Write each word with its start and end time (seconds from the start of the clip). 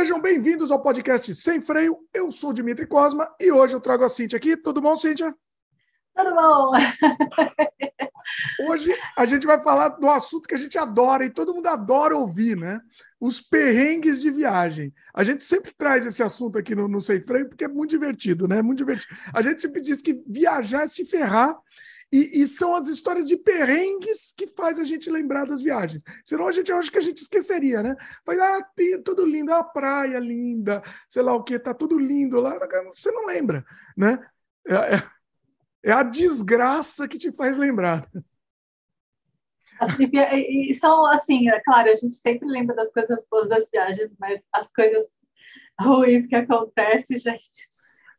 Sejam 0.00 0.18
bem-vindos 0.18 0.70
ao 0.70 0.80
podcast 0.80 1.34
Sem 1.34 1.60
Freio. 1.60 1.98
Eu 2.14 2.32
sou 2.32 2.54
Dimitri 2.54 2.86
Cosma 2.86 3.30
e 3.38 3.52
hoje 3.52 3.74
eu 3.74 3.80
trago 3.82 4.02
a 4.02 4.08
Cíntia 4.08 4.38
aqui. 4.38 4.56
Tudo 4.56 4.80
bom, 4.80 4.96
Cíntia? 4.96 5.34
Tudo 6.16 6.34
bom. 6.34 6.72
Hoje 8.66 8.98
a 9.14 9.26
gente 9.26 9.46
vai 9.46 9.62
falar 9.62 9.90
do 9.90 10.08
assunto 10.08 10.48
que 10.48 10.54
a 10.54 10.58
gente 10.58 10.78
adora 10.78 11.26
e 11.26 11.28
todo 11.28 11.54
mundo 11.54 11.66
adora 11.66 12.16
ouvir, 12.16 12.56
né? 12.56 12.80
Os 13.20 13.42
perrengues 13.42 14.22
de 14.22 14.30
viagem. 14.30 14.90
A 15.12 15.22
gente 15.22 15.44
sempre 15.44 15.70
traz 15.76 16.06
esse 16.06 16.22
assunto 16.22 16.56
aqui 16.56 16.74
no, 16.74 16.88
no 16.88 17.02
Sem 17.02 17.20
Freio 17.20 17.50
porque 17.50 17.64
é 17.64 17.68
muito 17.68 17.90
divertido, 17.90 18.48
né? 18.48 18.62
Muito 18.62 18.78
divertido. 18.78 19.14
A 19.34 19.42
gente 19.42 19.60
sempre 19.60 19.82
diz 19.82 20.00
que 20.00 20.22
viajar 20.26 20.84
é 20.84 20.88
se 20.88 21.04
ferrar 21.04 21.54
e, 22.12 22.42
e, 22.42 22.46
são 22.46 22.74
as 22.74 22.88
histórias 22.88 23.26
de 23.28 23.36
perrengues 23.36 24.32
que 24.36 24.46
faz 24.46 24.80
a 24.80 24.84
gente 24.84 25.08
lembrar 25.08 25.46
das 25.46 25.62
viagens. 25.62 26.02
Senão 26.24 26.48
a 26.48 26.52
gente 26.52 26.72
acha 26.72 26.90
que 26.90 26.98
a 26.98 27.02
gente 27.02 27.18
esqueceria, 27.18 27.82
né? 27.82 27.96
Vai 28.26 28.36
lá, 28.36 28.58
ah, 28.58 28.64
tudo 29.04 29.24
lindo, 29.24 29.52
a 29.52 29.62
praia 29.62 30.18
linda, 30.18 30.82
sei 31.08 31.22
lá 31.22 31.34
o 31.34 31.44
que, 31.44 31.58
tá 31.58 31.72
tudo 31.72 31.98
lindo 31.98 32.40
lá, 32.40 32.58
você 32.92 33.12
não 33.12 33.26
lembra, 33.26 33.64
né? 33.96 34.18
É, 34.66 34.74
é, 34.74 35.10
é 35.84 35.92
a 35.92 36.02
desgraça 36.02 37.06
que 37.06 37.16
te 37.16 37.30
faz 37.30 37.56
lembrar. 37.56 38.10
Assim, 39.80 40.10
e 40.12 40.74
são 40.74 41.06
assim, 41.06 41.48
é 41.48 41.58
claro, 41.60 41.88
a 41.90 41.94
gente 41.94 42.14
sempre 42.14 42.46
lembra 42.46 42.76
das 42.76 42.92
coisas 42.92 43.24
boas 43.30 43.48
das 43.48 43.70
viagens, 43.70 44.14
mas 44.18 44.44
as 44.52 44.70
coisas 44.70 45.06
ruins 45.80 46.26
que 46.26 46.34
acontecem, 46.34 47.16
gente. 47.18 47.70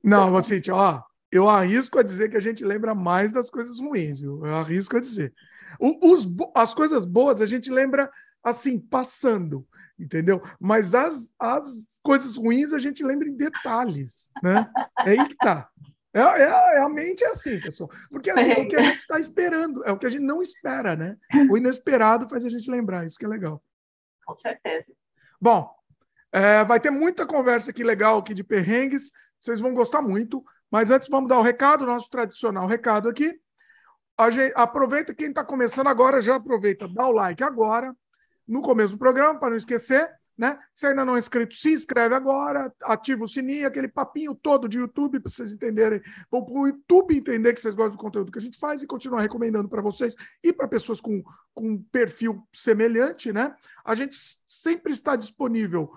Não, 0.04 0.42
Cíntia, 0.42 0.74
ó, 0.74 1.04
eu 1.32 1.50
arrisco 1.50 1.98
a 1.98 2.04
dizer 2.04 2.30
que 2.30 2.38
a 2.38 2.42
gente 2.42 2.66
lembra 2.66 2.94
mais 2.94 3.32
das 3.32 3.50
coisas 3.50 3.80
ruins, 3.80 4.20
viu? 4.20 4.46
Eu 4.46 4.56
arrisco 4.56 4.98
a 4.98 5.00
dizer. 5.00 5.34
Os, 5.80 6.28
as 6.54 6.74
coisas 6.74 7.06
boas 7.06 7.42
a 7.42 7.46
gente 7.46 7.72
lembra 7.72 8.12
assim, 8.44 8.80
passando, 8.80 9.66
entendeu? 9.98 10.42
Mas 10.60 10.94
as, 10.94 11.32
as 11.40 11.88
coisas 12.04 12.36
ruins 12.36 12.74
a 12.74 12.80
gente 12.80 13.04
lembra 13.04 13.28
em 13.28 13.36
detalhes, 13.36 14.32
né? 14.44 14.70
É 15.06 15.12
aí 15.12 15.28
que 15.28 15.36
tá. 15.36 15.70
É, 16.14 16.20
é, 16.20 16.76
é 16.76 16.80
a 16.82 16.90
mente 16.90 17.24
é 17.24 17.28
assim, 17.28 17.60
pessoal. 17.60 17.90
Porque 18.10 18.30
assim, 18.30 18.52
é 18.52 18.60
o 18.60 18.68
que 18.68 18.76
a 18.76 18.82
gente 18.82 19.00
está 19.00 19.20
esperando, 19.20 19.86
é 19.86 19.92
o 19.92 19.98
que 19.98 20.06
a 20.06 20.10
gente 20.10 20.24
não 20.24 20.42
espera, 20.42 20.96
né? 20.96 21.16
O 21.50 21.58
inesperado 21.58 22.28
faz 22.28 22.44
a 22.44 22.50
gente 22.50 22.70
lembrar, 22.70 23.06
isso 23.06 23.18
que 23.18 23.26
é 23.26 23.30
legal. 23.30 23.64
Com 24.26 24.36
certeza. 24.36 24.92
Bom, 25.40 25.74
é, 26.32 26.64
vai 26.66 26.80
ter 26.80 26.90
muita 26.90 27.26
conversa 27.26 27.72
aqui 27.72 27.84
legal 27.84 28.20
aqui 28.20 28.34
de 28.34 28.44
perrengues, 28.44 29.12
vocês 29.40 29.60
vão 29.60 29.74
gostar 29.74 30.02
muito. 30.02 30.44
Mas 30.72 30.90
antes 30.90 31.10
vamos 31.10 31.30
dar 31.30 31.38
o 31.38 31.44
recado, 31.44 31.86
nosso 31.86 32.10
tradicional 32.10 32.66
recado 32.66 33.10
aqui. 33.10 33.38
Gente, 34.32 34.54
aproveita 34.56 35.14
quem 35.14 35.30
está 35.30 35.44
começando 35.44 35.88
agora, 35.88 36.22
já 36.22 36.36
aproveita, 36.36 36.88
dá 36.88 37.08
o 37.08 37.12
like 37.12 37.44
agora, 37.44 37.96
no 38.48 38.62
começo 38.62 38.94
do 38.94 39.00
programa, 39.00 39.40
para 39.40 39.50
não 39.50 39.58
esquecer. 39.58 40.10
Né? 40.38 40.58
Se 40.74 40.88
ainda 40.88 41.04
não 41.04 41.16
é 41.16 41.20
inscrito, 41.20 41.54
se 41.54 41.72
inscreve 41.72 42.16
agora, 42.16 42.74
ativa 42.84 43.24
o 43.24 43.28
sininho, 43.28 43.68
aquele 43.68 43.88
papinho 43.88 44.34
todo 44.34 44.68
de 44.68 44.78
YouTube 44.78 45.20
para 45.20 45.30
vocês 45.30 45.52
entenderem, 45.52 46.00
para 46.00 46.40
o 46.40 46.68
YouTube 46.68 47.16
entender 47.16 47.54
que 47.54 47.60
vocês 47.60 47.76
gostam 47.76 47.98
do 47.98 48.02
conteúdo 48.02 48.32
que 48.32 48.40
a 48.40 48.42
gente 48.42 48.58
faz 48.58 48.82
e 48.82 48.88
continuar 48.88 49.22
recomendando 49.22 49.70
para 49.70 49.82
vocês 49.82 50.16
e 50.44 50.54
para 50.54 50.68
pessoas 50.68 51.02
com, 51.02 51.22
com 51.54 51.84
perfil 51.84 52.48
semelhante, 52.54 53.32
né? 53.32 53.54
A 53.84 53.94
gente 53.94 54.16
sempre 54.48 54.94
está 54.94 55.16
disponível 55.16 55.92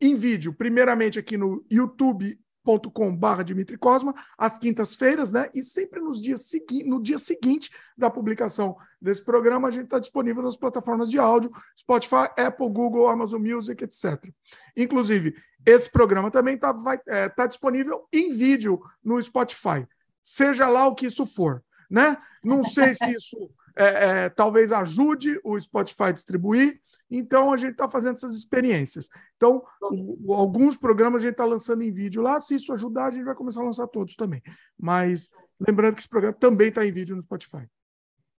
em 0.00 0.14
vídeo, 0.14 0.52
primeiramente 0.52 1.18
aqui 1.18 1.36
no 1.36 1.64
YouTube 1.68 2.38
com.br 2.64 3.42
Dimitri 3.44 3.76
Cosma, 3.76 4.14
às 4.36 4.58
quintas-feiras, 4.58 5.32
né? 5.32 5.48
E 5.54 5.62
sempre 5.62 6.00
nos 6.00 6.20
dias 6.20 6.46
segui 6.46 6.84
no 6.84 7.00
dia 7.02 7.18
seguinte 7.18 7.70
da 7.96 8.10
publicação 8.10 8.76
desse 9.00 9.24
programa, 9.24 9.68
a 9.68 9.70
gente 9.70 9.84
está 9.84 9.98
disponível 9.98 10.42
nas 10.42 10.56
plataformas 10.56 11.10
de 11.10 11.18
áudio, 11.18 11.50
Spotify, 11.78 12.28
Apple, 12.36 12.68
Google, 12.68 13.08
Amazon 13.08 13.40
Music, 13.40 13.82
etc. 13.82 14.30
Inclusive, 14.76 15.34
esse 15.64 15.90
programa 15.90 16.30
também 16.30 16.54
está 16.54 16.74
é, 17.06 17.28
tá 17.28 17.46
disponível 17.46 18.06
em 18.12 18.30
vídeo 18.30 18.80
no 19.02 19.20
Spotify, 19.20 19.86
seja 20.22 20.68
lá 20.68 20.86
o 20.86 20.94
que 20.94 21.06
isso 21.06 21.26
for, 21.26 21.62
né? 21.90 22.16
Não 22.42 22.62
sei 22.62 22.94
se 22.94 23.10
isso 23.10 23.50
é, 23.76 24.24
é, 24.24 24.28
talvez 24.28 24.72
ajude 24.72 25.40
o 25.44 25.58
Spotify 25.60 26.04
a 26.04 26.12
distribuir, 26.12 26.80
então, 27.10 27.52
a 27.52 27.56
gente 27.56 27.72
está 27.72 27.88
fazendo 27.88 28.14
essas 28.14 28.34
experiências. 28.34 29.08
Então, 29.36 29.62
o, 29.82 30.32
alguns 30.32 30.76
programas 30.76 31.20
a 31.20 31.24
gente 31.24 31.32
está 31.32 31.44
lançando 31.44 31.82
em 31.82 31.90
vídeo 31.90 32.22
lá. 32.22 32.38
Se 32.38 32.54
isso 32.54 32.72
ajudar, 32.72 33.06
a 33.06 33.10
gente 33.10 33.24
vai 33.24 33.34
começar 33.34 33.62
a 33.62 33.64
lançar 33.64 33.88
todos 33.88 34.14
também. 34.14 34.42
Mas 34.78 35.30
lembrando 35.58 35.94
que 35.94 36.00
esse 36.00 36.08
programa 36.08 36.36
também 36.38 36.68
está 36.68 36.86
em 36.86 36.92
vídeo 36.92 37.16
no 37.16 37.22
Spotify. 37.22 37.66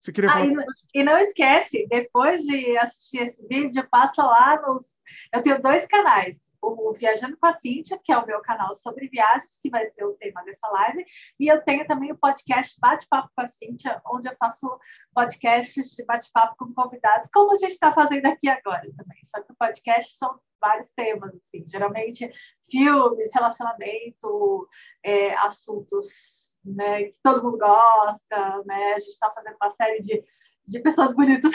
Você 0.01 0.13
queria 0.13 0.31
falar? 0.31 0.45
Ah, 0.45 0.65
e, 0.95 1.01
e, 1.01 1.05
não 1.05 1.19
esquece, 1.19 1.87
depois 1.89 2.41
de 2.43 2.77
assistir 2.79 3.23
esse 3.23 3.47
vídeo, 3.47 3.87
passa 3.91 4.23
lá 4.23 4.61
nos. 4.63 5.03
Eu 5.33 5.43
tenho 5.43 5.61
dois 5.61 5.87
canais: 5.87 6.55
o 6.63 6.93
Viajando 6.95 7.37
com 7.37 7.47
a 7.47 7.53
Cíntia, 7.53 8.01
que 8.03 8.11
é 8.11 8.17
o 8.17 8.27
meu 8.27 8.41
canal 8.41 8.75
sobre 8.75 9.09
viagens, 9.09 9.59
que 9.61 9.69
vai 9.69 9.91
ser 9.91 10.05
o 10.05 10.15
tema 10.15 10.43
dessa 10.45 10.67
live, 10.69 11.05
e 11.39 11.49
eu 11.49 11.63
tenho 11.63 11.87
também 11.87 12.13
o 12.13 12.19
podcast 12.19 12.79
Bate-Papo 12.81 13.31
com 13.37 13.43
a 13.43 13.47
Cíntia, 13.47 14.01
onde 14.07 14.27
eu 14.27 14.37
faço 14.39 14.79
podcasts 15.15 15.91
de 15.91 16.05
bate-papo 16.05 16.55
com 16.57 16.73
convidados, 16.73 17.29
como 17.33 17.53
a 17.53 17.57
gente 17.57 17.73
está 17.73 17.93
fazendo 17.93 18.25
aqui 18.27 18.49
agora 18.49 18.89
também. 18.97 19.19
Só 19.25 19.43
que 19.43 19.53
o 19.53 19.57
podcast 19.57 20.17
são 20.17 20.41
vários 20.59 20.93
temas, 20.93 21.35
assim, 21.35 21.65
geralmente 21.67 22.31
filmes, 22.71 23.31
relacionamento, 23.35 24.69
é, 25.05 25.35
assuntos 25.35 26.50
né, 26.65 27.05
que 27.05 27.19
todo 27.23 27.43
mundo 27.43 27.59
gosta, 27.59 28.63
né? 28.65 28.95
A 28.95 28.99
gente 28.99 29.11
está 29.11 29.31
fazendo 29.31 29.57
uma 29.61 29.71
série 29.71 30.01
de, 30.01 30.23
de 30.67 30.81
pessoas 30.81 31.15
bonitas 31.15 31.53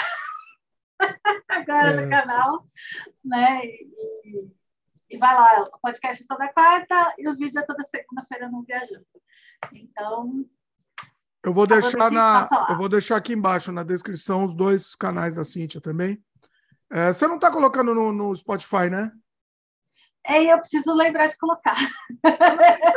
agora 1.50 1.92
é. 1.92 2.02
no 2.02 2.10
canal, 2.10 2.66
né? 3.24 3.66
E, 3.66 4.50
e 5.10 5.18
vai 5.18 5.34
lá, 5.34 5.64
o 5.74 5.80
podcast 5.80 6.24
é 6.24 6.26
toda 6.28 6.52
quarta 6.52 7.14
e 7.18 7.30
o 7.30 7.36
vídeo 7.36 7.60
é 7.60 7.66
toda 7.66 7.84
segunda-feira 7.84 8.50
no 8.50 8.64
Viajando. 8.64 9.06
Então, 9.74 10.46
eu 11.46 11.54
vou 11.54 11.68
deixar 11.68 12.12
na, 12.12 12.48
eu 12.70 12.78
vou 12.78 12.90
deixar 12.90 13.18
aqui 13.18 13.34
embaixo 13.34 13.72
na 13.72 13.84
descrição 13.84 14.46
os 14.46 14.56
dois 14.56 14.96
canais 14.96 15.36
da 15.36 15.44
Cíntia 15.44 15.80
também. 15.80 16.20
É, 16.92 17.14
você 17.14 17.28
não 17.28 17.36
está 17.36 17.52
colocando 17.52 17.94
no, 17.94 18.12
no 18.12 18.36
Spotify, 18.36 18.90
né? 18.90 19.12
É, 20.28 20.44
eu 20.44 20.58
preciso 20.58 20.94
lembrar 20.94 21.28
de 21.28 21.38
colocar. 21.38 21.76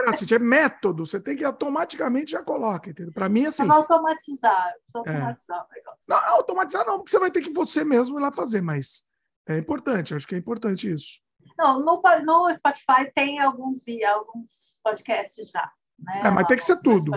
Assim, 0.08 0.34
é 0.34 0.38
método, 0.38 1.04
você 1.04 1.20
tem 1.20 1.36
que 1.36 1.44
automaticamente 1.44 2.32
já 2.32 2.42
coloca, 2.42 2.90
entendeu? 2.90 3.12
Para 3.12 3.28
mim, 3.28 3.46
assim. 3.46 3.64
Não 3.64 3.76
automatizar, 3.76 4.74
automatizar 4.94 5.58
é. 5.58 5.60
o 5.60 5.74
negócio. 5.74 6.00
Não, 6.08 6.16
automatizar 6.16 6.86
não, 6.86 6.96
porque 6.98 7.10
você 7.10 7.18
vai 7.18 7.30
ter 7.30 7.42
que 7.42 7.52
você 7.52 7.84
mesmo 7.84 8.18
ir 8.18 8.22
lá 8.22 8.32
fazer, 8.32 8.62
mas 8.62 9.06
é 9.46 9.58
importante, 9.58 10.14
acho 10.14 10.26
que 10.26 10.34
é 10.34 10.38
importante 10.38 10.90
isso. 10.90 11.20
Não, 11.58 11.80
no, 11.80 12.00
no 12.24 12.54
Spotify 12.54 13.10
tem 13.14 13.40
alguns, 13.40 13.82
alguns 14.06 14.80
podcasts 14.82 15.50
já. 15.50 15.70
Né? 15.98 16.20
É, 16.24 16.30
mas 16.30 16.46
tem 16.46 16.56
que 16.56 16.64
ser 16.64 16.80
tudo. 16.80 17.10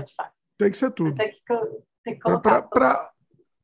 Tem 0.57 0.71
que 0.71 0.77
ser 0.77 0.91
tudo. 0.91 1.15
Tem 1.15 1.29
que, 1.29 1.41
tem 2.03 2.15
que 2.15 2.19
colocar. 2.19 2.63
Para 2.63 3.11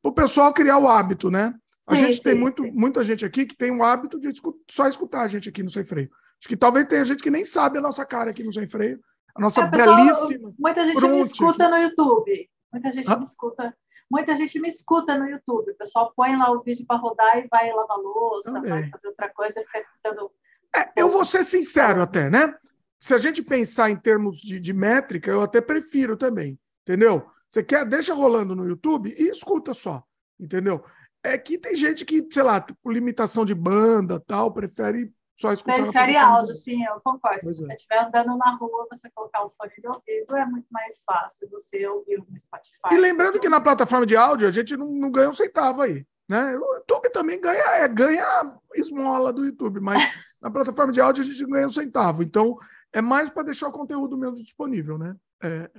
o 0.03 0.11
pessoal 0.11 0.53
criar 0.53 0.77
o 0.77 0.87
hábito, 0.87 1.29
né? 1.29 1.53
A 1.85 1.95
sim, 1.95 2.01
gente 2.01 2.17
sim, 2.17 2.23
tem 2.23 2.35
muito, 2.35 2.63
muita 2.73 3.03
gente 3.03 3.25
aqui 3.25 3.45
que 3.45 3.55
tem 3.55 3.71
o 3.71 3.83
hábito 3.83 4.19
de 4.19 4.31
só 4.69 4.87
escutar 4.87 5.21
a 5.21 5.27
gente 5.27 5.49
aqui 5.49 5.63
no 5.63 5.69
Sem 5.69 5.83
Freio. 5.83 6.11
Acho 6.39 6.47
que 6.47 6.57
talvez 6.57 6.85
tenha 6.87 7.03
gente 7.03 7.23
que 7.23 7.31
nem 7.31 7.43
sabe 7.43 7.77
a 7.77 7.81
nossa 7.81 8.05
cara 8.05 8.31
aqui 8.31 8.43
no 8.43 8.53
Sem 8.53 8.67
Freio. 8.67 8.99
A 9.35 9.41
nossa 9.41 9.61
é, 9.61 9.69
pessoal, 9.69 9.95
belíssima. 9.95 10.53
Muita 10.57 10.85
gente 10.85 11.07
me 11.07 11.21
escuta 11.21 11.69
no 11.69 11.77
YouTube. 11.77 12.49
Muita 12.71 12.91
gente 12.91 13.17
me 13.17 13.23
escuta. 13.23 13.77
Muita 14.09 14.35
gente 14.35 14.59
me 14.59 14.69
escuta 14.69 15.17
no 15.17 15.27
YouTube. 15.27 15.71
O 15.71 15.75
pessoal 15.75 16.13
põe 16.15 16.35
lá 16.35 16.51
o 16.51 16.61
vídeo 16.61 16.85
para 16.87 16.97
rodar 16.97 17.37
e 17.37 17.47
vai 17.47 17.71
lavar 17.71 17.97
louça, 17.97 18.53
Também. 18.53 18.69
vai 18.69 18.89
fazer 18.89 19.07
outra 19.07 19.29
coisa 19.29 19.59
e 19.59 19.65
fica 19.65 19.77
escutando. 19.79 20.31
É, 20.75 20.91
eu 20.95 21.11
vou 21.11 21.25
ser 21.25 21.43
sincero 21.43 22.01
até, 22.01 22.29
né? 22.29 22.55
Se 22.99 23.13
a 23.13 23.17
gente 23.17 23.43
pensar 23.43 23.89
em 23.91 23.95
termos 23.95 24.39
de, 24.39 24.59
de 24.59 24.73
métrica, 24.73 25.29
eu 25.29 25.41
até 25.41 25.61
prefiro 25.61 26.17
também, 26.17 26.57
entendeu? 26.81 27.27
Você 27.49 27.63
quer, 27.63 27.85
deixa 27.85 28.13
rolando 28.13 28.55
no 28.55 28.67
YouTube 28.67 29.13
e 29.17 29.29
escuta 29.29 29.73
só, 29.73 30.03
entendeu? 30.39 30.83
É 31.23 31.37
que 31.37 31.57
tem 31.57 31.75
gente 31.75 32.05
que, 32.05 32.25
sei 32.31 32.43
lá, 32.43 32.65
por 32.81 32.93
limitação 32.93 33.45
de 33.45 33.53
banda 33.53 34.19
tal, 34.19 34.51
prefere 34.51 35.11
só 35.37 35.53
escutar. 35.53 35.83
Prefere 35.83 36.17
áudio, 36.17 36.55
sim, 36.55 36.83
eu 36.83 36.99
concordo. 37.01 37.39
Pois 37.43 37.55
Se 37.55 37.63
você 37.63 37.71
é. 37.71 37.75
estiver 37.75 38.03
andando 38.03 38.35
na 38.37 38.55
rua, 38.55 38.87
você 38.89 39.07
colocar 39.11 39.45
o 39.45 39.51
fone 39.51 39.71
de 39.79 39.87
ouvido, 39.87 40.35
é 40.35 40.45
muito 40.45 40.67
mais 40.71 41.01
fácil 41.05 41.47
você 41.51 41.87
ouvir 41.87 42.17
no 42.17 42.39
Spotify. 42.39 42.75
E 42.91 42.97
lembrando 42.97 43.39
que 43.39 43.47
na 43.47 43.61
plataforma 43.61 44.05
de 44.05 44.17
áudio 44.17 44.47
a 44.47 44.51
gente 44.51 44.75
não, 44.75 44.87
não 44.87 45.11
ganha 45.11 45.29
um 45.29 45.33
centavo 45.33 45.83
aí. 45.83 46.05
Né? 46.27 46.57
O 46.57 46.75
YouTube 46.77 47.09
também 47.11 47.39
ganha, 47.39 47.63
é, 47.75 47.87
ganha 47.87 48.59
esmola 48.73 49.31
do 49.31 49.45
YouTube, 49.45 49.79
mas 49.79 50.01
na 50.41 50.49
plataforma 50.49 50.91
de 50.91 50.99
áudio 50.99 51.23
a 51.23 51.25
gente 51.27 51.45
ganha 51.45 51.67
um 51.67 51.71
centavo. 51.71 52.23
Então, 52.23 52.57
é 52.91 53.01
mais 53.01 53.29
para 53.29 53.43
deixar 53.43 53.67
o 53.67 53.71
conteúdo 53.71 54.17
mesmo 54.17 54.37
disponível, 54.37 54.97
né? 54.97 55.15
É, 55.43 55.69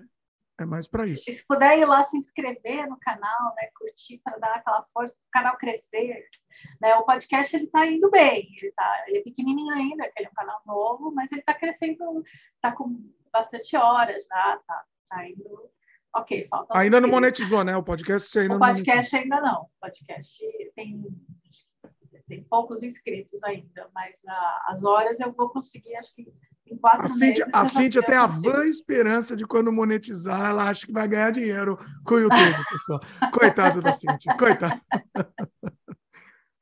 é 0.59 0.65
mais 0.65 0.89
para 0.89 1.05
isso. 1.05 1.25
Se 1.25 1.47
puder 1.47 1.79
ir 1.79 1.85
lá 1.85 2.03
se 2.03 2.17
inscrever 2.17 2.89
no 2.89 2.99
canal, 2.99 3.55
né, 3.57 3.69
curtir 3.79 4.21
para 4.25 4.39
dar 4.39 4.57
aquela 4.57 4.83
força 4.93 5.15
para 5.15 5.29
o 5.29 5.31
canal 5.31 5.57
crescer. 5.57 6.25
Né? 6.81 6.95
O 6.97 7.05
podcast 7.05 7.55
ele 7.55 7.67
está 7.67 7.87
indo 7.87 8.11
bem, 8.11 8.49
ele, 8.61 8.73
tá, 8.73 9.05
ele 9.07 9.19
é 9.19 9.23
pequenininho 9.23 9.73
ainda, 9.73 10.11
ele 10.17 10.27
é 10.27 10.31
um 10.31 10.35
canal 10.35 10.61
novo, 10.67 11.13
mas 11.15 11.31
ele 11.31 11.41
está 11.41 11.55
crescendo, 11.55 12.25
está 12.57 12.73
com 12.73 13.09
bastante 13.33 13.77
horas 13.77 14.25
já, 14.27 14.61
tá, 14.67 14.85
tá 15.09 15.29
indo. 15.29 15.71
Ok, 16.17 16.47
falta. 16.49 16.77
Ainda 16.77 17.01
não 17.01 17.09
monetizou, 17.09 17.63
né? 17.63 17.77
O 17.77 17.83
podcast 17.83 18.37
ainda 18.39 18.57
O 18.57 18.59
podcast 18.59 19.13
não 19.15 19.23
ainda 19.23 19.41
não. 19.41 19.63
O 19.63 19.71
podcast 19.81 20.39
tem, 20.75 21.05
tem 22.27 22.43
poucos 22.45 22.83
inscritos 22.83 23.41
ainda, 23.45 23.89
mas 23.95 24.25
a, 24.27 24.65
as 24.69 24.83
horas 24.83 25.21
eu 25.21 25.31
vou 25.33 25.51
conseguir, 25.51 25.95
acho 25.97 26.15
que 26.15 26.27
a 26.85 27.09
Cíntia. 27.09 27.47
A 27.53 27.65
Cíntia 27.65 28.03
tem 28.03 28.17
a 28.17 28.27
vã 28.27 28.65
esperança 28.65 29.37
de 29.37 29.47
quando 29.47 29.73
monetizar, 29.73 30.51
ela 30.51 30.69
acha 30.69 30.87
que 30.87 30.93
vai 30.93 31.09
ganhar 31.09 31.31
dinheiro 31.31 31.79
com 32.05 32.15
o 32.15 32.19
YouTube, 32.19 32.65
pessoal. 32.71 33.01
Coitada 33.33 33.81
da 33.81 33.93
Cíntia, 33.93 34.37
coitada. 34.37 34.81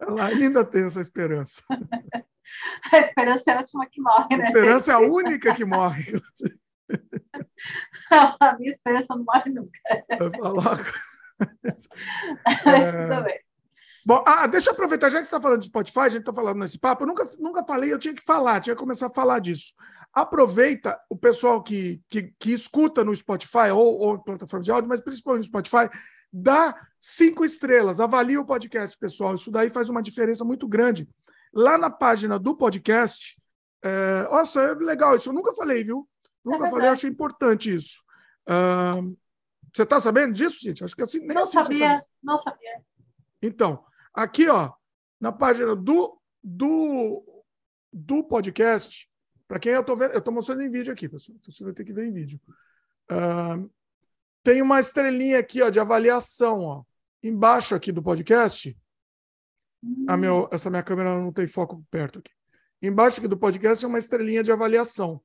Ela 0.00 0.26
ainda 0.26 0.64
tem 0.64 0.84
essa 0.84 1.00
esperança. 1.00 1.62
A 2.92 2.98
esperança 2.98 3.50
é 3.50 3.54
a 3.54 3.58
última 3.58 3.86
que 3.86 4.00
morre, 4.00 4.36
né? 4.36 4.44
A 4.44 4.48
esperança 4.48 4.92
gente? 4.92 5.02
é 5.02 5.06
a 5.06 5.12
única 5.12 5.54
que 5.54 5.64
morre. 5.64 6.22
a 8.40 8.56
minha 8.56 8.70
esperança 8.70 9.16
não 9.16 9.24
morre 9.24 9.50
nunca. 9.50 9.78
Vai 10.08 10.30
falar. 10.30 10.78
É... 12.64 13.08
Tudo 13.08 13.24
bem. 13.24 13.45
Bom, 14.06 14.22
ah, 14.24 14.46
deixa 14.46 14.70
eu 14.70 14.72
aproveitar, 14.72 15.10
já 15.10 15.18
que 15.18 15.24
você 15.24 15.34
está 15.34 15.42
falando 15.42 15.62
de 15.62 15.66
Spotify, 15.66 15.98
a 15.98 16.08
gente 16.08 16.20
está 16.20 16.32
falando 16.32 16.60
nesse 16.60 16.78
papo, 16.78 17.02
eu 17.02 17.08
nunca, 17.08 17.28
nunca 17.40 17.64
falei, 17.64 17.92
eu 17.92 17.98
tinha 17.98 18.14
que 18.14 18.22
falar, 18.22 18.60
tinha 18.60 18.76
que 18.76 18.80
começar 18.80 19.08
a 19.08 19.12
falar 19.12 19.40
disso. 19.40 19.74
Aproveita 20.12 20.96
o 21.10 21.16
pessoal 21.16 21.60
que, 21.60 22.00
que, 22.08 22.32
que 22.38 22.52
escuta 22.52 23.02
no 23.02 23.12
Spotify 23.12 23.70
ou, 23.74 23.98
ou 23.98 24.18
plataforma 24.20 24.62
de 24.62 24.70
áudio, 24.70 24.88
mas 24.88 25.00
principalmente 25.00 25.40
no 25.40 25.46
Spotify, 25.48 25.90
dá 26.32 26.72
cinco 27.00 27.44
estrelas, 27.44 27.98
avalia 27.98 28.40
o 28.40 28.46
podcast, 28.46 28.96
pessoal. 28.96 29.34
Isso 29.34 29.50
daí 29.50 29.70
faz 29.70 29.88
uma 29.88 30.00
diferença 30.00 30.44
muito 30.44 30.68
grande. 30.68 31.08
Lá 31.52 31.76
na 31.76 31.90
página 31.90 32.38
do 32.38 32.56
podcast, 32.56 33.36
é, 33.82 34.22
nossa, 34.30 34.60
é 34.60 34.74
legal 34.74 35.16
isso, 35.16 35.30
eu 35.30 35.34
nunca 35.34 35.52
falei, 35.52 35.82
viu? 35.82 36.08
Nunca 36.44 36.68
é 36.68 36.70
falei, 36.70 36.86
eu 36.86 36.92
achei 36.92 37.10
importante 37.10 37.74
isso. 37.74 38.04
Uh, 38.48 39.18
você 39.74 39.82
está 39.82 39.98
sabendo 39.98 40.32
disso, 40.32 40.60
gente? 40.62 40.84
Acho 40.84 40.94
que 40.94 41.02
assim, 41.02 41.18
nem 41.18 41.34
não 41.34 41.42
assim 41.42 41.54
sabia, 41.54 42.04
não 42.22 42.38
sabia. 42.38 42.80
Então, 43.42 43.84
Aqui, 44.16 44.48
ó, 44.48 44.72
na 45.20 45.30
página 45.30 45.76
do, 45.76 46.18
do, 46.42 47.44
do 47.92 48.24
podcast, 48.24 49.10
para 49.46 49.58
quem 49.58 49.72
eu 49.72 49.82
estou 49.82 49.94
vendo, 49.94 50.12
eu 50.12 50.20
estou 50.20 50.32
mostrando 50.32 50.62
em 50.62 50.70
vídeo 50.70 50.90
aqui, 50.90 51.06
pessoal, 51.06 51.36
então 51.38 51.52
você 51.52 51.62
vai 51.62 51.74
ter 51.74 51.84
que 51.84 51.92
ver 51.92 52.06
em 52.06 52.12
vídeo. 52.14 52.40
Uh, 53.12 53.70
tem 54.42 54.62
uma 54.62 54.80
estrelinha 54.80 55.38
aqui, 55.38 55.60
ó, 55.60 55.68
de 55.68 55.78
avaliação, 55.78 56.60
ó, 56.60 56.82
embaixo 57.22 57.74
aqui 57.74 57.92
do 57.92 58.02
podcast. 58.02 58.74
A 60.08 60.16
meu, 60.16 60.48
essa 60.50 60.70
minha 60.70 60.82
câmera 60.82 61.20
não 61.20 61.30
tem 61.30 61.46
foco 61.46 61.84
perto 61.90 62.20
aqui. 62.20 62.32
Embaixo 62.80 63.18
aqui 63.18 63.28
do 63.28 63.36
podcast 63.36 63.84
é 63.84 63.88
uma 63.88 63.98
estrelinha 63.98 64.42
de 64.42 64.50
avaliação. 64.50 65.20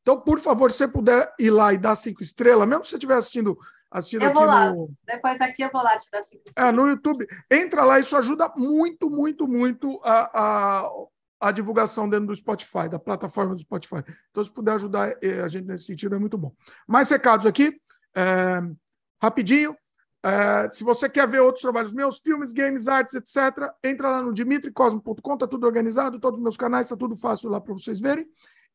Então, 0.00 0.18
por 0.18 0.40
favor, 0.40 0.70
se 0.70 0.78
você 0.78 0.88
puder 0.88 1.30
ir 1.38 1.50
lá 1.50 1.74
e 1.74 1.78
dar 1.78 1.94
cinco 1.94 2.22
estrelas, 2.22 2.66
mesmo 2.66 2.84
se 2.84 2.90
você 2.90 2.96
estiver 2.96 3.16
assistindo 3.16 3.58
assistindo 3.96 4.22
eu 4.22 4.28
aqui 4.28 4.38
vou 4.38 4.46
lá. 4.46 4.70
no. 4.70 4.90
Depois 5.04 5.40
aqui 5.40 5.62
eu 5.62 5.70
vou 5.72 5.82
lá 5.82 5.96
te 5.96 6.10
dar 6.10 6.22
cinco 6.22 6.44
É, 6.54 6.70
no 6.70 6.86
YouTube. 6.86 7.26
Entra 7.50 7.84
lá, 7.84 7.98
isso 7.98 8.16
ajuda 8.16 8.52
muito, 8.56 9.08
muito, 9.08 9.48
muito 9.48 10.00
a, 10.04 10.30
a, 10.34 10.90
a, 11.40 11.52
divulgação 11.52 12.08
dentro 12.08 12.26
do 12.26 12.34
Spotify, 12.34 12.88
da 12.90 12.98
plataforma 12.98 13.54
do 13.54 13.60
Spotify. 13.60 14.04
Então, 14.30 14.44
se 14.44 14.50
puder 14.50 14.74
ajudar 14.74 15.16
eh, 15.22 15.40
a 15.40 15.48
gente 15.48 15.66
nesse 15.66 15.84
sentido, 15.84 16.14
é 16.14 16.18
muito 16.18 16.36
bom. 16.36 16.52
Mais 16.86 17.08
recados 17.08 17.46
aqui, 17.46 17.80
é, 18.14 18.60
rapidinho. 19.20 19.74
É, 20.22 20.68
se 20.70 20.82
você 20.82 21.08
quer 21.08 21.26
ver 21.28 21.40
outros 21.40 21.62
trabalhos 21.62 21.92
meus, 21.92 22.18
filmes, 22.18 22.52
games, 22.52 22.88
artes, 22.88 23.14
etc., 23.14 23.70
entra 23.82 24.10
lá 24.10 24.22
no 24.22 24.34
dimitricosmo.com, 24.34 25.36
tá 25.38 25.46
tudo 25.46 25.66
organizado, 25.66 26.18
todos 26.18 26.38
os 26.38 26.42
meus 26.42 26.56
canais, 26.56 26.88
tá 26.88 26.96
tudo 26.96 27.16
fácil 27.16 27.48
lá 27.48 27.60
para 27.60 27.72
vocês 27.72 28.00
verem. 28.00 28.26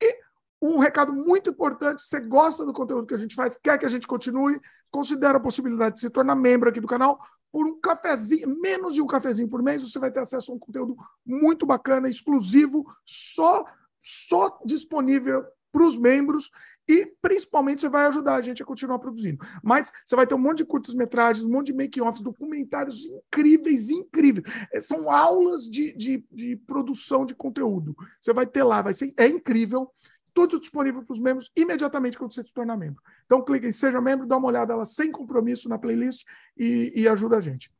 E 0.02 0.18
um 0.62 0.78
recado 0.78 1.14
muito 1.14 1.50
importante: 1.50 2.02
se 2.02 2.10
você 2.10 2.22
gosta 2.22 2.66
do 2.66 2.74
conteúdo 2.74 3.08
que 3.08 3.14
a 3.14 3.18
gente 3.18 3.36
faz, 3.36 3.58
quer 3.58 3.78
que 3.78 3.86
a 3.86 3.90
gente 3.90 4.08
continue, 4.08 4.60
considere 4.92 5.38
a 5.38 5.40
possibilidade 5.40 5.96
de 5.96 6.02
se 6.02 6.10
tornar 6.10 6.36
membro 6.36 6.70
aqui 6.70 6.80
do 6.80 6.88
canal. 6.88 7.20
Por 7.52 7.66
um 7.66 7.80
cafezinho, 7.82 8.48
menos 8.62 8.94
de 8.94 9.02
um 9.02 9.08
cafezinho 9.08 9.50
por 9.50 9.62
mês, 9.62 9.82
você 9.82 10.00
vai 10.00 10.10
ter 10.10 10.20
acesso 10.20 10.52
a 10.52 10.56
um 10.56 10.60
conteúdo 10.60 10.96
muito 11.26 11.66
bacana, 11.66 12.08
exclusivo, 12.08 12.86
só, 13.06 13.66
só 14.02 14.58
disponível 14.66 15.44
para 15.70 15.84
os 15.84 15.98
membros 15.98 16.50
e 16.88 17.06
principalmente 17.22 17.82
você 17.82 17.90
vai 17.90 18.06
ajudar 18.08 18.36
a 18.36 18.42
gente 18.42 18.62
a 18.62 18.66
continuar 18.66 19.00
produzindo. 19.00 19.40
Mas 19.64 19.92
você 20.06 20.16
vai 20.16 20.28
ter 20.28 20.36
um 20.36 20.40
monte 20.40 20.58
de 20.58 20.66
curtas-metragens, 20.66 21.46
um 21.46 21.52
monte 21.52 21.68
de 21.68 21.74
make-offs, 21.74 22.22
documentários 22.22 23.06
incríveis, 23.06 23.90
incríveis. 23.90 24.46
É, 24.74 24.82
são 24.82 25.12
aulas 25.12 25.64
de, 25.70 25.94
de, 25.94 26.26
de, 26.32 26.56
produção 26.56 27.26
de 27.26 27.36
conteúdo. 27.36 27.96
Você 28.20 28.34
vai 28.34 28.46
ter 28.46 28.64
lá, 28.64 28.82
vai 28.82 28.94
ser 28.94 29.14
é 29.18 29.28
incrível 29.28 29.90
tudo 30.34 30.60
disponível 30.60 31.04
para 31.04 31.14
os 31.14 31.20
membros 31.20 31.52
imediatamente 31.56 32.18
quando 32.18 32.34
você 32.34 32.44
se 32.44 32.54
tornar 32.54 32.78
membro. 32.78 33.02
Então, 33.26 33.44
clique 33.44 33.68
em 33.68 33.72
Seja 33.72 34.02
Membro, 34.02 34.28
dá 34.28 34.38
uma 34.38 34.48
olhada 34.48 34.76
lá 34.76 34.86
sem 34.86 35.12
compromisso 35.12 35.68
na 35.70 35.78
playlist 35.78 36.26
e, 36.58 36.92
e 36.96 37.08
ajuda 37.08 37.38
a 37.38 37.42
gente. 37.42 37.72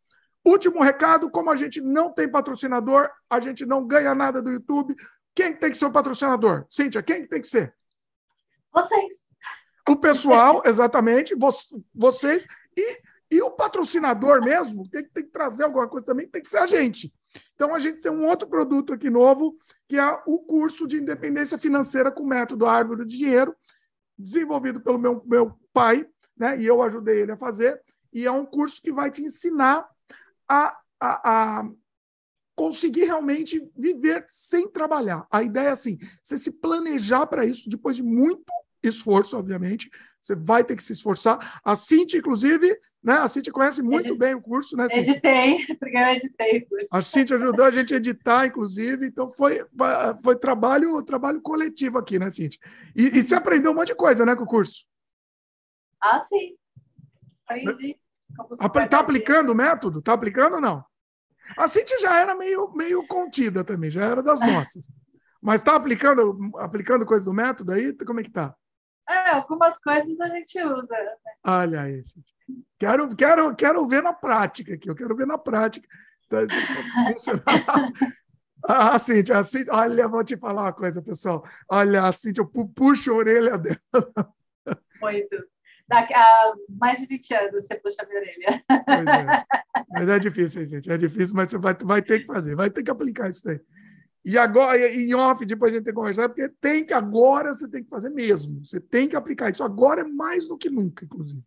Último 0.46 0.82
recado: 0.82 1.30
como 1.30 1.50
a 1.50 1.56
gente 1.56 1.80
não 1.80 2.12
tem 2.12 2.30
patrocinador, 2.30 3.10
a 3.30 3.40
gente 3.40 3.66
não 3.66 3.86
ganha 3.86 4.14
nada 4.14 4.42
do 4.42 4.52
YouTube. 4.52 4.96
Quem 5.34 5.56
tem 5.56 5.72
que 5.72 5.78
ser 5.78 5.86
o 5.86 5.92
patrocinador? 5.92 6.66
Cíntia, 6.70 7.02
quem 7.02 7.26
tem 7.26 7.42
que 7.42 7.48
ser? 7.48 7.74
Vocês. 8.74 9.14
O 9.90 9.96
pessoal, 9.96 10.62
exatamente, 10.66 11.36
vocês. 11.94 12.48
E, 12.76 13.02
e 13.30 13.42
o 13.42 13.52
patrocinador 13.52 14.44
mesmo, 14.44 14.88
tem, 14.90 15.04
tem 15.08 15.24
que 15.24 15.32
trazer 15.32 15.64
alguma 15.64 15.88
coisa 15.88 16.06
também, 16.06 16.28
tem 16.28 16.42
que 16.42 16.50
ser 16.50 16.60
a 16.60 16.68
gente. 16.68 17.14
Então, 17.56 17.74
a 17.74 17.80
gente 17.80 18.02
tem 18.02 18.12
um 18.12 18.28
outro 18.28 18.48
produto 18.48 18.94
aqui 18.94 19.10
novo 19.10 19.56
que 19.92 20.00
é 20.00 20.24
o 20.26 20.40
curso 20.40 20.88
de 20.88 20.96
independência 20.96 21.58
financeira 21.58 22.10
com 22.10 22.24
método 22.24 22.66
Árvore 22.66 23.06
de 23.06 23.18
Dinheiro, 23.18 23.54
desenvolvido 24.18 24.80
pelo 24.80 24.98
meu, 24.98 25.22
meu 25.26 25.60
pai, 25.74 26.08
né? 26.38 26.58
E 26.58 26.66
eu 26.66 26.82
ajudei 26.82 27.20
ele 27.20 27.34
a 27.34 27.38
fazer. 27.38 27.78
E 28.14 28.26
é 28.26 28.32
um 28.32 28.46
curso 28.46 28.82
que 28.82 28.90
vai 28.90 29.12
te 29.12 29.22
ensinar 29.22 29.86
a, 30.48 30.80
a, 30.98 31.60
a 31.60 31.70
conseguir 32.56 33.04
realmente 33.04 33.70
viver 33.76 34.24
sem 34.30 34.72
trabalhar. 34.72 35.28
A 35.30 35.44
ideia 35.44 35.68
é 35.68 35.72
assim: 35.72 35.98
você 36.24 36.38
se 36.38 36.54
planejar 36.54 37.28
para 37.28 37.46
isso 37.46 37.70
depois 37.70 37.98
de 37.98 38.02
muito 38.02 38.46
esforço, 38.82 39.38
obviamente. 39.38 39.92
Você 40.22 40.38
vai 40.38 40.64
ter 40.64 40.78
que 40.78 40.84
se 40.84 40.94
esforçar. 40.94 41.60
A 41.66 41.76
Cintia, 41.76 42.18
inclusive, 42.18 42.80
né? 43.04 43.14
A 43.14 43.28
Cintia 43.28 43.52
conhece 43.52 43.82
muito 43.82 44.16
bem 44.16 44.36
o 44.36 44.42
curso, 44.42 44.78
né, 44.78 44.88
Cintia? 44.88 45.14
Editei, 45.14 45.66
porque 45.80 45.98
eu 45.98 46.06
editei 46.08 46.58
o 46.60 46.70
curso. 46.70 46.88
A 46.92 47.02
Cintia 47.02 47.36
ajudou 47.36 47.66
a 47.66 47.72
gente 47.72 47.94
a 47.94 47.98
editar, 47.98 48.46
inclusive, 48.46 49.08
então 49.08 49.32
foi, 49.32 49.66
foi 50.24 50.36
trabalho, 50.36 51.02
trabalho 51.04 51.42
coletivo 51.42 51.98
aqui, 51.98 52.20
né, 52.20 52.30
Cintia? 52.30 52.60
E, 52.96 53.18
e 53.18 53.22
você 53.22 53.36
aprendeu 53.36 53.72
um 53.72 53.76
monte 53.76 53.88
de 53.88 53.96
coisa, 53.96 54.26
né, 54.26 54.36
com 54.36 54.44
o 54.44 54.48
curso? 54.48 54.86
Ah, 56.00 56.20
sim. 56.20 56.56
Aprendi. 57.48 57.98
Está 58.62 59.00
aplicando 59.00 59.52
o 59.52 59.56
método? 59.56 60.00
Está 60.00 60.14
aplicando 60.14 60.56
ou 60.56 60.62
não? 60.62 60.86
A 61.58 61.68
Cintia 61.68 62.00
já 62.00 62.20
era 62.20 62.36
meio, 62.36 62.72
meio 62.74 63.06
contida 63.08 63.64
também, 63.64 63.90
já 63.90 64.06
era 64.06 64.22
das 64.22 64.40
nossas. 64.42 64.86
Mas 65.42 65.62
está 65.62 65.76
aplicando, 65.76 66.38
aplicando 66.58 67.06
coisa 67.06 67.26
do 67.26 67.34
método 67.34 67.72
aí? 67.72 67.94
Como 68.06 68.20
é 68.20 68.24
que 68.24 68.30
está? 68.30 68.56
É, 69.10 69.32
algumas 69.32 69.78
coisas 69.78 70.22
a 70.22 70.28
gente 70.28 70.62
usa. 70.64 70.96
Né? 70.96 71.34
Olha 71.44 71.82
aí, 71.82 72.04
Cintia. 72.04 72.41
Quero, 72.80 73.16
quero, 73.16 73.56
quero 73.56 73.88
ver 73.88 74.02
na 74.02 74.14
prática 74.14 74.74
aqui, 74.74 74.90
eu 74.90 74.96
quero 74.96 75.16
ver 75.16 75.28
na 75.28 75.38
prática. 75.38 75.88
Tá, 76.30 76.40
tá 76.48 77.92
ah, 78.94 79.00
Cíntia, 79.00 79.38
a 79.38 79.44
Cíntia, 79.44 79.74
olha, 79.74 80.08
vou 80.08 80.24
te 80.24 80.38
falar 80.38 80.64
uma 80.64 80.74
coisa, 80.74 81.02
pessoal. 81.02 81.44
Olha, 81.70 82.04
a 82.04 82.12
Cíntia, 82.12 82.42
eu 82.42 82.48
puxo 82.48 83.12
a 83.12 83.16
orelha 83.16 83.58
dela. 83.58 84.34
Muito. 85.02 85.52
Daqui 85.88 86.14
a 86.14 86.54
mais 86.70 87.00
de 87.00 87.06
20 87.06 87.34
anos 87.34 87.52
você 87.52 87.76
puxa 87.76 87.98
a 88.02 88.06
minha 88.06 88.20
orelha. 88.20 88.64
É. 88.70 89.84
Mas 89.90 90.08
é 90.08 90.20
difícil, 90.20 90.66
gente. 90.66 90.90
É 90.90 90.98
difícil, 90.98 91.36
mas 91.36 91.52
você 91.52 91.58
vai, 91.58 91.76
vai 91.84 92.02
ter 92.02 92.22
que 92.22 92.26
fazer, 92.26 92.56
vai 92.56 92.70
ter 92.70 92.82
que 92.82 92.92
aplicar 92.92 93.30
isso 93.30 93.50
aí. 93.50 93.60
E 94.24 94.38
agora, 94.38 94.78
em 94.88 95.14
off, 95.16 95.44
depois 95.46 95.72
a 95.72 95.76
gente 95.76 95.84
tem 95.84 95.94
que 95.94 96.00
conversar, 96.00 96.30
porque 96.30 96.48
tem 96.62 96.86
que 96.86 96.94
agora 96.94 97.54
você 97.54 97.68
tem 97.68 97.84
que 97.84 97.90
fazer 97.90 98.10
mesmo. 98.10 98.64
Você 98.64 98.80
tem 98.80 99.08
que 99.08 99.16
aplicar 99.16 99.52
isso 99.52 99.64
agora 99.64 100.02
é 100.02 100.06
mais 100.06 100.48
do 100.48 100.58
que 100.58 100.70
nunca, 100.70 101.04
inclusive. 101.04 101.44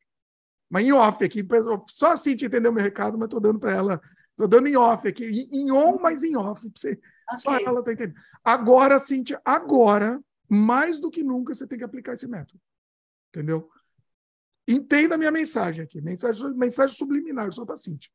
Mas 0.74 0.86
em 0.86 0.92
off 0.92 1.24
aqui, 1.24 1.46
só 1.88 2.14
assim 2.14 2.34
te 2.34 2.46
entendeu 2.46 2.72
meu 2.72 2.82
recado, 2.82 3.16
mas 3.16 3.26
estou 3.26 3.38
dando 3.38 3.60
para 3.60 3.72
ela. 3.72 4.02
Estou 4.32 4.48
dando 4.48 4.66
em 4.66 4.76
off 4.76 5.06
aqui, 5.06 5.48
em 5.52 5.70
on, 5.70 6.00
mas 6.00 6.24
em 6.24 6.34
off. 6.34 6.68
Você, 6.74 6.88
okay. 6.90 7.02
Só 7.36 7.56
ela 7.56 7.78
está 7.78 7.92
entendendo. 7.92 8.20
Agora, 8.42 8.98
Cintia, 8.98 9.40
agora, 9.44 10.20
mais 10.48 10.98
do 10.98 11.12
que 11.12 11.22
nunca, 11.22 11.54
você 11.54 11.64
tem 11.64 11.78
que 11.78 11.84
aplicar 11.84 12.14
esse 12.14 12.26
método. 12.26 12.60
Entendeu? 13.28 13.70
Entenda 14.66 15.14
a 15.14 15.18
minha 15.18 15.30
mensagem 15.30 15.84
aqui. 15.84 16.00
Mensagem, 16.00 16.52
mensagem 16.54 16.96
subliminar, 16.96 17.52
só 17.52 17.64
para 17.64 17.76
Cintia. 17.76 18.10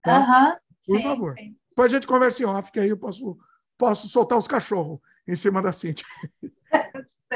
Tá? 0.00 0.20
Uhum, 0.20 0.56
Por 0.86 0.96
sim, 0.98 1.02
favor. 1.02 1.34
Sim. 1.34 1.56
Depois 1.70 1.92
a 1.92 1.96
gente 1.96 2.06
conversa 2.06 2.44
em 2.44 2.46
off, 2.46 2.70
que 2.70 2.78
aí 2.78 2.90
eu 2.90 2.96
posso, 2.96 3.36
posso 3.76 4.06
soltar 4.06 4.38
os 4.38 4.46
cachorros 4.46 5.00
em 5.26 5.34
cima 5.34 5.60
da 5.60 5.72
Cintia. 5.72 6.06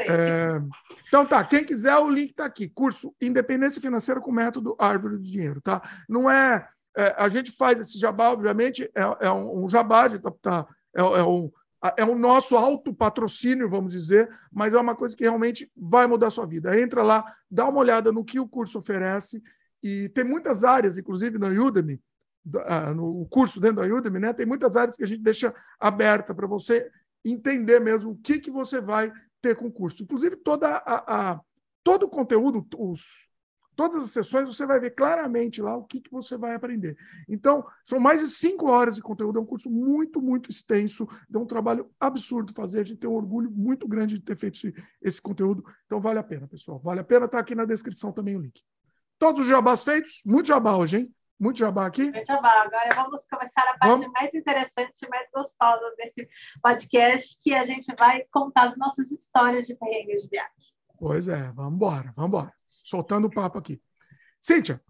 É, 0.07 0.61
então 1.07 1.25
tá, 1.25 1.43
quem 1.43 1.63
quiser, 1.63 1.95
o 1.97 2.09
link 2.09 2.31
está 2.31 2.45
aqui. 2.45 2.69
Curso 2.69 3.15
Independência 3.21 3.81
Financeira 3.81 4.21
com 4.21 4.31
Método 4.31 4.75
Árvore 4.79 5.17
do 5.17 5.23
Dinheiro, 5.23 5.61
tá? 5.61 5.81
Não 6.07 6.29
é, 6.29 6.67
é 6.95 7.15
a 7.17 7.27
gente 7.27 7.51
faz 7.51 7.79
esse 7.79 7.97
jabá, 7.97 8.29
obviamente, 8.29 8.89
é, 8.95 9.27
é 9.27 9.31
um, 9.31 9.65
um 9.65 9.69
jabá, 9.69 10.09
tá, 10.09 10.31
tá, 10.41 10.67
é, 10.95 11.01
é, 11.01 11.23
um, 11.23 11.51
é 11.97 12.03
o 12.03 12.15
nosso 12.15 12.57
auto 12.57 12.93
patrocínio, 12.93 13.69
vamos 13.69 13.93
dizer, 13.93 14.29
mas 14.51 14.73
é 14.73 14.79
uma 14.79 14.95
coisa 14.95 15.15
que 15.15 15.23
realmente 15.23 15.71
vai 15.75 16.07
mudar 16.07 16.27
a 16.27 16.31
sua 16.31 16.45
vida. 16.45 16.79
Entra 16.79 17.03
lá, 17.03 17.23
dá 17.49 17.67
uma 17.67 17.79
olhada 17.79 18.11
no 18.11 18.25
que 18.25 18.39
o 18.39 18.47
curso 18.47 18.79
oferece 18.79 19.41
e 19.81 20.09
tem 20.09 20.23
muitas 20.23 20.63
áreas, 20.63 20.97
inclusive 20.97 21.37
no 21.37 21.47
Udemy, 21.47 22.01
uh, 22.47 22.93
no 22.93 23.25
curso 23.29 23.59
dentro 23.59 23.87
da 23.87 23.95
Udemy, 23.95 24.19
né? 24.19 24.33
Tem 24.33 24.45
muitas 24.45 24.75
áreas 24.75 24.97
que 24.97 25.03
a 25.03 25.07
gente 25.07 25.23
deixa 25.23 25.53
aberta 25.79 26.35
para 26.35 26.47
você 26.47 26.89
entender 27.23 27.79
mesmo 27.79 28.11
o 28.11 28.17
que, 28.17 28.39
que 28.39 28.51
você 28.51 28.79
vai 28.79 29.11
ter 29.41 29.55
com 29.55 29.67
o 29.67 29.71
curso. 29.71 30.03
Inclusive, 30.03 30.35
toda 30.35 30.67
a, 30.67 31.31
a 31.31 31.41
todo 31.83 32.03
o 32.03 32.09
conteúdo, 32.09 32.65
os, 32.77 33.29
todas 33.75 34.03
as 34.03 34.11
sessões, 34.11 34.45
você 34.45 34.65
vai 34.65 34.77
ver 34.77 34.91
claramente 34.91 35.61
lá 35.61 35.75
o 35.77 35.85
que, 35.85 36.01
que 36.01 36.11
você 36.11 36.37
vai 36.37 36.53
aprender. 36.53 36.97
Então, 37.27 37.65
são 37.85 37.97
mais 37.97 38.19
de 38.19 38.27
cinco 38.27 38.67
horas 38.67 38.95
de 38.95 39.01
conteúdo, 39.01 39.39
é 39.39 39.41
um 39.41 39.45
curso 39.45 39.69
muito, 39.69 40.21
muito 40.21 40.49
extenso, 40.51 41.07
dá 41.29 41.39
um 41.39 41.45
trabalho 41.45 41.89
absurdo 41.97 42.53
fazer, 42.53 42.81
a 42.81 42.83
gente 42.83 42.99
tem 42.99 43.09
um 43.09 43.15
orgulho 43.15 43.49
muito 43.49 43.87
grande 43.87 44.19
de 44.19 44.25
ter 44.25 44.35
feito 44.35 44.57
esse, 44.57 44.73
esse 45.01 45.21
conteúdo, 45.21 45.63
então 45.85 46.01
vale 46.01 46.19
a 46.19 46.23
pena, 46.23 46.45
pessoal, 46.45 46.77
vale 46.79 46.99
a 46.99 47.03
pena, 47.05 47.27
tá 47.27 47.39
aqui 47.39 47.55
na 47.55 47.63
descrição 47.63 48.11
também 48.11 48.35
o 48.35 48.41
link. 48.41 48.61
Todos 49.17 49.41
os 49.41 49.47
jabás 49.47 49.81
feitos, 49.81 50.21
muito 50.25 50.47
jabá 50.47 50.75
hoje, 50.75 50.97
hein? 50.97 51.15
Muito 51.39 51.59
jabá 51.59 51.85
aqui. 51.85 52.11
Muito 52.11 52.25
jabá. 52.25 52.63
Agora 52.63 52.89
vamos 52.95 53.25
começar 53.25 53.61
a 53.61 53.77
parte 53.77 53.99
vamos. 53.99 54.11
mais 54.11 54.33
interessante 54.33 54.97
e 55.03 55.09
mais 55.09 55.29
gostosa 55.33 55.95
desse 55.95 56.27
podcast, 56.61 57.39
que 57.41 57.53
a 57.53 57.63
gente 57.63 57.93
vai 57.97 58.25
contar 58.29 58.63
as 58.63 58.77
nossas 58.77 59.09
histórias 59.09 59.65
de 59.65 59.73
perrengues 59.75 60.21
de 60.23 60.27
viagem. 60.27 60.51
Pois 60.97 61.29
é, 61.29 61.49
vamos 61.53 61.75
embora, 61.75 62.13
vamos 62.15 62.27
embora. 62.27 62.53
Soltando 62.65 63.25
o 63.25 63.31
papo 63.31 63.57
aqui. 63.57 63.81
Cíntia, 64.41 64.81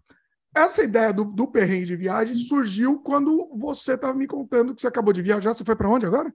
essa 0.54 0.82
ideia 0.82 1.12
do, 1.12 1.24
do 1.24 1.46
perrengue 1.46 1.86
de 1.86 1.96
viagem 1.96 2.34
surgiu 2.34 3.00
quando 3.00 3.48
você 3.56 3.94
estava 3.94 4.14
me 4.14 4.26
contando 4.26 4.74
que 4.74 4.80
você 4.80 4.88
acabou 4.88 5.12
de 5.12 5.22
viajar. 5.22 5.54
Você 5.54 5.64
foi 5.64 5.76
para 5.76 5.88
onde 5.88 6.06
agora? 6.06 6.34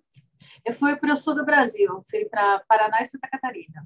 Eu 0.65 0.73
fui 0.73 0.95
para 0.95 1.11
o 1.11 1.15
sul 1.17 1.35
do 1.35 1.43
Brasil, 1.43 2.01
fui 2.09 2.23
para 2.25 2.63
Paraná 2.67 3.01
e 3.01 3.05
Santa 3.05 3.27
Catarina. 3.27 3.85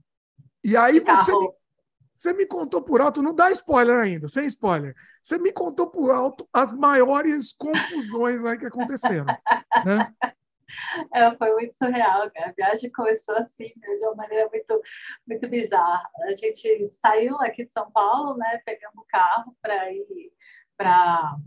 E 0.64 0.78
aí 0.78 1.00
você 1.00 1.32
me, 1.32 1.50
você 2.20 2.34
me 2.34 2.46
contou 2.46 2.82
por 2.82 3.00
alto, 3.00 3.22
não 3.22 3.34
dá 3.34 3.50
spoiler 3.50 3.98
ainda, 3.98 4.28
sem 4.28 4.46
spoiler. 4.46 4.94
Você 5.24 5.38
me 5.38 5.54
contou 5.54 5.90
por 5.90 6.12
alto 6.12 6.48
as 6.52 6.70
maiores 6.70 7.54
confusões 7.54 8.44
aí 8.44 8.58
que 8.58 8.66
aconteceram. 8.66 9.26
Né? 9.26 10.14
É, 11.12 11.36
foi 11.36 11.52
muito 11.54 11.76
surreal. 11.76 12.30
A 12.38 12.52
viagem 12.52 12.92
começou 12.92 13.36
assim, 13.38 13.74
de 13.76 14.06
uma 14.06 14.14
maneira 14.14 14.48
muito, 14.50 14.82
muito 15.28 15.48
bizarra. 15.48 16.08
A 16.22 16.34
gente 16.34 16.88
saiu 16.88 17.42
aqui 17.42 17.66
de 17.66 17.72
São 17.72 17.90
Paulo, 17.90 18.38
né? 18.38 18.62
Pegamos 18.64 18.96
o 18.96 19.06
carro 19.08 19.58
para 19.64 19.92
ir 19.92 20.32
para 20.78 21.38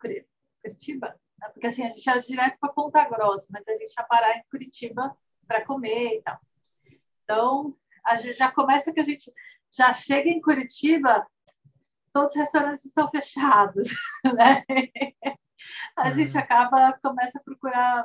Curitiba, 0.00 1.08
né, 1.38 1.48
porque 1.50 1.66
assim, 1.66 1.84
a 1.84 1.90
gente 1.90 2.06
ia 2.06 2.18
direto 2.18 2.58
para 2.58 2.72
Ponta 2.72 3.04
Grossa, 3.04 3.46
mas 3.50 3.68
a 3.68 3.72
gente 3.72 3.92
ia 3.92 4.04
parar 4.04 4.38
em 4.38 4.44
Curitiba 4.50 5.14
para 5.46 5.64
comer 5.66 6.14
e 6.14 6.22
tal. 6.22 6.40
Então, 7.22 7.76
a 8.06 8.16
gente 8.16 8.38
já 8.38 8.50
começa 8.50 8.90
que 8.90 9.00
a 9.00 9.04
gente 9.04 9.30
já 9.72 9.92
chega 9.92 10.28
em 10.28 10.40
Curitiba, 10.40 11.26
todos 12.12 12.30
os 12.30 12.36
restaurantes 12.36 12.84
estão 12.84 13.10
fechados, 13.10 13.88
né? 14.24 14.64
A 15.96 16.10
gente 16.10 16.34
uhum. 16.34 16.40
acaba, 16.40 16.98
começa 17.02 17.38
a 17.38 17.42
procurar. 17.42 18.04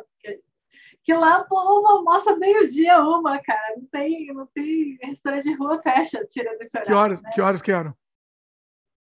Que 1.04 1.14
lá, 1.14 1.44
pô, 1.44 1.58
almoça 1.58 2.36
meio-dia 2.36 3.00
uma, 3.04 3.42
cara. 3.42 3.76
Não 3.78 3.86
tem, 3.88 4.28
não 4.34 4.48
tem 4.48 4.98
restaurante 5.02 5.44
de 5.44 5.56
rua 5.56 5.82
fecha, 5.82 6.26
tirando 6.28 6.62
esse 6.62 6.78
horário. 6.78 6.92
Que 6.92 6.94
horas, 6.94 7.22
né? 7.22 7.30
que 7.34 7.42
horas 7.42 7.62
que 7.62 7.72
eram? 7.72 7.96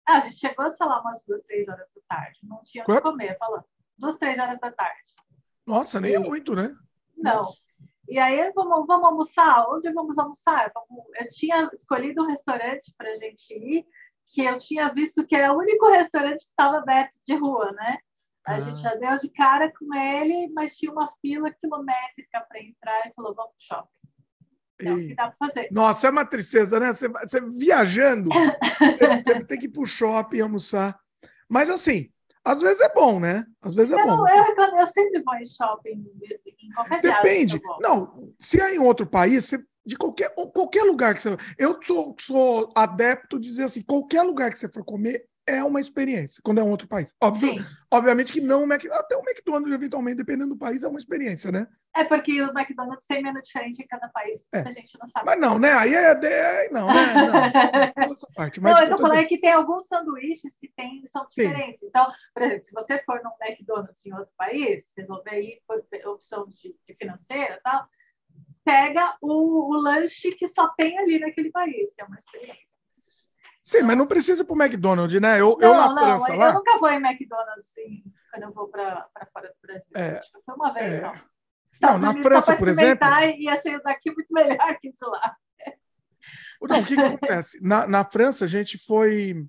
Ah, 0.07 0.19
a 0.19 0.21
gente 0.21 0.37
chegou, 0.37 0.69
sei 0.71 0.87
lá, 0.87 1.01
umas 1.01 1.25
duas, 1.25 1.43
três 1.43 1.69
horas 1.69 1.87
da 1.95 2.03
tarde. 2.09 2.39
Não 2.43 2.61
tinha 2.63 2.85
o 2.85 2.87
que 2.87 3.01
comer, 3.01 3.39
falando. 3.39 3.65
Duas, 3.97 4.17
três 4.17 4.39
horas 4.39 4.59
da 4.59 4.71
tarde. 4.71 5.01
Nossa, 5.67 6.01
nem 6.01 6.13
e... 6.13 6.15
é 6.15 6.19
muito, 6.19 6.55
né? 6.55 6.75
Não. 7.17 7.37
Nossa. 7.37 7.64
E 8.09 8.19
aí, 8.19 8.53
vamos, 8.55 8.87
vamos 8.87 9.07
almoçar? 9.07 9.67
Onde 9.69 9.93
vamos 9.93 10.19
almoçar? 10.19 10.71
Eu 11.19 11.29
tinha 11.31 11.71
escolhido 11.73 12.23
um 12.23 12.27
restaurante 12.27 12.93
para 12.97 13.11
a 13.11 13.17
gente 13.17 13.53
ir, 13.55 13.87
que 14.27 14.43
eu 14.43 14.59
tinha 14.59 14.93
visto 14.93 15.27
que 15.27 15.35
era 15.35 15.53
o 15.53 15.59
único 15.59 15.89
restaurante 15.91 16.45
que 16.45 16.51
estava 16.51 16.79
aberto 16.79 17.17
de 17.27 17.35
rua, 17.35 17.73
né? 17.73 17.99
A 18.47 18.55
ah. 18.55 18.61
gente 18.61 18.81
já 18.81 18.95
deu 18.95 19.17
de 19.17 19.29
cara 19.31 19.73
com 19.73 19.95
ele, 19.95 20.53
mas 20.53 20.77
tinha 20.77 20.93
uma 20.93 21.11
fila 21.21 21.51
quilométrica 21.51 22.45
para 22.47 22.63
entrar 22.63 23.07
e 23.07 23.13
falou: 23.15 23.35
vamos 23.35 23.53
pro 23.53 23.67
shopping. 23.67 23.89
É 24.81 24.93
o 24.93 24.97
que 24.97 25.15
dá 25.15 25.29
para 25.29 25.49
fazer. 25.49 25.69
Nossa, 25.71 26.09
é 26.09 26.11
uma 26.11 26.27
tristeza, 26.27 26.79
né? 26.79 26.93
Você, 26.93 27.09
você 27.09 27.41
viajando, 27.41 28.29
você, 28.31 29.07
você 29.23 29.45
tem 29.47 29.59
que 29.59 29.67
ir 29.67 29.71
pro 29.71 29.87
shopping 29.87 30.41
almoçar. 30.41 30.99
Mas 31.49 31.71
assim, 31.71 32.11
às 32.45 32.61
vezes 32.61 32.83
é 32.83 32.93
bom, 32.93 33.19
né? 33.19 33.47
Às 33.63 33.75
vezes 33.75 33.97
é 33.97 34.01
eu, 34.01 34.07
bom. 34.07 34.29
Eu, 34.29 34.79
eu 34.79 34.87
sempre 34.87 35.23
vou 35.23 35.35
em 35.37 35.47
shopping, 35.47 36.05
Depende. 37.03 37.61
Não, 37.81 38.33
se 38.39 38.61
é 38.61 38.75
em 38.75 38.79
outro 38.79 39.07
país, 39.07 39.45
você, 39.45 39.59
de 39.85 39.97
qualquer, 39.97 40.35
qualquer 40.53 40.83
lugar 40.85 41.15
que 41.15 41.23
você. 41.23 41.37
Eu 41.59 41.79
sou, 41.83 42.15
sou 42.19 42.73
adepto 42.75 43.39
de 43.39 43.49
dizer 43.49 43.65
assim: 43.65 43.83
qualquer 43.83 44.23
lugar 44.23 44.51
que 44.51 44.59
você 44.59 44.69
for 44.69 44.85
comer 44.85 45.27
é 45.47 45.63
uma 45.63 45.81
experiência, 45.81 46.41
quando 46.43 46.59
é 46.59 46.63
um 46.63 46.71
outro 46.71 46.89
país. 46.89 47.15
Óbvio, 47.21 47.55
obviamente 47.91 48.33
que 48.33 48.41
não 48.41 48.63
o 48.63 48.65
McDonald's, 48.65 49.05
até 49.05 49.17
o 49.17 49.21
McDonald's, 49.21 49.73
eventualmente, 49.73 50.17
dependendo 50.17 50.55
do 50.55 50.59
país, 50.59 50.83
é 50.83 50.89
uma 50.89 50.99
experiência, 50.99 51.53
né? 51.53 51.67
É 51.95 52.03
porque 52.03 52.41
o 52.43 52.51
McDonald's 52.51 53.07
tem 53.07 53.23
menu 53.23 53.41
diferente 53.41 53.83
em 53.83 53.87
cada 53.87 54.09
país, 54.09 54.47
é. 54.53 54.61
a 54.61 54.73
gente 54.73 54.99
não 54.99 55.07
sabe. 55.07 55.27
Mas 55.27 55.41
não, 55.41 55.59
né? 55.59 55.73
Aí 55.75 55.95
é, 55.95 56.11
é 56.11 56.71
não, 56.71 56.89
né? 56.89 56.95
Não, 57.97 58.13
essa 58.13 58.27
parte. 58.35 58.61
Mas 58.61 58.77
não, 58.77 58.85
eu 58.85 58.91
tô 58.91 58.99
falando 59.03 59.19
é 59.19 59.25
que 59.25 59.39
tem 59.39 59.53
alguns 59.53 59.87
sanduíches 59.87 60.57
que 60.57 60.69
tem, 60.75 61.07
são 61.07 61.27
diferentes. 61.29 61.81
Sim. 61.81 61.87
Então, 61.87 62.11
por 62.33 62.43
exemplo, 62.43 62.65
se 62.65 62.73
você 62.73 62.99
for 63.05 63.23
num 63.23 63.31
McDonald's 63.41 64.05
em 64.05 64.13
outro 64.13 64.33
país, 64.37 64.93
resolver 64.97 65.41
ir 65.41 65.63
por 65.67 65.85
opção 66.07 66.47
de, 66.49 66.75
de 66.87 66.95
financeira 66.97 67.55
e 67.55 67.61
tal, 67.63 67.87
pega 68.65 69.17
o, 69.21 69.73
o 69.73 69.81
lanche 69.81 70.33
que 70.33 70.49
só 70.49 70.69
tem 70.71 70.99
ali 70.99 71.19
naquele 71.19 71.51
país, 71.51 71.93
que 71.95 72.03
é 72.03 72.05
uma 72.05 72.17
experiência. 72.17 72.74
Sim, 73.65 73.83
mas 73.83 73.97
não 73.97 74.07
precisa 74.07 74.43
ir 74.43 74.45
para 74.45 74.55
o 74.55 74.63
McDonald's, 74.63 75.21
né? 75.21 75.41
Eu, 75.41 75.57
não, 75.59 75.69
eu 75.69 75.75
na 75.75 75.89
não, 75.89 75.99
França 75.99 76.33
eu 76.33 76.37
lá. 76.37 76.49
Eu 76.49 76.55
nunca 76.55 76.79
vou 76.79 76.91
em 76.91 77.03
McDonald's 77.03 77.67
assim, 77.67 78.05
quando 78.31 78.43
eu 78.43 78.53
vou 78.53 78.69
para 78.69 79.09
fora 79.33 79.49
do 79.49 79.55
Brasil. 79.67 79.87
É, 79.95 80.19
Acho 80.19 80.33
que 80.33 80.39
foi 80.45 80.55
uma 80.55 80.73
vez 80.75 80.93
é... 80.93 81.01
só. 81.01 81.15
Não, 81.83 81.99
na 81.99 82.13
França, 82.13 82.57
por 82.57 82.69
exemplo. 82.69 83.09
E 83.39 83.49
achei 83.49 83.81
daqui 83.83 84.11
muito 84.13 84.33
melhor 84.33 84.79
que 84.79 84.93
de 84.93 85.05
lá. 85.07 85.35
Não, 86.63 86.81
o 86.81 86.85
que, 86.85 86.95
que 86.95 87.01
acontece? 87.01 87.67
Na, 87.67 87.87
na 87.87 88.05
França, 88.05 88.45
a 88.45 88.49
gente 88.49 88.79
foi. 88.79 89.47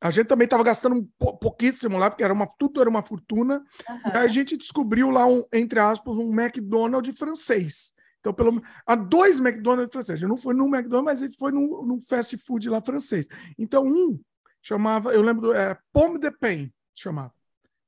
A 0.00 0.10
gente 0.10 0.26
também 0.26 0.44
estava 0.44 0.62
gastando 0.62 0.96
um 0.96 1.36
pouquíssimo 1.36 1.96
lá, 1.96 2.10
porque 2.10 2.22
era 2.22 2.34
uma, 2.34 2.46
tudo 2.58 2.80
era 2.80 2.90
uma 2.90 3.02
fortuna. 3.02 3.64
Uhum. 3.88 4.00
E 4.12 4.16
aí 4.18 4.24
a 4.26 4.28
gente 4.28 4.56
descobriu 4.56 5.10
lá, 5.10 5.26
um, 5.26 5.42
entre 5.52 5.80
aspas, 5.80 6.18
um 6.18 6.38
McDonald's 6.38 7.16
francês. 7.16 7.93
Então, 8.24 8.32
pelo 8.32 8.62
há 8.86 8.94
dois 8.94 9.38
McDonald's 9.38 9.92
franceses. 9.92 10.18
Gente 10.18 10.30
não 10.30 10.38
foi 10.38 10.54
num 10.54 10.74
McDonald's, 10.74 11.04
mas 11.04 11.20
gente 11.20 11.36
foi 11.36 11.52
num, 11.52 11.84
num 11.84 12.00
fast 12.00 12.38
food 12.38 12.70
lá 12.70 12.80
francês. 12.80 13.28
Então, 13.58 13.84
um 13.84 14.18
chamava, 14.62 15.12
eu 15.12 15.20
lembro, 15.20 15.48
do, 15.48 15.54
é, 15.54 15.78
Pomme 15.92 16.18
de 16.18 16.30
Pain, 16.30 16.72
chamava. 16.94 17.34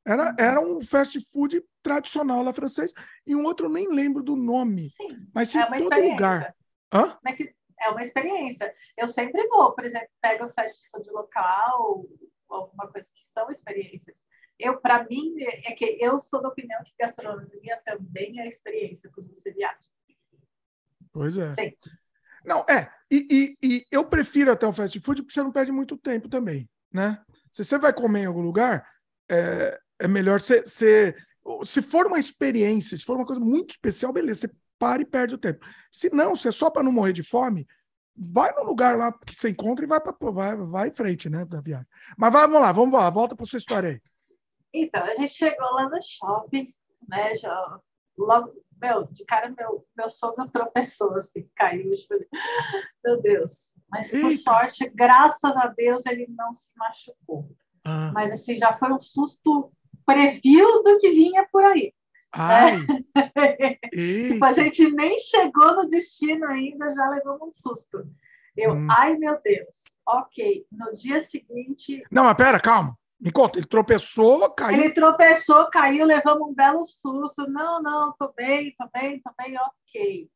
Era, 0.05 0.37
era 0.39 0.61
um 0.61 0.79
fast 0.79 1.19
food 1.33 1.65
tradicional 1.83 2.43
lá 2.43 2.53
francês, 2.53 2.93
e 3.27 3.35
um 3.35 3.45
outro 3.45 3.67
eu 3.67 3.71
nem 3.71 3.89
lembro 3.89 4.23
do 4.23 4.37
nome. 4.37 4.91
Sim, 4.91 5.27
mas 5.35 5.55
em 5.55 5.61
é 5.61 5.79
todo 5.79 5.99
lugar. 6.03 6.55
Hã? 6.93 7.19
É 7.81 7.89
uma 7.89 8.03
experiência. 8.03 8.75
Eu 8.95 9.09
sempre 9.09 9.47
vou, 9.49 9.75
por 9.75 9.87
exemplo, 9.87 10.09
pego 10.21 10.45
o 10.45 10.51
fast 10.51 10.87
food 10.91 11.09
local, 11.11 12.07
alguma 12.47 12.89
coisa 12.89 13.09
que 13.15 13.27
são 13.27 13.51
experiências. 13.51 14.27
Eu, 14.59 14.79
para 14.81 15.05
mim, 15.05 15.35
é 15.65 15.73
que 15.73 15.97
eu 15.99 16.19
sou 16.19 16.43
da 16.43 16.49
opinião 16.49 16.83
que 16.85 16.93
gastronomia 16.99 17.81
também 17.87 18.39
é 18.41 18.47
experiência 18.47 19.11
quando 19.15 19.35
você 19.35 19.51
viaja. 19.51 19.96
Pois 21.17 21.39
é. 21.39 21.55
Sim. 21.55 21.73
Não, 22.45 22.61
é. 22.69 22.91
E, 23.11 23.57
e, 23.63 23.67
e, 23.67 23.87
eu 23.91 24.05
prefiro 24.05 24.53
até 24.53 24.67
o 24.67 24.73
fast 24.73 25.01
food 25.01 25.23
porque 25.23 25.33
você 25.33 25.43
não 25.43 25.51
perde 25.51 25.73
muito 25.73 25.97
tempo 25.97 26.29
também, 26.29 26.69
né? 26.93 27.23
Se 27.51 27.65
você 27.65 27.79
vai 27.79 27.91
comer 27.91 28.25
em 28.25 28.27
algum 28.27 28.43
lugar, 28.43 28.87
é, 29.31 29.81
é 29.99 30.07
melhor 30.07 30.41
você, 30.41 30.61
você... 30.61 31.15
Se 31.65 31.81
for 31.81 32.07
uma 32.07 32.19
experiência, 32.19 32.97
se 32.97 33.05
for 33.05 33.17
uma 33.17 33.25
coisa 33.25 33.41
muito 33.41 33.71
especial, 33.71 34.13
beleza, 34.13 34.41
você 34.41 34.51
para 34.79 35.01
e 35.01 35.07
perde 35.07 35.37
o 35.37 35.39
tempo. 35.39 35.65
Se 35.91 36.11
não, 36.11 36.37
se 36.37 36.49
é 36.49 36.51
só 36.51 36.69
para 36.69 36.83
não 36.83 36.93
morrer 36.93 37.15
de 37.15 37.23
fome, 37.23 37.67
vai 38.15 38.53
no 38.53 38.65
lugar 38.65 38.99
lá 38.99 39.11
que 39.11 39.35
você 39.35 39.49
encontra 39.49 39.87
e 39.87 39.89
vai, 39.89 40.01
pra, 40.01 40.15
vai, 40.31 40.55
vai 40.55 40.89
em 40.89 40.93
frente, 40.93 41.31
né, 41.31 41.47
da 41.47 41.63
viagem. 41.63 41.87
Mas 42.19 42.31
vamos 42.31 42.61
lá, 42.61 42.73
vamos 42.73 42.95
lá, 42.95 43.09
volta 43.09 43.35
para 43.35 43.47
sua 43.47 43.57
história 43.57 43.89
aí. 43.89 44.01
Então, 44.75 45.03
a 45.03 45.15
gente 45.15 45.33
chegou 45.33 45.73
lá 45.73 45.89
no 45.89 45.99
shopping, 46.03 46.75
né, 47.09 47.35
já, 47.37 47.81
logo 48.19 48.53
meu, 48.81 49.05
de 49.11 49.25
cara, 49.25 49.53
meu, 49.57 49.87
meu 49.97 50.11
sogro 50.11 50.49
tropeçou, 50.51 51.15
assim, 51.15 51.49
caiu. 51.55 51.91
Falei, 52.09 52.27
meu 53.05 53.21
Deus. 53.21 53.75
Mas, 53.91 54.11
por 54.11 54.31
Eita. 54.31 54.43
sorte, 54.43 54.91
graças 54.95 55.57
a 55.57 55.69
Deus, 55.69 56.05
ele 56.07 56.27
não 56.29 56.53
se 56.53 56.73
machucou. 56.77 57.51
Ah. 57.85 58.11
Mas, 58.13 58.33
assim, 58.33 58.57
já 58.57 58.73
foi 58.73 58.93
um 58.93 59.01
susto 59.01 59.73
preview 60.05 60.83
do 60.83 60.99
que 60.99 61.11
vinha 61.11 61.47
por 61.51 61.65
aí. 61.65 61.93
Ai. 62.33 62.77
Tipo, 63.93 64.45
a 64.45 64.53
gente 64.53 64.91
nem 64.91 65.19
chegou 65.19 65.75
no 65.75 65.89
destino 65.89 66.47
ainda, 66.47 66.95
já 66.95 67.09
levamos 67.09 67.49
um 67.49 67.51
susto. 67.51 68.07
Eu, 68.57 68.73
hum. 68.73 68.87
ai 68.91 69.17
meu 69.17 69.41
Deus, 69.43 69.85
ok. 70.07 70.67
No 70.71 70.93
dia 70.95 71.21
seguinte. 71.21 72.03
Não, 72.11 72.25
mas 72.25 72.37
pera, 72.37 72.61
calma. 72.61 72.97
Me 73.19 73.33
conta, 73.33 73.59
ele 73.59 73.67
tropeçou, 73.67 74.51
caiu. 74.55 74.79
Ele 74.79 74.91
tropeçou, 74.93 75.71
caiu, 75.71 76.05
levamos 76.05 76.49
um 76.49 76.55
belo 76.55 76.85
susto. 76.85 77.49
Não, 77.49 77.83
não, 77.83 78.13
tô 78.19 78.33
bem, 78.33 78.75
tô 78.79 78.89
bem, 78.93 79.21
tô 79.21 79.31
bem, 79.39 79.57
ok. 79.59 80.31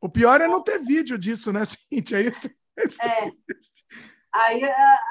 O 0.00 0.08
pior 0.08 0.40
é 0.40 0.48
não 0.48 0.62
ter 0.62 0.78
vídeo 0.78 1.18
disso, 1.18 1.52
né, 1.52 1.62
Cintia? 1.66 2.20
Esse, 2.20 2.56
esse... 2.76 3.02
É. 3.02 3.30
Aí, 4.34 4.62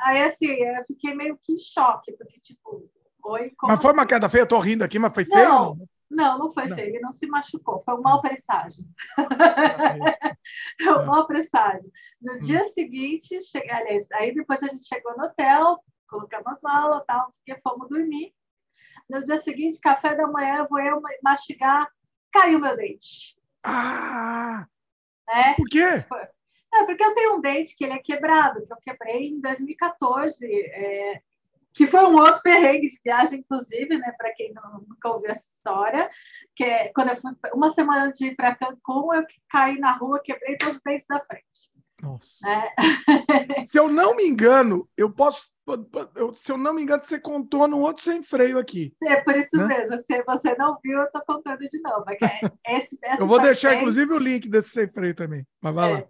aí, 0.03 0.23
assim, 0.23 0.47
eu 0.47 0.83
fiquei 0.85 1.13
meio 1.13 1.37
que 1.43 1.53
em 1.53 1.57
choque, 1.57 2.11
porque, 2.13 2.39
tipo, 2.39 2.89
Oi, 3.23 3.53
mas 3.63 3.81
foi 3.81 3.93
uma 3.93 4.05
queda 4.05 4.27
feia? 4.27 4.41
Eu 4.41 4.47
tô 4.47 4.59
rindo 4.59 4.83
aqui, 4.83 4.97
mas 4.97 5.13
foi 5.13 5.25
feio? 5.25 5.47
Não, 5.47 5.77
não, 6.09 6.39
não 6.39 6.51
foi 6.51 6.67
não. 6.67 6.75
feio. 6.75 6.89
Ele 6.89 6.99
não 6.99 7.11
se 7.11 7.27
machucou. 7.27 7.81
Foi 7.83 7.93
um 7.95 8.01
mau 8.01 8.21
presságio. 8.21 8.83
um 10.81 11.05
mau 11.05 11.27
presságio. 11.27 11.89
No 12.21 12.33
hum. 12.33 12.37
dia 12.37 12.63
seguinte, 12.63 13.39
cheguei, 13.41 13.71
aliás, 13.71 14.11
aí 14.13 14.33
depois 14.33 14.61
a 14.63 14.67
gente 14.67 14.87
chegou 14.87 15.15
no 15.15 15.25
hotel, 15.25 15.83
colocamos 16.11 16.47
as 16.47 16.61
malas, 16.61 17.03
tal, 17.07 17.29
que 17.45 17.55
fomos 17.61 17.89
dormir. 17.89 18.33
No 19.09 19.23
dia 19.23 19.37
seguinte, 19.37 19.79
café 19.79 20.15
da 20.15 20.27
manhã, 20.27 20.67
vou 20.69 20.79
eu 20.79 21.01
mastigar, 21.23 21.87
caiu 22.31 22.59
meu 22.59 22.75
dente. 22.75 23.37
Ah! 23.63 24.67
É, 25.29 25.53
Por 25.53 25.67
quê? 25.67 26.05
É, 26.73 26.83
porque 26.85 27.03
eu 27.03 27.13
tenho 27.13 27.35
um 27.35 27.41
dente 27.41 27.75
que 27.75 27.83
ele 27.83 27.93
é 27.93 27.99
quebrado, 27.99 28.65
que 28.65 28.73
eu 28.73 28.77
quebrei 28.81 29.29
em 29.29 29.41
2014, 29.41 30.45
é, 30.45 31.21
que 31.73 31.87
foi 31.87 32.05
um 32.05 32.15
outro 32.15 32.41
perrengue 32.41 32.89
de 32.89 32.99
viagem, 33.03 33.39
inclusive, 33.39 33.97
né, 33.97 34.13
para 34.17 34.33
quem 34.33 34.53
não, 34.53 34.85
nunca 34.87 35.09
ouviu 35.09 35.31
essa 35.31 35.47
história, 35.47 36.09
que 36.55 36.63
é 36.63 36.89
quando 36.93 37.09
eu 37.09 37.15
fui 37.15 37.31
uma 37.53 37.69
semana 37.69 38.05
antes 38.05 38.19
de 38.19 38.27
ir 38.27 38.35
para 38.35 38.55
Cancún, 38.55 39.13
eu 39.13 39.25
caí 39.49 39.79
na 39.79 39.93
rua, 39.93 40.21
quebrei 40.23 40.57
todos 40.57 40.77
os 40.77 40.83
dentes 40.83 41.07
da 41.07 41.19
frente. 41.19 41.71
Nossa. 42.01 42.49
É. 42.49 43.61
Se 43.63 43.77
eu 43.77 43.87
não 43.87 44.15
me 44.15 44.25
engano, 44.25 44.89
eu 44.97 45.11
posso. 45.11 45.50
Se 46.33 46.51
eu 46.51 46.57
não 46.57 46.73
me 46.73 46.81
engano, 46.81 47.01
você 47.01 47.19
contou 47.19 47.67
no 47.67 47.79
outro 47.79 48.03
sem 48.03 48.23
freio 48.23 48.57
aqui. 48.57 48.93
É 49.03 49.21
por 49.21 49.35
isso 49.35 49.55
né? 49.57 49.67
mesmo. 49.67 50.01
Se 50.01 50.23
você 50.23 50.55
não 50.55 50.77
viu, 50.83 50.99
eu 50.99 51.05
estou 51.05 51.21
contando 51.25 51.59
de 51.59 51.81
novo. 51.81 52.05
É 52.09 52.77
esse, 52.77 52.97
eu 53.19 53.27
vou 53.27 53.39
deixar, 53.39 53.75
inclusive, 53.75 54.11
o 54.13 54.19
link 54.19 54.49
desse 54.49 54.69
sem 54.69 54.87
freio 54.91 55.13
também. 55.13 55.45
Mas 55.61 55.75
vai 55.75 55.91
é, 55.91 55.93
lá 55.95 56.03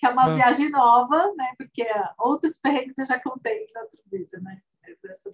que 0.00 0.06
é 0.06 0.08
uma 0.08 0.34
viagem 0.34 0.70
nova, 0.70 1.30
né? 1.36 1.52
Porque 1.58 1.86
outros 2.18 2.56
perrengues 2.56 2.96
eu 2.96 3.04
já 3.06 3.20
contei 3.20 3.66
em 3.66 3.78
outro 3.78 4.00
vídeo, 4.10 4.42
né? 4.42 4.62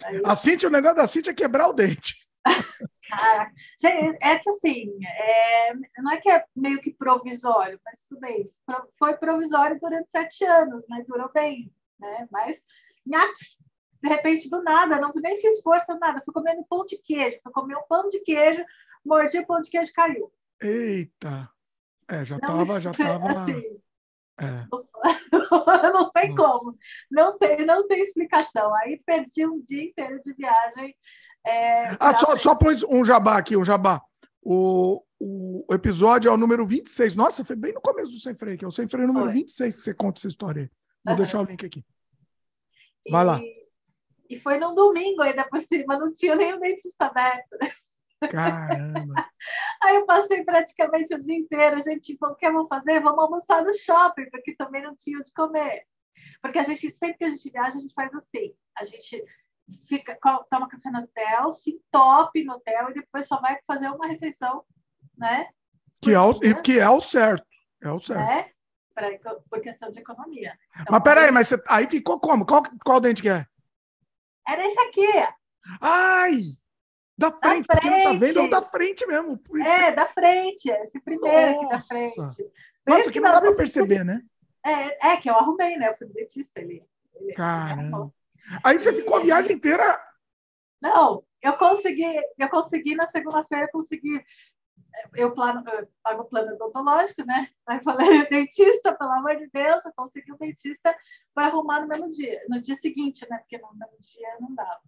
Daí... 0.00 0.20
A 0.24 0.34
Cintia, 0.34 0.68
o 0.68 0.72
negócio 0.72 0.96
da 0.96 1.06
Cintia 1.06 1.30
é 1.30 1.34
quebrar 1.34 1.68
o 1.68 1.72
dente. 1.72 2.14
Caraca. 3.08 3.52
É 4.20 4.38
que 4.38 4.50
assim, 4.50 4.92
é, 5.04 5.72
não 5.98 6.10
é 6.10 6.16
que 6.16 6.28
é 6.28 6.44
meio 6.54 6.80
que 6.80 6.90
provisório, 6.90 7.80
mas 7.84 8.04
tudo 8.06 8.20
bem. 8.20 8.50
Foi 8.98 9.14
provisório 9.14 9.78
durante 9.80 10.10
sete 10.10 10.44
anos, 10.44 10.84
né? 10.88 11.04
Durou 11.06 11.30
bem, 11.32 11.72
né? 12.00 12.26
Mas, 12.32 12.64
de 13.06 14.08
repente, 14.08 14.50
do 14.50 14.62
nada, 14.62 15.00
não 15.00 15.12
nem 15.16 15.40
fiz 15.40 15.60
força, 15.62 15.96
nada. 15.98 16.20
Fui 16.24 16.32
comendo 16.32 16.64
pão 16.68 16.84
de 16.84 16.98
queijo, 16.98 17.38
fui 17.42 17.52
comer 17.52 17.76
um 17.76 17.86
pão 17.88 18.08
de 18.08 18.20
queijo, 18.20 18.64
mordi 19.04 19.38
o 19.38 19.46
pão 19.46 19.60
de 19.60 19.70
queijo 19.70 19.92
caiu. 19.92 20.32
Eita! 20.60 21.50
É, 22.08 22.24
já 22.24 22.36
estava, 22.36 22.80
já 22.80 22.90
estava. 22.92 23.30
Assim, 23.30 23.62
é. 24.40 24.66
eu 25.86 25.92
não 25.92 26.08
sei 26.08 26.28
Nossa. 26.28 26.42
como. 26.42 26.78
Não 27.10 27.38
tem, 27.38 27.64
não 27.64 27.86
tem 27.86 28.00
explicação. 28.00 28.74
Aí 28.76 29.02
perdi 29.04 29.46
um 29.46 29.60
dia 29.60 29.84
inteiro 29.84 30.20
de 30.22 30.32
viagem. 30.34 30.94
É, 31.46 31.96
ah, 32.00 32.16
só, 32.18 32.36
só 32.36 32.54
pôs 32.54 32.82
um 32.82 33.04
jabá 33.04 33.38
aqui, 33.38 33.56
um 33.56 33.64
jabá. 33.64 34.02
O, 34.42 35.02
o, 35.18 35.64
episódio 35.72 36.28
é 36.28 36.32
o 36.32 36.36
número 36.36 36.66
26. 36.66 37.16
Nossa, 37.16 37.44
foi 37.44 37.56
bem 37.56 37.72
no 37.72 37.80
começo 37.80 38.12
do 38.12 38.18
Sem 38.18 38.34
Freio, 38.34 38.58
que 38.58 38.64
é 38.64 38.68
o 38.68 38.72
Sem 38.72 38.86
Freio 38.86 39.06
número 39.06 39.26
foi. 39.26 39.34
26 39.34 39.74
que 39.74 39.80
você 39.80 39.94
conta 39.94 40.20
essa 40.20 40.28
história 40.28 40.62
aí. 40.62 40.70
Vou 41.04 41.12
uhum. 41.14 41.16
deixar 41.16 41.40
o 41.40 41.44
link 41.44 41.64
aqui. 41.64 41.84
Vai 43.10 43.22
e, 43.22 43.26
lá. 43.26 43.40
E 44.30 44.38
foi 44.38 44.58
num 44.58 44.74
domingo 44.74 45.22
ainda 45.22 45.44
por 45.44 45.60
cima, 45.60 45.98
não 45.98 46.12
tinha 46.12 46.34
nem 46.34 46.54
o 46.54 46.60
dentista 46.60 47.06
aberto. 47.06 47.56
Né? 47.60 47.72
Caramba! 48.30 49.14
Aí 49.82 49.96
eu 49.96 50.06
passei 50.06 50.44
praticamente 50.44 51.14
o 51.14 51.18
dia 51.18 51.36
inteiro, 51.36 51.76
a 51.76 51.80
gente, 51.80 52.12
tipo, 52.12 52.26
o 52.26 52.34
que 52.34 52.46
eu 52.46 52.52
vou 52.52 52.66
fazer? 52.66 53.00
Vamos 53.00 53.22
almoçar 53.22 53.62
no 53.62 53.72
shopping, 53.72 54.28
porque 54.30 54.54
também 54.56 54.82
não 54.82 54.94
tinha 54.94 55.18
o 55.18 55.22
de 55.22 55.32
comer. 55.32 55.84
Porque 56.40 56.58
a 56.58 56.62
gente, 56.62 56.90
sempre 56.90 57.18
que 57.18 57.24
a 57.24 57.28
gente 57.28 57.50
viaja, 57.50 57.76
a 57.76 57.80
gente 57.80 57.94
faz 57.94 58.12
assim. 58.14 58.54
A 58.78 58.84
gente 58.84 59.24
fica, 59.86 60.18
toma 60.50 60.68
café 60.68 60.90
no 60.90 61.00
hotel, 61.00 61.52
se 61.52 61.72
entope 61.72 62.44
no 62.44 62.54
hotel 62.54 62.90
e 62.90 62.94
depois 62.94 63.26
só 63.26 63.40
vai 63.40 63.58
fazer 63.66 63.88
uma 63.88 64.06
refeição, 64.06 64.64
né? 65.16 65.48
Que 66.00 66.12
é, 66.12 66.20
o, 66.20 66.62
que 66.62 66.78
é 66.78 66.88
o 66.88 67.00
certo. 67.00 67.46
É 67.82 67.90
o 67.90 67.98
certo. 67.98 68.30
É? 68.30 68.52
Pra, 68.96 69.10
por 69.50 69.60
questão 69.60 69.92
de 69.92 69.98
economia. 69.98 70.58
Então, 70.72 70.86
mas 70.90 71.02
peraí, 71.02 71.30
mas 71.30 71.48
você, 71.48 71.62
aí 71.68 71.86
ficou 71.86 72.18
como? 72.18 72.46
Qual, 72.46 72.62
qual 72.82 72.98
dente 72.98 73.20
que 73.20 73.28
é? 73.28 73.46
Era 74.48 74.66
esse 74.66 74.80
aqui. 74.80 75.06
Ai! 75.82 76.56
Da 77.18 77.30
frente, 77.30 77.66
da 77.66 77.76
frente. 77.76 77.90
não 77.90 78.02
tá 78.02 78.12
vendo, 78.18 78.38
é 78.38 78.42
o 78.42 78.48
da 78.48 78.62
frente 78.62 79.06
mesmo. 79.06 79.38
É, 79.62 79.92
da 79.92 80.06
frente, 80.06 80.70
esse 80.70 80.98
primeiro 80.98 81.52
Nossa. 81.52 81.60
aqui 81.60 81.68
da 81.68 81.80
frente. 81.82 82.50
Nossa, 82.86 83.12
que 83.12 83.20
não 83.20 83.32
dá 83.32 83.40
para 83.40 83.54
perceber, 83.54 84.02
né? 84.02 84.22
É, 84.64 85.10
é, 85.10 85.16
que 85.18 85.28
eu 85.28 85.34
arrumei, 85.34 85.76
né? 85.76 85.90
Eu 85.90 85.96
fui 85.96 86.06
dentista 86.06 86.58
ali. 86.58 86.82
Ele, 87.14 87.34
Caramba. 87.34 88.10
Aí 88.64 88.78
você 88.78 88.94
ficou 88.94 89.16
a 89.16 89.20
viagem 89.20 89.52
inteira. 89.52 90.00
Não, 90.80 91.22
eu 91.42 91.52
consegui, 91.58 92.18
eu 92.38 92.48
consegui 92.48 92.94
na 92.94 93.06
segunda-feira, 93.06 93.68
consegui. 93.70 94.24
Eu, 95.14 95.32
plano, 95.32 95.62
eu 95.70 95.88
pago 96.02 96.22
o 96.22 96.24
plano 96.24 96.54
odontológico, 96.54 97.24
né? 97.24 97.48
Aí 97.66 97.80
falei, 97.82 98.26
dentista, 98.28 98.94
pelo 98.94 99.12
amor 99.12 99.36
de 99.36 99.48
Deus, 99.48 99.84
eu 99.84 99.92
consegui 99.94 100.32
um 100.32 100.36
dentista 100.36 100.94
para 101.34 101.48
arrumar 101.48 101.80
no 101.80 101.88
mesmo 101.88 102.08
dia, 102.10 102.40
no 102.48 102.60
dia 102.60 102.74
seguinte, 102.74 103.26
né? 103.30 103.38
Porque 103.38 103.58
no 103.58 103.68
mesmo 103.74 103.96
dia 104.00 104.28
não 104.40 104.54
dava. 104.54 104.80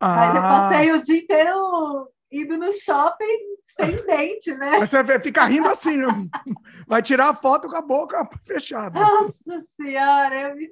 Ah. 0.00 0.16
Mas 0.16 0.34
eu 0.34 0.42
passei 0.42 0.92
o 0.92 1.00
dia 1.00 1.18
inteiro 1.18 2.10
indo 2.30 2.58
no 2.58 2.70
shopping 2.72 3.56
sem 3.64 4.04
dente, 4.04 4.54
né? 4.54 4.78
Mas 4.78 4.90
você 4.90 5.20
fica 5.20 5.44
rindo 5.44 5.68
assim, 5.68 5.96
né? 5.96 6.06
vai 6.86 7.00
tirar 7.02 7.30
a 7.30 7.34
foto 7.34 7.68
com 7.68 7.76
a 7.76 7.82
boca 7.82 8.28
fechada. 8.44 8.98
Nossa 8.98 9.60
Senhora, 9.76 10.50
eu 10.50 10.56
me... 10.56 10.70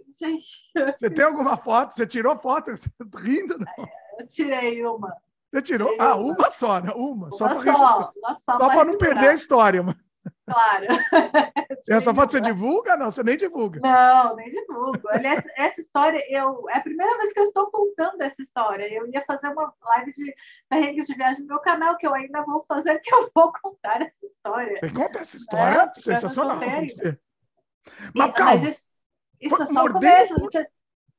Você 0.96 1.10
tem 1.10 1.24
alguma 1.24 1.56
foto? 1.56 1.94
Você 1.94 2.06
tirou 2.06 2.38
foto 2.38 2.72
rindo? 3.16 3.58
Não? 3.58 3.88
Eu 4.18 4.26
tirei 4.26 4.84
uma. 4.84 5.14
Você 5.56 5.62
tirou? 5.62 5.96
Ah, 5.98 6.14
uma. 6.16 6.50
só, 6.50 6.80
né? 6.80 6.92
Uma, 6.94 7.28
uma 7.28 7.32
só 7.32 7.48
para 7.48 7.60
registrar. 7.60 8.12
Só, 8.22 8.58
só 8.58 8.68
para 8.68 8.84
não 8.84 8.98
perder 8.98 9.28
a 9.30 9.34
história, 9.34 9.82
mano. 9.82 9.98
Claro. 10.44 10.86
Essa 11.88 12.14
foto 12.14 12.32
você 12.32 12.42
divulga? 12.42 12.94
Não, 12.96 13.10
você 13.10 13.22
nem 13.22 13.38
divulga. 13.38 13.80
Não, 13.80 14.36
nem 14.36 14.50
divulgo. 14.50 15.08
Aliás, 15.08 15.44
essa 15.56 15.80
história, 15.80 16.22
eu, 16.28 16.68
é 16.68 16.78
a 16.78 16.80
primeira 16.80 17.16
vez 17.16 17.32
que 17.32 17.38
eu 17.38 17.44
estou 17.44 17.70
contando 17.70 18.20
essa 18.20 18.42
história. 18.42 18.92
Eu 18.92 19.06
ia 19.06 19.22
fazer 19.22 19.48
uma 19.48 19.72
live 19.80 20.12
de 20.12 20.34
perrengues 20.68 21.06
de 21.06 21.14
viagem 21.14 21.42
no 21.42 21.48
meu 21.48 21.60
canal, 21.60 21.96
que 21.96 22.06
eu 22.06 22.12
ainda 22.12 22.42
vou 22.42 22.64
fazer, 22.66 22.98
que 23.00 23.14
eu 23.14 23.30
vou 23.34 23.52
contar 23.52 24.02
essa 24.02 24.26
história. 24.26 24.80
Tem 24.80 24.90
que 24.90 24.96
contar 24.96 25.20
essa 25.20 25.36
história, 25.36 25.92
é, 25.96 26.00
sensacional. 26.00 26.56
Mas, 28.14 28.32
calma. 28.34 28.56
Mas 28.56 28.62
isso, 28.64 28.84
isso 29.40 29.62
é 29.62 29.66
só 29.66 29.84
o 29.84 29.92
começo. 29.92 30.40
Você... 30.40 30.66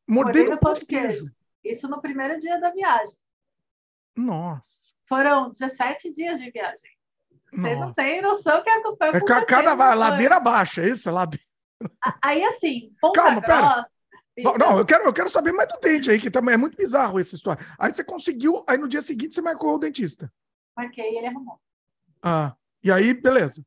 Mordendo 0.07 0.57
pão 0.57 0.73
de 0.73 0.85
queijo. 0.85 1.07
queijo. 1.07 1.31
Isso 1.63 1.87
no 1.87 2.01
primeiro 2.01 2.39
dia 2.39 2.59
da 2.59 2.71
viagem. 2.71 3.15
Nossa. 4.17 4.63
Foram 5.07 5.49
17 5.49 6.11
dias 6.11 6.39
de 6.39 6.51
viagem. 6.51 6.89
Você 7.51 7.75
não 7.75 7.93
tem 7.93 8.21
noção 8.21 8.61
que 8.61 8.69
acompanha 8.69 9.13
é 9.13 9.19
com 9.19 9.25
cada 9.45 9.73
vai, 9.73 9.95
ladeira 9.95 10.39
baixa, 10.39 10.81
é 10.81 10.89
isso? 10.89 11.09
Ladeira. 11.09 11.45
Aí 12.21 12.43
assim, 12.43 12.93
Ponta 12.99 13.21
Calma, 13.21 13.41
pera. 13.41 13.87
Não, 14.59 14.77
eu 14.77 14.85
quero, 14.85 15.05
eu 15.05 15.13
quero 15.13 15.29
saber 15.29 15.51
mais 15.51 15.69
do 15.69 15.79
dente 15.79 16.11
aí, 16.11 16.19
que 16.19 16.29
também 16.29 16.53
é 16.53 16.57
muito 16.57 16.77
bizarro 16.77 17.19
essa 17.19 17.35
história. 17.35 17.65
Aí 17.79 17.91
você 17.91 18.03
conseguiu, 18.03 18.63
aí 18.67 18.77
no 18.77 18.87
dia 18.87 19.01
seguinte 19.01 19.33
você 19.33 19.41
marcou 19.41 19.75
o 19.75 19.79
dentista. 19.79 20.31
Marquei 20.75 21.13
e 21.13 21.17
ele 21.17 21.27
arrumou. 21.27 21.59
Ah, 22.21 22.55
e 22.83 22.91
aí, 22.91 23.13
beleza. 23.13 23.65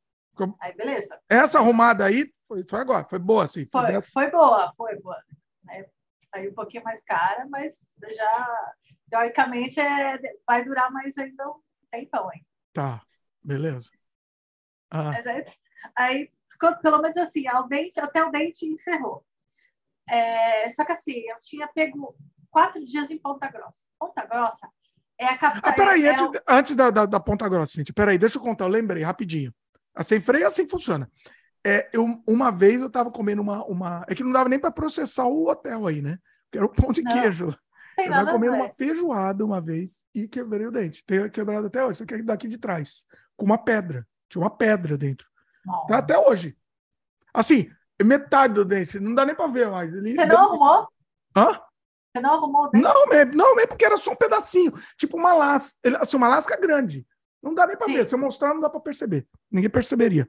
Aí, 0.61 0.75
beleza. 0.75 1.19
Essa 1.29 1.59
arrumada 1.59 2.05
aí 2.05 2.33
foi, 2.47 2.65
foi 2.69 2.81
agora, 2.81 3.05
foi 3.05 3.19
boa, 3.19 3.45
assim. 3.45 3.67
Foi, 3.71 3.93
foi, 3.93 4.01
foi 4.01 4.31
boa, 4.31 4.73
foi 4.77 4.97
boa. 5.01 5.17
É, 5.71 5.89
saiu 6.33 6.53
um 6.53 6.55
pouquinho 6.55 6.85
mais 6.85 7.03
cara, 7.03 7.47
mas 7.49 7.91
já, 8.15 8.73
teoricamente, 9.11 9.81
é, 9.81 10.19
vai 10.47 10.65
durar 10.65 10.91
mais 10.91 11.19
ainda 11.19 11.49
um 11.49 11.61
tempão, 11.91 12.31
hein? 12.33 12.47
Tá. 12.73 13.03
Beleza. 13.43 13.91
Ah. 14.91 15.11
Aí, 15.11 15.47
aí, 15.97 16.31
pelo 16.83 17.03
menos 17.03 17.17
assim, 17.17 17.47
ao 17.47 17.67
dente, 17.69 17.99
até 18.01 18.25
o 18.25 18.31
dente 18.31 18.67
encerrou. 18.67 19.25
É, 20.09 20.69
só 20.71 20.85
que 20.85 20.93
assim, 20.93 21.21
eu 21.29 21.37
tinha 21.41 21.69
pego 21.69 22.17
quatro 22.51 22.85
dias 22.85 23.11
em 23.11 23.19
Ponta 23.19 23.49
Grossa. 23.49 23.87
Ponta 23.99 24.25
Grossa 24.27 24.69
é 25.19 25.27
a 25.27 25.39
capital. 25.39 25.71
Ah, 25.71 25.75
peraí, 25.75 26.05
é 26.05 26.11
antes, 26.11 26.23
o... 26.23 26.33
antes 26.49 26.77
da, 26.77 26.91
da, 26.91 27.07
da, 27.07 27.21
Ponta 27.21 27.49
Grossa, 27.49 27.73
Cintia, 27.73 27.95
peraí, 27.95 28.19
deixa 28.19 28.39
eu 28.39 28.43
contar, 28.43 28.65
eu 28.65 28.71
lembrei 28.71 29.03
rapidinho. 29.03 29.55
A 29.95 30.03
sem 30.03 30.21
freio 30.21 30.47
assim 30.47 30.69
funciona. 30.69 31.11
É, 31.65 31.91
eu, 31.93 32.07
uma 32.27 32.51
vez 32.51 32.81
eu 32.81 32.87
estava 32.87 33.11
comendo 33.11 33.43
uma, 33.43 33.65
uma. 33.65 34.05
É 34.09 34.15
que 34.15 34.25
não 34.25 34.33
dava 34.33 34.49
nem 34.49 34.59
para 34.59 34.71
processar 34.71 35.27
o 35.27 35.49
hotel 35.49 35.87
aí, 35.87 36.01
né? 36.01 36.19
Que 36.51 36.59
era 36.59 36.67
o 36.67 36.71
pão 36.71 36.91
de 36.91 37.03
não. 37.03 37.13
queijo. 37.13 37.55
Eu 37.99 38.05
estava 38.05 38.33
comendo 38.33 38.55
uma 38.55 38.71
feijoada 38.71 39.45
uma 39.45 39.61
vez 39.61 40.05
e 40.15 40.27
quebrei 40.27 40.67
o 40.67 40.71
dente. 40.71 41.05
Tenho 41.07 41.31
quebrado 41.31 41.67
até 41.67 41.85
hoje. 41.85 41.93
Isso 41.93 42.03
aqui 42.03 42.15
é 42.15 42.23
daqui 42.23 42.49
de 42.49 42.59
trás 42.59 43.07
com 43.37 43.45
uma 43.45 43.59
pedra. 43.59 44.07
Tinha 44.29 44.43
uma 44.43 44.51
pedra 44.51 44.97
dentro. 44.97 45.27
Tá 45.89 45.99
até 45.99 46.19
hoje. 46.19 46.57
Assim, 47.33 47.71
metade 48.03 48.55
do 48.55 48.65
dente. 48.65 48.99
Não 48.99 49.15
dá 49.15 49.25
nem 49.25 49.35
para 49.35 49.47
ver 49.47 49.69
mais. 49.69 49.93
Ele 49.93 50.15
Você 50.15 50.27
não 50.27 50.39
arrumou? 50.39 50.89
Hã? 51.37 51.61
Você 52.13 52.23
não 52.23 52.35
arrumou 52.35 52.65
o 52.65 52.69
dente? 52.69 52.83
Não, 52.83 53.55
não, 53.55 53.61
é 53.61 53.67
porque 53.67 53.85
era 53.85 53.97
só 53.99 54.13
um 54.13 54.17
pedacinho. 54.17 54.73
Tipo 54.97 55.17
uma 55.17 55.33
lasca. 55.33 55.79
Assim, 55.99 56.17
uma 56.17 56.29
lasca 56.29 56.57
grande. 56.59 57.07
Não 57.43 57.55
dá 57.55 57.67
nem 57.67 57.77
para 57.77 57.87
ver. 57.87 58.05
Se 58.05 58.15
eu 58.15 58.19
mostrar, 58.19 58.55
não 58.55 58.61
dá 58.61 58.71
para 58.71 58.81
perceber. 58.81 59.27
Ninguém 59.51 59.71
perceberia. 59.71 60.29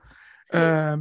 É, 0.52 0.96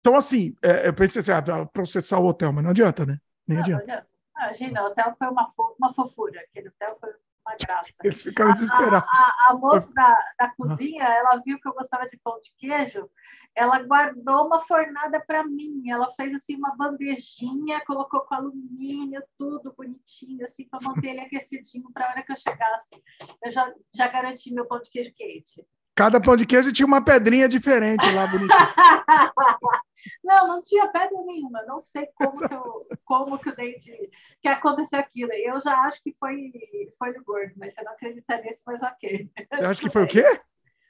então, 0.00 0.14
assim, 0.14 0.54
é, 0.62 0.88
eu 0.88 0.94
pensei 0.94 1.20
assim, 1.20 1.32
ah, 1.32 1.66
processar 1.66 2.18
o 2.18 2.26
hotel, 2.26 2.52
mas 2.52 2.64
não 2.64 2.70
adianta, 2.70 3.04
né? 3.04 3.18
Nem 3.46 3.56
não, 3.56 3.64
adianta. 3.64 3.84
Não 3.86 3.92
adianta. 3.94 4.07
Imagina, 4.38 4.84
o 4.84 4.86
hotel 4.86 5.14
foi 5.18 5.28
uma, 5.28 5.52
uma 5.78 5.92
fofura. 5.92 6.40
Aquele 6.40 6.68
hotel 6.68 6.96
foi 7.00 7.10
uma 7.44 7.56
graça. 7.56 7.92
Eles 8.04 8.22
ficaram 8.22 8.52
desesperados. 8.52 9.08
A, 9.08 9.48
a, 9.48 9.50
a 9.50 9.54
moça 9.54 9.92
da, 9.92 10.32
da 10.38 10.48
cozinha, 10.54 11.04
ela 11.04 11.42
viu 11.44 11.58
que 11.60 11.68
eu 11.68 11.74
gostava 11.74 12.08
de 12.08 12.16
pão 12.18 12.40
de 12.40 12.54
queijo, 12.56 13.10
ela 13.54 13.82
guardou 13.82 14.46
uma 14.46 14.60
fornada 14.60 15.20
para 15.20 15.44
mim. 15.44 15.90
Ela 15.90 16.12
fez 16.12 16.32
assim 16.34 16.54
uma 16.56 16.76
bandejinha, 16.76 17.84
colocou 17.84 18.20
com 18.20 18.34
alumínio, 18.34 19.22
tudo 19.36 19.74
bonitinho, 19.76 20.44
assim, 20.44 20.68
para 20.68 20.80
manter 20.86 21.08
ele 21.08 21.20
aquecidinho 21.20 21.90
para 21.92 22.06
a 22.06 22.10
hora 22.10 22.22
que 22.22 22.30
eu 22.30 22.36
chegasse. 22.36 23.02
Eu 23.42 23.50
já, 23.50 23.72
já 23.92 24.06
garanti 24.06 24.54
meu 24.54 24.66
pão 24.66 24.80
de 24.80 24.90
queijo 24.90 25.12
quente. 25.14 25.66
Cada 25.98 26.20
pão 26.20 26.36
de 26.36 26.46
queijo 26.46 26.72
tinha 26.72 26.86
uma 26.86 27.04
pedrinha 27.04 27.48
diferente 27.48 28.08
lá, 28.12 28.24
bonitinha. 28.28 28.74
não, 30.22 30.46
não 30.46 30.60
tinha 30.60 30.86
pedra 30.86 31.20
nenhuma. 31.26 31.60
Não 31.66 31.82
sei 31.82 32.06
como 32.14 32.38
que, 32.38 32.54
eu, 32.54 32.86
como 33.04 33.36
que 33.36 33.48
o 33.48 33.56
dente 33.56 34.08
que 34.40 34.46
aconteceu 34.46 35.00
aquilo. 35.00 35.32
Eu 35.32 35.60
já 35.60 35.74
acho 35.80 36.00
que 36.00 36.14
foi 36.20 36.52
foi 36.96 37.10
o 37.10 37.24
gordo, 37.24 37.52
mas 37.56 37.74
você 37.74 37.82
não 37.82 37.90
acredita 37.90 38.40
nisso, 38.40 38.62
mas 38.64 38.80
ok. 38.80 39.28
Você 39.52 39.64
acha 39.64 39.80
que 39.80 39.90
foi 39.90 40.04
o 40.04 40.06
quê? 40.06 40.24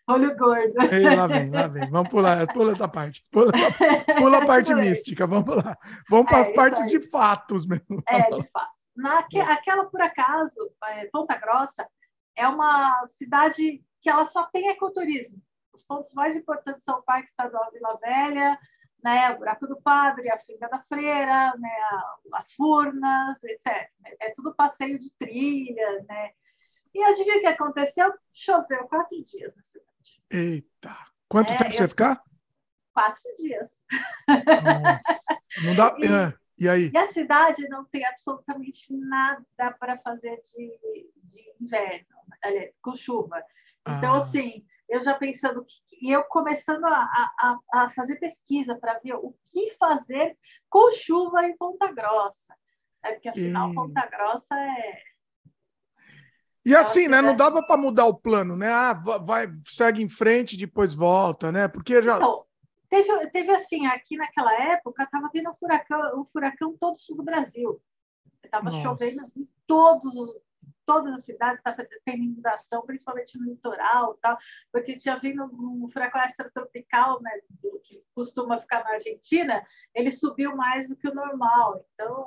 Olho 0.07 0.37
gordo. 0.37 0.75
Ei, 0.93 1.17
lá 1.17 1.27
vem, 1.27 1.51
lá 1.53 1.67
vem. 1.69 1.89
Vamos 1.89 2.11
pular, 2.11 2.47
pula 2.53 2.73
essa 2.73 2.87
parte. 2.87 3.25
Pula, 3.31 3.51
pula 4.19 4.43
a 4.43 4.45
parte 4.45 4.75
mística, 4.75 5.27
vamos 5.27 5.57
lá. 5.57 5.75
Vamos 6.11 6.27
para 6.27 6.41
as 6.41 6.49
é, 6.49 6.53
partes 6.53 6.87
de 6.87 7.01
fatos 7.01 7.65
mesmo. 7.65 8.03
É, 8.07 8.31
de 8.31 8.47
fatos. 8.51 8.79
Naque, 8.95 9.41
aquela, 9.41 9.87
por 9.87 10.03
acaso, 10.03 10.71
é, 10.85 11.07
Ponta 11.07 11.35
Grossa, 11.39 11.89
é 12.37 12.47
uma 12.47 13.07
cidade 13.07 13.83
que 14.01 14.11
ela 14.11 14.25
só 14.27 14.45
tem 14.45 14.69
ecoturismo. 14.69 15.41
Os 15.73 15.85
pontos 15.85 16.13
mais 16.13 16.35
importantes 16.35 16.83
são 16.83 16.99
o 16.99 17.03
Parque 17.03 17.29
Estadual 17.29 17.71
Vila 17.73 17.99
Velha, 18.01 18.59
né, 19.03 19.31
o 19.31 19.39
Buraco 19.39 19.67
do 19.67 19.81
Padre, 19.81 20.31
a 20.31 20.39
Finga 20.39 20.69
da 20.69 20.81
Freira, 20.81 21.55
né, 21.57 21.77
as 22.35 22.53
Furnas, 22.53 23.43
etc. 23.45 23.91
É 24.21 24.31
tudo 24.35 24.55
passeio 24.55 24.99
de 24.99 25.11
trilha, 25.13 26.05
né? 26.09 26.33
E 26.95 27.03
adivinha 27.05 27.37
o 27.37 27.41
que 27.41 27.47
aconteceu? 27.47 28.13
Choveu 28.33 28.89
quatro 28.89 29.23
dias 29.25 29.55
na 29.55 29.63
cidade. 29.63 30.23
Eita! 30.31 30.97
Quanto 31.29 31.53
é, 31.53 31.57
tempo 31.57 31.71
você 31.71 31.83
ia 31.83 31.89
ficar? 31.89 32.23
Quatro 32.93 33.33
dias. 33.39 33.79
Nossa. 34.27 35.21
Não 35.65 35.75
dá. 35.75 35.97
E, 36.59 36.65
é. 36.65 36.67
e, 36.67 36.69
aí? 36.69 36.91
E 36.93 36.99
a 36.99 37.07
cidade 37.07 37.69
não 37.69 37.85
tem 37.85 38.05
absolutamente 38.05 38.97
nada 38.97 39.45
para 39.79 39.97
fazer 39.99 40.41
de, 40.41 41.11
de 41.23 41.55
inverno, 41.61 42.17
com 42.83 42.97
chuva. 42.97 43.41
Então, 43.97 44.15
ah. 44.15 44.19
assim, 44.19 44.65
eu 44.89 45.03
já 45.03 45.15
pensando, 45.15 45.65
e 46.01 46.11
eu 46.11 46.25
começando 46.25 46.85
a, 46.85 46.93
a, 46.93 47.59
a 47.73 47.91
fazer 47.91 48.17
pesquisa 48.17 48.75
para 48.77 48.99
ver 48.99 49.15
o 49.15 49.35
que 49.51 49.75
fazer 49.79 50.37
com 50.69 50.93
chuva 50.93 51.45
em 51.45 51.57
Ponta 51.57 51.93
Grossa. 51.93 52.55
É 53.03 53.13
porque, 53.13 53.29
afinal, 53.29 53.71
e... 53.71 53.75
Ponta 53.75 54.07
Grossa 54.07 54.55
é 54.55 55.03
e 56.69 56.77
assim, 56.77 57.09
né? 57.09 57.23
Não 57.23 57.35
dava 57.35 57.63
para 57.63 57.81
mudar 57.81 58.05
o 58.05 58.15
plano, 58.15 58.55
né? 58.55 58.71
Ah, 58.71 58.93
vai, 58.93 59.47
segue 59.67 60.03
em 60.03 60.09
frente, 60.09 60.55
depois 60.55 60.93
volta, 60.93 61.51
né? 61.51 61.67
Porque 61.67 62.03
já. 62.03 62.17
Então, 62.17 62.45
teve, 62.91 63.31
teve 63.31 63.51
assim, 63.53 63.87
aqui 63.87 64.19
naquela 64.19 64.53
época, 64.53 65.05
estava 65.05 65.31
tendo 65.33 65.49
um 65.49 65.55
furacão, 65.55 66.21
um 66.21 66.27
furacão 66.27 66.77
todo 66.79 67.01
sul 67.01 67.17
do 67.17 67.23
Brasil. 67.23 67.81
Estava 68.45 68.71
chovendo 68.71 69.23
em 69.35 69.49
todos 69.67 70.15
os, 70.15 70.31
todas 70.89 71.13
as 71.13 71.25
cidades, 71.27 71.59
estava 71.59 71.87
tendo 72.03 72.23
inundação, 72.23 72.81
principalmente 72.87 73.37
no 73.37 73.45
litoral, 73.45 74.15
tal, 74.23 74.39
porque 74.73 74.97
tinha 74.97 75.19
vindo 75.19 75.45
um 75.45 75.87
furacão 75.87 76.19
extratropical, 76.23 77.21
né, 77.21 77.31
que 77.85 78.03
costuma 78.15 78.57
ficar 78.57 78.83
na 78.83 78.93
Argentina, 78.93 79.63
ele 79.95 80.11
subiu 80.11 80.57
mais 80.57 80.89
do 80.89 80.97
que 80.97 81.07
o 81.07 81.15
normal. 81.15 81.85
Então, 81.93 82.27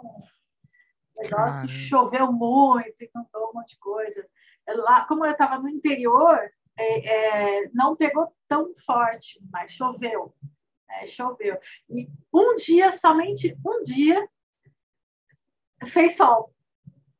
o 1.18 1.24
negócio 1.24 1.68
choveu 1.68 2.32
muito, 2.32 3.04
inundou 3.04 3.50
um 3.50 3.54
monte 3.56 3.72
de 3.72 3.80
coisa. 3.80 4.30
Lá, 4.68 5.06
como 5.08 5.26
eu 5.26 5.32
estava 5.32 5.58
no 5.58 5.68
interior, 5.68 6.40
é, 6.78 7.64
é, 7.64 7.70
não 7.74 7.96
pegou 7.96 8.32
tão 8.48 8.76
forte, 8.86 9.42
mas 9.52 9.72
choveu. 9.72 10.36
É, 10.88 11.08
choveu. 11.08 11.58
E 11.90 12.08
um 12.32 12.54
dia, 12.54 12.92
somente 12.92 13.58
um 13.66 13.82
dia, 13.82 14.30
fez 15.88 16.16
sol. 16.16 16.54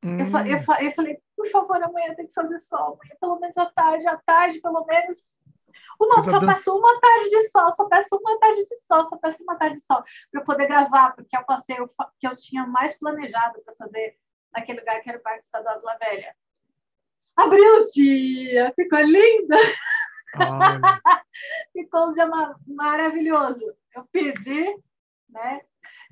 Hum. 0.04 0.20
Eu, 0.20 0.26
eu, 0.26 0.58
eu, 0.58 0.92
falei, 0.94 1.20
por 1.36 1.48
favor, 1.50 1.82
amanhã 1.82 2.16
tem 2.16 2.28
que 2.28 2.34
fazer 2.34 2.60
sol, 2.60 3.00
amanhã, 3.00 3.16
pelo 3.20 3.40
menos 3.40 3.58
à 3.58 3.66
tarde, 3.68 4.08
à 4.08 4.18
tarde, 4.18 4.60
pelo 4.60 4.86
menos 4.86 5.40
uma, 6.00 6.24
só 6.24 6.40
peço 6.40 6.76
uma 6.76 7.00
tarde 7.00 7.30
de 7.30 7.50
sol, 7.50 7.72
só 7.74 7.88
peço 7.88 8.16
uma 8.16 8.40
tarde 8.40 8.66
de 8.66 8.76
sol, 8.80 9.04
só 9.04 9.18
peço 9.18 9.44
uma 9.44 9.56
tarde 9.56 9.76
de 9.76 9.86
sol 9.86 10.04
para 10.32 10.42
eu 10.42 10.46
poder 10.46 10.68
gravar, 10.68 11.16
porque 11.16 11.36
é 11.36 11.40
o 11.40 11.46
passeio 11.46 11.90
que 12.20 12.28
eu 12.28 12.36
tinha 12.36 12.66
mais 12.66 12.98
planejado 12.98 13.62
para 13.64 13.76
fazer 13.76 14.18
naquele 14.52 14.80
lugar 14.80 15.00
que 15.02 15.10
era 15.10 15.20
o 15.20 15.22
Parque 15.22 15.44
Estadual 15.44 15.78
de 15.80 15.86
La 15.86 15.98
Velha. 15.98 16.36
Abriu 17.36 17.82
o 17.82 17.86
dia, 17.86 18.74
ficou 18.76 19.00
linda. 19.00 19.58
ficou 21.72 22.08
um 22.08 22.12
dia 22.12 22.30
maravilhoso. 22.68 23.64
Eu 23.96 24.06
pedi, 24.12 24.76
né? 25.30 25.62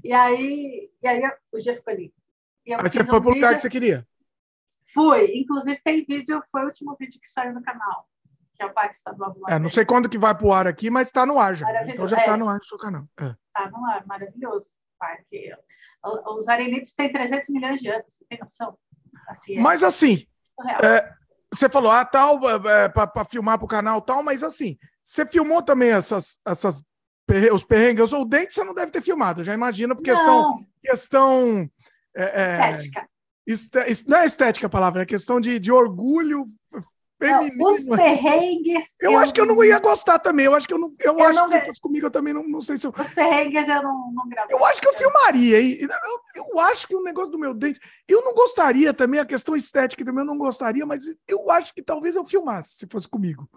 E 0.03 0.13
aí, 0.13 0.91
e 1.01 1.07
aí 1.07 1.21
o 1.51 1.57
dia 1.57 1.75
ficou 1.75 1.93
lindo. 1.93 2.13
Aí 2.73 2.89
você 2.89 3.03
foi 3.03 3.19
um 3.19 3.21
para 3.21 3.31
o 3.31 3.33
lugar 3.33 3.55
que 3.55 3.61
você 3.61 3.69
queria? 3.69 4.07
Fui. 4.93 5.31
Inclusive 5.35 5.79
tem 5.83 6.03
vídeo, 6.03 6.41
foi 6.51 6.63
o 6.63 6.65
último 6.65 6.95
vídeo 6.99 7.19
que 7.21 7.29
saiu 7.29 7.53
no 7.53 7.61
canal 7.61 8.07
que 8.59 8.63
é 8.63 8.65
o 8.65 8.73
Parque 8.73 8.95
Estadual 8.95 9.33
do 9.33 9.49
É, 9.49 9.57
não 9.57 9.69
sei 9.69 9.85
quando 9.85 10.09
que 10.09 10.17
vai 10.17 10.35
para 10.35 10.45
o 10.45 10.53
ar 10.53 10.67
aqui, 10.67 10.89
mas 10.89 11.07
está 11.07 11.25
no 11.25 11.39
ar 11.39 11.55
já. 11.55 11.65
Então 11.87 12.05
já 12.05 12.17
está 12.17 12.33
é. 12.33 12.37
no 12.37 12.49
ar 12.49 12.57
no 12.57 12.63
seu 12.65 12.77
canal. 12.77 13.07
Está 13.17 13.37
é. 13.63 13.69
no 13.69 13.85
ar, 13.85 14.05
maravilhoso. 14.05 14.71
Parque. 14.99 15.53
Os 16.35 16.49
arenites 16.49 16.93
têm 16.93 17.09
300 17.09 17.47
milhões 17.49 17.79
de 17.79 17.89
anos, 17.89 18.05
você 18.09 18.25
tem 18.27 18.37
noção? 18.37 18.77
Assim, 19.29 19.57
é 19.57 19.61
mas 19.61 19.81
assim, 19.81 20.25
é, 20.83 21.13
você 21.53 21.69
falou, 21.69 21.91
ah, 21.91 22.03
tal, 22.03 22.39
é, 22.67 22.89
para 22.89 23.25
filmar 23.25 23.57
para 23.57 23.65
o 23.65 23.69
canal 23.69 24.01
tal, 24.01 24.21
mas 24.21 24.43
assim, 24.43 24.77
você 25.01 25.25
filmou 25.25 25.61
também 25.61 25.91
essas, 25.91 26.39
essas 26.45 26.83
os 27.53 27.63
perrengues, 27.63 28.11
ou 28.11 28.23
o 28.23 28.25
dente 28.25 28.53
você 28.53 28.63
não 28.63 28.73
deve 28.73 28.91
ter 28.91 29.01
filmado, 29.01 29.43
já 29.43 29.53
imagino, 29.53 29.95
porque 29.95 30.11
questão. 30.11 30.65
questão 30.81 31.69
é, 32.15 32.75
estética. 32.75 33.09
Este, 33.45 34.09
não 34.09 34.17
é 34.19 34.25
estética 34.25 34.67
a 34.67 34.69
palavra, 34.69 35.01
é 35.01 35.05
questão 35.05 35.39
de, 35.39 35.59
de 35.59 35.71
orgulho 35.71 36.47
feminino. 37.19 37.57
Não, 37.57 37.71
os 37.71 37.85
perrengues. 37.97 38.95
Eu, 38.99 39.11
eu, 39.11 39.17
acho 39.17 39.33
que 39.33 39.41
eu 39.41 39.45
não 39.45 39.63
ia 39.63 39.79
gostar 39.79 40.19
também. 40.19 40.45
Eu 40.45 40.55
acho 40.55 40.67
que 40.67 40.73
eu 40.73 40.79
não. 40.79 40.95
Eu, 40.99 41.17
eu 41.17 41.23
acho 41.23 41.39
não... 41.39 41.45
que 41.45 41.59
se 41.59 41.65
fosse 41.65 41.81
comigo, 41.81 42.07
eu 42.07 42.11
também 42.11 42.33
não, 42.33 42.47
não 42.47 42.61
sei 42.61 42.77
se 42.77 42.87
eu. 42.87 42.93
Os 42.97 43.13
perrengues 43.13 43.67
eu 43.67 43.83
não, 43.83 44.11
não 44.13 44.27
gravo. 44.27 44.51
Eu 44.51 44.65
acho 44.65 44.81
que 44.81 44.87
eu 44.87 44.93
filmaria. 44.93 45.61
Eu, 45.81 45.89
eu 46.35 46.59
acho 46.59 46.87
que 46.87 46.95
o 46.95 47.03
negócio 47.03 47.31
do 47.31 47.39
meu 47.39 47.53
dente. 47.53 47.79
Eu 48.07 48.23
não 48.23 48.33
gostaria 48.33 48.93
também, 48.93 49.19
a 49.19 49.25
questão 49.25 49.55
estética 49.55 50.05
também 50.05 50.21
eu 50.21 50.27
não 50.27 50.37
gostaria, 50.37 50.85
mas 50.85 51.03
eu 51.27 51.51
acho 51.51 51.73
que 51.73 51.81
talvez 51.81 52.15
eu 52.15 52.23
filmasse 52.23 52.75
se 52.75 52.87
fosse 52.87 53.07
comigo. 53.07 53.49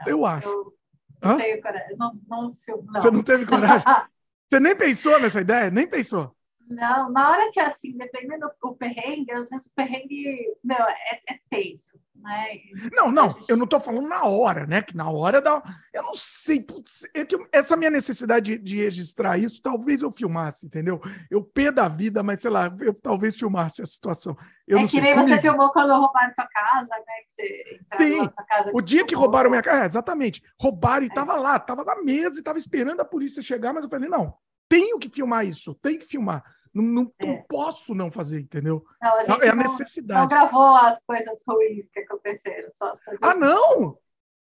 Não, 0.00 0.08
eu 0.08 0.26
acho. 0.26 0.48
Eu, 0.48 0.74
não, 1.22 1.36
tenho 1.36 1.62
coragem. 1.62 1.96
Não, 1.96 2.18
não, 2.28 2.54
filmo, 2.54 2.84
não. 2.86 3.00
Você 3.00 3.10
não 3.10 3.22
teve 3.22 3.46
coragem? 3.46 3.84
Você 4.50 4.58
nem 4.58 4.74
pensou 4.74 5.20
nessa 5.20 5.40
ideia? 5.40 5.70
Nem 5.70 5.86
pensou? 5.86 6.34
Não, 6.70 7.10
na 7.10 7.30
hora 7.30 7.50
que 7.50 7.58
assim, 7.58 7.96
dependendo 7.96 8.48
do 8.62 8.76
perrengue, 8.76 9.32
às 9.32 9.50
vezes 9.50 9.66
o 9.66 9.74
perrengue, 9.74 10.56
meu, 10.62 10.78
é, 10.78 11.20
é 11.28 11.40
tenso, 11.50 11.98
né? 12.14 12.60
Não, 12.92 13.10
não, 13.10 13.32
gente... 13.32 13.50
eu 13.50 13.56
não 13.56 13.64
estou 13.64 13.80
falando 13.80 14.08
na 14.08 14.22
hora, 14.24 14.64
né? 14.68 14.80
Que 14.80 14.96
na 14.96 15.10
hora 15.10 15.42
dá. 15.42 15.60
Eu 15.92 16.04
não 16.04 16.14
sei, 16.14 16.62
putz, 16.62 17.10
é 17.12 17.24
que 17.24 17.36
essa 17.52 17.76
minha 17.76 17.90
necessidade 17.90 18.56
de, 18.56 18.62
de, 18.62 18.76
registrar 18.76 19.36
isso, 19.36 19.60
talvez 19.60 20.00
eu 20.00 20.12
filmasse, 20.12 20.66
entendeu? 20.66 21.00
Eu 21.28 21.42
pé 21.42 21.72
da 21.72 21.88
vida, 21.88 22.22
mas 22.22 22.40
sei 22.40 22.52
lá, 22.52 22.72
eu 22.80 22.94
talvez 22.94 23.36
filmasse 23.36 23.82
a 23.82 23.86
situação. 23.86 24.36
Eu 24.64 24.78
é 24.78 24.80
não 24.82 24.86
que 24.86 24.92
sei, 24.92 25.00
nem 25.00 25.14
comigo. 25.14 25.28
você 25.28 25.40
filmou 25.40 25.72
quando 25.72 25.90
roubaram 25.90 26.32
tua 26.36 26.46
casa, 26.46 26.88
né? 26.88 27.14
Que 27.26 27.32
você 27.32 27.80
Sim, 27.96 28.30
casa, 28.48 28.70
o 28.72 28.80
dia 28.80 29.04
que 29.04 29.16
roubaram 29.16 29.50
minha 29.50 29.62
casa, 29.62 29.82
é, 29.82 29.86
exatamente. 29.86 30.40
Roubaram 30.56 31.02
e 31.02 31.08
é. 31.08 31.12
tava 31.12 31.34
lá, 31.34 31.58
tava 31.58 31.84
na 31.84 32.00
mesa 32.00 32.38
e 32.38 32.44
tava 32.44 32.58
esperando 32.58 33.00
a 33.00 33.04
polícia 33.04 33.42
chegar, 33.42 33.74
mas 33.74 33.82
eu 33.82 33.90
falei, 33.90 34.08
não, 34.08 34.36
tenho 34.68 35.00
que 35.00 35.10
filmar 35.10 35.44
isso, 35.44 35.74
tenho 35.82 35.98
que 35.98 36.06
filmar. 36.06 36.44
Não, 36.72 36.84
não, 36.84 37.12
é. 37.18 37.26
não, 37.26 37.42
posso 37.48 37.94
não 37.94 38.10
fazer, 38.10 38.40
entendeu? 38.40 38.84
Não, 39.02 39.14
a 39.14 39.44
é 39.44 39.48
a 39.48 39.54
não, 39.54 39.62
necessidade. 39.62 40.20
Não 40.20 40.28
gravou 40.28 40.76
as 40.76 41.00
coisas 41.04 41.42
ruins 41.46 41.88
que 41.92 42.00
aconteceram, 42.00 42.70
só 42.72 42.90
as 42.90 43.02
coisas 43.02 43.20
Ah, 43.22 43.34
não? 43.34 43.98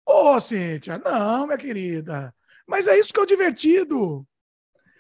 Ô, 0.06 0.36
oh, 0.36 0.42
Cíntia, 0.42 1.00
não, 1.00 1.48
minha 1.48 1.58
querida. 1.58 2.34
Mas 2.68 2.88
é 2.88 2.98
isso 2.98 3.14
que 3.14 3.20
é 3.20 3.24
o 3.24 3.28
divertido. 3.28 4.26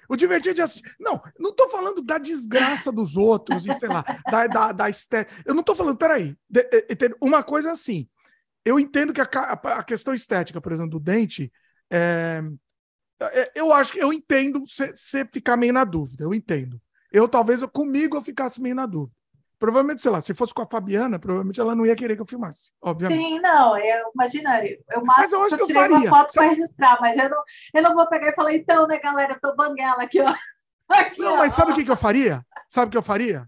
O 0.10 0.15
divertido 0.15 0.60
é 0.60 0.63
assistir. 0.63 0.93
Não, 0.99 1.21
não 1.39 1.51
estou 1.51 1.69
falando 1.69 2.01
da 2.01 2.17
desgraça 2.17 2.91
dos 2.91 3.15
outros 3.15 3.65
e 3.65 3.73
sei 3.75 3.88
lá, 3.88 4.03
da, 4.29 4.47
da, 4.47 4.71
da 4.71 4.89
estética. 4.89 5.41
Eu 5.45 5.53
não 5.53 5.62
estou 5.62 5.75
falando, 5.75 5.97
peraí. 5.97 6.36
De, 6.49 6.63
de, 6.63 7.15
uma 7.21 7.43
coisa 7.43 7.69
é 7.69 7.71
assim. 7.71 8.10
Eu 8.65 8.79
entendo 8.79 9.13
que 9.13 9.21
a, 9.21 9.23
a, 9.23 9.84
questão 9.84 10.13
estética, 10.13 10.60
por 10.60 10.71
exemplo, 10.71 10.91
do 10.91 10.99
dente, 10.99 11.51
é, 11.89 12.41
é, 13.21 13.51
eu 13.55 13.71
acho 13.71 13.93
que 13.93 13.99
eu 13.99 14.12
entendo 14.12 14.62
você 14.67 15.25
ficar 15.31 15.55
meio 15.55 15.71
na 15.71 15.84
dúvida. 15.84 16.23
Eu 16.23 16.34
entendo 16.34 16.81
eu 17.12 17.28
talvez 17.28 17.62
eu, 17.62 17.69
comigo 17.69 18.17
eu 18.17 18.21
ficasse 18.21 18.62
meio 18.62 18.76
na 18.76 18.86
dúvida. 18.86 19.15
Provavelmente, 19.60 20.02
sei 20.02 20.10
lá, 20.10 20.19
se 20.21 20.34
fosse 20.34 20.54
com 20.56 20.63
a 20.63 20.65
Fabiana, 20.65 21.19
provavelmente 21.19 21.60
ela 21.60 21.76
não 21.76 21.86
ia 21.86 21.95
querer 21.95 22.15
que 22.15 22.21
eu 22.21 22.26
filmasse, 22.26 22.71
obviamente. 22.82 23.24
Sim, 23.24 23.39
não, 23.39 23.78
eu 23.78 24.12
imagina, 24.15 24.65
eu 24.65 25.06
mas 25.06 25.32
eu 25.32 25.43
acho 25.43 25.56
que 25.56 25.62
eu, 25.62 25.69
faria. 25.69 25.97
uma 25.97 26.10
foto 26.10 26.34
para 26.34 26.47
registrar, 26.47 26.97
mas 27.00 27.15
eu 27.15 27.30
não, 27.30 27.43
eu 27.76 27.84
não 27.84 27.93
vou 27.93 28.08
pegar 28.08 28.30
e 28.30 28.34
falar, 28.34 28.56
então, 28.56 28.88
né, 28.88 29.00
galera, 29.00 29.34
eu 29.34 29.39
tô 29.39 29.56
banguela 29.56 30.02
aqui, 30.02 30.19
ó. 30.19 30.34
Aqui, 30.89 31.21
não, 31.21 31.36
ó. 31.36 31.38
mas 31.38 31.54
sabe 31.54 31.71
o 31.71 31.76
que, 31.76 31.86
que 31.86 31.91
eu 31.91 31.95
faria? 31.95 32.45
Sabe 32.67 32.88
o 32.88 32.91
que 32.91 32.97
eu 32.97 33.02
faria? 33.02 33.47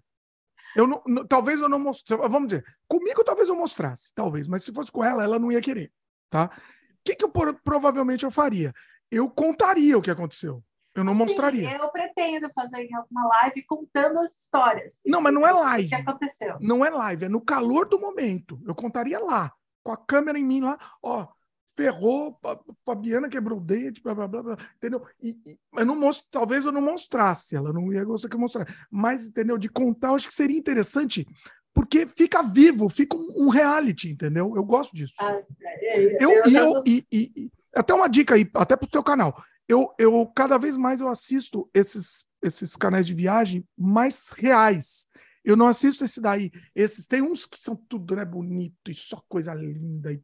Eu 0.75 0.87
não, 0.87 1.01
não, 1.05 1.27
talvez 1.27 1.59
eu 1.59 1.67
não 1.67 1.79
mostrasse. 1.79 2.29
Vamos 2.29 2.47
dizer, 2.47 2.63
comigo 2.87 3.23
talvez 3.23 3.49
eu 3.49 3.55
mostrasse, 3.55 4.13
talvez, 4.13 4.47
mas 4.47 4.63
se 4.63 4.71
fosse 4.71 4.91
com 4.91 5.03
ela, 5.03 5.23
ela 5.23 5.37
não 5.37 5.51
ia 5.51 5.59
querer. 5.59 5.91
Tá? 6.29 6.45
O 6.45 7.03
que, 7.03 7.15
que 7.15 7.25
eu 7.25 7.31
provavelmente 7.63 8.23
eu 8.23 8.31
faria? 8.31 8.73
Eu 9.11 9.29
contaria 9.29 9.97
o 9.97 10.01
que 10.01 10.11
aconteceu. 10.11 10.63
Eu 10.95 11.03
não 11.03 11.13
mostraria. 11.13 11.69
Sim, 11.69 11.75
eu 11.75 11.89
pretendo 12.13 12.51
fazer 12.53 12.83
em 12.83 12.95
alguma 12.95 13.27
live 13.27 13.63
contando 13.63 14.19
as 14.19 14.37
histórias. 14.37 15.01
Não, 15.05 15.21
mas 15.21 15.33
não 15.33 15.45
é 15.45 15.51
live. 15.51 15.85
O 15.85 15.89
que 15.89 15.95
aconteceu? 15.95 16.57
Não 16.59 16.85
é 16.85 16.89
live, 16.89 17.25
é 17.25 17.29
no 17.29 17.41
calor 17.41 17.87
do 17.87 17.99
momento. 17.99 18.61
Eu 18.65 18.75
contaria 18.75 19.19
lá, 19.19 19.51
com 19.83 19.91
a 19.91 19.97
câmera 19.97 20.37
em 20.37 20.43
mim 20.43 20.61
lá, 20.61 20.77
ó, 21.01 21.27
ferrou, 21.75 22.39
Fabiana 22.85 23.27
quebrou 23.27 23.57
o 23.57 23.61
dente, 23.61 24.01
blá, 24.01 24.13
blá, 24.13 24.27
blá, 24.27 24.43
blá 24.43 24.57
entendeu? 24.77 25.03
E, 25.21 25.39
e, 25.45 25.57
eu 25.75 25.85
não 25.85 25.95
mostro, 25.95 26.27
talvez 26.29 26.65
eu 26.65 26.71
não 26.71 26.81
mostrasse, 26.81 27.55
ela 27.55 27.73
não 27.73 27.91
ia 27.91 28.03
gostar 28.03 28.29
que 28.29 28.35
eu 28.35 28.39
mostrasse. 28.39 28.73
Mas, 28.91 29.27
entendeu? 29.27 29.57
De 29.57 29.69
contar, 29.69 30.09
eu 30.09 30.15
acho 30.15 30.27
que 30.27 30.35
seria 30.35 30.57
interessante, 30.57 31.27
porque 31.73 32.05
fica 32.05 32.43
vivo, 32.43 32.87
fica 32.89 33.17
um, 33.17 33.45
um 33.45 33.49
reality, 33.49 34.11
entendeu? 34.11 34.53
Eu 34.55 34.63
gosto 34.63 34.95
disso. 34.95 35.15
Ah, 35.19 35.41
é, 35.61 36.03
é, 36.03 36.17
eu, 36.23 36.31
eu, 36.31 36.47
e, 36.47 36.55
eu, 36.55 36.83
e, 36.85 37.05
e, 37.11 37.51
até 37.73 37.93
uma 37.93 38.07
dica 38.07 38.35
aí, 38.35 38.47
até 38.53 38.75
pro 38.75 38.87
teu 38.87 39.03
canal. 39.03 39.43
Eu, 39.67 39.93
eu 39.97 40.25
cada 40.27 40.57
vez 40.57 40.75
mais 40.75 40.99
eu 40.99 41.07
assisto 41.07 41.69
esses, 41.73 42.25
esses 42.41 42.75
canais 42.75 43.07
de 43.07 43.13
viagem 43.13 43.67
mais 43.77 44.31
reais. 44.31 45.07
Eu 45.43 45.57
não 45.57 45.67
assisto 45.67 46.03
esse 46.03 46.21
daí. 46.21 46.51
Esses 46.73 47.07
tem 47.07 47.21
uns 47.21 47.45
que 47.45 47.59
são 47.59 47.75
tudo 47.75 48.15
né, 48.15 48.23
bonito 48.23 48.89
e 48.89 48.93
só 48.93 49.21
coisa 49.27 49.53
linda 49.53 50.11
e 50.11 50.21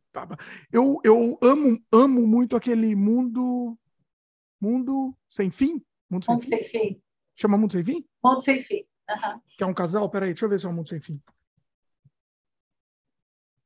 eu, 0.72 1.00
eu 1.04 1.38
amo 1.42 1.82
amo 1.92 2.26
muito 2.26 2.56
aquele 2.56 2.96
mundo 2.96 3.78
mundo 4.62 5.14
sem 5.30 5.52
fim. 5.52 5.84
Mundo 6.10 6.26
sem, 6.26 6.34
mundo 6.36 6.44
fim? 6.44 6.50
sem 6.50 6.64
fim. 6.64 7.02
Chama 7.36 7.58
Mundo 7.58 7.72
sem 7.72 7.84
fim? 7.84 8.06
Mundo 8.24 8.42
sem 8.42 8.62
fim. 8.62 8.86
Uhum. 9.10 9.42
Que 9.58 9.64
é 9.64 9.66
um 9.68 9.74
casal. 9.74 10.10
Peraí, 10.10 10.30
deixa 10.30 10.46
eu 10.46 10.50
ver 10.50 10.60
se 10.60 10.66
é 10.66 10.70
um 10.70 10.74
Mundo 10.74 10.90
sem 10.90 11.00
fim. 11.00 11.22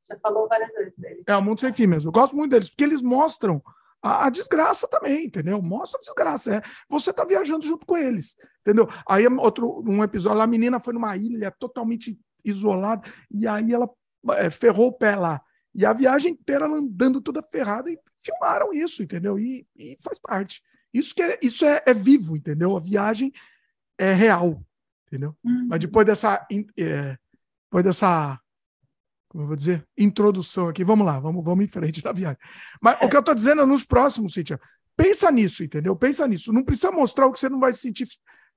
Já 0.08 0.18
falou 0.18 0.46
várias 0.48 0.72
vezes 0.72 0.96
dele. 0.96 1.22
É 1.26 1.36
o 1.36 1.42
Mundo 1.42 1.60
sem 1.60 1.72
fim 1.72 1.86
mesmo. 1.86 2.08
Eu 2.08 2.12
gosto 2.12 2.36
muito 2.36 2.50
deles 2.50 2.68
porque 2.68 2.84
eles 2.84 3.02
mostram 3.02 3.62
a, 4.04 4.26
a, 4.26 4.30
desgraça 4.30 4.86
também, 4.86 5.24
entendeu? 5.24 5.62
Mostra 5.62 5.98
a 5.98 6.02
desgraça. 6.02 6.56
É, 6.56 6.62
você 6.86 7.10
tá 7.10 7.24
viajando 7.24 7.64
junto 7.64 7.86
com 7.86 7.96
eles, 7.96 8.36
entendeu? 8.60 8.86
Aí 9.08 9.26
outro 9.26 9.82
um 9.86 10.04
episódio, 10.04 10.42
a 10.42 10.46
menina 10.46 10.78
foi 10.78 10.92
numa 10.92 11.16
ilha 11.16 11.50
totalmente 11.50 12.20
isolada 12.44 13.08
e 13.30 13.48
aí 13.48 13.72
ela 13.72 13.88
é, 14.32 14.50
ferrou 14.50 14.88
o 14.88 14.92
pé 14.92 15.16
lá. 15.16 15.40
E 15.74 15.86
a 15.86 15.92
viagem 15.94 16.32
inteira 16.32 16.66
ela 16.66 16.76
andando 16.76 17.18
toda 17.18 17.42
ferrada 17.42 17.90
e 17.90 17.98
filmaram 18.22 18.74
isso, 18.74 19.02
entendeu? 19.02 19.38
E, 19.38 19.66
e 19.74 19.96
faz 19.98 20.18
parte. 20.18 20.62
Isso 20.92 21.14
que 21.14 21.22
é, 21.22 21.38
isso 21.40 21.64
é, 21.64 21.82
é, 21.86 21.94
vivo, 21.94 22.36
entendeu? 22.36 22.76
A 22.76 22.80
viagem 22.80 23.32
é 23.98 24.12
real, 24.12 24.62
entendeu? 25.08 25.34
Uhum. 25.42 25.68
Mas 25.68 25.80
depois 25.80 26.06
dessa 26.06 26.46
é, 26.78 27.16
depois 27.64 27.82
dessa 27.82 28.38
como 29.34 29.42
eu 29.42 29.48
vou 29.48 29.56
dizer, 29.56 29.84
introdução 29.98 30.68
aqui. 30.68 30.84
Vamos 30.84 31.04
lá, 31.04 31.18
vamos, 31.18 31.44
vamos 31.44 31.64
em 31.64 31.66
frente 31.66 32.04
na 32.04 32.12
viagem. 32.12 32.38
Mas 32.80 32.96
o 33.02 33.08
que 33.08 33.16
eu 33.16 33.20
estou 33.20 33.34
dizendo 33.34 33.62
é 33.62 33.66
nos 33.66 33.82
próximos, 33.82 34.32
Cíntia, 34.32 34.60
pensa 34.96 35.28
nisso, 35.28 35.64
entendeu? 35.64 35.96
Pensa 35.96 36.28
nisso. 36.28 36.52
Não 36.52 36.62
precisa 36.62 36.92
mostrar 36.92 37.26
o 37.26 37.32
que 37.32 37.40
você 37.40 37.48
não 37.48 37.58
vai 37.58 37.72
se 37.72 37.80
sentir 37.80 38.06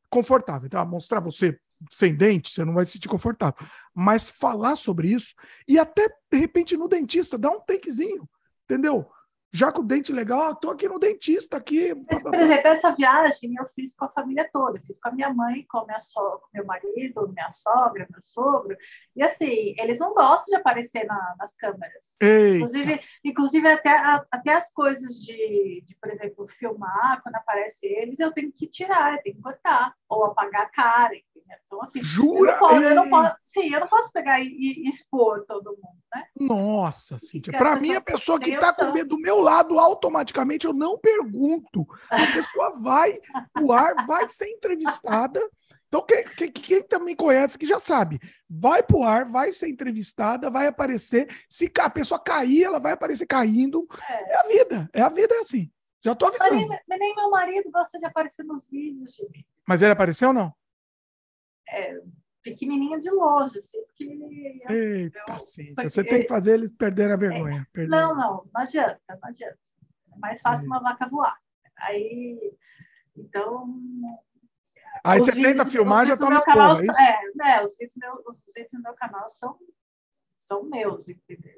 confortável. 0.07 0.69
Tá? 0.69 0.85
Mostrar 0.85 1.19
você 1.19 1.59
sem 1.89 2.13
dente, 2.13 2.51
você 2.51 2.63
não 2.63 2.75
vai 2.75 2.85
se 2.85 2.91
sentir 2.91 3.07
confortável. 3.07 3.57
Mas 3.91 4.29
falar 4.29 4.75
sobre 4.75 5.09
isso 5.09 5.33
e 5.67 5.79
até, 5.79 6.07
de 6.31 6.37
repente, 6.37 6.77
no 6.77 6.87
dentista, 6.87 7.39
dá 7.39 7.49
um 7.49 7.59
takezinho, 7.59 8.29
entendeu? 8.65 9.09
Já 9.51 9.71
com 9.71 9.81
o 9.81 9.85
dente 9.85 10.11
legal, 10.11 10.51
estou 10.51 10.71
aqui 10.71 10.87
no 10.87 10.99
dentista 10.99 11.57
aqui. 11.57 11.93
Mas, 12.09 12.21
por 12.21 12.35
exemplo, 12.35 12.67
essa 12.67 12.91
viagem 12.91 13.55
eu 13.57 13.65
fiz 13.67 13.95
com 13.95 14.05
a 14.05 14.09
família 14.09 14.47
toda, 14.51 14.79
fiz 14.81 14.99
com 14.99 15.09
a 15.09 15.11
minha 15.11 15.33
mãe, 15.33 15.65
com, 15.69 15.85
minha 15.85 15.99
com 16.15 16.47
meu 16.53 16.65
marido, 16.65 17.27
minha 17.29 17.51
sogra, 17.51 18.07
meu 18.09 18.21
sogro. 18.21 18.75
E 19.15 19.23
assim, 19.23 19.73
eles 19.77 19.99
não 19.99 20.13
gostam 20.13 20.51
de 20.51 20.55
aparecer 20.55 21.05
na, 21.05 21.35
nas 21.39 21.55
câmeras. 21.55 22.15
Eita. 22.21 22.57
Inclusive, 22.57 23.01
inclusive 23.23 23.67
até, 23.67 23.91
até 24.31 24.53
as 24.53 24.71
coisas 24.71 25.15
de, 25.15 25.83
de, 25.85 25.95
por 25.95 26.11
exemplo, 26.11 26.47
filmar, 26.47 27.21
quando 27.23 27.35
aparece 27.35 27.87
eles, 27.87 28.19
eu 28.19 28.31
tenho 28.31 28.51
que 28.51 28.67
tirar, 28.67 29.13
eu 29.13 29.21
tenho 29.23 29.35
que 29.37 29.41
cortar, 29.41 29.93
ou 30.09 30.25
apagar 30.25 30.63
a 30.63 30.69
cara, 30.69 31.15
então, 31.65 31.81
assim, 31.81 32.03
Jura? 32.03 32.51
Eu 32.51 32.53
não 32.53 32.59
posso, 32.59 32.81
eu 32.81 32.95
não 32.95 33.09
posso, 33.09 33.35
sim, 33.43 33.73
eu 33.73 33.79
não 33.79 33.87
posso 33.87 34.11
pegar 34.11 34.39
e, 34.39 34.47
e 34.47 34.89
expor 34.89 35.45
todo 35.45 35.71
mundo, 35.71 35.97
né? 36.13 36.25
Nossa, 36.39 37.17
Cíntia. 37.17 37.57
Para 37.57 37.75
mim, 37.75 37.93
a 37.93 38.01
pessoa 38.01 38.39
que 38.39 38.53
está 38.53 38.73
com 38.73 38.91
medo 38.91 39.15
do 39.15 39.19
meu 39.19 39.39
lado, 39.39 39.79
automaticamente 39.79 40.65
eu 40.65 40.73
não 40.73 40.97
pergunto. 40.97 41.85
A 42.09 42.17
pessoa 42.33 42.79
vai 42.79 43.19
o 43.61 43.71
ar, 43.71 44.05
vai 44.05 44.27
ser 44.27 44.49
entrevistada. 44.49 45.39
Então, 45.87 46.01
quem, 46.01 46.23
quem, 46.35 46.51
quem, 46.51 46.83
também 46.83 47.15
conhece 47.15 47.57
que 47.57 47.65
já 47.65 47.79
sabe, 47.79 48.19
vai 48.49 48.83
pro 48.83 49.03
ar, 49.03 49.25
vai 49.25 49.53
ser 49.53 49.69
entrevistada, 49.69 50.49
vai 50.49 50.67
aparecer. 50.67 51.29
Se 51.49 51.71
a 51.79 51.89
pessoa 51.89 52.19
cair, 52.19 52.63
ela 52.63 52.79
vai 52.79 52.91
aparecer 52.91 53.25
caindo. 53.25 53.87
É, 54.09 54.33
é 54.33 54.37
a 54.37 54.43
vida, 54.47 54.89
é 54.93 55.01
a 55.01 55.09
vida 55.09 55.33
é 55.35 55.39
assim. 55.39 55.71
Já 56.03 56.13
tô 56.13 56.27
avisando. 56.27 56.67
Mas 56.67 56.79
nem, 56.87 56.99
nem 56.99 57.15
meu 57.15 57.29
marido 57.29 57.71
gosta 57.71 57.97
de 57.97 58.05
aparecer 58.05 58.43
nos 58.43 58.67
vídeos, 58.69 59.15
gente. 59.15 59.45
Mas 59.65 59.81
ele 59.81 59.91
apareceu 59.91 60.29
ou 60.29 60.33
não? 60.33 60.53
É, 61.69 62.01
pequenininha 62.43 62.99
de 62.99 63.09
longe, 63.09 63.57
assim, 63.57 63.77
Eita, 64.69 65.19
eu, 65.19 65.25
porque... 65.25 65.89
você 65.89 66.03
tem 66.03 66.21
que 66.21 66.27
fazer 66.27 66.53
eles 66.53 66.71
perderem 66.71 67.13
a 67.13 67.17
vergonha. 67.17 67.67
É, 67.75 67.85
não, 67.85 68.15
não, 68.15 68.49
não 68.53 68.61
adianta, 68.61 69.01
não 69.09 69.29
adianta. 69.29 69.59
É 70.13 70.19
mais 70.19 70.41
fácil 70.41 70.65
é. 70.65 70.67
uma 70.67 70.79
vaca 70.79 71.09
voar. 71.09 71.37
Aí, 71.79 72.53
então... 73.15 73.81
Aí 75.03 75.19
você 75.19 75.31
tenta 75.31 75.65
filmar, 75.65 76.05
já 76.05 76.17
tá 76.17 76.29
no 76.29 76.43
canal, 76.43 76.77
é, 76.77 76.81
isso? 76.81 77.01
É, 77.01 77.21
né, 77.35 77.63
os 77.63 77.77
vídeos, 77.77 77.95
meu, 77.97 78.23
os 78.25 78.43
vídeos 78.45 78.71
do 78.71 78.81
meu 78.81 78.93
canal 78.95 79.29
são, 79.29 79.57
são 80.37 80.63
meus, 80.63 81.07
entendeu? 81.07 81.53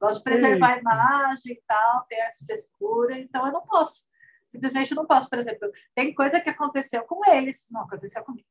Gosto 0.00 0.18
de 0.18 0.24
preservar 0.24 0.76
Eita. 0.76 0.90
a 0.90 0.94
imagem 0.94 1.54
e 1.54 1.62
tal, 1.66 2.04
ter 2.04 2.16
essa 2.16 2.44
frescura, 2.44 3.18
então 3.18 3.46
eu 3.46 3.52
não 3.52 3.62
posso. 3.62 4.04
Simplesmente 4.48 4.94
não 4.94 5.06
posso, 5.06 5.28
por 5.28 5.38
exemplo, 5.38 5.70
tem 5.94 6.14
coisa 6.14 6.40
que 6.40 6.50
aconteceu 6.50 7.02
com 7.04 7.28
eles, 7.30 7.66
não 7.70 7.82
aconteceu 7.82 8.22
comigo 8.22 8.46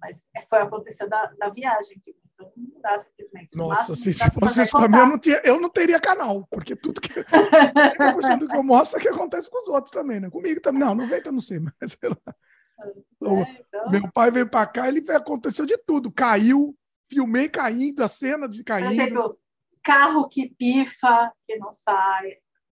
mas 0.00 0.24
é, 0.34 0.42
foi 0.42 0.58
acontecer 0.58 1.06
da, 1.08 1.26
da 1.38 1.48
viagem, 1.48 1.98
tipo, 1.98 2.18
então 2.34 2.52
não 2.56 2.80
dá 2.80 2.98
simplesmente. 2.98 3.56
Nossa, 3.56 3.96
se, 3.96 4.14
se 4.14 4.30
fosse 4.30 4.62
isso 4.62 4.70
para 4.70 4.88
mim, 4.88 4.98
eu 4.98 5.06
não, 5.06 5.18
tinha, 5.18 5.40
eu 5.44 5.60
não 5.60 5.68
teria 5.68 6.00
canal, 6.00 6.46
porque 6.50 6.76
tudo 6.76 7.00
que. 7.00 7.08
30% 7.10 8.46
que 8.46 8.56
eu 8.56 8.62
mostro 8.62 8.98
é 8.98 9.02
que 9.02 9.08
acontece 9.08 9.50
com 9.50 9.60
os 9.60 9.68
outros 9.68 9.90
também, 9.90 10.20
né? 10.20 10.30
Comigo 10.30 10.60
também. 10.60 10.80
Não, 10.80 10.94
90 10.94 11.32
não 11.32 11.40
sei, 11.40 11.58
mas 11.58 11.92
sei 11.92 12.08
lá. 12.08 12.34
É, 12.80 12.92
então... 13.16 13.90
Meu 13.90 14.12
pai 14.12 14.30
veio 14.30 14.48
para 14.48 14.66
cá, 14.66 14.88
ele 14.88 15.04
aconteceu 15.10 15.66
de 15.66 15.76
tudo. 15.78 16.12
Caiu, 16.12 16.76
filmei 17.10 17.48
caindo, 17.48 18.02
a 18.02 18.08
cena 18.08 18.48
de 18.48 18.62
caindo. 18.62 18.86
Por 18.86 18.94
exemplo, 18.94 19.38
carro 19.82 20.28
que 20.28 20.54
pifa, 20.56 21.32
que 21.44 21.56
não 21.56 21.72
sai, 21.72 22.36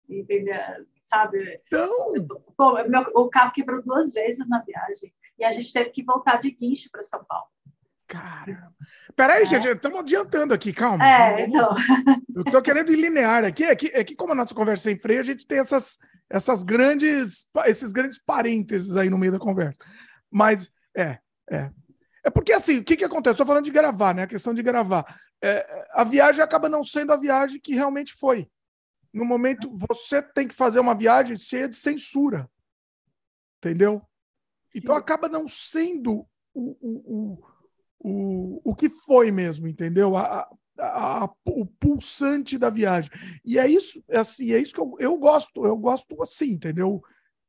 entendeu? 0.10 0.56
Sabe? 1.04 1.62
Então... 1.68 2.14
Pô, 2.58 2.74
meu, 2.88 3.04
o 3.14 3.30
carro 3.30 3.52
quebrou 3.52 3.82
duas 3.84 4.12
vezes 4.12 4.48
na 4.50 4.60
viagem 4.64 5.14
e 5.42 5.44
a 5.44 5.50
gente 5.50 5.74
teve 5.74 5.90
que 5.90 6.04
voltar 6.04 6.38
de 6.38 6.52
guincho 6.52 6.88
para 6.92 7.02
São 7.02 7.26
Paulo. 7.26 7.48
Caramba. 8.08 8.76
Peraí, 9.16 9.44
é. 9.44 9.48
que 9.48 9.56
estamos 9.56 10.00
adiantando 10.00 10.54
aqui, 10.54 10.72
calma. 10.72 11.04
É, 11.04 11.46
então. 11.46 11.74
Eu 12.36 12.44
estou 12.44 12.62
querendo 12.62 12.92
ir 12.92 12.98
linear 12.98 13.44
aqui. 13.44 13.64
É 13.64 13.76
que, 13.76 13.88
é 13.88 14.04
que, 14.04 14.16
como 14.16 14.34
a 14.34 14.36
nossa 14.36 14.54
conversa 14.54 14.92
é 14.92 14.94
em 14.94 15.00
freio, 15.00 15.20
a 15.20 15.24
gente 15.24 15.48
tem 15.48 15.58
essas, 15.58 15.98
essas 16.30 16.62
grandes, 16.62 17.48
esses 17.66 17.92
grandes 17.92 18.20
parênteses 18.24 18.96
aí 18.96 19.10
no 19.10 19.18
meio 19.18 19.32
da 19.32 19.40
conversa. 19.40 19.78
Mas, 20.30 20.72
é, 20.96 21.18
é. 21.50 21.72
É 22.24 22.30
porque, 22.30 22.54
assim, 22.54 22.78
o 22.78 22.84
que, 22.84 22.96
que 22.96 23.04
acontece? 23.04 23.34
Estou 23.34 23.48
falando 23.48 23.66
de 23.66 23.72
gravar, 23.72 24.14
né? 24.14 24.24
A 24.24 24.28
questão 24.28 24.54
de 24.54 24.62
gravar. 24.62 25.20
É, 25.42 25.88
a 25.94 26.04
viagem 26.04 26.44
acaba 26.44 26.70
não 26.70 26.84
sendo 26.84 27.14
a 27.14 27.18
viagem 27.18 27.60
que 27.60 27.74
realmente 27.74 28.14
foi. 28.14 28.48
No 29.12 29.26
momento, 29.26 29.76
você 29.90 30.22
tem 30.22 30.48
que 30.48 30.54
fazer 30.54 30.80
uma 30.80 30.94
viagem 30.94 31.36
cheia 31.36 31.68
de 31.68 31.76
censura. 31.76 32.48
Entendeu? 33.58 34.08
Então 34.74 34.96
acaba 34.96 35.28
não 35.28 35.48
sendo 35.48 36.26
o, 36.54 36.78
o, 36.82 37.44
o, 38.00 38.62
o, 38.72 38.76
que 38.76 38.90
foi 38.90 39.32
mesmo, 39.32 39.68
entendeu? 39.68 40.16
A, 40.16 40.48
a, 40.80 41.24
a, 41.24 41.30
o 41.46 41.66
pulsante 41.66 42.58
da 42.58 42.70
viagem. 42.70 43.12
E 43.44 43.60
é 43.60 43.68
isso, 43.68 44.04
é 44.10 44.18
assim, 44.18 44.52
é 44.52 44.60
isso 44.60 44.74
que 44.74 44.80
eu, 44.80 44.96
eu 45.00 45.18
gosto, 45.18 45.66
eu 45.66 45.78
gosto 45.78 46.22
assim, 46.22 46.52
entendeu? 46.52 47.02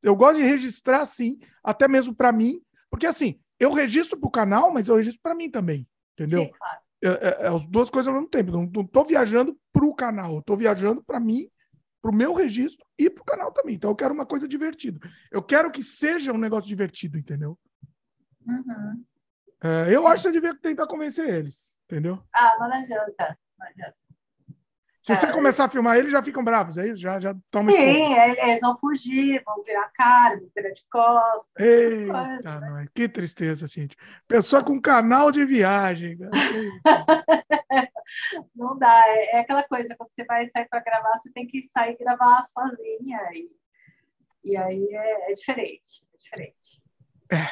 Eu 0.02 0.16
gosto 0.16 0.40
de 0.40 0.46
registrar 0.46 1.00
assim, 1.00 1.38
até 1.62 1.86
mesmo 1.86 2.14
para 2.14 2.32
mim, 2.32 2.60
porque 2.90 3.06
assim, 3.06 3.40
eu 3.58 3.72
registro 3.72 4.18
para 4.18 4.28
o 4.28 4.32
canal, 4.32 4.72
mas 4.72 4.88
eu 4.88 4.96
registro 4.96 5.20
para 5.22 5.34
mim 5.34 5.48
também, 5.48 5.86
entendeu? 6.14 6.44
Sim, 6.44 6.50
claro. 6.58 6.80
é, 7.02 7.08
é, 7.08 7.46
é, 7.46 7.48
as 7.48 7.64
duas 7.66 7.88
coisas 7.88 8.08
ao 8.08 8.14
mesmo 8.14 8.28
tempo. 8.28 8.50
Não 8.50 8.82
estou 8.82 9.04
viajando 9.04 9.56
para 9.72 9.86
o 9.86 9.94
canal, 9.94 10.40
estou 10.40 10.56
viajando 10.56 11.02
para 11.02 11.20
mim 11.20 11.48
para 12.02 12.10
o 12.10 12.14
meu 12.14 12.34
registro 12.34 12.84
e 12.98 13.08
para 13.08 13.22
o 13.22 13.24
canal 13.24 13.52
também. 13.52 13.76
Então 13.76 13.90
eu 13.90 13.96
quero 13.96 14.12
uma 14.12 14.26
coisa 14.26 14.48
divertida. 14.48 14.98
Eu 15.30 15.40
quero 15.40 15.70
que 15.70 15.82
seja 15.82 16.32
um 16.32 16.38
negócio 16.38 16.68
divertido, 16.68 17.16
entendeu? 17.16 17.56
Uhum. 18.44 19.04
É, 19.62 19.94
eu 19.94 20.08
acho 20.08 20.24
que 20.24 20.28
você 20.28 20.32
devia 20.32 20.54
tentar 20.58 20.88
convencer 20.88 21.28
eles, 21.28 21.76
entendeu? 21.84 22.20
Ah, 22.34 22.56
não 22.58 22.66
adianta. 22.66 23.38
Não 23.56 23.66
adianta. 23.68 23.96
Se 25.02 25.14
você 25.16 25.32
começar 25.32 25.64
a 25.64 25.68
filmar 25.68 25.96
eles, 25.96 26.12
já 26.12 26.22
ficam 26.22 26.44
bravos, 26.44 26.78
é 26.78 26.86
isso? 26.86 27.02
Já, 27.02 27.18
já 27.18 27.34
tomam 27.50 27.74
Sim, 27.74 28.14
eles 28.14 28.60
vão 28.60 28.78
fugir, 28.78 29.42
vão 29.44 29.60
virar 29.64 29.90
cara, 29.92 30.38
vão 30.38 30.48
virar 30.54 30.70
de 30.70 30.86
costas. 30.88 31.50
Eita, 31.58 32.60
né? 32.60 32.86
que 32.94 33.08
tristeza, 33.08 33.66
Cintia. 33.66 33.98
Pessoa 34.28 34.62
com 34.62 34.80
canal 34.80 35.32
de 35.32 35.44
viagem. 35.44 36.16
Não 38.54 38.78
dá, 38.78 39.08
é, 39.08 39.36
é, 39.36 39.40
aquela 39.40 39.64
coisa, 39.64 39.92
quando 39.96 40.10
você 40.10 40.24
vai 40.24 40.48
sair 40.48 40.68
para 40.68 40.78
gravar, 40.78 41.16
você 41.16 41.32
tem 41.32 41.48
que 41.48 41.62
sair 41.62 41.94
e 41.94 42.04
gravar 42.04 42.40
sozinha. 42.44 43.18
E, 43.32 43.50
e 44.44 44.56
aí 44.56 44.88
é, 44.94 45.32
é 45.32 45.34
diferente, 45.34 46.06
é 46.14 46.16
diferente. 46.16 46.80
É, 47.28 47.48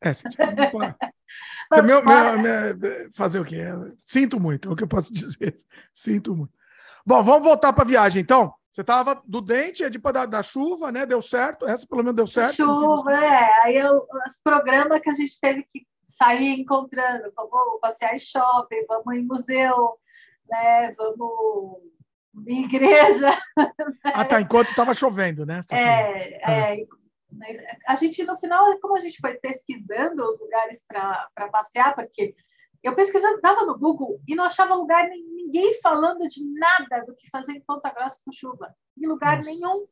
é, 0.00 0.12
meu, 1.82 2.04
meu, 2.04 2.38
meu, 2.38 3.12
fazer 3.14 3.40
o 3.40 3.44
quê? 3.44 3.64
Sinto 4.02 4.40
muito, 4.40 4.68
é 4.68 4.72
o 4.72 4.76
que 4.76 4.84
eu 4.84 4.88
posso 4.88 5.12
dizer. 5.14 5.56
Sinto 5.92 6.34
muito. 6.34 6.52
Bom, 7.04 7.22
vamos 7.22 7.42
voltar 7.42 7.72
para 7.72 7.84
a 7.84 7.88
viagem, 7.88 8.22
então. 8.22 8.52
Você 8.72 8.82
estava 8.82 9.22
do 9.24 9.40
dente, 9.40 9.82
é 9.82 9.88
de 9.88 9.96
da, 9.96 10.26
da 10.26 10.42
chuva, 10.42 10.92
né? 10.92 11.06
Deu 11.06 11.22
certo. 11.22 11.66
Essa 11.66 11.86
pelo 11.86 12.02
menos 12.02 12.14
deu 12.14 12.26
certo. 12.26 12.56
Chuva, 12.56 13.10
é. 13.10 13.62
Aí 13.62 13.76
eu, 13.76 14.06
os 14.26 14.38
programas 14.44 15.00
que 15.00 15.08
a 15.08 15.14
gente 15.14 15.40
teve 15.40 15.62
que 15.62 15.86
sair 16.06 16.60
encontrando. 16.60 17.32
Vamos 17.34 17.80
passear 17.80 18.14
em 18.14 18.18
shopping, 18.18 18.84
vamos 18.86 19.14
em 19.14 19.24
museu, 19.24 19.98
né? 20.46 20.94
Vamos 20.98 21.78
em 22.46 22.64
igreja. 22.64 23.30
Ah, 24.04 24.24
tá. 24.24 24.40
Enquanto 24.40 24.68
estava 24.68 24.92
chovendo, 24.94 25.46
né? 25.46 25.60
É, 25.70 25.78
é, 25.80 26.82
é. 26.82 26.86
A 27.86 27.94
gente, 27.94 28.24
no 28.24 28.36
final, 28.36 28.78
como 28.80 28.96
a 28.96 29.00
gente 29.00 29.18
foi 29.20 29.34
pesquisando 29.34 30.26
os 30.26 30.40
lugares 30.40 30.82
para 30.86 31.48
passear, 31.50 31.94
porque 31.94 32.34
eu 32.82 32.94
pesquisava 32.94 33.64
no 33.64 33.78
Google 33.78 34.20
e 34.28 34.34
não 34.34 34.44
achava 34.44 34.74
lugar 34.74 35.08
ninguém 35.08 35.80
falando 35.80 36.26
de 36.28 36.44
nada 36.52 37.04
do 37.04 37.16
que 37.16 37.28
fazer 37.30 37.52
em 37.52 37.60
Ponta 37.60 37.90
Grossa 37.90 38.20
com 38.24 38.32
chuva. 38.32 38.74
Em 38.96 39.06
lugar 39.06 39.38
Nossa. 39.38 39.50
nenhum 39.50 39.88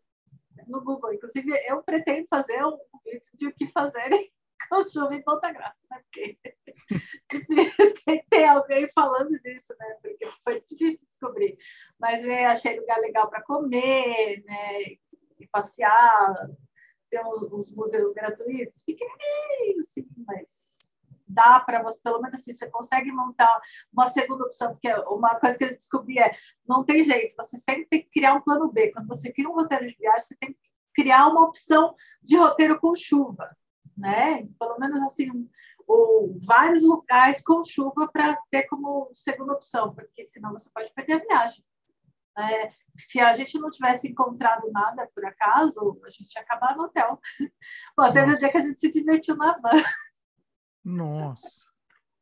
no 0.69 0.83
Google. 0.83 1.13
Inclusive, 1.13 1.51
eu 1.67 1.83
pretendo 1.83 2.27
fazer 2.29 2.65
um 2.65 2.79
vídeo 3.05 3.29
de 3.35 3.47
o 3.49 3.55
que 3.55 3.67
fazer 3.67 4.09
com 4.71 4.87
chuva 4.87 5.15
em 5.15 5.23
Ponta 5.23 5.53
Grossa, 5.53 5.75
né? 5.91 6.03
Porque 6.05 6.39
tem 8.07 8.21
que 8.21 8.27
ter 8.31 8.45
alguém 8.45 8.89
falando 8.89 9.39
disso, 9.41 9.75
né? 9.79 9.97
Porque 10.01 10.27
foi 10.43 10.61
difícil 10.61 11.07
descobrir. 11.07 11.59
Mas 11.99 12.25
eu 12.25 12.47
achei 12.47 12.79
lugar 12.79 12.99
legal 13.01 13.29
para 13.29 13.43
comer, 13.43 14.43
né? 14.45 14.83
E 15.41 15.47
passear 15.51 16.49
os, 17.23 17.43
os 17.43 17.75
museus 17.75 18.13
gratuitos, 18.13 18.83
pequenininhos, 18.83 19.89
sim, 19.93 20.07
mas 20.27 20.95
dá 21.27 21.59
para 21.61 21.83
você, 21.83 22.01
pelo 22.03 22.21
menos 22.21 22.35
assim, 22.35 22.53
você 22.53 22.71
consegue 22.71 23.11
montar 23.11 23.61
uma 23.93 24.09
segunda 24.09 24.45
opção, 24.45 24.73
porque 24.73 24.93
uma 25.09 25.35
coisa 25.37 25.59
que 25.59 25.65
eu 25.65 25.71
descobri 25.71 26.19
é, 26.19 26.37
não 26.67 26.85
tem 26.85 27.03
jeito, 27.03 27.35
você 27.37 27.57
sempre 27.57 27.87
tem 27.87 28.03
que 28.03 28.11
criar 28.11 28.35
um 28.35 28.41
plano 28.41 28.71
B. 28.71 28.93
Quando 28.93 29.09
você 29.09 29.33
cria 29.33 29.49
um 29.49 29.55
roteiro 29.55 29.87
de 29.87 29.97
viagem, 29.97 30.21
você 30.21 30.37
tem 30.37 30.53
que 30.53 30.59
criar 30.95 31.27
uma 31.27 31.43
opção 31.43 31.95
de 32.23 32.37
roteiro 32.37 32.79
com 32.79 32.95
chuva, 32.95 33.57
né? 33.97 34.47
Pelo 34.59 34.79
menos 34.79 35.03
assim, 35.03 35.49
ou 35.87 36.39
vários 36.41 36.83
locais 36.83 37.43
com 37.43 37.65
chuva 37.65 38.09
para 38.09 38.39
ter 38.51 38.65
como 38.65 39.11
segunda 39.15 39.53
opção, 39.53 39.95
porque 39.95 40.25
senão 40.25 40.53
você 40.53 40.69
pode 40.73 40.93
perder 40.93 41.15
a 41.15 41.19
viagem. 41.19 41.65
É, 42.37 42.73
se 42.97 43.21
a 43.21 43.33
gente 43.33 43.59
não 43.59 43.71
tivesse 43.71 44.09
encontrado 44.09 44.71
nada 44.73 45.09
por 45.15 45.25
acaso, 45.25 46.01
a 46.05 46.11
gente 46.11 46.35
ia 46.35 46.43
acabar 46.43 46.77
no 46.77 46.85
hotel. 46.85 47.21
Um 47.99 48.13
dia 48.13 48.51
que 48.51 48.57
a 48.57 48.61
gente 48.61 48.81
se 48.81 48.91
divertiu 48.91 49.37
na 49.37 49.57
van. 49.59 49.83
Nossa. 50.85 51.73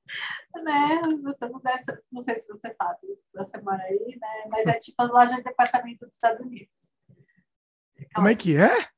né? 0.63 1.01
Você 1.23 1.49
não 1.49 1.61
deve, 1.61 2.03
não 2.11 2.23
sei 2.23 2.37
se 2.37 2.49
você 2.49 2.71
sabe, 2.71 3.01
você 3.35 3.61
mora 3.61 3.83
aí, 3.83 4.19
né? 4.21 4.45
Mas 4.49 4.67
é 4.67 4.75
tipo 4.75 5.01
as 5.03 5.11
lojas 5.11 5.37
de 5.37 5.43
departamento 5.43 6.05
dos 6.05 6.15
Estados 6.15 6.41
Unidos. 6.41 6.91
Como 8.15 8.29
é 8.29 8.35
que 8.35 8.57
é? 8.57 8.89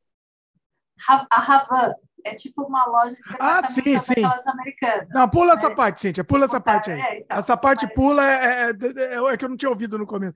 A 1.09 1.27
Havan 1.31 1.95
é 2.25 2.35
tipo 2.35 2.63
uma 2.63 2.85
loja 2.87 3.15
de 3.15 3.21
Ah, 3.39 3.63
sim, 3.63 3.99
sim. 3.99 4.25
americanas. 4.47 5.09
Não, 5.11 5.29
pula 5.29 5.49
né? 5.49 5.53
essa 5.53 5.71
parte, 5.71 6.01
Cíntia, 6.01 6.25
pula 6.25 6.47
essa 6.47 6.61
parte 6.61 6.91
aí. 6.91 7.01
É, 7.01 7.19
então, 7.21 7.39
essa 7.39 7.57
parte 7.57 7.85
mas... 7.85 7.95
pula 7.95 8.27
é, 8.27 8.35
é, 8.35 8.71
é, 8.71 9.33
é, 9.33 9.37
que 9.37 9.45
eu 9.45 9.49
não 9.49 9.57
tinha 9.57 9.71
ouvido 9.71 9.99
no 9.99 10.07
começo. 10.07 10.35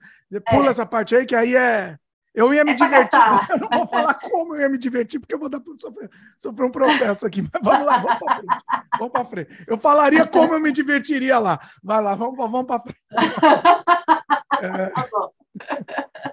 Pula 0.51 0.67
é. 0.67 0.71
essa 0.71 0.85
parte 0.85 1.17
aí, 1.17 1.25
que 1.25 1.35
aí 1.35 1.57
é. 1.57 1.97
Eu 2.35 2.53
ia 2.53 2.63
me 2.63 2.73
é 2.73 2.75
divertir. 2.75 3.19
Eu 3.51 3.59
não 3.59 3.79
vou 3.79 3.89
falar 3.89 4.15
como 4.15 4.55
eu 4.55 4.61
ia 4.61 4.69
me 4.69 4.79
divertir, 4.79 5.19
porque 5.19 5.35
eu 5.35 5.41
vou 5.41 5.49
dar, 5.49 5.61
sofrer, 5.81 6.11
sofrer 6.39 6.67
um 6.67 6.71
processo 6.71 7.27
aqui. 7.27 7.43
Mas 7.43 7.63
vamos 7.63 7.85
lá, 7.85 7.99
vamos 7.99 8.19
para 8.19 8.37
frente. 8.37 8.65
Vamos 8.99 9.13
para 9.13 9.25
frente. 9.25 9.65
Eu 9.67 9.79
falaria 9.79 10.27
como 10.27 10.53
eu 10.53 10.61
me 10.61 10.71
divertiria 10.71 11.39
lá. 11.39 11.59
Vai 11.83 12.01
lá, 12.01 12.15
vamos, 12.15 12.37
vamos 12.37 12.67
para 12.67 12.83
frente. 12.83 13.01
É... 14.61 14.87
Tá 14.89 15.07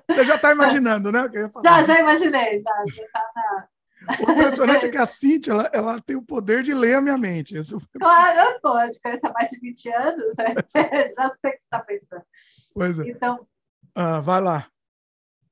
Você 0.09 0.25
já 0.25 0.35
está 0.35 0.51
imaginando, 0.51 1.11
né? 1.11 1.29
Já, 1.63 1.83
já 1.83 1.99
imaginei, 1.99 2.57
já. 2.57 2.71
Já 2.87 3.03
está 3.03 3.21
na 3.35 3.67
o 4.19 4.31
impressionante 4.31 4.85
é 4.85 4.89
que 4.89 4.97
a 4.97 5.05
Cintia, 5.07 5.53
ela, 5.53 5.69
ela, 5.73 6.01
tem 6.01 6.15
o 6.15 6.21
poder 6.21 6.63
de 6.63 6.73
ler 6.73 6.95
a 6.95 7.01
minha 7.01 7.17
mente. 7.17 7.57
Isso... 7.57 7.81
Claro, 7.99 8.59
pode. 8.61 8.99
Conhecer 9.01 9.31
mais 9.31 9.49
de 9.49 9.59
20 9.59 9.89
anos, 9.93 10.35
né? 10.37 10.55
já 11.15 11.33
sei 11.35 11.51
o 11.51 11.53
que 11.53 11.59
você 11.59 11.63
está 11.63 11.79
pensando. 11.79 12.23
Pois 12.73 12.99
é. 12.99 13.09
Então... 13.09 13.47
Ah, 13.93 14.19
vai 14.19 14.41
lá. 14.41 14.67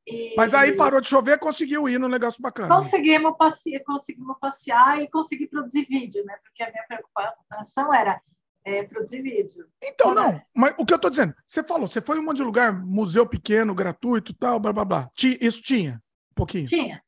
E... 0.05 0.33
Mas 0.35 0.53
aí 0.53 0.73
parou 0.73 0.99
de 0.99 1.07
chover, 1.07 1.39
conseguiu 1.39 1.87
ir 1.87 1.97
no 1.97 2.09
negócio 2.09 2.41
bacana. 2.41 2.75
Conseguimos 2.75 3.37
passear, 3.37 3.81
conseguimos 3.83 4.37
passear 4.39 5.01
e 5.01 5.09
conseguir 5.09 5.47
produzir 5.47 5.85
vídeo, 5.85 6.25
né? 6.25 6.35
Porque 6.43 6.61
a 6.61 6.69
minha 6.69 6.83
preocupação 6.83 7.93
era 7.93 8.21
é, 8.65 8.83
produzir 8.83 9.21
vídeo. 9.21 9.67
Então, 9.81 10.13
não, 10.13 10.41
mas 10.53 10.73
o 10.77 10.85
que 10.85 10.93
eu 10.93 10.97
estou 10.97 11.09
dizendo, 11.11 11.33
você 11.45 11.63
falou, 11.63 11.87
você 11.87 12.01
foi 12.01 12.17
em 12.17 12.19
um 12.19 12.23
monte 12.23 12.37
de 12.37 12.43
lugar, 12.43 12.73
museu 12.73 13.25
pequeno, 13.25 13.75
gratuito, 13.75 14.33
tal, 14.33 14.59
blá 14.59 14.73
blá 14.73 14.85
blá. 14.85 15.09
Isso 15.39 15.61
tinha? 15.61 16.01
Um 16.31 16.35
pouquinho? 16.35 16.65
Tinha. 16.65 17.02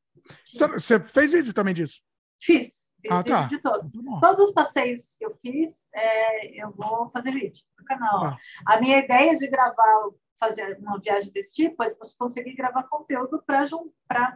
Você 0.53 0.99
fez 0.99 1.31
vídeo 1.31 1.53
também 1.53 1.73
disso? 1.73 2.01
Fiz. 2.39 2.89
Fiz 3.01 3.11
ah, 3.11 3.23
tá. 3.23 3.43
de 3.43 3.59
todos. 3.59 3.91
Todos 4.19 4.39
os 4.39 4.51
passeios 4.51 5.15
que 5.17 5.25
eu 5.25 5.35
fiz, 5.41 5.87
é, 5.93 6.63
eu 6.63 6.71
vou 6.71 7.09
fazer 7.11 7.31
vídeo 7.31 7.63
no 7.77 7.85
canal. 7.85 8.25
Ah. 8.25 8.37
A 8.65 8.79
minha 8.79 8.97
ideia 8.97 9.35
de 9.35 9.47
gravar, 9.47 10.09
fazer 10.39 10.77
uma 10.79 10.99
viagem 10.99 11.31
desse 11.31 11.53
tipo, 11.53 11.83
é 11.83 11.93
você 11.93 12.15
conseguir 12.17 12.55
gravar 12.55 12.83
conteúdo 12.83 13.43
para 13.45 13.65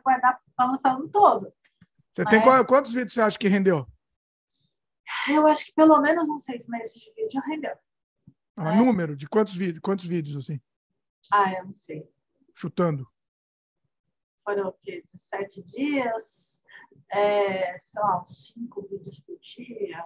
guardar, 0.04 0.40
para 0.56 0.66
lançar 0.66 0.98
no 1.00 1.10
todo. 1.10 1.52
Você 2.14 2.24
Mas... 2.24 2.30
tem 2.30 2.42
qual, 2.42 2.66
quantos 2.66 2.94
vídeos 2.94 3.14
você 3.14 3.22
acha 3.22 3.38
que 3.38 3.48
rendeu? 3.48 3.88
Eu 5.28 5.48
acho 5.48 5.66
que 5.66 5.74
pelo 5.74 6.00
menos 6.00 6.30
uns 6.30 6.44
seis 6.44 6.68
meses 6.68 6.94
de 6.94 7.12
vídeo 7.14 7.42
rendeu. 7.42 7.76
Ah, 8.56 8.72
né? 8.72 8.76
Número 8.76 9.16
de 9.16 9.28
quantos 9.28 9.56
vídeos? 9.56 9.80
Quantos 9.82 10.06
vídeos 10.06 10.36
assim? 10.36 10.62
Ah, 11.32 11.52
eu 11.54 11.66
não 11.66 11.74
sei. 11.74 12.08
Chutando 12.54 13.08
foram 14.44 14.70
o 14.70 14.74
quê? 14.74 15.04
17 15.12 15.64
dias, 15.64 16.64
é, 17.12 17.78
sei 17.80 18.02
lá, 18.02 18.22
uns 18.22 18.54
5 18.54 18.88
vídeos 18.90 19.20
por 19.22 19.38
dia. 19.40 20.06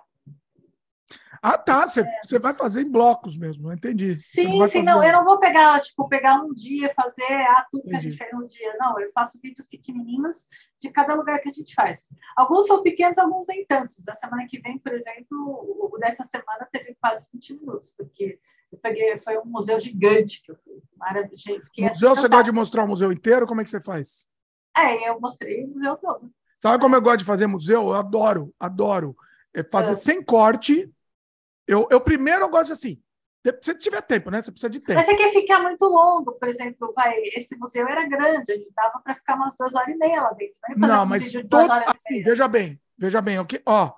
Ah, 1.42 1.58
tá. 1.58 1.86
Você 1.86 2.02
é. 2.02 2.40
vai 2.40 2.54
fazer 2.54 2.84
em 2.84 2.90
blocos 2.90 3.36
mesmo, 3.36 3.72
entendi. 3.74 4.18
Sim, 4.18 4.60
não 4.60 4.68
sim, 4.68 4.82
não. 4.82 5.04
Eu 5.04 5.12
não 5.12 5.26
vou 5.26 5.40
pegar, 5.40 5.80
tipo, 5.82 6.08
pegar 6.08 6.42
um 6.42 6.54
dia, 6.54 6.94
fazer 6.96 7.24
ah, 7.24 7.66
tudo 7.70 7.82
entendi. 7.82 7.92
que 7.92 7.98
a 7.98 8.10
gente 8.10 8.18
fez 8.18 8.32
no 8.32 8.48
dia. 8.48 8.76
Não, 8.80 8.98
eu 9.00 9.12
faço 9.12 9.40
vídeos 9.42 9.68
pequenininhos 9.68 10.48
de 10.80 10.90
cada 10.90 11.14
lugar 11.14 11.40
que 11.40 11.50
a 11.50 11.52
gente 11.52 11.74
faz. 11.74 12.08
Alguns 12.38 12.66
são 12.66 12.82
pequenos, 12.82 13.18
alguns 13.18 13.46
nem 13.46 13.66
tantos. 13.66 13.98
Da 14.06 14.14
semana 14.14 14.46
que 14.48 14.60
vem, 14.60 14.78
por 14.80 14.94
exemplo, 14.94 15.90
o 15.94 15.98
dessa 16.00 16.24
semana 16.24 16.66
teve 16.72 16.96
quase 17.02 17.28
20 17.34 17.54
minutos, 17.60 17.94
porque 17.98 18.40
eu 18.72 18.78
peguei, 18.80 19.18
foi 19.20 19.38
um 19.38 19.46
museu 19.46 19.80
gigante 19.80 20.42
que 20.44 20.52
eu 20.52 20.56
fui. 20.64 20.82
Maravilha. 20.98 21.62
Museu, 21.78 22.12
assim, 22.12 22.22
você 22.22 22.28
gosta 22.30 22.44
de 22.44 22.52
mostrar 22.52 22.86
o 22.86 22.88
museu 22.88 23.12
inteiro? 23.12 23.46
Como 23.46 23.60
é 23.62 23.64
que 23.64 23.70
você 23.70 23.82
faz? 23.82 24.28
É, 24.78 25.10
eu 25.10 25.20
mostrei 25.20 25.66
o 25.66 25.68
museu 25.68 25.96
todo. 25.98 26.32
Sabe 26.62 26.82
como 26.82 26.96
eu 26.96 27.02
gosto 27.02 27.20
de 27.20 27.26
fazer 27.26 27.48
museu? 27.48 27.90
Eu 27.90 27.94
adoro, 27.96 28.54
adoro. 28.58 29.16
É 29.54 29.64
fazer 29.64 29.92
é. 29.92 29.96
sem 29.96 30.24
corte. 30.24 30.90
Eu, 31.68 31.88
eu 31.90 32.02
primeiro 32.02 32.42
eu 32.42 32.50
gosto 32.50 32.74
assim. 32.74 33.02
Se 33.62 33.76
tiver 33.76 34.02
tempo, 34.02 34.32
né? 34.32 34.40
Você 34.40 34.52
precisa 34.52 34.70
de 34.70 34.80
tempo. 34.80 34.96
Mas 34.96 35.06
você 35.06 35.16
quer 35.16 35.32
ficar 35.32 35.60
muito 35.60 35.84
longo, 35.86 36.32
por 36.32 36.48
exemplo, 36.48 36.94
vai, 36.96 37.14
esse 37.36 37.58
museu 37.58 37.86
era 37.86 38.08
grande, 38.08 38.54
a 38.54 38.56
gente 38.56 38.72
dava 38.74 39.02
para 39.04 39.16
ficar 39.16 39.36
umas 39.36 39.54
duas 39.58 39.76
horas 39.76 39.90
e 39.90 39.98
meia 39.98 40.22
lá 40.22 40.32
dentro. 40.32 40.56
Não, 40.78 40.88
não 40.88 41.06
mas 41.06 41.30
todo, 41.50 41.70
assim, 41.70 42.22
veja 42.22 42.48
bem, 42.48 42.80
veja 42.98 43.22
bem, 43.22 43.40
o 43.40 43.46
que, 43.46 43.62
ó, 43.66 43.92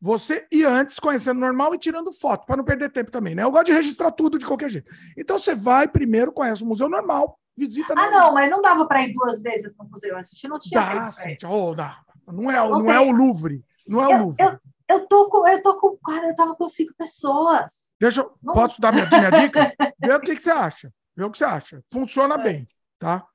você 0.00 0.48
ir 0.50 0.64
antes 0.64 0.98
conhecendo 0.98 1.38
normal 1.38 1.74
e 1.74 1.78
tirando 1.78 2.12
foto, 2.12 2.44
para 2.44 2.56
não 2.56 2.64
perder 2.64 2.90
tempo 2.90 3.10
também, 3.10 3.36
né? 3.36 3.44
Eu 3.44 3.52
gosto 3.52 3.66
de 3.66 3.72
registrar 3.72 4.10
tudo 4.10 4.36
de 4.36 4.46
qualquer 4.46 4.68
jeito. 4.68 4.90
Então 5.16 5.38
você 5.38 5.54
vai 5.54 5.86
primeiro, 5.86 6.32
conhece 6.32 6.64
o 6.64 6.66
museu 6.66 6.88
normal, 6.88 7.38
visita. 7.56 7.94
Ah, 7.96 8.10
não, 8.10 8.32
mas 8.32 8.50
não 8.50 8.60
dava 8.60 8.86
para 8.86 9.02
ir 9.02 9.12
duas 9.12 9.40
vezes 9.40 9.76
no 9.76 9.84
museu. 9.88 10.16
A 10.16 10.22
gente 10.22 10.48
não 10.48 10.58
tinha. 10.58 10.80
Dá, 10.80 11.10
Cíntia, 11.10 11.48
oh, 11.48 11.74
dá. 11.74 12.00
Não, 12.26 12.50
é, 12.50 12.56
não, 12.56 12.78
não 12.80 12.92
é 12.92 13.00
o 13.00 13.10
Louvre. 13.10 13.64
Não 13.86 14.04
é 14.04 14.12
eu, 14.12 14.16
o 14.16 14.22
Louvre. 14.22 14.44
Eu, 14.44 14.58
eu, 14.88 15.06
tô 15.06 15.28
com, 15.28 15.46
eu 15.46 15.62
tô 15.62 15.78
com. 15.78 15.96
Cara, 15.98 16.28
eu 16.28 16.34
tava 16.34 16.54
com 16.54 16.68
cinco 16.68 16.94
pessoas. 16.96 17.94
Deixa. 18.00 18.22
Não. 18.42 18.54
Posso 18.54 18.80
dar 18.80 18.92
minha, 18.92 19.06
minha 19.06 19.30
dica? 19.30 19.74
Vê 19.98 20.12
o 20.14 20.20
que, 20.20 20.34
que 20.34 20.42
você 20.42 20.50
acha. 20.50 20.92
Vê 21.16 21.24
o 21.24 21.30
que 21.30 21.38
você 21.38 21.44
acha. 21.44 21.82
Funciona 21.92 22.36
é. 22.36 22.38
bem, 22.38 22.68
tá? 22.98 23.26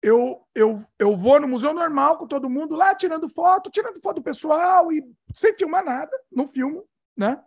Eu, 0.00 0.46
eu, 0.54 0.80
eu 0.98 1.16
vou 1.16 1.40
no 1.40 1.48
museu 1.48 1.74
normal 1.74 2.18
com 2.18 2.26
todo 2.26 2.48
mundo 2.48 2.76
lá, 2.76 2.94
tirando 2.94 3.28
foto, 3.28 3.70
tirando 3.70 4.00
foto 4.00 4.16
do 4.16 4.22
pessoal 4.22 4.92
e 4.92 5.04
sem 5.34 5.54
filmar 5.54 5.84
nada, 5.84 6.10
não 6.30 6.46
filmo, 6.46 6.84
né? 7.16 7.42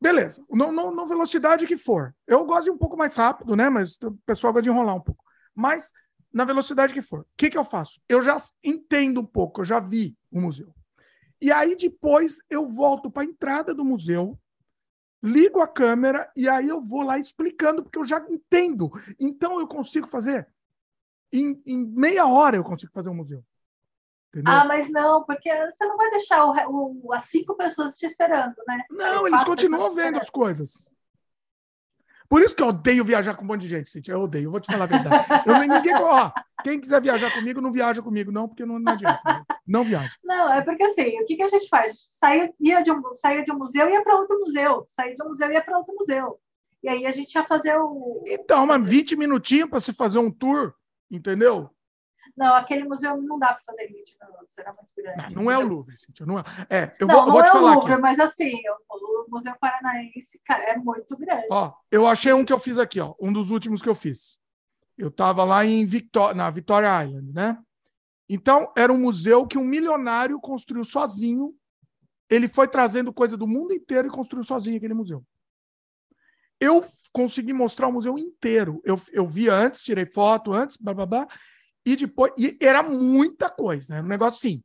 Beleza. 0.00 0.42
Não, 0.48 0.72
não, 0.72 0.94
não 0.94 1.06
velocidade 1.06 1.66
que 1.66 1.76
for. 1.76 2.14
Eu 2.26 2.44
gosto 2.46 2.64
de 2.64 2.70
um 2.70 2.78
pouco 2.78 2.96
mais 2.96 3.14
rápido, 3.16 3.54
né? 3.54 3.68
Mas 3.68 3.98
o 4.02 4.12
pessoal 4.24 4.50
gosta 4.50 4.62
de 4.62 4.70
enrolar 4.70 4.96
um 4.96 5.00
pouco. 5.00 5.22
Mas 5.54 5.92
na 6.32 6.44
velocidade 6.44 6.94
que 6.94 7.02
for. 7.02 7.20
O 7.20 7.26
que, 7.36 7.50
que 7.50 7.58
eu 7.58 7.64
faço? 7.64 8.00
Eu 8.08 8.22
já 8.22 8.36
entendo 8.64 9.20
um 9.20 9.26
pouco, 9.26 9.60
eu 9.60 9.64
já 9.64 9.78
vi 9.78 10.16
o 10.30 10.40
museu. 10.40 10.74
E 11.40 11.50
aí 11.50 11.76
depois 11.76 12.42
eu 12.50 12.68
volto 12.68 13.10
para 13.10 13.22
a 13.22 13.26
entrada 13.26 13.74
do 13.74 13.84
museu, 13.84 14.38
ligo 15.22 15.60
a 15.60 15.68
câmera 15.68 16.30
e 16.36 16.48
aí 16.48 16.68
eu 16.68 16.80
vou 16.80 17.02
lá 17.02 17.18
explicando, 17.18 17.82
porque 17.82 17.98
eu 17.98 18.04
já 18.04 18.24
entendo. 18.28 18.90
Então 19.18 19.58
eu 19.58 19.66
consigo 19.66 20.06
fazer. 20.06 20.48
Em, 21.32 21.62
em 21.64 21.86
meia 21.86 22.26
hora 22.26 22.56
eu 22.56 22.64
consigo 22.64 22.92
fazer 22.92 23.08
um 23.08 23.14
museu. 23.14 23.44
Entendeu? 24.28 24.52
Ah, 24.52 24.64
mas 24.64 24.90
não, 24.90 25.24
porque 25.24 25.50
você 25.66 25.84
não 25.86 25.96
vai 25.96 26.10
deixar 26.10 26.44
o, 26.44 27.00
o, 27.04 27.12
as 27.12 27.24
cinco 27.24 27.56
pessoas 27.56 27.96
te 27.96 28.06
esperando, 28.06 28.54
né? 28.66 28.84
Não, 28.88 29.26
eles 29.26 29.42
continuam 29.42 29.92
vendo 29.92 30.18
as 30.18 30.30
coisas. 30.30 30.92
Por 32.30 32.42
isso 32.42 32.54
que 32.54 32.62
eu 32.62 32.68
odeio 32.68 33.04
viajar 33.04 33.34
com 33.34 33.42
um 33.42 33.46
monte 33.48 33.62
de 33.62 33.66
gente, 33.66 33.90
Cintia. 33.90 34.14
Eu 34.14 34.20
odeio, 34.20 34.44
eu 34.44 34.50
vou 34.52 34.60
te 34.60 34.70
falar 34.70 34.84
a 34.84 34.86
verdade. 34.86 35.26
Eu 35.44 35.58
nem 35.58 35.68
ninguém. 35.68 35.92
Ó, 35.96 36.30
quem 36.62 36.80
quiser 36.80 37.02
viajar 37.02 37.34
comigo, 37.34 37.60
não 37.60 37.72
viaja 37.72 38.00
comigo, 38.00 38.30
não, 38.30 38.46
porque 38.46 38.64
não, 38.64 38.78
não 38.78 38.92
adianta. 38.92 39.44
Não 39.66 39.82
viaja. 39.82 40.14
Não, 40.22 40.52
é 40.52 40.62
porque 40.62 40.84
assim, 40.84 41.20
o 41.20 41.26
que, 41.26 41.34
que 41.34 41.42
a 41.42 41.48
gente 41.48 41.68
faz? 41.68 42.06
Saía, 42.08 42.52
ia 42.60 42.82
de 42.82 42.92
um, 42.92 43.02
saía 43.14 43.42
de 43.42 43.50
um 43.50 43.58
museu 43.58 43.88
e 43.88 43.92
ia 43.94 44.02
para 44.04 44.16
outro 44.16 44.38
museu. 44.38 44.84
Saía 44.86 45.16
de 45.16 45.22
um 45.24 45.30
museu 45.30 45.50
e 45.50 45.54
ia 45.54 45.60
para 45.60 45.76
outro 45.76 45.92
museu. 45.98 46.38
E 46.84 46.88
aí 46.88 47.04
a 47.04 47.10
gente 47.10 47.34
ia 47.34 47.42
fazer 47.42 47.76
o. 47.76 48.22
Então, 48.24 48.64
mas 48.64 48.84
20 48.84 49.16
minutinhos 49.16 49.68
para 49.68 49.80
se 49.80 49.92
fazer 49.92 50.20
um 50.20 50.30
tour, 50.30 50.72
entendeu? 51.10 51.68
Não, 52.36 52.54
aquele 52.54 52.84
museu 52.84 53.20
não 53.20 53.38
dá 53.38 53.54
para 53.54 53.62
fazer 53.64 53.86
20 53.86 54.16
minutos, 54.22 54.58
era 54.58 54.72
muito 54.72 54.90
grande. 54.96 55.34
Não, 55.34 55.42
não 55.42 55.50
é 55.50 55.58
o 55.58 55.66
Louvre, 55.66 55.96
Cintia, 55.96 56.26
não 56.26 56.38
é. 56.38 56.44
é 56.68 56.96
eu 56.98 57.06
não, 57.06 57.14
vou, 57.14 57.26
não 57.26 57.32
vou 57.32 57.40
é 57.40 57.44
te 57.44 57.50
falar 57.52 57.70
o 57.72 57.74
Louvre, 57.74 57.92
aqui. 57.92 58.02
mas 58.02 58.20
assim, 58.20 58.54
o 58.88 59.26
Museu 59.28 59.54
Paranaense, 59.60 60.40
cara, 60.44 60.62
é 60.64 60.76
muito 60.76 61.16
grande. 61.16 61.46
Ó, 61.50 61.72
eu 61.90 62.06
achei 62.06 62.32
um 62.32 62.44
que 62.44 62.52
eu 62.52 62.58
fiz 62.58 62.78
aqui, 62.78 63.00
ó, 63.00 63.14
um 63.20 63.32
dos 63.32 63.50
últimos 63.50 63.82
que 63.82 63.88
eu 63.88 63.94
fiz. 63.94 64.38
Eu 64.96 65.08
estava 65.08 65.44
lá 65.44 65.64
em 65.64 65.86
Victor... 65.86 66.34
na 66.34 66.50
Victoria 66.50 67.04
Island, 67.04 67.32
né? 67.32 67.58
Então, 68.28 68.72
era 68.76 68.92
um 68.92 68.98
museu 68.98 69.46
que 69.46 69.58
um 69.58 69.64
milionário 69.64 70.38
construiu 70.38 70.84
sozinho. 70.84 71.52
Ele 72.28 72.46
foi 72.46 72.68
trazendo 72.68 73.12
coisa 73.12 73.36
do 73.36 73.46
mundo 73.46 73.74
inteiro 73.74 74.06
e 74.06 74.10
construiu 74.10 74.44
sozinho 74.44 74.76
aquele 74.76 74.94
museu. 74.94 75.24
Eu 76.60 76.84
consegui 77.12 77.52
mostrar 77.52 77.88
o 77.88 77.92
museu 77.92 78.16
inteiro. 78.16 78.80
Eu, 78.84 79.00
eu 79.10 79.26
vi 79.26 79.48
antes, 79.48 79.82
tirei 79.82 80.06
foto 80.06 80.52
antes, 80.52 80.76
blá, 80.76 80.94
blá, 80.94 81.06
blá, 81.06 81.28
e 81.84 81.96
depois. 81.96 82.32
E 82.36 82.56
era 82.60 82.82
muita 82.82 83.50
coisa, 83.50 83.92
né? 83.92 83.98
Era 83.98 84.06
um 84.06 84.10
negócio 84.10 84.36
assim. 84.36 84.62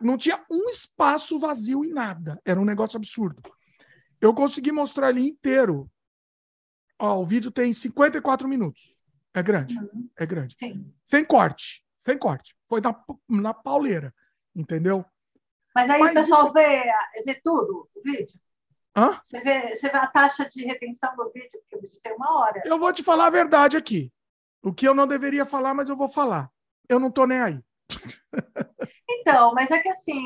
Não 0.00 0.16
tinha 0.16 0.44
um 0.50 0.68
espaço 0.68 1.38
vazio 1.38 1.84
em 1.84 1.92
nada. 1.92 2.40
Era 2.44 2.60
um 2.60 2.64
negócio 2.64 2.96
absurdo. 2.96 3.40
Eu 4.20 4.34
consegui 4.34 4.72
mostrar 4.72 5.08
ali 5.08 5.28
inteiro. 5.28 5.90
Ó, 6.98 7.20
o 7.20 7.26
vídeo 7.26 7.50
tem 7.50 7.72
54 7.72 8.48
minutos. 8.48 9.00
É 9.32 9.42
grande. 9.42 9.78
Uhum. 9.78 10.10
É 10.16 10.26
grande. 10.26 10.56
Sim. 10.58 10.92
Sem 11.04 11.24
corte. 11.24 11.84
Sem 11.98 12.18
corte. 12.18 12.54
Foi 12.68 12.80
na, 12.80 12.94
na 13.28 13.54
pauleira. 13.54 14.12
Entendeu? 14.54 15.04
Mas 15.74 15.88
aí 15.88 16.00
Mas 16.00 16.10
o 16.10 16.14
pessoal 16.14 16.44
isso... 16.46 16.52
vê, 16.52 16.82
vê 17.24 17.40
tudo, 17.42 17.88
o 17.94 18.02
vídeo? 18.02 18.38
Hã? 18.96 19.20
Você 19.22 19.40
vê, 19.40 19.74
você 19.74 19.88
vê 19.88 19.96
a 19.96 20.06
taxa 20.08 20.48
de 20.48 20.64
retenção 20.64 21.14
do 21.14 21.30
vídeo, 21.30 21.50
porque 21.52 21.76
o 21.76 21.80
vídeo 21.80 22.00
tem 22.02 22.12
uma 22.12 22.40
hora. 22.40 22.60
Eu 22.64 22.78
vou 22.78 22.92
te 22.92 23.04
falar 23.04 23.26
a 23.26 23.30
verdade 23.30 23.76
aqui. 23.76 24.12
O 24.62 24.72
que 24.72 24.86
eu 24.86 24.94
não 24.94 25.06
deveria 25.06 25.46
falar, 25.46 25.74
mas 25.74 25.88
eu 25.88 25.96
vou 25.96 26.08
falar. 26.08 26.50
Eu 26.88 26.98
não 26.98 27.10
tô 27.10 27.26
nem 27.26 27.40
aí. 27.40 27.60
Então, 29.12 29.52
mas 29.52 29.70
é 29.70 29.78
que 29.78 29.88
assim, 29.88 30.22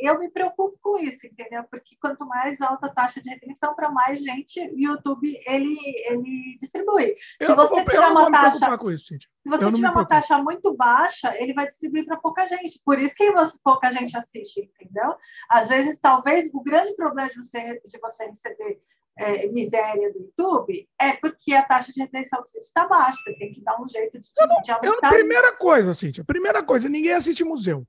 eu, 0.00 0.18
me 0.18 0.30
preocupo 0.30 0.78
com 0.80 0.98
isso, 0.98 1.26
entendeu? 1.26 1.64
Porque 1.70 1.96
quanto 2.00 2.26
mais 2.26 2.60
alta 2.60 2.86
a 2.86 2.92
taxa 2.92 3.20
de 3.20 3.28
retenção, 3.28 3.74
para 3.74 3.90
mais 3.90 4.22
gente, 4.22 4.58
o 4.70 4.78
YouTube 4.78 5.38
ele, 5.46 5.78
ele 6.06 6.56
distribui. 6.58 7.14
Eu 7.38 7.48
se 7.48 7.54
você 7.54 7.74
vou, 7.74 7.84
tiver 7.84 8.06
uma 8.08 8.30
taxa, 8.30 8.78
com 8.78 8.90
isso. 8.90 9.14
Se 9.14 9.18
você 9.44 9.72
tiver 9.72 9.90
uma 9.90 10.06
taxa 10.06 10.38
muito 10.38 10.74
baixa, 10.74 11.34
ele 11.36 11.52
vai 11.52 11.66
distribuir 11.66 12.06
para 12.06 12.16
pouca 12.16 12.46
gente. 12.46 12.80
Por 12.84 12.98
isso 12.98 13.14
que 13.14 13.30
você, 13.32 13.58
pouca 13.62 13.92
gente 13.92 14.16
assiste, 14.16 14.60
entendeu? 14.60 15.14
Às 15.48 15.68
vezes, 15.68 15.98
talvez 16.00 16.50
o 16.54 16.62
grande 16.62 16.94
problema 16.96 17.28
de 17.28 17.36
você, 17.36 17.80
de 17.84 17.98
você 18.00 18.26
receber 18.26 18.80
é, 19.18 19.46
miséria 19.48 20.12
do 20.12 20.20
YouTube 20.20 20.88
é 20.98 21.12
porque 21.14 21.52
a 21.54 21.62
taxa 21.62 21.92
de 21.92 22.00
retenção 22.00 22.40
do 22.40 22.46
vídeos 22.46 22.66
está 22.66 22.86
baixa. 22.86 23.18
Você 23.24 23.34
tem 23.34 23.52
que 23.52 23.62
dar 23.62 23.80
um 23.80 23.88
jeito 23.88 24.18
de, 24.18 24.28
eu 24.38 24.46
não, 24.46 24.62
de 24.62 24.70
aumentar. 24.70 25.08
Eu, 25.08 25.18
primeira 25.18 25.56
coisa, 25.56 25.94
Cíntia, 25.94 26.24
primeira 26.24 26.62
coisa, 26.62 26.88
ninguém 26.88 27.12
assiste 27.12 27.44
museu. 27.44 27.86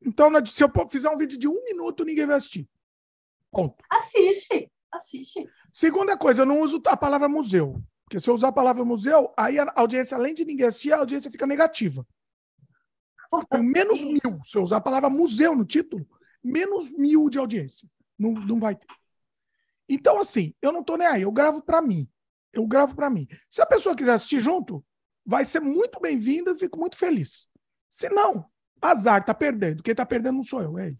Então, 0.00 0.30
se 0.46 0.62
eu 0.62 0.70
fizer 0.88 1.10
um 1.10 1.16
vídeo 1.16 1.38
de 1.38 1.48
um 1.48 1.64
minuto, 1.64 2.04
ninguém 2.04 2.26
vai 2.26 2.36
assistir. 2.36 2.68
Ponto. 3.50 3.76
Assiste, 3.90 4.70
assiste. 4.92 5.48
Segunda 5.72 6.16
coisa, 6.16 6.42
eu 6.42 6.46
não 6.46 6.60
uso 6.60 6.80
a 6.86 6.96
palavra 6.96 7.28
museu. 7.28 7.82
Porque 8.04 8.20
se 8.20 8.30
eu 8.30 8.34
usar 8.34 8.48
a 8.48 8.52
palavra 8.52 8.84
museu, 8.84 9.32
aí 9.36 9.58
a 9.58 9.70
audiência, 9.76 10.16
além 10.16 10.32
de 10.32 10.44
ninguém 10.44 10.66
assistir, 10.66 10.92
a 10.92 10.98
audiência 10.98 11.30
fica 11.30 11.46
negativa. 11.46 12.06
Tem 13.50 13.62
menos 13.62 14.02
mil. 14.02 14.40
Se 14.44 14.56
eu 14.56 14.62
usar 14.62 14.78
a 14.78 14.80
palavra 14.80 15.10
museu 15.10 15.54
no 15.54 15.64
título, 15.64 16.08
menos 16.42 16.90
mil 16.92 17.28
de 17.28 17.38
audiência. 17.38 17.86
Não, 18.18 18.32
não 18.32 18.58
vai 18.58 18.74
ter. 18.74 18.86
Então, 19.88 20.20
assim, 20.20 20.54
eu 20.60 20.72
não 20.72 20.84
tô 20.84 20.96
nem 20.96 21.06
aí. 21.06 21.22
Eu 21.22 21.32
gravo 21.32 21.62
para 21.62 21.80
mim. 21.80 22.08
Eu 22.52 22.66
gravo 22.66 22.94
para 22.94 23.08
mim. 23.08 23.26
Se 23.50 23.62
a 23.62 23.66
pessoa 23.66 23.96
quiser 23.96 24.12
assistir 24.12 24.40
junto, 24.40 24.84
vai 25.24 25.44
ser 25.44 25.60
muito 25.60 26.00
bem-vinda 26.00 26.52
e 26.52 26.58
fico 26.58 26.78
muito 26.78 26.96
feliz. 26.96 27.48
Se 27.88 28.08
não, 28.08 28.46
Azar, 28.80 29.24
tá 29.24 29.34
perdendo. 29.34 29.82
Quem 29.82 29.94
tá 29.94 30.04
perdendo 30.04 30.36
não 30.36 30.42
sou 30.42 30.62
eu, 30.62 30.78
é 30.78 30.88
ele. 30.88 30.98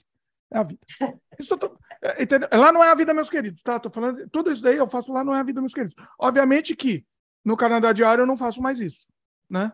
É 0.50 0.58
a 0.58 0.62
vida. 0.62 0.80
Isso 1.38 1.56
tô, 1.56 1.76
é, 2.02 2.22
entendeu? 2.22 2.48
Lá 2.52 2.72
não 2.72 2.82
é 2.82 2.90
a 2.90 2.94
vida, 2.94 3.12
meus 3.12 3.30
queridos, 3.30 3.62
tá? 3.62 3.78
Tô 3.78 3.90
falando, 3.90 4.28
tudo 4.30 4.50
isso 4.50 4.62
daí 4.62 4.76
eu 4.76 4.88
faço 4.88 5.12
lá, 5.12 5.22
não 5.22 5.34
é 5.34 5.40
a 5.40 5.42
vida, 5.42 5.60
meus 5.60 5.74
queridos. 5.74 5.94
Obviamente 6.18 6.74
que 6.74 7.06
no 7.44 7.56
Canadá 7.56 7.92
Diário 7.92 8.22
eu 8.22 8.26
não 8.26 8.36
faço 8.36 8.60
mais 8.60 8.80
isso, 8.80 9.12
né? 9.48 9.72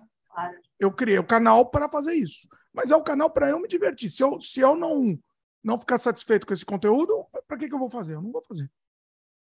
Eu 0.79 0.93
criei 0.93 1.19
o 1.19 1.27
canal 1.27 1.71
para 1.71 1.89
fazer 1.89 2.15
isso. 2.15 2.49
Mas 2.73 2.91
é 2.91 2.97
o 2.97 3.03
canal 3.03 3.31
para 3.31 3.49
eu 3.49 3.59
me 3.59 3.69
divertir. 3.69 4.11
Se 4.11 4.23
eu, 4.23 4.41
se 4.41 4.61
eu 4.61 4.75
não, 4.75 5.19
não 5.63 5.79
ficar 5.79 5.97
satisfeito 5.97 6.47
com 6.47 6.53
esse 6.53 6.67
conteúdo, 6.67 7.25
para 7.47 7.57
que, 7.57 7.69
que 7.69 7.75
eu 7.75 7.79
vou 7.79 7.89
fazer? 7.89 8.15
Eu 8.15 8.23
não 8.23 8.33
vou 8.33 8.43
fazer. 8.43 8.71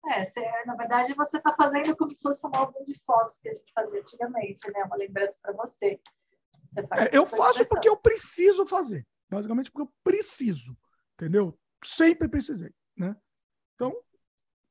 É, 0.06 0.24
você, 0.24 0.40
na 0.66 0.74
verdade, 0.74 1.14
você 1.14 1.36
está 1.36 1.54
fazendo 1.54 1.96
como 1.96 2.10
se 2.10 2.20
fosse 2.20 2.44
um 2.46 2.54
álbum 2.54 2.84
de 2.84 2.98
fotos 3.04 3.38
que 3.38 3.48
a 3.48 3.52
gente 3.52 3.72
fazia 3.72 4.00
antigamente, 4.00 4.70
né? 4.72 4.82
Uma 4.84 4.96
lembrança 4.96 5.38
para 5.40 5.52
você. 5.52 6.00
É, 6.96 7.16
eu 7.16 7.26
faço 7.26 7.66
porque 7.66 7.88
eu 7.88 7.96
preciso 7.96 8.66
fazer. 8.66 9.06
Basicamente 9.30 9.70
porque 9.70 9.88
eu 9.88 9.94
preciso. 10.02 10.76
Entendeu? 11.14 11.58
Sempre 11.84 12.28
precisei. 12.28 12.74
Né? 12.96 13.16
Então, 13.74 13.94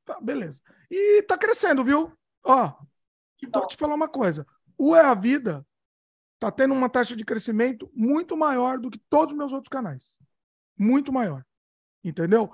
tá, 0.04 0.20
beleza. 0.20 0.62
E 0.90 1.22
tá 1.22 1.38
crescendo, 1.38 1.82
viu? 1.82 2.12
Ó, 2.44 2.74
vou 3.52 3.66
te 3.66 3.76
falar 3.76 3.94
uma 3.94 4.08
coisa. 4.08 4.46
O 4.76 4.94
É 4.94 5.00
a 5.00 5.14
Vida 5.14 5.66
tá 6.38 6.50
tendo 6.50 6.74
uma 6.74 6.88
taxa 6.88 7.16
de 7.16 7.24
crescimento 7.24 7.90
muito 7.94 8.36
maior 8.36 8.78
do 8.78 8.90
que 8.90 8.98
todos 8.98 9.32
os 9.32 9.38
meus 9.38 9.52
outros 9.52 9.68
canais. 9.68 10.18
Muito 10.76 11.12
maior. 11.12 11.44
Entendeu? 12.04 12.52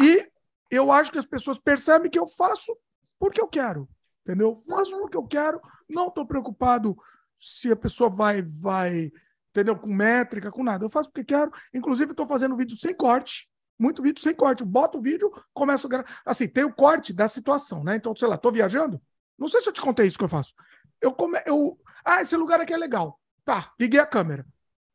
E 0.00 0.30
eu 0.72 0.90
acho 0.90 1.12
que 1.12 1.18
as 1.18 1.26
pessoas 1.26 1.58
percebem 1.58 2.10
que 2.10 2.18
eu 2.18 2.26
faço 2.26 2.76
porque 3.18 3.40
eu 3.40 3.46
quero. 3.46 3.86
Entendeu? 4.24 4.54
Faço 4.54 4.98
porque 4.98 5.16
eu 5.16 5.26
quero. 5.26 5.60
Não 5.88 6.08
estou 6.08 6.26
preocupado 6.26 6.96
se 7.38 7.70
a 7.70 7.76
pessoa 7.76 8.08
vai, 8.08 8.40
vai, 8.40 9.12
entendeu? 9.50 9.76
Com 9.76 9.92
métrica, 9.92 10.50
com 10.50 10.64
nada. 10.64 10.84
Eu 10.84 10.88
faço 10.88 11.10
porque 11.10 11.24
quero. 11.24 11.52
Inclusive, 11.74 12.12
estou 12.12 12.26
fazendo 12.26 12.56
vídeo 12.56 12.76
sem 12.76 12.94
corte. 12.94 13.50
Muito 13.78 14.02
vídeo 14.02 14.22
sem 14.22 14.34
corte. 14.34 14.62
Eu 14.62 14.66
boto 14.66 14.98
o 14.98 15.02
vídeo, 15.02 15.30
começo 15.52 15.86
a 15.86 15.90
gravar. 15.90 16.22
Assim, 16.24 16.48
tem 16.48 16.64
o 16.64 16.72
corte 16.72 17.12
da 17.12 17.28
situação, 17.28 17.84
né? 17.84 17.96
Então, 17.96 18.16
sei 18.16 18.28
lá, 18.28 18.36
estou 18.36 18.52
viajando. 18.52 19.02
Não 19.38 19.48
sei 19.48 19.60
se 19.60 19.68
eu 19.68 19.72
te 19.72 19.80
contei 19.80 20.06
isso 20.06 20.16
que 20.16 20.24
eu 20.24 20.28
faço. 20.28 20.54
Eu 21.00 21.12
come... 21.12 21.38
eu 21.44 21.78
Ah, 22.04 22.20
esse 22.20 22.36
lugar 22.36 22.60
aqui 22.60 22.72
é 22.72 22.76
legal. 22.78 23.20
Tá, 23.44 23.72
liguei 23.78 24.00
a 24.00 24.06
câmera. 24.06 24.46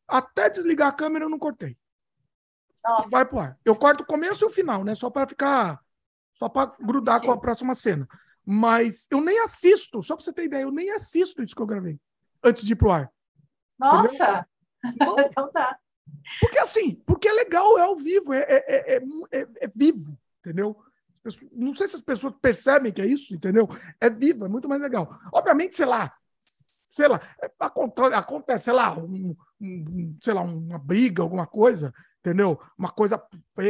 Até 0.08 0.50
desligar 0.50 0.88
a 0.88 0.94
câmera 0.94 1.26
eu 1.26 1.30
não 1.30 1.38
cortei. 1.38 1.78
Nossa. 2.88 3.10
Vai 3.10 3.26
pro 3.26 3.40
ar. 3.40 3.58
Eu 3.66 3.76
corto 3.76 4.04
o 4.04 4.08
começo 4.08 4.46
e 4.46 4.48
o 4.48 4.52
final, 4.52 4.84
né? 4.84 4.96
Só 4.96 5.10
para 5.10 5.28
ficar. 5.28 5.82
Só 6.34 6.48
para 6.48 6.72
grudar 6.80 7.20
Sim. 7.20 7.26
com 7.26 7.32
a 7.32 7.38
próxima 7.38 7.76
cena. 7.76 8.08
Mas 8.46 9.08
eu 9.12 9.20
nem 9.20 9.40
assisto, 9.44 10.02
só 10.02 10.16
para 10.16 10.24
você 10.24 10.32
ter 10.32 10.46
ideia, 10.46 10.64
eu 10.64 10.72
nem 10.72 10.92
assisto 10.92 11.44
isso 11.44 11.56
que 11.56 11.62
eu 11.62 11.66
gravei 11.66 12.00
antes 12.42 12.66
de 12.66 12.74
ir 12.74 12.76
pro 12.76 12.92
ar. 12.92 13.12
Nossa! 13.78 14.48
então 15.30 15.52
tá. 15.52 15.78
Porque 16.40 16.58
assim, 16.60 16.96
porque 17.06 17.28
é 17.28 17.34
legal, 17.34 17.78
é 17.78 17.82
ao 17.82 17.98
vivo, 17.98 18.34
é, 18.34 18.46
é, 18.48 18.96
é, 18.96 19.04
é, 19.32 19.48
é 19.62 19.68
vivo, 19.68 20.18
entendeu? 20.40 20.78
Não 21.52 21.74
sei 21.74 21.88
se 21.88 21.98
as 21.98 22.02
pessoas 22.02 22.34
percebem 22.42 22.94
que 22.94 23.02
é 23.02 23.06
isso, 23.06 23.36
entendeu? 23.36 23.68
É 24.00 24.10
vivo, 24.10 24.46
é 24.46 24.48
muito 24.48 24.70
mais 24.70 24.82
legal. 24.82 25.20
Obviamente, 25.34 25.76
sei 25.76 25.86
lá, 25.86 26.14
sei 26.92 27.08
lá, 27.08 27.22
acontece, 27.60 28.66
sei 28.66 28.74
lá, 28.74 28.98
um, 28.98 29.36
um, 29.60 30.18
sei 30.22 30.34
lá, 30.34 30.42
uma 30.42 30.80
briga, 30.80 31.22
alguma 31.22 31.46
coisa, 31.46 31.94
entendeu? 32.28 32.60
Uma 32.78 32.90
coisa, 32.90 33.22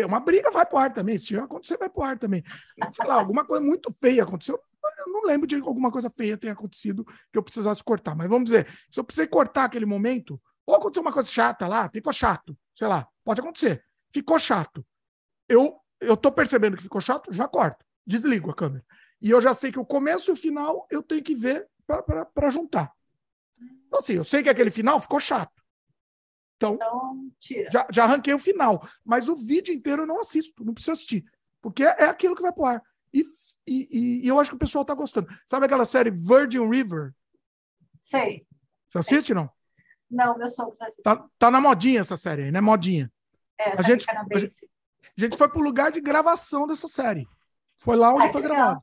uma 0.06 0.20
briga 0.20 0.50
vai 0.52 0.66
pro 0.66 0.78
ar 0.78 0.94
também, 0.94 1.18
se 1.18 1.38
acontecer, 1.38 1.78
vai 1.78 1.90
pro 1.90 2.04
ar 2.04 2.18
também. 2.18 2.44
Sei 2.92 3.06
lá, 3.06 3.16
alguma 3.16 3.46
coisa 3.46 3.64
muito 3.64 3.96
feia 4.00 4.24
aconteceu, 4.24 4.60
eu 5.06 5.12
não 5.12 5.24
lembro 5.26 5.46
de 5.46 5.56
alguma 5.56 5.92
coisa 5.92 6.10
feia 6.10 6.38
tenha 6.38 6.54
acontecido 6.54 7.06
que 7.06 7.38
eu 7.38 7.44
precisasse 7.44 7.84
cortar. 7.84 8.16
Mas 8.16 8.30
vamos 8.30 8.46
dizer, 8.46 8.68
se 8.90 9.00
eu 9.00 9.04
precisei 9.04 9.28
cortar 9.28 9.66
aquele 9.66 9.86
momento, 9.86 10.42
ou 10.66 10.76
aconteceu 10.76 11.02
uma 11.02 11.14
coisa 11.14 11.30
chata 11.30 11.68
lá, 11.68 11.90
ficou 11.90 12.12
chato, 12.12 12.58
sei 12.76 12.88
lá, 12.88 13.08
pode 13.24 13.42
acontecer. 13.42 13.84
Ficou 14.12 14.40
chato. 14.40 14.86
Eu 15.48 15.80
eu 16.00 16.16
tô 16.16 16.32
percebendo 16.32 16.78
que 16.78 16.84
ficou 16.84 17.02
chato, 17.02 17.34
já 17.34 17.48
corto. 17.48 17.84
Desligo 18.06 18.52
a 18.52 18.56
câmera. 18.56 18.86
E 19.20 19.32
eu 19.32 19.42
já 19.42 19.54
sei 19.54 19.72
que 19.72 19.80
o 19.80 19.86
começo 19.86 20.30
e 20.30 20.34
o 20.34 20.36
final 20.36 20.88
eu 20.92 21.02
tenho 21.02 21.24
que 21.24 21.36
ver 21.36 21.68
para 21.88 22.50
juntar. 22.52 22.94
Então, 23.88 24.00
assim, 24.00 24.14
eu 24.14 24.24
sei 24.24 24.44
que 24.44 24.50
aquele 24.50 24.70
final 24.70 25.00
ficou 25.00 25.20
chato. 25.20 25.64
Então, 26.58 26.74
então 26.74 27.32
já, 27.72 27.88
já 27.92 28.04
arranquei 28.04 28.34
o 28.34 28.40
final. 28.40 28.86
Mas 29.06 29.30
o 29.30 29.36
vídeo 29.36 29.74
inteiro 29.74 30.04
eu 30.04 30.08
não 30.08 30.20
assisto, 30.20 30.66
não 30.66 30.74
preciso 30.74 30.92
assistir. 30.92 31.26
Porque 31.62 31.84
é, 31.84 32.04
é 32.04 32.06
aquilo 32.06 32.36
que 32.36 32.42
vai 32.42 32.52
pro 32.52 32.66
ar. 32.66 32.82
E, 33.14 33.24
e, 33.66 34.22
e 34.24 34.28
eu 34.28 34.40
acho 34.40 34.52
que 34.52 34.56
o 34.56 34.60
pessoal 34.60 34.84
tá 34.84 34.94
gostando. 34.94 35.28
Sabe 35.46 35.66
aquela 35.66 35.86
série 35.86 36.12
Virgin 36.12 36.68
River? 36.70 37.14
Sei. 38.02 38.46
Você 38.90 38.98
assiste, 38.98 39.34
não? 39.34 39.50
Não, 40.10 40.38
meu 40.38 40.48
sogro 40.48 40.74
assiste. 40.80 41.02
Tá, 41.02 41.26
tá 41.38 41.52
na 41.52 41.62
modinha 41.62 42.00
essa 42.00 42.18
série 42.18 42.44
aí, 42.44 42.52
né? 42.52 42.62
Modinha. 42.62 43.12
É, 43.60 43.72
a 43.72 43.82
gente, 43.82 44.06
a 44.10 44.40
gente, 44.40 44.70
a 45.18 45.22
gente 45.22 45.38
foi 45.38 45.50
pro 45.50 45.62
lugar 45.62 45.92
de 45.92 46.00
gravação 46.00 46.68
dessa 46.68 46.88
série. 46.88 47.28
Foi 47.78 47.96
lá 47.96 48.14
onde 48.14 48.24
Ai, 48.24 48.32
foi 48.32 48.42
gravado. 48.42 48.82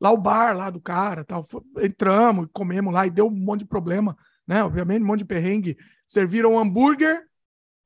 Lá 0.00 0.10
o 0.10 0.16
bar 0.16 0.56
lá 0.56 0.70
do 0.70 0.80
cara, 0.80 1.24
tal. 1.24 1.44
Foi, 1.44 1.62
entramos, 1.82 2.48
comemos 2.52 2.92
lá 2.92 3.06
e 3.06 3.10
deu 3.10 3.26
um 3.26 3.30
monte 3.30 3.60
de 3.60 3.66
problema, 3.66 4.16
né? 4.46 4.64
Obviamente, 4.64 5.02
um 5.02 5.06
monte 5.06 5.20
de 5.20 5.24
perrengue. 5.26 5.76
Serviram 6.12 6.58
hambúrguer 6.58 7.26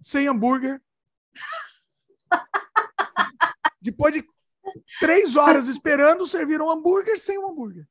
sem 0.03 0.27
hambúrguer. 0.27 0.83
Depois 3.81 4.15
de 4.15 4.29
três 4.99 5.37
horas 5.37 5.69
esperando, 5.69 6.27
serviram 6.27 6.69
hambúrguer 6.69 7.21
sem 7.21 7.39
um 7.39 7.49
hambúrguer. 7.49 7.87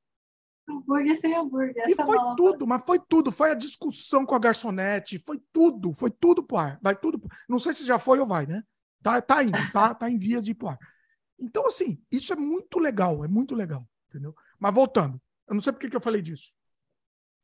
Hambúrguer 0.68 1.18
sem 1.18 1.34
hambúrguer. 1.34 1.86
E 1.88 1.96
foi 1.96 2.18
nova. 2.18 2.36
tudo, 2.36 2.68
mas 2.68 2.84
foi 2.86 3.00
tudo. 3.00 3.32
Foi 3.32 3.52
a 3.52 3.54
discussão 3.54 4.26
com 4.26 4.36
a 4.36 4.40
garçonete, 4.40 5.18
foi 5.20 5.42
tudo, 5.54 5.94
foi 5.94 6.12
tudo 6.12 6.44
pro 6.44 6.58
ar. 6.58 6.80
Vai 6.82 6.98
tudo. 6.98 7.22
Não 7.48 7.58
sei 7.58 7.72
se 7.72 7.86
já 7.86 7.98
foi 7.98 8.20
ou 8.20 8.28
vai, 8.28 8.46
né? 8.46 8.62
Tá, 9.02 9.22
tá 9.22 9.42
indo, 9.42 9.58
tá, 9.72 9.96
tá 9.96 10.10
em 10.10 10.20
vias 10.20 10.44
de 10.44 10.52
ir 10.52 10.56
pro 10.56 10.68
ar. 10.68 10.80
Então, 11.40 11.66
assim, 11.66 11.98
isso 12.12 12.34
é 12.34 12.36
muito 12.36 12.78
legal, 12.78 13.24
é 13.24 13.28
muito 13.30 13.56
legal, 13.56 13.88
entendeu? 14.10 14.36
Mas 14.60 14.76
voltando, 14.76 15.18
eu 15.48 15.56
não 15.56 15.62
sei 15.62 15.72
por 15.72 15.80
que, 15.80 15.90
que 15.90 15.96
eu 15.96 16.02
falei 16.02 16.22
disso. 16.22 16.54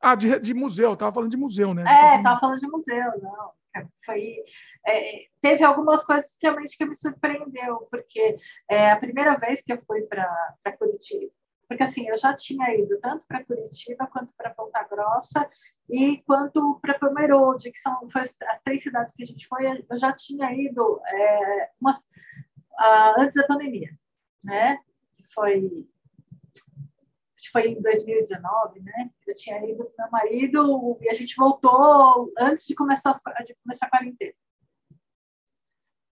Ah, 0.02 0.16
de, 0.16 0.40
de 0.40 0.54
museu, 0.54 0.92
eu 0.92 0.98
tava 0.98 1.14
falando 1.14 1.30
de 1.30 1.38
museu, 1.38 1.74
né? 1.74 1.84
É, 1.84 2.24
tava 2.24 2.40
falando 2.40 2.60
de 2.60 2.68
museu, 2.68 3.12
não. 3.22 3.52
Foi, 4.04 4.44
é, 4.86 5.28
teve 5.40 5.64
algumas 5.64 6.04
coisas 6.04 6.36
que 6.38 6.46
realmente 6.46 6.76
que 6.76 6.86
me 6.86 6.96
surpreendeu, 6.96 7.88
porque 7.90 8.38
é 8.70 8.92
a 8.92 8.98
primeira 8.98 9.38
vez 9.38 9.62
que 9.62 9.72
eu 9.72 9.82
fui 9.86 10.02
para 10.02 10.78
Curitiba, 10.78 11.32
porque 11.70 11.84
assim, 11.84 12.08
eu 12.10 12.18
já 12.18 12.36
tinha 12.36 12.76
ido 12.76 13.00
tanto 13.00 13.26
para 13.26 13.46
Curitiba 13.46 14.08
quanto 14.08 14.34
para 14.36 14.50
Ponta 14.50 14.84
Grossa 14.84 15.50
e 15.90 16.18
quanto 16.24 16.80
para 16.82 17.00
Pomerode, 17.00 17.72
que 17.72 17.80
são 17.80 18.10
as 18.16 18.62
três 18.62 18.84
cidades 18.84 19.14
que 19.14 19.24
a 19.24 19.26
gente 19.26 19.48
foi, 19.48 19.66
eu 19.90 19.98
já 19.98 20.12
tinha 20.12 20.52
ido 20.54 21.00
é, 21.06 21.70
umas, 21.80 21.98
uh, 21.98 23.20
antes 23.20 23.36
da 23.36 23.48
pandemia, 23.48 23.90
né? 24.44 24.80
Que 25.16 25.24
foi 25.34 25.88
foi 27.52 27.68
em 27.68 27.82
2019, 27.82 28.80
né? 28.82 29.12
Eu 29.28 29.36
tinha 29.36 29.58
ido 29.70 29.86
com 29.86 30.02
meu 30.02 30.12
marido 30.12 30.98
e 31.02 31.10
a 31.10 31.14
gente 31.14 31.36
voltou 31.36 32.32
antes 32.38 32.66
de 32.66 32.76
começar, 32.76 33.14
de 33.46 33.56
começar 33.64 33.88
a 33.88 33.90
quarentena. 33.90 34.34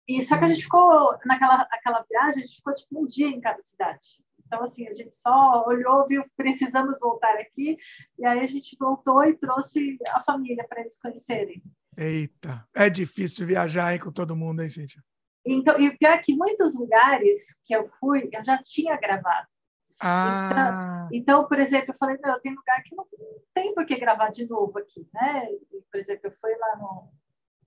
E 0.08 0.22
só 0.22 0.36
que 0.36 0.44
a 0.44 0.48
gente 0.48 0.64
ficou, 0.64 1.16
naquela 1.24 1.66
aquela 1.70 2.04
viagem, 2.08 2.42
a 2.42 2.46
gente 2.46 2.56
ficou 2.56 2.74
tipo 2.74 3.02
um 3.02 3.06
dia 3.06 3.28
em 3.28 3.40
cada 3.40 3.60
cidade. 3.60 4.22
Então, 4.46 4.62
assim, 4.62 4.86
a 4.86 4.92
gente 4.92 5.16
só 5.16 5.64
olhou, 5.66 6.06
viu, 6.06 6.24
precisamos 6.36 7.00
voltar 7.00 7.34
aqui, 7.36 7.78
e 8.18 8.26
aí 8.26 8.40
a 8.40 8.46
gente 8.46 8.76
voltou 8.78 9.24
e 9.24 9.34
trouxe 9.34 9.96
a 10.10 10.20
família 10.20 10.66
para 10.68 10.82
eles 10.82 11.00
conhecerem. 11.00 11.62
Eita, 11.96 12.66
é 12.74 12.90
difícil 12.90 13.46
viajar 13.46 13.86
aí 13.86 13.98
com 13.98 14.12
todo 14.12 14.36
mundo, 14.36 14.62
hein, 14.62 14.68
Cíntia? 14.68 15.02
Então, 15.44 15.80
e 15.80 15.88
o 15.88 15.98
pior 15.98 16.12
é 16.12 16.18
que 16.18 16.34
muitos 16.34 16.78
lugares 16.78 17.58
que 17.64 17.74
eu 17.74 17.88
fui, 17.98 18.28
eu 18.32 18.44
já 18.44 18.62
tinha 18.62 18.96
gravado. 18.96 19.48
Ah. 20.02 21.08
Então, 21.10 21.38
então, 21.38 21.48
por 21.48 21.58
exemplo, 21.58 21.90
eu 21.90 21.98
falei, 21.98 22.18
meu, 22.22 22.40
tem 22.40 22.54
lugar 22.54 22.82
que 22.82 22.94
não 22.96 23.06
tem 23.54 23.74
por 23.74 23.86
que 23.86 23.96
gravar 23.96 24.30
de 24.30 24.48
novo 24.48 24.78
aqui, 24.78 25.06
né? 25.14 25.48
Por 25.90 25.98
exemplo, 25.98 26.22
eu 26.24 26.32
fui 26.32 26.54
lá 26.56 26.76
no, 26.76 27.12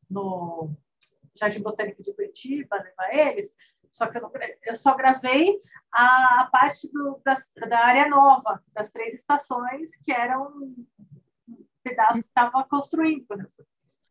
no 0.09 0.75
Jardim 1.33 1.61
Botânico 1.61 2.03
de 2.03 2.13
Curitiba, 2.13 2.75
levar 2.75 3.13
eles, 3.13 3.53
só 3.95 4.07
que 4.07 4.17
eu, 4.17 4.21
não, 4.23 4.31
eu 4.63 4.75
só 4.75 4.93
gravei 4.95 5.57
a, 5.89 6.41
a 6.41 6.45
parte 6.47 6.91
do, 6.91 7.21
das, 7.23 7.49
da 7.69 7.79
área 7.79 8.09
nova, 8.09 8.61
das 8.73 8.91
três 8.91 9.13
estações, 9.13 9.95
que 10.03 10.11
eram 10.11 10.47
um 10.57 10.85
pedaço 11.81 12.21
que 12.21 12.27
estava 12.27 12.61
construindo. 12.65 13.25
Eu 13.29 13.49
fui. 13.55 13.65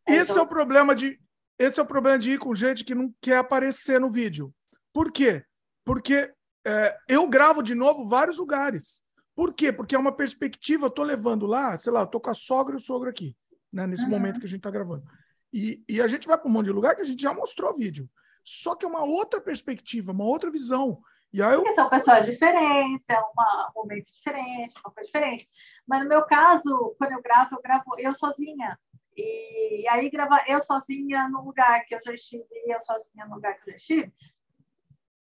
Esse 0.09 0.33
então, 0.33 0.43
é 0.43 0.47
o 0.47 0.49
problema 0.49 0.95
de 0.95 1.20
esse 1.59 1.79
é 1.79 1.83
o 1.83 1.87
problema 1.87 2.18
de 2.18 2.33
ir 2.33 2.39
com 2.39 2.55
gente 2.55 2.85
que 2.85 2.95
não 2.95 3.14
quer 3.20 3.37
aparecer 3.37 4.01
no 4.01 4.11
vídeo. 4.11 4.53
Por 4.93 5.12
quê? 5.12 5.45
Porque 5.85 6.33
é, 6.64 6.96
eu 7.08 7.28
gravo 7.28 7.62
de 7.62 7.74
novo 7.74 8.06
vários 8.06 8.38
lugares. 8.38 9.02
Por 9.34 9.52
quê? 9.52 9.72
Porque 9.72 9.94
é 9.94 9.98
uma 9.98 10.12
perspectiva, 10.12 10.86
eu 10.86 10.90
tô 10.90 11.02
levando 11.02 11.46
lá, 11.46 11.78
sei 11.78 11.92
lá, 11.92 12.00
eu 12.00 12.06
tô 12.06 12.20
com 12.20 12.30
a 12.30 12.34
sogra 12.34 12.74
e 12.74 12.76
o 12.76 12.80
sogro 12.80 13.10
aqui, 13.10 13.36
né, 13.72 13.86
nesse 13.86 14.04
uhum. 14.04 14.10
momento 14.10 14.38
que 14.38 14.46
a 14.46 14.48
gente 14.48 14.60
está 14.60 14.70
gravando. 14.70 15.04
E, 15.52 15.84
e, 15.88 16.00
a 16.00 16.06
gente 16.08 16.26
vai 16.26 16.36
para 16.36 16.48
um 16.48 16.52
monte 16.52 16.66
de 16.66 16.72
lugar 16.72 16.96
que 16.96 17.02
a 17.02 17.04
gente 17.04 17.22
já 17.22 17.32
mostrou 17.32 17.76
vídeo. 17.76 18.08
Só 18.42 18.74
que 18.74 18.84
é 18.84 18.88
uma 18.88 19.04
outra 19.04 19.40
perspectiva, 19.40 20.12
uma 20.12 20.24
outra 20.24 20.50
visão. 20.50 21.00
E 21.32 21.42
aí 21.42 21.52
eu... 21.52 21.62
Porque 21.62 21.74
são 21.74 21.88
pessoas 21.88 22.26
diferentes, 22.26 23.08
é 23.08 23.18
uma, 23.18 23.70
um 23.70 23.82
momento 23.82 24.12
diferente, 24.12 24.74
uma 24.84 24.92
coisa 24.92 25.06
diferente. 25.06 25.48
Mas 25.86 26.02
no 26.02 26.08
meu 26.08 26.22
caso, 26.22 26.94
quando 26.98 27.12
eu 27.12 27.22
gravo, 27.22 27.54
eu 27.54 27.62
gravo 27.62 27.84
eu 27.98 28.14
sozinha. 28.14 28.78
E 29.16 29.86
aí 29.88 30.10
gravar 30.10 30.44
eu 30.48 30.60
sozinha 30.60 31.28
no 31.28 31.44
lugar 31.44 31.84
que 31.84 31.94
eu 31.94 32.00
já 32.04 32.12
estive, 32.12 32.44
eu 32.66 32.80
sozinha 32.80 33.26
no 33.26 33.36
lugar 33.36 33.54
que 33.54 33.70
eu 33.70 33.72
já 33.72 33.76
estive, 33.76 34.12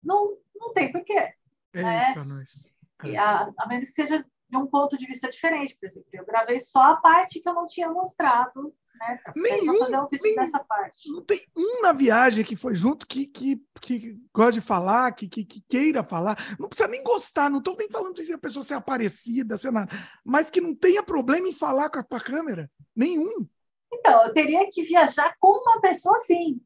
não, 0.02 0.36
não 0.54 0.72
tem 0.72 0.90
porquê. 0.90 1.34
Eita, 1.74 1.82
né? 1.82 2.14
nós. 2.26 2.72
É. 3.04 3.16
A, 3.16 3.52
a 3.58 3.66
menos 3.68 3.88
que 3.88 3.94
seja 3.94 4.24
de 4.52 4.56
um 4.56 4.66
ponto 4.66 4.96
de 4.98 5.06
vista 5.06 5.30
diferente, 5.30 5.76
por 5.80 5.86
exemplo. 5.86 6.08
Eu 6.12 6.26
gravei 6.26 6.60
só 6.60 6.82
a 6.92 6.96
parte 6.96 7.40
que 7.40 7.48
eu 7.48 7.54
não 7.54 7.66
tinha 7.66 7.90
mostrado, 7.90 8.74
né? 8.94 9.18
Nenhum, 9.34 9.78
fazer 9.78 9.98
um 9.98 10.08
vídeo 10.08 10.34
dessa 10.34 10.62
parte. 10.62 11.10
Não 11.10 11.22
tem 11.22 11.40
um 11.56 11.80
na 11.82 11.92
viagem 11.92 12.44
que 12.44 12.54
foi 12.54 12.74
junto 12.74 13.06
que, 13.06 13.26
que, 13.26 13.62
que 13.80 14.20
gosta 14.32 14.52
de 14.52 14.60
falar, 14.60 15.12
que, 15.12 15.26
que, 15.26 15.44
que 15.44 15.62
queira 15.68 16.04
falar. 16.04 16.36
Não 16.58 16.68
precisa 16.68 16.88
nem 16.88 17.02
gostar, 17.02 17.48
não 17.48 17.58
estou 17.58 17.76
nem 17.76 17.88
falando 17.88 18.22
de 18.22 18.32
a 18.32 18.38
pessoa 18.38 18.62
ser 18.62 18.74
aparecida, 18.74 19.56
ser 19.56 19.72
nada, 19.72 19.90
mas 20.22 20.50
que 20.50 20.60
não 20.60 20.74
tenha 20.74 21.02
problema 21.02 21.48
em 21.48 21.54
falar 21.54 21.88
com 21.88 21.98
a, 21.98 22.04
com 22.04 22.16
a 22.16 22.20
câmera. 22.20 22.70
Nenhum. 22.94 23.48
Então, 23.90 24.26
eu 24.26 24.32
teria 24.32 24.68
que 24.70 24.82
viajar 24.82 25.34
com 25.40 25.48
uma 25.48 25.80
pessoa 25.80 26.18
sim. 26.18 26.60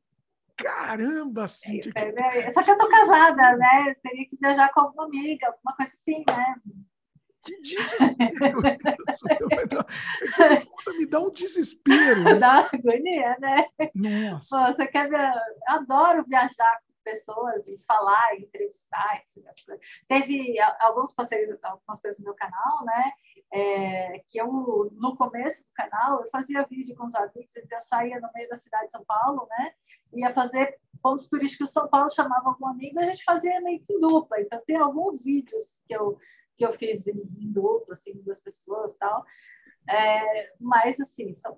Caramba, 0.56 1.46
Cíntia! 1.48 1.92
É, 1.94 2.08
é, 2.08 2.38
é, 2.46 2.50
só 2.50 2.62
que 2.62 2.70
eu 2.70 2.78
tô 2.78 2.88
casada, 2.88 3.56
né? 3.56 3.90
Eu 3.90 3.94
teria 4.02 4.28
que 4.28 4.36
viajar 4.40 4.72
com 4.72 4.80
alguma 4.80 5.04
amiga, 5.04 5.48
alguma 5.48 5.76
coisa 5.76 5.92
assim, 5.92 6.24
né? 6.26 6.54
Que 7.42 7.60
desespero 7.60 8.60
isso! 9.08 9.84
Essa 10.22 10.60
conta 10.64 10.92
me 10.94 11.06
dá 11.06 11.20
um 11.20 11.30
desespero. 11.30 12.24
Dá 12.40 12.68
agonia, 12.72 13.36
né? 13.38 13.66
Nossa! 13.94 14.48
Pô, 14.50 14.72
você 14.72 14.86
quer 14.86 15.08
ver? 15.08 15.20
Eu 15.20 15.74
adoro 15.74 16.24
viajar 16.26 16.80
com 16.86 16.94
pessoas 17.04 17.68
e 17.68 17.76
falar, 17.84 18.34
e 18.34 18.42
entrevistar. 18.42 19.22
Teve 20.08 20.58
alguns 20.80 21.12
passeios, 21.12 21.50
algumas 21.62 22.00
coisas 22.00 22.18
no 22.18 22.24
meu 22.24 22.34
canal, 22.34 22.84
né? 22.84 23.12
É, 23.56 24.18
que 24.28 24.38
eu, 24.38 24.90
no 24.92 25.16
começo 25.16 25.62
do 25.62 25.72
canal, 25.72 26.22
eu 26.22 26.28
fazia 26.28 26.66
vídeo 26.66 26.94
com 26.94 27.06
os 27.06 27.14
amigos, 27.14 27.56
então 27.56 27.78
eu 27.78 27.80
saía 27.80 28.20
no 28.20 28.28
meio 28.34 28.46
da 28.50 28.56
cidade 28.56 28.86
de 28.86 28.90
São 28.90 29.02
Paulo, 29.04 29.46
né? 29.48 29.72
Ia 30.12 30.30
fazer 30.30 30.78
pontos 31.02 31.26
turísticos 31.26 31.70
em 31.70 31.72
São 31.72 31.88
Paulo, 31.88 32.10
chamava 32.10 32.50
algum 32.50 32.66
amigo, 32.66 33.00
e 33.00 33.02
a 33.02 33.06
gente 33.06 33.24
fazia 33.24 33.58
meio 33.62 33.82
que 33.82 33.94
em 33.94 33.98
dupla. 33.98 34.38
Então, 34.40 34.60
tem 34.66 34.76
alguns 34.76 35.22
vídeos 35.22 35.82
que 35.86 35.96
eu, 35.96 36.18
que 36.54 36.66
eu 36.66 36.72
fiz 36.74 37.06
em, 37.06 37.18
em 37.38 37.50
dupla, 37.50 37.94
assim, 37.94 38.12
duas 38.22 38.40
pessoas 38.40 38.94
tal. 38.96 39.24
É, 39.88 40.52
mas, 40.60 41.00
assim, 41.00 41.32
são, 41.32 41.56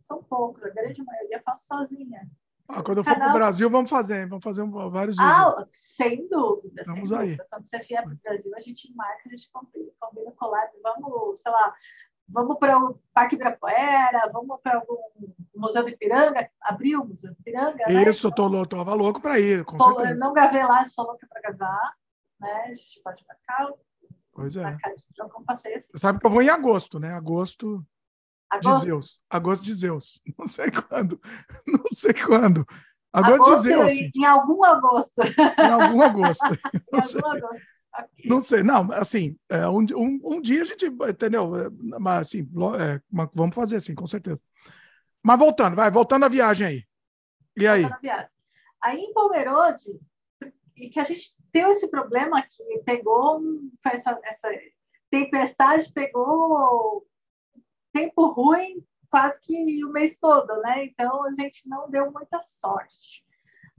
são 0.00 0.22
poucos, 0.22 0.62
a 0.62 0.70
grande 0.70 1.04
maioria 1.04 1.36
eu 1.36 1.42
faço 1.42 1.66
sozinha. 1.66 2.26
Ah, 2.68 2.82
quando 2.82 2.98
eu 2.98 3.04
for 3.04 3.14
para 3.14 3.30
o 3.30 3.32
Brasil, 3.32 3.68
vamos 3.68 3.90
fazer, 3.90 4.26
vamos 4.26 4.42
fazer 4.42 4.64
vários 4.64 5.16
vídeos. 5.16 5.36
Ah, 5.36 5.66
sem 5.70 6.26
dúvida. 6.28 6.82
Vamos 6.86 7.10
sem 7.10 7.18
aí. 7.18 7.26
Dúvida. 7.28 7.46
Quando 7.50 7.64
você 7.64 7.78
vier 7.78 8.02
para 8.02 8.12
o 8.12 8.16
Brasil, 8.16 8.52
a 8.56 8.60
gente 8.60 8.94
marca, 8.94 9.22
a 9.26 9.28
gente 9.28 9.50
combina, 9.50 9.90
combina 10.00 10.30
collab, 10.32 10.70
vamos, 10.82 11.40
sei 11.40 11.52
lá, 11.52 11.74
vamos 12.26 12.58
para 12.58 12.78
o 12.78 12.98
Parque 13.12 13.34
Ibirapuera, 13.34 14.30
vamos 14.32 14.58
para 14.62 14.82
o 14.88 15.12
Museu 15.54 15.82
do 15.82 15.90
Ipiranga, 15.90 16.48
abriu 16.62 17.02
o 17.02 17.06
Museu 17.06 17.32
do 17.32 17.40
Ipiranga. 17.40 17.84
Né? 17.86 18.02
Isso, 18.08 18.28
né? 18.28 18.32
eu 18.32 18.34
tô, 18.34 18.66
tava 18.66 18.94
louco 18.94 19.20
para 19.20 19.38
ir, 19.38 19.62
com 19.64 19.78
certeza. 19.78 20.20
Não 20.24 20.32
gravei 20.32 20.64
lá, 20.64 20.86
sou 20.86 21.04
louca 21.06 21.26
para 21.28 21.42
gravar, 21.42 21.94
né? 22.40 22.64
A 22.68 22.72
gente 22.72 23.00
pode 23.02 23.24
marcar. 23.28 23.72
Pois 24.32 24.56
é. 24.56 24.62
Marcar, 24.62 24.90
um 25.38 25.44
passeio 25.44 25.76
assim. 25.76 25.90
Sabe 25.94 26.18
que 26.18 26.26
eu 26.26 26.30
vou 26.30 26.42
em 26.42 26.48
agosto, 26.48 26.98
né? 26.98 27.12
Agosto 27.12 27.84
Agosto? 28.54 28.80
de 28.80 28.86
Zeus. 28.86 29.20
Agosto 29.28 29.64
de 29.64 29.74
Zeus. 29.74 30.20
Não 30.38 30.46
sei 30.46 30.70
quando. 30.70 31.20
Não 31.66 31.84
sei 31.92 32.14
quando. 32.14 32.66
Agosto, 33.12 33.34
agosto 33.34 33.54
de 33.54 33.68
Zeus. 33.68 33.92
Em, 33.92 34.10
em 34.16 34.24
algum 34.24 34.64
agosto. 34.64 35.22
Em 35.58 35.70
algum 35.70 36.02
agosto. 36.02 36.44
em 36.92 36.96
algum 36.96 37.30
agosto. 37.30 37.74
Okay. 37.96 38.28
Não 38.28 38.40
sei, 38.40 38.64
não, 38.64 38.90
assim, 38.90 39.38
é, 39.48 39.68
um, 39.68 39.86
um, 39.94 40.20
um, 40.24 40.40
dia 40.40 40.62
a 40.62 40.64
gente, 40.64 40.84
entendeu? 40.84 41.54
É, 41.54 41.70
mas 42.00 42.22
assim, 42.22 42.40
é, 42.80 43.00
vamos 43.32 43.54
fazer 43.54 43.76
assim, 43.76 43.94
com 43.94 44.04
certeza. 44.04 44.42
Mas 45.22 45.38
voltando, 45.38 45.76
vai, 45.76 45.92
voltando 45.92 46.24
à 46.24 46.28
viagem 46.28 46.66
aí. 46.66 46.84
E 47.56 47.68
aí? 47.68 47.84
Aí 48.82 48.98
em 48.98 49.12
Pomerode, 49.12 50.00
e 50.76 50.90
que 50.90 50.98
a 50.98 51.04
gente 51.04 51.36
tem 51.52 51.70
esse 51.70 51.88
problema 51.88 52.42
que 52.42 52.82
pegou 52.84 53.40
essa, 53.86 54.18
essa 54.24 54.48
tempestade 55.08 55.92
pegou 55.92 57.06
tempo 57.94 58.26
ruim 58.26 58.84
quase 59.08 59.40
que 59.40 59.84
o 59.84 59.92
mês 59.92 60.18
todo, 60.18 60.60
né? 60.60 60.86
Então 60.86 61.24
a 61.24 61.32
gente 61.32 61.68
não 61.68 61.88
deu 61.88 62.10
muita 62.10 62.42
sorte. 62.42 63.24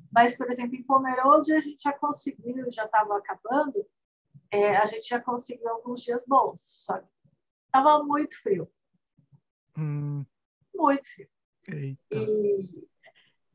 Mas, 0.09 0.33
por 0.33 0.49
exemplo, 0.49 0.77
em 0.77 0.83
Pomerode 0.83 1.51
a 1.51 1.59
gente 1.59 1.83
já 1.83 1.91
conseguiu, 1.91 2.71
já 2.71 2.85
estava 2.85 3.17
acabando, 3.17 3.85
é, 4.49 4.77
a 4.77 4.85
gente 4.85 5.09
já 5.09 5.19
conseguiu 5.19 5.67
alguns 5.67 6.01
dias 6.01 6.23
bons, 6.25 6.61
só 6.63 6.99
que 6.99 7.07
estava 7.65 8.01
muito 8.01 8.41
frio. 8.41 8.71
Hum. 9.77 10.25
Muito 10.73 11.05
frio. 11.13 11.27
E, 11.67 11.97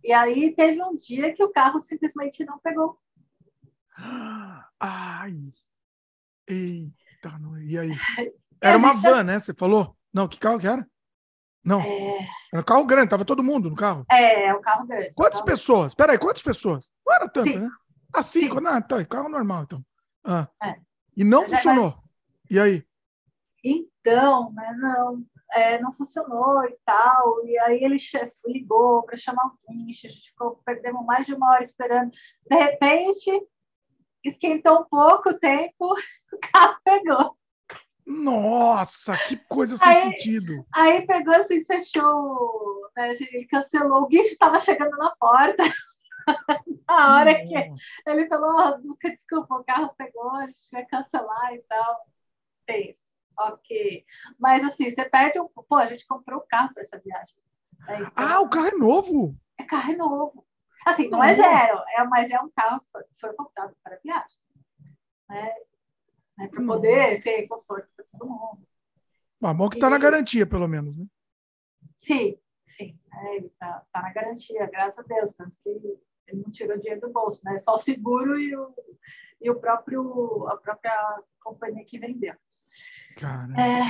e 0.04 0.12
aí 0.12 0.54
teve 0.54 0.82
um 0.82 0.94
dia 0.94 1.32
que 1.32 1.42
o 1.42 1.50
carro 1.50 1.80
simplesmente 1.80 2.44
não 2.44 2.58
pegou. 2.58 3.00
Ai! 4.78 5.34
Eita, 6.46 7.40
e 7.62 7.78
aí? 7.78 7.90
Era 8.60 8.76
uma 8.76 8.92
van, 8.92 9.24
né? 9.24 9.38
Você 9.38 9.54
falou? 9.54 9.96
Não, 10.12 10.28
que 10.28 10.38
carro 10.38 10.58
que 10.58 10.66
era? 10.66 10.86
Não. 11.64 11.80
É... 11.80 12.26
Era 12.52 12.62
um 12.62 12.64
carro 12.64 12.84
grande, 12.84 13.10
tava 13.10 13.24
todo 13.24 13.42
mundo 13.42 13.70
no 13.70 13.76
carro. 13.76 14.04
É, 14.10 14.46
é 14.46 14.54
um 14.54 14.60
carro 14.60 14.86
grande. 14.86 15.12
Quantas 15.14 15.40
carro 15.40 15.46
pessoas? 15.46 15.94
Peraí, 15.94 16.18
quantas 16.18 16.42
pessoas? 16.42 16.90
Não 17.06 17.14
era 17.14 17.28
tanto, 17.28 17.58
né? 17.58 17.68
Ah, 18.12 18.22
cinco? 18.22 18.56
Sim. 18.56 18.62
Não, 18.62 18.78
então, 18.78 19.04
carro 19.04 19.28
normal, 19.28 19.64
então. 19.64 19.84
Ah. 20.24 20.48
É. 20.62 20.76
E 21.16 21.24
não 21.24 21.42
mas, 21.42 21.52
é, 21.52 21.56
funcionou. 21.56 21.90
Mas... 21.90 22.02
E 22.50 22.60
aí? 22.60 22.84
Então, 23.62 24.52
né, 24.52 24.74
não, 24.78 25.24
é, 25.52 25.80
não 25.80 25.92
funcionou 25.92 26.64
e 26.64 26.76
tal. 26.84 27.46
E 27.46 27.58
aí 27.60 27.84
ele 27.84 27.96
ligou 28.46 29.02
para 29.02 29.16
chamar 29.16 29.46
o 29.46 29.58
guincho, 29.68 30.06
a 30.06 30.10
gente 30.10 30.30
ficou, 30.30 30.60
perdemos 30.64 31.04
mais 31.04 31.26
de 31.26 31.34
uma 31.34 31.52
hora 31.52 31.62
esperando. 31.62 32.10
De 32.48 32.56
repente, 32.56 33.46
esquentou 34.24 34.80
um 34.80 34.84
pouco 34.84 35.30
o 35.30 35.38
tempo, 35.38 35.94
o 36.32 36.38
carro 36.52 36.76
pegou. 36.84 37.36
Nossa, 38.10 39.16
que 39.16 39.36
coisa 39.36 39.76
sem 39.76 39.88
aí, 39.88 40.02
sentido. 40.02 40.66
Aí 40.74 41.06
pegou 41.06 41.34
assim, 41.34 41.62
fechou, 41.62 42.90
né, 42.96 43.12
ele 43.12 43.46
cancelou, 43.46 44.02
o 44.02 44.06
guincho 44.08 44.30
estava 44.30 44.58
chegando 44.58 44.96
na 44.96 45.14
porta. 45.16 45.62
na 46.88 47.16
hora 47.16 47.32
Nossa. 47.32 47.44
que 47.46 48.10
ele 48.10 48.26
falou, 48.26 48.82
oh, 48.82 49.08
desculpa, 49.08 49.54
o 49.54 49.64
carro 49.64 49.94
pegou, 49.96 50.30
a 50.32 50.46
gente 50.46 50.70
vai 50.72 50.84
cancelar 50.86 51.54
e 51.54 51.58
tal. 51.68 52.06
Fez. 52.66 52.98
Ok. 53.38 54.04
Mas 54.38 54.64
assim, 54.64 54.90
você 54.90 55.04
perde 55.04 55.40
um. 55.40 55.48
Pô, 55.48 55.76
a 55.76 55.86
gente 55.86 56.06
comprou 56.06 56.40
o 56.40 56.46
carro 56.46 56.74
para 56.74 56.82
essa 56.82 56.98
viagem. 56.98 57.36
Né? 57.86 57.96
Então, 58.00 58.12
ah, 58.16 58.40
o 58.40 58.48
carro 58.48 58.66
é 58.66 58.72
novo? 58.72 59.36
É 59.56 59.62
carro 59.62 59.92
é 59.92 59.96
novo. 59.96 60.46
Assim, 60.84 61.08
não 61.08 61.22
é 61.22 61.36
Nossa. 61.36 61.46
é 61.46 61.58
zero, 61.58 61.82
é, 61.96 62.04
mas 62.04 62.30
é 62.30 62.40
um 62.40 62.50
carro 62.50 62.80
que 62.80 62.86
foi, 62.90 63.02
foi 63.20 63.32
comprado 63.34 63.74
para 63.82 63.98
viagem. 64.02 64.38
Né? 65.28 65.54
Né? 66.40 66.48
Para 66.48 66.64
poder 66.64 67.22
ter 67.22 67.46
conforto 67.46 67.88
para 67.94 68.04
todo 68.10 68.28
mundo. 68.28 68.66
Mas 69.38 69.56
bom 69.56 69.68
que 69.68 69.76
está 69.76 69.90
na 69.90 69.98
garantia, 69.98 70.46
pelo 70.46 70.66
menos, 70.66 70.96
né? 70.96 71.06
Sim, 71.94 72.38
sim. 72.64 72.98
É, 73.12 73.36
ele 73.36 73.46
está 73.46 73.84
tá 73.92 74.02
na 74.02 74.12
garantia, 74.12 74.66
graças 74.66 74.98
a 74.98 75.02
Deus. 75.02 75.34
Tanto 75.34 75.56
que 75.62 75.68
ele 75.68 75.98
não 76.42 76.50
tirou 76.50 76.78
dinheiro 76.78 77.02
do 77.02 77.12
bolso, 77.12 77.40
né? 77.44 77.58
Só 77.58 77.74
o 77.74 77.78
seguro 77.78 78.38
e 78.38 78.56
o, 78.56 78.74
e 79.40 79.50
o 79.50 79.60
próprio, 79.60 80.48
a 80.48 80.56
própria 80.56 81.22
companhia 81.40 81.84
que 81.84 81.98
vendeu. 81.98 82.34
Cara. 83.16 83.52
É, 83.60 83.82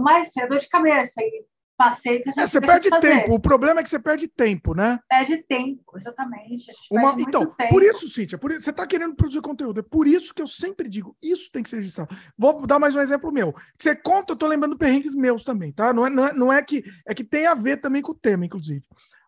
mas 0.00 0.36
é 0.36 0.46
dor 0.46 0.58
de 0.58 0.68
cabeça. 0.68 1.20
E 1.20 1.44
passeio 1.82 2.22
que 2.22 2.28
a 2.28 2.32
gente 2.32 2.44
é, 2.44 2.46
você 2.46 2.60
perde 2.60 2.90
tempo. 3.00 3.34
O 3.34 3.40
problema 3.40 3.80
é 3.80 3.82
que 3.82 3.88
você 3.88 3.98
perde 3.98 4.28
tempo, 4.28 4.74
né? 4.74 5.00
Perde 5.08 5.38
tempo, 5.38 5.96
exatamente. 5.96 6.66
Uma... 6.90 7.16
Então, 7.18 7.46
tempo. 7.46 7.70
por 7.70 7.82
isso, 7.82 8.08
Cíntia, 8.08 8.38
por 8.38 8.52
isso, 8.52 8.60
você 8.60 8.70
está 8.70 8.86
querendo 8.86 9.16
produzir 9.16 9.40
conteúdo. 9.40 9.80
É 9.80 9.82
por 9.82 10.06
isso 10.06 10.32
que 10.32 10.40
eu 10.40 10.46
sempre 10.46 10.88
digo, 10.88 11.16
isso 11.20 11.50
tem 11.50 11.62
que 11.62 11.68
ser 11.70 11.76
registrado. 11.76 12.16
Vou 12.38 12.64
dar 12.66 12.78
mais 12.78 12.94
um 12.94 13.00
exemplo 13.00 13.32
meu. 13.32 13.54
Você 13.76 13.96
conta, 13.96 14.32
eu 14.32 14.34
estou 14.34 14.48
lembrando 14.48 14.78
perrengues 14.78 15.14
meus 15.14 15.42
também, 15.42 15.72
tá? 15.72 15.92
Não 15.92 16.06
é, 16.06 16.10
não 16.10 16.26
é, 16.26 16.32
não 16.32 16.52
é 16.52 16.62
que 16.62 16.84
é 17.06 17.14
que 17.14 17.24
tem 17.24 17.46
a 17.46 17.54
ver 17.54 17.78
também 17.78 18.00
com 18.00 18.12
o 18.12 18.18
tema, 18.18 18.46
inclusive. 18.46 18.86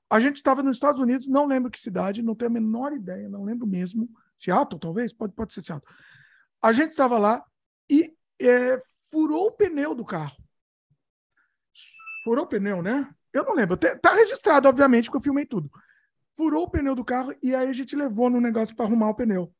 A 0.09 0.21
gente 0.21 0.37
estava 0.37 0.63
nos 0.63 0.77
Estados 0.77 1.01
Unidos, 1.01 1.27
não 1.27 1.47
lembro 1.47 1.71
que 1.71 1.81
cidade, 1.81 2.23
não 2.23 2.35
tenho 2.35 2.51
a 2.51 2.55
menor 2.55 2.93
ideia, 2.93 3.29
não 3.29 3.43
lembro 3.43 3.67
mesmo. 3.67 4.09
Seattle, 4.37 4.79
talvez? 4.79 5.13
Pode, 5.13 5.33
pode 5.33 5.53
ser 5.53 5.63
Seattle. 5.63 5.91
A 6.63 6.73
gente 6.73 6.91
estava 6.91 7.19
lá 7.19 7.43
e 7.91 8.15
é, 8.41 8.79
furou 9.11 9.47
o 9.47 9.53
pneu 9.53 9.95
do 9.95 10.05
carro. 10.05 10.44
Furou 12.25 12.45
o 12.45 12.49
pneu, 12.49 12.83
né? 12.83 13.09
Eu 13.33 13.45
não 13.45 13.55
lembro. 13.55 13.77
Tá 13.77 14.15
registrado, 14.15 14.69
obviamente, 14.69 15.05
porque 15.05 15.19
eu 15.19 15.23
filmei 15.23 15.45
tudo. 15.45 15.71
Furou 16.37 16.65
o 16.65 16.71
pneu 16.71 16.95
do 16.95 17.05
carro 17.05 17.35
e 17.43 17.55
aí 17.55 17.69
a 17.69 17.73
gente 17.73 17.95
levou 17.95 18.31
no 18.31 18.41
negócio 18.41 18.75
para 18.75 18.87
arrumar 18.87 19.11
o 19.11 19.15
pneu. 19.15 19.53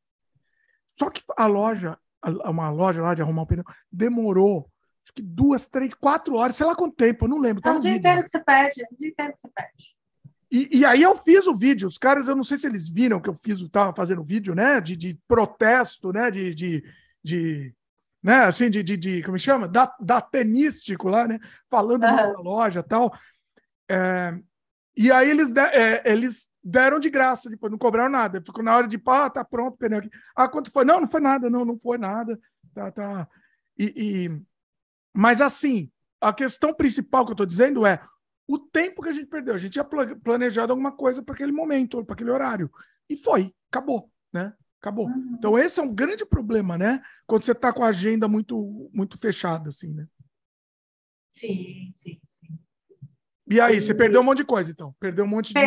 Só 0.93 1.09
que 1.09 1.21
a 1.37 1.45
loja, 1.45 1.97
uma 2.45 2.69
loja 2.69 3.01
lá 3.01 3.13
de 3.13 3.21
arrumar 3.21 3.43
o 3.43 3.47
pneu, 3.47 3.63
demorou 3.91 4.69
acho 5.05 5.13
que 5.13 5.21
duas, 5.21 5.69
três, 5.69 5.93
quatro 5.93 6.35
horas, 6.35 6.55
sei 6.55 6.65
lá 6.65 6.75
quanto 6.75 6.95
tempo, 6.95 7.25
eu 7.25 7.29
não 7.29 7.39
lembro. 7.39 7.61
Tá 7.61 7.71
é 7.71 7.73
um 7.73 7.79
dia 7.79 7.95
inteiro 7.95 8.23
que 8.23 8.29
você 8.29 8.43
perde, 8.43 8.81
é 8.81 8.87
um 8.91 8.95
dia 8.95 9.09
inteiro 9.09 9.33
que 9.33 9.39
você 9.39 9.47
perde. 9.49 9.95
E, 10.51 10.79
e, 10.79 10.85
aí 10.85 11.01
eu 11.01 11.15
fiz 11.15 11.47
o 11.47 11.55
vídeo. 11.55 11.87
Os 11.87 11.97
caras, 11.97 12.27
eu 12.27 12.35
não 12.35 12.43
sei 12.43 12.57
se 12.57 12.65
eles 12.65 12.87
viram 12.89 13.19
que 13.19 13.29
eu 13.29 13.33
fiz, 13.33 13.59
estava 13.59 13.93
fazendo 13.93 14.23
vídeo, 14.23 14.55
né? 14.55 14.79
De, 14.79 14.95
de 14.95 15.19
protesto, 15.27 16.11
né? 16.11 16.31
De, 16.31 16.55
de, 16.55 16.83
de 17.23 17.75
né? 18.25 18.45
Assim, 18.45 18.71
de, 18.71 18.81
de, 18.81 18.97
de 18.97 19.21
como 19.21 19.37
chama? 19.37 19.67
Da, 19.67 19.95
da 19.99 20.19
tenístico 20.19 21.07
lá, 21.07 21.27
né? 21.27 21.39
Falando 21.69 22.03
uhum. 22.03 22.15
da 22.15 22.39
loja 22.39 22.81
tal. 22.81 23.13
É, 23.87 24.35
e 24.97 25.11
aí 25.11 25.29
eles, 25.29 25.51
de, 25.51 25.61
é, 25.61 26.01
eles 26.11 26.49
deram 26.63 26.99
de 26.99 27.07
graça, 27.11 27.51
depois 27.51 27.71
não 27.71 27.77
cobraram 27.77 28.09
nada. 28.09 28.41
Ficou 28.43 28.63
na 28.63 28.75
hora 28.75 28.87
de, 28.87 28.97
pá, 28.97 29.29
tá 29.29 29.45
pronto, 29.45 29.77
pneu 29.77 29.99
aqui. 29.99 30.09
Ah, 30.35 30.47
quanto 30.47 30.71
foi? 30.71 30.83
Não, 30.83 31.01
não 31.01 31.07
foi 31.07 31.21
nada, 31.21 31.51
não, 31.51 31.63
não 31.63 31.77
foi 31.77 31.99
nada. 31.99 32.39
Tá, 32.73 32.89
tá. 32.89 33.27
E, 33.77 33.93
e... 33.95 34.41
Mas 35.13 35.39
assim, 35.39 35.91
a 36.19 36.33
questão 36.33 36.73
principal 36.73 37.25
que 37.25 37.29
eu 37.29 37.35
estou 37.35 37.45
dizendo 37.45 37.85
é 37.85 38.01
o 38.47 38.57
tempo 38.57 39.03
que 39.03 39.09
a 39.09 39.13
gente 39.13 39.27
perdeu. 39.27 39.53
A 39.53 39.59
gente 39.59 39.73
tinha 39.73 39.85
planejado 39.85 40.73
alguma 40.73 40.91
coisa 40.91 41.21
para 41.21 41.35
aquele 41.35 41.51
momento, 41.51 42.03
para 42.03 42.15
aquele 42.15 42.31
horário. 42.31 42.71
E 43.07 43.15
foi, 43.15 43.53
acabou, 43.69 44.11
né? 44.33 44.51
Acabou. 44.85 45.07
Uhum. 45.07 45.35
Então, 45.35 45.57
esse 45.57 45.79
é 45.79 45.83
um 45.83 45.91
grande 45.91 46.23
problema, 46.23 46.77
né? 46.77 47.01
Quando 47.25 47.43
você 47.43 47.53
está 47.53 47.73
com 47.73 47.83
a 47.83 47.87
agenda 47.87 48.27
muito, 48.27 48.87
muito 48.93 49.17
fechada, 49.17 49.69
assim, 49.69 49.91
né? 49.91 50.05
Sim, 51.31 51.91
sim, 51.95 52.21
sim. 52.27 52.47
E 53.49 53.59
aí, 53.59 53.81
você 53.81 53.95
perdeu 53.95 54.21
um 54.21 54.23
monte 54.23 54.37
de 54.37 54.45
coisa, 54.45 54.69
então? 54.69 54.95
Perdeu 54.99 55.25
um 55.25 55.27
monte 55.27 55.55
de. 55.55 55.59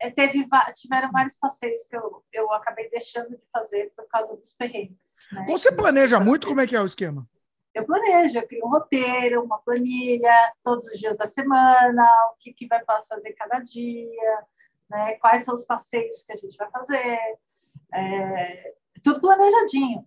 É, 0.00 0.10
teve, 0.10 0.44
tiveram 0.74 1.12
vários 1.12 1.36
passeios 1.36 1.84
que 1.84 1.96
eu, 1.96 2.24
eu 2.32 2.52
acabei 2.52 2.90
deixando 2.90 3.30
de 3.30 3.44
fazer 3.52 3.92
por 3.96 4.08
causa 4.08 4.34
dos 4.36 4.52
perrengues. 4.52 4.98
Né? 5.30 5.44
Você 5.46 5.70
planeja 5.70 6.18
muito? 6.18 6.48
Como 6.48 6.60
é 6.60 6.66
que 6.66 6.74
é 6.74 6.80
o 6.80 6.86
esquema? 6.86 7.28
Eu 7.72 7.84
planejo, 7.84 8.36
eu 8.36 8.46
crio 8.46 8.66
um 8.66 8.70
roteiro, 8.70 9.44
uma 9.44 9.58
planilha, 9.58 10.52
todos 10.64 10.84
os 10.86 10.98
dias 10.98 11.16
da 11.16 11.28
semana, 11.28 12.04
o 12.32 12.36
que, 12.40 12.52
que 12.52 12.66
vai 12.66 12.84
fazer 13.08 13.32
cada 13.34 13.60
dia, 13.60 14.44
né? 14.90 15.14
quais 15.14 15.44
são 15.44 15.54
os 15.54 15.64
passeios 15.64 16.24
que 16.24 16.32
a 16.32 16.36
gente 16.36 16.56
vai 16.56 16.68
fazer. 16.72 17.18
É, 17.94 18.74
tudo 19.02 19.20
planejadinho. 19.20 20.06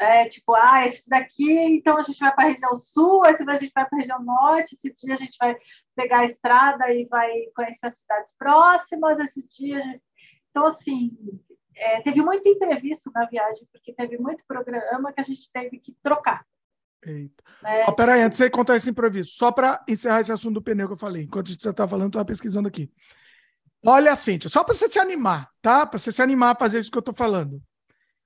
É, 0.00 0.28
tipo, 0.28 0.54
ah, 0.54 0.86
esse 0.86 1.08
daqui, 1.10 1.52
então 1.52 1.96
a 1.96 2.02
gente 2.02 2.20
vai 2.20 2.32
para 2.32 2.44
a 2.44 2.48
região 2.52 2.76
sul, 2.76 3.26
esse 3.26 3.42
a 3.42 3.56
gente 3.56 3.72
vai 3.74 3.84
para 3.84 3.98
a 3.98 4.00
região 4.00 4.22
norte, 4.22 4.76
esse 4.76 4.92
dia 4.94 5.14
a 5.14 5.16
gente 5.16 5.36
vai 5.40 5.56
pegar 5.96 6.20
a 6.20 6.24
estrada 6.24 6.92
e 6.92 7.04
vai 7.06 7.28
conhecer 7.54 7.88
as 7.88 7.98
cidades 7.98 8.32
próximas, 8.38 9.18
esse 9.18 9.44
dia. 9.48 9.80
Gente... 9.82 10.02
Então, 10.50 10.66
assim, 10.66 11.16
é, 11.74 12.00
teve 12.02 12.22
muito 12.22 12.48
imprevisto 12.48 13.10
na 13.12 13.26
viagem, 13.26 13.66
porque 13.72 13.92
teve 13.92 14.18
muito 14.18 14.44
programa 14.46 15.12
que 15.12 15.20
a 15.20 15.24
gente 15.24 15.50
teve 15.52 15.78
que 15.80 15.96
trocar. 16.00 16.46
Eita. 17.04 17.42
Né? 17.62 17.84
Oh, 17.88 17.92
peraí, 17.92 18.22
antes 18.22 18.38
de 18.38 18.44
você 18.44 18.50
contar 18.50 18.76
esse 18.76 18.90
imprevisto, 18.90 19.34
só 19.34 19.50
para 19.50 19.84
encerrar 19.88 20.20
esse 20.20 20.30
assunto 20.30 20.54
do 20.54 20.62
pneu 20.62 20.86
que 20.86 20.92
eu 20.94 20.98
falei, 20.98 21.24
enquanto 21.24 21.48
você 21.48 21.70
estava 21.70 21.88
falando, 21.88 22.04
eu 22.04 22.08
estava 22.08 22.24
pesquisando 22.24 22.68
aqui. 22.68 22.88
Olha, 23.84 24.16
Cíntia, 24.16 24.50
só 24.50 24.64
para 24.64 24.74
você 24.74 24.90
se 24.90 24.98
animar, 24.98 25.50
tá? 25.62 25.86
Para 25.86 25.98
você 25.98 26.10
se 26.10 26.20
animar 26.20 26.54
a 26.54 26.58
fazer 26.58 26.80
isso 26.80 26.90
que 26.90 26.98
eu 26.98 27.00
estou 27.00 27.14
falando. 27.14 27.62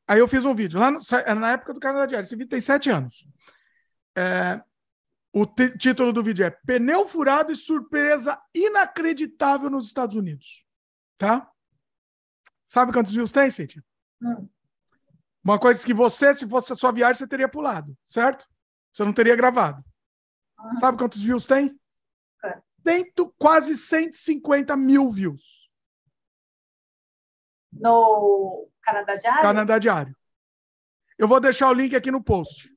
Aí 0.07 0.19
eu 0.19 0.29
fiz 0.29 0.45
um 0.45 0.55
vídeo, 0.55 0.81
lá 0.81 0.91
no, 0.91 1.01
na 1.39 1.53
época 1.53 1.75
do 1.75 1.81
Canadá 1.81 2.07
Diário, 2.07 2.27
esse 2.27 2.35
vídeo 2.35 2.51
tem 2.51 2.61
sete 2.61 2.91
anos. 2.91 3.27
É, 4.17 4.61
o 5.33 5.47
título 5.47 6.13
do 6.13 6.23
vídeo 6.23 6.45
é 6.45 6.51
Pneu 6.51 7.07
furado 7.07 7.53
e 7.53 7.57
surpresa 7.57 8.39
inacreditável 8.55 9.71
nos 9.71 9.87
Estados 9.87 10.17
Unidos. 10.17 10.67
Tá? 11.17 11.51
Sabe 12.65 12.93
quantos 12.93 13.13
views 13.13 13.33
tem, 13.33 13.49
Cíntia? 13.51 13.83
Hum. 14.23 14.49
Uma 15.45 15.59
coisa 15.59 15.85
que 15.85 15.95
você, 15.95 16.35
se 16.35 16.49
fosse 16.49 16.73
a 16.73 16.77
sua 16.77 16.93
viagem, 16.93 17.15
você 17.15 17.27
teria 17.27 17.49
pulado, 17.49 17.97
certo? 18.05 18.47
Você 18.91 19.05
não 19.05 19.13
teria 19.13 19.37
gravado. 19.37 19.83
Hum. 20.59 20.77
Sabe 20.77 20.99
quantos 20.99 21.21
views 21.21 21.47
tem? 21.47 21.79
Cento, 22.83 23.35
quase 23.39 23.77
150 23.77 24.77
mil 24.77 25.11
views. 25.11 25.43
No 27.73 28.69
Canadá 28.83 29.15
Diário? 29.15 29.43
Canadá 29.43 29.79
Diário. 29.79 30.17
Eu 31.19 31.29
vou 31.29 31.41
deixar 31.41 31.71
o 31.71 31.75
link 31.75 31.95
aqui 31.95 32.11
no 32.11 32.23
post. 32.23 32.73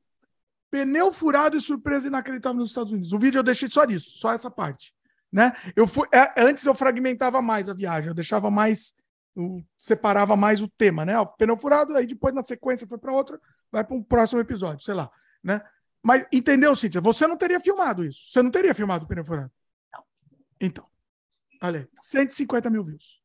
Pneu 0.70 1.12
furado 1.12 1.58
e 1.58 1.62
surpresa 1.62 2.08
inacreditável 2.08 2.60
nos 2.60 2.70
Estados 2.70 2.92
Unidos. 2.92 3.14
O 3.14 3.20
vídeo 3.20 3.40
eu 3.40 3.44
deixei 3.44 3.70
só 3.70 3.84
isso, 3.86 4.18
só 4.20 4.34
essa 4.34 4.52
parte. 4.52 4.94
Né? 5.32 5.52
Eu 5.76 5.88
fui, 5.88 6.08
é, 6.14 6.34
antes 6.38 6.66
eu 6.66 6.74
fragmentava 6.74 7.42
mais 7.42 7.68
a 7.68 7.74
viagem, 7.74 8.10
eu 8.10 8.14
deixava 8.14 8.50
mais 8.50 8.94
separava 9.78 10.36
mais 10.36 10.62
o 10.62 10.68
tema, 10.68 11.06
né? 11.06 11.20
O 11.20 11.26
pneu 11.26 11.58
furado, 11.58 11.96
aí 11.96 12.06
depois 12.06 12.34
na 12.34 12.44
sequência 12.44 12.88
foi 12.88 12.98
para 12.98 13.12
outra, 13.12 13.40
vai 13.72 13.84
para 13.84 13.96
um 13.96 14.02
próximo 14.02 14.40
episódio, 14.40 14.84
sei 14.86 14.94
lá, 14.94 15.12
né? 15.44 15.62
Mas 16.02 16.26
entendeu, 16.32 16.76
Cíntia? 16.76 17.02
Você 17.02 17.28
não 17.28 17.36
teria 17.36 17.60
filmado 17.60 18.06
isso. 18.06 18.32
Você 18.32 18.42
não 18.42 18.52
teria 18.52 18.74
filmado 18.74 19.06
o 19.06 19.08
pneu 19.08 19.26
furado. 19.26 19.52
Então, 20.60 20.86
olha 21.62 21.82
aí, 21.82 21.90
150 21.98 22.70
mil 22.70 22.84
views. 22.84 23.22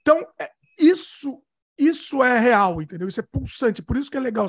Então, 0.00 0.18
é, 0.38 0.50
isso, 0.78 1.42
isso 1.78 2.22
é 2.22 2.38
real, 2.38 2.82
entendeu? 2.82 3.08
Isso 3.08 3.20
é 3.20 3.22
pulsante. 3.22 3.82
Por 3.82 3.96
isso 3.96 4.10
que 4.10 4.16
é 4.16 4.20
legal. 4.20 4.46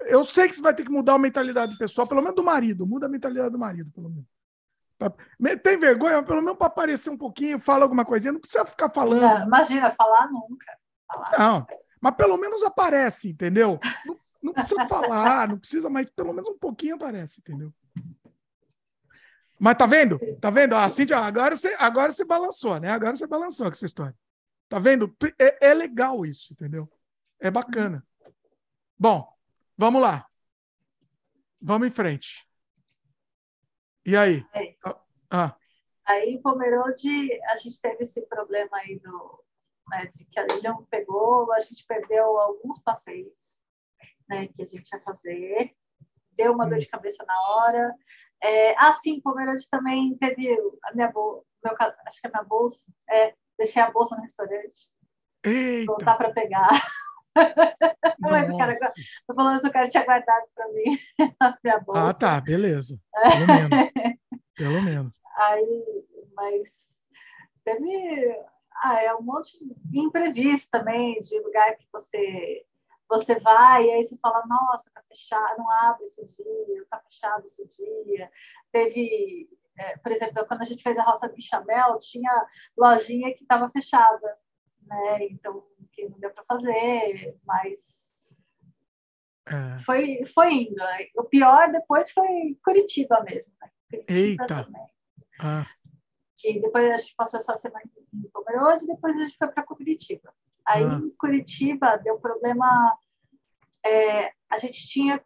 Eu 0.00 0.24
sei 0.24 0.48
que 0.48 0.54
você 0.54 0.62
vai 0.62 0.74
ter 0.74 0.84
que 0.84 0.90
mudar 0.90 1.14
a 1.14 1.18
mentalidade 1.18 1.72
do 1.72 1.78
pessoal, 1.78 2.06
pelo 2.06 2.22
menos 2.22 2.36
do 2.36 2.42
marido. 2.42 2.86
Muda 2.86 3.06
a 3.06 3.08
mentalidade 3.08 3.50
do 3.50 3.58
marido, 3.58 3.90
pelo 3.90 4.08
menos. 4.08 4.26
Tem 5.62 5.78
vergonha, 5.78 6.22
pelo 6.22 6.42
menos 6.42 6.58
para 6.58 6.66
aparecer 6.66 7.08
um 7.10 7.16
pouquinho, 7.16 7.58
fala 7.58 7.84
alguma 7.84 8.04
coisinha, 8.04 8.32
não 8.32 8.40
precisa 8.40 8.66
ficar 8.66 8.90
falando. 8.92 9.22
Não, 9.22 9.46
imagina, 9.46 9.90
falar 9.92 10.30
nunca. 10.30 10.66
Falar. 11.06 11.38
Não, 11.38 11.66
mas 12.00 12.14
pelo 12.16 12.36
menos 12.36 12.62
aparece, 12.62 13.30
entendeu? 13.30 13.80
Não, 14.04 14.20
não 14.42 14.52
precisa 14.52 14.86
falar, 14.86 15.48
não 15.48 15.58
precisa, 15.58 15.88
mas 15.88 16.10
pelo 16.10 16.34
menos 16.34 16.48
um 16.50 16.58
pouquinho 16.58 16.96
aparece, 16.96 17.40
entendeu? 17.40 17.72
Mas 19.60 19.76
tá 19.76 19.84
vendo? 19.84 20.18
Tá 20.40 20.48
vendo? 20.48 20.74
Ah, 20.74 20.88
Cíntia, 20.88 21.18
agora 21.18 21.54
você, 21.54 21.76
agora 21.78 22.10
você 22.10 22.24
balançou, 22.24 22.80
né? 22.80 22.88
Agora 22.88 23.14
você 23.14 23.26
balançou 23.26 23.66
com 23.66 23.72
essa 23.72 23.84
história. 23.84 24.16
Tá 24.70 24.78
vendo? 24.78 25.14
É, 25.38 25.68
é 25.68 25.74
legal 25.74 26.24
isso, 26.24 26.54
entendeu? 26.54 26.90
É 27.38 27.50
bacana. 27.50 28.02
Bom, 28.98 29.30
vamos 29.76 30.00
lá. 30.00 30.26
Vamos 31.60 31.88
em 31.88 31.90
frente. 31.90 32.48
E 34.06 34.16
aí? 34.16 34.46
É. 34.54 34.74
Ah. 35.30 35.54
Aí 36.06 36.30
em 36.30 36.40
Pomerode 36.40 37.30
a 37.50 37.56
gente 37.56 37.78
teve 37.82 38.02
esse 38.02 38.22
problema 38.22 38.78
aí 38.78 38.98
do, 38.98 39.44
né, 39.90 40.06
de 40.06 40.24
que 40.24 40.40
a 40.40 40.46
Lilian 40.46 40.76
pegou, 40.90 41.52
a 41.52 41.60
gente 41.60 41.84
perdeu 41.86 42.38
alguns 42.38 42.78
passeios 42.78 43.62
né, 44.26 44.48
que 44.48 44.62
a 44.62 44.64
gente 44.64 44.90
ia 44.90 45.00
fazer, 45.00 45.76
deu 46.32 46.54
uma 46.54 46.64
hum. 46.64 46.70
dor 46.70 46.78
de 46.78 46.86
cabeça 46.86 47.22
na 47.26 47.40
hora. 47.42 47.94
É, 48.42 48.74
ah, 48.78 48.94
sim, 48.94 49.20
Pomerode 49.20 49.68
também 49.70 50.16
teve 50.18 50.56
a 50.84 50.94
minha 50.94 51.10
bolsa, 51.10 51.44
meu, 51.62 51.74
acho 52.06 52.20
que 52.20 52.26
a 52.26 52.30
minha 52.30 52.44
bolsa, 52.44 52.84
é, 53.10 53.34
deixei 53.58 53.82
a 53.82 53.90
bolsa 53.90 54.16
no 54.16 54.22
restaurante. 54.22 54.90
Eita. 55.44 55.92
Voltar 55.92 56.16
para 56.16 56.32
pegar. 56.32 56.68
Mas 58.18 58.50
o 58.50 58.56
cara, 58.56 58.74
tô 59.26 59.34
falando 59.34 59.60
se 59.60 59.68
o 59.68 59.72
cara 59.72 59.88
tinha 59.88 60.04
guardado 60.04 60.44
para 60.54 60.68
mim 60.68 60.98
a 61.40 61.58
minha 61.62 61.80
bolsa. 61.80 62.08
Ah, 62.08 62.14
tá, 62.14 62.40
beleza. 62.40 62.98
Pelo 63.14 63.46
menos. 63.46 63.92
Pelo 64.56 64.82
menos. 64.82 65.12
Aí, 65.36 66.04
mas 66.34 66.98
teve 67.64 68.36
ah, 68.82 69.02
é 69.02 69.14
um 69.14 69.22
monte 69.22 69.58
de 69.84 69.98
imprevisto 69.98 70.70
também, 70.70 71.18
de 71.20 71.38
lugar 71.40 71.76
que 71.76 71.86
você 71.92 72.62
você 73.10 73.38
vai 73.40 73.86
e 73.86 73.90
aí 73.90 74.04
você 74.04 74.16
fala, 74.18 74.46
nossa, 74.46 74.90
tá 74.92 75.02
fechado, 75.08 75.58
não 75.58 75.68
abre 75.68 76.04
esse 76.04 76.24
dia, 76.26 76.86
tá 76.88 77.00
fechado 77.00 77.44
esse 77.44 77.66
dia. 77.66 78.30
Teve, 78.70 79.48
é, 79.76 79.96
por 79.98 80.12
exemplo, 80.12 80.46
quando 80.46 80.62
a 80.62 80.64
gente 80.64 80.82
fez 80.82 80.96
a 80.96 81.02
rota 81.02 81.28
Bichamel, 81.28 81.98
tinha 81.98 82.46
lojinha 82.78 83.34
que 83.34 83.42
estava 83.42 83.68
fechada, 83.68 84.38
né? 84.82 85.26
Então, 85.28 85.66
que 85.92 86.08
não 86.08 86.20
deu 86.20 86.30
para 86.30 86.44
fazer, 86.44 87.36
mas 87.44 88.14
é. 89.46 89.78
foi, 89.80 90.24
foi 90.24 90.52
indo. 90.52 90.82
O 91.16 91.24
pior 91.24 91.72
depois 91.72 92.10
foi 92.12 92.56
Curitiba 92.62 93.20
mesmo. 93.24 93.52
Né? 93.60 93.70
Curitiba 93.90 94.12
Eita! 94.12 94.68
Ah. 95.40 95.66
Que 96.40 96.60
depois 96.60 96.90
a 96.90 96.96
gente 96.96 97.14
passou 97.14 97.38
essa 97.38 97.56
semana 97.56 97.84
em 98.14 98.30
Pomerode, 98.32 98.86
depois 98.86 99.16
a 99.16 99.24
gente 99.24 99.36
foi 99.36 99.48
para 99.48 99.62
Curitiba. 99.62 100.32
Aí 100.66 100.84
ah. 100.84 101.00
em 101.02 101.10
Curitiba 101.10 101.96
deu 101.98 102.18
problema. 102.18 102.98
É, 103.84 104.32
a 104.48 104.58
gente 104.58 104.86
tinha 104.86 105.22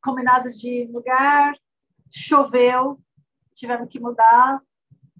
combinado 0.00 0.50
de 0.50 0.88
lugar, 0.92 1.54
choveu, 2.10 3.00
tivemos 3.54 3.88
que 3.88 4.00
mudar. 4.00 4.60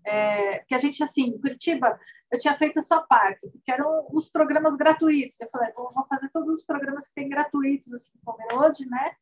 É, 0.05 0.59
porque 0.59 0.75
a 0.75 0.79
gente, 0.79 1.03
assim, 1.03 1.29
em 1.29 1.41
Curitiba, 1.41 1.99
eu 2.31 2.39
tinha 2.39 2.55
feito 2.55 2.79
a 2.79 2.83
sua 2.83 3.03
parte, 3.03 3.47
porque 3.49 3.71
eram 3.71 4.09
os 4.11 4.29
programas 4.29 4.75
gratuitos. 4.75 5.39
Eu 5.41 5.49
falei, 5.49 5.71
vou 5.73 6.07
fazer 6.09 6.31
todos 6.31 6.61
os 6.61 6.65
programas 6.65 7.07
que 7.07 7.15
tem 7.15 7.29
gratuitos, 7.29 7.93
assim, 7.93 8.11
como 8.25 8.39
hoje, 8.59 8.87
né? 8.87 9.15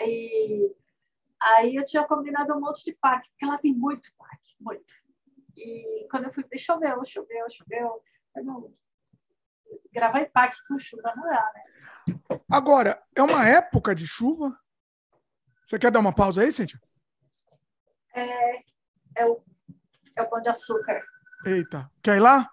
E 0.00 0.70
aí 1.40 1.74
eu 1.74 1.84
tinha 1.84 2.04
combinado 2.04 2.54
um 2.54 2.60
monte 2.60 2.84
de 2.84 2.92
parque, 2.92 3.28
porque 3.30 3.46
lá 3.46 3.58
tem 3.58 3.74
muito 3.74 4.10
parque, 4.18 4.54
muito. 4.60 4.84
E 5.56 6.06
quando 6.10 6.24
eu 6.24 6.32
fui, 6.32 6.44
choveu, 6.56 7.04
choveu, 7.04 7.50
choveu. 7.50 8.02
Eu 8.36 8.44
não... 8.44 8.74
Gravar 9.92 10.28
parque 10.30 10.56
com 10.68 10.78
chuva 10.78 11.12
não 11.16 11.24
dá, 11.24 11.52
né? 11.54 12.20
Agora, 12.50 13.02
é 13.14 13.22
uma 13.22 13.48
época 13.48 13.94
de 13.94 14.06
chuva? 14.06 14.58
Você 15.66 15.78
quer 15.78 15.90
dar 15.90 16.00
uma 16.00 16.14
pausa 16.14 16.42
aí, 16.42 16.52
Cíntia? 16.52 16.78
É, 18.14 18.56
é, 19.16 19.26
o, 19.26 19.42
é 20.16 20.22
o 20.22 20.28
pão 20.28 20.40
de 20.42 20.50
açúcar. 20.50 21.02
Eita, 21.46 21.90
quer 22.02 22.16
ir 22.16 22.20
lá? 22.20 22.50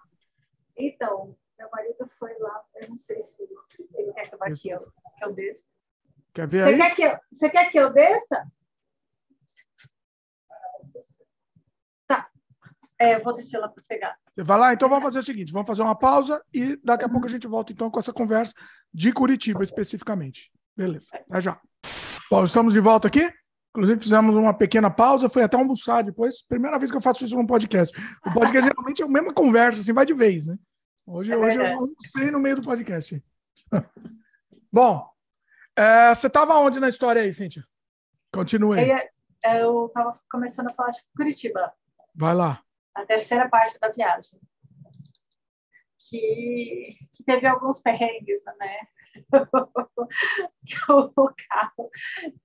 Então, 0.76 1.36
meu 1.58 1.68
marido 1.70 2.08
foi 2.08 2.36
lá, 2.38 2.64
eu 2.76 2.88
não 2.88 2.96
sei 2.96 3.22
se 3.22 3.42
ele 3.42 4.12
quer 4.14 4.30
que 4.30 4.70
eu, 4.70 4.92
que 5.18 5.24
eu 5.24 5.32
desça. 5.34 5.70
Quer 6.32 6.48
ver 6.48 6.64
você 6.64 6.70
aí? 6.70 6.78
Quer 6.78 6.94
que 6.94 7.02
eu, 7.02 7.18
você 7.30 7.50
quer 7.50 7.70
que 7.70 7.78
eu 7.78 7.92
desça? 7.92 8.50
Tá. 12.06 12.30
É, 13.00 13.14
eu 13.14 13.24
vou 13.24 13.34
descer 13.34 13.58
lá 13.58 13.66
para 13.66 13.82
pegar. 13.88 14.14
Você 14.34 14.44
vai 14.44 14.58
lá? 14.58 14.74
Então 14.74 14.86
vamos 14.86 15.02
fazer 15.02 15.20
o 15.20 15.22
seguinte: 15.22 15.52
vamos 15.52 15.66
fazer 15.66 15.80
uma 15.80 15.94
pausa 15.94 16.44
e 16.52 16.78
daqui 16.84 17.04
a 17.06 17.08
pouco 17.08 17.26
a 17.26 17.30
gente 17.30 17.46
volta 17.46 17.72
então 17.72 17.90
com 17.90 17.98
essa 17.98 18.12
conversa 18.12 18.52
de 18.92 19.10
Curitiba 19.10 19.62
especificamente. 19.64 20.52
Beleza, 20.76 21.06
até 21.12 21.40
já. 21.40 21.58
Bom, 22.30 22.44
estamos 22.44 22.74
de 22.74 22.80
volta 22.80 23.08
aqui. 23.08 23.32
Inclusive, 23.70 24.00
fizemos 24.00 24.36
uma 24.36 24.52
pequena 24.52 24.90
pausa, 24.90 25.28
foi 25.28 25.42
até 25.42 25.56
almoçar 25.56 26.02
depois. 26.02 26.42
Primeira 26.42 26.78
vez 26.78 26.90
que 26.90 26.96
eu 26.96 27.00
faço 27.00 27.24
isso 27.24 27.36
num 27.36 27.46
podcast. 27.46 27.96
O 28.26 28.32
podcast 28.32 28.68
geralmente 28.68 29.00
é 29.00 29.04
a 29.04 29.08
mesma 29.08 29.32
conversa, 29.32 29.80
assim, 29.80 29.92
vai 29.92 30.04
de 30.04 30.12
vez, 30.12 30.44
né? 30.44 30.58
Hoje, 31.06 31.32
é 31.32 31.36
hoje 31.36 31.58
eu 31.58 31.66
almocei 31.66 32.30
no 32.30 32.40
meio 32.40 32.56
do 32.56 32.62
podcast. 32.62 33.24
Bom, 34.70 35.08
é, 35.74 36.14
você 36.14 36.26
estava 36.26 36.58
onde 36.58 36.78
na 36.78 36.88
história 36.88 37.22
aí, 37.22 37.32
Cíntia? 37.32 37.64
Continue. 38.32 38.78
Eu 39.42 39.86
estava 39.86 40.14
começando 40.30 40.66
a 40.66 40.72
falar 40.72 40.90
de 40.90 40.98
Curitiba. 41.16 41.72
Vai 42.14 42.34
lá. 42.34 42.62
A 43.00 43.06
terceira 43.06 43.48
parte 43.48 43.78
da 43.78 43.88
viagem. 43.88 44.38
Que, 46.08 46.90
que 47.12 47.24
teve 47.24 47.46
alguns 47.46 47.78
perrengues, 47.80 48.42
né? 48.58 48.78
o 50.88 51.30
carro 51.48 51.90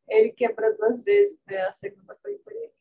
ele 0.08 0.32
quebrou 0.32 0.76
duas 0.78 1.04
vezes, 1.04 1.38
né? 1.48 1.62
A 1.62 1.72
segunda 1.74 2.18
foi 2.22 2.34
em 2.34 2.38
Curitiba. 2.40 2.74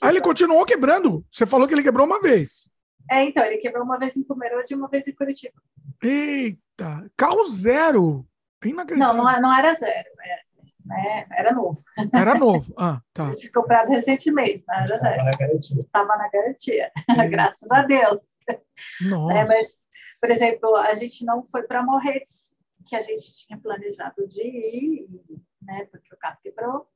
Ah, 0.00 0.08
ele 0.08 0.20
continuou 0.20 0.64
quebrando? 0.64 1.24
Você 1.30 1.46
falou 1.46 1.66
que 1.66 1.74
ele 1.74 1.82
quebrou 1.82 2.06
uma 2.06 2.20
vez. 2.20 2.70
É, 3.10 3.24
então, 3.24 3.44
ele 3.44 3.58
quebrou 3.58 3.84
uma 3.84 3.98
vez 3.98 4.16
em 4.16 4.22
Pomerode 4.22 4.72
e 4.72 4.76
uma 4.76 4.88
vez 4.88 5.06
em 5.06 5.14
Curitiba. 5.14 5.60
Eita! 6.02 7.10
Carro 7.16 7.44
zero! 7.44 8.26
Não, 8.96 9.14
não, 9.14 9.30
é, 9.30 9.40
não 9.40 9.56
era 9.56 9.74
zero. 9.74 10.08
Era, 10.20 10.42
né? 10.88 11.26
era 11.30 11.52
novo. 11.52 11.78
Era 12.12 12.34
novo. 12.34 12.74
Ah, 12.76 13.00
tá. 13.12 13.34
tinha 13.36 13.52
comprado 13.52 13.90
recentemente, 13.90 14.64
não 14.66 14.74
era 14.74 14.98
zero. 14.98 15.28
Estava 15.28 15.30
na 15.30 15.38
garantia. 15.38 15.80
Estava 15.80 16.16
na 16.16 16.28
garantia. 16.28 16.92
Graças 17.30 17.70
a 17.70 17.82
Deus. 17.82 18.22
Nossa. 19.02 19.34
É, 19.34 19.46
mas, 19.46 19.78
por 20.20 20.30
exemplo, 20.30 20.76
a 20.76 20.94
gente 20.94 21.24
não 21.24 21.46
foi 21.46 21.62
para 21.64 21.82
Morretes 21.82 22.58
que 22.86 22.96
a 22.96 23.02
gente 23.02 23.46
tinha 23.46 23.58
planejado 23.58 24.26
de 24.26 24.42
ir, 24.42 25.08
né, 25.60 25.86
porque 25.90 26.14
o 26.14 26.18
carro 26.18 26.38
quebrou. 26.42 26.88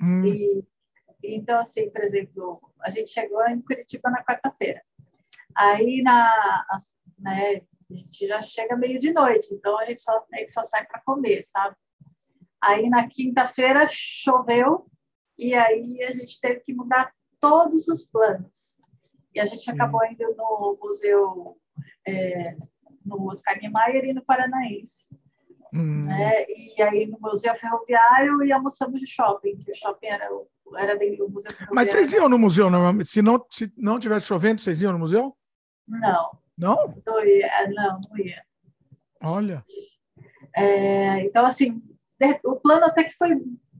Hum. 0.00 0.26
E, 0.26 0.64
então, 1.22 1.60
assim, 1.60 1.88
por 1.90 2.02
exemplo, 2.02 2.60
a 2.80 2.90
gente 2.90 3.10
chegou 3.10 3.46
em 3.46 3.60
Curitiba 3.60 4.10
na 4.10 4.24
quarta-feira. 4.24 4.82
Aí, 5.54 6.02
na, 6.02 6.64
né, 7.18 7.62
a 7.90 7.94
gente 7.94 8.26
já 8.26 8.42
chega 8.42 8.76
meio 8.76 8.98
de 8.98 9.12
noite, 9.12 9.48
então 9.52 9.78
a 9.78 9.84
gente 9.84 10.00
só, 10.00 10.24
a 10.32 10.36
gente 10.38 10.52
só 10.52 10.62
sai 10.62 10.84
para 10.86 11.02
comer, 11.02 11.42
sabe? 11.44 11.76
Aí, 12.62 12.88
na 12.88 13.08
quinta-feira, 13.08 13.86
choveu 13.88 14.86
e 15.38 15.54
aí 15.54 16.02
a 16.02 16.10
gente 16.10 16.38
teve 16.38 16.60
que 16.60 16.74
mudar 16.74 17.10
todos 17.40 17.88
os 17.88 18.04
planos. 18.04 18.78
E 19.34 19.40
a 19.40 19.46
gente 19.46 19.70
acabou 19.70 20.04
indo 20.04 20.34
no 20.36 20.78
museu 20.78 21.56
é, 22.06 22.56
no 23.04 23.26
Oscar 23.30 23.58
Niemeyer 23.58 24.04
e 24.04 24.12
no 24.12 24.22
Paranaense. 24.22 25.08
Hum. 25.72 26.04
Né? 26.04 26.44
E 26.48 26.82
aí 26.82 27.06
no 27.06 27.18
Museu 27.20 27.54
Ferroviário 27.54 28.42
e 28.44 28.52
almoçamos 28.52 29.00
de 29.00 29.06
shopping, 29.06 29.56
que 29.56 29.70
o 29.70 29.74
shopping 29.74 30.08
era, 30.08 30.28
era 30.76 30.98
dentro 30.98 31.26
do 31.26 31.32
Museu 31.32 31.52
Ferroviário. 31.52 31.74
Mas 31.74 31.90
vocês 31.90 32.12
iam 32.12 32.28
no 32.28 32.38
museu 32.38 32.68
normalmente? 32.68 33.08
Se 33.08 33.22
não, 33.22 33.42
se 33.50 33.72
não 33.78 33.98
tivesse 33.98 34.26
chovendo, 34.26 34.60
vocês 34.60 34.82
iam 34.82 34.92
no 34.92 34.98
museu? 34.98 35.34
Não. 35.88 36.38
Não? 36.58 37.02
Não 37.06 37.24
ia. 37.24 37.50
Não, 37.68 38.00
não 38.10 38.18
ia. 38.18 38.42
Olha. 39.22 39.64
É, 40.54 41.24
então, 41.24 41.46
assim, 41.46 41.80
o 42.44 42.56
plano 42.56 42.86
até 42.86 43.04
que 43.04 43.14
foi 43.14 43.30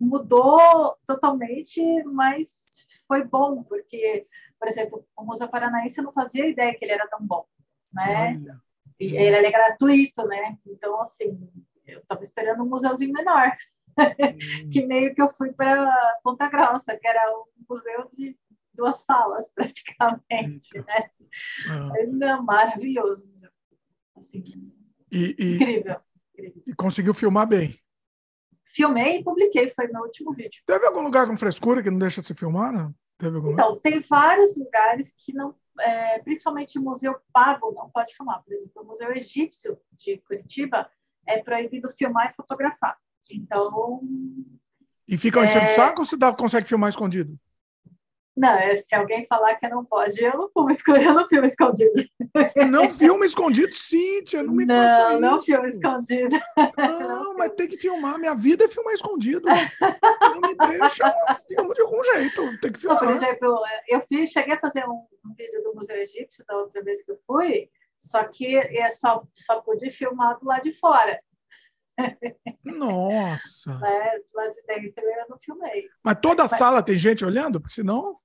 mudou 0.01 0.97
totalmente, 1.07 1.81
mas 2.05 2.87
foi 3.07 3.25
bom, 3.25 3.63
porque, 3.65 4.23
por 4.59 4.69
exemplo, 4.69 5.07
o 5.17 5.25
Museu 5.25 5.49
Paranaense 5.49 5.99
eu 5.99 6.05
não 6.05 6.13
fazia 6.13 6.49
ideia 6.49 6.75
que 6.75 6.85
ele 6.85 6.93
era 6.93 7.09
tão 7.09 7.25
bom, 7.25 7.45
né? 7.93 8.41
Olha. 8.41 8.61
E 8.99 9.17
ele 9.17 9.47
é 9.47 9.51
gratuito, 9.51 10.27
né? 10.27 10.59
Então, 10.67 11.01
assim, 11.01 11.51
eu 11.87 12.01
estava 12.01 12.23
esperando 12.23 12.63
um 12.63 12.69
museuzinho 12.69 13.13
menor. 13.13 13.53
Hum. 13.99 14.71
que 14.71 14.87
meio 14.87 15.15
que 15.15 15.21
eu 15.21 15.29
fui 15.29 15.53
para 15.53 15.91
Ponta 16.23 16.49
Grossa, 16.49 16.97
que 16.97 17.07
era 17.07 17.21
um 17.37 17.45
museu 17.69 18.09
de 18.13 18.39
duas 18.73 18.99
salas, 19.01 19.51
praticamente, 19.55 20.79
né? 20.79 21.11
Ah. 21.69 21.91
Não, 22.09 22.43
maravilhoso. 22.43 23.29
Assim, 24.17 24.45
e, 25.11 25.35
e, 25.39 25.55
incrível, 25.57 26.01
incrível. 26.33 26.63
E 26.67 26.75
conseguiu 26.75 27.13
filmar 27.13 27.47
bem. 27.47 27.79
Filmei 28.73 29.19
e 29.19 29.25
publiquei, 29.25 29.69
foi 29.71 29.89
meu 29.89 30.03
último 30.03 30.33
vídeo. 30.33 30.63
Teve 30.65 30.87
algum 30.87 31.03
lugar 31.03 31.27
com 31.27 31.37
frescura 31.37 31.83
que 31.83 31.91
não 31.91 31.99
deixa 31.99 32.21
de 32.21 32.27
se 32.27 32.35
filmar, 32.35 32.73
não? 32.73 32.95
Teve 33.19 33.37
algum 33.37 33.53
então, 33.53 33.71
lugar? 33.71 33.81
tem 33.83 34.01
vários 34.01 34.57
lugares 34.57 35.15
que 35.19 35.33
não, 35.33 35.55
é, 35.79 36.19
principalmente 36.21 36.79
o 36.79 36.83
museu 36.83 37.17
pago, 37.33 37.73
não 37.73 37.91
pode 37.91 38.15
filmar. 38.17 38.43
Por 38.43 38.53
exemplo, 38.53 38.83
o 38.83 38.87
Museu 38.87 39.13
Egípcio 39.13 39.79
de 39.93 40.19
Curitiba 40.19 40.89
é 41.27 41.43
proibido 41.43 41.91
filmar 41.91 42.31
e 42.31 42.35
fotografar. 42.35 42.97
Então. 43.31 44.01
E 45.07 45.17
ficam 45.17 45.45
enchendo 45.45 45.65
é... 45.65 45.69
saco 45.69 46.01
ou 46.01 46.07
você 46.07 46.17
dá, 46.17 46.33
consegue 46.33 46.67
filmar 46.67 46.91
escondido? 46.91 47.39
Não, 48.37 48.51
é, 48.51 48.77
se 48.77 48.95
alguém 48.95 49.27
falar 49.27 49.55
que 49.57 49.69
não 49.69 49.85
pode, 49.85 50.23
eu 50.23 50.37
não 50.37 50.49
filmo 50.49 50.71
escondido. 50.71 51.05
Eu 51.05 51.15
não 51.15 51.29
filmo 51.29 51.47
escondido. 51.47 52.11
Não 52.71 52.89
filma 52.89 53.27
escondido, 53.27 53.75
Cíntia, 53.75 54.43
não 54.43 54.55
me 54.55 54.65
não, 54.65 54.77
faça 54.77 55.13
isso. 55.13 55.21
Não, 55.21 55.43
filma 55.43 55.69
escondido. 55.69 56.41
Não, 56.79 57.37
mas 57.37 57.53
tem 57.55 57.69
que 57.69 57.77
filmar. 57.77 58.19
Minha 58.19 58.35
vida 58.35 58.65
é 58.65 58.69
filmar 58.69 58.95
escondido. 58.95 59.47
Não 59.49 60.41
me 60.41 60.55
deixa, 60.55 61.13
eu 61.29 61.35
filmo 61.35 61.75
de 61.75 61.83
algum 61.83 62.05
jeito. 62.05 62.61
Tem 62.61 62.73
que 62.73 62.79
filmar. 62.79 62.99
Por 62.99 63.11
exemplo, 63.11 63.63
eu 63.89 64.01
fiz, 64.01 64.31
cheguei 64.31 64.55
a 64.55 64.61
fazer 64.61 64.85
um, 64.89 65.05
um 65.25 65.35
vídeo 65.37 65.63
do 65.63 65.75
Museu 65.75 65.97
Egípcio 65.97 66.45
da 66.47 66.57
outra 66.57 66.83
vez 66.83 67.03
que 67.05 67.11
eu 67.11 67.19
fui, 67.27 67.69
só 67.99 68.25
que 68.25 68.55
eu 68.55 68.93
só, 68.93 69.23
só 69.35 69.61
pude 69.61 69.91
filmar 69.91 70.39
do 70.39 70.47
lado 70.47 70.63
de 70.63 70.73
fora. 70.73 71.21
Nossa! 72.65 73.73
É, 73.73 74.21
lá 74.35 74.49
de 74.49 74.63
dentro 74.67 75.05
eu 75.05 75.29
não 75.29 75.39
filmei. 75.39 75.89
Mas 76.03 76.19
toda 76.21 76.43
a 76.43 76.49
mas... 76.49 76.59
sala 76.59 76.83
tem 76.83 76.97
gente 76.97 77.25
olhando? 77.25 77.61
Porque 77.61 77.75
senão. 77.75 78.19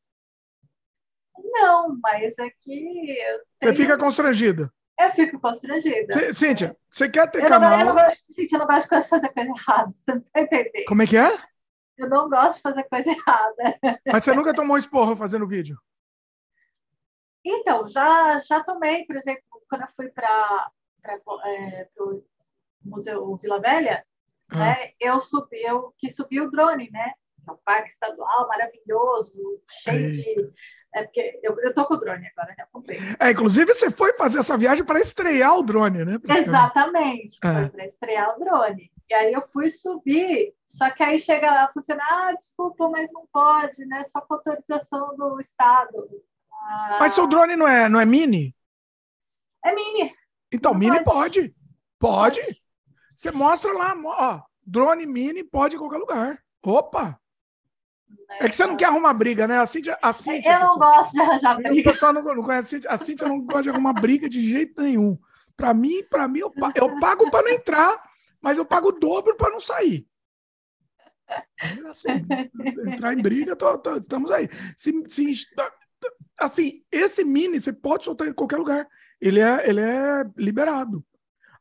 Não, 1.37 1.97
mas 2.01 2.37
é 2.39 2.49
que. 2.59 3.17
Você 3.61 3.73
fica 3.73 3.97
constrangida. 3.97 4.71
Eu 4.99 5.11
fico 5.11 5.39
constrangida. 5.39 6.33
Cíntia, 6.33 6.75
você 6.89 7.09
quer 7.09 7.29
ter 7.29 7.43
eu 7.43 7.47
canal? 7.47 7.71
Não, 7.71 7.79
eu 7.79 7.85
não 7.87 7.93
gosto, 7.95 8.25
gente, 8.31 8.51
eu 8.53 8.59
não 8.59 8.65
gosto 8.67 8.89
de 8.89 9.07
fazer 9.09 9.29
coisa 9.29 9.49
errada, 9.49 9.89
você 9.91 10.13
não 10.13 10.21
tá 10.21 10.41
entendendo? 10.41 10.85
Como 10.87 11.01
é 11.01 11.07
que 11.07 11.17
é? 11.17 11.37
Eu 11.97 12.09
não 12.09 12.29
gosto 12.29 12.55
de 12.55 12.61
fazer 12.61 12.83
coisa 12.83 13.11
errada. 13.11 13.79
Mas 14.05 14.23
você 14.23 14.33
nunca 14.33 14.53
tomou 14.53 14.77
esporro 14.77 15.15
fazendo 15.15 15.47
vídeo? 15.47 15.77
Então, 17.43 17.87
já, 17.87 18.39
já 18.39 18.63
tomei, 18.63 19.05
por 19.05 19.15
exemplo, 19.15 19.43
quando 19.69 19.81
eu 19.81 19.87
fui 19.95 20.09
para 20.09 20.71
é, 21.45 21.87
o 21.99 22.23
Museu 22.85 23.35
Vila 23.37 23.59
Velha, 23.59 24.05
ah. 24.51 24.57
né, 24.57 24.91
eu 24.99 25.19
subi, 25.19 25.61
eu 25.61 25.93
que 25.97 26.09
subi 26.09 26.39
o 26.39 26.51
drone, 26.51 26.89
né? 26.91 27.13
É 27.47 27.51
um 27.51 27.57
parque 27.63 27.89
estadual 27.89 28.47
maravilhoso, 28.47 29.61
cheio 29.69 30.07
Ei. 30.07 30.11
de. 30.11 30.53
É 30.95 31.03
porque 31.03 31.39
eu, 31.43 31.59
eu 31.59 31.73
tô 31.73 31.85
com 31.85 31.95
o 31.95 31.97
drone 31.97 32.27
agora, 32.35 32.55
já 32.57 32.65
comprei. 32.71 32.97
É, 33.19 33.31
inclusive, 33.31 33.73
você 33.73 33.91
foi 33.91 34.13
fazer 34.13 34.39
essa 34.39 34.57
viagem 34.57 34.85
para 34.85 34.99
estrear 34.99 35.57
o 35.57 35.63
drone, 35.63 36.05
né? 36.05 36.17
Exatamente, 36.37 37.37
é. 37.43 37.53
foi 37.53 37.69
para 37.69 37.85
estrear 37.85 38.35
o 38.35 38.39
drone. 38.39 38.91
E 39.07 39.13
aí 39.13 39.33
eu 39.33 39.41
fui 39.49 39.69
subir, 39.69 40.55
só 40.65 40.89
que 40.89 41.03
aí 41.03 41.19
chega 41.19 41.51
lá, 41.51 41.69
funciona, 41.71 42.01
ah, 42.03 42.33
desculpa, 42.33 42.89
mas 42.89 43.11
não 43.11 43.27
pode, 43.31 43.85
né? 43.85 44.03
Só 44.05 44.21
com 44.21 44.33
autorização 44.33 45.15
do 45.15 45.39
Estado. 45.39 46.09
Ah, 46.51 46.97
mas 46.99 47.13
seu 47.13 47.27
drone 47.27 47.55
não 47.55 47.67
é, 47.67 47.87
não 47.87 47.99
é 47.99 48.05
mini? 48.05 48.55
É 49.63 49.75
mini. 49.75 50.15
Então, 50.51 50.71
não 50.71 50.79
mini 50.79 51.03
pode. 51.03 51.53
Pode. 51.99 52.41
pode. 52.41 52.64
Você 53.15 53.31
mostra 53.31 53.71
lá, 53.71 53.95
ó, 54.03 54.41
drone 54.65 55.05
mini 55.05 55.43
pode 55.43 55.75
em 55.75 55.79
qualquer 55.79 55.97
lugar. 55.97 56.39
Opa! 56.63 57.19
É 58.39 58.49
que 58.49 58.55
você 58.55 58.65
não 58.65 58.75
quer 58.75 58.85
arrumar 58.85 59.13
briga, 59.13 59.47
né? 59.47 59.59
A 59.59 59.65
Cíntia, 59.65 59.97
a 60.01 60.11
Cíntia, 60.11 60.53
eu 60.53 60.59
não 60.59 60.67
pessoal, 60.73 60.93
gosto 60.93 61.13
de 61.13 61.21
arranjar 61.21 61.55
briga. 61.55 61.79
O 61.79 61.83
pessoal 61.83 62.13
não, 62.13 62.23
não 62.23 62.43
conhece 62.43 62.67
a 62.67 62.69
Cíntia. 62.69 62.91
A 62.91 62.97
Cíntia 62.97 63.27
não 63.27 63.41
gosta 63.41 63.63
de 63.63 63.69
arrumar 63.69 63.93
briga 63.93 64.27
de 64.27 64.49
jeito 64.49 64.81
nenhum. 64.81 65.17
Para 65.55 65.73
mim, 65.73 66.03
para 66.09 66.27
mim, 66.27 66.39
eu, 66.39 66.51
eu 66.75 66.99
pago 66.99 67.29
para 67.29 67.43
não 67.43 67.51
entrar, 67.51 67.97
mas 68.41 68.57
eu 68.57 68.65
pago 68.65 68.89
o 68.89 68.91
dobro 68.91 69.35
para 69.37 69.51
não 69.51 69.59
sair. 69.59 70.05
Assim, 71.87 72.09
entrar 72.91 73.13
em 73.13 73.21
briga, 73.21 73.55
tô, 73.55 73.77
tô, 73.77 73.97
estamos 73.97 74.29
aí. 74.31 74.49
Se, 74.75 74.91
se, 75.07 75.45
assim, 76.37 76.83
esse 76.91 77.23
mini 77.23 77.59
você 77.59 77.71
pode 77.71 78.05
soltar 78.05 78.27
em 78.27 78.33
qualquer 78.33 78.57
lugar. 78.57 78.87
Ele 79.21 79.39
é, 79.39 79.69
ele 79.69 79.79
é 79.79 80.23
liberado. 80.37 81.03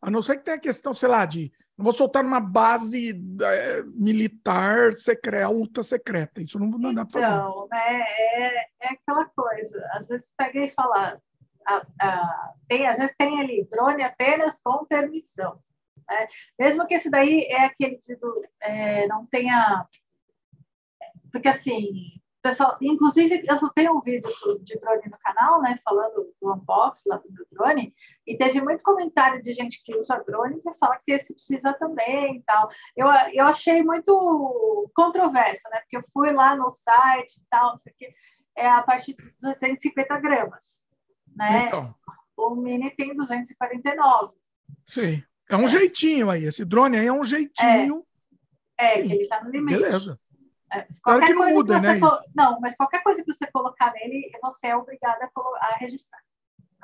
A 0.05 0.11
não 0.11 0.21
ser 0.21 0.37
que 0.37 0.45
tenha 0.45 0.59
a 0.59 0.61
questão, 0.61 0.93
sei 0.93 1.09
lá, 1.09 1.25
de 1.25 1.51
não 1.79 1.85
vou 1.85 1.93
soltar 1.95 2.23
numa 2.23 2.41
base 2.41 3.19
é, 3.43 3.83
militar 3.83 4.93
secreta, 4.93 5.49
ultra 5.49 5.83
secreta. 5.83 6.43
Isso 6.43 6.59
não, 6.59 6.67
não 6.69 6.93
dá 6.93 7.07
para 7.07 7.21
fazer. 7.21 7.33
Então, 7.33 7.69
né, 7.71 8.01
é, 8.03 8.69
é 8.83 8.89
aquela 8.91 9.25
coisa. 9.25 9.83
Às 9.93 10.07
vezes 10.07 10.35
pega 10.37 10.61
e 10.61 10.71
fala, 10.71 11.19
a, 11.67 11.87
a, 12.01 12.53
tem, 12.69 12.87
às 12.87 12.99
vezes 12.99 13.17
tem 13.17 13.41
ali 13.41 13.67
drone 13.71 14.03
apenas 14.03 14.61
com 14.63 14.85
permissão. 14.85 15.59
Né? 16.07 16.29
Mesmo 16.59 16.87
que 16.87 16.95
esse 16.95 17.11
daí 17.11 17.41
é 17.45 17.65
aquele 17.65 17.97
que 17.97 18.15
é, 18.61 19.07
não 19.07 19.25
tenha. 19.25 19.87
Porque 21.33 21.49
assim, 21.49 22.21
pessoal, 22.45 22.77
inclusive, 22.79 23.43
eu 23.49 23.69
tenho 23.71 23.97
um 23.97 24.03
vídeo 24.03 24.29
de 24.63 24.79
drone 24.79 25.09
no 25.11 25.19
canal, 25.19 25.63
né, 25.63 25.77
falando 25.83 26.31
do 26.39 26.53
unboxing 26.53 27.09
lá 27.09 27.17
do 27.17 27.33
meu 27.33 27.47
drone, 27.51 27.95
e 28.27 28.37
teve 28.37 28.61
muito 28.61 28.85
comentário 28.85 29.43
de 29.43 29.51
gente 29.55 29.83
que 29.83 29.97
usa 29.97 30.23
drone 30.27 30.61
que 30.61 30.75
fala 30.75 30.99
que 31.03 31.13
esse 31.13 31.33
precisa 31.33 31.73
também 31.73 32.37
e 32.37 32.43
tal. 32.43 32.69
Eu, 32.95 33.07
eu 33.33 33.47
achei 33.47 33.83
muito 33.83 34.91
controverso, 34.95 35.63
né, 35.71 35.81
porque 35.81 35.97
eu 35.97 36.03
fui 36.13 36.33
lá 36.33 36.55
no 36.55 36.69
site 36.69 37.39
e 37.39 37.43
tal, 37.49 37.71
não 37.71 37.79
sei 37.79 37.93
o 37.95 37.97
que, 37.97 38.15
é 38.57 38.69
a 38.69 38.83
partir 38.83 39.15
de 39.15 39.25
250 39.41 40.21
gramas, 40.21 40.85
né? 41.35 41.67
Então. 41.67 41.95
O 42.37 42.55
Mini 42.55 42.91
tem 42.91 43.17
249. 43.17 44.35
Sim. 44.87 45.23
É 45.49 45.57
um 45.57 45.67
é. 45.67 45.69
jeitinho 45.69 46.31
aí. 46.31 46.45
Esse 46.45 46.65
drone 46.65 46.99
aí 46.99 47.07
é 47.07 47.13
um 47.13 47.25
jeitinho. 47.25 48.05
É, 48.77 48.87
é 48.87 48.93
que 48.95 49.13
ele 49.13 49.23
está 49.23 49.43
no 49.43 49.51
limite. 49.51 49.79
Beleza. 49.79 50.19
É, 50.75 50.87
claro 51.03 51.25
que 51.25 51.35
não 51.35 51.51
muda, 51.51 51.79
né? 51.79 51.99
Não, 52.35 52.61
mas 52.61 52.77
qualquer 52.77 53.03
coisa 53.03 53.23
que 53.23 53.33
você 53.33 53.47
colocar 53.51 53.93
nele, 53.93 54.31
você 54.43 54.69
é 54.69 54.77
obrigado 54.77 55.23
a, 55.23 55.67
a 55.67 55.77
registrar. 55.77 56.21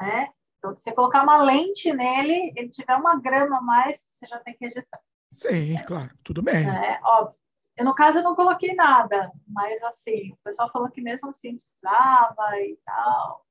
Né? 0.01 0.31
Então, 0.59 0.73
se 0.73 0.83
você 0.83 0.93
colocar 0.93 1.23
uma 1.23 1.43
lente 1.43 1.93
nele, 1.93 2.53
ele 2.55 2.69
tiver 2.69 2.95
uma 2.95 3.19
grama 3.19 3.59
a 3.59 3.63
mais, 3.63 4.07
você 4.09 4.27
já 4.27 4.39
tem 4.39 4.55
que 4.55 4.65
registrar. 4.65 5.01
Sim, 5.33 5.77
claro, 5.87 6.11
tudo 6.23 6.43
bem. 6.43 6.69
É, 6.69 7.01
óbvio. 7.03 7.39
Eu, 7.77 7.85
no 7.85 7.95
caso, 7.95 8.19
eu 8.19 8.23
não 8.23 8.35
coloquei 8.35 8.75
nada, 8.75 9.33
mas 9.47 9.83
assim, 9.83 10.33
o 10.33 10.39
pessoal 10.45 10.71
falou 10.71 10.91
que 10.91 11.01
mesmo 11.01 11.31
assim 11.31 11.55
precisava 11.55 12.61
e 12.61 12.79
tal. 12.85 13.47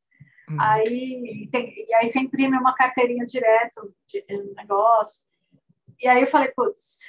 Hum. 0.49 0.57
Aí, 0.59 1.49
tem, 1.51 1.85
e 1.87 1.93
aí 1.95 2.09
você 2.09 2.19
imprime 2.19 2.57
uma 2.57 2.73
carteirinha 2.73 3.25
direto 3.25 3.93
de, 4.07 4.21
de 4.21 4.53
negócio. 4.53 5.23
E 5.99 6.07
aí 6.07 6.21
eu 6.21 6.27
falei, 6.27 6.49
putz, 6.49 6.99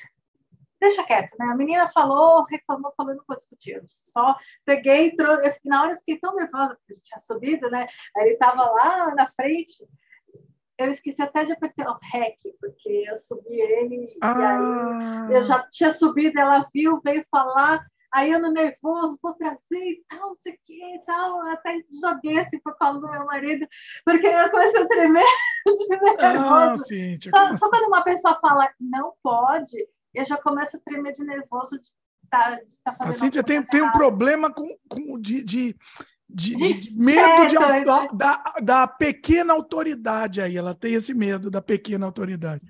deixa 0.81 1.05
quieto, 1.05 1.37
né? 1.39 1.47
A 1.47 1.57
menina 1.57 1.87
falou, 1.89 2.43
reclamou, 2.45 2.93
falou, 2.97 3.15
não 3.15 3.25
vou 3.29 3.37
discutir. 3.37 3.73
Eu 3.73 3.85
só 3.89 4.37
peguei, 4.65 5.15
trouxe, 5.15 5.61
na 5.65 5.83
hora 5.83 5.93
eu 5.93 5.99
fiquei 5.99 6.19
tão 6.19 6.35
nervosa, 6.35 6.77
porque 6.77 7.01
tinha 7.01 7.19
subido, 7.19 7.71
né? 7.71 7.87
Aí 8.17 8.25
ele 8.25 8.33
estava 8.33 8.65
lá 8.71 9.15
na 9.15 9.29
frente, 9.29 9.87
eu 10.79 10.91
esqueci 10.91 11.21
até 11.21 11.45
de 11.45 11.53
apertar 11.53 11.91
o 11.91 11.99
REC, 12.13 12.39
porque 12.59 13.05
eu 13.07 13.19
subi 13.19 13.61
ele, 13.61 14.17
ah. 14.23 14.35
e 14.39 14.45
aí 14.45 15.35
eu 15.37 15.43
já 15.43 15.59
tinha 15.71 15.93
subido, 15.93 16.41
ela 16.41 16.67
viu, 16.73 16.99
veio 17.05 17.23
falar, 17.31 17.85
aí 18.11 18.33
eu 18.33 18.41
no 18.41 18.51
nervoso, 18.51 19.19
vou 19.23 19.35
trazer 19.35 19.77
e 19.77 20.03
tal, 20.09 20.29
não 20.29 20.37
sei 20.37 20.55
o 20.55 20.59
que 20.65 20.95
e 20.95 21.05
tal, 21.05 21.43
até 21.49 21.75
joguei 22.01 22.39
assim 22.39 22.59
por 22.61 22.75
causa 22.79 22.99
do 22.99 23.11
meu 23.11 23.27
marido, 23.27 23.67
porque 24.07 24.27
eu 24.27 24.51
comecei 24.51 24.83
a 24.83 24.87
tremer 24.87 25.27
de 25.67 25.95
ah, 25.95 26.33
nervoso. 26.33 26.55
Ah, 26.55 26.77
sim, 26.79 27.19
só, 27.21 27.57
só 27.59 27.69
quando 27.69 27.89
uma 27.89 28.03
pessoa 28.03 28.39
fala 28.41 28.67
não 28.81 29.13
pode, 29.23 29.87
eu 30.15 30.25
já 30.25 30.37
começo 30.37 30.77
a 30.77 30.81
tremer 30.81 31.13
de 31.13 31.25
nervoso 31.25 31.79
de 31.79 31.87
estar 32.25 32.57
tá, 32.57 32.63
tá 32.85 32.93
fazendo. 32.95 33.09
A 33.09 33.13
Cíntia 33.13 33.43
tem, 33.43 33.63
tem 33.63 33.83
um 33.83 33.93
problema 33.93 34.53
com, 34.53 34.69
com 34.89 35.19
de, 35.19 35.43
de, 35.43 35.77
de, 36.29 36.55
de 36.55 36.99
medo 36.99 37.47
de, 37.47 37.57
da, 38.15 38.55
da, 38.63 38.87
pequena 38.87 39.53
autoridade 39.53 40.41
aí. 40.41 40.57
Ela 40.57 40.75
tem 40.75 40.95
esse 40.95 41.15
medo 41.15 41.51
da 41.51 41.63
pequena 41.63 42.07
autoridade. 42.07 42.63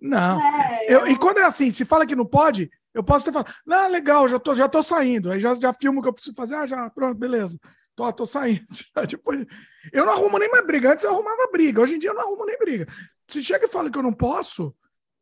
Não. 0.00 0.40
É, 0.40 0.86
eu, 0.88 1.00
eu... 1.00 1.08
E 1.08 1.18
quando 1.18 1.38
é 1.38 1.44
assim, 1.44 1.70
se 1.70 1.84
fala 1.84 2.06
que 2.06 2.16
não 2.16 2.26
pode, 2.26 2.70
eu 2.92 3.02
posso 3.02 3.24
ter 3.24 3.32
falado, 3.32 3.52
não, 3.66 3.88
legal, 3.88 4.28
já 4.28 4.38
tô, 4.38 4.54
já 4.54 4.68
tô 4.68 4.82
saindo. 4.82 5.30
Aí 5.30 5.40
já, 5.40 5.54
já 5.54 5.72
filmo 5.72 6.00
o 6.00 6.02
que 6.02 6.08
eu 6.08 6.12
preciso 6.12 6.34
fazer, 6.34 6.54
ah, 6.54 6.66
já, 6.66 6.90
pronto, 6.90 7.18
beleza. 7.18 7.58
Tô, 7.94 8.10
tô 8.12 8.26
saindo. 8.26 8.64
Depois, 9.08 9.46
eu 9.92 10.06
não 10.06 10.12
arrumo 10.12 10.38
nem 10.38 10.50
mais 10.50 10.66
briga. 10.66 10.92
Antes 10.92 11.04
eu 11.04 11.10
arrumava 11.10 11.50
briga. 11.52 11.80
Hoje 11.80 11.94
em 11.94 11.98
dia 11.98 12.10
eu 12.10 12.14
não 12.14 12.22
arrumo 12.22 12.44
nem 12.44 12.58
briga. 12.58 12.86
Se 13.26 13.42
chega 13.42 13.66
e 13.66 13.68
fala 13.68 13.90
que 13.90 13.98
eu 13.98 14.02
não 14.02 14.12
posso, 14.12 14.74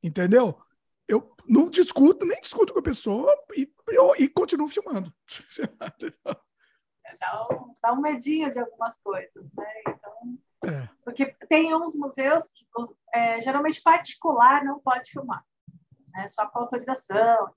entendeu? 0.02 0.56
Eu 1.10 1.34
não 1.46 1.68
discuto, 1.68 2.24
nem 2.24 2.40
discuto 2.40 2.72
com 2.72 2.78
a 2.78 2.82
pessoa 2.82 3.32
e, 3.56 3.70
eu, 3.88 4.14
e 4.16 4.28
continuo 4.28 4.68
filmando. 4.68 5.12
É, 7.04 7.16
dá, 7.18 7.48
um, 7.50 7.74
dá 7.82 7.92
um 7.92 8.00
medinho 8.00 8.50
de 8.52 8.60
algumas 8.60 8.96
coisas, 9.02 9.52
né? 9.52 9.66
Então, 9.88 10.72
é. 10.72 10.88
Porque 11.04 11.34
tem 11.48 11.74
uns 11.74 11.96
museus 11.96 12.44
que 12.52 12.64
é, 13.12 13.40
geralmente 13.40 13.82
particular 13.82 14.64
não 14.64 14.78
pode 14.78 15.10
filmar, 15.10 15.44
né? 16.12 16.28
Só 16.28 16.46
com 16.46 16.60
autorização, 16.60 17.52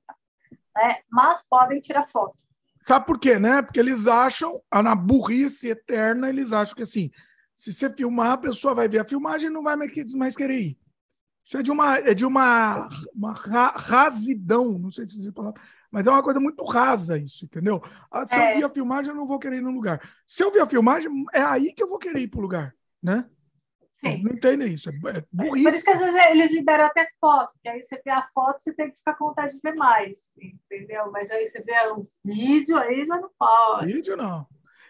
né? 0.75 1.01
Mas 1.09 1.45
podem 1.47 1.79
tirar 1.79 2.07
foto. 2.07 2.35
Sabe 2.81 3.05
por 3.05 3.19
quê, 3.19 3.37
né? 3.37 3.61
Porque 3.61 3.79
eles 3.79 4.07
acham, 4.07 4.59
na 4.73 4.95
burrice 4.95 5.69
eterna, 5.69 6.27
eles 6.27 6.51
acham 6.51 6.75
que 6.75 6.83
assim, 6.83 7.11
se 7.55 7.71
você 7.71 7.89
filmar, 7.89 8.31
a 8.31 8.37
pessoa 8.37 8.73
vai 8.73 8.89
ver 8.89 8.99
a 8.99 9.05
filmagem 9.05 9.47
e 9.47 9.53
não 9.53 9.63
vai 9.63 9.75
mais 9.75 10.35
querer 10.35 10.59
ir. 10.59 10.82
Isso 11.43 11.57
é 11.57 11.63
de 11.63 11.71
uma, 11.71 11.97
é 11.97 12.13
de 12.13 12.25
uma, 12.25 12.87
uma 13.13 13.33
rasidão, 13.33 14.79
não 14.79 14.91
sei 14.91 15.07
se 15.07 15.21
você 15.21 15.31
falar, 15.31 15.53
mas 15.91 16.07
é 16.07 16.09
uma 16.09 16.23
coisa 16.23 16.39
muito 16.39 16.63
rasa 16.63 17.17
isso, 17.17 17.45
entendeu? 17.45 17.83
Ah, 18.09 18.25
se 18.25 18.39
é. 18.39 18.53
eu 18.53 18.57
vi 18.57 18.63
a 18.63 18.69
filmagem, 18.69 19.11
eu 19.11 19.17
não 19.17 19.27
vou 19.27 19.37
querer 19.37 19.57
ir 19.57 19.61
no 19.61 19.71
lugar. 19.71 20.01
Se 20.25 20.43
eu 20.43 20.51
vi 20.51 20.59
a 20.59 20.65
filmagem, 20.65 21.11
é 21.33 21.41
aí 21.41 21.73
que 21.73 21.83
eu 21.83 21.89
vou 21.89 21.99
querer 21.99 22.19
ir 22.19 22.29
para 22.29 22.39
o 22.39 22.43
lugar, 22.43 22.73
né? 23.01 23.29
Eles 24.03 24.21
não 24.21 24.31
entendem 24.31 24.73
isso, 24.73 24.89
é, 24.89 24.93
é 24.93 25.23
burrice. 25.31 25.63
Por 25.63 25.73
isso 25.73 25.85
que 25.85 25.91
às 25.91 25.99
vezes 25.99 26.25
eles 26.29 26.51
liberam 26.51 26.85
até 26.85 27.07
foto, 27.21 27.53
que 27.61 27.69
aí 27.69 27.81
você 27.81 28.01
vê 28.03 28.11
a 28.11 28.27
foto, 28.33 28.59
você 28.59 28.73
tem 28.73 28.91
que 28.91 28.97
ficar 28.97 29.13
com 29.13 29.27
vontade 29.27 29.53
de 29.53 29.61
ver 29.61 29.75
mais, 29.75 30.31
entendeu? 30.37 31.09
Mas 31.11 31.31
aí 31.31 31.47
você 31.47 31.61
vê 31.61 31.73
um 31.93 32.05
vídeo, 32.23 32.77
aí 32.77 33.05
já 33.05 33.17
não 33.19 33.29
pode. 33.37 33.93
Vídeo 33.93 34.17
não. 34.17 34.45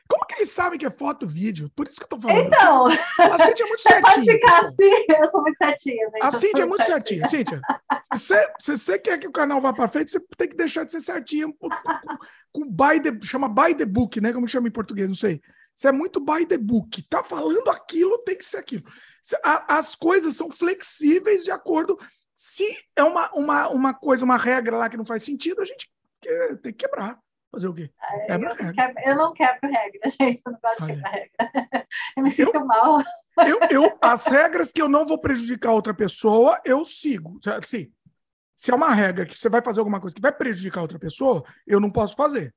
Como 0.08 0.26
que 0.26 0.36
eles 0.36 0.52
sabem 0.52 0.78
que 0.78 0.86
é 0.86 0.90
foto, 0.90 1.26
vídeo? 1.26 1.72
Por 1.76 1.88
isso 1.88 1.96
que 1.96 2.04
eu 2.04 2.08
tô 2.10 2.20
falando. 2.20 2.48
Então, 2.48 2.88
a 2.88 3.38
Cintia 3.38 3.66
é 3.66 3.68
muito 3.68 3.82
certinha. 3.82 4.02
Pode 4.02 4.32
ficar 4.32 4.60
assim, 4.60 4.92
eu 5.10 5.30
sou 5.30 5.42
muito 5.42 5.58
certinha. 5.58 6.10
Né? 6.10 6.20
A 6.22 6.32
Cintia 6.32 6.64
é 6.64 6.68
muito 6.68 6.84
certinha. 6.84 7.28
certinha. 7.28 7.62
Cíntia, 7.62 7.62
se 8.14 8.20
você, 8.20 8.54
se 8.60 8.78
você 8.78 9.00
quer 9.00 9.18
que 9.18 9.28
o 9.28 9.32
canal 9.32 9.62
vá 9.62 9.74
para 9.74 9.88
frente, 9.88 10.12
você 10.12 10.20
tem 10.38 10.50
que 10.50 10.56
deixar 10.56 10.84
de 10.84 10.92
ser 10.92 11.02
certinha 11.02 11.48
com, 11.48 11.70
com, 11.70 12.18
com 12.52 12.70
by 12.70 13.02
the, 13.02 13.18
chama 13.26 13.48
by 13.48 13.74
the 13.76 13.86
book, 13.86 14.20
né? 14.20 14.34
Como 14.34 14.48
chama 14.48 14.68
em 14.68 14.72
português, 14.72 15.08
não 15.08 15.16
sei. 15.16 15.42
Você 15.74 15.88
é 15.88 15.92
muito 15.92 16.20
by 16.20 16.46
the 16.46 16.58
book. 16.58 17.02
Tá 17.10 17.24
falando 17.24 17.70
aquilo, 17.70 18.20
tem 18.20 18.38
que 18.38 18.46
ser 18.46 18.58
aquilo. 18.58 18.84
As 19.68 19.96
coisas 19.96 20.36
são 20.36 20.52
flexíveis 20.52 21.44
de 21.44 21.52
acordo. 21.52 21.98
Se 22.36 22.66
é 22.96 23.04
uma, 23.04 23.32
uma, 23.34 23.70
uma 23.70 23.94
coisa, 23.94 24.26
uma 24.26 24.38
regra 24.38 24.78
lá 24.78 24.90
que 24.90 24.98
não 24.98 25.06
faz 25.06 25.24
sentido, 25.24 25.62
a 25.62 25.66
gente 25.66 25.90
tem 26.62 26.74
que 26.74 26.86
quebrar. 26.86 27.23
Fazer 27.54 27.68
o 27.68 27.74
quê? 27.76 27.92
Eu, 28.28 28.40
regra. 28.40 28.74
Quebro, 28.74 29.04
eu 29.06 29.16
não 29.16 29.32
quebro 29.32 29.70
regra, 29.70 30.10
gente. 30.10 30.42
Eu 30.44 30.52
não 30.52 30.60
gosto 30.60 30.88
de 30.88 30.94
quebrar 30.94 31.12
regra. 31.12 31.88
Eu 32.18 32.24
me 32.24 32.32
sinto 32.32 32.56
eu, 32.56 32.66
mal. 32.66 33.00
Eu, 33.46 33.60
eu, 33.70 33.98
as 34.02 34.26
regras 34.26 34.72
que 34.72 34.82
eu 34.82 34.90
não 34.90 35.06
vou 35.06 35.20
prejudicar 35.20 35.72
outra 35.72 35.94
pessoa, 35.94 36.60
eu 36.66 36.84
sigo. 36.84 37.40
Assim, 37.46 37.92
se 38.56 38.72
é 38.72 38.76
uma 38.76 38.92
regra 38.94 39.28
que 39.28 39.38
você 39.38 39.48
vai 39.48 39.62
fazer 39.62 39.80
alguma 39.80 40.00
coisa 40.00 40.16
que 40.16 40.22
vai 40.22 40.32
prejudicar 40.32 40.82
outra 40.82 40.98
pessoa, 40.98 41.44
eu 41.68 41.80
não 41.80 41.92
posso 41.92 42.16
fazer. 42.16 42.54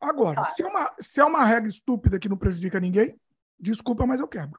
Agora, 0.00 0.36
claro. 0.36 0.54
se, 0.54 0.62
é 0.62 0.66
uma, 0.66 0.94
se 0.98 1.20
é 1.20 1.24
uma 1.24 1.44
regra 1.44 1.68
estúpida 1.68 2.18
que 2.18 2.28
não 2.28 2.36
prejudica 2.38 2.80
ninguém, 2.80 3.18
desculpa, 3.60 4.06
mas 4.06 4.20
eu 4.20 4.28
quebro. 4.28 4.58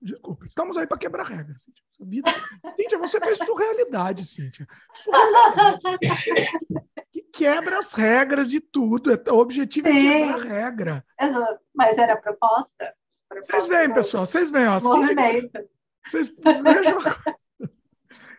Desculpa. 0.00 0.46
Estamos 0.46 0.76
aí 0.76 0.86
para 0.86 0.98
quebrar 0.98 1.24
regras, 1.24 1.62
Cíntia. 1.62 1.84
Vida... 2.00 2.30
Cíntia, 2.76 2.98
você 2.98 3.20
fez 3.20 3.38
surrealidade, 3.38 4.26
Cíntia. 4.26 4.66
Surrealidade. 4.94 5.80
que 7.38 7.44
quebra 7.44 7.78
as 7.78 7.94
regras 7.94 8.50
de 8.50 8.60
tudo. 8.60 9.10
O 9.30 9.38
objetivo 9.38 9.88
Sim. 9.88 9.96
é 9.96 10.18
quebrar 10.18 10.34
a 10.34 10.42
regra. 10.42 11.06
Exato. 11.20 11.60
Mas 11.74 11.96
era 11.96 12.14
a 12.14 12.16
proposta. 12.16 12.92
Vocês 13.32 13.66
veem, 13.66 13.92
pessoal. 13.92 14.26
Vocês 14.26 14.50
veem, 14.50 14.66
ó. 14.66 14.80
Movimento. 14.80 15.68
Vocês 16.04 16.28
vejam. 16.28 16.98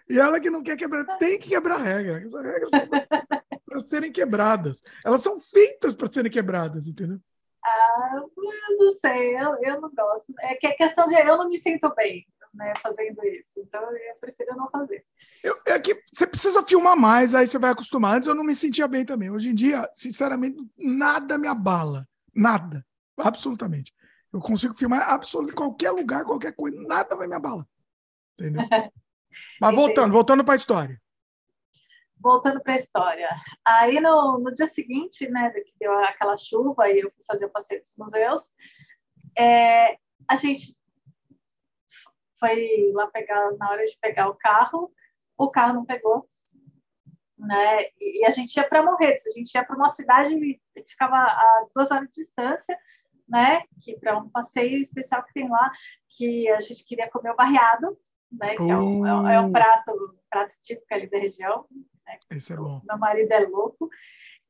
E 0.10 0.20
ela 0.20 0.39
que 0.39 0.50
não 0.50 0.64
quer 0.64 0.76
quebrar, 0.76 1.06
tem 1.18 1.39
que 1.39 1.50
quebrar 1.50 1.76
a 1.76 1.84
regra. 1.84 2.18
As 2.18 2.34
regras 2.34 2.70
são 2.72 2.88
para 3.66 3.80
serem 3.80 4.12
quebradas. 4.12 4.82
Elas 5.06 5.22
são 5.22 5.39
feitas 5.39 5.93
para 5.93 6.10
serem 6.10 6.32
quebradas, 6.32 6.88
entendeu? 6.88 7.20
Ah, 7.64 8.22
não 8.80 8.91
sei, 8.93 9.36
eu, 9.36 9.56
eu 9.62 9.80
não 9.80 9.91
gosto. 9.93 10.34
É 10.39 10.56
que 10.56 10.66
é 10.66 10.72
questão 10.72 11.08
de 11.08 11.14
eu 11.14 11.38
não 11.38 11.47
me 11.47 11.60
sinto 11.60 11.93
bem 11.93 12.26
né, 12.54 12.74
fazendo 12.82 13.24
isso. 13.26 13.60
Então 13.60 13.82
eu 13.82 14.16
prefiro 14.20 14.56
não 14.56 14.70
fazer. 14.70 15.04
Eu, 15.43 15.58
é 15.66 15.80
que 15.80 16.02
você 16.12 16.28
precisa 16.28 16.64
filmar 16.64 16.97
mais, 16.97 17.36
aí 17.36 17.47
você 17.47 17.58
vai 17.58 17.72
acostumar. 17.72 18.18
Antes 18.18 18.28
eu 18.28 18.36
não 18.36 18.43
me 18.43 18.56
sentia 18.56 18.88
bem 18.88 19.06
também. 19.06 19.30
Hoje 19.30 19.50
em 19.50 19.56
dia, 19.56 19.89
sinceramente, 19.95 20.58
nada 20.78 21.38
me 21.38 21.47
abala. 21.47 22.08
Nada. 22.34 22.86
Absolutamente. 23.18 23.93
Eu 24.32 24.39
consigo 24.39 24.74
filmar 24.74 25.10
absolutamente 25.10 25.56
qualquer 25.56 25.91
lugar, 25.91 26.24
qualquer 26.24 26.54
coisa, 26.54 26.80
nada 26.82 27.16
vai 27.16 27.28
me 27.28 27.36
abalar. 27.36 27.66
Entendeu? 28.34 28.62
Mas 29.62 29.76
voltando, 29.76 30.12
voltando 30.12 30.43
para 30.43 30.54
a 30.54 30.58
história 30.58 31.00
voltando 32.20 32.62
para 32.62 32.74
a 32.74 32.78
história. 32.78 33.30
Aí 33.66 34.00
no, 34.00 34.39
no 34.39 34.54
dia 34.54 34.68
seguinte, 34.68 35.28
né, 35.30 35.50
que 35.52 35.74
deu 35.80 35.91
aquela 36.04 36.36
chuva 36.36 36.89
e 36.89 37.00
eu 37.00 37.12
fui 37.12 37.24
fazer 37.26 37.45
o 37.45 37.50
passeio 37.50 37.82
dos 37.82 37.95
museus, 37.97 38.52
é, 39.38 39.97
a 40.28 40.36
gente 40.36 40.76
foi 42.40 42.92
lá 42.94 43.08
pegar, 43.08 43.52
na 43.58 43.70
hora 43.70 43.86
de 43.86 43.98
pegar 44.00 44.30
o 44.30 44.36
carro, 44.36 44.92
o 45.38 45.50
carro 45.50 45.74
não 45.74 45.86
pegou, 45.86 46.28
né, 47.38 47.86
e 48.00 48.26
a 48.26 48.32
gente 48.32 48.56
ia 48.56 48.68
para 48.68 48.84
Morretes, 48.84 49.26
a 49.28 49.32
gente 49.32 49.54
ia 49.54 49.64
para 49.64 49.76
uma 49.76 49.90
cidade 49.90 50.36
que 50.36 50.84
ficava 50.88 51.16
a 51.16 51.66
duas 51.74 51.90
horas 51.92 52.08
de 52.10 52.16
distância, 52.16 52.78
né, 53.28 53.64
que 53.82 53.98
para 53.98 54.18
um 54.18 54.30
passeio 54.30 54.80
especial 54.82 55.24
que 55.24 55.34
tem 55.34 55.50
lá, 55.50 55.72
que 56.10 56.50
a 56.50 56.60
gente 56.60 56.86
queria 56.86 57.10
comer 57.10 57.32
o 57.32 57.36
barreado, 57.36 57.98
né, 58.32 58.56
que 58.56 58.64
uh. 58.64 58.72
é, 58.72 58.78
um, 58.78 59.28
é, 59.28 59.42
um, 59.42 59.50
uh. 59.50 59.52
prato, 59.52 60.20
prato 60.30 60.56
típico 60.64 60.94
ali 60.94 61.10
da 61.10 61.18
região, 61.18 61.66
né? 62.06 62.20
Esse 62.32 62.54
é 62.54 62.56
bom. 62.56 62.82
Meu 62.88 62.98
marido 62.98 63.32
é 63.32 63.40
louco. 63.40 63.90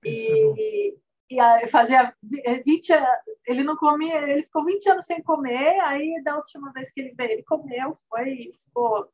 Esse 0.04 0.32
e, 0.32 0.94
é 0.94 1.09
e 1.30 1.68
fazia 1.68 2.14
20 2.66 2.90
ele 3.46 3.64
não 3.64 3.76
comia, 3.76 4.18
ele 4.30 4.44
ficou 4.44 4.66
20 4.66 4.90
anos 4.90 5.06
sem 5.06 5.22
comer, 5.22 5.80
aí 5.82 6.22
da 6.24 6.36
última 6.36 6.72
vez 6.72 6.92
que 6.92 7.00
ele 7.00 7.14
veio, 7.16 7.32
ele 7.32 7.44
comeu, 7.44 7.96
foi, 8.10 8.52
ficou 8.64 9.12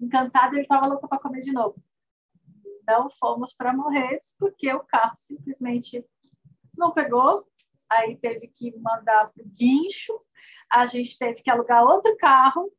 encantado, 0.00 0.54
ele 0.54 0.62
estava 0.62 0.86
louco 0.86 1.08
para 1.08 1.18
comer 1.18 1.40
de 1.40 1.52
novo. 1.52 1.76
Então 2.82 3.08
fomos 3.18 3.52
para 3.52 3.72
Morretes, 3.72 4.34
porque 4.38 4.72
o 4.72 4.84
carro 4.84 5.14
simplesmente 5.14 6.04
não 6.76 6.92
pegou, 6.92 7.46
aí 7.90 8.16
teve 8.16 8.48
que 8.48 8.76
mandar 8.78 9.32
para 9.32 9.44
o 9.44 9.48
guincho, 9.48 10.18
a 10.70 10.86
gente 10.86 11.18
teve 11.18 11.42
que 11.42 11.50
alugar 11.50 11.84
outro 11.84 12.16
carro 12.16 12.72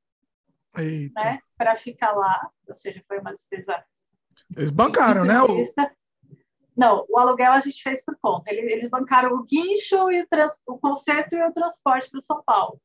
né, 0.76 1.40
para 1.58 1.76
ficar 1.76 2.12
lá, 2.12 2.50
ou 2.68 2.76
seja, 2.76 3.04
foi 3.08 3.20
uma 3.20 3.34
despesa 3.34 3.84
eles 4.56 4.72
bancaram, 4.72 5.26
né? 5.26 5.42
O... 5.42 5.56
Não, 6.76 7.06
o 7.08 7.18
aluguel 7.20 7.52
a 7.52 7.60
gente 7.60 7.82
fez 7.82 8.04
por 8.04 8.18
conta. 8.22 8.52
Eles 8.52 8.90
bancaram 8.90 9.36
o 9.36 9.44
guincho 9.44 10.12
e 10.12 10.22
o, 10.22 10.28
trans... 10.28 10.54
o 10.66 10.78
conserto 10.78 11.36
e 11.36 11.44
o 11.44 11.54
transporte 11.54 12.10
para 12.10 12.22
São 12.22 12.42
Paulo. 12.44 12.80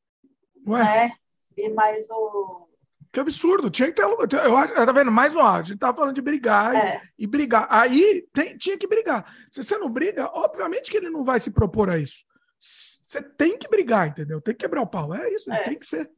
Ué? 0.67 0.83
Né? 0.83 1.13
E 1.57 1.69
mais 1.71 2.09
o. 2.11 2.69
Que 3.11 3.21
absurdo, 3.21 3.71
tinha 3.71 3.89
que 3.89 3.95
ter 3.95 4.03
aluguel. 4.03 4.41
Eu 4.41 4.57
acho, 4.57 4.75
tá 4.75 4.93
vendo? 4.93 5.11
Mais 5.11 5.35
um, 5.35 5.41
a 5.41 5.63
gente 5.63 5.79
tava 5.79 5.97
falando 5.97 6.15
de 6.15 6.21
brigar 6.21 6.75
é. 6.77 7.01
e, 7.19 7.25
e, 7.25 7.27
brigar. 7.27 7.67
Aí 7.71 8.27
tem, 8.33 8.57
tinha 8.59 8.77
que 8.77 8.87
brigar. 8.87 9.35
Se 9.51 9.65
você 9.65 9.79
não 9.79 9.91
briga, 9.91 10.27
obviamente 10.35 10.91
que 10.91 10.97
ele 10.97 11.09
não 11.09 11.25
vai 11.25 11.41
se 11.41 11.51
propor 11.51 11.89
a 11.89 11.99
isso. 11.99 12.27
Você 12.61 13.23
tem 13.23 13.57
que 13.57 13.69
brigar, 13.69 14.09
entendeu? 14.09 14.41
Tem 14.43 14.55
que 14.55 14.61
quebrar 14.61 14.83
o 14.83 14.87
pau. 14.87 15.15
É 15.15 15.33
isso, 15.33 15.51
é. 15.51 15.63
tem 15.63 15.79
que 15.79 15.87
ser. 15.87 16.11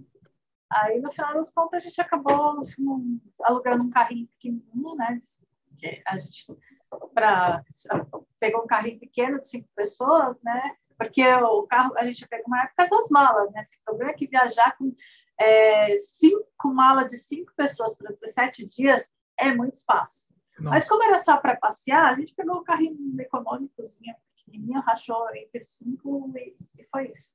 Aí, 0.73 1.01
no 1.01 1.11
final 1.11 1.35
das 1.35 1.51
contas, 1.51 1.83
a 1.83 1.87
gente 1.87 2.01
acabou 2.01 2.61
alugando 3.43 3.85
um 3.85 3.91
carrinho 3.91 4.27
pequenininho, 4.29 4.95
né? 4.97 5.21
A 6.07 6.19
gente 6.19 6.47
pra, 7.15 7.63
pegou 8.39 8.65
um 8.65 8.67
carrinho 8.67 8.99
pequeno 8.99 9.41
de 9.41 9.49
cinco 9.49 9.69
pessoas, 9.75 10.37
né? 10.43 10.77
Porque 10.99 11.27
o 11.27 11.63
carro, 11.67 11.95
a 11.97 12.05
gente 12.05 12.29
pegou 12.29 12.47
uma 12.47 12.63
época 12.63 12.89
das 12.89 13.09
malas, 13.09 13.51
né? 13.53 13.67
O 13.81 13.85
problema 13.85 14.11
é 14.11 14.15
que 14.15 14.27
viajar 14.27 14.77
com 14.77 14.95
é, 15.39 15.97
cinco 15.97 16.69
malas 16.69 17.11
de 17.11 17.19
cinco 17.19 17.53
pessoas 17.57 17.97
para 17.97 18.13
17 18.13 18.67
dias 18.67 19.11
é 19.39 19.55
muito 19.55 19.75
espaço. 19.75 20.35
Nossa. 20.59 20.71
Mas 20.71 20.89
como 20.89 21.03
era 21.03 21.19
só 21.19 21.39
para 21.39 21.57
passear, 21.57 22.13
a 22.13 22.17
gente 22.17 22.35
pegou 22.35 22.59
um 22.59 22.65
carrinho 22.65 23.19
econômicozinho, 23.19 24.15
pequenininho, 24.37 24.81
rachou 24.81 25.27
entre 25.35 25.63
cinco 25.65 26.31
e, 26.37 26.55
e 26.79 26.87
foi 26.91 27.09
isso 27.11 27.35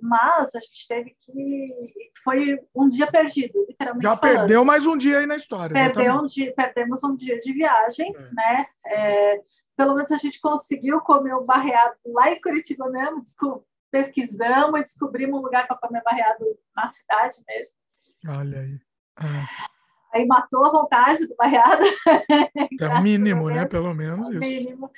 mas 0.00 0.54
a 0.54 0.60
gente 0.60 0.86
teve 0.88 1.16
que. 1.18 2.05
Foi 2.22 2.58
um 2.74 2.88
dia 2.88 3.06
perdido, 3.10 3.64
literalmente. 3.68 4.04
Já 4.04 4.16
falando. 4.16 4.38
perdeu 4.38 4.64
mais 4.64 4.86
um 4.86 4.96
dia 4.96 5.18
aí 5.18 5.26
na 5.26 5.36
história. 5.36 5.74
Perdeu 5.74 6.14
um 6.14 6.24
dia, 6.24 6.52
perdemos 6.54 7.02
um 7.04 7.16
dia 7.16 7.38
de 7.40 7.52
viagem, 7.52 8.14
é. 8.14 8.34
né? 8.34 8.66
É, 8.86 9.40
pelo 9.76 9.94
menos 9.94 10.10
a 10.10 10.16
gente 10.16 10.40
conseguiu 10.40 11.00
comer 11.00 11.34
o 11.34 11.44
barreado 11.44 11.96
lá 12.06 12.30
em 12.30 12.40
Curitiba 12.40 12.88
mesmo, 12.90 13.22
pesquisamos 13.90 14.80
e 14.80 14.82
descobrimos 14.82 15.38
um 15.38 15.42
lugar 15.42 15.66
para 15.66 15.76
comer 15.76 16.02
barreado 16.02 16.44
na 16.74 16.88
cidade 16.88 17.36
mesmo. 17.46 17.74
Olha 18.38 18.60
aí. 18.60 18.80
É. 19.20 20.18
Aí 20.18 20.26
matou 20.26 20.64
a 20.64 20.70
vontade 20.70 21.26
do 21.26 21.36
barreado. 21.36 21.84
É 22.80 22.88
o 22.88 23.02
mínimo, 23.02 23.48
né? 23.48 23.64
Pelo 23.64 23.94
menos 23.94 24.28
isso. 24.30 24.38
Mínimo. 24.38 24.90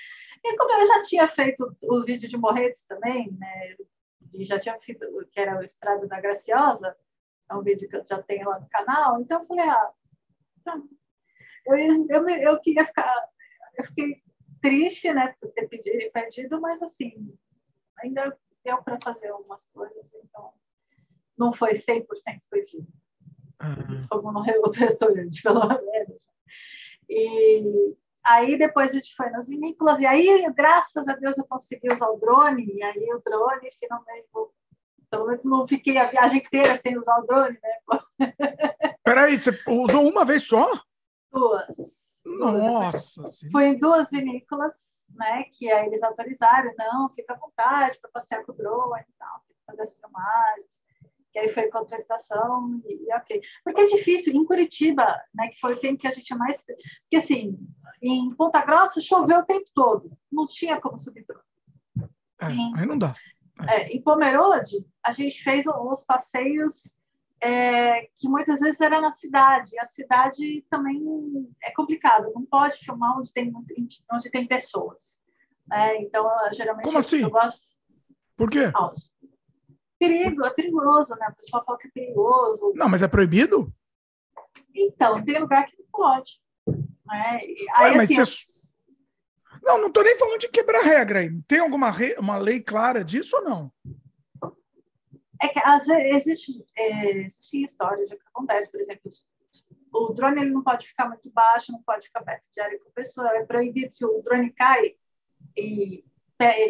E 0.44 0.56
como 0.56 0.80
eu 0.80 0.86
já 0.86 1.02
tinha 1.02 1.28
feito 1.28 1.76
o 1.82 2.02
vídeo 2.02 2.28
de 2.28 2.36
Morretes 2.36 2.86
também, 2.86 3.30
né? 3.38 3.76
e 4.34 4.44
já 4.44 4.58
tinha 4.58 4.78
feito, 4.78 5.06
que 5.30 5.40
era 5.40 5.58
o 5.58 5.62
Estrada 5.62 6.06
da 6.06 6.20
Graciosa, 6.20 6.94
é 7.50 7.54
um 7.54 7.62
vídeo 7.62 7.88
que 7.88 7.96
eu 7.96 8.04
já 8.04 8.22
tenho 8.22 8.48
lá 8.48 8.60
no 8.60 8.68
canal, 8.68 9.20
então 9.20 9.40
eu 9.40 9.46
falei, 9.46 9.68
ah, 9.68 9.90
tá. 10.64 10.80
eu, 11.66 11.76
eu, 12.08 12.28
eu 12.28 12.60
queria 12.60 12.84
ficar, 12.84 13.14
eu 13.76 13.84
fiquei 13.84 14.22
triste, 14.60 15.12
né, 15.12 15.34
por 15.40 15.50
ter 15.52 15.68
pedido, 15.68 16.12
perdido, 16.12 16.60
mas 16.60 16.82
assim, 16.82 17.34
ainda 18.02 18.36
deu 18.64 18.82
para 18.82 18.98
fazer 19.02 19.28
algumas 19.28 19.64
coisas, 19.64 20.12
então 20.14 20.52
não 21.36 21.52
foi 21.52 21.72
100% 21.72 22.06
perdido. 22.50 22.86
uhum. 23.62 24.06
fomos 24.08 24.34
no 24.34 24.60
outro 24.62 24.80
restaurante, 24.80 25.40
pelo 25.42 25.68
menos. 25.68 26.20
E 27.08 27.94
aí 28.24 28.58
depois 28.58 28.90
a 28.90 28.94
gente 28.94 29.14
foi 29.14 29.30
nas 29.30 29.46
vinícolas, 29.46 30.00
e 30.00 30.06
aí, 30.06 30.52
graças 30.52 31.08
a 31.08 31.14
Deus, 31.14 31.38
eu 31.38 31.46
consegui 31.46 31.90
usar 31.90 32.08
o 32.08 32.18
drone, 32.18 32.66
e 32.74 32.82
aí 32.82 33.08
o 33.14 33.22
drone 33.24 33.70
finalmente. 33.78 34.28
Pelo 35.10 35.26
menos 35.26 35.44
não 35.44 35.66
fiquei 35.66 35.96
a 35.96 36.06
viagem 36.06 36.38
inteira 36.38 36.76
sem 36.76 36.98
usar 36.98 37.18
o 37.18 37.26
drone, 37.26 37.58
né? 37.62 37.98
Peraí, 39.04 39.38
você 39.38 39.50
usou 39.66 40.08
uma 40.08 40.24
vez 40.24 40.46
só? 40.46 40.66
Duas. 41.32 42.20
Nossa! 42.24 43.24
Foi 43.50 43.68
em 43.68 43.78
duas 43.78 44.10
vinícolas 44.10 44.98
né, 45.14 45.44
que 45.52 45.70
aí 45.70 45.86
eles 45.86 46.02
autorizaram, 46.02 46.72
não, 46.76 47.08
fica 47.10 47.34
à 47.34 47.36
vontade 47.36 47.98
para 48.00 48.10
passear 48.10 48.44
com 48.44 48.52
o 48.52 48.54
drone 48.54 49.00
e 49.00 49.12
tal, 49.18 49.40
fazer 49.66 49.82
as 49.82 49.94
filmagens. 49.94 50.88
E 51.34 51.38
aí 51.38 51.48
foi 51.48 51.68
com 51.68 51.78
autorização 51.78 52.80
e, 52.86 53.06
e, 53.06 53.14
ok. 53.14 53.40
Porque 53.62 53.80
é 53.82 53.86
difícil, 53.86 54.34
em 54.34 54.44
Curitiba, 54.44 55.04
né, 55.34 55.48
que 55.48 55.60
foi 55.60 55.74
o 55.74 55.80
tempo 55.80 56.00
que 56.00 56.06
a 56.06 56.10
gente 56.10 56.34
mais... 56.34 56.64
Porque, 56.64 57.16
assim, 57.16 57.58
em 58.02 58.34
Ponta 58.34 58.64
Grossa 58.64 59.00
choveu 59.00 59.40
o 59.40 59.44
tempo 59.44 59.66
todo, 59.74 60.10
não 60.32 60.46
tinha 60.46 60.80
como 60.80 60.96
subir 60.96 61.26
drone. 61.26 61.42
É, 62.40 62.46
aí 62.80 62.86
não 62.86 62.98
dá. 62.98 63.14
É. 63.66 63.88
Em 63.88 64.00
Pomerode, 64.00 64.86
a 65.02 65.10
gente 65.10 65.42
fez 65.42 65.66
uns 65.66 66.02
passeios 66.04 66.98
é, 67.40 68.02
que 68.16 68.28
muitas 68.28 68.60
vezes 68.60 68.80
era 68.80 69.00
na 69.00 69.12
cidade. 69.12 69.70
E 69.74 69.78
a 69.78 69.84
cidade 69.84 70.64
também 70.70 71.00
é 71.62 71.70
complicado, 71.70 72.30
não 72.34 72.44
pode 72.44 72.78
filmar 72.78 73.18
onde 73.18 73.32
tem, 73.32 73.52
onde 74.12 74.30
tem 74.30 74.46
pessoas. 74.46 75.22
Né? 75.66 75.98
Então, 76.02 76.28
geralmente, 76.52 76.86
Como 76.86 76.98
assim? 76.98 77.22
eu 77.22 77.30
gosto. 77.30 77.78
Por 78.36 78.50
quê? 78.50 78.72
Perigo, 79.98 80.44
é 80.46 80.50
perigoso, 80.50 81.16
né? 81.16 81.28
O 81.28 81.36
pessoal 81.36 81.64
fala 81.64 81.78
que 81.78 81.88
é 81.88 81.90
perigoso. 81.90 82.72
Não, 82.76 82.88
mas 82.88 83.02
é 83.02 83.08
proibido? 83.08 83.72
Então, 84.74 85.24
tem 85.24 85.40
lugar 85.40 85.66
que 85.66 85.76
não 85.76 85.86
pode. 85.90 86.40
Né? 86.68 87.40
Aí, 87.74 87.90
Ué, 87.90 87.96
mas 87.96 88.10
assim, 88.10 88.24
você... 88.24 88.57
Não, 89.62 89.80
não 89.80 89.88
estou 89.88 90.02
nem 90.02 90.16
falando 90.16 90.40
de 90.40 90.48
quebrar 90.48 90.82
regra 90.82 91.20
aí. 91.20 91.30
Tem 91.46 91.58
alguma 91.58 91.90
re... 91.90 92.14
uma 92.18 92.36
lei 92.36 92.60
clara 92.60 93.04
disso 93.04 93.36
ou 93.36 93.44
não? 93.44 93.72
É 95.40 95.48
que 95.48 95.60
às 95.60 95.86
vezes 95.86 96.26
existe, 96.26 96.64
é, 96.76 97.10
existe 97.18 97.62
história 97.62 98.04
de 98.06 98.16
que 98.16 98.22
acontece, 98.26 98.70
por 98.70 98.80
exemplo, 98.80 99.10
o 99.92 100.12
drone 100.12 100.40
ele 100.40 100.50
não 100.50 100.62
pode 100.62 100.86
ficar 100.86 101.08
muito 101.08 101.30
baixo, 101.30 101.72
não 101.72 101.82
pode 101.82 102.06
ficar 102.06 102.22
perto 102.22 102.48
de 102.52 102.60
área 102.60 102.78
com 102.78 102.88
a 102.88 102.92
pessoa, 102.92 103.28
é 103.36 103.44
proibido 103.44 103.92
se 103.92 104.04
o 104.04 104.22
drone 104.22 104.50
cai 104.50 104.94
e 105.56 106.04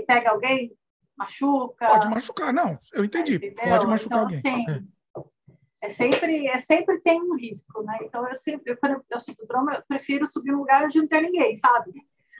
pega 0.06 0.30
alguém, 0.30 0.76
machuca. 1.16 1.86
Pode 1.86 2.08
machucar, 2.08 2.52
não, 2.52 2.78
eu 2.92 3.04
entendi. 3.04 3.36
Entendeu? 3.36 3.68
Pode 3.68 3.86
machucar 3.86 4.30
então, 4.30 4.52
alguém. 4.54 4.66
Assim, 4.66 4.86
é. 5.82 5.86
é. 5.86 5.88
sempre, 5.90 6.46
é 6.46 6.58
sempre 6.58 7.00
tem 7.00 7.20
um 7.20 7.36
risco, 7.36 7.82
né? 7.82 7.98
Então 8.02 8.26
eu 8.28 8.36
sempre, 8.36 8.72
eu, 8.72 8.76
quando 8.76 9.02
eu 9.08 9.20
subo 9.20 9.42
o 9.42 9.46
drone, 9.46 9.76
eu 9.76 9.82
prefiro 9.88 10.26
subir 10.26 10.52
num 10.52 10.58
lugar 10.58 10.84
onde 10.84 10.98
não 10.98 11.08
tem 11.08 11.22
ninguém, 11.22 11.56
sabe? 11.56 11.92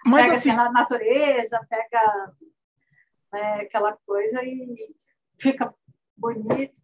Mas 0.07 0.27
pega 0.27 0.37
assim, 0.37 0.53
na 0.53 0.71
natureza, 0.71 1.67
pega 1.69 2.35
né, 3.33 3.61
aquela 3.63 3.97
coisa 4.07 4.43
e 4.43 4.95
fica 5.39 5.75
bonito. 6.17 6.81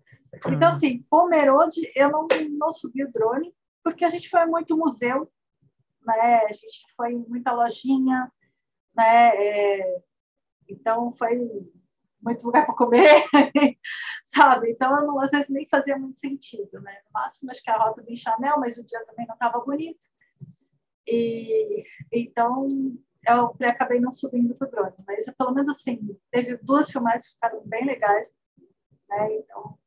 Então, 0.47 0.69
assim, 0.69 1.03
Pomerode, 1.09 1.81
eu 1.95 2.11
não, 2.11 2.27
não 2.51 2.73
subi 2.73 3.05
o 3.05 3.13
drone, 3.13 3.55
porque 3.83 4.05
a 4.05 4.09
gente 4.09 4.29
foi 4.29 4.45
muito 4.47 4.77
museu, 4.77 5.31
né? 6.05 6.45
A 6.45 6.53
gente 6.53 6.85
foi 6.97 7.13
em 7.13 7.25
muita 7.29 7.53
lojinha, 7.53 8.31
né? 8.95 9.29
É, 9.37 10.03
então, 10.69 11.13
foi 11.13 11.39
muito 12.21 12.45
lugar 12.47 12.65
para 12.65 12.75
comer, 12.75 13.25
sabe? 14.25 14.71
Então, 14.71 14.99
eu 14.99 15.07
não, 15.07 15.21
às 15.21 15.31
vezes 15.31 15.51
nem 15.51 15.67
fazia 15.67 15.99
muito 15.99 16.19
sentido, 16.19 16.81
né? 16.81 17.01
No 17.07 17.13
máximo, 17.13 17.51
acho 17.51 17.63
que 17.63 17.71
a 17.71 17.77
rota 17.77 18.03
do 18.03 18.17
Chanel, 18.17 18.59
mas 18.59 18.77
o 18.79 18.87
dia 18.87 19.05
também 19.05 19.27
não 19.27 19.35
estava 19.35 19.61
bonito. 19.61 20.07
E 21.07 21.83
então, 22.13 22.67
eu 23.27 23.69
acabei 23.69 24.01
não 24.01 24.13
subindo 24.13 24.55
para 24.55 24.69
o 24.69 24.71
drone. 24.71 24.95
Mas, 25.07 25.25
pelo 25.37 25.53
menos 25.53 25.69
assim, 25.69 26.17
teve 26.31 26.57
duas 26.59 26.91
filmagens 26.91 27.29
que 27.29 27.35
ficaram 27.35 27.63
bem 27.65 27.85
legais, 27.85 28.31
né? 29.09 29.37
Então, 29.37 29.79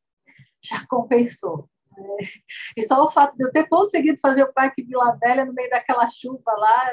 já 0.62 0.86
compensou. 0.88 1.70
Né? 1.96 2.28
E 2.76 2.84
só 2.84 3.04
o 3.04 3.12
fato 3.12 3.36
de 3.36 3.44
eu 3.44 3.52
ter 3.52 3.68
conseguido 3.68 4.20
fazer 4.20 4.44
o 4.44 4.54
Parque 4.54 4.84
Vila 4.84 5.18
Velha 5.20 5.46
no 5.46 5.54
meio 5.54 5.70
daquela 5.70 6.10
chuva 6.10 6.52
lá, 6.52 6.92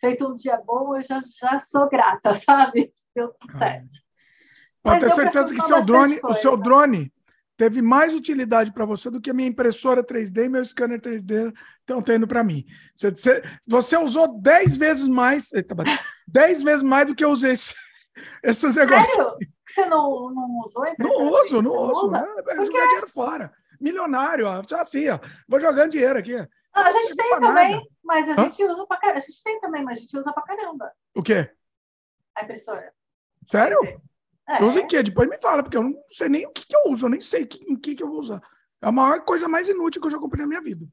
feito 0.00 0.28
um 0.28 0.34
dia 0.34 0.56
bom, 0.56 0.96
eu 0.96 1.02
já, 1.02 1.22
já 1.40 1.58
sou 1.58 1.88
grata, 1.88 2.34
sabe? 2.34 2.92
Deu 3.14 3.32
tudo 3.38 3.58
certo. 3.58 4.02
Pode 4.82 5.00
ter 5.00 5.10
certeza 5.10 5.54
que 5.54 5.60
seu 5.60 5.84
drone, 5.84 6.20
o 6.24 6.34
seu 6.34 6.56
drone 6.56 7.12
teve 7.62 7.80
mais 7.80 8.12
utilidade 8.12 8.72
para 8.72 8.84
você 8.84 9.08
do 9.08 9.20
que 9.20 9.30
a 9.30 9.32
minha 9.32 9.48
impressora 9.48 10.02
3D 10.02 10.46
e 10.46 10.48
meu 10.48 10.64
scanner 10.64 11.00
3D 11.00 11.56
estão 11.78 12.02
tendo 12.02 12.26
para 12.26 12.42
mim. 12.42 12.66
Você, 12.96 13.12
você, 13.12 13.42
você, 13.64 13.96
usou 13.96 14.40
10 14.40 14.76
vezes 14.78 15.06
mais, 15.06 15.52
eita, 15.52 15.72
10 16.26 16.62
vezes 16.64 16.82
mais 16.82 17.06
do 17.06 17.14
que 17.14 17.24
eu 17.24 17.30
usei 17.30 17.52
esse, 17.52 17.72
esses 18.42 18.74
negócios. 18.74 19.14
Sério? 19.14 19.36
Você 19.68 19.86
não, 19.86 20.34
não 20.34 20.58
usou 20.58 20.84
Não 20.98 21.40
uso, 21.40 21.62
não 21.62 21.90
uso. 21.92 22.16
É, 22.16 22.20
é 22.20 22.64
jogar 22.64 22.84
dinheiro 22.86 23.08
fora. 23.08 23.52
Milionário, 23.80 24.44
ó. 24.48 24.60
Assim, 24.80 25.08
ó. 25.08 25.20
Vou 25.46 25.60
jogando 25.60 25.92
dinheiro 25.92 26.18
aqui. 26.18 26.34
Ah, 26.74 26.88
a 26.88 26.90
gente 26.90 27.14
tem 27.14 27.30
também, 27.30 27.70
nada. 27.76 27.86
mas 28.02 28.28
a 28.28 28.32
Hã? 28.32 28.44
gente 28.46 28.64
usa 28.64 28.86
pra 28.88 28.96
caramba. 28.96 29.18
A 29.18 29.20
gente 29.20 29.42
tem 29.44 29.60
também, 29.60 29.84
mas 29.84 29.98
a 29.98 30.00
gente 30.00 30.18
usa 30.18 30.32
pra 30.32 30.42
caramba. 30.42 30.90
O 31.14 31.22
quê? 31.22 31.48
A 32.34 32.42
impressora. 32.42 32.92
Sério? 33.46 33.78
É. 34.48 34.62
Eu 34.62 34.66
uso 34.66 34.78
em 34.78 34.86
quê? 34.86 35.02
Depois 35.02 35.28
me 35.28 35.38
fala, 35.38 35.62
porque 35.62 35.76
eu 35.76 35.82
não 35.82 35.94
sei 36.10 36.28
nem 36.28 36.46
o 36.46 36.50
que, 36.50 36.66
que 36.66 36.76
eu 36.76 36.92
uso, 36.92 37.06
eu 37.06 37.10
nem 37.10 37.20
sei 37.20 37.48
em 37.66 37.76
que, 37.76 37.94
que 37.94 38.02
eu 38.02 38.08
vou 38.08 38.18
usar. 38.18 38.40
É 38.82 38.88
a 38.88 38.92
maior 38.92 39.24
coisa 39.24 39.48
mais 39.48 39.68
inútil 39.68 40.00
que 40.00 40.06
eu 40.08 40.10
já 40.10 40.18
comprei 40.18 40.42
na 40.42 40.48
minha 40.48 40.60
vida. 40.60 40.86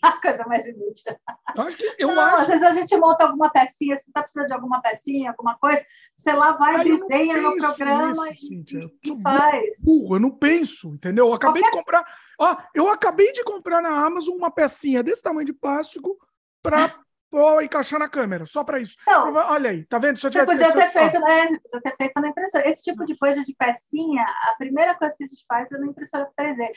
a 0.02 0.20
coisa 0.20 0.44
mais 0.46 0.66
inútil. 0.66 1.16
Eu 1.54 1.62
acho 1.62 1.76
que 1.76 1.94
eu 1.98 2.08
não, 2.08 2.20
acho. 2.20 2.42
Às 2.42 2.48
vezes 2.48 2.62
a 2.62 2.70
gente 2.72 2.96
monta 2.96 3.24
alguma 3.24 3.50
pecinha, 3.50 3.96
se 3.96 4.08
está 4.08 4.22
precisando 4.22 4.48
de 4.48 4.54
alguma 4.54 4.80
pecinha, 4.80 5.30
alguma 5.30 5.56
coisa, 5.58 5.84
você 6.16 6.32
lá 6.32 6.52
vai, 6.52 6.76
Aí 6.76 6.96
desenha 6.96 7.40
no 7.40 7.56
programa 7.56 8.30
isso, 8.30 8.44
e, 8.44 8.48
Cíntia, 8.48 8.90
e 9.04 9.22
faz. 9.22 9.76
Burro, 9.82 10.16
eu 10.16 10.20
não 10.20 10.30
penso, 10.30 10.94
entendeu? 10.94 11.28
Eu 11.28 11.34
acabei 11.34 11.62
Qualquer... 11.62 11.78
de 11.78 11.84
comprar. 11.84 12.04
Ó, 12.38 12.56
eu 12.74 12.88
acabei 12.88 13.32
de 13.32 13.44
comprar 13.44 13.82
na 13.82 13.90
Amazon 13.90 14.36
uma 14.36 14.50
pecinha 14.50 15.02
desse 15.02 15.22
tamanho 15.22 15.46
de 15.46 15.52
plástico 15.52 16.16
para 16.62 16.98
pôr 17.36 17.62
encaixar 17.62 17.98
na 17.98 18.08
câmera, 18.08 18.46
só 18.46 18.64
para 18.64 18.78
isso. 18.80 18.96
Então, 19.02 19.32
Olha 19.34 19.70
aí, 19.70 19.84
tá 19.84 19.98
vendo? 19.98 20.18
Se 20.18 20.26
eu 20.26 20.32
você 20.32 20.46
podia 20.46 20.72
ter 20.72 20.90
feito, 20.90 21.20
né? 21.20 21.48
Você 21.48 21.58
podia 21.58 21.80
ter 21.80 21.96
feito 21.96 22.20
na 22.20 22.28
impressora. 22.28 22.68
Esse 22.68 22.82
tipo 22.82 23.00
Nossa. 23.00 23.12
de 23.12 23.18
coisa 23.18 23.44
de 23.44 23.54
pecinha, 23.54 24.22
a 24.22 24.54
primeira 24.56 24.94
coisa 24.94 25.14
que 25.16 25.24
a 25.24 25.26
gente 25.26 25.44
faz 25.46 25.70
é 25.70 25.78
na 25.78 25.86
impressora 25.86 26.30
3D 26.38 26.68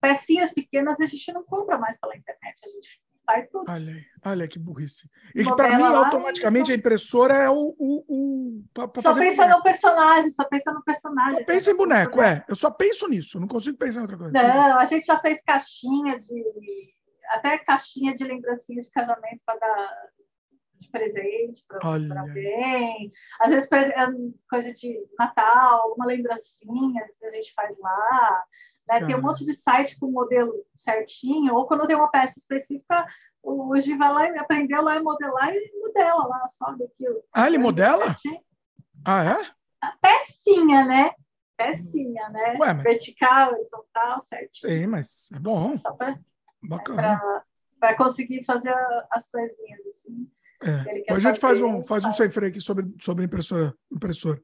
pecinhas 0.00 0.52
pequenas 0.52 1.00
a 1.00 1.06
gente 1.06 1.32
não 1.32 1.42
compra 1.42 1.78
mais 1.78 1.98
pela 1.98 2.16
internet, 2.16 2.60
a 2.64 2.68
gente 2.68 3.00
faz 3.24 3.48
tudo. 3.48 3.70
Olha 3.70 3.92
aí, 3.92 4.04
olha 4.24 4.48
que 4.48 4.58
burrice. 4.58 5.10
E 5.34 5.44
que 5.44 5.56
para 5.56 5.76
mim, 5.76 5.82
automaticamente, 5.82 6.72
a 6.72 6.74
impressora 6.74 7.34
é 7.34 7.50
o. 7.50 7.74
o, 7.78 8.04
o 8.08 8.64
pra, 8.72 8.86
pra 8.86 9.02
só 9.02 9.14
pensa 9.14 9.42
boneco. 9.42 9.58
no 9.58 9.62
personagem, 9.62 10.30
só 10.30 10.44
pensa 10.44 10.72
no 10.72 10.84
personagem. 10.84 11.38
Só 11.38 11.44
pensa 11.44 11.70
em 11.70 11.76
boneco, 11.76 12.22
é. 12.22 12.44
Eu 12.48 12.54
só 12.54 12.70
penso 12.70 13.08
nisso, 13.08 13.40
não 13.40 13.48
consigo 13.48 13.76
pensar 13.76 14.00
em 14.00 14.02
outra 14.02 14.16
coisa. 14.16 14.32
Não, 14.32 14.78
a 14.78 14.84
gente 14.84 15.06
já 15.06 15.18
fez 15.18 15.42
caixinha 15.42 16.18
de. 16.18 16.94
Até 17.30 17.58
caixinha 17.58 18.14
de 18.14 18.22
lembrancinha 18.22 18.80
de 18.80 18.88
casamento 18.88 19.40
para 19.44 19.58
dar 19.58 20.08
de 20.86 20.90
presente 20.90 21.64
para 21.66 21.78
alguém. 22.20 23.12
Às 23.40 23.50
vezes, 23.50 23.70
é 23.72 24.06
coisa 24.48 24.72
de 24.72 24.98
Natal, 25.18 25.82
alguma 25.82 26.06
lembrancinha, 26.06 27.02
às 27.02 27.08
vezes 27.08 27.22
a 27.22 27.36
gente 27.36 27.54
faz 27.54 27.78
lá. 27.78 28.44
Né? 28.88 29.04
Tem 29.04 29.14
um 29.14 29.22
monte 29.22 29.44
de 29.44 29.52
site 29.52 29.98
com 29.98 30.10
modelo 30.10 30.52
certinho, 30.74 31.54
ou 31.54 31.66
quando 31.66 31.86
tem 31.86 31.96
uma 31.96 32.10
peça 32.10 32.38
específica, 32.38 33.06
o 33.42 33.76
Gi 33.78 33.96
vai 33.96 34.12
lá 34.12 34.28
e 34.28 34.38
aprendeu 34.38 34.82
lá 34.82 34.94
a 34.96 35.02
modelar 35.02 35.52
e 35.52 35.72
modela 35.80 36.26
lá, 36.26 36.46
só 36.48 36.72
daquilo. 36.72 37.22
Ah, 37.32 37.46
ele 37.46 37.58
modela? 37.58 38.06
Certinho. 38.06 38.40
Ah, 39.04 39.24
é? 39.24 39.50
A 39.80 39.96
pecinha, 40.00 40.84
né? 40.84 41.10
Pecinha, 41.56 42.28
né? 42.28 42.56
Ué, 42.60 42.74
mas... 42.74 42.82
Vertical, 42.82 43.52
horizontal, 43.52 44.20
certinho. 44.20 44.72
Sim, 44.72 44.86
mas 44.86 45.28
é 45.32 45.38
bom. 45.38 45.76
Só 45.76 45.92
pra, 45.92 46.18
Bacana. 46.62 47.20
Para 47.78 47.96
conseguir 47.96 48.42
fazer 48.44 48.74
as 49.10 49.28
coisinhas 49.28 49.80
assim. 49.86 50.30
É. 50.62 51.12
A 51.12 51.18
gente 51.18 51.38
faz 51.38 51.60
um, 51.60 51.82
faz 51.82 52.04
um 52.04 52.12
sem 52.12 52.30
freio 52.30 52.50
aqui 52.50 52.60
sobre, 52.60 52.86
sobre 53.00 53.24
impressora. 53.24 53.74
impressora. 53.92 54.40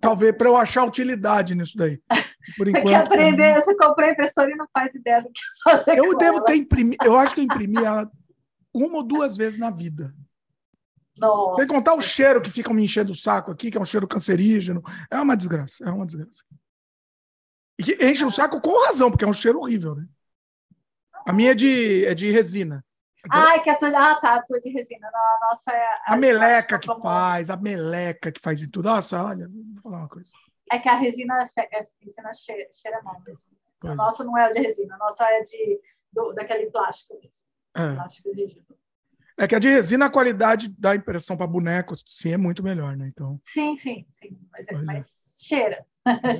Talvez 0.00 0.34
para 0.36 0.48
eu 0.48 0.56
achar 0.56 0.84
utilidade 0.84 1.54
nisso 1.54 1.76
daí. 1.76 2.00
Por 2.56 2.66
você 2.66 2.78
enquanto, 2.78 2.88
quer 2.88 3.04
aprender, 3.04 3.54
você 3.56 3.76
comprou 3.76 4.08
a 4.08 4.12
impressora 4.12 4.50
e 4.50 4.54
não 4.54 4.66
faz 4.72 4.94
ideia 4.94 5.22
do 5.22 5.28
que 5.28 5.40
fazer. 5.64 5.98
Eu 5.98 6.16
devo 6.16 6.38
ela. 6.38 6.44
ter 6.44 6.56
imprimido, 6.56 7.04
eu 7.04 7.16
acho 7.16 7.34
que 7.34 7.40
eu 7.40 7.44
imprimi 7.44 7.76
ela 7.84 8.10
uma 8.72 8.98
ou 8.98 9.02
duas 9.02 9.36
vezes 9.36 9.58
na 9.58 9.70
vida. 9.70 10.14
Nossa. 11.18 11.56
Tem 11.56 11.66
que 11.66 11.72
contar 11.72 11.94
o 11.94 12.02
cheiro 12.02 12.42
que 12.42 12.50
fica 12.50 12.72
me 12.72 12.84
enchendo 12.84 13.12
o 13.12 13.16
saco 13.16 13.50
aqui, 13.50 13.70
que 13.70 13.78
é 13.78 13.80
um 13.80 13.86
cheiro 13.86 14.06
cancerígeno. 14.06 14.82
É 15.10 15.18
uma 15.18 15.36
desgraça, 15.36 15.84
é 15.84 15.90
uma 15.90 16.04
desgraça. 16.04 16.44
E 17.78 17.82
que 17.82 18.04
enche 18.04 18.24
o 18.24 18.30
saco 18.30 18.60
com 18.60 18.84
razão, 18.84 19.10
porque 19.10 19.24
é 19.24 19.28
um 19.28 19.34
cheiro 19.34 19.58
horrível, 19.58 19.94
né? 19.94 20.06
A 21.26 21.32
minha 21.32 21.52
é 21.52 21.54
de, 21.54 22.04
é 22.06 22.14
de 22.14 22.30
resina. 22.30 22.84
Ah, 23.30 23.58
que 23.60 23.70
a 23.70 23.76
tua, 23.76 23.88
ah, 23.88 24.14
tá, 24.16 24.34
a 24.34 24.42
tua 24.42 24.60
de 24.60 24.70
resina. 24.70 25.08
A 25.08 25.38
nossa 25.48 25.72
é. 25.72 25.86
A, 26.06 26.14
a 26.14 26.16
meleca 26.16 26.78
que 26.78 26.86
faz, 27.00 27.50
a 27.50 27.56
meleca 27.56 28.32
que 28.32 28.40
faz 28.40 28.60
e 28.60 28.68
tudo. 28.68 28.88
Nossa, 28.88 29.22
olha, 29.22 29.48
vou 29.48 29.82
falar 29.82 29.98
uma 29.98 30.08
coisa. 30.08 30.30
É 30.70 30.78
que 30.78 30.88
a 30.88 30.96
resina, 30.96 31.48
é, 31.56 31.78
a 31.78 31.84
resina 32.00 32.32
cheira, 32.32 32.68
cheira 32.72 33.02
mal 33.02 33.20
mesmo. 33.26 33.46
Pois 33.80 33.92
a 33.92 33.94
é. 33.94 33.96
nossa 33.96 34.24
não 34.24 34.36
é 34.36 34.50
de 34.50 34.60
resina, 34.60 34.94
a 34.94 34.98
nossa 34.98 35.24
é 35.24 35.42
de, 35.42 35.80
do, 36.12 36.32
daquele 36.32 36.70
plástico 36.70 37.14
mesmo. 37.14 37.42
É. 37.74 37.94
Plástico 37.94 38.32
rígido. 38.32 38.66
É 39.38 39.46
que 39.46 39.54
a 39.54 39.58
de 39.58 39.68
resina, 39.68 40.06
a 40.06 40.10
qualidade 40.10 40.68
da 40.68 40.94
impressão 40.94 41.36
para 41.36 41.46
boneco, 41.46 41.94
sim, 42.06 42.32
é 42.32 42.36
muito 42.38 42.62
melhor, 42.62 42.96
né? 42.96 43.06
Então... 43.08 43.38
Sim, 43.44 43.74
sim, 43.74 44.06
sim. 44.08 44.38
Mas, 44.50 44.66
é, 44.66 44.72
mas 44.78 45.04
é. 45.42 45.44
cheira. 45.44 45.86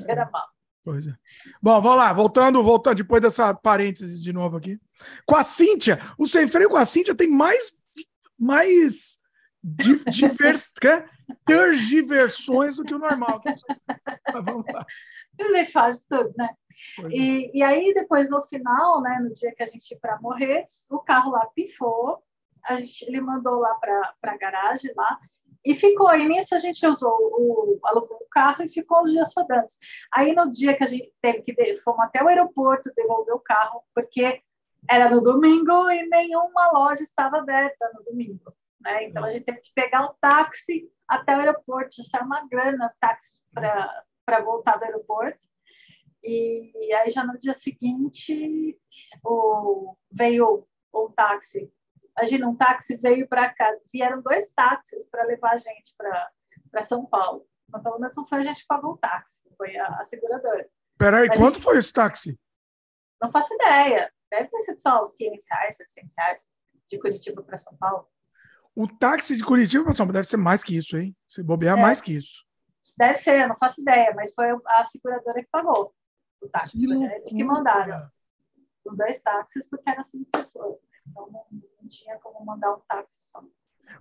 cheira 0.03 0.29
mal. 0.33 0.56
Pois 0.87 1.05
é. 1.05 1.13
Bom, 1.61 1.81
vamos 1.81 1.99
lá, 1.99 2.13
voltando, 2.13 2.63
voltando, 2.63 2.99
depois 2.99 3.21
dessa 3.21 3.53
parêntese 3.53 4.23
de 4.23 4.33
novo 4.33 4.57
aqui. 4.57 4.81
Com 5.27 5.35
a 5.35 5.43
Cíntia, 5.43 5.99
o 6.17 6.27
sem 6.27 6.47
freio 6.47 6.71
com 6.71 6.77
a 6.77 6.85
Cíntia 6.85 7.13
tem 7.13 7.29
mais, 7.29 7.77
mais 8.39 9.19
divers, 9.65 10.73
tergiversões 11.45 12.77
do 12.77 12.85
que 12.85 12.95
o 12.95 13.01
normal. 13.01 13.43
Mas 14.33 14.45
vamos 14.45 14.65
lá. 14.73 14.87
Ele 15.37 15.65
faz 15.65 16.03
tudo, 16.03 16.33
né? 16.39 16.51
E, 17.11 17.47
é. 17.47 17.57
e 17.57 17.63
aí, 17.65 17.93
depois, 17.93 18.31
no 18.31 18.41
final, 18.43 19.03
né, 19.03 19.19
no 19.21 19.35
dia 19.35 19.53
que 19.57 19.65
a 19.65 19.67
gente 19.67 19.91
ia 19.91 19.99
para 20.01 20.21
Morretes, 20.21 20.87
o 20.89 21.01
carro 21.01 21.33
lá 21.33 21.47
pifou, 21.47 22.23
a 22.65 22.79
gente, 22.79 23.05
ele 23.07 23.21
mandou 23.21 23.59
lá 23.59 23.75
para 23.75 24.15
a 24.23 24.37
garagem 24.37 24.93
lá, 24.95 25.19
e 25.67 25.75
ficou. 25.75 26.15
E 26.15 26.29
nisso 26.29 26.55
a 26.55 26.59
gente 26.59 26.87
usou 26.87 27.11
o, 27.11 27.81
alugou 27.83 28.19
o 28.19 28.29
carro 28.31 28.65
e 28.65 28.69
ficou 28.69 29.03
os 29.03 29.13
dias 29.13 29.33
sobrando. 29.33 29.67
Aí, 30.13 30.33
no 30.33 30.49
dia 30.49 30.77
que 30.77 30.85
a 30.85 30.87
gente 30.87 31.13
teve 31.21 31.43
que, 31.43 31.75
fomos 31.77 32.05
até 32.05 32.23
o 32.23 32.29
aeroporto 32.29 32.93
devolver 32.95 33.35
o 33.35 33.41
carro, 33.41 33.83
porque 33.93 34.41
era 34.89 35.11
no 35.11 35.21
domingo 35.21 35.91
e 35.91 36.09
nenhuma 36.09 36.71
loja 36.73 37.03
estava 37.03 37.39
aberta 37.39 37.91
no 37.95 38.05
domingo. 38.05 38.55
Né? 38.81 39.05
Então, 39.05 39.25
a 39.25 39.33
gente 39.33 39.45
teve 39.45 39.59
que 39.59 39.73
pegar 39.75 40.09
um 40.09 40.15
táxi 40.21 40.89
até 41.09 41.35
o 41.37 41.41
aeroporto, 41.41 41.97
já 41.97 42.05
saiu 42.05 42.27
uma 42.27 42.47
grana 42.47 42.95
táxi 43.01 43.35
para 43.53 44.41
voltar 44.45 44.77
do 44.77 44.85
aeroporto. 44.85 45.47
E 46.23 46.93
aí 46.95 47.11
já 47.11 47.25
no 47.25 47.39
dia 47.39 47.55
seguinte 47.55 48.77
o, 49.25 49.97
veio 50.11 50.67
um 50.93 51.11
táxi. 51.11 51.73
Imagina, 52.19 52.49
um 52.49 52.57
táxi 52.57 52.97
veio 52.97 53.29
para 53.29 53.53
cá. 53.53 53.71
Vieram 53.93 54.23
dois 54.23 54.53
táxis 54.55 55.05
para 55.07 55.25
levar 55.25 55.53
a 55.53 55.57
gente 55.59 55.95
para 55.97 56.83
São 56.83 57.05
Paulo. 57.05 57.47
Mas 57.69 57.83
pelo 57.83 57.99
menos 57.99 58.15
não 58.15 58.25
foi 58.25 58.39
a 58.39 58.43
gente 58.43 58.61
que 58.61 58.67
pagou 58.67 58.93
o 58.93 58.97
táxi, 58.97 59.43
foi 59.57 59.77
a, 59.77 59.87
a 59.99 60.05
seguradora. 60.05 60.69
Peraí, 60.97 61.29
a 61.29 61.37
quanto 61.37 61.55
gente... 61.55 61.65
foi 61.65 61.79
esse 61.79 61.93
táxi? 61.93 62.39
Não 63.21 63.31
faço 63.31 63.53
ideia. 63.55 64.11
Deve 64.31 64.49
ter 64.49 64.61
sido 64.61 64.79
só 64.79 65.03
uns 65.03 65.13
500 65.13 65.47
reais, 65.51 65.77
700 65.77 66.15
reais 66.17 66.49
de 66.89 66.99
Curitiba 66.99 67.43
para 67.43 67.59
São 67.59 67.77
Paulo. 67.77 68.09
O 68.75 68.87
táxi 68.87 69.37
de 69.37 69.45
Curitiba 69.45 69.85
para 69.85 69.93
São 69.93 70.07
Paulo 70.07 70.15
deve 70.15 70.29
ser 70.29 70.37
mais 70.37 70.63
que 70.63 70.77
isso, 70.77 70.97
hein? 70.97 71.17
Se 71.29 71.43
bobear, 71.43 71.79
é. 71.79 71.81
mais 71.81 72.01
que 72.01 72.17
isso. 72.17 72.45
Deve 72.97 73.19
ser, 73.19 73.49
não 73.49 73.57
faço 73.57 73.81
ideia, 73.81 74.13
mas 74.15 74.33
foi 74.33 74.47
a 74.51 74.85
seguradora 74.85 75.43
que 75.43 75.49
pagou 75.51 75.95
o 76.41 76.49
táxi. 76.49 76.73
Que 76.73 76.85
eles 76.85 77.29
que 77.29 77.45
mandaram 77.45 78.11
os 78.85 78.97
dois 78.97 79.19
táxis, 79.21 79.69
porque 79.69 79.89
eram 79.91 80.05
cinco 80.05 80.31
pessoas. 80.31 80.79
Né? 80.91 80.96
Então 81.09 81.27
não, 81.31 81.47
não, 81.51 81.89
tinha 81.89 82.17
como 82.19 82.45
mandar 82.45 82.75
um 82.75 82.81
táxi 82.89 83.31
só. 83.31 83.43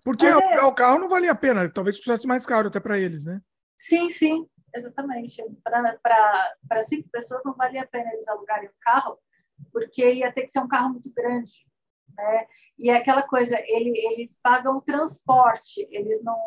Porque 0.04 0.26
o, 0.26 0.40
é... 0.40 0.64
o, 0.64 0.74
carro 0.74 1.00
não 1.00 1.10
valia 1.10 1.32
a 1.32 1.36
pena, 1.36 1.70
talvez 1.70 2.02
fosse 2.04 2.26
mais 2.26 2.46
caro 2.46 2.68
até 2.68 2.80
para 2.80 3.00
eles, 3.00 3.24
né? 3.24 3.42
Sim, 3.78 4.10
sim, 4.10 4.48
exatamente. 4.74 5.44
Para 5.64 6.82
cinco 6.84 7.10
pessoas 7.10 7.44
não 7.44 7.54
valia 7.54 7.84
a 7.84 7.88
pena 7.88 8.12
eles 8.14 8.28
alugarem 8.28 8.70
um 8.70 8.80
carro, 8.82 9.20
porque 9.72 10.14
ia 10.14 10.32
ter 10.32 10.44
que 10.44 10.50
ser 10.50 10.60
um 10.60 10.68
carro 10.68 10.90
muito 10.90 11.14
grande. 11.14 11.66
Né? 12.18 12.48
E 12.80 12.90
é 12.90 12.98
aquela 12.98 13.24
coisa, 13.24 13.58
ele, 13.60 13.98
eles 13.98 14.40
pagam 14.42 14.78
o 14.78 14.82
transporte, 14.82 15.88
eles 15.92 16.24
não. 16.24 16.38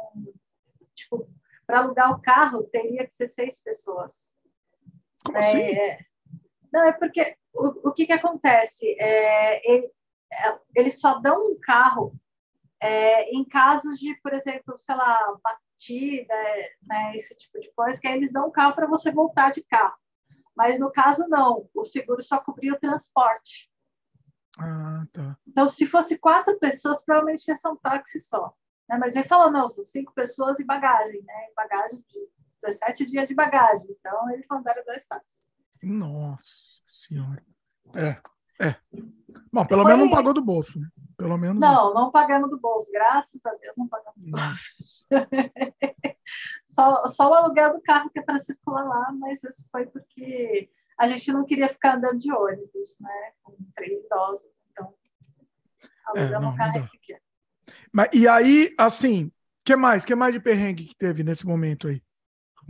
Tipo, 0.94 1.28
para 1.66 1.80
alugar 1.80 2.12
o 2.12 2.20
carro 2.20 2.64
teria 2.64 3.06
que 3.06 3.14
ser 3.14 3.28
seis 3.28 3.62
pessoas. 3.62 4.36
Como 5.24 5.36
é, 5.36 5.40
assim? 5.40 5.62
É, 5.62 5.98
não, 6.72 6.84
é 6.84 6.92
porque 6.92 7.36
o, 7.52 7.88
o 7.88 7.92
que, 7.92 8.06
que 8.06 8.12
acontece? 8.12 8.96
É, 8.98 9.70
ele, 9.70 9.86
é, 9.86 9.90
eles 10.74 11.00
só 11.00 11.18
dão 11.18 11.52
um 11.52 11.58
carro 11.60 12.14
é, 12.80 13.30
em 13.30 13.44
casos 13.44 13.98
de, 13.98 14.14
por 14.16 14.32
exemplo, 14.32 14.76
sei 14.78 14.94
lá, 14.94 15.36
batida, 15.42 16.34
né, 16.82 17.16
esse 17.16 17.36
tipo 17.36 17.58
de 17.60 17.70
coisa, 17.72 18.00
que 18.00 18.06
aí 18.06 18.16
eles 18.16 18.32
dão 18.32 18.48
um 18.48 18.52
carro 18.52 18.74
para 18.74 18.86
você 18.86 19.10
voltar 19.10 19.50
de 19.50 19.62
carro. 19.62 19.96
Mas 20.56 20.78
no 20.78 20.90
caso, 20.90 21.28
não, 21.28 21.68
o 21.74 21.84
seguro 21.84 22.22
só 22.22 22.38
cobria 22.40 22.74
o 22.74 22.78
transporte. 22.78 23.70
Ah, 24.58 25.04
tá. 25.12 25.38
Então, 25.46 25.68
se 25.68 25.86
fosse 25.86 26.18
quatro 26.18 26.58
pessoas, 26.58 27.02
provavelmente 27.04 27.46
ia 27.46 27.54
ser 27.54 27.68
um 27.68 27.76
táxi 27.76 28.18
só. 28.18 28.52
Né? 28.88 28.98
Mas 28.98 29.14
ele 29.14 29.28
falou, 29.28 29.52
não, 29.52 29.68
são 29.68 29.84
cinco 29.84 30.12
pessoas 30.12 30.58
e 30.58 30.64
bagagem, 30.64 31.22
né? 31.22 31.46
Bagagem 31.54 32.04
de 32.08 32.28
17 32.60 33.06
dias 33.06 33.28
de 33.28 33.34
bagagem. 33.34 33.86
Então, 33.88 34.30
eles 34.30 34.46
mandaram 34.50 34.82
dois 34.84 35.04
táxis. 35.04 35.48
Nossa 35.80 36.82
Senhora. 36.84 37.44
É, 37.94 38.20
é. 38.60 38.74
Bom, 39.52 39.64
pelo 39.64 39.82
Foi... 39.82 39.92
menos 39.92 40.06
não 40.06 40.14
pagou 40.14 40.34
do 40.34 40.42
bolso, 40.42 40.78
né? 40.78 40.88
Pelo 41.16 41.36
menos. 41.36 41.58
Não, 41.58 41.92
não 41.92 42.10
pagamos 42.10 42.50
do 42.50 42.58
bolso. 42.58 42.90
Graças 42.92 43.44
a 43.44 43.50
Deus, 43.54 43.74
não 43.76 43.88
pagamos 43.88 44.14
do 44.16 44.30
bolso. 44.30 44.98
só, 46.64 47.08
só 47.08 47.30
o 47.30 47.34
aluguel 47.34 47.74
do 47.74 47.82
carro 47.82 48.10
que 48.10 48.18
é 48.18 48.22
para 48.22 48.38
circular 48.38 48.84
lá, 48.84 49.12
mas 49.18 49.42
isso 49.42 49.66
foi 49.70 49.86
porque 49.86 50.70
a 50.98 51.06
gente 51.06 51.32
não 51.32 51.44
queria 51.44 51.68
ficar 51.68 51.96
andando 51.96 52.18
de 52.18 52.32
ônibus, 52.32 53.00
né? 53.00 53.32
Com 53.42 53.56
três 53.74 53.98
idosos. 53.98 54.60
Então, 54.70 54.94
alugamos 56.06 56.48
é, 56.48 56.52
um 56.52 56.56
carro 56.56 56.90
pequeno. 56.90 57.20
Mas, 57.92 58.08
e 58.12 58.28
aí, 58.28 58.74
assim, 58.78 59.32
que 59.64 59.76
mais? 59.76 60.04
que 60.04 60.14
mais 60.14 60.34
de 60.34 60.40
perrengue 60.40 60.86
que 60.86 60.96
teve 60.96 61.22
nesse 61.22 61.46
momento 61.46 61.88
aí? 61.88 62.02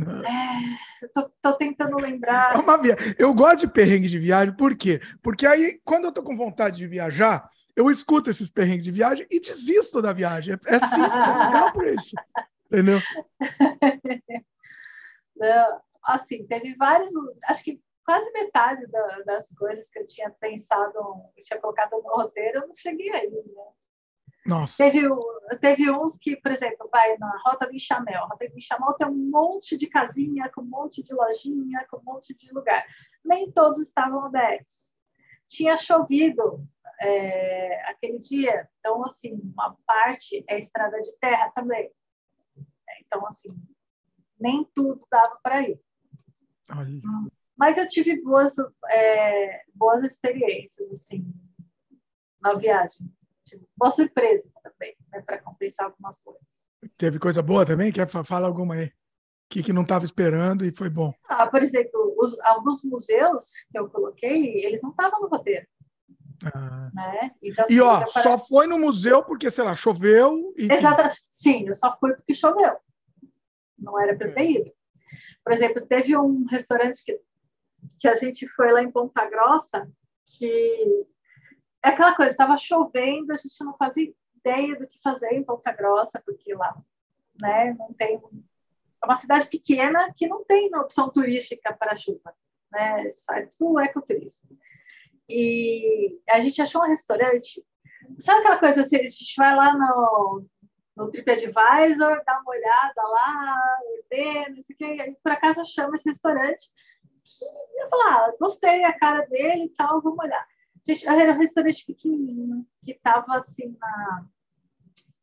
É, 0.00 0.87
tô, 1.14 1.30
tô, 1.40 1.52
tentando 1.54 1.96
lembrar. 1.96 2.54
É 2.54 2.58
uma 2.58 2.76
via... 2.76 2.96
Eu 3.18 3.34
gosto 3.34 3.66
de 3.66 3.72
perrengue 3.72 4.08
de 4.08 4.18
viagem, 4.18 4.54
por 4.56 4.76
quê? 4.76 5.00
Porque 5.22 5.46
aí, 5.46 5.80
quando 5.84 6.04
eu 6.04 6.12
tô 6.12 6.22
com 6.22 6.36
vontade 6.36 6.78
de 6.78 6.86
viajar, 6.86 7.48
eu 7.76 7.90
escuto 7.90 8.30
esses 8.30 8.50
perrengues 8.50 8.84
de 8.84 8.90
viagem 8.90 9.26
e 9.30 9.40
desisto 9.40 10.02
da 10.02 10.12
viagem. 10.12 10.58
É 10.66 10.78
simples, 10.78 11.12
é 11.12 11.46
legal 11.46 11.72
por 11.72 11.86
isso. 11.86 12.14
Entendeu? 12.66 13.00
Não, 15.36 15.80
assim, 16.04 16.46
teve 16.46 16.74
vários. 16.74 17.12
Acho 17.44 17.62
que 17.62 17.80
quase 18.04 18.30
metade 18.32 18.86
da, 18.88 19.20
das 19.20 19.54
coisas 19.54 19.88
que 19.90 19.98
eu 19.98 20.06
tinha 20.06 20.30
pensado, 20.30 20.92
eu 21.36 21.44
tinha 21.44 21.60
colocado 21.60 21.92
no 21.92 22.00
roteiro, 22.16 22.60
eu 22.60 22.68
não 22.68 22.74
cheguei 22.74 23.10
aí, 23.10 23.30
né? 23.30 23.62
Nossa. 24.48 24.78
Teve, 24.78 25.06
teve 25.60 25.90
uns 25.90 26.16
que, 26.16 26.34
por 26.36 26.50
exemplo, 26.50 26.88
vai 26.90 27.18
na 27.18 27.30
Rota 27.44 27.70
de 27.70 27.78
Chamel. 27.78 28.24
A 28.24 28.26
Rota 28.28 28.48
de 28.48 28.60
Chamel 28.62 28.94
tem 28.94 29.06
um 29.06 29.30
monte 29.30 29.76
de 29.76 29.86
casinha, 29.86 30.50
com 30.54 30.62
um 30.62 30.64
monte 30.64 31.02
de 31.02 31.12
lojinha, 31.12 31.86
com 31.90 31.98
um 31.98 32.02
monte 32.02 32.34
de 32.34 32.50
lugar. 32.50 32.82
Nem 33.22 33.52
todos 33.52 33.78
estavam 33.78 34.24
abertos. 34.24 34.90
Tinha 35.46 35.76
chovido 35.76 36.66
é, 36.98 37.90
aquele 37.90 38.18
dia, 38.18 38.66
então, 38.78 39.04
assim, 39.04 39.34
uma 39.34 39.76
parte 39.86 40.42
é 40.48 40.58
estrada 40.58 40.98
de 41.02 41.12
terra 41.18 41.50
também. 41.50 41.92
Então, 43.04 43.26
assim, 43.26 43.54
nem 44.40 44.64
tudo 44.74 45.06
dava 45.10 45.38
para 45.42 45.62
ir. 45.62 45.78
Aí. 46.70 47.02
Mas 47.54 47.76
eu 47.76 47.86
tive 47.86 48.18
boas, 48.22 48.56
é, 48.90 49.62
boas 49.74 50.02
experiências, 50.02 50.90
assim, 50.90 51.24
na 52.40 52.54
viagem 52.54 53.17
tipo, 53.48 53.66
boas 53.76 53.94
surpresas 53.94 54.50
também, 54.62 54.96
né, 55.12 55.22
para 55.22 55.38
compensar 55.38 55.86
algumas 55.86 56.20
coisas. 56.20 56.66
Teve 56.96 57.18
coisa 57.18 57.42
boa 57.42 57.66
também? 57.66 57.90
Quer 57.90 58.06
falar 58.06 58.46
alguma 58.46 58.74
aí? 58.74 58.92
Que, 59.50 59.62
que 59.62 59.72
não 59.72 59.82
estava 59.82 60.04
esperando 60.04 60.64
e 60.64 60.70
foi 60.70 60.90
bom. 60.90 61.12
Ah, 61.28 61.46
por 61.46 61.62
exemplo, 61.62 62.14
os, 62.18 62.38
alguns 62.40 62.84
museus 62.84 63.50
que 63.70 63.78
eu 63.78 63.88
coloquei, 63.88 64.64
eles 64.64 64.82
não 64.82 64.90
estavam 64.90 65.20
no 65.20 65.28
roteiro. 65.28 65.66
Ah. 66.44 66.90
Né? 66.94 67.32
Então, 67.42 67.64
e 67.68 67.80
ó, 67.80 68.06
só 68.06 68.38
foi 68.38 68.66
no 68.66 68.78
museu 68.78 69.24
porque, 69.24 69.50
sei 69.50 69.64
lá, 69.64 69.74
choveu. 69.74 70.54
E... 70.56 70.70
Exato, 70.70 71.02
sim, 71.30 71.66
eu 71.66 71.74
só 71.74 71.96
fui 71.98 72.14
porque 72.14 72.34
choveu. 72.34 72.76
Não 73.78 73.98
era 74.00 74.16
para 74.16 74.32
ter 74.32 74.40
é. 74.40 74.50
ido. 74.52 74.72
Por 75.42 75.52
exemplo, 75.52 75.86
teve 75.86 76.16
um 76.16 76.44
restaurante 76.44 77.02
que, 77.04 77.18
que 77.98 78.06
a 78.06 78.14
gente 78.14 78.46
foi 78.48 78.70
lá 78.70 78.82
em 78.82 78.90
Ponta 78.90 79.24
Grossa 79.28 79.88
que 80.26 81.06
é 81.84 81.88
aquela 81.88 82.14
coisa, 82.14 82.32
estava 82.32 82.56
chovendo, 82.56 83.32
a 83.32 83.36
gente 83.36 83.64
não 83.64 83.76
fazia 83.76 84.12
ideia 84.36 84.76
do 84.76 84.86
que 84.86 85.00
fazer 85.00 85.32
em 85.32 85.44
Ponta 85.44 85.72
Grossa, 85.72 86.20
porque 86.24 86.54
lá 86.54 86.76
né, 87.40 87.74
não 87.78 87.92
tem. 87.92 88.20
É 89.02 89.06
uma 89.06 89.14
cidade 89.14 89.46
pequena 89.46 90.12
que 90.14 90.26
não 90.26 90.44
tem 90.44 90.74
opção 90.74 91.08
turística 91.08 91.72
para 91.72 91.94
chuva, 91.94 92.34
né? 92.72 93.08
Só 93.10 93.34
é 93.34 93.48
tudo 93.58 93.78
ecoturismo. 93.80 94.58
E 95.28 96.18
a 96.28 96.40
gente 96.40 96.60
achou 96.60 96.82
um 96.82 96.88
restaurante. 96.88 97.64
Sabe 98.18 98.40
aquela 98.40 98.58
coisa 98.58 98.80
assim, 98.80 98.96
a 98.96 99.06
gente 99.06 99.34
vai 99.36 99.54
lá 99.54 99.72
no, 99.72 100.44
no 100.96 101.10
TripAdvisor, 101.10 102.22
dá 102.24 102.40
uma 102.40 102.50
olhada 102.50 103.02
lá, 103.02 103.78
ordena, 103.96 104.56
não 104.56 104.62
sei 104.62 104.74
o 104.74 104.78
quê, 104.78 105.10
e 105.10 105.16
por 105.22 105.32
acaso 105.32 105.64
chama 105.64 105.94
esse 105.94 106.08
restaurante 106.08 106.72
que 107.22 107.80
eu 107.80 107.88
falar, 107.90 108.14
ah, 108.16 108.34
gostei 108.40 108.84
a 108.84 108.98
cara 108.98 109.26
dele 109.26 109.64
e 109.64 109.68
tal, 109.70 110.00
vamos 110.00 110.18
olhar. 110.18 110.46
Gente, 110.88 111.06
era 111.06 111.32
um 111.32 111.38
restaurante 111.38 111.84
pequenininho, 111.84 112.66
que 112.82 112.92
estava 112.92 113.34
assim 113.34 113.76
na. 113.78 114.26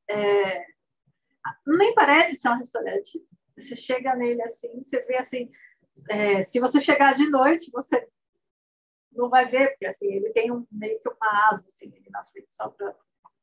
É, 0.08 0.64
nem 1.66 1.96
parece 1.96 2.36
ser 2.36 2.50
um 2.50 2.58
restaurante. 2.58 3.20
Você 3.58 3.76
chega 3.76 4.16
nele 4.16 4.44
assim, 4.44 4.84
você 4.84 5.02
vê 5.02 5.18
assim. 5.18 5.52
É, 6.10 6.44
se 6.44 6.60
você 6.60 6.80
chegar 6.80 7.16
de 7.16 7.28
noite, 7.30 7.72
você 7.72 8.08
não 9.12 9.28
vai 9.28 9.48
ver, 9.48 9.70
porque 9.70 9.88
assim, 9.88 10.08
ele 10.08 10.30
tem 10.34 10.52
um, 10.52 10.68
meio 10.72 11.00
que 11.00 11.10
uma 11.10 11.50
asa 11.50 11.66
assim, 11.66 11.88
ali 11.88 12.10
na 12.12 12.24
frente, 12.26 12.54
só 12.54 12.70
para 12.70 12.94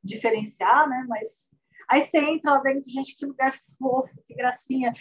diferenciar, 0.04 0.88
né? 0.88 1.04
Mas 1.08 1.50
aí 1.88 2.02
você 2.02 2.18
entra 2.18 2.52
lá 2.52 2.58
dentro, 2.60 2.88
gente, 2.88 3.16
que 3.16 3.26
lugar 3.26 3.58
fofo, 3.78 4.22
que 4.22 4.34
gracinha. 4.34 4.92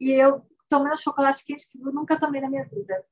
E 0.00 0.10
eu 0.10 0.44
tomei 0.68 0.92
um 0.92 0.96
chocolate 0.96 1.44
quente 1.44 1.70
que 1.70 1.78
eu 1.78 1.92
nunca 1.92 2.18
tomei 2.18 2.40
na 2.40 2.50
minha 2.50 2.64
vida. 2.64 3.04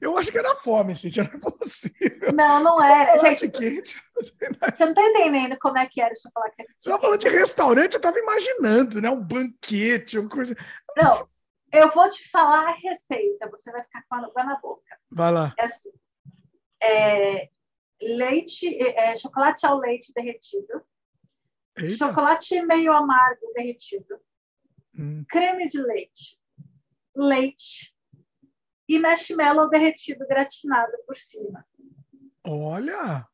Eu 0.00 0.16
acho 0.16 0.30
que 0.30 0.38
era 0.38 0.54
fome, 0.56 0.94
não 0.94 1.24
é 1.24 1.38
possível. 1.58 2.32
Não, 2.34 2.62
não 2.62 2.82
é. 2.82 3.12
Chocolate 3.12 3.40
gente, 3.40 3.58
quente. 3.58 4.02
Você 4.14 4.84
não 4.84 4.92
está 4.92 5.02
entendendo 5.02 5.58
como 5.58 5.78
é 5.78 5.86
que 5.86 6.00
era 6.00 6.12
o 6.12 6.20
chocolate 6.20 6.56
quente. 6.56 6.72
Você 6.72 6.88
estava 6.88 7.02
falando 7.02 7.20
de 7.20 7.28
restaurante, 7.28 7.92
eu 7.94 7.98
estava 7.98 8.18
imaginando, 8.18 9.00
né? 9.00 9.10
Um 9.10 9.22
banquete, 9.22 10.18
uma 10.18 10.28
coisa. 10.28 10.54
Não, 10.96 11.28
eu 11.72 11.90
vou 11.90 12.08
te 12.10 12.28
falar 12.30 12.68
a 12.68 12.74
receita, 12.74 13.48
você 13.50 13.70
vai 13.72 13.82
ficar 13.82 14.04
com 14.08 14.14
a 14.16 14.18
água 14.18 14.44
na 14.44 14.60
boca. 14.60 14.98
Vai 15.10 15.32
lá. 15.32 15.54
É 15.58 15.64
assim, 15.64 15.92
é, 16.82 17.48
leite, 18.00 18.78
é 18.82 19.16
chocolate 19.16 19.66
ao 19.66 19.78
leite 19.78 20.12
derretido, 20.14 20.82
Eita. 21.76 21.96
chocolate 21.96 22.60
meio 22.62 22.92
amargo 22.92 23.52
derretido, 23.54 24.20
hum. 24.98 25.24
creme 25.28 25.66
de 25.68 25.80
leite, 25.80 26.38
leite 27.14 27.95
e 28.88 28.98
marshmallow 28.98 29.68
derretido 29.68 30.26
gratinado 30.26 30.92
por 31.06 31.16
cima. 31.16 31.64
Olha! 32.46 33.26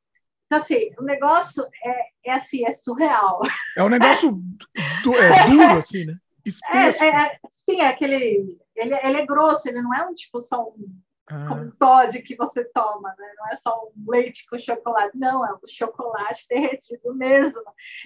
Então, 0.47 0.59
assim, 0.59 0.91
o 0.99 1.03
negócio 1.03 1.67
é, 1.85 2.31
é 2.31 2.33
assim, 2.33 2.67
é 2.67 2.73
surreal. 2.73 3.41
É 3.77 3.83
um 3.83 3.89
negócio 3.89 4.31
du 5.03 5.15
é, 5.15 5.47
duro, 5.47 5.79
assim, 5.79 6.05
né? 6.05 6.15
Espesso. 6.45 7.05
É, 7.05 7.09
é, 7.09 7.39
sim, 7.49 7.81
é 7.81 7.89
aquele. 7.89 8.59
Ele, 8.75 8.95
ele 8.95 9.17
é 9.19 9.27
grosso, 9.27 9.69
ele 9.69 9.81
não 9.81 9.95
é 9.95 10.07
um 10.07 10.15
tipo 10.15 10.41
só 10.41 10.63
um, 10.65 11.01
ah. 11.31 11.47
como 11.47 11.63
um 11.63 11.71
Todd 11.71 12.21
que 12.23 12.37
você 12.37 12.65
toma, 12.65 13.15
né? 13.19 13.33
Não 13.39 13.49
é 13.49 13.57
só 13.57 13.91
um 13.97 14.11
leite 14.11 14.47
com 14.49 14.59
chocolate, 14.59 15.17
não, 15.17 15.47
é 15.47 15.55
um 15.55 15.59
chocolate 15.67 16.47
derretido 16.49 17.15
mesmo. 17.15 17.63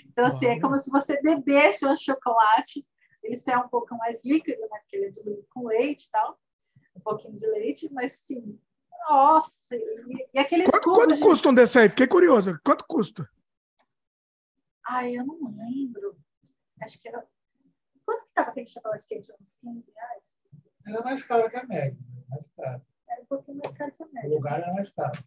Então, 0.06 0.26
assim, 0.26 0.46
é 0.46 0.60
como 0.60 0.78
se 0.78 0.90
você 0.90 1.20
bebesse 1.20 1.86
um 1.86 1.96
chocolate. 1.96 2.84
Isso 3.24 3.50
é 3.50 3.58
um 3.58 3.68
pouco 3.68 3.96
mais 3.96 4.24
líquido, 4.24 4.60
né? 4.60 4.78
Porque 4.82 4.96
ele 4.96 5.06
é 5.06 5.10
diluído 5.10 5.44
com 5.50 5.66
leite 5.66 6.04
e 6.04 6.10
tal 6.10 6.38
pouquinho 7.06 7.36
de 7.36 7.46
leite, 7.46 7.92
mas 7.92 8.12
sim, 8.12 8.58
nossa, 9.08 9.76
e, 9.76 10.28
e 10.34 10.38
aqueles 10.38 10.68
Quanto, 10.68 10.92
quanto 10.92 11.14
de... 11.14 11.20
custa 11.20 11.48
um 11.48 11.54
desse 11.54 11.78
aí? 11.78 11.88
Fiquei 11.88 12.08
curioso. 12.08 12.58
Quanto 12.64 12.84
custa? 12.86 13.28
Ai, 14.88 15.16
eu 15.16 15.24
não 15.24 15.38
lembro. 15.56 16.16
Acho 16.82 17.00
que 17.00 17.08
era. 17.08 17.24
Quanto 18.04 18.22
que 18.22 18.28
estava 18.28 18.50
aquele 18.50 18.66
chocolate 18.66 19.06
quente? 19.06 19.32
Uns 19.40 19.56
15 19.56 19.92
reais? 19.94 20.22
Era 20.86 21.02
mais 21.02 21.22
caro 21.24 21.50
que 21.50 21.56
a 21.56 21.64
média, 21.64 21.98
mais 22.28 22.48
caro. 22.56 22.82
Era 23.08 23.22
um 23.22 23.26
pouquinho 23.26 23.58
mais 23.58 23.76
caro 23.76 23.92
que 23.92 24.02
a 24.02 24.06
média. 24.06 24.30
O 24.30 24.34
lugar 24.34 24.60
era 24.60 24.72
mais 24.72 24.90
caro. 24.90 25.18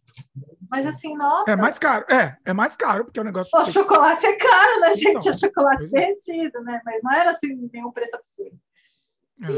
Mas 0.70 0.86
assim, 0.86 1.16
nossa. 1.16 1.50
É 1.50 1.56
mais 1.56 1.78
caro, 1.78 2.06
é, 2.10 2.36
é 2.44 2.52
mais 2.52 2.76
caro, 2.76 3.04
porque 3.04 3.20
o 3.20 3.24
negócio. 3.24 3.58
O 3.58 3.64
chocolate 3.64 4.26
é 4.26 4.36
caro, 4.36 4.80
né, 4.80 4.92
gente? 4.92 5.24
Não, 5.24 5.32
é 5.32 5.38
chocolate 5.38 5.86
é. 5.86 5.88
derretido, 5.88 6.62
né? 6.62 6.80
Mas 6.84 7.02
não 7.02 7.12
era 7.12 7.32
assim, 7.32 7.68
nenhum 7.72 7.92
preço 7.92 8.16
absurdo. 8.16 8.58
Ah. 9.42 9.48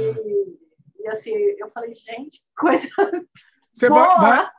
E 1.02 1.08
assim, 1.08 1.32
eu 1.58 1.68
falei, 1.68 1.92
gente, 1.92 2.40
que 2.40 2.54
coisa. 2.56 2.88
Você 3.72 3.88
vai, 3.88 4.06
vai, 4.18 4.50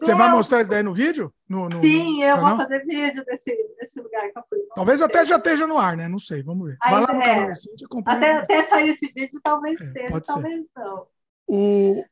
você 0.00 0.14
vai 0.14 0.30
mostrar 0.30 0.60
isso 0.60 0.70
daí 0.70 0.82
no 0.82 0.92
vídeo? 0.92 1.32
No, 1.48 1.68
no 1.68 1.80
Sim, 1.80 2.22
eu 2.22 2.36
canal? 2.36 2.56
vou 2.56 2.56
fazer 2.58 2.84
vídeo 2.84 3.24
desse, 3.24 3.54
desse 3.78 4.00
lugar 4.00 4.30
que 4.30 4.38
eu 4.38 4.42
fui. 4.48 4.58
Talvez 4.74 5.00
até 5.00 5.24
já 5.24 5.36
esteja 5.36 5.66
no 5.66 5.78
ar, 5.78 5.96
né? 5.96 6.08
Não 6.08 6.18
sei, 6.18 6.42
vamos 6.42 6.68
ver. 6.68 6.76
Vai 6.78 7.00
lá 7.00 7.12
no 7.12 7.22
é, 7.22 7.24
canal 7.24 7.50
assim, 7.50 7.70
até, 8.04 8.32
até 8.32 8.62
sair 8.64 8.90
esse 8.90 9.06
vídeo, 9.06 9.40
talvez 9.42 9.80
é, 9.80 9.84
esteja, 9.84 10.20
talvez 10.20 10.64
ser. 10.64 10.70
não. 10.76 11.06
O... 11.46 12.04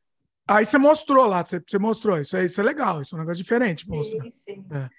Aí 0.47 0.65
você 0.65 0.77
mostrou 0.77 1.27
lá, 1.27 1.43
você, 1.43 1.59
você 1.59 1.77
mostrou. 1.77 2.17
Isso 2.17 2.37
é, 2.37 2.45
isso 2.45 2.59
é 2.59 2.63
legal, 2.63 3.01
isso 3.01 3.13
é 3.13 3.17
um 3.17 3.19
negócio 3.19 3.43
diferente. 3.43 3.85
Sim, 3.85 4.31
sim. 4.31 4.65
É. 4.71 4.89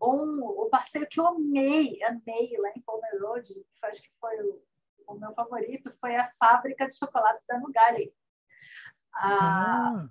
Um, 0.00 0.40
o 0.44 0.68
passeio 0.70 1.06
que 1.08 1.18
eu 1.18 1.26
amei, 1.26 1.98
amei 2.04 2.56
lá 2.58 2.70
em 2.76 2.80
Pomerode, 2.82 3.54
que 3.54 3.86
acho 3.86 4.02
que 4.02 4.10
foi 4.20 4.36
o, 4.42 4.62
o 5.08 5.14
meu 5.14 5.32
favorito, 5.32 5.90
foi 5.98 6.14
a 6.14 6.30
fábrica 6.38 6.86
de 6.86 6.94
chocolates 6.94 7.44
da 7.48 7.58
Nugali. 7.58 8.12
A, 9.14 10.08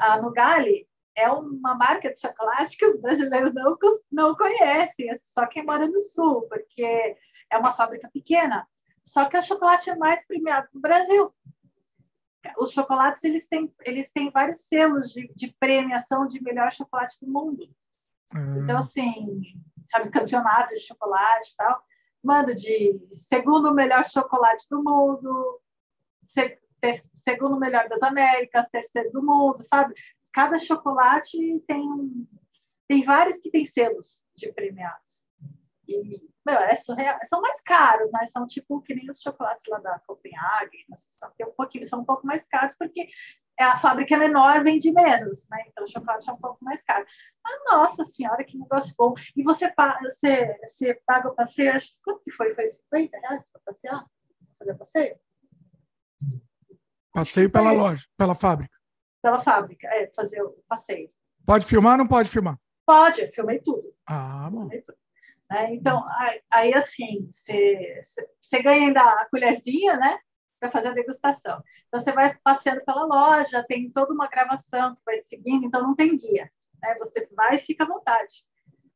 ah. 0.00 0.12
a 0.12 0.22
Nugali 0.22 0.88
é 1.16 1.30
uma 1.30 1.74
marca 1.74 2.12
de 2.12 2.20
chocolate 2.20 2.76
que 2.76 2.86
os 2.86 3.00
brasileiros 3.00 3.52
não, 3.52 3.76
não 4.10 4.36
conhecem, 4.36 5.10
é 5.10 5.16
só 5.16 5.46
quem 5.46 5.64
mora 5.64 5.86
no 5.88 6.00
sul, 6.00 6.46
porque 6.48 7.16
é 7.50 7.58
uma 7.58 7.72
fábrica 7.72 8.08
pequena. 8.12 8.66
Só 9.04 9.24
que 9.24 9.36
o 9.36 9.42
chocolate 9.42 9.90
é 9.90 9.96
mais 9.96 10.24
premiado 10.26 10.68
no 10.72 10.80
Brasil. 10.80 11.34
Os 12.58 12.70
chocolates 12.70 13.24
eles 13.24 13.48
têm, 13.48 13.72
eles 13.82 14.12
têm 14.12 14.30
vários 14.30 14.60
selos 14.68 15.10
de, 15.10 15.32
de 15.34 15.54
premiação 15.58 16.26
de 16.26 16.42
melhor 16.42 16.70
chocolate 16.72 17.18
do 17.20 17.30
mundo. 17.30 17.68
Uhum. 18.34 18.62
Então, 18.62 18.78
assim, 18.78 19.40
sabe, 19.86 20.10
campeonato 20.10 20.74
de 20.74 20.80
chocolate 20.80 21.52
e 21.52 21.56
tal. 21.56 21.82
Manda 22.22 22.54
de 22.54 23.00
segundo 23.10 23.74
melhor 23.74 24.04
chocolate 24.04 24.66
do 24.70 24.82
mundo, 24.82 25.60
segundo 27.14 27.58
melhor 27.58 27.88
das 27.88 28.02
Américas, 28.02 28.68
terceiro 28.68 29.10
do 29.12 29.22
mundo, 29.22 29.62
sabe? 29.62 29.94
Cada 30.32 30.58
chocolate 30.58 31.62
tem 31.66 32.28
tem 32.88 33.04
vários 33.04 33.36
que 33.36 33.50
têm 33.50 33.66
selos 33.66 34.24
de 34.34 34.50
premiados. 34.50 35.18
E, 35.86 36.22
meu, 36.44 36.56
é 36.56 36.74
surreal. 36.74 37.18
São 37.24 37.42
mais 37.42 37.60
caros, 37.60 38.10
né? 38.12 38.26
São 38.26 38.46
tipo 38.46 38.80
que 38.80 38.94
nem 38.94 39.10
os 39.10 39.20
chocolates 39.20 39.64
lá 39.68 39.78
da 39.78 39.98
Copenhague, 40.00 40.78
são 40.94 41.30
um 41.42 41.52
pouquinho, 41.52 41.86
são 41.86 42.00
um 42.00 42.04
pouco 42.04 42.26
mais 42.26 42.46
caros 42.46 42.74
porque 42.78 43.08
é 43.58 43.64
a 43.64 43.76
fábrica 43.76 44.14
é 44.14 44.18
menor, 44.18 44.62
vende 44.62 44.90
menos, 44.92 45.48
né? 45.50 45.64
Então 45.66 45.84
o 45.84 45.88
chocolate 45.88 46.30
é 46.30 46.32
um 46.32 46.38
pouco 46.38 46.64
mais 46.64 46.80
caro. 46.82 47.04
Mas, 47.44 47.60
nossa 47.66 48.04
senhora, 48.04 48.44
que 48.44 48.56
negócio 48.56 48.94
bom. 48.96 49.14
E 49.36 49.42
você, 49.42 49.72
você, 50.02 50.58
você 50.64 50.94
paga 51.06 51.28
o 51.28 51.34
passeio, 51.34 51.74
acho 51.74 51.88
que 51.88 52.00
quanto 52.02 52.22
que 52.22 52.30
foi? 52.30 52.54
Foi 52.54 52.68
50 52.68 53.18
reais 53.18 53.50
para 53.50 53.60
passear? 53.66 54.06
Fazer 54.58 54.74
passeio? 54.76 55.18
Passeio 57.18 57.50
pela 57.50 57.72
loja, 57.72 58.06
pela 58.16 58.34
fábrica. 58.34 58.76
Pela 59.22 59.40
fábrica, 59.40 59.88
é, 59.88 60.10
fazer 60.14 60.42
o 60.42 60.56
passeio. 60.68 61.10
Pode 61.44 61.66
filmar 61.66 61.92
ou 61.92 61.98
não 61.98 62.06
pode 62.06 62.28
filmar? 62.28 62.58
Pode, 62.86 63.26
filmei 63.28 63.58
tudo. 63.58 63.92
Ah, 64.06 64.48
bom. 64.50 64.68
Tudo. 64.68 64.96
É, 65.50 65.74
então, 65.74 66.06
aí, 66.10 66.40
aí 66.50 66.74
assim, 66.74 67.28
você 67.30 68.62
ganha 68.62 68.86
ainda 68.86 69.00
a 69.00 69.26
colherzinha, 69.30 69.96
né? 69.96 70.18
Para 70.60 70.70
fazer 70.70 70.88
a 70.88 70.94
degustação. 70.94 71.62
Então, 71.86 72.00
você 72.00 72.12
vai 72.12 72.36
passeando 72.44 72.84
pela 72.84 73.04
loja, 73.04 73.64
tem 73.66 73.90
toda 73.90 74.12
uma 74.12 74.28
gravação 74.28 74.94
que 74.94 75.02
vai 75.06 75.18
te 75.20 75.26
seguindo, 75.26 75.64
então 75.64 75.82
não 75.82 75.94
tem 75.94 76.16
guia. 76.16 76.50
Né? 76.82 76.94
Você 76.98 77.26
vai 77.34 77.56
e 77.56 77.60
fica 77.60 77.84
à 77.84 77.86
vontade 77.86 78.44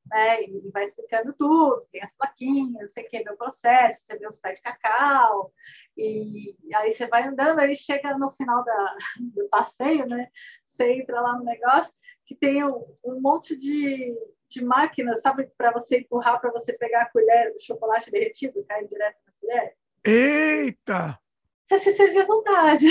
né? 0.07 0.43
E 0.43 0.71
vai 0.73 0.83
explicando 0.85 1.33
tudo, 1.33 1.87
tem 1.91 2.03
as 2.03 2.17
plaquinhas, 2.17 2.93
você 2.93 3.03
quer 3.03 3.23
ver 3.23 3.33
o 3.33 3.37
processo, 3.37 4.01
você 4.01 4.19
vê 4.19 4.27
os 4.27 4.39
pés 4.39 4.57
de 4.57 4.63
cacau, 4.63 5.53
e 5.97 6.57
aí 6.75 6.91
você 6.91 7.07
vai 7.07 7.27
andando, 7.27 7.59
aí 7.59 7.75
chega 7.75 8.17
no 8.17 8.31
final 8.31 8.65
da, 8.65 8.97
do 9.35 9.49
passeio, 9.49 10.07
né? 10.07 10.29
Você 10.67 10.93
entra 10.93 11.21
lá 11.21 11.37
no 11.37 11.45
negócio 11.45 11.95
que 12.27 12.35
tem 12.35 12.65
um, 12.65 12.85
um 13.05 13.21
monte 13.21 13.57
de, 13.57 14.15
de 14.49 14.65
máquinas, 14.65 15.21
sabe, 15.21 15.51
para 15.57 15.73
você 15.73 15.99
empurrar, 15.99 16.41
para 16.41 16.51
você 16.51 16.73
pegar 16.73 17.03
a 17.03 17.11
colher, 17.11 17.53
o 17.55 17.61
chocolate 17.61 18.11
derretido, 18.11 18.65
cai 18.65 18.87
direto 18.87 19.19
na 19.27 19.33
colher. 19.41 19.77
Eita! 20.05 21.19
Você 21.67 21.79
se 21.79 21.93
servir 21.93 22.23
à 22.23 22.27
vontade. 22.27 22.87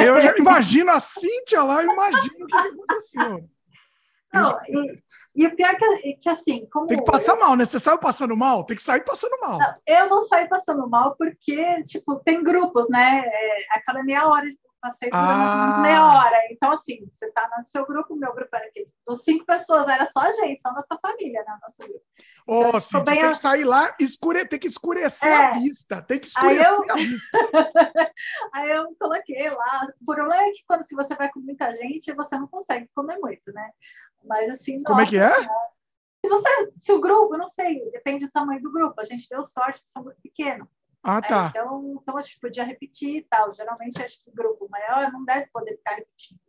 Eu 0.00 0.20
já 0.20 0.34
imagino 0.38 0.90
a 0.90 1.00
Cíntia 1.00 1.62
lá, 1.62 1.82
eu 1.82 1.92
imagino 1.92 2.44
o 2.44 2.46
que 2.46 2.56
aconteceu. 2.56 3.50
Não, 4.32 4.60
e, 4.66 5.02
e 5.38 5.46
o 5.46 5.54
pior 5.54 5.70
é 5.70 5.74
que, 5.76 5.84
é 5.84 6.12
que 6.14 6.28
assim, 6.28 6.66
como. 6.72 6.88
Tem 6.88 6.98
que 6.98 7.04
passar 7.04 7.34
eu... 7.34 7.38
mal, 7.38 7.54
né? 7.54 7.64
Você 7.64 7.78
saiu 7.78 7.96
passando 7.96 8.36
mal? 8.36 8.64
Tem 8.64 8.76
que 8.76 8.82
sair 8.82 9.04
passando 9.04 9.38
mal. 9.40 9.56
Não, 9.56 9.74
eu 9.86 10.08
não 10.08 10.20
saio 10.20 10.48
passando 10.48 10.90
mal 10.90 11.14
porque, 11.16 11.80
tipo, 11.84 12.16
tem 12.24 12.42
grupos, 12.42 12.88
né? 12.88 13.22
É, 13.24 13.66
a 13.70 13.80
cada 13.80 14.02
meia 14.02 14.26
hora 14.26 14.50
de 14.50 14.58
passeio 14.80 15.12
dura 15.12 15.22
ah. 15.22 15.78
meia 15.80 16.04
hora. 16.04 16.36
Então, 16.50 16.72
assim, 16.72 17.06
você 17.08 17.30
tá 17.30 17.48
no 17.56 17.68
seu 17.68 17.86
grupo, 17.86 18.16
meu 18.16 18.34
grupo 18.34 18.48
era 18.52 18.66
aqui. 18.66 18.88
Dos 19.06 19.22
cinco 19.22 19.46
pessoas, 19.46 19.86
era 19.86 20.06
só 20.06 20.20
a 20.20 20.32
gente, 20.32 20.60
só 20.60 20.72
nossa 20.72 20.98
família, 21.00 21.44
né? 21.46 21.56
Nosso 21.62 21.88
grupo. 21.88 22.04
Ô, 22.44 22.76
oh, 22.76 22.80
Cíntia, 22.80 23.04
tem 23.04 23.22
a... 23.22 23.28
que 23.28 23.34
sair 23.34 23.64
lá, 23.64 23.94
escure... 24.00 24.48
tem 24.48 24.58
que 24.58 24.66
escurecer 24.66 25.30
é. 25.30 25.36
a 25.36 25.50
vista. 25.52 26.02
Tem 26.02 26.18
que 26.18 26.26
escurecer 26.26 26.66
eu... 26.66 26.90
a 26.90 26.94
vista. 26.94 27.38
Aí 28.54 28.70
eu 28.70 28.86
coloquei 28.98 29.50
lá. 29.50 29.86
O 30.00 30.04
problema 30.04 30.42
é 30.42 30.50
que 30.50 30.64
quando 30.66 30.82
se 30.82 30.96
você 30.96 31.14
vai 31.14 31.30
com 31.30 31.40
muita 31.40 31.70
gente, 31.76 32.12
você 32.14 32.36
não 32.36 32.48
consegue 32.48 32.88
comer 32.92 33.18
muito, 33.18 33.52
né? 33.52 33.70
Mas 34.24 34.50
assim. 34.50 34.82
Como 34.82 35.00
é 35.00 35.06
que 35.06 35.18
é? 35.18 35.30
Se, 35.30 36.28
você, 36.28 36.72
se 36.76 36.92
o 36.92 37.00
grupo, 37.00 37.36
não 37.36 37.48
sei, 37.48 37.90
depende 37.90 38.26
do 38.26 38.32
tamanho 38.32 38.60
do 38.60 38.72
grupo. 38.72 39.00
A 39.00 39.04
gente 39.04 39.28
deu 39.28 39.42
sorte 39.42 39.82
que 39.82 39.90
são 39.90 40.02
grupo 40.02 40.20
pequeno. 40.22 40.68
Ah, 41.02 41.22
tá. 41.22 41.44
É, 41.46 41.48
então, 41.48 41.98
então, 42.02 42.16
acho 42.16 42.34
que 42.34 42.40
podia 42.40 42.64
repetir 42.64 43.18
e 43.18 43.22
tal. 43.22 43.54
Geralmente, 43.54 44.02
acho 44.02 44.22
que 44.22 44.30
grupo 44.30 44.68
maior 44.68 45.10
não 45.12 45.24
deve 45.24 45.46
poder 45.52 45.76
ficar 45.76 45.94
repetindo. 45.94 46.40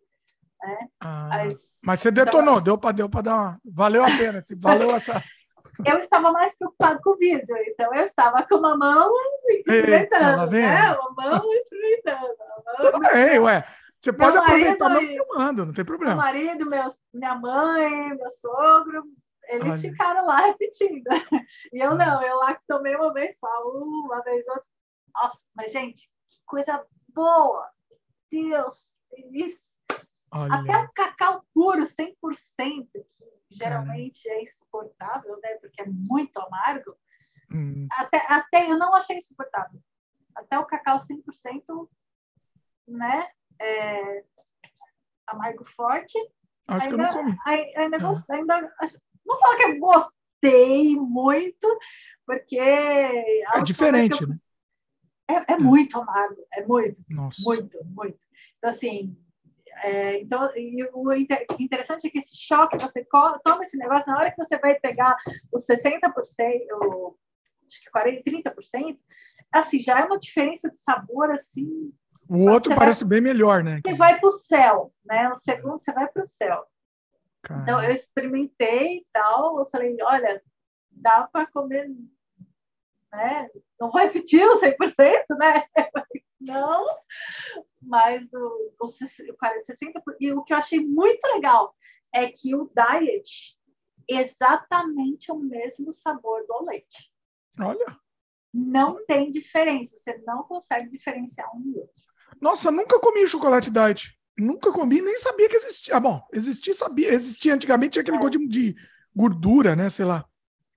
Né? 0.61 0.89
Ah, 0.99 1.27
mas, 1.29 1.79
mas, 1.83 1.99
você 2.01 2.11
detonou, 2.11 2.55
então, 2.55 2.63
deu 2.63 2.77
para 2.77 2.91
deu 2.91 3.07
dar 3.07 3.35
uma. 3.35 3.61
Valeu 3.63 4.03
a 4.03 4.07
pena, 4.07 4.39
assim, 4.39 4.59
valeu 4.59 4.91
essa. 4.91 5.23
eu 5.85 5.97
estava 5.97 6.31
mais 6.31 6.57
preocupado 6.57 6.99
com 7.01 7.11
o 7.11 7.17
vídeo, 7.17 7.55
então 7.67 7.93
eu 7.93 8.03
estava 8.03 8.43
com 8.43 8.55
uma 8.55 8.75
mão 8.75 9.13
experimentando, 9.47 10.43
Eita, 10.43 10.47
né? 10.47 10.91
Uma 10.91 11.11
mão 11.15 11.53
experimentando. 11.53 12.25
Uma 12.25 12.63
mão 12.65 12.91
Tudo 12.91 12.99
bem, 12.99 13.39
ué. 13.39 13.65
Você 14.01 14.13
pode 14.13 14.37
aproveitar 14.37 14.89
não 14.89 15.01
filmando, 15.01 15.65
não 15.65 15.73
tem 15.73 15.83
problema. 15.83 16.15
Meu 16.15 16.23
marido, 16.23 16.69
meus, 16.69 16.97
minha 17.13 17.35
mãe, 17.35 18.15
meu 18.15 18.29
sogro, 18.29 19.03
eles 19.49 19.73
Olha. 19.73 19.81
ficaram 19.81 20.25
lá 20.25 20.37
repetindo. 20.47 21.03
E 21.73 21.79
eu 21.79 21.95
não, 21.95 22.21
eu 22.21 22.37
lá 22.37 22.55
que 22.55 22.63
tomei 22.67 22.95
uma 22.95 23.13
vez 23.13 23.37
só, 23.37 23.47
uma 23.65 24.21
vez 24.21 24.47
outra. 24.47 24.69
Nossa, 25.13 25.45
mas 25.53 25.71
gente, 25.71 26.09
que 26.29 26.39
coisa 26.45 26.85
boa! 27.09 27.69
Deus, 28.31 28.93
isso. 29.31 29.73
Até 30.31 30.77
o 30.77 30.89
cacau 30.93 31.43
puro, 31.53 31.81
100%, 31.81 32.15
que 32.93 33.55
geralmente 33.55 34.29
é 34.29 34.43
insuportável, 34.43 35.39
né? 35.41 35.55
Porque 35.55 35.81
é 35.81 35.85
muito 35.87 36.39
amargo. 36.39 36.95
Hum. 37.51 37.87
Até, 37.91 38.23
até 38.31 38.71
eu 38.71 38.77
não 38.77 38.93
achei 38.93 39.17
insuportável. 39.17 39.81
Até 40.35 40.59
o 40.59 40.65
cacau 40.65 40.99
100%, 40.99 41.89
né? 42.87 43.31
É, 43.59 44.23
amargo 45.27 45.65
forte. 45.65 46.17
Acho 46.67 46.85
ainda, 46.85 46.87
que 46.87 46.93
eu 46.93 46.97
não 46.97 47.09
comi. 47.11 47.37
Ainda, 47.45 47.97
é. 47.97 48.35
ainda, 48.35 48.73
não 49.25 49.39
falo 49.39 49.57
que 49.57 49.63
eu 49.63 49.79
gostei 49.79 50.95
muito, 50.95 51.79
porque. 52.25 52.59
É 52.59 53.63
diferente, 53.63 54.21
eu... 54.23 54.29
né? 54.29 54.39
É, 55.29 55.33
é, 55.33 55.45
é, 55.49 55.57
muito 55.57 55.99
amargo, 55.99 56.43
é 56.51 56.65
muito, 56.65 57.03
Nossa. 57.07 57.39
muito, 57.43 57.77
muito. 57.85 58.17
Então, 58.57 58.69
assim, 58.71 59.15
é, 59.83 60.19
então, 60.21 60.49
o 60.93 61.13
interessante 61.13 62.07
é 62.07 62.09
que 62.09 62.17
esse 62.17 62.35
choque, 62.35 62.79
você 62.79 63.05
toma 63.05 63.61
esse 63.61 63.77
negócio, 63.77 64.11
na 64.11 64.17
hora 64.17 64.31
que 64.31 64.43
você 64.43 64.57
vai 64.57 64.79
pegar 64.79 65.15
os 65.53 65.67
60%, 65.67 66.11
o, 66.81 67.15
acho 67.67 67.81
que 67.83 67.91
40%, 67.91 68.23
30%, 68.23 68.97
assim, 69.51 69.79
já 69.79 69.99
é 69.99 70.03
uma 70.03 70.17
diferença 70.17 70.69
de 70.69 70.79
sabor, 70.79 71.29
assim... 71.29 71.93
O 72.29 72.49
outro 72.49 72.75
parece 72.75 73.03
vai, 73.03 73.09
bem 73.09 73.21
melhor, 73.21 73.63
né? 73.63 73.81
Você 73.83 73.95
vai 73.95 74.19
para 74.19 74.29
o 74.29 74.31
céu, 74.31 74.93
né? 75.03 75.29
O 75.29 75.35
segundo, 75.35 75.79
você 75.79 75.91
vai 75.91 76.07
para 76.07 76.21
o 76.21 76.27
céu. 76.27 76.63
Caramba. 77.41 77.63
Então, 77.63 77.83
eu 77.83 77.91
experimentei 77.91 78.97
e 78.97 79.05
tal, 79.11 79.59
eu 79.59 79.65
falei, 79.65 79.97
olha, 80.01 80.41
dá 80.91 81.27
para 81.31 81.47
comer, 81.47 81.89
né? 83.11 83.49
Não 83.79 83.89
vou 83.89 84.01
repetir 84.01 84.45
o 84.45 84.59
100%, 84.59 84.75
né? 85.39 85.65
Não, 86.39 86.85
mas 87.81 88.31
o, 88.31 88.73
o, 88.79 88.85
o 88.85 89.37
40, 89.37 89.73
60%. 89.73 90.15
E 90.19 90.31
o 90.31 90.43
que 90.43 90.53
eu 90.53 90.57
achei 90.57 90.79
muito 90.85 91.25
legal 91.33 91.75
é 92.13 92.27
que 92.27 92.55
o 92.55 92.71
diet 92.73 93.57
exatamente 94.07 95.31
o 95.31 95.37
mesmo 95.37 95.91
sabor 95.91 96.45
do 96.47 96.63
leite. 96.63 97.11
Olha. 97.59 97.97
Não 98.51 99.05
tem 99.05 99.29
diferença, 99.29 99.95
você 99.95 100.17
não 100.25 100.43
consegue 100.43 100.89
diferenciar 100.89 101.55
um 101.55 101.61
do 101.61 101.79
outro. 101.79 102.08
Nossa, 102.41 102.71
nunca 102.71 102.99
comi 102.99 103.27
chocolate 103.27 103.71
diet. 103.71 104.17
Nunca 104.37 104.71
comi, 104.71 105.01
nem 105.01 105.17
sabia 105.17 105.49
que 105.49 105.55
existia. 105.55 105.97
Ah, 105.97 105.99
bom, 105.99 106.21
existia, 106.31 106.73
sabia. 106.73 107.13
Existia 107.13 107.53
antigamente, 107.53 107.93
tinha 107.93 108.01
aquele 108.01 108.17
é. 108.17 108.19
gosto 108.19 108.47
de, 108.47 108.75
gordura, 109.15 109.75
né? 109.75 109.89
Sei 109.89 110.05
lá. 110.05 110.25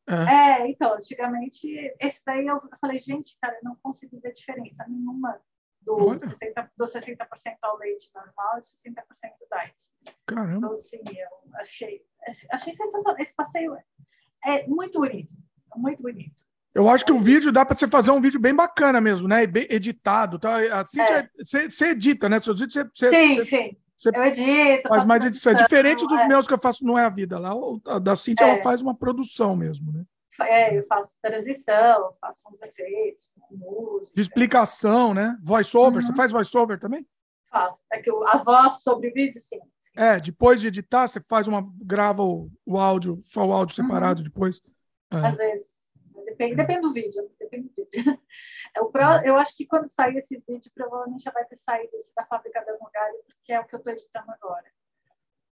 É. 0.08 0.62
é. 0.64 0.70
então, 0.70 0.94
antigamente, 0.94 1.68
esse 2.00 2.22
daí 2.24 2.46
eu 2.46 2.60
falei, 2.80 2.98
gente, 2.98 3.38
cara, 3.40 3.56
não 3.62 3.76
consegui 3.76 4.18
ver 4.18 4.32
diferença 4.32 4.84
nenhuma 4.88 5.40
do 5.80 5.96
60%, 5.96 6.70
do 6.76 6.86
60 6.86 7.28
ao 7.62 7.78
leite 7.78 8.10
normal 8.14 8.58
e 8.58 8.62
60% 8.62 8.94
diet. 9.50 10.14
Caramba. 10.26 10.56
Então, 10.58 10.72
assim, 10.72 11.00
eu 11.06 11.54
achei, 11.60 12.04
achei 12.50 12.72
sensacional. 12.72 13.20
Esse 13.20 13.34
passeio 13.34 13.76
é 14.44 14.66
muito 14.66 14.98
bonito, 14.98 15.34
muito 15.76 16.02
bonito. 16.02 16.42
Eu 16.74 16.88
acho 16.88 17.04
que 17.04 17.12
o 17.12 17.18
vídeo 17.18 17.52
dá 17.52 17.66
para 17.66 17.76
você 17.76 17.86
fazer 17.86 18.10
um 18.10 18.20
vídeo 18.20 18.40
bem 18.40 18.54
bacana 18.54 19.00
mesmo, 19.00 19.28
né? 19.28 19.46
Bem 19.46 19.66
editado. 19.68 20.38
Tá? 20.38 20.56
Assim, 20.80 21.00
é. 21.00 21.28
você, 21.36 21.70
você 21.70 21.86
edita, 21.86 22.28
né? 22.28 22.40
Seus 22.40 22.60
vídeos 22.60 22.90
você, 22.94 23.10
sim, 23.10 23.34
você, 23.34 23.44
sim. 23.44 23.76
Você 23.96 24.10
eu 24.14 24.24
edito. 24.24 24.88
Faz 24.88 25.04
mais 25.04 25.24
edição. 25.24 25.52
É 25.52 25.56
diferente 25.56 26.06
dos 26.06 26.20
é. 26.20 26.26
meus 26.26 26.46
que 26.46 26.54
eu 26.54 26.58
faço, 26.58 26.84
não 26.84 26.98
é 26.98 27.04
a 27.04 27.10
vida. 27.10 27.38
Lá, 27.38 27.52
a 27.86 27.98
da 27.98 28.16
Cintia, 28.16 28.46
ela 28.46 28.58
é. 28.58 28.62
faz 28.62 28.80
uma 28.80 28.94
produção 28.94 29.54
mesmo, 29.54 29.92
né? 29.92 30.04
É, 30.40 30.76
eu 30.76 30.84
faço 30.86 31.16
transição, 31.20 32.14
faço 32.20 32.48
uns 32.50 32.60
efeitos, 32.62 33.32
música. 33.50 34.12
De 34.14 34.22
explicação, 34.22 35.14
né? 35.14 35.36
Voice 35.42 35.76
over. 35.76 35.96
Uhum. 35.96 36.02
Você 36.02 36.14
faz 36.14 36.32
voice 36.32 36.56
over 36.56 36.78
também? 36.80 37.06
Faço. 37.50 37.82
É 37.92 38.00
que 38.00 38.10
a 38.10 38.38
voz 38.38 38.82
sobre 38.82 39.10
vídeo, 39.10 39.38
sim. 39.38 39.60
É, 39.94 40.18
depois 40.18 40.60
de 40.60 40.68
editar, 40.68 41.06
você 41.06 41.20
faz 41.20 41.46
uma. 41.46 41.64
grava 41.82 42.22
o, 42.22 42.50
o 42.64 42.78
áudio, 42.78 43.18
só 43.20 43.46
o 43.46 43.52
áudio 43.52 43.76
separado 43.76 44.20
uhum. 44.20 44.24
depois. 44.24 44.62
É. 45.12 45.16
Às 45.18 45.36
vezes. 45.36 45.71
Depende, 46.32 46.56
depende 46.56 46.80
do 46.80 46.92
vídeo. 46.92 47.30
Depende 47.38 47.68
do 47.68 47.74
vídeo. 47.74 48.18
É 48.74 48.80
o 48.80 48.86
pro, 48.86 49.02
eu 49.22 49.36
acho 49.36 49.54
que 49.54 49.66
quando 49.66 49.86
sair 49.86 50.16
esse 50.16 50.42
vídeo, 50.48 50.72
provavelmente 50.74 51.24
já 51.24 51.30
vai 51.30 51.44
ter 51.44 51.56
saído 51.56 51.94
esse 51.94 52.14
da 52.14 52.24
fábrica 52.24 52.64
da 52.64 52.72
Mogali, 52.78 53.18
porque 53.26 53.52
é 53.52 53.60
o 53.60 53.66
que 53.66 53.74
eu 53.74 53.78
estou 53.78 53.92
editando 53.92 54.30
agora. 54.30 54.64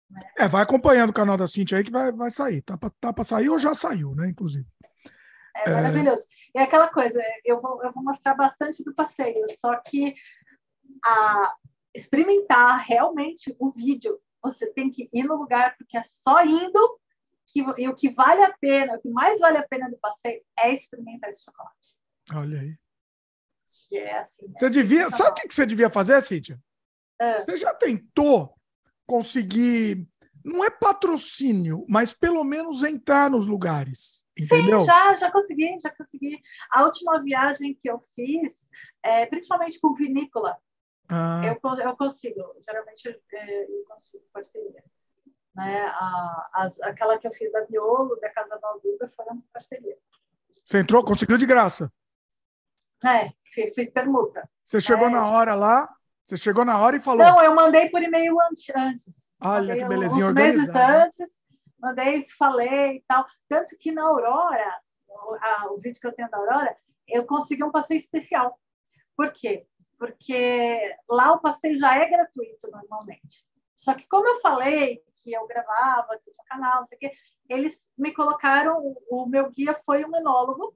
Né? 0.10 0.22
É, 0.40 0.48
vai 0.48 0.64
acompanhando 0.64 1.12
o 1.12 1.14
canal 1.14 1.38
da 1.38 1.46
Cintia 1.46 1.78
aí 1.78 1.84
que 1.84 1.92
vai, 1.92 2.12
vai 2.12 2.32
sair. 2.32 2.64
Tá 2.64 2.76
para 2.76 2.90
tá 2.90 3.24
sair 3.24 3.50
ou 3.50 3.60
já 3.60 3.72
saiu, 3.76 4.16
né? 4.16 4.30
Inclusive. 4.30 4.66
É 5.56 5.70
maravilhoso. 5.70 6.24
É... 6.56 6.60
E 6.60 6.64
aquela 6.64 6.90
coisa, 6.90 7.22
eu 7.46 7.62
vou, 7.62 7.84
eu 7.84 7.92
vou 7.92 8.04
mostrar 8.04 8.34
bastante 8.34 8.84
do 8.84 8.96
passeio, 8.96 9.46
só 9.60 9.76
que 9.76 10.16
a 11.06 11.54
experimentar 11.94 12.80
realmente 12.80 13.56
o 13.60 13.72
vídeo, 13.72 14.20
você 14.42 14.72
tem 14.72 14.90
que 14.90 15.10
ir 15.14 15.24
no 15.24 15.36
lugar, 15.36 15.76
porque 15.78 15.98
é 15.98 16.04
só 16.04 16.44
indo 16.44 17.00
que, 17.48 17.62
e 17.78 17.88
o 17.88 17.96
que 17.96 18.10
vale 18.10 18.44
a 18.44 18.54
pena, 18.58 18.96
o 18.96 19.02
que 19.02 19.10
mais 19.10 19.40
vale 19.40 19.58
a 19.58 19.68
pena 19.68 19.90
do 19.90 19.98
passeio 19.98 20.42
é 20.60 20.74
experimentar 20.74 21.30
esse 21.30 21.44
chocolate. 21.44 21.98
Olha 22.34 22.60
aí. 22.60 22.76
Que 23.90 23.98
é 23.98 24.20
assim. 24.20 24.52
Você 24.56 24.70
devia. 24.70 25.10
Sabe 25.10 25.32
o 25.32 25.34
que 25.36 25.54
você 25.54 25.66
devia 25.66 25.90
fazer, 25.90 26.22
Cíntia? 26.22 26.60
É. 27.20 27.44
Você 27.44 27.58
já 27.58 27.74
tentou 27.74 28.56
conseguir. 29.06 30.08
Não 30.44 30.64
é 30.64 30.70
patrocínio, 30.70 31.86
mas 31.88 32.14
pelo 32.14 32.44
menos 32.44 32.84
entrar 32.84 33.30
nos 33.30 33.48
lugares. 33.48 34.24
Entendeu? 34.38 34.82
Sim, 34.82 34.86
já, 34.86 35.16
já 35.16 35.32
consegui, 35.32 35.80
já 35.80 35.96
consegui. 35.96 36.42
A 36.72 36.84
última 36.84 37.22
viagem 37.22 37.78
que 37.80 37.90
eu 37.90 38.04
fiz, 38.16 38.70
é, 39.04 39.26
principalmente 39.28 39.80
com 39.80 39.94
vinícola, 39.94 40.58
ah. 41.08 41.42
eu, 41.46 41.78
eu 41.80 41.96
consigo. 41.96 42.42
Geralmente 42.68 43.06
eu, 43.06 43.40
é, 43.40 43.64
eu 43.64 43.86
consigo 43.88 44.24
parceria. 44.34 44.84
Né? 45.56 45.82
A, 45.86 46.50
as, 46.54 46.82
aquela 46.82 47.18
que 47.18 47.28
eu 47.28 47.32
fiz 47.32 47.52
da 47.52 47.64
Violo, 47.66 48.20
da 48.20 48.30
Casa 48.30 48.58
Valduga, 48.60 49.12
foram 49.16 49.42
parceria. 49.54 49.98
Você 50.64 50.80
entrou, 50.80 51.04
conseguiu 51.04 51.38
de 51.38 51.46
graça? 51.46 51.92
É, 53.06 53.32
fiz, 53.44 53.74
fiz 53.74 53.90
permuta. 53.92 54.50
Você 54.66 54.80
chegou 54.80 55.08
é. 55.08 55.12
na 55.12 55.28
hora 55.28 55.54
lá, 55.56 55.94
você 56.24 56.38
chegou 56.38 56.64
na 56.64 56.80
hora 56.80 56.96
e 56.96 57.00
falou. 57.00 57.26
Não, 57.26 57.44
eu 57.44 57.54
mandei 57.54 57.90
por 57.90 58.02
e-mail 58.02 58.36
antes. 58.78 59.36
Olha 59.42 59.76
que 59.76 59.86
belezinha 59.86 60.26
organizada. 60.26 61.04
meses 61.04 61.22
antes, 61.22 61.44
mandei, 61.78 62.26
falei 62.40 62.98
e 62.98 63.04
tal. 63.08 63.26
Tanto 63.50 63.78
que 63.78 63.92
na 63.92 64.04
Aurora, 64.04 64.80
o, 65.08 65.36
a, 65.36 65.72
o 65.74 65.78
vídeo 65.80 66.00
que 66.00 66.08
eu 66.08 66.14
tenho 66.14 66.30
da 66.30 66.38
Aurora, 66.38 66.76
eu 67.08 67.26
consegui 67.26 67.64
um 67.64 67.72
passeio 67.72 67.98
especial. 67.98 68.58
Por 69.18 69.32
quê? 69.34 69.68
Porque 70.00 70.96
lá 71.10 71.34
o 71.34 71.40
passeio 71.40 71.78
já 71.78 71.96
é 71.96 72.10
gratuito 72.10 72.72
normalmente. 72.72 73.46
Só 73.84 73.94
que 73.94 74.08
como 74.08 74.26
eu 74.26 74.40
falei 74.40 75.04
que 75.12 75.34
eu 75.34 75.46
gravava 75.46 76.14
aqui 76.14 76.32
no 76.38 76.44
canal, 76.46 76.78
não 76.78 76.84
sei 76.86 76.96
o 76.96 77.00
quê, 77.00 77.12
eles 77.50 77.92
me 77.98 78.14
colocaram, 78.14 78.96
o 79.10 79.26
meu 79.26 79.52
guia 79.52 79.74
foi 79.86 80.06
um 80.06 80.16
enólogo, 80.16 80.74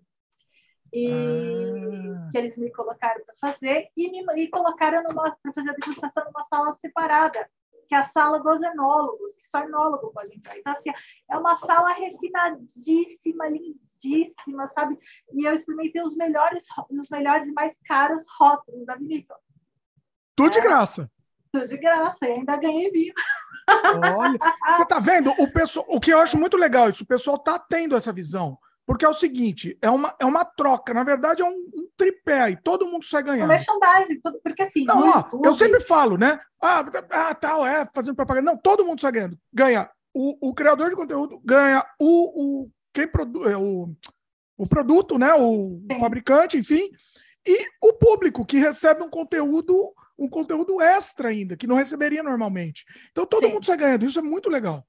e 0.92 1.10
ah. 1.10 2.30
que 2.30 2.38
eles 2.38 2.58
me 2.58 2.70
colocaram 2.70 3.24
para 3.24 3.36
fazer 3.36 3.88
e 3.96 4.12
me 4.12 4.26
e 4.44 4.50
colocaram 4.50 5.04
para 5.04 5.54
fazer 5.54 5.70
a 5.70 5.74
degustação 5.74 6.26
numa 6.26 6.44
sala 6.44 6.76
separada, 6.76 7.50
que 7.88 7.96
é 7.96 7.98
a 7.98 8.04
sala 8.04 8.42
dos 8.42 8.62
enólogos, 8.62 9.34
que 9.36 9.48
só 9.48 9.62
enólogo 9.62 10.12
pode 10.12 10.36
entrar. 10.36 10.58
Então, 10.58 10.74
assim, 10.74 10.90
é 11.32 11.38
uma 11.38 11.56
sala 11.56 11.94
refinadíssima, 11.94 13.48
lindíssima, 13.48 14.68
sabe? 14.68 14.98
E 15.32 15.48
eu 15.48 15.54
experimentei 15.54 16.02
os 16.02 16.16
melhores, 16.18 16.66
os 16.90 17.10
melhores 17.10 17.46
e 17.46 17.54
mais 17.54 17.80
caros 17.86 18.26
rótulos 18.38 18.86
da 18.86 18.96
vinícola. 18.96 19.40
Tudo 20.36 20.58
é, 20.58 20.60
de 20.60 20.62
graça. 20.62 21.10
De 21.54 21.78
graça, 21.78 22.28
e 22.28 22.32
ainda 22.32 22.58
ganhei 22.58 22.92
vinho. 22.92 23.14
Olha, 24.18 24.38
você 24.76 24.86
tá 24.86 25.00
vendo? 25.00 25.32
O, 25.40 25.52
pessoal, 25.52 25.86
o 25.90 26.00
que 26.00 26.12
eu 26.12 26.20
acho 26.20 26.38
muito 26.38 26.58
legal 26.58 26.90
isso, 26.90 27.04
o 27.04 27.08
pessoal 27.08 27.38
tá 27.38 27.60
tendo 27.60 27.96
essa 27.96 28.14
visão. 28.14 28.58
Porque 28.86 29.04
é 29.04 29.10
o 29.10 29.14
seguinte, 29.14 29.78
é 29.82 29.90
uma, 29.90 30.16
é 30.18 30.26
uma 30.26 30.46
troca, 30.46 30.94
na 30.94 31.04
verdade 31.04 31.42
é 31.42 31.46
um, 31.46 31.70
um 31.76 31.90
tripé 31.98 32.40
aí, 32.40 32.56
todo 32.56 32.88
mundo 32.88 33.04
sai 33.04 33.22
ganhando. 33.22 33.52
É 33.52 33.58
merchandising, 33.58 34.22
tudo, 34.22 34.40
porque 34.42 34.64
assim... 34.64 34.86
Não, 34.86 35.10
ó, 35.10 35.18
YouTube... 35.18 35.46
eu 35.46 35.54
sempre 35.54 35.82
falo, 35.82 36.18
né? 36.18 36.40
Ah, 36.64 36.86
ah, 37.12 37.36
tal, 37.36 37.68
é, 37.68 37.86
fazendo 37.94 38.16
propaganda. 38.16 38.52
Não, 38.52 38.58
todo 38.58 38.86
mundo 38.86 39.02
sai 39.02 39.12
ganhando. 39.12 39.38
Ganha 39.52 39.90
o, 40.14 40.50
o 40.50 40.54
criador 40.54 40.90
de 40.90 40.96
conteúdo, 40.96 41.42
ganha 41.44 41.86
o, 42.00 42.64
o, 42.64 42.72
quem 42.94 43.06
produ 43.06 43.50
é, 43.50 43.58
o, 43.58 43.94
o 44.58 44.66
produto, 44.66 45.18
né? 45.18 45.34
O 45.34 45.82
Sim. 45.92 46.00
fabricante, 46.00 46.58
enfim, 46.58 46.90
e 47.46 47.68
o 47.82 47.94
público 47.94 48.46
que 48.46 48.58
recebe 48.58 49.04
um 49.04 49.10
conteúdo, 49.10 49.94
um 50.18 50.30
conteúdo 50.30 50.82
extra 50.82 51.30
ainda, 51.30 51.56
que 51.56 51.68
não 51.68 51.76
receberia 51.76 52.24
normalmente. 52.24 52.86
Então 53.12 53.26
todo 53.26 53.46
Sim. 53.46 53.54
mundo 53.54 53.66
sai 53.66 53.78
ganhando, 53.78 54.06
isso 54.06 54.20
é 54.20 54.22
muito 54.22 54.50
legal. 54.50 54.86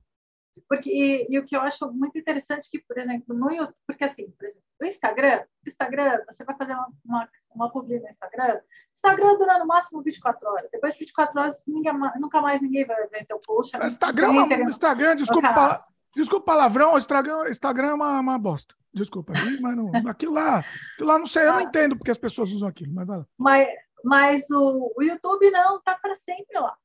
Porque, 0.69 0.91
e, 0.91 1.27
e, 1.31 1.39
o 1.39 1.45
que 1.45 1.55
eu 1.55 1.61
acho 1.61 1.91
muito 1.93 2.19
interessante 2.19 2.69
que, 2.71 2.81
por 2.81 2.99
exemplo, 2.99 3.35
no 3.35 3.51
YouTube, 3.51 3.75
porque 3.87 4.05
assim, 4.05 4.31
por 4.31 4.47
exemplo, 4.47 4.65
no 4.81 4.87
Instagram, 4.87 5.45
Instagram, 5.67 6.21
você 6.29 6.45
vai 6.45 6.57
fazer 6.57 6.73
uma, 6.73 6.89
uma, 7.05 7.29
uma 7.55 7.71
publi 7.71 8.01
no 8.01 8.09
Instagram, 8.09 8.61
Instagram 8.95 9.37
dura 9.37 9.59
no 9.59 9.67
máximo 9.67 10.03
24 10.03 10.49
horas. 10.49 10.71
Depois 10.73 10.95
de 10.95 11.01
24 11.01 11.41
horas, 11.41 11.63
ninguém, 11.67 11.93
nunca 12.19 12.41
mais 12.41 12.61
ninguém 12.61 12.85
vai 12.85 13.07
ver 13.09 13.27
teu 13.27 13.39
post. 13.39 13.77
Instagram, 13.77 14.27
é 14.27 14.31
uma, 14.31 14.55
Instagram, 14.63 15.17
desculpa, 15.17 15.85
desculpa 16.15 16.47
palavrão, 16.47 16.99
Instagram, 16.99 17.49
Instagram 17.49 17.89
é 17.89 17.95
uma, 17.95 18.21
uma 18.21 18.39
bosta. 18.39 18.75
Desculpa, 18.93 19.33
mas 19.61 19.77
não, 19.77 19.93
aquilo 20.09 20.33
lá, 20.33 20.65
aquilo 20.95 21.09
lá 21.09 21.19
não 21.19 21.27
sei, 21.27 21.47
eu 21.47 21.53
não 21.53 21.61
entendo 21.61 21.97
porque 21.97 22.11
as 22.11 22.19
pessoas 22.19 22.51
usam 22.51 22.69
aquilo, 22.69 22.93
mas 22.93 23.07
vai 23.07 23.19
lá. 23.19 23.27
Mas, 23.37 23.69
mas 24.05 24.49
o, 24.51 24.93
o 24.97 25.03
YouTube 25.03 25.51
não, 25.51 25.81
tá 25.83 25.99
para 26.01 26.15
sempre 26.15 26.59
lá. 26.59 26.77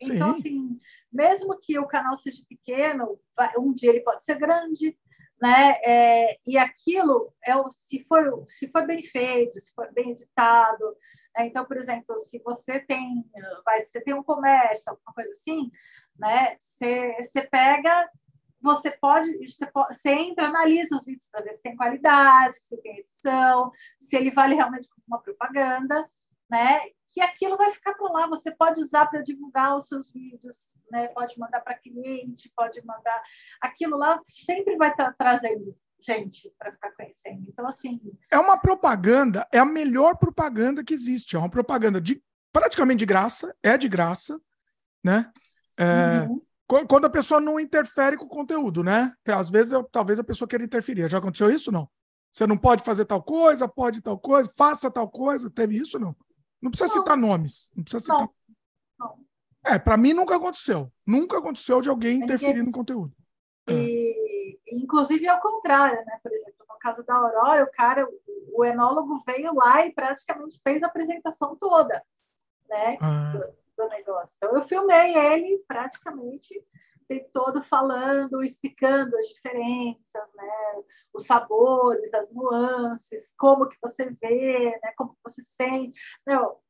Então, 0.00 0.34
Sim. 0.34 0.38
assim, 0.38 0.78
mesmo 1.12 1.58
que 1.58 1.78
o 1.78 1.86
canal 1.86 2.16
seja 2.16 2.42
pequeno, 2.48 3.18
um 3.58 3.72
dia 3.72 3.90
ele 3.90 4.00
pode 4.00 4.24
ser 4.24 4.38
grande, 4.38 4.96
né? 5.40 5.76
É, 5.84 6.36
e 6.46 6.56
aquilo 6.56 7.32
é 7.44 7.56
o, 7.56 7.70
se 7.70 8.04
for 8.04 8.44
se 8.46 8.68
for 8.68 8.86
bem 8.86 9.02
feito, 9.02 9.60
se 9.60 9.72
for 9.72 9.92
bem 9.92 10.10
editado. 10.10 10.96
Né? 11.36 11.46
Então, 11.46 11.64
por 11.64 11.76
exemplo, 11.76 12.18
se 12.18 12.38
você 12.40 12.80
tem 12.80 13.24
vai 13.64 13.84
você 13.84 14.00
tem 14.00 14.14
um 14.14 14.22
comércio, 14.22 14.90
alguma 14.90 15.12
coisa 15.12 15.30
assim, 15.30 15.70
né? 16.18 16.56
Você, 16.58 17.16
você 17.22 17.42
pega 17.42 18.08
você 18.60 18.90
pode, 18.90 19.30
você, 19.48 19.66
pode, 19.66 19.96
você 19.96 20.10
entra, 20.10 20.48
analisa 20.48 20.96
os 20.96 21.04
vídeos 21.04 21.28
para 21.30 21.42
ver 21.42 21.52
se 21.52 21.62
tem 21.62 21.76
qualidade, 21.76 22.56
se 22.60 22.76
tem 22.78 22.98
edição, 22.98 23.70
se 24.00 24.16
ele 24.16 24.30
vale 24.30 24.54
realmente 24.54 24.88
como 24.88 25.04
uma 25.06 25.22
propaganda, 25.22 26.08
né? 26.50 26.80
Que 27.12 27.20
aquilo 27.20 27.56
vai 27.56 27.70
ficar 27.72 27.94
por 27.94 28.10
lá. 28.12 28.26
Você 28.28 28.50
pode 28.50 28.80
usar 28.80 29.06
para 29.06 29.22
divulgar 29.22 29.76
os 29.76 29.88
seus 29.88 30.10
vídeos, 30.10 30.74
né? 30.90 31.08
Pode 31.08 31.38
mandar 31.38 31.60
para 31.60 31.78
cliente, 31.78 32.52
pode 32.54 32.84
mandar. 32.84 33.22
Aquilo 33.60 33.96
lá 33.96 34.20
sempre 34.26 34.76
vai 34.76 34.90
estar 34.90 35.06
tá 35.06 35.14
trazendo 35.18 35.76
gente 36.00 36.52
para 36.58 36.72
ficar 36.72 36.92
conhecendo. 36.92 37.44
Então, 37.48 37.66
assim. 37.66 38.00
É 38.30 38.38
uma 38.38 38.56
propaganda, 38.56 39.46
é 39.52 39.58
a 39.58 39.64
melhor 39.64 40.16
propaganda 40.16 40.84
que 40.84 40.94
existe. 40.94 41.36
É 41.36 41.38
uma 41.38 41.50
propaganda 41.50 42.00
de 42.00 42.22
praticamente 42.52 43.00
de 43.00 43.06
graça, 43.06 43.54
é 43.62 43.76
de 43.76 43.88
graça, 43.88 44.40
né? 45.04 45.30
É, 45.76 46.26
uhum. 46.28 46.42
Quando 46.86 47.06
a 47.06 47.10
pessoa 47.10 47.40
não 47.40 47.58
interfere 47.58 48.16
com 48.16 48.26
o 48.26 48.28
conteúdo, 48.28 48.84
né? 48.84 49.14
Às 49.26 49.48
vezes, 49.48 49.72
eu, 49.72 49.84
talvez 49.84 50.18
a 50.18 50.24
pessoa 50.24 50.46
queira 50.46 50.64
interferir. 50.64 51.08
Já 51.08 51.18
aconteceu 51.18 51.50
isso? 51.50 51.72
Não. 51.72 51.88
Você 52.30 52.46
não 52.46 52.58
pode 52.58 52.84
fazer 52.84 53.06
tal 53.06 53.22
coisa, 53.22 53.66
pode 53.66 54.02
tal 54.02 54.18
coisa, 54.18 54.52
faça 54.56 54.90
tal 54.90 55.08
coisa. 55.08 55.50
Teve 55.50 55.78
isso? 55.78 55.98
Não. 55.98 56.14
Não 56.60 56.70
precisa 56.70 56.94
não. 56.94 57.02
citar 57.02 57.16
nomes. 57.16 57.70
Não 57.74 57.84
precisa 57.84 58.00
citar. 58.00 58.20
Não. 58.20 58.28
não. 58.98 59.18
É, 59.66 59.78
para 59.78 59.96
mim 59.96 60.12
nunca 60.12 60.36
aconteceu. 60.36 60.92
Nunca 61.06 61.38
aconteceu 61.38 61.80
de 61.80 61.88
alguém 61.88 62.20
interferir 62.20 62.62
no 62.62 62.72
conteúdo. 62.72 63.14
E, 63.68 64.58
é. 64.70 64.74
Inclusive 64.76 65.26
ao 65.28 65.40
contrário, 65.40 66.04
né? 66.04 66.18
Por 66.22 66.32
exemplo, 66.32 66.66
no 66.68 66.78
caso 66.78 67.02
da 67.04 67.14
Aurora, 67.14 67.64
o 67.64 67.70
cara, 67.70 68.06
o 68.52 68.64
enólogo 68.64 69.22
veio 69.26 69.54
lá 69.54 69.84
e 69.86 69.92
praticamente 69.92 70.60
fez 70.62 70.82
a 70.82 70.86
apresentação 70.86 71.56
toda, 71.56 72.02
né? 72.68 72.98
Ah. 73.00 73.32
Do, 73.32 73.84
do 73.84 73.88
negócio. 73.88 74.36
Então 74.36 74.54
eu 74.54 74.62
filmei 74.62 75.16
ele 75.16 75.62
praticamente 75.66 76.54
todo 77.32 77.62
falando, 77.62 78.42
explicando 78.42 79.16
as 79.16 79.26
diferenças, 79.26 80.34
né? 80.34 80.82
Os 81.12 81.24
sabores, 81.26 82.12
as 82.12 82.30
nuances, 82.30 83.34
como 83.38 83.68
que 83.68 83.76
você 83.80 84.10
vê, 84.20 84.78
né? 84.82 84.92
Como 84.96 85.14
que 85.14 85.20
você 85.24 85.42
sente. 85.42 85.98
Meu, 86.26 86.60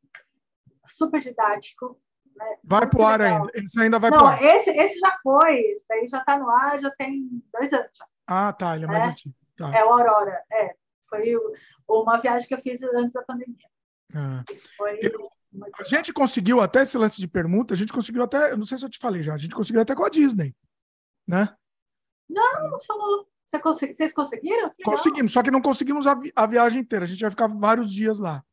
super 0.86 1.20
didático. 1.20 2.00
Né? 2.36 2.56
Vai 2.62 2.88
pro 2.88 3.02
ar 3.02 3.20
ainda. 3.20 3.50
Esse 3.54 3.80
ainda 3.80 3.98
vai 3.98 4.10
Não, 4.10 4.18
pro 4.18 4.26
ar. 4.26 4.42
Esse, 4.42 4.70
esse 4.70 4.98
já 5.00 5.18
foi. 5.22 5.60
Esse 5.60 5.86
daí 5.88 6.06
já 6.06 6.20
está 6.20 6.38
no 6.38 6.48
ar, 6.48 6.80
já 6.80 6.90
tem 6.92 7.28
dois 7.52 7.72
anos. 7.72 7.90
Já. 7.92 8.06
Ah, 8.26 8.52
tá. 8.52 8.76
Ele 8.76 8.84
é 8.84 8.88
mais 8.88 9.04
é, 9.04 9.06
antigo. 9.08 9.34
Tá. 9.56 9.76
É 9.76 9.84
o 9.84 9.92
Aurora. 9.92 10.42
É. 10.52 10.74
Foi 11.08 11.34
uma 11.88 12.18
viagem 12.18 12.46
que 12.46 12.54
eu 12.54 12.58
fiz 12.58 12.82
antes 12.82 13.12
da 13.12 13.22
pandemia. 13.22 13.68
Ah. 14.14 14.44
Foi... 14.76 15.00
Eu 15.02 15.30
a 15.78 15.82
gente 15.84 16.12
conseguiu 16.12 16.60
até 16.60 16.82
esse 16.82 16.98
lance 16.98 17.20
de 17.20 17.26
permuta, 17.26 17.74
a 17.74 17.76
gente 17.76 17.92
conseguiu 17.92 18.22
até, 18.22 18.54
não 18.56 18.66
sei 18.66 18.78
se 18.78 18.84
eu 18.84 18.90
te 18.90 18.98
falei 18.98 19.22
já, 19.22 19.34
a 19.34 19.38
gente 19.38 19.54
conseguiu 19.54 19.80
até 19.80 19.94
com 19.94 20.04
a 20.04 20.08
Disney, 20.08 20.54
né? 21.26 21.54
Não, 22.28 22.70
não 22.70 22.80
falou. 22.80 23.26
Você 23.46 23.58
consegui, 23.58 23.94
vocês 23.94 24.12
conseguiram? 24.12 24.70
Conseguimos, 24.84 25.32
só 25.32 25.42
que 25.42 25.50
não 25.50 25.62
conseguimos 25.62 26.06
a, 26.06 26.14
vi 26.14 26.30
a, 26.36 26.46
viagem 26.46 26.82
inteira, 26.82 27.06
a 27.06 27.08
gente 27.08 27.20
vai 27.20 27.30
ficar 27.30 27.46
vários 27.46 27.90
dias 27.90 28.18
lá. 28.18 28.44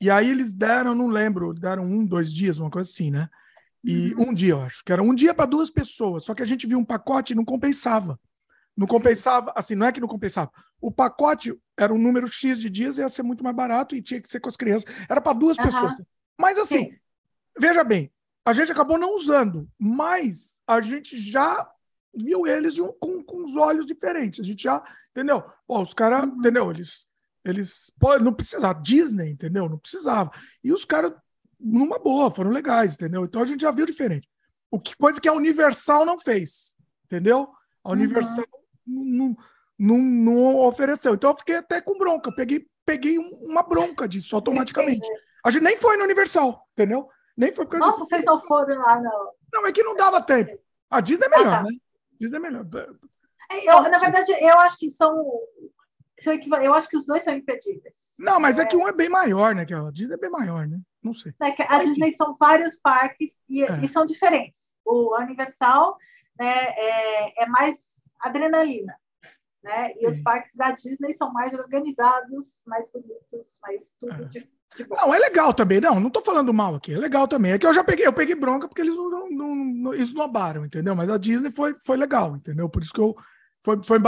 E 0.00 0.10
aí 0.10 0.30
eles 0.30 0.52
deram, 0.52 0.94
não 0.94 1.06
lembro, 1.06 1.54
deram 1.54 1.84
um, 1.84 2.04
dois 2.04 2.32
dias, 2.32 2.58
uma 2.58 2.70
coisa 2.70 2.88
assim, 2.88 3.10
né? 3.10 3.28
E 3.82 4.12
uhum. 4.14 4.28
um 4.28 4.34
dia, 4.34 4.50
eu 4.50 4.60
acho, 4.60 4.82
que 4.84 4.92
era 4.92 5.02
um 5.02 5.14
dia 5.14 5.32
para 5.32 5.46
duas 5.46 5.70
pessoas, 5.70 6.24
só 6.24 6.34
que 6.34 6.42
a 6.42 6.46
gente 6.46 6.66
viu 6.66 6.78
um 6.78 6.84
pacote 6.84 7.32
e 7.32 7.36
não 7.36 7.44
compensava. 7.44 8.20
Não 8.76 8.86
compensava, 8.86 9.52
assim, 9.56 9.74
não 9.74 9.86
é 9.86 9.92
que 9.92 10.00
não 10.00 10.06
compensava. 10.06 10.52
O 10.80 10.92
pacote 10.92 11.58
era 11.76 11.92
um 11.92 11.98
número 11.98 12.28
X 12.28 12.60
de 12.60 12.68
dias, 12.68 12.98
ia 12.98 13.08
ser 13.08 13.22
muito 13.22 13.42
mais 13.42 13.56
barato 13.56 13.96
e 13.96 14.02
tinha 14.02 14.20
que 14.20 14.30
ser 14.30 14.40
com 14.40 14.48
as 14.48 14.56
crianças. 14.56 14.88
Era 15.08 15.20
para 15.20 15.32
duas 15.32 15.56
uhum. 15.56 15.64
pessoas. 15.64 15.94
Mas 16.38 16.58
assim, 16.58 16.90
Sim. 16.90 16.96
veja 17.58 17.82
bem, 17.82 18.10
a 18.44 18.52
gente 18.52 18.72
acabou 18.72 18.96
não 18.96 19.14
usando, 19.14 19.68
mas 19.78 20.60
a 20.66 20.80
gente 20.80 21.18
já 21.18 21.70
viu 22.14 22.46
eles 22.46 22.78
um, 22.78 22.92
com, 22.92 23.22
com 23.22 23.44
os 23.44 23.56
olhos 23.56 23.86
diferentes. 23.86 24.40
A 24.40 24.42
gente 24.42 24.62
já, 24.62 24.82
entendeu? 25.10 25.44
Os 25.66 25.92
caras, 25.92 26.24
uhum. 26.24 26.38
entendeu? 26.38 26.70
Eles, 26.70 27.06
eles 27.44 27.92
pô, 27.98 28.18
não 28.18 28.32
precisavam, 28.32 28.82
Disney, 28.82 29.30
entendeu? 29.30 29.68
Não 29.68 29.78
precisava. 29.78 30.30
E 30.62 30.72
os 30.72 30.84
caras, 30.84 31.12
numa 31.58 31.98
boa, 31.98 32.30
foram 32.30 32.50
legais, 32.50 32.94
entendeu? 32.94 33.24
Então 33.24 33.42
a 33.42 33.46
gente 33.46 33.60
já 33.60 33.70
viu 33.70 33.84
diferente. 33.84 34.28
O 34.70 34.78
que, 34.78 34.96
coisa 34.96 35.20
que 35.20 35.28
a 35.28 35.32
Universal 35.32 36.04
não 36.04 36.18
fez, 36.18 36.76
entendeu? 37.04 37.48
A 37.82 37.92
Universal 37.92 38.44
uhum. 38.86 39.04
não, 39.04 39.36
não, 39.78 39.98
não, 39.98 40.56
ofereceu. 40.56 41.14
Então 41.14 41.30
eu 41.30 41.38
fiquei 41.38 41.56
até 41.56 41.80
com 41.80 41.98
bronca. 41.98 42.32
Peguei, 42.32 42.66
peguei 42.84 43.18
uma 43.18 43.62
bronca 43.62 44.08
disso 44.08 44.34
automaticamente. 44.34 45.06
A 45.48 45.50
gente 45.50 45.62
nem 45.62 45.78
foi 45.78 45.96
no 45.96 46.04
Universal, 46.04 46.68
entendeu? 46.72 47.08
Nem 47.34 47.50
foi 47.50 47.64
porque 47.64 47.78
Nossa, 47.78 48.00
vocês 48.00 48.22
não 48.22 48.38
foram 48.38 48.78
lá, 48.82 49.00
não. 49.00 49.32
Não, 49.50 49.66
é 49.66 49.72
que 49.72 49.82
não 49.82 49.96
dava 49.96 50.20
tempo. 50.20 50.60
A 50.90 51.00
Disney 51.00 51.24
é 51.24 51.30
melhor, 51.30 51.54
ah, 51.54 51.56
tá. 51.56 51.62
né? 51.62 51.70
Disney 52.20 52.36
é 52.36 52.40
melhor. 52.40 52.66
É, 53.50 53.70
eu, 53.70 53.82
na 53.82 53.98
verdade, 53.98 54.30
eu 54.30 54.58
acho 54.58 54.76
que 54.76 54.90
são. 54.90 55.26
Eu 56.62 56.74
acho 56.74 56.86
que 56.86 56.98
os 56.98 57.06
dois 57.06 57.22
são 57.22 57.34
imperdíveis. 57.34 57.96
Não, 58.18 58.38
mas 58.38 58.58
é, 58.58 58.62
é 58.62 58.66
que 58.66 58.76
um 58.76 58.86
é 58.86 58.92
bem 58.92 59.08
maior, 59.08 59.54
né? 59.54 59.64
Que 59.64 59.72
a 59.72 59.90
Disney 59.90 60.16
é 60.16 60.18
bem 60.18 60.28
maior, 60.28 60.66
né? 60.66 60.78
Não 61.02 61.14
sei. 61.14 61.32
É 61.40 61.50
que 61.50 61.62
a 61.62 61.78
Disney 61.78 62.12
são 62.12 62.36
vários 62.38 62.76
parques 62.76 63.42
e, 63.48 63.62
é. 63.62 63.82
e, 63.82 63.88
são 63.88 64.04
diferentes. 64.04 64.78
O 64.84 65.16
Universal 65.16 65.96
né, 66.38 66.74
é, 66.76 67.44
é 67.44 67.46
mais 67.46 68.12
adrenalina. 68.20 68.94
Né? 69.62 69.94
E 69.98 70.06
os 70.06 70.18
parques 70.18 70.54
da 70.56 70.72
Disney 70.72 71.14
são 71.14 71.32
mais 71.32 71.54
organizados, 71.54 72.60
mais 72.66 72.90
bonitos, 72.92 73.58
mais 73.62 73.96
tudo 73.98 74.24
é. 74.24 74.28
De 74.76 74.86
não, 74.88 75.14
é 75.14 75.18
legal 75.18 75.52
também. 75.52 75.80
Não, 75.80 75.98
não 75.98 76.10
tô 76.10 76.20
falando 76.20 76.52
mal 76.52 76.74
aqui. 76.74 76.94
É 76.94 76.98
legal 76.98 77.26
também. 77.26 77.52
É 77.52 77.58
que 77.58 77.66
eu 77.66 77.74
já 77.74 77.82
peguei, 77.82 78.06
eu 78.06 78.12
peguei 78.12 78.34
bronca 78.34 78.68
porque 78.68 78.82
eles 78.82 78.96
não, 78.96 79.30
não, 79.30 79.54
não 79.54 79.94
esnobaram, 79.94 80.64
entendeu? 80.64 80.94
Mas 80.94 81.10
a 81.10 81.18
Disney 81.18 81.50
foi, 81.50 81.74
foi 81.74 81.96
legal, 81.96 82.36
entendeu? 82.36 82.68
Por 82.68 82.82
isso 82.82 82.92
que 82.92 83.00
eu 83.00 83.14
foi, 83.64 83.82
foi 83.82 83.98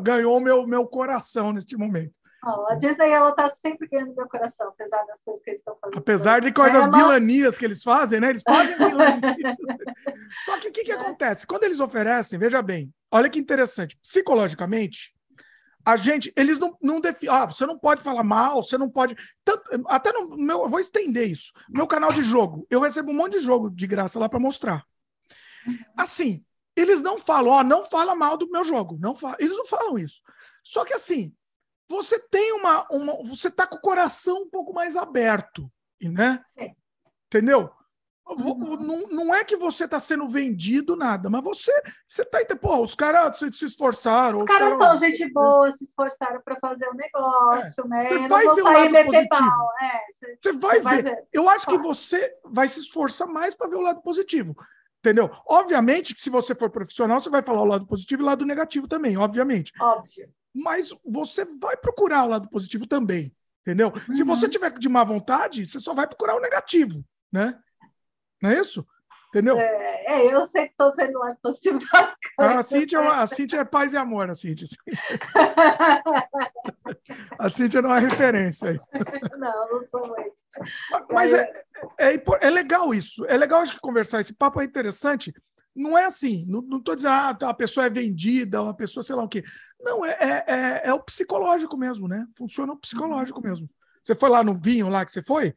ganhou 0.00 0.40
meu, 0.40 0.66
meu 0.66 0.86
coração 0.86 1.52
neste 1.52 1.76
momento. 1.76 2.12
Oh, 2.42 2.66
a 2.70 2.74
Disney 2.74 3.10
ela 3.10 3.32
tá 3.32 3.50
sempre 3.50 3.86
ganhando 3.86 4.14
meu 4.14 4.26
coração, 4.26 4.68
apesar 4.68 5.04
das 5.04 5.20
coisas 5.20 5.42
que 5.44 5.50
eles 5.50 5.60
estão 5.60 5.76
fazendo. 5.78 5.98
Apesar 5.98 6.40
de 6.40 6.52
coisas 6.52 6.86
é, 6.86 6.90
vilanias 6.90 7.58
que 7.58 7.64
eles 7.66 7.82
fazem, 7.82 8.18
né? 8.18 8.30
Eles 8.30 8.42
fazem 8.42 8.76
vilanias. 8.78 9.56
Só 10.44 10.58
que 10.58 10.68
o 10.68 10.72
que, 10.72 10.84
que 10.84 10.92
é. 10.92 10.94
acontece? 10.94 11.46
Quando 11.46 11.64
eles 11.64 11.80
oferecem, 11.80 12.38
veja 12.38 12.62
bem, 12.62 12.90
olha 13.10 13.28
que 13.28 13.38
interessante, 13.38 13.96
psicologicamente, 14.00 15.12
a 15.84 15.96
gente, 15.96 16.32
eles 16.36 16.58
não, 16.58 16.76
não 16.82 17.00
definem. 17.00 17.34
Ah, 17.34 17.46
você 17.46 17.64
não 17.64 17.78
pode 17.78 18.02
falar 18.02 18.22
mal, 18.22 18.62
você 18.62 18.76
não 18.76 18.88
pode. 18.88 19.16
Tanto, 19.44 19.62
até 19.86 20.12
no 20.12 20.36
meu. 20.36 20.62
Eu 20.62 20.68
vou 20.68 20.80
estender 20.80 21.28
isso. 21.28 21.52
Meu 21.68 21.86
canal 21.86 22.12
de 22.12 22.22
jogo, 22.22 22.66
eu 22.70 22.80
recebo 22.80 23.10
um 23.10 23.14
monte 23.14 23.32
de 23.32 23.40
jogo 23.40 23.70
de 23.70 23.86
graça 23.86 24.18
lá 24.18 24.28
para 24.28 24.38
mostrar. 24.38 24.84
Assim, 25.96 26.44
eles 26.76 27.02
não 27.02 27.18
falam, 27.18 27.52
ó, 27.52 27.62
não 27.62 27.84
fala 27.84 28.14
mal 28.14 28.36
do 28.36 28.50
meu 28.50 28.64
jogo. 28.64 28.98
Não 29.00 29.14
fala, 29.14 29.36
eles 29.38 29.56
não 29.56 29.66
falam 29.66 29.98
isso. 29.98 30.20
Só 30.62 30.84
que 30.84 30.94
assim, 30.94 31.34
você 31.88 32.18
tem 32.18 32.52
uma. 32.52 32.86
uma 32.90 33.16
você 33.24 33.50
tá 33.50 33.66
com 33.66 33.76
o 33.76 33.80
coração 33.80 34.42
um 34.42 34.50
pouco 34.50 34.72
mais 34.72 34.96
aberto, 34.96 35.70
né? 36.00 36.44
Entendeu? 37.26 37.70
Uhum. 38.38 38.76
Não, 38.76 39.08
não 39.08 39.34
é 39.34 39.44
que 39.44 39.56
você 39.56 39.84
está 39.84 39.98
sendo 39.98 40.26
vendido 40.28 40.94
nada, 40.94 41.28
mas 41.28 41.42
você 41.42 41.72
você 42.06 42.24
tá 42.24 42.40
pô, 42.56 42.80
os 42.80 42.94
caras 42.94 43.38
se, 43.38 43.52
se, 43.52 43.64
esforçaram. 43.64 44.36
Os, 44.36 44.42
os 44.42 44.48
caras 44.48 44.78
são 44.78 44.96
gente 44.96 45.32
boa, 45.32 45.70
se 45.72 45.84
esforçaram 45.84 46.40
para 46.42 46.56
fazer 46.60 46.86
o 46.88 46.92
um 46.92 46.94
negócio, 46.94 47.84
é. 47.84 47.88
né? 47.88 48.04
Você 48.04 48.28
vai 48.28 48.42
ver 48.42 48.62
o 48.62 48.64
lado 48.64 49.04
positivo. 49.04 49.72
É, 49.82 50.12
você, 50.12 50.36
você, 50.40 50.52
vai, 50.52 50.76
você 50.76 50.76
ver. 50.76 50.82
vai, 50.82 51.02
ver. 51.02 51.24
Eu 51.32 51.48
acho 51.48 51.66
que 51.66 51.78
você 51.78 52.36
vai 52.44 52.68
se 52.68 52.78
esforçar 52.80 53.28
mais 53.28 53.54
para 53.54 53.68
ver 53.68 53.76
o 53.76 53.82
lado 53.82 54.00
positivo. 54.02 54.54
Entendeu? 55.00 55.30
Obviamente 55.46 56.14
que 56.14 56.20
se 56.20 56.28
você 56.28 56.54
for 56.54 56.68
profissional, 56.68 57.20
você 57.20 57.30
vai 57.30 57.40
falar 57.40 57.62
o 57.62 57.66
lado 57.66 57.86
positivo 57.86 58.20
e 58.20 58.24
o 58.24 58.26
lado 58.26 58.44
negativo 58.44 58.86
também, 58.86 59.16
obviamente. 59.16 59.72
Óbvio. 59.80 60.28
Mas 60.54 60.94
você 61.04 61.44
vai 61.58 61.76
procurar 61.76 62.24
o 62.24 62.28
lado 62.28 62.50
positivo 62.50 62.86
também, 62.86 63.34
entendeu? 63.62 63.88
Uhum. 63.88 64.14
Se 64.14 64.22
você 64.22 64.46
tiver 64.46 64.70
de 64.78 64.88
má 64.88 65.02
vontade, 65.02 65.64
você 65.64 65.80
só 65.80 65.94
vai 65.94 66.06
procurar 66.06 66.36
o 66.36 66.40
negativo, 66.40 67.02
né? 67.32 67.58
Não 68.42 68.50
é 68.50 68.58
isso? 68.58 68.86
Entendeu? 69.28 69.58
É, 69.58 69.90
É, 70.10 70.26
eu 70.26 70.44
sei 70.44 70.66
que 70.66 70.72
estou 70.72 70.92
vendo 70.96 71.20
lá, 71.20 71.30
estou 71.30 71.52
as 71.52 71.60
coisas. 71.60 71.84
A 72.38 72.62
Cíntia, 72.62 73.00
a 73.00 73.24
Cíntia 73.28 73.60
é 73.60 73.64
paz 73.64 73.92
e 73.92 73.96
amor, 73.96 74.28
a 74.28 74.34
Cíntia. 74.34 74.66
a 77.38 77.48
Cíntia 77.48 77.80
não 77.80 77.94
é 77.94 78.00
referência 78.00 78.70
aí. 78.70 78.80
Não, 79.38 79.70
não 79.70 79.86
sou 79.88 80.08
muito. 80.08 80.32
Mas 81.12 81.32
é, 81.32 81.48
é, 81.96 82.20
é, 82.40 82.50
legal 82.50 82.92
isso. 82.92 83.24
É 83.26 83.36
legal 83.36 83.60
acho 83.60 83.72
que 83.72 83.78
conversar. 83.80 84.20
Esse 84.20 84.34
papo 84.34 84.60
é 84.60 84.64
interessante. 84.64 85.32
Não 85.76 85.96
é 85.96 86.06
assim. 86.06 86.44
Não 86.48 86.78
estou 86.78 86.96
dizendo, 86.96 87.12
ah, 87.12 87.38
a 87.42 87.54
pessoa 87.54 87.86
é 87.86 87.90
vendida, 87.90 88.60
ou 88.60 88.68
a 88.68 88.74
pessoa 88.74 89.04
sei 89.04 89.14
lá 89.14 89.22
o 89.22 89.28
quê. 89.28 89.44
Não, 89.80 90.04
é, 90.04 90.10
é, 90.10 90.44
é, 90.46 90.82
é 90.86 90.92
o 90.92 90.98
psicológico 91.00 91.76
mesmo, 91.76 92.08
né? 92.08 92.26
Funciona 92.36 92.72
o 92.72 92.76
psicológico 92.76 93.40
mesmo. 93.40 93.70
Você 94.02 94.16
foi 94.16 94.28
lá 94.28 94.42
no 94.42 94.58
vinho 94.58 94.88
lá 94.88 95.04
que 95.04 95.12
você 95.12 95.22
foi? 95.22 95.54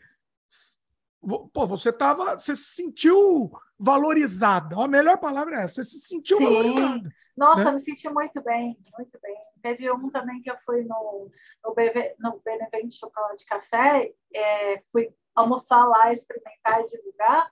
Pô, 1.53 1.65
você 1.65 1.91
tava. 1.91 2.37
Você 2.37 2.55
se 2.55 2.75
sentiu 2.75 3.51
valorizada. 3.79 4.75
A 4.81 4.87
melhor 4.87 5.17
palavra 5.17 5.57
é 5.57 5.63
essa, 5.63 5.75
você 5.75 5.83
se 5.83 5.99
sentiu 6.01 6.37
Sim. 6.37 6.45
valorizada. 6.45 7.09
Nossa, 7.35 7.63
né? 7.63 7.69
eu 7.69 7.73
me 7.73 7.79
senti 7.79 8.09
muito 8.09 8.41
bem, 8.41 8.77
muito 8.97 9.19
bem. 9.21 9.35
Teve 9.61 9.91
um 9.91 10.09
também 10.09 10.41
que 10.41 10.51
eu 10.51 10.57
fui 10.65 10.83
no, 10.83 11.31
no, 11.63 11.73
BV, 11.73 12.15
no 12.19 12.39
Benevento 12.43 12.93
Chocolate 12.93 13.45
Café, 13.45 14.13
é, 14.33 14.79
fui 14.91 15.13
almoçar 15.33 15.83
lá, 15.85 16.11
experimentar 16.11 16.81
e 16.81 16.89
divulgar. 16.89 17.51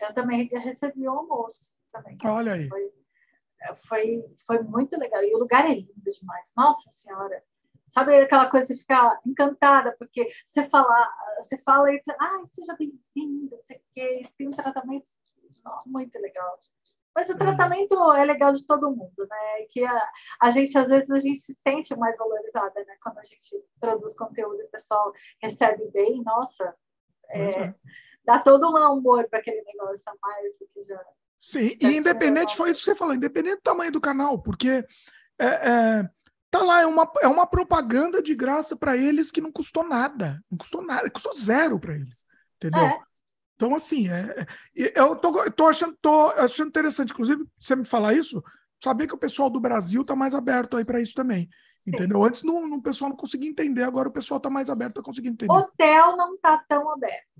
Eu 0.00 0.12
também 0.12 0.48
recebi 0.52 1.06
o 1.06 1.12
um 1.12 1.18
almoço 1.18 1.72
também. 1.92 2.18
Olha 2.24 2.54
aí. 2.54 2.68
Foi, 2.68 2.92
foi, 3.86 4.24
foi 4.46 4.62
muito 4.62 4.98
legal. 4.98 5.22
E 5.22 5.34
o 5.34 5.38
lugar 5.38 5.64
é 5.66 5.74
lindo 5.74 6.10
demais. 6.10 6.52
Nossa 6.56 6.90
Senhora. 6.90 7.42
Sabe 7.90 8.16
aquela 8.16 8.48
coisa, 8.48 8.68
você 8.68 8.76
fica 8.76 9.20
encantada, 9.26 9.94
porque 9.98 10.28
você 10.46 10.64
fala, 10.64 11.12
você 11.40 11.58
fala 11.58 11.92
e 11.92 12.02
fala, 12.02 12.18
ah, 12.20 12.44
seja 12.46 12.76
bem-vindo, 12.76 13.56
não 13.56 13.62
sei 13.64 13.76
o 13.76 13.82
quê, 13.92 14.26
tem 14.38 14.48
um 14.48 14.52
tratamento 14.52 15.08
muito 15.86 16.18
legal. 16.18 16.58
Mas 17.14 17.28
o 17.28 17.36
tratamento 17.36 18.12
é 18.12 18.24
legal 18.24 18.52
de 18.52 18.64
todo 18.64 18.90
mundo, 18.90 19.26
né? 19.28 19.66
Que 19.70 19.84
a, 19.84 20.08
a 20.40 20.50
gente, 20.50 20.78
às 20.78 20.88
vezes, 20.88 21.10
a 21.10 21.18
gente 21.18 21.40
se 21.40 21.54
sente 21.54 21.94
mais 21.96 22.16
valorizada, 22.16 22.84
né? 22.84 22.96
Quando 23.02 23.18
a 23.18 23.22
gente 23.24 23.64
produz 23.80 24.16
conteúdo 24.16 24.60
e 24.60 24.64
o 24.64 24.70
pessoal 24.70 25.12
recebe 25.42 25.90
bem, 25.92 26.22
nossa, 26.22 26.74
é, 27.30 27.62
é. 27.62 27.74
dá 28.24 28.38
todo 28.38 28.70
um 28.70 28.76
amor 28.76 29.28
para 29.28 29.40
aquele 29.40 29.62
negócio 29.62 30.04
a 30.06 30.14
mais 30.22 30.56
do 30.58 30.66
que 30.72 30.82
já. 30.82 31.04
Sim, 31.40 31.76
e 31.80 31.96
independente, 31.96 32.56
foi 32.56 32.70
isso 32.70 32.80
que 32.80 32.90
você 32.90 32.94
falou, 32.94 33.14
independente 33.14 33.56
do 33.56 33.62
tamanho 33.62 33.90
do 33.90 34.00
canal, 34.00 34.40
porque 34.40 34.84
é, 35.38 35.46
é, 35.46 36.10
tá 36.50 36.62
lá, 36.62 36.80
é 36.80 36.86
uma, 36.86 37.10
é 37.22 37.28
uma 37.28 37.46
propaganda 37.46 38.22
de 38.22 38.34
graça 38.34 38.76
para 38.76 38.96
eles 38.96 39.30
que 39.30 39.40
não 39.40 39.52
custou 39.52 39.84
nada, 39.84 40.42
não 40.50 40.58
custou 40.58 40.82
nada, 40.82 41.08
custou 41.10 41.34
zero 41.34 41.78
para 41.78 41.94
eles, 41.94 42.24
entendeu? 42.56 42.82
É. 42.82 43.00
Então, 43.54 43.74
assim, 43.74 44.08
é, 44.10 44.46
é 44.76 45.00
eu 45.00 45.14
tô, 45.16 45.50
tô, 45.52 45.66
achando, 45.66 45.96
tô 46.00 46.30
achando 46.30 46.68
interessante, 46.68 47.12
inclusive, 47.12 47.44
você 47.58 47.76
me 47.76 47.84
falar 47.84 48.14
isso, 48.14 48.42
saber 48.82 49.06
que 49.06 49.14
o 49.14 49.18
pessoal 49.18 49.50
do 49.50 49.60
Brasil 49.60 50.00
está 50.00 50.16
mais 50.16 50.34
aberto 50.34 50.76
aí 50.76 50.84
para 50.84 51.00
isso 51.00 51.14
também. 51.14 51.48
Sim. 51.78 51.90
Entendeu? 51.90 52.22
Antes 52.24 52.42
não, 52.42 52.66
não, 52.66 52.78
o 52.78 52.82
pessoal 52.82 53.10
não 53.10 53.16
conseguia 53.16 53.48
entender, 53.48 53.82
agora 53.82 54.08
o 54.08 54.12
pessoal 54.12 54.38
está 54.38 54.50
mais 54.50 54.68
aberto 54.68 55.00
a 55.00 55.02
conseguir 55.02 55.28
entender. 55.28 55.52
Hotel 55.52 56.16
não 56.16 56.34
está 56.34 56.58
tão 56.68 56.90
aberto. 56.90 57.30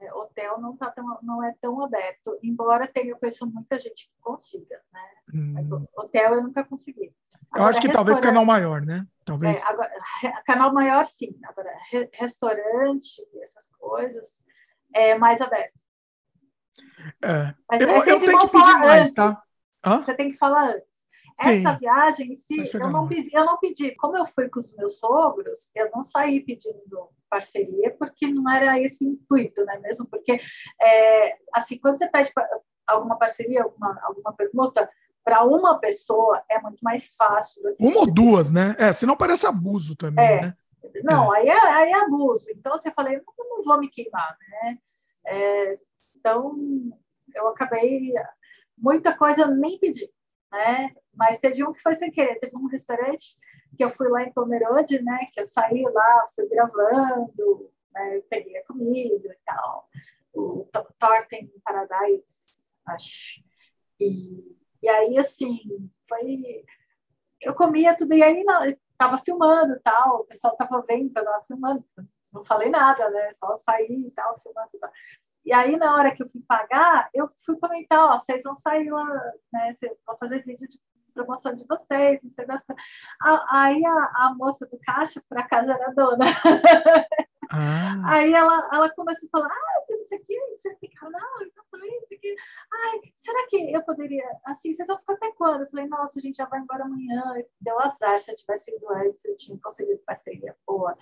É, 0.00 0.12
hotel 0.14 0.60
não, 0.60 0.76
tá 0.76 0.90
tão, 0.90 1.18
não 1.22 1.44
é 1.44 1.54
tão 1.60 1.84
aberto, 1.84 2.38
embora 2.42 2.88
tenha 2.88 3.14
conheço 3.16 3.46
muita 3.46 3.78
gente 3.78 4.08
que 4.08 4.14
consiga, 4.20 4.80
né? 4.92 5.02
Hum. 5.34 5.52
Mas 5.52 5.70
hotel 5.70 6.34
eu 6.34 6.42
nunca 6.42 6.64
consegui. 6.64 7.12
Agora, 7.52 7.64
eu 7.64 7.70
acho 7.70 7.80
que 7.80 7.88
talvez 7.88 8.20
canal 8.20 8.44
maior, 8.44 8.80
né? 8.82 9.06
Talvez. 9.24 9.62
É, 9.62 9.66
agora, 9.66 9.90
canal 10.46 10.72
maior, 10.72 11.06
sim. 11.06 11.38
Agora, 11.44 11.70
restaurante, 12.12 13.22
essas 13.42 13.68
coisas, 13.78 14.42
é, 14.94 15.18
mais 15.18 15.40
aberto. 15.40 15.74
É. 17.22 17.54
Mas 17.68 17.80
eu, 17.80 17.88
eu 17.88 18.24
tenho 18.24 18.38
que 18.38 18.48
pedir 18.48 18.78
mais, 18.78 19.00
antes. 19.02 19.14
tá? 19.14 19.36
Hã? 19.84 20.02
Você 20.02 20.14
tem 20.14 20.30
que 20.30 20.36
falar 20.36 20.70
antes. 20.70 20.90
Sim. 21.40 21.60
Essa 21.60 21.78
viagem 21.78 22.32
em 22.32 22.34
si, 22.34 22.64
eu 22.74 22.90
não, 22.90 23.08
pedi, 23.08 23.30
eu 23.32 23.46
não 23.46 23.58
pedi. 23.58 23.94
Como 23.96 24.16
eu 24.16 24.26
fui 24.26 24.48
com 24.48 24.60
os 24.60 24.74
meus 24.76 24.98
sogros, 24.98 25.70
eu 25.74 25.90
não 25.90 26.02
saí 26.02 26.40
pedindo 26.40 27.08
parceria, 27.30 27.96
porque 27.98 28.26
não 28.26 28.52
era 28.52 28.78
esse 28.78 29.04
o 29.04 29.08
intuito, 29.08 29.64
né? 29.64 29.78
Mesmo 29.78 30.06
porque, 30.06 30.38
é, 30.80 31.38
assim, 31.54 31.78
quando 31.78 31.96
você 31.96 32.08
pede 32.08 32.30
alguma 32.86 33.16
parceria, 33.16 33.62
alguma, 33.62 33.98
alguma 34.02 34.32
pergunta, 34.34 34.88
para 35.24 35.44
uma 35.44 35.78
pessoa 35.78 36.42
é 36.48 36.60
muito 36.60 36.80
mais 36.82 37.14
fácil. 37.14 37.62
Uma 37.78 38.00
ou 38.00 38.10
duas, 38.10 38.50
né? 38.50 38.74
É, 38.78 38.92
senão 38.92 39.16
parece 39.16 39.46
abuso 39.46 39.94
também, 39.94 40.24
é. 40.24 40.40
né? 40.40 40.56
Não, 41.04 41.34
é. 41.34 41.40
Aí, 41.40 41.48
é, 41.48 41.66
aí 41.68 41.90
é 41.90 42.00
abuso. 42.00 42.46
Então, 42.50 42.76
você 42.76 42.90
falei, 42.90 43.16
não, 43.16 43.48
não 43.48 43.64
vou 43.64 43.78
me 43.78 43.88
queimar, 43.88 44.36
né? 44.48 44.78
É, 45.26 45.74
então, 46.16 46.50
eu 47.34 47.48
acabei 47.48 48.12
muita 48.76 49.16
coisa 49.16 49.42
eu 49.42 49.54
nem 49.54 49.78
pedi, 49.78 50.10
né? 50.50 50.90
Mas 51.14 51.38
teve 51.38 51.62
um 51.64 51.72
que 51.72 51.82
foi 51.82 51.94
sem 51.94 52.10
querer, 52.10 52.38
teve 52.38 52.56
um 52.56 52.66
restaurante 52.66 53.36
que 53.76 53.84
eu 53.84 53.90
fui 53.90 54.08
lá 54.08 54.22
em 54.22 54.32
Pomerode, 54.32 55.02
né? 55.02 55.28
Que 55.32 55.40
eu 55.40 55.46
saí 55.46 55.82
lá, 55.82 56.26
fui 56.34 56.48
gravando, 56.48 57.70
né? 57.92 58.22
peguei 58.28 58.56
a 58.56 58.66
comida 58.66 59.28
e 59.28 59.38
tal. 59.44 59.88
O 60.32 60.68
Torta 60.98 61.36
em 61.36 61.52
Paradise, 61.64 62.70
acho. 62.86 63.42
E, 63.98 64.56
e 64.82 64.88
aí, 64.88 65.18
assim, 65.18 65.58
foi... 66.08 66.64
Eu 67.42 67.54
comia 67.54 67.96
tudo, 67.96 68.12
e 68.14 68.22
aí 68.22 68.44
não, 68.44 68.60
tava 69.00 69.16
filmando 69.16 69.74
e 69.74 69.80
tal, 69.80 70.20
o 70.20 70.24
pessoal 70.24 70.54
tava 70.56 70.84
vendo 70.86 71.10
eu 71.16 71.24
tava 71.24 71.42
filmando, 71.44 71.82
não 72.34 72.44
falei 72.44 72.68
nada, 72.68 73.08
né? 73.08 73.32
Só 73.32 73.56
saí 73.56 74.04
e 74.06 74.14
tal, 74.14 74.38
filmando. 74.40 74.68
E, 74.74 74.78
tal. 74.78 74.90
e 75.46 75.52
aí, 75.54 75.76
na 75.78 75.94
hora 75.94 76.14
que 76.14 76.22
eu 76.22 76.28
fui 76.28 76.42
pagar, 76.46 77.08
eu 77.14 77.30
fui 77.44 77.56
comentar, 77.58 78.10
ó, 78.10 78.18
vocês 78.18 78.42
vão 78.42 78.54
sair 78.54 78.90
lá, 78.90 79.06
né? 79.52 79.74
Vou 80.06 80.18
fazer 80.18 80.44
vídeo 80.44 80.68
de 80.68 80.78
promoção 81.14 81.54
de 81.54 81.66
vocês, 81.66 82.22
não 82.22 82.30
sei 82.30 82.46
das 82.46 82.64
coisas. 82.64 82.84
Aí 83.50 83.84
a, 83.84 83.92
a 84.14 84.34
moça 84.36 84.66
do 84.66 84.78
caixa, 84.78 85.22
por 85.28 85.38
acaso, 85.38 85.72
era 85.72 85.88
a 85.88 85.94
dona. 85.94 86.26
Ah. 87.52 88.12
Aí 88.12 88.32
ela, 88.32 88.68
ela 88.72 88.88
começou 88.90 89.28
a 89.32 89.38
falar, 89.38 89.52
ah, 89.52 89.84
não 90.10 90.18
sei 90.18 90.18
o 90.18 90.24
que, 90.26 90.58
você 90.58 90.74
tem 90.76 90.90
canal, 90.90 91.42
então 91.42 91.64
falei, 91.70 91.90
isso 91.98 92.14
aqui. 92.14 92.34
Ai, 92.72 93.00
será 93.14 93.46
que 93.48 93.72
eu 93.72 93.82
poderia, 93.84 94.24
assim, 94.44 94.72
vocês 94.72 94.88
vão 94.88 94.98
ficar 94.98 95.14
até 95.14 95.32
quando? 95.32 95.62
Eu 95.62 95.70
falei, 95.70 95.86
nossa, 95.86 96.18
a 96.18 96.22
gente 96.22 96.36
já 96.36 96.46
vai 96.46 96.60
embora 96.60 96.84
amanhã. 96.84 97.22
Deu 97.60 97.78
azar, 97.80 98.18
se 98.18 98.30
eu 98.30 98.36
tivesse 98.36 98.74
ido 98.74 98.88
antes, 98.90 99.24
eu 99.24 99.36
tinha 99.36 99.58
conseguido 99.60 100.00
parceria 100.04 100.56
boa, 100.66 100.94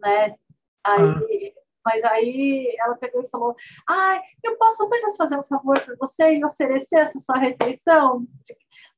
né? 0.00 0.30
Aí, 0.84 1.54
ah. 1.56 1.66
Mas 1.86 2.02
aí 2.02 2.74
ela 2.80 2.96
pegou 2.96 3.22
e 3.22 3.28
falou: 3.28 3.54
Ai, 3.88 4.20
eu 4.42 4.56
posso 4.58 4.82
apenas 4.82 5.16
fazer 5.16 5.38
um 5.38 5.44
favor 5.44 5.80
para 5.80 5.94
você 5.94 6.34
e 6.34 6.44
oferecer 6.44 6.96
essa 6.96 7.20
sua 7.20 7.38
refeição 7.38 8.26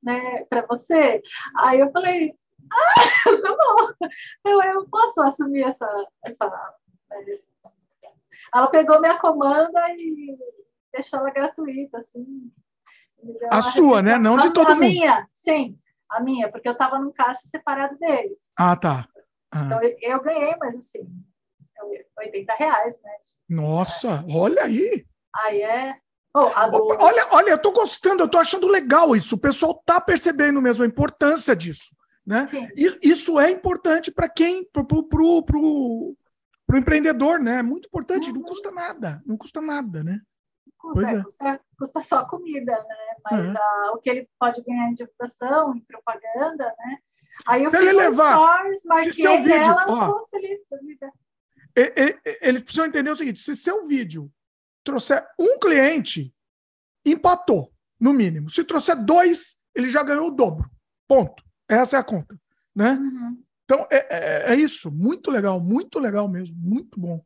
né, 0.02 0.44
para 0.46 0.64
você? 0.66 1.20
Aí 1.58 1.80
eu 1.80 1.90
falei: 1.92 2.34
Ah, 2.72 3.02
tá 3.42 3.56
bom, 3.56 4.08
eu, 4.46 4.62
eu 4.62 4.88
posso 4.88 5.20
assumir 5.20 5.64
essa. 5.64 5.86
essa 6.24 6.48
né, 7.10 7.24
ela 8.54 8.66
pegou 8.68 9.00
minha 9.00 9.18
comanda 9.18 9.80
e 9.96 10.36
deixou 10.92 11.20
ela 11.20 11.30
gratuita, 11.30 11.98
assim. 11.98 12.50
A 13.50 13.62
sua, 13.62 14.02
né? 14.02 14.18
Não 14.18 14.36
de 14.36 14.52
todo 14.52 14.70
a 14.70 14.74
mundo. 14.74 14.84
A 14.84 14.88
minha, 14.88 15.28
sim. 15.32 15.78
A 16.10 16.20
minha, 16.20 16.50
porque 16.50 16.68
eu 16.68 16.72
estava 16.72 16.98
num 16.98 17.12
caixa 17.12 17.42
separado 17.48 17.98
deles. 17.98 18.52
Ah, 18.56 18.76
tá. 18.76 19.08
Ah. 19.50 19.64
Então 19.64 19.82
eu, 19.82 19.96
eu 20.00 20.22
ganhei, 20.22 20.54
mas 20.58 20.76
assim, 20.76 21.06
80 22.18 22.54
reais, 22.54 23.00
né? 23.02 23.10
Nossa, 23.48 24.24
é. 24.28 24.36
olha 24.36 24.62
aí. 24.62 25.06
Aí 25.34 25.62
é. 25.62 25.96
Oh, 26.34 26.44
do... 26.70 26.86
Olha, 27.00 27.28
olha, 27.32 27.50
eu 27.50 27.58
tô 27.58 27.72
gostando, 27.72 28.22
eu 28.22 28.28
tô 28.28 28.38
achando 28.38 28.68
legal 28.68 29.16
isso. 29.16 29.34
O 29.34 29.40
pessoal 29.40 29.74
tá 29.84 30.00
percebendo 30.00 30.60
mesmo 30.62 30.84
a 30.84 30.86
importância 30.86 31.56
disso. 31.56 31.96
Né? 32.26 32.46
E 32.76 32.98
isso 33.02 33.40
é 33.40 33.50
importante 33.50 34.12
para 34.12 34.28
quem, 34.28 34.62
pro, 34.70 34.86
pro, 34.86 35.42
pro, 36.68 36.74
pro, 36.74 36.78
empreendedor, 36.78 37.40
né? 37.40 37.58
É 37.58 37.62
muito 37.62 37.86
importante, 37.86 38.28
uhum. 38.28 38.36
não 38.36 38.42
custa 38.42 38.70
nada, 38.70 39.22
não 39.26 39.36
custa 39.36 39.60
nada, 39.60 40.04
né? 40.04 40.20
Custa, 40.76 41.10
é. 41.10 41.22
custa, 41.24 41.60
custa 41.78 42.00
só 42.00 42.24
comida, 42.24 42.72
né? 42.72 42.96
Mas 43.24 43.44
uhum. 43.44 43.52
uh, 43.52 43.94
o 43.94 43.98
que 43.98 44.10
ele 44.10 44.28
pode 44.38 44.62
ganhar 44.62 44.88
em 44.90 44.94
divulgação, 44.94 45.74
em 45.74 45.80
propaganda, 45.80 46.64
né? 46.78 46.98
Aí 47.46 47.64
Se 47.64 47.76
ele 47.76 47.92
levar 47.92 48.36
stories, 48.76 49.16
seu 49.16 49.38
vídeo, 49.38 49.72
ela, 49.72 49.86
ó, 49.88 50.26
feliz 50.28 50.60
da 50.70 50.76
vida 50.78 51.12
eles 52.42 52.62
precisam 52.62 52.86
entender 52.86 53.10
o 53.10 53.16
seguinte: 53.16 53.40
se 53.40 53.54
seu 53.54 53.86
vídeo 53.86 54.30
trouxer 54.82 55.26
um 55.38 55.58
cliente, 55.58 56.34
empatou, 57.04 57.72
no 58.00 58.12
mínimo. 58.12 58.50
Se 58.50 58.64
trouxer 58.64 58.96
dois, 58.96 59.56
ele 59.74 59.88
já 59.88 60.02
ganhou 60.02 60.28
o 60.28 60.30
dobro. 60.30 60.68
Ponto. 61.06 61.42
Essa 61.68 61.96
é 61.96 62.00
a 62.00 62.04
conta. 62.04 62.38
Né? 62.74 62.92
Uhum. 62.92 63.44
Então, 63.70 63.86
é, 63.90 63.96
é, 63.96 64.52
é, 64.52 64.56
isso. 64.56 64.90
Muito 64.90 65.30
legal, 65.30 65.60
muito 65.60 66.00
legal 66.00 66.26
mesmo. 66.26 66.56
Muito 66.56 66.98
bom. 66.98 67.20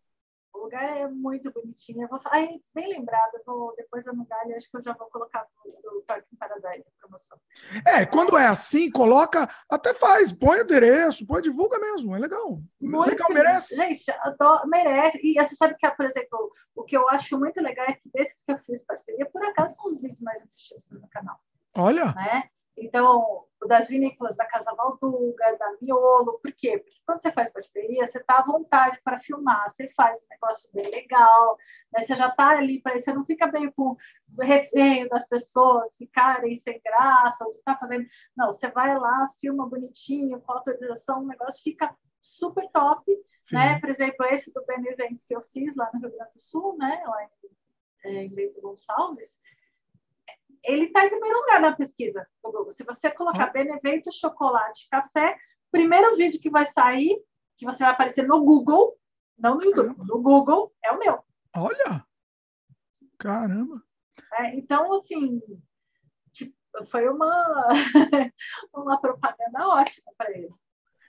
lugar 0.53 0.83
é 0.83 1.07
muito 1.07 1.53
bonitinho. 1.53 2.03
Eu 2.03 2.09
vou 2.09 2.21
Ai, 2.25 2.61
bem 2.75 2.89
lembrado, 2.89 3.41
vou, 3.47 3.73
depois 3.77 4.05
no 4.07 4.27
galho, 4.27 4.57
acho 4.57 4.69
que 4.69 4.77
eu 4.77 4.83
já 4.83 4.93
vou 4.93 5.07
colocar 5.09 5.47
no, 5.65 5.99
no 5.99 6.03
Parque 6.03 6.35
Paradise 6.37 6.85
a 6.85 6.99
promoção. 6.99 7.39
É, 7.87 8.05
quando 8.05 8.37
é 8.37 8.49
assim, 8.49 8.91
coloca, 8.91 9.49
até 9.71 9.95
faz, 9.95 10.33
põe 10.33 10.59
o 10.59 10.63
endereço, 10.63 11.25
põe, 11.29 11.41
divulga 11.41 11.79
mesmo, 11.79 12.17
é 12.17 12.19
legal. 12.19 12.61
Muito 12.81 13.09
legal, 13.09 13.31
merece. 13.31 13.77
Gente, 13.77 14.11
adoro, 14.11 14.69
merece. 14.69 15.21
E 15.23 15.35
você 15.35 15.55
sabe 15.55 15.77
que, 15.79 15.89
por 15.93 16.07
exemplo, 16.07 16.53
o 16.75 16.83
que 16.83 16.97
eu 16.97 17.09
acho 17.09 17.39
muito 17.39 17.61
legal 17.63 17.87
é 17.87 17.93
que 17.93 18.11
desses 18.13 18.43
que 18.43 18.51
eu 18.51 18.59
fiz 18.59 18.83
parceria, 18.85 19.27
por 19.27 19.45
acaso 19.45 19.77
são 19.77 19.87
os 19.87 20.01
vídeos 20.01 20.21
mais 20.21 20.43
assistidos 20.43 20.89
no 20.91 20.99
meu 20.99 21.09
canal. 21.09 21.39
Olha! 21.77 22.13
Né? 22.13 22.51
Então, 22.77 23.47
das 23.69 23.89
vinícolas 23.89 24.37
da 24.37 24.47
Casa 24.47 24.75
Valduga, 24.75 25.57
da 25.59 25.77
Miolo, 25.81 26.39
por 26.43 26.53
quê? 26.53 26.79
Porque 26.79 27.01
quando 27.07 27.21
você 27.21 27.31
faz 27.31 27.51
parceria, 27.51 28.07
você 28.07 28.19
está 28.19 28.39
à 28.39 28.45
vontade 28.45 29.01
para 29.05 29.19
filmar, 29.19 29.69
você 29.69 29.89
faz 29.91 30.23
um 30.23 30.29
negócio 30.31 30.71
bem 30.73 30.91
legal, 30.91 31.57
né? 31.93 32.01
você 32.01 32.15
já 32.17 32.29
está 32.29 32.51
ali, 32.51 32.81
para 32.81 32.99
você 32.99 33.13
não 33.13 33.23
fica 33.23 33.47
bem 33.47 33.71
com 33.71 33.95
receio 34.41 35.09
das 35.09 35.29
pessoas 35.29 35.97
ficarem 35.97 36.57
sem 36.57 36.81
graça, 36.83 37.45
ou 37.45 37.53
está 37.53 37.77
fazendo. 37.77 38.07
Não, 38.37 38.53
você 38.53 38.69
vai 38.69 38.99
lá, 38.99 39.29
filma 39.41 39.69
bonitinho, 39.69 40.41
com 40.41 40.53
autorização, 40.53 41.23
o 41.23 41.27
negócio 41.27 41.63
fica 41.63 41.95
super 42.21 42.69
top. 42.71 43.05
Né? 43.51 43.79
Por 43.81 43.91
exemplo, 43.91 44.25
esse 44.27 44.53
do 44.53 44.65
Benevento 44.65 45.25
que 45.27 45.35
eu 45.35 45.43
fiz 45.53 45.77
lá 45.77 45.91
no 45.93 46.01
Rio 46.01 46.13
Grande 46.13 46.33
do 46.33 46.41
Sul, 46.41 46.77
né? 46.79 47.03
lá 47.07 47.29
em, 48.05 48.25
em 48.25 48.35
Leito 48.35 48.61
Gonçalves, 48.61 49.39
ele 50.65 50.85
está 50.85 51.05
em 51.05 51.11
primeiro 51.11 51.39
lugar 51.39 51.61
na 51.61 51.75
pesquisa 51.75 52.27
do 52.43 52.53
Google. 52.53 52.73
Se 52.73 52.85
você 52.85 53.11
colocar 53.11 53.49
hum. 53.49 53.53
Benevento, 53.53 54.13
chocolate, 54.13 54.89
café, 54.91 55.37
primeiro 55.71 56.17
vídeo 56.17 56.41
que 56.41 56.51
vai 56.51 56.65
sair, 56.67 57.19
que 57.57 57.65
você 57.65 57.85
vai 57.85 57.93
aparecer 57.93 58.27
no 58.27 58.45
Google, 58.45 58.97
não 59.39 59.57
no 59.57 59.65
YouTube, 59.65 59.95
Caramba. 59.95 60.05
no 60.05 60.23
Google, 60.23 60.73
é 60.85 60.93
o 60.93 60.99
meu. 60.99 61.25
Olha! 61.57 62.07
Caramba! 63.19 63.83
É, 64.35 64.57
então, 64.57 64.93
assim, 64.95 65.41
tipo, 66.33 66.55
foi 66.87 67.09
uma, 67.09 67.69
uma 68.75 69.01
propaganda 69.01 69.69
ótima 69.69 70.13
para 70.17 70.31
ele. 70.31 70.51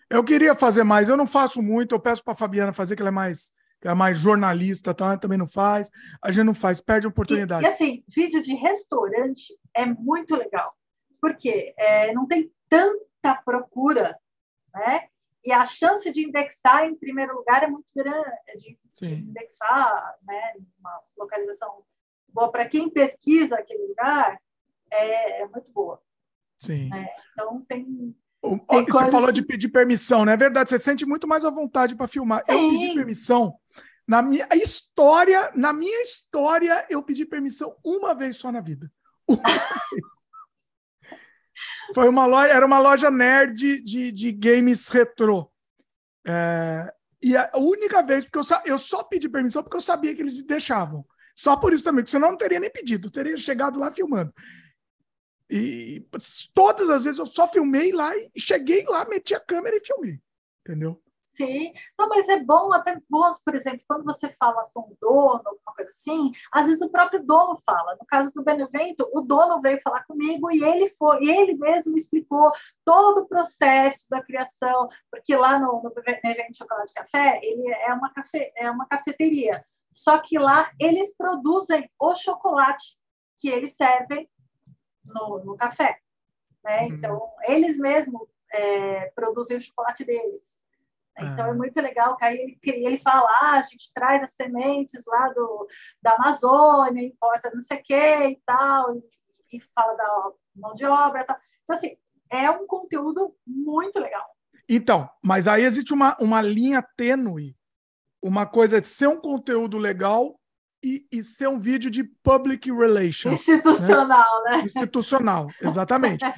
Eu 0.10 0.24
queria 0.24 0.54
fazer 0.54 0.84
mais, 0.84 1.10
eu 1.10 1.18
não 1.18 1.26
faço 1.26 1.62
muito, 1.62 1.96
eu 1.96 2.00
peço 2.00 2.24
para 2.24 2.34
a 2.34 2.36
Fabiana 2.36 2.74
fazer, 2.74 2.96
que 2.96 3.02
ela 3.02 3.10
é 3.10 3.12
mais 3.12 3.52
que 3.84 3.88
é 3.90 3.94
mais 3.94 4.18
jornalista, 4.18 4.94
tá? 4.94 5.18
também 5.18 5.38
não 5.38 5.46
faz. 5.46 5.92
A 6.22 6.32
gente 6.32 6.46
não 6.46 6.54
faz, 6.54 6.80
perde 6.80 7.06
a 7.06 7.10
oportunidade. 7.10 7.66
E, 7.66 7.66
e 7.66 7.68
assim, 7.68 8.04
vídeo 8.08 8.42
de 8.42 8.54
restaurante 8.54 9.54
é 9.74 9.86
muito 9.86 10.38
legal, 10.38 10.74
porque 11.20 11.74
é, 11.78 12.14
não 12.14 12.26
tem 12.26 12.50
tanta 12.70 13.36
procura, 13.44 14.18
né? 14.74 15.10
E 15.44 15.52
a 15.52 15.66
chance 15.66 16.10
de 16.14 16.26
indexar 16.26 16.86
em 16.86 16.96
primeiro 16.96 17.36
lugar 17.36 17.62
é 17.62 17.68
muito 17.68 17.86
grande, 17.94 18.24
de, 18.56 18.78
de 19.02 19.16
indexar, 19.16 20.16
né? 20.26 20.54
Uma 20.80 20.98
localização 21.18 21.84
boa 22.30 22.50
para 22.50 22.66
quem 22.66 22.90
pesquisa 22.90 23.58
aquele 23.58 23.86
lugar 23.86 24.40
é, 24.90 25.42
é 25.42 25.48
muito 25.50 25.70
boa. 25.74 26.02
Sim. 26.58 26.90
É, 26.94 27.14
então 27.34 27.62
tem 27.66 28.16
você 28.44 29.10
falou 29.10 29.32
de 29.32 29.42
pedir 29.42 29.70
permissão, 29.70 30.26
não 30.26 30.34
é 30.34 30.38
verdade? 30.38 30.70
Você 30.70 30.78
sente 30.78 31.06
muito 31.06 31.26
mais 31.26 31.46
à 31.46 31.50
vontade 31.50 31.96
para 31.96 32.08
filmar. 32.08 32.44
Sim. 32.50 32.54
Eu 32.54 32.70
pedi 32.72 32.94
permissão. 32.94 33.56
Na 34.06 34.22
minha 34.22 34.46
história, 34.54 35.50
na 35.56 35.72
minha 35.72 36.02
história, 36.02 36.86
eu 36.90 37.02
pedi 37.02 37.26
permissão 37.26 37.74
uma 37.84 38.14
vez 38.14 38.36
só 38.36 38.52
na 38.52 38.60
vida. 38.60 38.92
Foi 41.96 42.10
uma 42.10 42.26
loja, 42.26 42.52
era 42.54 42.66
uma 42.66 42.80
loja 42.80 43.10
nerd 43.10 43.82
de, 43.84 44.12
de 44.12 44.32
games 44.32 44.90
retrô. 44.90 45.50
É, 46.28 46.94
e 47.22 47.38
a 47.38 47.50
única 47.56 48.02
vez, 48.02 48.26
porque 48.26 48.40
eu 48.40 48.44
eu 48.66 48.78
só 48.78 49.04
pedi 49.04 49.30
permissão 49.30 49.64
porque 49.64 49.78
eu 49.78 49.82
sabia 49.82 50.14
que 50.14 50.22
eles 50.22 50.44
deixavam. 50.44 51.06
Só 51.36 51.56
por 51.56 51.74
isso 51.74 51.84
também, 51.84 52.04
porque 52.04 52.12
senão 52.12 52.28
eu 52.28 52.32
não 52.32 52.38
teria 52.38 52.60
nem 52.60 52.70
pedido, 52.70 53.08
eu 53.08 53.12
teria 53.12 53.38
chegado 53.38 53.80
lá 53.80 53.92
filmando. 53.92 54.34
E 55.56 56.04
todas 56.52 56.90
as 56.90 57.04
vezes 57.04 57.20
eu 57.20 57.28
só 57.28 57.48
filmei 57.48 57.92
lá 57.92 58.12
e 58.18 58.42
cheguei 58.42 58.84
lá, 58.86 59.06
meti 59.06 59.36
a 59.36 59.40
câmera 59.40 59.76
e 59.76 59.86
filmei. 59.86 60.20
Entendeu? 60.62 61.00
Sim, 61.32 61.72
não, 61.96 62.10
mas 62.10 62.28
é 62.28 62.40
bom, 62.40 62.74
até 62.74 63.00
bom, 63.08 63.32
por 63.46 63.54
exemplo, 63.54 63.82
quando 63.88 64.04
você 64.04 64.32
fala 64.34 64.68
com 64.74 64.82
o 64.82 64.98
dono, 65.00 65.44
alguma 65.46 65.76
coisa 65.76 65.92
assim, 65.92 66.32
às 66.52 66.66
vezes 66.66 66.82
o 66.82 66.90
próprio 66.90 67.24
dono 67.24 67.60
fala. 67.64 67.96
No 68.00 68.06
caso 68.08 68.34
do 68.34 68.44
Benevento, 68.44 69.08
o 69.14 69.22
dono 69.22 69.62
veio 69.62 69.80
falar 69.82 70.04
comigo 70.06 70.50
e 70.50 70.64
ele 70.64 70.90
foi, 70.90 71.24
ele 71.24 71.54
mesmo 71.54 71.96
explicou 71.96 72.52
todo 72.84 73.20
o 73.20 73.28
processo 73.28 74.10
da 74.10 74.24
criação, 74.24 74.90
porque 75.12 75.36
lá 75.36 75.60
no, 75.60 75.84
no 75.84 75.94
Benevento 75.94 76.58
Chocolate 76.58 76.94
Café, 76.96 77.40
ele 77.44 77.68
é 77.68 77.94
uma, 77.94 78.12
cafe, 78.12 78.52
é 78.56 78.72
uma 78.72 78.88
cafeteria. 78.88 79.64
Só 79.92 80.18
que 80.18 80.40
lá 80.40 80.72
eles 80.80 81.16
produzem 81.16 81.88
o 82.00 82.16
chocolate 82.16 82.98
que 83.38 83.50
eles 83.50 83.76
servem 83.76 84.28
no, 85.04 85.44
no 85.44 85.58
café. 85.58 86.00
Né? 86.64 86.82
Uhum. 86.82 86.94
Então, 86.94 87.32
eles 87.44 87.78
mesmos 87.78 88.28
é, 88.52 89.12
produzem 89.16 89.58
o 89.58 89.62
chocolate 89.62 90.04
deles. 90.04 90.62
Então, 91.18 91.48
é 91.48 91.50
ah. 91.52 91.54
muito 91.54 91.80
legal 91.80 92.18
que 92.18 92.26
aí 92.26 92.58
ele, 92.64 92.86
ele 92.86 92.98
fala, 92.98 93.30
ah, 93.30 93.60
a 93.60 93.62
gente 93.62 93.94
traz 93.94 94.24
as 94.24 94.32
sementes 94.32 95.06
lá 95.06 95.30
do, 95.30 95.68
da 96.02 96.14
Amazônia, 96.14 97.06
importa 97.06 97.52
não 97.54 97.62
sei 97.62 97.78
o 97.78 97.84
quê 97.84 98.28
e 98.30 98.42
tal, 98.46 98.96
e, 98.96 99.04
e 99.54 99.60
fala 99.60 99.94
da 99.94 100.32
mão 100.56 100.74
de 100.74 100.86
obra 100.86 101.22
e 101.22 101.24
tal. 101.24 101.38
Então, 101.64 101.76
assim, 101.76 101.98
é 102.32 102.50
um 102.50 102.66
conteúdo 102.66 103.36
muito 103.46 104.00
legal. 104.00 104.26
Então, 104.68 105.10
mas 105.22 105.48
aí 105.48 105.64
existe 105.64 105.94
uma, 105.94 106.18
uma 106.20 106.42
linha 106.42 106.82
tênue, 106.96 107.56
uma 108.22 108.46
coisa 108.46 108.82
de 108.82 108.88
ser 108.88 109.08
um 109.08 109.20
conteúdo 109.20 109.78
legal 109.78 110.40
e, 110.84 111.08
e, 111.12 111.24
ser 111.24 111.48
um 111.48 111.58
vídeo 111.58 111.90
de 111.90 112.04
public 112.04 112.70
relations. 112.72 113.40
Institucional, 113.40 114.44
né? 114.44 114.58
né? 114.58 114.64
Institucional, 114.64 115.48
exatamente. 115.62 116.26
é, 116.26 116.36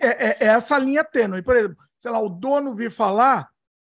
é, 0.00 0.36
é, 0.40 0.46
essa 0.46 0.76
linha 0.76 1.04
tênue. 1.04 1.42
Por 1.42 1.56
exemplo, 1.56 1.76
sei 1.96 2.10
lá, 2.10 2.20
o 2.20 2.28
dono 2.28 2.74
vir 2.74 2.90
falar, 2.90 3.48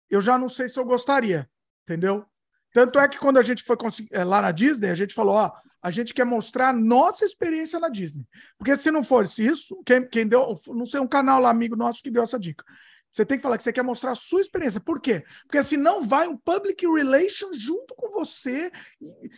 eu 0.10 0.22
já 0.22 0.38
não 0.38 0.50
sei 0.50 0.68
se 0.68 0.80
eu 0.80 0.86
gostaria, 0.86 1.48
entendeu? 1.84 2.26
Tanto 2.74 3.00
é 3.00 3.08
que 3.08 3.20
quando 3.20 3.38
a 3.38 3.44
gente 3.44 3.64
foi 3.64 3.78
é, 4.12 4.24
lá 4.24 4.42
na 4.42 4.52
Disney, 4.52 4.90
a 4.90 4.96
gente 4.96 5.14
falou, 5.14 5.36
ó, 5.36 5.52
a 5.82 5.92
gente 5.92 6.14
quer 6.14 6.26
mostrar 6.26 6.70
a 6.70 6.74
nossa 6.74 7.26
experiência 7.26 7.80
na 7.80 7.90
Disney. 7.90 8.26
Porque 8.58 8.76
se 8.76 8.90
não 8.92 9.04
fosse 9.04 9.46
isso, 9.46 9.82
quem, 9.86 10.08
quem 10.08 10.28
deu, 10.28 10.60
não 10.68 10.86
sei, 10.86 11.00
um 11.00 11.08
canal 11.08 11.42
lá, 11.42 11.50
amigo 11.50 11.76
nosso 11.76 12.02
que 12.02 12.12
deu 12.12 12.24
essa 12.24 12.40
dica. 12.40 12.64
Você 13.12 13.26
tem 13.26 13.38
que 13.38 13.44
falar 13.44 13.58
que 13.58 13.64
você 13.64 13.74
quer 13.74 13.84
mostrar 13.84 14.12
a 14.12 14.16
sua 14.16 14.42
experiência. 14.42 14.80
Por 14.80 15.02
quê? 15.02 15.24
Porque 15.44 15.62
senão 15.62 16.02
vai 16.02 16.28
um 16.28 16.38
public 16.38 16.86
relations 16.88 17.60
junto 17.60 17.94
com 17.96 18.10
você. 18.10 18.72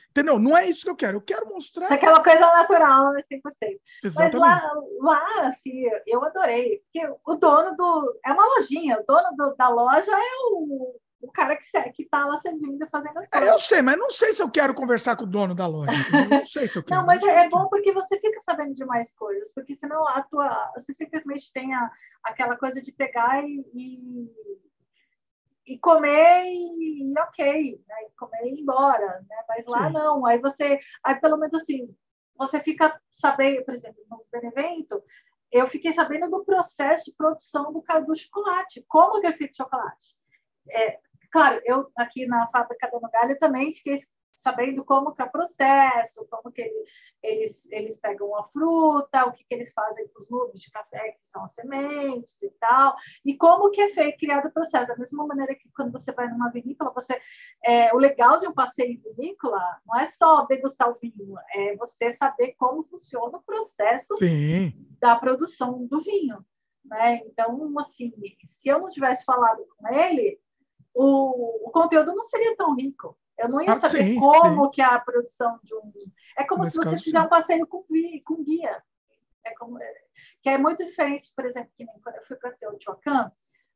Entendeu? 0.09 0.37
Não 0.37 0.55
é 0.55 0.67
isso 0.67 0.83
que 0.83 0.89
eu 0.89 0.95
quero. 0.95 1.17
Eu 1.17 1.21
quero 1.21 1.47
mostrar. 1.49 1.85
Isso 1.85 1.93
é 1.93 1.95
aquela 1.97 2.23
coisa 2.23 2.39
natural, 2.39 3.13
né? 3.13 3.21
100%. 3.21 3.41
Exatamente. 4.03 4.13
Mas 4.13 4.33
lá, 4.33 4.71
lá, 4.99 5.47
assim, 5.47 5.83
eu 6.05 6.23
adorei. 6.23 6.81
Porque 6.83 7.15
o 7.25 7.35
dono 7.35 7.75
do. 7.75 8.19
É 8.23 8.31
uma 8.31 8.45
lojinha. 8.57 8.99
O 8.99 9.05
dono 9.05 9.35
do, 9.35 9.55
da 9.55 9.69
loja 9.69 10.11
é 10.11 10.35
o, 10.51 10.95
o 11.23 11.31
cara 11.31 11.55
que, 11.55 11.91
que 11.91 12.05
tá 12.05 12.25
lá 12.25 12.37
servindo 12.37 12.85
fazendo 12.87 13.17
as 13.17 13.27
coisas. 13.27 13.49
É, 13.49 13.53
eu 13.53 13.59
sei, 13.59 13.81
mas 13.81 13.97
não 13.97 14.11
sei 14.11 14.33
se 14.33 14.43
eu 14.43 14.51
quero 14.51 14.75
conversar 14.75 15.15
com 15.15 15.23
o 15.23 15.27
dono 15.27 15.55
da 15.55 15.65
loja. 15.65 15.91
Não 16.29 16.43
sei 16.43 16.67
se 16.67 16.77
eu 16.77 16.83
quero. 16.83 16.99
não, 16.99 17.07
mas 17.07 17.23
é, 17.23 17.45
é 17.45 17.49
bom 17.49 17.67
porque 17.69 17.93
você 17.93 18.19
fica 18.19 18.41
sabendo 18.41 18.75
de 18.75 18.85
mais 18.85 19.15
coisas, 19.15 19.51
porque 19.53 19.73
senão 19.73 20.05
a 20.07 20.21
tua, 20.23 20.71
você 20.75 20.93
simplesmente 20.93 21.51
tem 21.53 21.73
a, 21.73 21.89
aquela 22.23 22.57
coisa 22.57 22.81
de 22.81 22.91
pegar 22.91 23.41
e, 23.41 23.65
e, 23.73 25.73
e 25.73 25.79
comer 25.79 26.43
e, 26.45 27.09
e 27.09 27.19
ok, 27.19 27.81
né? 27.87 27.95
E 28.03 28.11
comer 28.17 28.43
e 28.43 28.55
ir 28.55 28.59
embora, 28.59 29.25
né? 29.29 29.43
Mas 29.47 29.65
lá 29.65 29.87
Sim. 29.87 29.93
não, 29.93 30.25
aí 30.25 30.37
você, 30.39 30.77
aí 31.03 31.15
pelo 31.21 31.37
menos 31.37 31.53
assim, 31.53 31.95
você 32.37 32.59
fica 32.59 32.99
sabendo, 33.09 33.63
por 33.63 33.73
exemplo, 33.73 34.03
no 34.09 34.25
Benevento, 34.29 35.01
eu 35.49 35.67
fiquei 35.67 35.93
sabendo 35.93 36.29
do 36.29 36.43
processo 36.43 37.05
de 37.05 37.15
produção 37.15 37.71
do, 37.71 37.81
do 38.05 38.15
chocolate, 38.15 38.83
como 38.89 39.21
que 39.21 39.27
é 39.27 39.33
feito 39.33 39.55
chocolate. 39.55 40.17
É, 40.69 40.99
Claro, 41.34 41.60
eu 41.65 41.91
aqui 41.97 42.27
na 42.27 42.45
fábrica 42.49 42.88
da 42.91 42.99
Nogalha 42.99 43.35
também 43.39 43.73
fiquei 43.73 43.97
sabendo 44.31 44.85
como 44.85 45.11
que 45.15 45.22
é 45.23 45.26
o 45.26 45.31
processo, 45.31 46.27
como 46.30 46.51
que 46.51 46.61
ele, 46.61 46.85
eles, 47.23 47.65
eles 47.72 47.97
pegam 47.97 48.38
a 48.38 48.43
fruta, 48.43 49.26
o 49.26 49.31
que, 49.31 49.43
que 49.43 49.51
eles 49.55 49.73
fazem 49.73 50.07
com 50.10 50.22
os 50.22 50.30
nubes 50.30 50.61
de 50.61 50.69
café, 50.69 51.14
que 51.14 51.26
são 51.26 51.43
as 51.43 51.53
sementes 51.55 52.39
e 52.43 52.51
tal, 52.60 52.95
e 53.26 53.35
como 53.35 53.72
que 53.72 53.81
é 53.81 53.89
feito, 53.89 54.19
criado 54.19 54.47
o 54.47 54.51
processo. 54.51 54.89
Da 54.89 54.95
mesma 54.95 55.26
maneira 55.26 55.55
que 55.55 55.68
quando 55.76 55.91
você 55.91 56.11
vai 56.11 56.27
numa 56.27 56.51
vinícola, 56.51 56.93
você, 56.93 57.19
é, 57.65 57.91
o 57.95 57.97
legal 57.97 58.38
de 58.38 58.47
um 58.47 58.53
passeio 58.53 58.91
em 58.91 59.01
vinícola 59.15 59.60
não 59.88 59.99
é 59.99 60.05
só 60.05 60.45
degustar 60.45 60.88
o 60.88 60.99
vinho, 61.01 61.35
é 61.51 61.76
você 61.77 62.14
saber 62.14 62.53
como 62.60 62.84
funciona 62.84 63.39
o 63.39 63.43
processo 63.43 64.15
Sim. 64.18 64.72
da 65.01 65.15
produção 65.15 65.88
do 65.88 65.99
vinho. 65.99 66.45
Né? 66.85 67.22
Então, 67.26 67.73
assim, 67.80 68.14
se 68.45 68.69
eu 68.69 68.80
não 68.80 68.89
tivesse 68.89 69.26
falado 69.26 69.65
com 69.76 69.88
ele, 69.88 70.39
o, 70.94 71.68
o 71.68 71.72
conteúdo 71.72 72.14
não 72.14 72.24
seria 72.24 72.56
tão 72.56 72.76
rico. 72.76 73.18
Eu 73.38 73.49
não 73.49 73.61
ia 73.61 73.74
ah, 73.74 73.76
saber 73.76 74.03
sim, 74.03 74.20
como 74.20 74.65
sim. 74.65 74.72
que 74.72 74.82
é 74.82 74.86
a 74.86 74.99
produção 74.99 75.60
de 75.64 75.74
um. 75.74 75.91
É 76.38 76.44
como 76.44 76.64
Nesse 76.64 76.74
se 76.74 76.78
você 76.78 76.90
caso, 76.91 77.03
fizer 77.03 77.20
sim. 77.20 77.26
um 77.26 77.30
passeio 77.30 77.68
com, 77.68 77.84
com 78.24 78.44
guia. 78.44 78.84
É 79.44 79.53
como, 79.56 79.82
é, 79.82 79.94
que 80.41 80.49
é 80.49 80.57
muito 80.57 80.86
diferente, 80.86 81.34
por 81.36 81.45
exemplo, 81.45 81.72
que 81.76 81.84
nem 81.84 81.99
quando 82.02 82.15
eu 82.18 82.26
fui 82.26 82.38
para 82.38 82.52
Teotihuacan, 82.52 83.32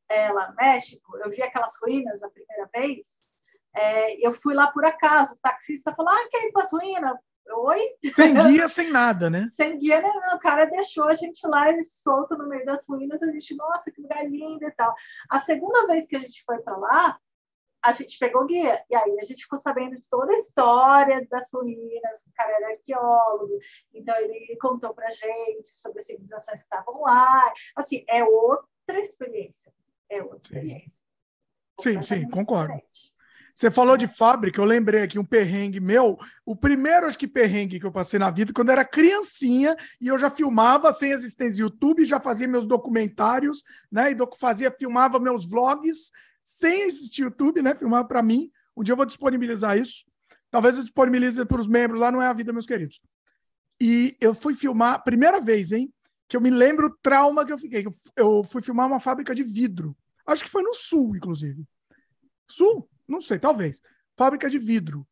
é, 0.10 0.32
lá 0.32 0.50
no 0.50 0.56
México, 0.56 1.18
eu 1.18 1.30
vi 1.30 1.42
aquelas 1.42 1.76
ruínas 1.82 2.24
a 2.24 2.30
primeira 2.30 2.70
vez. 2.74 3.28
É, 3.76 4.26
eu 4.26 4.32
fui 4.32 4.54
lá 4.54 4.68
por 4.72 4.86
acaso, 4.86 5.34
o 5.34 5.40
taxista 5.40 5.94
falou, 5.94 6.12
ah, 6.12 6.28
quer 6.30 6.48
ir 6.48 6.52
para 6.52 6.64
as 6.64 6.72
ruínas? 6.72 7.18
Oi? 7.56 7.80
Sem 8.14 8.34
guia, 8.48 8.68
sem 8.68 8.92
nada, 8.92 9.30
né? 9.30 9.48
Sem 9.56 9.78
guia, 9.78 10.02
né? 10.02 10.10
O 10.34 10.40
cara 10.40 10.66
deixou 10.66 11.06
a 11.06 11.16
gente 11.16 11.46
lá 11.48 11.66
solto 11.84 12.38
no 12.38 12.48
meio 12.48 12.66
das 12.66 12.86
ruínas, 12.88 13.22
a 13.24 13.32
gente, 13.32 13.56
nossa, 13.56 13.92
que 13.92 14.02
lugar 14.02 14.28
lindo 14.28 14.66
e 14.66 14.72
tal. 14.72 14.94
A 15.30 15.40
segunda 15.40 15.88
vez 15.88 16.06
que 16.06 16.16
a 16.16 16.20
gente 16.20 16.44
foi 16.44 16.60
para 16.60 16.78
lá, 16.78 17.20
a 17.82 17.92
gente 17.92 18.18
pegou 18.18 18.46
guia, 18.46 18.84
e 18.90 18.96
aí 18.96 19.20
a 19.20 19.24
gente 19.24 19.44
ficou 19.44 19.58
sabendo 19.58 19.96
de 19.96 20.10
toda 20.10 20.32
a 20.34 20.36
história 20.36 21.26
das 21.30 21.50
ruínas, 21.52 22.26
o 22.26 22.34
cara 22.34 22.52
era 22.52 22.72
arqueólogo, 22.72 23.60
então 23.94 24.16
ele 24.18 24.58
contou 24.60 24.94
pra 24.94 25.10
gente 25.10 25.78
sobre 25.78 26.00
as 26.00 26.06
civilizações 26.06 26.60
que 26.60 26.66
estavam 26.66 27.02
lá. 27.02 27.54
Assim, 27.76 28.04
é 28.08 28.24
outra 28.24 29.00
experiência. 29.00 29.74
É 30.10 30.22
outra 30.22 30.38
experiência. 30.38 31.02
Sim, 31.80 32.02
sim, 32.02 32.30
concordo. 32.30 32.74
Diferente. 32.74 33.17
Você 33.58 33.72
falou 33.72 33.98
de 33.98 34.08
fábrica, 34.08 34.62
eu 34.62 34.66
lembrei 34.66 35.02
aqui 35.02 35.18
um 35.18 35.26
perrengue 35.26 35.80
meu. 35.80 36.16
O 36.46 36.56
primeiro, 36.56 37.08
acho 37.08 37.18
que 37.18 37.28
perrengue 37.28 37.80
que 37.80 37.88
eu 37.88 37.92
passei 37.92 38.20
na 38.20 38.30
vida, 38.30 38.54
quando 38.54 38.70
eu 38.70 38.74
era 38.74 38.86
criancinha 38.86 39.76
e 40.00 40.08
eu 40.08 40.18
já 40.20 40.30
filmava 40.30 40.94
sem 40.94 41.10
existência 41.10 41.56
do 41.56 41.72
YouTube, 41.72 42.06
já 42.06 42.20
fazia 42.20 42.48
meus 42.48 42.68
documentários, 42.68 43.64
né? 43.92 44.12
E 44.12 44.16
fazia, 44.38 44.70
filmava 44.70 45.20
meus 45.20 45.44
vlogs 45.44 46.12
sem 46.44 46.84
existir 46.84 47.24
YouTube, 47.24 47.64
né? 47.64 47.74
Filmava 47.74 48.08
para 48.08 48.22
mim. 48.22 48.52
Um 48.76 48.84
dia 48.84 48.94
eu 48.94 48.96
vou 48.96 49.08
disponibilizar 49.08 49.76
isso. 49.76 50.06
Talvez 50.52 50.78
eu 50.78 50.84
disponibilize 50.84 51.44
para 51.44 51.60
os 51.60 51.68
membros 51.68 52.00
lá, 52.00 52.12
não 52.12 52.22
é 52.22 52.28
a 52.28 52.34
vida, 52.34 52.54
meus 52.54 52.68
queridos. 52.68 53.02
E 53.82 54.16
eu 54.22 54.36
fui 54.36 54.54
filmar, 54.54 55.04
primeira 55.04 55.42
vez, 55.42 55.72
hein? 55.72 55.92
Que 56.30 56.38
eu 56.38 56.42
me 56.42 56.52
lembro 56.52 56.86
o 56.86 56.98
trauma 57.02 57.44
que 57.44 57.52
eu 57.52 57.58
fiquei. 57.58 57.84
Eu 58.16 58.44
fui 58.44 58.62
filmar 58.62 58.86
uma 58.86 59.00
fábrica 59.00 59.34
de 59.34 59.42
vidro. 59.42 59.98
Acho 60.28 60.44
que 60.44 60.52
foi 60.52 60.62
no 60.62 60.76
sul, 60.76 61.16
inclusive. 61.16 61.66
Sul? 62.48 62.88
Não 63.08 63.22
sei, 63.22 63.40
talvez. 63.40 63.82
Fábrica 64.16 64.50
de 64.50 64.58
vidro. 64.58 65.08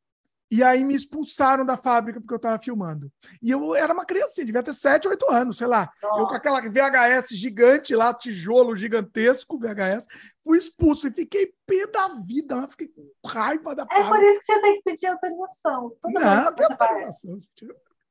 E 0.49 0.63
aí 0.63 0.84
me 0.84 0.93
expulsaram 0.93 1.65
da 1.65 1.76
fábrica 1.76 2.22
porque 2.22 2.34
eu 2.34 2.38
estava 2.38 2.59
filmando. 2.59 3.11
E 3.41 3.49
eu 3.49 3.76
era 3.76 3.91
uma 3.91 4.05
criança, 4.05 4.45
devia 4.45 4.61
ter 4.61 4.73
7, 4.73 5.07
8 5.07 5.31
anos, 5.31 5.57
sei 5.57 5.65
lá. 5.65 5.91
Nossa. 6.01 6.22
Eu 6.22 6.27
com 6.27 6.35
aquela 6.35 6.61
VHS 6.61 7.30
gigante 7.30 7.95
lá, 7.95 8.13
tijolo 8.13 8.76
gigantesco, 8.76 9.57
VHS, 9.57 10.07
fui 10.43 10.57
expulso 10.57 11.07
e 11.07 11.11
fiquei 11.11 11.53
pé 11.65 11.88
da 11.88 12.09
vida, 12.23 12.67
fiquei 12.69 12.88
com 12.88 13.09
raiva 13.27 13.73
da 13.73 13.88
É 13.89 14.03
por 14.03 14.22
isso 14.22 14.39
que 14.39 14.45
você 14.45 14.61
tem 14.61 14.76
que 14.76 14.84
pedir 14.84 15.07
autorização. 15.07 15.97
Toda 15.99 16.19
não, 16.19 16.53
tem 16.53 16.65
autorização. 16.65 17.38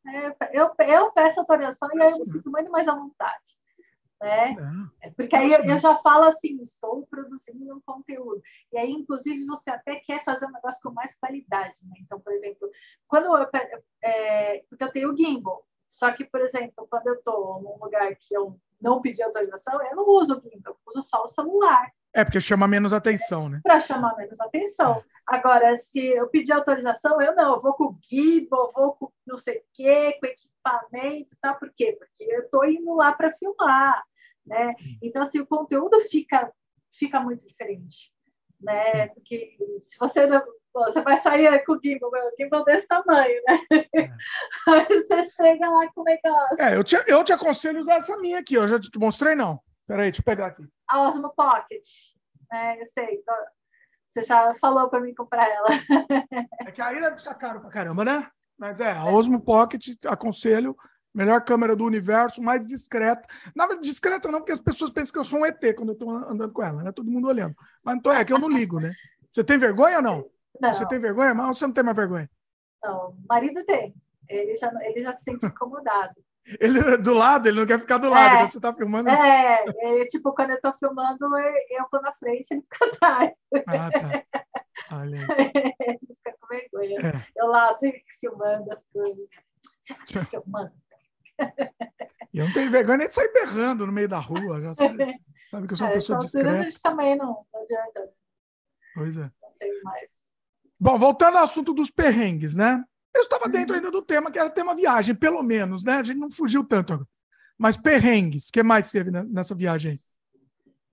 É, 0.07 0.61
eu, 0.61 0.71
eu 0.87 1.13
peço 1.13 1.41
autorização 1.41 1.89
e 1.95 2.03
aí 2.03 2.11
eu 2.11 2.19
me 2.19 2.27
sinto 2.27 2.51
muito 2.51 2.71
mais 2.71 2.89
à 2.89 2.95
vontade 2.95 3.64
né? 4.25 4.57
É, 5.03 5.11
porque 5.11 5.37
aí 5.37 5.53
eu, 5.53 5.65
eu, 5.65 5.79
já 5.79 5.95
falo 5.97 6.25
assim, 6.25 6.61
estou 6.63 7.07
produzindo 7.07 7.77
um 7.77 7.81
conteúdo. 7.81 8.43
E 8.73 8.79
aí, 8.79 8.91
inclusive, 8.91 9.45
você 9.45 9.71
até 9.71 9.97
quer 9.97 10.25
fazer 10.25 10.47
um 10.47 10.53
negócio 10.53 10.81
com 10.83 10.91
mais 10.91 11.15
qualidade, 11.15 11.77
né? 11.85 11.97
Então, 12.01 12.19
por 12.19 12.33
exemplo, 12.33 12.69
quando 13.07 13.27
eu, 13.27 13.49
é, 14.03 14.65
porque 14.69 14.85
eu 14.85 14.93
tenho 14.93 15.17
gimbal, 15.17 15.67
só 15.89 16.11
que, 16.11 16.25
por 16.25 16.41
exemplo, 16.41 16.87
quando 16.89 17.07
eu 17.07 17.15
estou 17.15 17.63
num 17.63 17.85
lugar 17.85 18.15
que 18.17 18.35
eu 18.35 18.59
não 18.81 19.01
pedi 19.01 19.23
autorização, 19.23 19.81
eu 19.83 19.95
não 19.95 20.09
uso 20.09 20.39
o 20.39 20.41
gimbal, 20.41 20.73
eu 20.73 20.79
uso 20.87 21.03
só 21.03 21.23
o 21.23 21.29
celular. 21.29 21.93
É, 22.15 22.25
porque 22.25 22.41
chama 22.41 22.67
menos 22.67 22.93
atenção, 22.93 23.49
né? 23.49 23.61
Para 23.63 23.81
chamar 23.81 24.17
menos 24.17 24.41
atenção. 24.41 25.03
Agora, 25.27 25.77
se 25.77 26.01
eu 26.07 26.29
pedir 26.29 26.53
autorização, 26.53 27.21
eu 27.21 27.35
não, 27.35 27.55
eu 27.55 27.61
vou 27.61 27.75
com 27.75 27.85
o 27.85 27.99
gimbal, 28.03 28.71
vou 28.73 28.93
com 28.95 29.13
não 29.27 29.37
sei 29.37 29.59
o 29.59 29.63
quê, 29.73 30.17
com 30.21 30.27
equipamento, 30.27 31.37
tá? 31.41 31.55
Por 31.55 31.71
quê? 31.75 31.97
Porque 31.99 32.25
eu 32.25 32.43
estou 32.43 32.65
indo 32.65 32.95
lá 32.95 33.13
para 33.13 33.31
filmar 33.31 34.03
né? 34.47 34.75
Então, 35.03 35.23
assim, 35.23 35.41
o 35.41 35.47
conteúdo 35.47 35.99
fica, 36.11 36.53
fica 36.93 37.21
muito 37.21 37.47
diferente, 37.47 38.13
né? 38.61 39.09
Porque 39.09 39.57
se 39.81 39.99
você 39.99 40.27
não, 40.27 40.43
você 40.73 41.01
vai 41.03 41.17
sair 41.17 41.65
com 41.65 41.75
o 41.75 41.81
gimbal, 41.83 42.11
o 42.11 42.37
gimbal 42.39 42.65
desse 42.65 42.87
tamanho, 42.87 43.41
né? 43.47 43.87
É. 43.95 44.11
Aí 44.69 45.03
você 45.03 45.23
chega 45.23 45.69
lá 45.69 45.89
com 45.93 46.01
o 46.01 46.05
negócio. 46.05 46.61
É, 46.61 46.77
eu 46.77 46.85
te, 46.85 46.97
eu 47.07 47.23
te 47.23 47.33
aconselho 47.33 47.79
usar 47.79 47.97
essa 47.97 48.17
minha 48.19 48.39
aqui, 48.41 48.55
eu 48.55 48.67
já 48.67 48.79
te 48.81 48.99
mostrei, 48.99 49.35
não. 49.35 49.61
Peraí, 49.87 50.11
deixa 50.11 50.21
eu 50.21 50.25
pegar 50.25 50.47
aqui. 50.47 50.67
A 50.89 51.03
Osmo 51.03 51.33
Pocket, 51.35 51.87
né? 52.51 52.81
Eu 52.81 52.87
sei, 52.89 53.17
então, 53.17 53.37
você 54.09 54.23
já 54.23 54.55
falou 54.55 54.89
para 54.89 55.01
mim 55.01 55.15
comprar 55.15 55.49
ela. 55.49 55.69
É 56.61 56.73
que 56.73 56.81
aí 56.81 57.01
deve 57.01 57.19
ser 57.19 57.35
caro 57.35 57.61
pra 57.61 57.71
caramba, 57.71 58.05
né? 58.05 58.29
Mas 58.59 58.81
é, 58.81 58.93
a 58.93 59.05
Osmo 59.05 59.41
Pocket, 59.41 59.87
aconselho. 60.07 60.77
Melhor 61.15 61.45
câmera 61.45 61.77
do 61.77 61.85
universo, 61.85 62.43
mais 62.43 62.67
discreta. 62.67 63.29
Na 63.55 63.67
verdade, 63.67 63.89
discreta 63.89 64.31
não, 64.31 64.41
porque 64.41 64.53
as 64.53 64.59
pessoas 64.59 64.91
pensam 64.91 65.13
que 65.13 65.19
eu 65.19 65.25
sou 65.25 65.41
um 65.41 65.47
ET 65.47 65.61
quando 65.77 65.91
eu 65.91 65.93
estou 65.93 66.11
andando 66.11 66.53
com 66.53 66.63
ela, 66.63 66.83
né? 66.83 66.91
Todo 66.91 67.11
mundo 67.11 67.29
olhando. 67.29 67.55
Mas 67.85 67.97
então 67.97 68.13
é 68.13 68.25
que 68.25 68.33
eu 68.33 68.39
não 68.39 68.49
ligo, 68.49 68.81
né? 68.81 68.93
Você 69.31 69.45
tem 69.45 69.57
vergonha 69.57 69.99
ou 69.99 70.03
não? 70.03 70.31
não. 70.61 70.75
Você 70.75 70.87
tem 70.87 70.99
vergonha? 70.99 71.35
Mas 71.35 71.59
você 71.59 71.67
não 71.67 71.75
tem 71.75 71.85
mais 71.85 71.97
vergonha? 71.97 72.29
Não, 72.83 73.11
o 73.11 73.17
marido 73.29 73.65
tem. 73.65 73.95
Ele 74.29 74.57
já, 74.57 74.73
ele 74.83 75.01
já 75.01 75.13
se 75.13 75.23
sente 75.23 75.47
incomodado. 75.47 76.15
ele 76.61 76.79
é 76.79 76.99
do 76.99 77.15
lado, 77.15 77.49
ele 77.49 77.61
não 77.61 77.67
quer 77.67 77.79
ficar 77.79 77.99
do 77.99 78.11
lado, 78.11 78.37
é, 78.37 78.47
você 78.47 78.59
está 78.59 78.75
filmando. 78.75 79.09
É, 79.09 79.65
é, 79.67 80.05
tipo, 80.07 80.35
quando 80.35 80.51
eu 80.51 80.57
estou 80.57 80.73
filmando, 80.75 81.19
eu 81.71 81.87
vou 81.91 82.03
na 82.03 82.13
frente, 82.13 82.47
ele 82.51 82.63
fica 82.63 82.85
atrás. 82.87 83.33
Ah, 83.67 83.91
tá. 83.91 84.45
Olha 84.93 85.19
ele 85.81 85.99
fica 85.99 86.37
com 86.39 86.47
vergonha. 86.49 87.01
É. 87.01 87.27
Eu 87.37 87.47
lá, 87.47 87.73
sempre 87.75 88.03
filmando 88.21 88.71
as 88.73 88.85
coisas. 88.93 89.27
Você 89.81 89.95
vai 89.95 90.07
ficar 90.07 90.27
filmando? 90.27 90.73
E 92.33 92.39
eu 92.39 92.47
não 92.47 92.53
tenho 92.53 92.71
vergonha 92.71 92.99
nem 92.99 93.07
de 93.07 93.15
sair 93.15 93.33
berrando 93.33 93.87
no 93.87 93.93
meio 93.93 94.09
da 94.09 94.19
rua. 94.19 94.61
Já 94.61 94.75
sabe, 94.75 94.99
sabe 95.51 95.67
que 95.69 95.73
eu 95.73 95.77
sou 95.77 95.87
uma 95.87 95.93
é, 95.93 95.95
pessoa 95.95 96.19
discreta. 96.19 96.51
A 96.51 96.63
gente 96.65 96.83
também 96.83 97.17
não, 97.17 97.47
não 97.53 97.63
adianta. 97.63 98.11
Pois 98.95 99.17
é. 99.17 99.31
Não 99.41 99.53
tem 99.59 99.83
mais. 99.85 100.11
Bom, 100.81 100.99
voltando 100.99 101.39
ao 101.39 101.45
assunto 101.45 101.73
dos 101.73 101.91
perrengues, 101.91 102.57
né? 102.57 102.83
Eu 103.15 103.23
estava 103.23 103.49
dentro 103.49 103.75
uhum. 103.75 103.77
ainda 103.77 103.91
do 103.93 104.03
tema, 104.03 104.33
que 104.33 104.39
era 104.39 104.51
tema 104.51 104.75
viagem, 104.75 105.15
pelo 105.15 105.43
menos, 105.45 105.85
né? 105.85 105.95
A 105.95 106.03
gente 106.03 106.19
não 106.19 106.31
fugiu 106.31 106.65
tanto. 106.65 107.07
Mas 107.57 107.77
perrengues, 107.77 108.49
o 108.49 108.53
que 108.53 108.63
mais 108.65 108.91
teve 108.91 109.13
nessa 109.13 109.55
viagem 109.55 109.93
aí? 109.93 110.01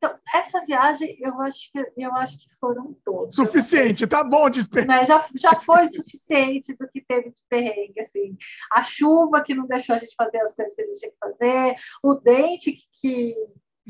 Então, 0.04 0.18
essa 0.34 0.66
viagem, 0.66 1.16
eu 1.20 1.40
acho 1.42 1.72
que, 1.72 1.92
eu 1.96 2.16
acho 2.16 2.40
que 2.40 2.56
foram 2.60 2.92
todos. 3.06 3.36
Suficiente, 3.36 4.08
tá 4.08 4.24
bom 4.24 4.50
de 4.50 4.62
né? 4.88 5.06
já, 5.06 5.24
já 5.36 5.54
foi 5.60 5.88
suficiente 5.90 6.76
do 6.76 6.88
que 6.88 7.02
teve 7.02 7.30
de 7.30 7.38
perrengue, 7.48 8.00
assim. 8.00 8.36
A 8.72 8.82
chuva 8.82 9.44
que 9.44 9.54
não 9.54 9.68
deixou 9.68 9.96
a 9.96 10.00
gente 10.00 10.16
fazer 10.16 10.42
as 10.42 10.56
coisas 10.56 10.74
que 10.74 10.82
a 10.82 10.86
gente 10.88 11.00
tinha 11.00 11.12
que 11.12 11.18
fazer, 11.20 11.76
o 12.02 12.16
dente 12.16 12.72
que, 12.72 12.88
que, 13.00 13.36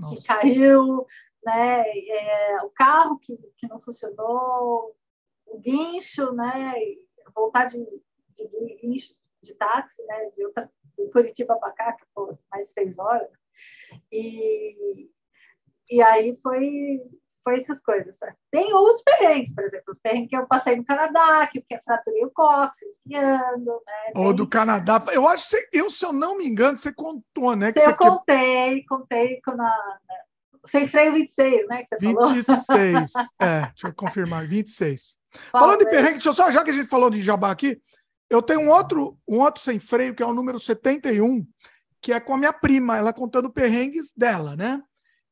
que 0.09 0.27
caiu, 0.27 1.07
né? 1.45 1.81
É, 1.87 2.57
o 2.63 2.69
carro 2.71 3.17
que, 3.17 3.37
que 3.55 3.67
não 3.69 3.79
funcionou, 3.79 4.93
o 5.45 5.59
guincho, 5.59 6.33
né? 6.33 6.73
Voltar 7.33 7.67
de, 7.67 7.77
de 8.35 8.79
guincho 8.81 9.13
de 9.41 9.53
táxi, 9.53 10.03
né? 10.07 10.29
De, 10.35 10.45
outra, 10.45 10.69
de 10.97 11.09
Curitiba 11.09 11.57
para 11.57 11.71
cá, 11.71 11.93
que 11.93 12.03
foi 12.13 12.33
mais 12.51 12.65
de 12.65 12.73
seis 12.73 12.99
horas. 12.99 13.31
E, 14.11 15.09
e 15.91 16.01
aí 16.01 16.37
foi, 16.41 17.01
foi 17.43 17.57
essas 17.57 17.81
coisas. 17.81 18.17
Tem 18.49 18.73
outros 18.73 19.03
perrengues, 19.03 19.53
por 19.53 19.63
exemplo, 19.65 19.85
os 19.89 19.99
perrengues 19.99 20.29
que 20.29 20.37
eu 20.37 20.47
passei 20.47 20.77
no 20.77 20.85
Canadá, 20.85 21.45
que 21.47 21.59
eu 21.69 21.79
fraturei 21.83 22.23
o 22.23 22.31
cóccix 22.31 22.91
esquiando. 22.93 23.81
Né? 23.85 24.13
Ou 24.15 24.33
do 24.33 24.47
Canadá. 24.47 25.03
Eu 25.11 25.27
acho 25.27 25.49
que, 25.49 25.77
eu, 25.77 25.89
se 25.89 26.05
eu 26.05 26.13
não 26.13 26.37
me 26.37 26.47
engano, 26.47 26.77
você 26.77 26.93
contou, 26.93 27.55
né? 27.55 27.73
Que 27.73 27.79
eu 27.79 27.95
contei, 27.95 28.81
que... 28.81 28.87
contei 28.87 29.41
na, 29.47 29.55
na, 29.55 29.99
sem 30.65 30.87
freio 30.87 31.13
26, 31.13 31.67
né? 31.67 31.83
Que 31.83 31.89
você 31.89 31.97
26, 31.97 33.11
falou. 33.11 33.27
é, 33.41 33.61
deixa 33.67 33.87
eu 33.87 33.93
confirmar, 33.93 34.47
26. 34.47 35.17
Fala, 35.51 35.65
Falando 35.65 35.79
de 35.79 35.89
perrengue, 35.89 36.13
deixa 36.13 36.29
eu 36.29 36.33
só, 36.33 36.49
já 36.51 36.63
que 36.63 36.71
a 36.71 36.73
gente 36.73 36.87
falou 36.87 37.09
de 37.09 37.21
jabá 37.23 37.51
aqui, 37.51 37.81
eu 38.29 38.41
tenho 38.41 38.61
um 38.61 38.69
outro, 38.69 39.17
um 39.27 39.39
outro 39.39 39.61
sem 39.61 39.77
freio, 39.77 40.15
que 40.15 40.23
é 40.23 40.25
o 40.25 40.33
número 40.33 40.57
71, 40.57 41.45
que 42.01 42.13
é 42.13 42.19
com 42.19 42.33
a 42.33 42.37
minha 42.37 42.53
prima, 42.53 42.97
ela 42.97 43.11
contando 43.11 43.51
perrengues 43.51 44.13
dela, 44.15 44.55
né? 44.55 44.81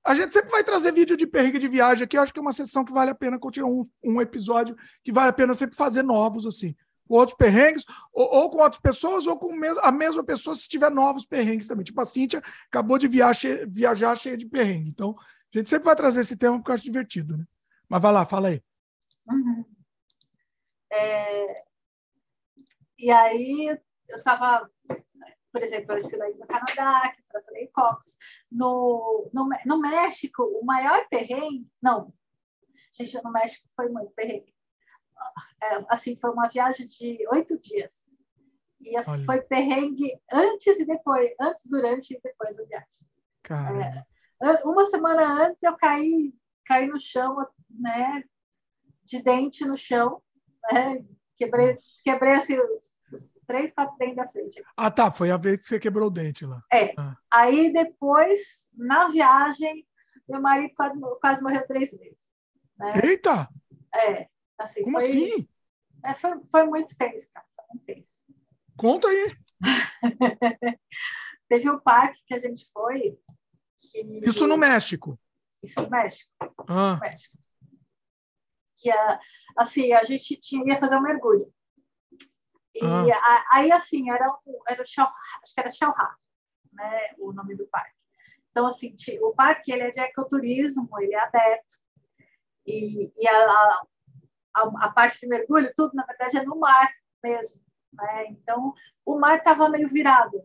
A 0.10 0.16
gente 0.16 0.34
sempre 0.34 0.50
vai 0.50 0.64
trazer 0.64 0.92
vídeo 0.92 1.16
de 1.16 1.28
perrengue 1.28 1.60
de 1.60 1.68
viagem 1.68 2.04
aqui. 2.04 2.18
Eu 2.18 2.24
acho 2.24 2.34
que 2.34 2.40
é 2.40 2.42
uma 2.42 2.52
sessão 2.52 2.84
que 2.84 2.92
vale 2.92 3.12
a 3.12 3.16
pena 3.16 3.38
continuar 3.38 3.70
um, 3.70 3.84
um 4.04 4.20
episódio 4.20 4.76
que 5.04 5.12
vale 5.12 5.30
a 5.30 5.34
pena 5.34 5.54
sempre 5.54 5.76
fazer 5.76 6.02
novos, 6.02 6.48
assim. 6.48 6.76
Com 7.08 7.14
outros 7.14 7.38
perrengues, 7.38 7.86
ou, 8.12 8.28
ou 8.28 8.50
com 8.50 8.58
outras 8.58 8.82
pessoas, 8.82 9.28
ou 9.28 9.38
com 9.38 9.54
a 9.84 9.92
mesma 9.92 10.24
pessoa 10.24 10.56
se 10.56 10.68
tiver 10.68 10.90
novos 10.90 11.28
perrengues 11.28 11.68
também. 11.68 11.84
Tipo, 11.84 12.02
a 12.02 12.06
Cíntia 12.06 12.42
acabou 12.66 12.98
de 12.98 13.08
viajar, 13.08 13.68
viajar 13.68 14.16
cheia 14.16 14.36
de 14.36 14.48
perrengue. 14.48 14.90
Então, 14.90 15.16
a 15.54 15.58
gente 15.60 15.70
sempre 15.70 15.86
vai 15.86 15.96
trazer 15.96 16.22
esse 16.22 16.36
tema 16.36 16.58
porque 16.58 16.72
eu 16.72 16.76
acho 16.76 16.86
divertido, 16.86 17.38
né? 17.38 17.46
Mas 17.88 18.02
vai 18.02 18.12
lá, 18.12 18.26
fala 18.26 18.48
aí. 18.48 18.64
Uhum. 19.28 19.64
É... 20.92 21.64
E 22.98 23.12
aí, 23.12 23.80
eu 24.08 24.18
estava 24.18 24.68
por 25.52 25.64
exemplo, 25.64 25.94
eu 25.94 25.98
estive 25.98 26.34
no 26.38 26.48
Canadá, 26.48 27.14
que 27.16 27.24
fraturei 27.24 27.68
Cox. 27.68 28.18
No, 28.52 29.30
no, 29.34 29.50
no 29.66 29.80
México, 29.80 30.44
o 30.44 30.66
maior 30.66 31.08
perrengue, 31.10 31.68
não, 31.82 32.14
gente, 32.94 33.22
no 33.24 33.32
México 33.32 33.68
foi 33.76 33.90
muito 33.90 34.12
perrengue. 34.12 34.54
É, 35.62 35.86
assim, 35.90 36.16
foi 36.16 36.32
uma 36.32 36.48
viagem 36.48 36.88
de 36.88 37.28
oito 37.32 37.60
dias. 37.60 38.18
E 38.80 38.98
Olha. 38.98 39.26
foi 39.26 39.42
perrengue 39.42 40.18
antes 40.32 40.80
e 40.80 40.86
depois, 40.86 41.32
antes, 41.40 41.66
durante 41.66 42.14
e 42.14 42.22
depois 42.22 42.56
da 42.56 42.64
viagem. 42.64 43.08
É, 44.42 44.64
uma 44.64 44.86
semana 44.86 45.48
antes 45.48 45.62
eu 45.64 45.76
caí, 45.76 46.34
caí 46.66 46.88
no 46.88 46.98
chão, 46.98 47.46
né, 47.70 48.24
de 49.04 49.22
dente 49.22 49.66
no 49.66 49.76
chão, 49.76 50.22
Né? 50.72 51.04
Quebrei, 51.38 51.78
quebrei 52.04 52.34
assim, 52.34 52.58
os 52.60 52.94
três, 53.50 53.74
quatro 53.74 53.98
dentes 53.98 54.16
da 54.16 54.28
frente. 54.28 54.64
Ah, 54.78 54.92
tá. 54.92 55.10
Foi 55.10 55.32
a 55.32 55.38
vez 55.38 55.58
que 55.58 55.66
você 55.66 55.80
quebrou 55.80 56.08
o 56.08 56.12
dente 56.12 56.46
lá. 56.46 56.64
É. 56.72 56.94
Ah. 56.96 57.18
Aí 57.32 57.74
depois, 57.74 58.70
na 58.78 59.08
viagem, 59.08 59.88
meu 60.28 60.40
marido 60.40 60.72
quase, 60.76 61.00
quase 61.20 61.42
morreu 61.42 61.66
três 61.66 61.90
vezes. 61.90 62.30
Né? 62.78 62.94
Eita! 63.04 63.50
É. 63.94 64.28
Assim, 64.56 64.84
Como 64.84 65.00
foi, 65.00 65.10
assim? 65.10 65.50
É, 66.06 66.14
foi, 66.14 66.32
foi 66.52 66.64
muito 66.66 66.96
tenso, 66.96 67.28
cara. 67.34 67.46
Foi 67.56 67.66
muito 67.70 67.86
tenso. 67.86 68.22
Conta 68.78 69.08
aí. 69.08 69.36
Teve 71.50 71.72
um 71.72 71.80
parque 71.80 72.22
que 72.28 72.36
a 72.36 72.40
gente 72.40 72.70
foi. 72.72 73.18
Que... 73.82 74.30
Isso 74.30 74.46
no 74.46 74.58
México. 74.58 75.20
Isso 75.64 75.82
no 75.82 75.90
México. 75.90 76.32
Ah, 76.68 76.94
no 76.94 77.00
México. 77.00 77.36
Que 78.78 78.92
assim, 79.58 79.92
a 79.92 80.04
gente 80.04 80.40
tinha, 80.40 80.64
ia 80.68 80.78
fazer 80.78 80.96
um 80.96 81.02
mergulho. 81.02 81.52
E 82.76 82.80
Ah. 82.86 83.18
a- 83.18 83.46
aí, 83.58 83.72
assim, 83.72 84.10
era, 84.12 84.26
era 84.68 84.82
o 84.82 84.86
Shell, 84.86 85.08
acho 85.44 85.54
que 85.54 85.60
era 85.60 85.70
Shell 85.72 85.94
né? 86.74 87.14
O 87.18 87.34
nome 87.34 87.56
do 87.56 87.68
parque. 87.68 87.94
Então, 88.52 88.68
assim, 88.68 88.96
o 89.22 89.34
parque 89.34 89.72
ele 89.72 89.84
é 89.84 89.92
de 89.92 90.00
ecoturismo, 90.00 90.88
ele 91.00 91.14
é 91.14 91.20
aberto. 91.20 91.76
E, 92.66 93.12
e 93.18 93.28
a, 93.28 93.34
a, 93.52 93.82
a- 94.56 94.86
a 94.86 94.90
parte 94.92 95.20
de 95.22 95.28
mergulho, 95.28 95.72
tudo, 95.76 95.94
na 95.96 96.06
verdade, 96.06 96.38
é 96.38 96.44
no 96.44 96.58
mar 96.60 96.90
mesmo. 97.24 97.62
Né? 97.94 98.26
Então, 98.28 98.74
o 99.06 99.18
mar 99.20 99.38
estava 99.38 99.70
meio 99.70 99.88
virado. 99.88 100.44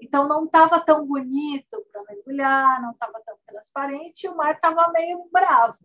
Então, 0.00 0.26
não 0.28 0.44
estava 0.44 0.80
tão 0.80 1.06
bonito 1.06 1.84
para 1.92 2.02
mergulhar, 2.04 2.80
não 2.82 2.92
estava 2.92 3.20
tão 3.24 3.36
transparente, 3.46 4.24
e 4.24 4.28
o 4.28 4.36
mar 4.36 4.54
estava 4.54 4.90
meio 4.92 5.28
bravo. 5.32 5.78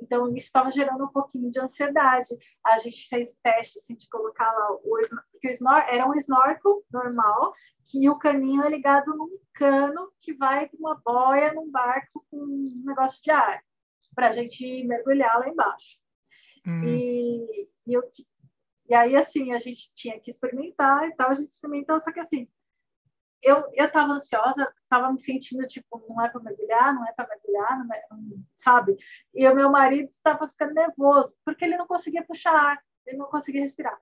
Então, 0.00 0.28
isso 0.34 0.46
estava 0.46 0.70
gerando 0.70 1.04
um 1.04 1.12
pouquinho 1.12 1.50
de 1.50 1.60
ansiedade. 1.60 2.28
A 2.64 2.78
gente 2.78 3.08
fez 3.08 3.30
o 3.30 3.38
teste 3.42 3.78
assim, 3.78 3.96
de 3.96 4.08
colocar 4.08 4.50
lá 4.52 4.72
o, 4.72 4.98
porque 5.32 5.48
o 5.48 5.50
snor, 5.50 5.84
era 5.88 6.08
um 6.08 6.14
snorkel 6.14 6.84
normal, 6.90 7.52
que 7.86 8.08
o 8.08 8.18
caninho 8.18 8.62
é 8.62 8.70
ligado 8.70 9.14
num 9.16 9.38
cano 9.54 10.12
que 10.20 10.32
vai 10.34 10.68
com 10.68 10.76
uma 10.78 11.00
boia 11.04 11.52
num 11.52 11.70
barco 11.70 12.24
com 12.30 12.36
um 12.36 12.82
negócio 12.84 13.22
de 13.22 13.30
ar, 13.30 13.62
para 14.14 14.28
a 14.28 14.32
gente 14.32 14.84
mergulhar 14.84 15.38
lá 15.38 15.48
embaixo. 15.48 15.98
hum. 16.66 16.84
E, 16.84 17.68
e, 17.86 17.94
eu, 17.94 18.02
e 18.88 18.94
aí, 18.94 19.16
assim, 19.16 19.52
a 19.52 19.58
gente 19.58 19.92
tinha 19.94 20.18
que 20.20 20.30
experimentar 20.30 21.08
e 21.08 21.14
tal, 21.14 21.30
a 21.30 21.34
gente 21.34 21.50
experimentou, 21.50 22.00
só 22.00 22.12
que 22.12 22.20
assim, 22.20 22.48
eu, 23.42 23.70
eu 23.74 23.90
tava 23.90 24.12
ansiosa, 24.12 24.72
tava 24.88 25.12
me 25.12 25.18
sentindo, 25.18 25.66
tipo, 25.66 26.04
não 26.08 26.24
é 26.24 26.28
para 26.28 26.40
mergulhar, 26.42 26.94
não 26.94 27.06
é 27.06 27.12
para 27.12 27.28
mergulhar, 27.28 27.84
não 27.84 27.94
é, 27.94 28.06
não- 28.10 28.44
sabe? 28.54 28.96
E 29.34 29.46
o 29.48 29.54
meu 29.54 29.70
marido 29.70 30.08
estava 30.08 30.48
ficando 30.48 30.74
nervoso, 30.74 31.36
porque 31.44 31.64
ele 31.64 31.76
não 31.76 31.86
conseguia 31.86 32.24
puxar 32.24 32.54
ar, 32.54 32.82
ele 33.06 33.16
não 33.16 33.26
conseguia 33.26 33.62
respirar, 33.62 33.98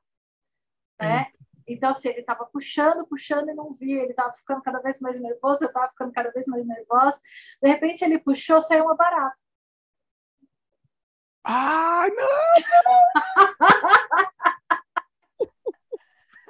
né? 1.01 1.27
Então, 1.69 1.91
assim, 1.91 2.09
ele 2.09 2.21
estava 2.21 2.47
puxando, 2.47 3.07
puxando 3.07 3.49
e 3.51 3.55
não 3.55 3.75
via, 3.75 4.03
ele 4.03 4.11
estava 4.11 4.33
ficando 4.35 4.63
cada 4.63 4.79
vez 4.81 5.01
mais 5.01 5.21
nervoso, 5.21 5.65
eu 5.65 5.69
estava 5.69 5.89
ficando 5.89 6.13
cada 6.13 6.31
vez 6.31 6.47
mais 6.47 6.65
nervosa. 6.65 7.21
De 7.61 7.69
repente, 7.69 8.05
ele 8.05 8.19
puxou, 8.21 8.61
saiu 8.61 8.85
uma 8.85 8.95
barata. 8.95 9.37
Ah, 11.45 12.07
não! 12.17 12.27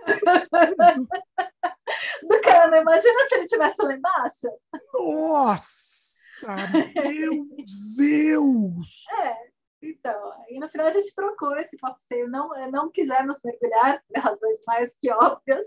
Do 2.23 2.41
cano, 2.41 2.77
imagina 2.77 3.29
se 3.29 3.35
ele 3.37 3.47
tivesse 3.47 3.83
lá 3.83 3.95
embaixo. 3.95 4.49
Nossa! 4.95 6.49
Meu 6.95 7.47
Deus! 7.97 9.05
É, 9.23 9.37
então, 9.83 10.33
aí 10.43 10.59
no 10.59 10.69
final 10.69 10.87
a 10.87 10.91
gente 10.91 11.15
trocou 11.15 11.57
esse 11.59 11.77
passeio. 11.79 12.29
Não, 12.29 12.49
não 12.71 12.91
quisemos 12.91 13.39
mergulhar, 13.45 14.03
por 14.09 14.21
razões 14.21 14.59
mais 14.67 14.95
que 14.97 15.11
óbvias. 15.11 15.67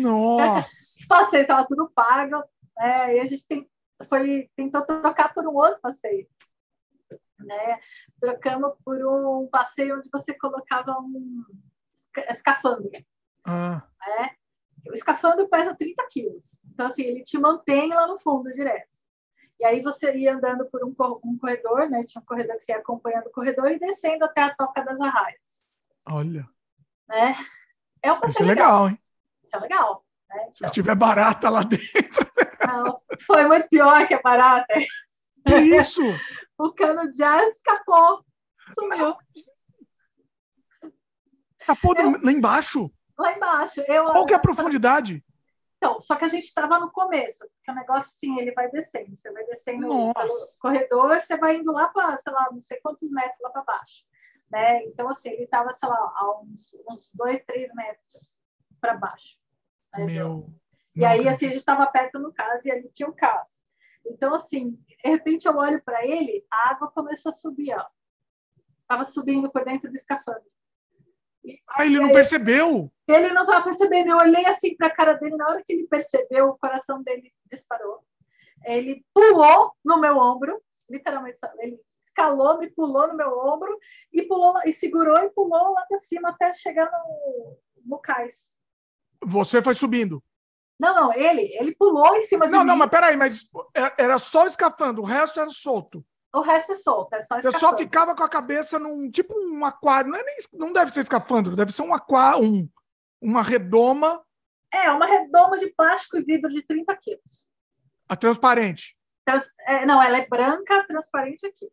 Nossa! 0.00 0.60
Esse 1.00 1.06
passeio 1.06 1.42
estava 1.42 1.66
tudo 1.66 1.90
pago, 1.94 2.42
né? 2.76 3.16
E 3.16 3.20
a 3.20 3.24
gente 3.26 3.46
tem, 3.46 3.70
foi, 4.08 4.50
tentou 4.56 4.82
trocar 4.82 5.32
por 5.32 5.46
um 5.46 5.54
outro 5.54 5.80
passeio. 5.80 6.26
Né? 7.38 7.78
Trocamos 8.20 8.74
por 8.84 8.96
um 9.04 9.48
passeio 9.48 9.96
onde 9.96 10.08
você 10.12 10.34
colocava 10.34 10.98
um 11.00 11.44
esca- 11.94 12.30
escafandro. 12.30 12.90
Ah, 13.44 13.82
Né? 14.06 14.30
O 14.88 14.94
escafandro 14.94 15.48
pesa 15.48 15.74
30 15.74 16.06
quilos. 16.10 16.64
Então, 16.72 16.86
assim, 16.86 17.02
ele 17.02 17.22
te 17.22 17.38
mantém 17.38 17.88
lá 17.90 18.06
no 18.06 18.18
fundo 18.18 18.52
direto. 18.52 18.98
E 19.58 19.64
aí 19.64 19.80
você 19.82 20.14
ia 20.16 20.34
andando 20.34 20.64
por 20.70 20.82
um, 20.84 20.94
um 21.24 21.36
corredor, 21.38 21.88
né? 21.90 22.02
Tinha 22.04 22.22
um 22.22 22.24
corredor 22.24 22.56
que 22.56 22.64
você 22.64 22.72
ia 22.72 22.78
acompanhando 22.78 23.26
o 23.26 23.30
corredor 23.32 23.70
e 23.70 23.78
descendo 23.78 24.24
até 24.24 24.42
a 24.42 24.54
toca 24.54 24.82
das 24.82 25.00
arraias. 25.00 25.64
olha. 26.06 26.48
Né? 27.08 27.36
É 28.02 28.10
um 28.12 28.14
Isso 28.16 28.24
é 28.24 28.26
passeio 28.28 28.48
legal, 28.48 28.88
hein? 28.88 28.98
Isso 29.44 29.56
é 29.56 29.60
legal. 29.60 30.04
Né? 30.30 30.48
Se 30.50 30.58
Então, 30.64 30.70
tiver 30.70 30.94
barata 30.94 31.50
lá 31.50 31.62
dentro. 31.62 31.86
não, 32.66 33.02
foi 33.26 33.44
muito 33.46 33.68
pior 33.68 34.06
que 34.08 34.14
a 34.14 34.22
barata. 34.22 34.74
Que 35.46 35.56
isso? 35.76 36.00
O 36.58 36.72
cano 36.74 37.08
de 37.08 37.22
ar 37.22 37.42
escapou. 37.44 38.22
Sumiu. 38.74 39.16
Capô 41.60 41.94
do- 41.94 42.22
lá 42.24 42.30
embaixo? 42.32 42.90
Lá 43.20 43.36
embaixo. 43.36 43.80
Eu, 43.86 44.06
Qual 44.06 44.26
que 44.26 44.32
é 44.32 44.36
a 44.36 44.40
profundidade? 44.40 45.24
Então, 45.76 46.00
só 46.00 46.14
que 46.14 46.24
a 46.24 46.28
gente 46.28 46.44
estava 46.44 46.78
no 46.78 46.90
começo, 46.90 47.38
porque 47.38 47.70
o 47.70 47.74
negócio, 47.74 48.10
assim, 48.10 48.38
ele 48.38 48.52
vai 48.52 48.70
descendo. 48.70 49.16
Você 49.16 49.30
vai 49.30 49.44
descendo 49.44 49.86
Nossa. 49.86 50.12
pelo 50.20 50.34
corredor, 50.60 51.20
você 51.20 51.36
vai 51.36 51.56
indo 51.56 51.72
lá 51.72 51.88
para, 51.88 52.16
sei 52.18 52.32
lá, 52.32 52.48
não 52.52 52.60
sei 52.60 52.78
quantos 52.80 53.10
metros 53.10 53.40
lá 53.40 53.50
para 53.50 53.62
baixo. 53.62 54.04
Né? 54.50 54.84
Então, 54.84 55.08
assim, 55.08 55.30
ele 55.30 55.44
estava, 55.44 55.72
sei 55.72 55.88
lá, 55.88 55.96
a 55.96 56.40
uns, 56.42 56.76
uns 56.88 57.10
dois, 57.14 57.42
três 57.44 57.72
metros 57.74 58.40
para 58.80 58.94
baixo. 58.96 59.38
né? 59.94 60.04
Meu. 60.04 60.52
E 60.96 61.04
aí, 61.04 61.26
assim, 61.28 61.46
a 61.46 61.50
gente 61.50 61.60
estava 61.60 61.86
perto 61.86 62.18
no 62.18 62.32
caso 62.32 62.66
e 62.66 62.70
ali 62.70 62.90
tinha 62.90 63.08
um 63.08 63.12
caso. 63.12 63.62
Então, 64.04 64.34
assim, 64.34 64.72
de 64.86 64.96
repente 65.04 65.46
eu 65.46 65.56
olho 65.56 65.82
para 65.82 66.04
ele, 66.06 66.44
a 66.50 66.70
água 66.70 66.90
começou 66.90 67.30
a 67.30 67.32
subir, 67.32 67.74
ó. 67.74 67.86
Tava 68.88 69.04
subindo 69.04 69.50
por 69.50 69.64
dentro 69.64 69.90
do 69.90 69.96
escafandro. 69.96 70.50
Ah, 71.68 71.86
ele 71.86 71.98
não 71.98 72.12
percebeu. 72.12 72.90
Ele 73.08 73.32
não 73.32 73.42
estava 73.42 73.64
percebendo. 73.64 74.10
Eu 74.10 74.18
olhei 74.18 74.46
assim 74.46 74.76
para 74.76 74.88
a 74.88 74.94
cara 74.94 75.14
dele. 75.14 75.36
Na 75.36 75.48
hora 75.48 75.62
que 75.66 75.72
ele 75.72 75.86
percebeu, 75.86 76.48
o 76.48 76.58
coração 76.58 77.02
dele 77.02 77.32
disparou. 77.46 78.00
Ele 78.64 79.04
pulou 79.14 79.72
no 79.84 79.98
meu 79.98 80.16
ombro, 80.18 80.60
literalmente. 80.88 81.38
Ele 81.58 81.80
escalou, 82.04 82.58
me 82.58 82.70
pulou 82.70 83.08
no 83.08 83.16
meu 83.16 83.30
ombro 83.38 83.78
e 84.12 84.22
pulou 84.22 84.54
e 84.66 84.72
segurou 84.72 85.18
e 85.18 85.30
pulou 85.30 85.72
lá 85.72 85.82
para 85.86 85.98
cima 85.98 86.28
até 86.30 86.52
chegar 86.52 86.90
no, 86.90 87.56
no 87.86 87.98
cais. 87.98 88.54
Você 89.24 89.62
foi 89.62 89.74
subindo. 89.74 90.22
Não, 90.78 90.94
não, 90.94 91.12
ele, 91.14 91.42
ele 91.58 91.74
pulou 91.74 92.16
em 92.16 92.22
cima 92.22 92.46
de 92.46 92.52
Não, 92.52 92.60
mim. 92.60 92.66
não, 92.66 92.76
mas 92.76 92.90
peraí, 92.90 93.16
mas 93.16 93.50
é- 93.74 94.02
era 94.04 94.18
só 94.18 94.46
escafando, 94.46 95.02
o 95.02 95.04
resto 95.04 95.38
era 95.38 95.50
solto. 95.50 96.04
O 96.32 96.40
resto 96.42 96.72
é 96.72 96.74
solto, 96.76 97.12
é 97.14 97.20
só 97.20 97.40
Você 97.40 97.52
só 97.58 97.76
ficava 97.76 98.14
com 98.14 98.22
a 98.22 98.28
cabeça 98.28 98.78
num 98.78 99.10
tipo 99.10 99.34
um 99.34 99.64
aquário. 99.64 100.10
Não, 100.10 100.18
é 100.18 100.22
nem, 100.22 100.36
não 100.54 100.72
deve 100.72 100.92
ser 100.92 101.00
escafandro, 101.00 101.56
deve 101.56 101.72
ser 101.72 101.82
um 101.82 101.92
aquário, 101.92 102.44
um, 102.44 102.68
uma 103.20 103.42
redoma 103.42 104.22
É, 104.72 104.90
uma 104.92 105.06
redoma 105.06 105.58
de 105.58 105.66
plástico 105.74 106.18
e 106.18 106.22
vidro 106.22 106.48
de 106.50 106.62
30 106.62 106.94
quilos. 106.96 107.48
a 108.08 108.14
transparente. 108.16 108.96
Trans- 109.24 109.48
é, 109.66 109.84
não, 109.84 110.00
ela 110.02 110.18
é 110.18 110.26
branca, 110.28 110.84
transparente 110.86 111.44
aqui. 111.46 111.68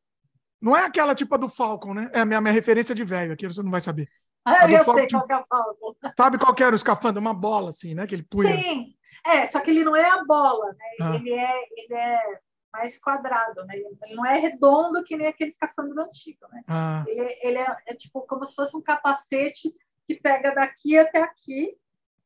Não 0.59 0.75
é 0.75 0.83
aquela 0.85 1.13
tipo 1.13 1.35
a 1.35 1.37
do 1.37 1.49
Falcon, 1.49 1.93
né? 1.93 2.09
É 2.11 2.21
a 2.21 2.25
minha, 2.25 2.41
minha 2.41 2.53
referência 2.53 2.95
de 2.95 3.03
velho 3.03 3.33
aqui, 3.33 3.47
você 3.47 3.61
não 3.61 3.69
vai 3.71 3.81
saber. 3.81 4.09
Ah, 4.43 4.69
eu 4.69 4.83
fogo 4.83 4.97
sei 4.99 5.07
qual 5.09 5.27
que 5.27 5.33
é 5.33 5.37
o 5.37 5.45
Falcon. 5.47 5.95
Sabe 6.17 6.37
qual 6.39 6.55
que 6.55 6.63
era 6.63 6.73
o 6.73 6.75
escafandro? 6.75 7.21
Uma 7.21 7.33
bola, 7.33 7.69
assim, 7.69 7.93
né? 7.93 8.07
Que 8.07 8.15
ele 8.15 8.23
punha. 8.23 8.55
Sim, 8.55 8.95
é, 9.25 9.45
só 9.45 9.59
que 9.59 9.69
ele 9.69 9.83
não 9.83 9.95
é 9.95 10.09
a 10.09 10.23
bola, 10.23 10.67
né? 10.71 10.85
Ah. 11.01 11.15
Ele, 11.15 11.31
é, 11.31 11.53
ele 11.77 11.93
é 11.93 12.39
mais 12.71 12.97
quadrado, 12.97 13.65
né? 13.65 13.75
Ele 13.77 14.15
não 14.15 14.25
é 14.25 14.37
redondo 14.37 15.03
que 15.03 15.15
nem 15.15 15.27
aquele 15.27 15.49
escafandro 15.49 16.01
antigo, 16.01 16.45
né? 16.51 16.63
Ah, 16.67 17.03
Ele, 17.07 17.37
ele 17.41 17.57
é, 17.57 17.77
é 17.87 17.93
tipo 17.95 18.21
como 18.21 18.45
se 18.45 18.53
fosse 18.53 18.75
um 18.75 18.81
capacete 18.81 19.73
que 20.05 20.15
pega 20.15 20.53
daqui 20.53 20.97
até 20.97 21.21
aqui, 21.21 21.75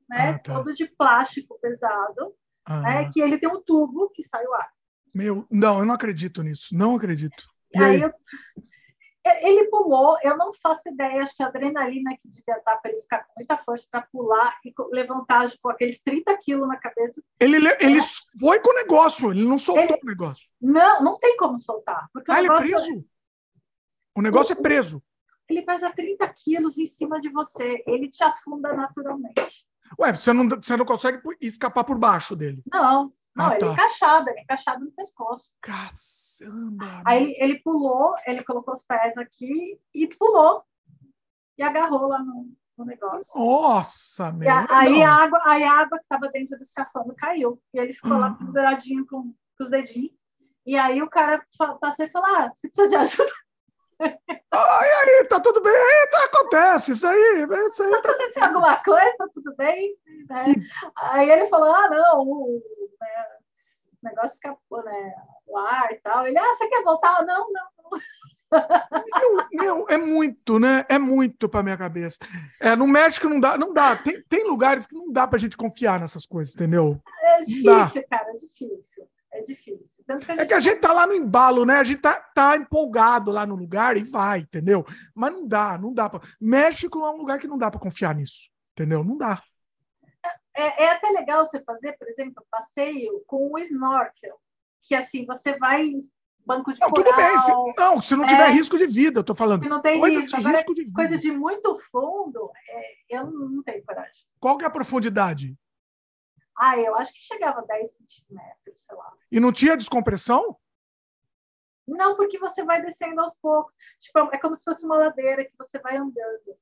né? 0.09 0.29
Ah, 0.31 0.39
tá. 0.39 0.53
Todo 0.55 0.73
de 0.73 0.87
plástico 0.87 1.57
pesado, 1.59 2.35
ah. 2.65 2.81
né? 2.81 3.09
Que 3.11 3.21
ele 3.21 3.37
tem 3.37 3.49
um 3.49 3.61
tubo 3.61 4.09
que 4.09 4.23
sai 4.23 4.45
o 4.45 4.53
ar. 4.53 4.69
Meu, 5.13 5.45
não, 5.49 5.79
eu 5.79 5.85
não 5.85 5.93
acredito 5.95 6.41
nisso. 6.43 6.75
Não 6.75 6.95
acredito. 6.95 7.43
E 7.73 7.79
Aí 7.81 7.95
aí? 7.95 8.01
eu- 8.01 8.13
ele 9.23 9.65
pulou, 9.65 10.17
eu 10.23 10.35
não 10.37 10.51
faço 10.53 10.89
ideia, 10.89 11.21
acho 11.21 11.35
que 11.35 11.43
a 11.43 11.47
adrenalina 11.47 12.11
que 12.17 12.27
devia 12.27 12.57
estar 12.57 12.75
para 12.77 12.91
ele 12.91 13.01
ficar 13.01 13.19
com 13.25 13.33
muita 13.37 13.57
força 13.57 13.85
para 13.91 14.01
pular 14.11 14.57
e 14.65 14.73
levantar 14.91 15.49
com 15.61 15.69
aqueles 15.69 16.01
30 16.01 16.35
quilos 16.37 16.67
na 16.67 16.77
cabeça. 16.77 17.21
Ele, 17.39 17.59
le- 17.59 17.77
ele 17.79 17.99
foi 18.39 18.59
com 18.59 18.71
o 18.71 18.75
negócio, 18.75 19.31
ele 19.31 19.45
não 19.45 19.57
soltou 19.57 19.97
o 20.01 20.05
negócio. 20.05 20.47
Não, 20.59 21.03
não 21.03 21.19
tem 21.19 21.37
como 21.37 21.57
soltar. 21.59 22.09
Porque 22.13 22.31
o 22.31 22.33
Ah, 22.33 22.39
ele 22.39 22.47
é 22.47 22.49
negócio, 22.49 22.71
preso? 22.71 23.05
O 24.15 24.21
negócio 24.21 24.53
é 24.53 24.55
preso. 24.55 25.03
ele 25.47 25.61
pesa 25.61 25.91
30 25.91 26.27
quilos 26.29 26.77
em 26.77 26.85
cima 26.85 27.19
de 27.21 27.29
você. 27.29 27.83
Ele 27.85 28.09
te 28.09 28.23
afunda 28.23 28.73
naturalmente. 28.73 29.65
Ué, 29.99 30.13
você 30.13 30.31
não, 30.33 30.47
você 30.47 30.75
não 30.77 30.85
consegue 30.85 31.21
escapar 31.41 31.83
por 31.83 31.97
baixo 31.97 32.35
dele. 32.35 32.63
Não, 32.71 33.13
não, 33.35 33.45
Ah, 33.45 33.51
ele 33.51 33.59
tá. 33.59 33.67
é 33.67 33.73
encaixado, 33.73 34.29
ele 34.29 34.39
é 34.39 34.43
encaixado 34.43 34.85
no 34.85 34.91
pescoço. 34.91 35.53
Caçamba. 35.61 37.01
Aí 37.05 37.33
ele, 37.37 37.59
pulou, 37.59 38.13
ele 38.25 38.43
colocou 38.43 38.73
os 38.73 38.81
pés 38.81 39.17
aqui 39.17 39.79
e 39.93 40.07
pulou. 40.07 40.63
e 41.57 41.63
agarrou 41.63 42.07
lá 42.07 42.19
no, 42.19 42.51
no 42.77 42.85
negócio. 42.85 43.39
Nossa, 43.39 44.31
meu. 44.31 44.49
A, 44.49 44.65
aí, 44.69 45.01
a 45.03 45.13
água, 45.13 45.39
aí 45.45 45.63
a 45.63 45.73
água 45.73 45.97
que 45.97 46.03
estava 46.03 46.29
dentro 46.29 46.57
do 46.57 46.63
escafandro 46.63 47.15
caiu. 47.15 47.61
E 47.73 47.79
ele 47.79 47.93
ficou 47.93 48.17
lá 48.17 48.27
ah. 48.27 48.33
penduradinho 48.33 49.05
com, 49.07 49.33
com 49.57 49.63
os 49.63 49.69
dedinhos. 49.69 50.11
E 50.65 50.77
aí 50.77 51.01
o 51.01 51.09
cara 51.09 51.43
passou 51.79 52.05
e 52.05 52.09
falou: 52.09 52.27
Ah, 52.35 52.49
você 52.49 52.67
precisa 52.67 52.87
de 52.87 52.95
ajuda? 52.95 53.31
Ai, 54.53 54.89
aí, 54.89 55.27
tá 55.29 55.39
tudo 55.39 55.61
bem? 55.61 55.71
Aí, 55.73 56.07
tá, 56.07 56.25
acontece, 56.25 56.91
isso 56.91 57.07
aí. 57.07 57.47
Isso 57.67 57.83
aí 57.83 57.91
tá 57.91 57.97
acontecendo 57.99 58.43
alguma 58.43 58.75
coisa, 58.83 59.15
tá 59.17 59.27
tudo 59.33 59.55
bem? 59.55 59.95
Né? 60.29 60.45
Aí 60.97 61.29
ele 61.29 61.45
falou: 61.45 61.71
Ah, 61.71 61.89
não, 61.89 62.21
o, 62.21 62.61
né, 63.01 63.07
esse 63.51 64.03
negócio 64.03 64.35
escapou, 64.35 64.83
né? 64.83 65.13
O 65.47 65.57
ar 65.57 65.91
e 65.91 65.95
tal. 65.95 66.27
Ele, 66.27 66.37
ah, 66.37 66.53
você 66.55 66.67
quer 66.67 66.83
voltar? 66.83 67.25
Não, 67.25 67.51
não, 67.51 67.67
não. 67.77 68.01
Meu, 68.51 69.47
meu, 69.53 69.85
é 69.89 69.97
muito, 69.97 70.59
né? 70.59 70.85
É 70.89 70.99
muito 70.99 71.47
para 71.47 71.63
minha 71.63 71.77
cabeça. 71.77 72.17
É, 72.59 72.75
no 72.75 72.85
México 72.85 73.29
não 73.29 73.39
dá, 73.39 73.57
não 73.57 73.73
dá. 73.73 73.95
Tem, 73.95 74.21
tem 74.23 74.43
lugares 74.45 74.85
que 74.85 74.95
não 74.95 75.11
dá 75.11 75.25
para 75.25 75.37
a 75.37 75.39
gente 75.39 75.55
confiar 75.55 75.99
nessas 75.99 76.25
coisas, 76.25 76.53
entendeu? 76.53 77.01
É 77.23 77.39
difícil, 77.39 78.03
cara, 78.09 78.29
é 78.29 78.35
difícil. 78.35 79.07
É 79.33 79.41
difícil. 79.41 80.03
Que 80.25 80.41
é 80.41 80.45
que 80.45 80.53
a 80.53 80.59
gente 80.59 80.79
tá 80.79 80.91
lá 80.91 81.07
no 81.07 81.13
embalo, 81.13 81.65
né? 81.65 81.77
A 81.77 81.83
gente 81.85 82.01
tá, 82.01 82.19
tá 82.35 82.57
empolgado 82.57 83.31
lá 83.31 83.45
no 83.45 83.55
lugar 83.55 83.95
e 83.95 84.03
vai, 84.03 84.39
entendeu? 84.39 84.85
Mas 85.15 85.31
não 85.31 85.47
dá, 85.47 85.77
não 85.77 85.93
dá. 85.93 86.09
Pra... 86.09 86.19
México 86.39 86.99
é 86.99 87.11
um 87.11 87.17
lugar 87.17 87.39
que 87.39 87.47
não 87.47 87.57
dá 87.57 87.71
para 87.71 87.79
confiar 87.79 88.13
nisso, 88.13 88.49
entendeu? 88.73 89.03
Não 89.03 89.17
dá. 89.17 89.41
É, 90.55 90.83
é, 90.83 90.91
até 90.91 91.09
legal 91.09 91.45
você 91.45 91.61
fazer, 91.63 91.93
por 91.93 92.07
exemplo, 92.07 92.45
passeio 92.49 93.23
com 93.25 93.51
o 93.51 93.59
snorkel, 93.59 94.37
que 94.81 94.93
assim, 94.93 95.25
você 95.25 95.57
vai 95.57 95.91
banco 96.45 96.73
de 96.73 96.79
não, 96.79 96.89
coral. 96.89 97.05
Tudo 97.05 97.15
bem, 97.15 97.39
se, 97.39 97.79
não, 97.79 98.01
se 98.01 98.15
não 98.15 98.25
tiver 98.25 98.49
é, 98.49 98.51
risco 98.51 98.77
de 98.77 98.85
vida, 98.85 99.19
eu 99.19 99.23
tô 99.23 99.35
falando. 99.35 99.67
Não 99.67 99.81
tem 99.81 99.99
coisas 99.99 100.23
risco. 100.23 100.37
de 100.37 100.41
Agora, 100.41 100.57
risco 100.57 100.75
de 100.75 100.83
vida. 100.83 100.95
Coisa 100.95 101.17
de 101.17 101.31
muito 101.31 101.79
fundo, 101.91 102.51
é, 102.67 103.17
eu 103.17 103.31
não 103.31 103.63
tenho 103.63 103.83
coragem. 103.85 104.25
Qual 104.39 104.57
que 104.57 104.63
é 104.63 104.67
a 104.67 104.71
profundidade? 104.71 105.55
Ah, 106.57 106.77
eu 106.77 106.95
acho 106.95 107.13
que 107.13 107.19
chegava 107.19 107.59
a 107.59 107.65
10 107.65 107.91
centímetros, 107.91 108.83
sei 108.85 108.95
lá. 108.95 109.13
E 109.31 109.39
não 109.39 109.51
tinha 109.51 109.77
descompressão? 109.77 110.57
Não, 111.87 112.15
porque 112.15 112.37
você 112.37 112.63
vai 112.63 112.81
descendo 112.81 113.21
aos 113.21 113.33
poucos. 113.35 113.75
Tipo, 113.99 114.19
é 114.31 114.37
como 114.37 114.55
se 114.55 114.63
fosse 114.63 114.85
uma 114.85 114.97
ladeira 114.97 115.43
que 115.43 115.57
você 115.57 115.79
vai 115.79 115.97
andando. 115.97 116.57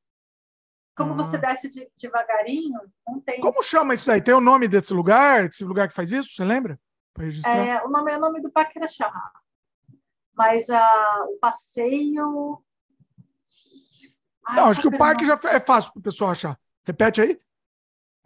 Como 1.00 1.14
ah. 1.14 1.16
você 1.16 1.38
desce 1.38 1.70
de, 1.70 1.90
devagarinho, 1.98 2.78
não 3.08 3.22
tem. 3.22 3.40
Como 3.40 3.64
chama 3.64 3.94
isso 3.94 4.06
daí? 4.06 4.22
Tem 4.22 4.34
o 4.34 4.42
nome 4.42 4.68
desse 4.68 4.94
lugar? 4.94 5.48
Desse 5.48 5.64
lugar 5.64 5.88
que 5.88 5.94
faz 5.94 6.12
isso? 6.12 6.36
Você 6.36 6.44
lembra? 6.44 6.78
É, 7.46 7.82
o 7.86 7.90
nome 7.90 8.12
é 8.12 8.18
o 8.18 8.20
nome 8.20 8.42
do 8.42 8.52
Parque 8.52 8.78
Araxá. 8.78 9.10
Mas 10.36 10.68
uh, 10.68 11.34
o 11.34 11.38
passeio. 11.40 12.62
Ai, 14.46 14.56
não, 14.58 14.66
acho 14.66 14.82
que 14.82 14.88
o 14.90 14.98
parque 14.98 15.26
não. 15.26 15.38
já 15.38 15.50
é 15.52 15.60
fácil 15.62 15.94
para 15.94 16.00
o 16.02 16.04
pessoal 16.04 16.32
achar. 16.32 16.60
Repete 16.84 17.22
aí. 17.22 17.40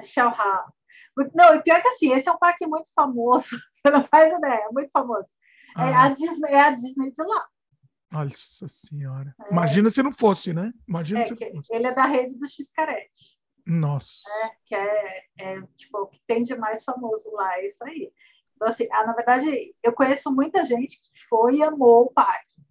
Xalha. 0.03 0.65
Não, 1.35 1.53
e 1.53 1.61
pior 1.61 1.79
que 1.79 1.87
assim, 1.89 2.11
esse 2.11 2.27
é 2.27 2.31
um 2.31 2.39
parque 2.39 2.65
muito 2.65 2.91
famoso. 2.95 3.55
Você 3.71 3.91
não 3.91 4.03
faz 4.03 4.33
ideia, 4.33 4.65
é 4.67 4.71
muito 4.71 4.89
famoso. 4.89 5.27
É 5.77 5.81
ah. 5.81 5.89
É, 5.89 5.93
a 5.93 6.09
Disney, 6.09 6.51
é 6.51 6.61
a 6.61 6.71
Disney 6.71 7.11
de 7.11 7.23
lá. 7.23 7.47
Nossa 8.13 8.67
senhora. 8.67 9.35
É. 9.41 9.51
Imagina 9.51 9.89
se 9.89 10.03
não 10.03 10.11
fosse, 10.11 10.53
né? 10.53 10.71
Imagina 10.87 11.21
é, 11.21 11.23
se 11.23 11.31
não 11.31 11.51
fosse. 11.51 11.73
Ele 11.73 11.87
é 11.87 11.95
da 11.95 12.05
rede 12.05 12.35
do 12.37 12.47
Xcarete. 12.47 13.39
Nossa. 13.65 14.29
É, 14.43 14.51
que 14.65 14.75
é, 14.75 15.23
é, 15.39 15.61
tipo, 15.75 15.97
o 15.97 16.07
que 16.07 16.21
tem 16.27 16.43
de 16.43 16.55
mais 16.55 16.83
famoso 16.83 17.31
lá, 17.31 17.57
é 17.57 17.65
isso 17.65 17.83
aí. 17.83 18.11
Então, 18.55 18.67
assim, 18.67 18.87
ah, 18.91 19.07
na 19.07 19.13
verdade, 19.13 19.73
eu 19.81 19.93
conheço 19.93 20.33
muita 20.33 20.63
gente 20.63 21.01
que 21.01 21.27
foi 21.27 21.57
e 21.57 21.63
amou 21.63 22.03
o 22.03 22.13
parque, 22.13 22.61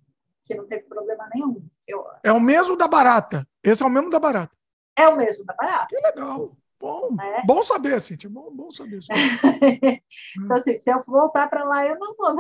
que 0.45 0.55
não 0.55 0.67
teve 0.67 0.85
problema 0.85 1.29
nenhum. 1.35 1.67
Eu... 1.89 2.05
É 2.23 2.31
o 2.31 2.41
mesmo 2.41 2.77
da 2.77 2.87
Barata. 2.87 3.47
Esse 3.65 3.83
é 3.83 3.87
o 3.87 3.91
mesmo 3.91 4.11
da 4.11 4.21
Barata. 4.21 4.57
É 4.97 5.09
o 5.09 5.17
mesmo 5.17 5.45
da 5.45 5.55
Barata. 5.55 5.87
Que 5.89 6.01
legal. 6.01 6.57
Bom, 6.79 7.17
é. 7.21 7.47
bom 7.47 7.63
saber, 7.63 8.01
Cintia. 8.01 8.29
Bom, 8.31 8.51
bom 8.55 8.71
saber. 8.71 9.01
então, 10.39 10.57
assim, 10.57 10.75
se 10.75 10.91
eu 10.91 11.03
voltar 11.03 11.49
para 11.49 11.65
lá, 11.65 11.87
eu 11.87 11.99
não 11.99 12.15
vou 12.15 12.35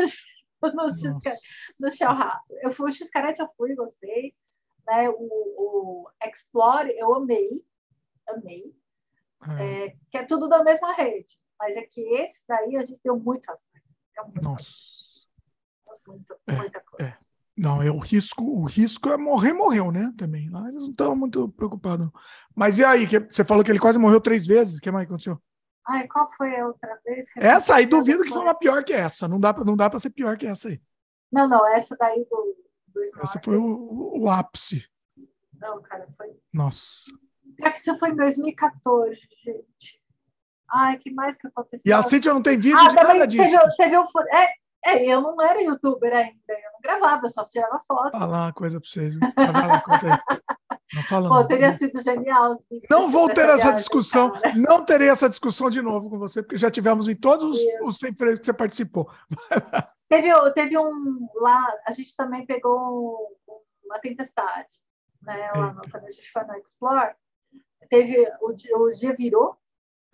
no, 0.74 0.86
no, 0.86 1.20
no 1.80 1.88
Eu 2.62 2.70
fui 2.70 2.88
o 2.88 2.92
Xcarete, 2.92 3.40
eu 3.40 3.48
fui, 3.56 3.74
gostei. 3.74 4.34
Né? 4.86 5.08
O, 5.10 5.16
o 5.16 6.10
Explore, 6.24 6.90
eu 6.96 7.14
amei. 7.14 7.64
Amei. 8.28 8.74
É. 9.58 9.86
É, 9.86 9.96
que 10.10 10.18
é 10.18 10.24
tudo 10.24 10.48
da 10.48 10.62
mesma 10.62 10.92
rede. 10.92 11.36
Mas 11.58 11.76
é 11.76 11.82
que 11.82 12.00
esse 12.00 12.44
daí 12.46 12.76
a 12.76 12.82
gente 12.82 13.00
deu 13.04 13.18
muito 13.18 13.50
azar. 13.50 13.82
Nossa. 14.40 15.26
Muito, 16.06 16.36
é, 16.46 16.56
muita 16.56 16.80
coisa. 16.80 17.10
É. 17.10 17.16
Não, 17.56 17.82
é 17.82 17.90
o 17.90 17.98
risco, 17.98 18.44
o 18.44 18.64
risco 18.64 19.10
é 19.10 19.16
morrer, 19.16 19.52
morreu, 19.52 19.92
né? 19.92 20.12
Também. 20.16 20.48
Lá 20.48 20.68
eles 20.68 20.82
não 20.82 20.90
estão 20.90 21.14
muito 21.14 21.48
preocupados. 21.50 22.08
Mas 22.54 22.78
e 22.78 22.84
aí? 22.84 23.06
Que 23.06 23.20
você 23.20 23.44
falou 23.44 23.62
que 23.62 23.70
ele 23.70 23.78
quase 23.78 23.98
morreu 23.98 24.20
três 24.20 24.46
vezes. 24.46 24.78
O 24.78 24.80
que 24.80 24.90
mais 24.90 25.06
aconteceu? 25.06 25.40
Ai, 25.86 26.06
qual 26.06 26.30
foi 26.36 26.58
a 26.58 26.66
outra 26.66 26.98
vez? 27.04 27.26
essa 27.36 27.76
aí, 27.76 27.86
duvido 27.86 28.22
que 28.22 28.30
foi 28.30 28.42
uma 28.42 28.56
pior 28.56 28.84
que 28.84 28.92
essa. 28.92 29.26
Não 29.26 29.40
dá, 29.40 29.52
não 29.64 29.76
dá 29.76 29.90
para 29.90 29.98
ser 29.98 30.10
pior 30.10 30.36
que 30.36 30.46
essa 30.46 30.68
aí. 30.68 30.80
Não, 31.30 31.48
não, 31.48 31.66
essa 31.74 31.96
daí 31.96 32.24
do, 32.30 32.56
do 32.88 33.02
Essa 33.22 33.40
foi 33.42 33.56
o, 33.56 34.20
o, 34.20 34.30
ápice. 34.30 34.86
Não, 35.58 35.80
cara, 35.82 36.06
foi. 36.16 36.36
Nossa. 36.52 37.10
Pior 37.56 37.72
que 37.72 37.78
isso 37.78 37.98
foi 37.98 38.10
em 38.10 38.16
2014, 38.16 39.18
gente. 39.44 40.02
Ai, 40.70 40.98
que 40.98 41.10
mais 41.10 41.36
que 41.36 41.46
aconteceu? 41.46 41.90
E 41.90 41.92
a 41.92 42.02
Cintia 42.02 42.32
não 42.32 42.42
tem 42.42 42.58
vídeo 42.58 42.78
ah, 42.78 42.88
de 42.88 42.94
nada 42.94 43.26
disso. 43.26 43.50
Teve, 43.50 43.76
teve 43.76 43.98
um, 43.98 44.04
é, 44.32 44.52
é, 44.84 45.04
eu 45.04 45.20
não 45.20 45.40
era 45.40 45.60
youtuber 45.62 46.12
ainda, 46.12 46.38
eu 46.48 46.72
não 46.72 46.80
gravava, 46.82 47.26
eu 47.26 47.30
só 47.30 47.44
tirava 47.44 47.80
foto. 47.86 48.12
Fala 48.12 48.44
uma 48.44 48.52
coisa 48.52 48.80
para 48.80 48.88
vocês. 48.88 49.14
Vai 49.18 49.68
lá, 49.68 49.80
conta 49.80 50.14
aí. 50.14 50.38
Não 50.94 51.02
fala 51.04 51.28
Pô, 51.28 51.44
teria 51.44 51.72
sido 51.72 52.02
genial. 52.02 52.62
Não 52.90 53.10
vou 53.10 53.26
ter 53.28 53.46
essa 53.46 53.56
viagem, 53.56 53.76
discussão, 53.76 54.30
cara. 54.32 54.54
não 54.54 54.84
terei 54.84 55.08
essa 55.08 55.28
discussão 55.28 55.70
de 55.70 55.80
novo 55.80 56.10
com 56.10 56.18
você, 56.18 56.42
porque 56.42 56.56
já 56.56 56.70
tivemos 56.70 57.08
em 57.08 57.14
todos 57.14 57.44
os, 57.44 57.60
os 57.82 57.98
sem 57.98 58.12
que 58.12 58.36
você 58.36 58.52
participou. 58.52 59.10
Teve, 60.08 60.28
teve 60.52 60.76
um 60.76 61.26
lá, 61.36 61.66
a 61.86 61.92
gente 61.92 62.14
também 62.14 62.44
pegou 62.44 63.34
uma 63.82 63.98
tempestade, 63.98 64.68
né? 65.22 65.50
Lá 65.56 65.72
no, 65.72 65.80
quando 65.90 66.04
a 66.04 66.10
gente 66.10 66.30
foi 66.30 66.44
no 66.44 66.54
Explore, 66.56 67.14
teve 67.88 68.30
o, 68.42 68.50
o 68.50 68.90
dia 68.92 69.14
virou, 69.14 69.56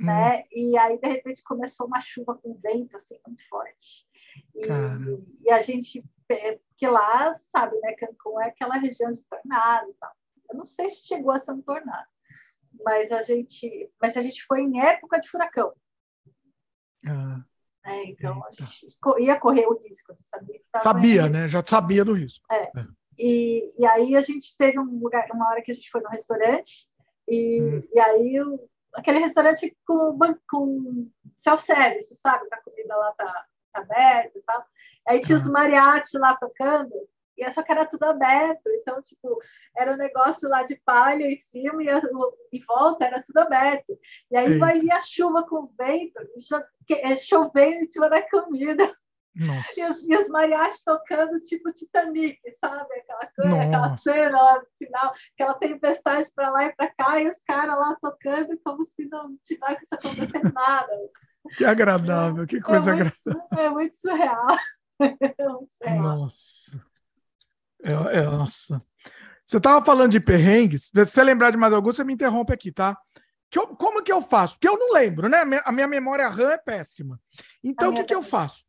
hum. 0.00 0.06
né? 0.06 0.44
E 0.52 0.78
aí 0.78 0.98
de 1.00 1.08
repente 1.08 1.42
começou 1.42 1.88
uma 1.88 2.00
chuva 2.00 2.36
com 2.36 2.54
vento 2.62 2.96
assim 2.96 3.18
muito 3.26 3.42
forte. 3.48 4.06
E, 4.54 5.46
e, 5.46 5.50
a 5.50 5.58
gente, 5.58 6.04
porque 6.28 6.86
lá, 6.86 7.32
sabe, 7.34 7.76
né, 7.80 7.94
Cancún 7.94 8.40
é 8.40 8.48
aquela 8.48 8.76
região 8.76 9.12
de 9.12 9.24
tornado 9.24 9.90
e 9.90 9.94
tal. 9.94 10.12
Eu 10.50 10.56
não 10.56 10.64
sei 10.64 10.88
se 10.88 11.06
chegou 11.06 11.32
a 11.32 11.38
ser 11.38 11.56
tornado, 11.62 12.06
mas 12.84 13.12
a 13.12 13.22
gente, 13.22 13.90
mas 14.00 14.16
a 14.16 14.22
gente 14.22 14.44
foi 14.44 14.60
em 14.60 14.80
época 14.80 15.20
de 15.20 15.28
furacão. 15.28 15.72
Ah, 17.06 17.42
é, 17.84 18.04
então 18.10 18.36
eita. 18.36 18.48
a 18.48 18.50
gente 18.50 18.88
ia 19.20 19.38
correr 19.38 19.66
o 19.66 19.78
risco, 19.78 20.14
sabia. 20.22 20.60
sabia, 20.76 21.28
né? 21.28 21.48
Já 21.48 21.64
sabia 21.64 22.04
do 22.04 22.12
risco. 22.12 22.44
É. 22.50 22.64
é. 22.64 22.86
E, 23.18 23.74
e 23.78 23.86
aí 23.86 24.14
a 24.14 24.20
gente 24.20 24.56
teve 24.56 24.78
um 24.78 24.98
lugar, 25.00 25.26
uma 25.32 25.48
hora 25.48 25.62
que 25.62 25.72
a 25.72 25.74
gente 25.74 25.90
foi 25.90 26.00
no 26.00 26.08
restaurante 26.08 26.88
e, 27.26 27.60
hum. 27.60 27.82
e 27.92 27.98
aí 27.98 28.38
aquele 28.94 29.18
restaurante 29.18 29.76
com, 29.86 30.16
com 30.48 31.10
self-service, 31.36 32.14
sabe? 32.14 32.46
A 32.52 32.60
comida 32.62 32.96
lá 32.96 33.12
tá 33.12 33.46
aberto 33.74 34.38
e 34.38 34.42
tal. 34.42 34.64
Aí 35.06 35.20
tinha 35.20 35.36
os 35.36 35.46
mariachi 35.46 36.18
lá 36.18 36.36
tocando, 36.36 36.92
e 37.38 37.50
só 37.50 37.62
que 37.62 37.72
era 37.72 37.86
tudo 37.86 38.04
aberto. 38.04 38.68
Então, 38.80 39.00
tipo, 39.00 39.40
era 39.76 39.92
um 39.92 39.96
negócio 39.96 40.48
lá 40.48 40.62
de 40.62 40.76
palha 40.84 41.24
em 41.24 41.38
cima 41.38 41.82
e 41.82 41.88
em 42.52 42.60
volta 42.66 43.04
era 43.04 43.22
tudo 43.22 43.38
aberto. 43.38 43.98
E 44.30 44.36
aí 44.36 44.52
Eita. 44.52 44.58
vai 44.58 44.78
vir 44.80 44.92
a 44.92 45.00
chuva 45.00 45.46
com 45.46 45.72
vento, 45.78 46.20
é, 46.90 47.16
chovendo 47.16 47.84
em 47.84 47.88
cima 47.88 48.08
da 48.08 48.22
comida. 48.28 48.94
E 49.76 49.84
os, 49.84 50.08
e 50.08 50.16
os 50.16 50.28
mariachis 50.28 50.82
tocando 50.82 51.40
tipo 51.40 51.72
Titanic, 51.72 52.40
sabe? 52.58 52.92
Aquela 52.94 53.26
coisa, 53.26 53.62
aquela 53.62 53.88
cena 53.88 54.42
lá 54.42 54.58
no 54.58 54.66
final, 54.76 55.14
aquela 55.34 55.54
tempestade 55.54 56.28
para 56.34 56.50
lá 56.50 56.64
e 56.64 56.74
para 56.74 56.92
cá, 56.92 57.20
e 57.20 57.28
os 57.28 57.40
caras 57.44 57.78
lá 57.78 57.96
tocando 58.00 58.58
como 58.64 58.82
se 58.82 59.06
não 59.08 59.36
tivesse 59.44 59.94
acontecendo 59.94 60.50
nada. 60.52 60.92
Que 61.56 61.64
agradável, 61.64 62.46
que 62.48 62.60
coisa 62.60 62.90
é 62.90 62.94
agradável. 62.94 63.48
É 63.56 63.70
muito 63.70 63.96
surreal. 63.96 64.46
É 65.00 65.48
muito 65.48 65.72
surreal. 65.72 66.02
Nossa. 66.02 66.87
É, 67.82 68.18
é, 68.18 68.22
nossa. 68.24 68.82
Você 69.44 69.56
estava 69.56 69.84
falando 69.84 70.12
de 70.12 70.20
perrengues. 70.20 70.90
Se 70.94 71.04
você 71.04 71.22
lembrar 71.22 71.50
de 71.50 71.56
mais 71.56 71.72
algum, 71.72 71.92
você 71.92 72.04
me 72.04 72.12
interrompe 72.12 72.52
aqui, 72.52 72.70
tá? 72.70 72.96
Que 73.50 73.58
eu, 73.58 73.68
como 73.68 74.02
que 74.02 74.12
eu 74.12 74.20
faço? 74.20 74.54
Porque 74.54 74.68
eu 74.68 74.78
não 74.78 74.92
lembro, 74.92 75.28
né? 75.28 75.42
A 75.64 75.72
minha 75.72 75.88
memória 75.88 76.28
RAM 76.28 76.50
é 76.50 76.58
péssima. 76.58 77.18
Então, 77.64 77.90
o 77.90 77.94
que, 77.94 78.04
que 78.04 78.14
eu 78.14 78.22
faço? 78.22 78.64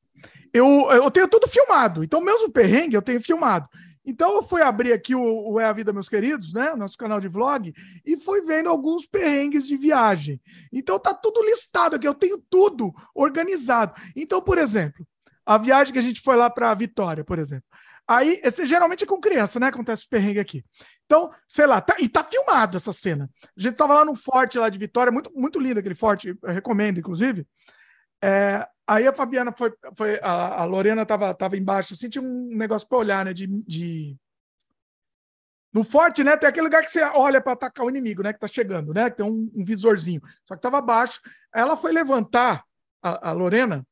Eu, 0.54 0.90
eu 0.92 1.12
tenho 1.12 1.28
tudo 1.28 1.48
filmado. 1.48 2.04
Então, 2.04 2.22
mesmo 2.22 2.52
perrengue, 2.52 2.96
eu 2.96 3.02
tenho 3.02 3.22
filmado. 3.22 3.68
Então 4.10 4.36
eu 4.36 4.44
fui 4.44 4.62
abrir 4.62 4.92
aqui 4.92 5.14
o, 5.14 5.52
o, 5.52 5.60
É 5.60 5.66
a 5.66 5.74
Vida, 5.74 5.94
meus 5.94 6.10
queridos, 6.10 6.52
né? 6.52 6.74
Nosso 6.76 6.98
canal 6.98 7.20
de 7.20 7.28
vlog, 7.28 7.74
e 8.04 8.18
fui 8.18 8.42
vendo 8.42 8.68
alguns 8.68 9.06
perrengues 9.06 9.68
de 9.68 9.78
viagem. 9.78 10.42
Então 10.74 10.98
tá 10.98 11.14
tudo 11.14 11.44
listado 11.44 11.96
aqui, 11.96 12.08
eu 12.08 12.16
tenho 12.16 12.38
tudo 12.50 12.92
organizado. 13.14 13.94
Então, 14.16 14.42
por 14.42 14.58
exemplo, 14.58 15.06
a 15.46 15.58
viagem 15.58 15.94
que 15.94 16.00
a 16.00 16.04
gente 16.04 16.22
foi 16.22 16.36
lá 16.36 16.50
para 16.50 16.74
Vitória, 16.74 17.24
por 17.24 17.38
exemplo. 17.38 17.66
Aí, 18.10 18.42
esse 18.44 18.66
geralmente 18.66 19.04
é 19.04 19.08
com 19.08 19.22
criança, 19.22 19.60
né? 19.60 19.68
Acontece 19.68 20.08
o 20.08 20.10
perrengue 20.10 20.40
aqui. 20.40 20.66
Então, 21.06 21.32
sei 21.48 21.68
lá, 21.68 21.80
tá, 21.80 21.96
e 22.00 22.10
tá 22.10 22.24
filmado 22.24 22.76
essa 22.76 22.92
cena. 22.92 23.30
A 23.56 23.62
gente 23.62 23.76
tava 23.78 23.94
lá 23.94 24.04
no 24.04 24.16
forte 24.16 24.58
lá 24.58 24.68
de 24.68 24.80
Vitória, 24.80 25.12
muito, 25.12 25.32
muito 25.36 25.60
lindo 25.60 25.80
aquele 25.80 25.94
forte, 25.94 26.36
eu 26.42 26.52
recomendo, 26.52 26.98
inclusive. 26.98 27.46
É, 28.20 28.68
aí 28.88 29.08
a 29.08 29.14
Fabiana 29.14 29.54
foi, 29.56 29.72
foi 29.96 30.20
a, 30.24 30.62
a, 30.62 30.66
Lorena 30.66 31.06
tava, 31.06 31.32
tava 31.36 31.56
embaixo, 31.56 31.94
assim, 31.94 32.10
tinha 32.10 32.24
um 32.24 32.50
negócio 32.56 32.88
para 32.88 32.98
olhar, 32.98 33.24
né? 33.24 33.32
De, 33.32 33.46
de, 33.46 34.18
No 35.72 35.84
forte, 35.84 36.24
né? 36.24 36.36
Tem 36.36 36.50
aquele 36.50 36.66
lugar 36.66 36.84
que 36.84 36.90
você 36.90 37.04
olha 37.04 37.40
para 37.40 37.54
atacar 37.54 37.86
o 37.86 37.92
inimigo, 37.92 38.24
né? 38.24 38.34
Que 38.34 38.40
tá 38.40 38.48
chegando, 38.48 38.92
né? 38.92 39.12
Tem 39.12 39.24
um, 39.24 39.52
um 39.54 39.64
visorzinho. 39.64 40.22
Só 40.48 40.56
que 40.56 40.62
tava 40.64 40.80
abaixo. 40.80 41.22
Ela 41.54 41.78
foi 41.78 41.92
levantar, 41.92 42.64
a, 43.04 43.30
a 43.30 43.32
Lorena, 43.34 43.86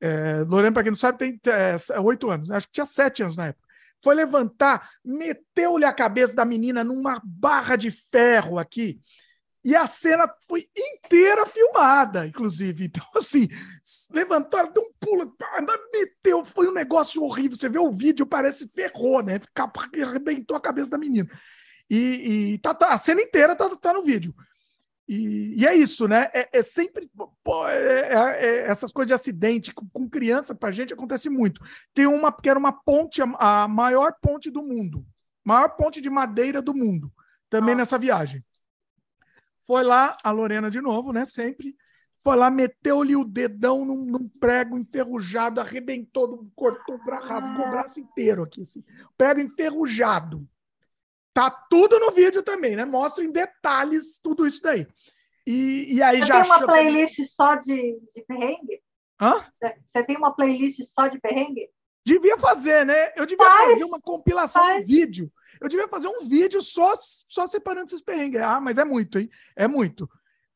é, 0.00 0.44
Lorena, 0.46 0.72
para 0.72 0.82
quem 0.82 0.92
não 0.92 0.98
sabe, 0.98 1.18
tem 1.18 1.40
é, 1.46 2.00
oito 2.00 2.30
é, 2.30 2.34
anos, 2.34 2.48
né? 2.48 2.56
acho 2.56 2.66
que 2.66 2.72
tinha 2.74 2.86
sete 2.86 3.22
anos 3.22 3.36
na 3.36 3.46
época. 3.46 3.66
Foi 4.02 4.14
levantar, 4.14 4.90
meteu-lhe 5.04 5.84
a 5.84 5.92
cabeça 5.92 6.34
da 6.34 6.44
menina 6.44 6.84
numa 6.84 7.20
barra 7.24 7.76
de 7.76 7.90
ferro 7.90 8.58
aqui. 8.58 9.00
E 9.64 9.74
a 9.74 9.84
cena 9.86 10.32
foi 10.48 10.68
inteira 10.78 11.44
filmada, 11.44 12.24
inclusive. 12.24 12.84
Então, 12.84 13.04
assim, 13.16 13.48
levantou, 14.12 14.72
deu 14.72 14.82
um 14.82 14.92
pulo, 15.00 15.34
meteu, 15.92 16.44
foi 16.44 16.68
um 16.68 16.72
negócio 16.72 17.20
horrível. 17.22 17.56
Você 17.56 17.68
vê 17.68 17.78
o 17.78 17.90
vídeo, 17.90 18.24
parece 18.24 18.68
ferrou, 18.68 19.22
né? 19.24 19.40
Arrebentou 20.02 20.56
a 20.56 20.60
cabeça 20.60 20.90
da 20.90 20.98
menina. 20.98 21.28
E, 21.90 22.52
e 22.54 22.58
tá, 22.58 22.74
tá, 22.74 22.92
a 22.92 22.98
cena 22.98 23.20
inteira 23.20 23.56
tá, 23.56 23.68
tá 23.76 23.92
no 23.92 24.04
vídeo. 24.04 24.32
E, 25.08 25.60
e, 25.60 25.66
é 25.66 25.74
isso, 25.74 26.08
né? 26.08 26.28
É, 26.34 26.58
é 26.58 26.62
sempre. 26.62 27.08
Pô, 27.42 27.68
é, 27.68 28.12
é, 28.12 28.46
é 28.46 28.66
essas 28.66 28.90
coisas 28.90 29.08
de 29.08 29.14
acidente 29.14 29.72
com, 29.72 29.88
com 29.88 30.08
criança, 30.08 30.54
pra 30.54 30.72
gente, 30.72 30.92
acontece 30.92 31.30
muito. 31.30 31.60
Tem 31.94 32.06
uma 32.06 32.32
que 32.32 32.48
era 32.48 32.58
uma 32.58 32.72
ponte, 32.72 33.22
a, 33.22 33.26
a 33.38 33.68
maior 33.68 34.14
ponte 34.20 34.50
do 34.50 34.62
mundo. 34.62 35.06
Maior 35.44 35.70
ponte 35.76 36.00
de 36.00 36.10
madeira 36.10 36.60
do 36.60 36.74
mundo. 36.74 37.12
Também 37.48 37.74
ah. 37.74 37.78
nessa 37.78 37.96
viagem. 37.96 38.44
Foi 39.64 39.84
lá, 39.84 40.16
a 40.22 40.30
Lorena 40.30 40.70
de 40.70 40.80
novo, 40.80 41.12
né? 41.12 41.24
Sempre. 41.24 41.76
Foi 42.18 42.34
lá, 42.34 42.50
meteu-lhe 42.50 43.14
o 43.14 43.24
dedão 43.24 43.84
num, 43.84 44.04
num, 44.04 44.28
prego 44.28 44.76
enferrujado, 44.76 45.60
arrebentou, 45.60 46.44
cortou, 46.56 46.98
rasgou 47.22 47.64
o 47.64 47.70
braço 47.70 48.00
inteiro 48.00 48.42
aqui. 48.42 48.62
Assim. 48.62 48.82
Prego 49.16 49.40
enferrujado. 49.40 50.48
Tá 51.36 51.50
tudo 51.50 51.98
no 51.98 52.12
vídeo 52.12 52.42
também, 52.42 52.74
né? 52.74 52.86
Mostra 52.86 53.22
em 53.22 53.30
detalhes 53.30 54.18
tudo 54.22 54.46
isso 54.46 54.62
daí. 54.62 54.86
E, 55.46 55.96
e 55.96 56.02
aí 56.02 56.20
Você 56.20 56.24
já. 56.28 56.40
Tem 56.40 56.50
uma 56.50 56.66
playlist 56.66 57.20
só 57.26 57.54
de, 57.56 58.00
de 58.14 58.22
perrengue? 58.26 58.82
Hã? 59.20 59.44
Você 59.84 60.02
tem 60.04 60.16
uma 60.16 60.34
playlist 60.34 60.82
só 60.84 61.08
de 61.08 61.20
perrengue? 61.20 61.68
Devia 62.02 62.38
fazer, 62.38 62.86
né? 62.86 63.12
Eu 63.14 63.26
devia 63.26 63.44
faz, 63.44 63.72
fazer 63.72 63.84
uma 63.84 64.00
compilação 64.00 64.62
faz. 64.62 64.86
de 64.86 64.94
vídeo. 64.94 65.30
Eu 65.60 65.68
devia 65.68 65.86
fazer 65.88 66.08
um 66.08 66.26
vídeo 66.26 66.62
só, 66.62 66.94
só 66.96 67.46
separando 67.46 67.84
esses 67.84 68.00
perrengues. 68.00 68.40
Ah, 68.40 68.58
mas 68.58 68.78
é 68.78 68.84
muito, 68.86 69.18
hein? 69.18 69.28
É 69.54 69.68
muito. 69.68 70.08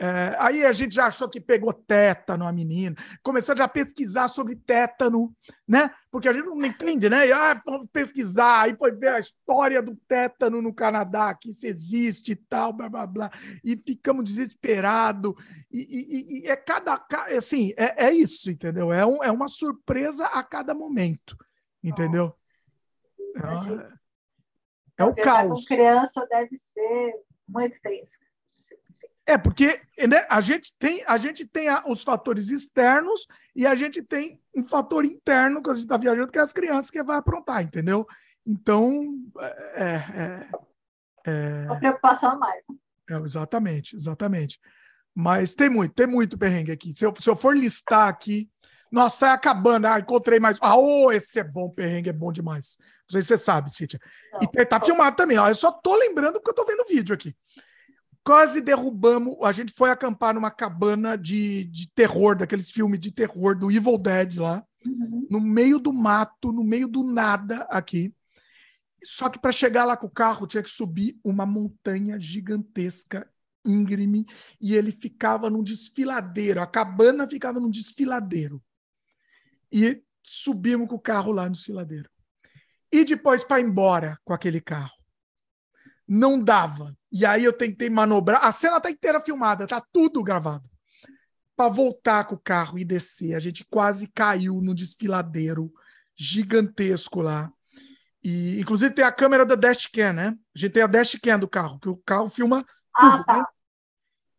É, 0.02 0.34
aí 0.38 0.64
a 0.64 0.72
gente 0.72 0.94
já 0.94 1.08
achou 1.08 1.28
que 1.28 1.38
pegou 1.38 1.74
tétano 1.74 2.46
a 2.46 2.52
menina, 2.52 2.96
começou 3.22 3.54
já 3.54 3.64
a 3.64 3.68
pesquisar 3.68 4.28
sobre 4.28 4.56
tétano, 4.56 5.30
né? 5.68 5.94
Porque 6.10 6.26
a 6.26 6.32
gente 6.32 6.46
não 6.46 6.64
entende, 6.64 7.10
né? 7.10 7.28
E, 7.28 7.32
ah, 7.32 7.62
pesquisar, 7.92 8.62
aí 8.62 8.74
foi 8.74 8.92
ver 8.92 9.10
a 9.10 9.18
história 9.18 9.82
do 9.82 9.94
tétano 10.08 10.62
no 10.62 10.72
Canadá, 10.72 11.34
que 11.34 11.50
isso 11.50 11.66
existe 11.66 12.32
e 12.32 12.36
tal, 12.36 12.72
blá 12.72 12.88
blá 12.88 13.06
blá, 13.06 13.30
e 13.62 13.76
ficamos 13.76 14.24
desesperados. 14.24 15.34
E, 15.70 15.80
e, 15.80 16.38
e, 16.38 16.48
é 16.48 16.56
cada. 16.56 17.04
Assim, 17.36 17.74
é, 17.76 18.06
é 18.06 18.10
isso, 18.10 18.50
entendeu? 18.50 18.90
É, 18.90 19.04
um, 19.04 19.22
é 19.22 19.30
uma 19.30 19.48
surpresa 19.48 20.24
a 20.28 20.42
cada 20.42 20.72
momento, 20.72 21.36
entendeu? 21.84 22.32
É, 24.96 25.02
é 25.02 25.04
o 25.04 25.14
caos. 25.14 25.68
Com 25.68 25.74
criança 25.74 26.26
deve 26.30 26.56
ser 26.56 27.12
muito 27.46 27.78
tenso. 27.82 28.18
É, 29.26 29.38
porque 29.38 29.80
né, 30.08 30.26
a 30.28 30.40
gente 30.40 30.74
tem, 30.78 31.04
a 31.06 31.16
gente 31.16 31.46
tem 31.46 31.68
a, 31.68 31.84
os 31.86 32.02
fatores 32.02 32.48
externos 32.50 33.26
e 33.54 33.66
a 33.66 33.74
gente 33.74 34.02
tem 34.02 34.40
um 34.56 34.66
fator 34.66 35.04
interno 35.04 35.62
que 35.62 35.70
a 35.70 35.74
gente 35.74 35.84
está 35.84 35.96
viajando, 35.96 36.32
que 36.32 36.38
é 36.38 36.42
as 36.42 36.52
crianças 36.52 36.90
que 36.90 37.02
vai 37.02 37.16
aprontar, 37.16 37.62
entendeu? 37.62 38.06
Então, 38.46 39.14
é. 39.76 39.86
é, 39.86 40.48
é 41.26 41.66
a 41.68 41.76
preocupação 41.76 42.32
a 42.32 42.36
mais. 42.36 42.62
É, 43.08 43.14
exatamente, 43.18 43.94
exatamente. 43.94 44.58
Mas 45.14 45.54
tem 45.54 45.68
muito, 45.68 45.94
tem 45.94 46.06
muito 46.06 46.38
perrengue 46.38 46.72
aqui. 46.72 46.92
Se 46.96 47.04
eu, 47.04 47.14
se 47.18 47.28
eu 47.28 47.36
for 47.36 47.56
listar 47.56 48.08
aqui, 48.08 48.48
nossa, 48.90 49.18
sai 49.18 49.30
acabando. 49.30 49.86
Ah, 49.86 50.00
encontrei 50.00 50.40
mais. 50.40 50.58
Ah, 50.60 50.76
oh, 50.76 51.12
esse 51.12 51.38
é 51.38 51.44
bom, 51.44 51.70
perrengue 51.70 52.08
é 52.08 52.12
bom 52.12 52.32
demais. 52.32 52.76
Não 52.80 53.12
sei 53.12 53.22
se 53.22 53.28
você 53.28 53.38
sabe, 53.38 53.74
Cíntia. 53.74 54.00
Não, 54.32 54.40
e 54.42 54.48
tá, 54.48 54.64
tá 54.66 54.80
filmado 54.80 55.14
também, 55.14 55.38
ó. 55.38 55.48
Eu 55.48 55.54
só 55.54 55.70
tô 55.70 55.94
lembrando 55.96 56.34
porque 56.34 56.50
eu 56.50 56.54
tô 56.54 56.64
vendo 56.64 56.80
o 56.80 56.88
vídeo 56.88 57.14
aqui 57.14 57.34
quase 58.24 58.60
derrubamos. 58.60 59.36
A 59.42 59.52
gente 59.52 59.72
foi 59.72 59.90
acampar 59.90 60.34
numa 60.34 60.50
cabana 60.50 61.16
de, 61.16 61.64
de 61.64 61.88
terror, 61.90 62.36
daqueles 62.36 62.70
filmes 62.70 63.00
de 63.00 63.10
terror 63.10 63.56
do 63.56 63.70
Evil 63.70 63.98
Dead 63.98 64.38
lá, 64.38 64.64
uhum. 64.84 65.26
no 65.30 65.40
meio 65.40 65.78
do 65.78 65.92
mato, 65.92 66.52
no 66.52 66.64
meio 66.64 66.88
do 66.88 67.02
nada 67.02 67.62
aqui. 67.70 68.14
Só 69.02 69.28
que 69.30 69.38
para 69.38 69.52
chegar 69.52 69.84
lá 69.84 69.96
com 69.96 70.06
o 70.06 70.10
carro 70.10 70.46
tinha 70.46 70.62
que 70.62 70.70
subir 70.70 71.18
uma 71.24 71.46
montanha 71.46 72.20
gigantesca, 72.20 73.28
íngreme, 73.64 74.26
e 74.60 74.74
ele 74.74 74.92
ficava 74.92 75.48
num 75.48 75.62
desfiladeiro. 75.62 76.60
A 76.60 76.66
cabana 76.66 77.26
ficava 77.26 77.58
num 77.58 77.70
desfiladeiro. 77.70 78.62
E 79.72 80.02
subimos 80.22 80.88
com 80.88 80.96
o 80.96 81.00
carro 81.00 81.32
lá 81.32 81.44
no 81.44 81.52
desfiladeiro. 81.52 82.10
E 82.92 83.04
depois 83.04 83.42
para 83.42 83.60
ir 83.60 83.64
embora 83.64 84.18
com 84.24 84.34
aquele 84.34 84.60
carro 84.60 84.99
não 86.10 86.42
dava. 86.42 86.92
E 87.12 87.24
aí 87.24 87.44
eu 87.44 87.52
tentei 87.52 87.88
manobrar. 87.88 88.44
A 88.44 88.50
cena 88.50 88.80
tá 88.80 88.90
inteira 88.90 89.20
filmada, 89.20 89.64
tá 89.64 89.80
tudo 89.92 90.24
gravado. 90.24 90.68
Para 91.56 91.68
voltar 91.68 92.24
com 92.24 92.34
o 92.34 92.40
carro 92.40 92.80
e 92.80 92.84
descer, 92.84 93.34
a 93.34 93.38
gente 93.38 93.64
quase 93.70 94.08
caiu 94.08 94.60
no 94.60 94.74
desfiladeiro 94.74 95.72
gigantesco 96.16 97.20
lá. 97.22 97.52
E 98.24 98.60
inclusive 98.60 98.92
tem 98.92 99.04
a 99.04 99.12
câmera 99.12 99.46
da 99.46 99.54
dashcam, 99.54 100.12
né? 100.12 100.36
A 100.54 100.58
gente 100.58 100.72
tem 100.72 100.82
a 100.82 100.88
dashcam 100.88 101.38
do 101.38 101.48
carro, 101.48 101.78
que 101.78 101.88
o 101.88 101.96
carro 101.98 102.28
filma 102.28 102.64
ah, 102.94 103.00
tudo, 103.00 103.20
ah, 103.20 103.24
tá. 103.24 103.38
né? 103.38 103.44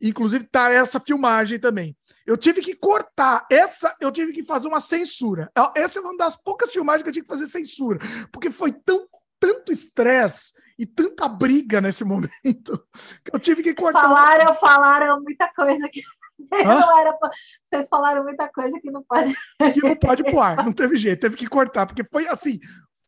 Inclusive 0.02 0.44
tá 0.52 0.70
essa 0.72 1.00
filmagem 1.00 1.58
também. 1.58 1.96
Eu 2.26 2.36
tive 2.36 2.62
que 2.62 2.76
cortar. 2.76 3.48
Essa 3.50 3.96
eu 4.02 4.12
tive 4.12 4.34
que 4.34 4.44
fazer 4.44 4.68
uma 4.68 4.80
censura. 4.80 5.50
Essa 5.76 6.00
é 6.00 6.02
uma 6.02 6.18
das 6.18 6.36
poucas 6.36 6.72
filmagens 6.72 7.04
que 7.04 7.10
eu 7.10 7.14
tive 7.14 7.26
que 7.26 7.34
fazer 7.34 7.48
censura, 7.48 8.00
porque 8.32 8.52
foi 8.52 8.74
tão 8.74 9.08
tanto 9.40 9.72
estresse 9.72 10.54
e 10.82 10.86
tanta 10.88 11.30
briga 11.30 11.80
nesse 11.80 12.04
momento 12.04 12.84
que 13.24 13.36
eu 13.36 13.40
tive 13.40 13.62
que 13.62 13.76
cortar. 13.76 14.02
Falaram, 14.02 14.56
falaram 14.56 15.22
muita 15.22 15.48
coisa 15.54 15.88
que 15.88 16.02
não 16.52 16.98
era. 16.98 17.16
Vocês 17.64 17.88
falaram 17.88 18.24
muita 18.24 18.50
coisa 18.50 18.80
que 18.82 18.90
não 18.90 19.04
pode. 19.04 19.32
Que 19.76 19.84
não 19.84 19.94
pode 19.96 20.24
pôr 20.24 20.40
ar, 20.40 20.66
não 20.66 20.74
teve 20.74 20.98
jeito, 20.98 21.20
teve 21.20 21.36
que 21.36 21.46
cortar, 21.46 21.86
porque 21.86 22.04
foi 22.04 22.28
assim. 22.28 22.60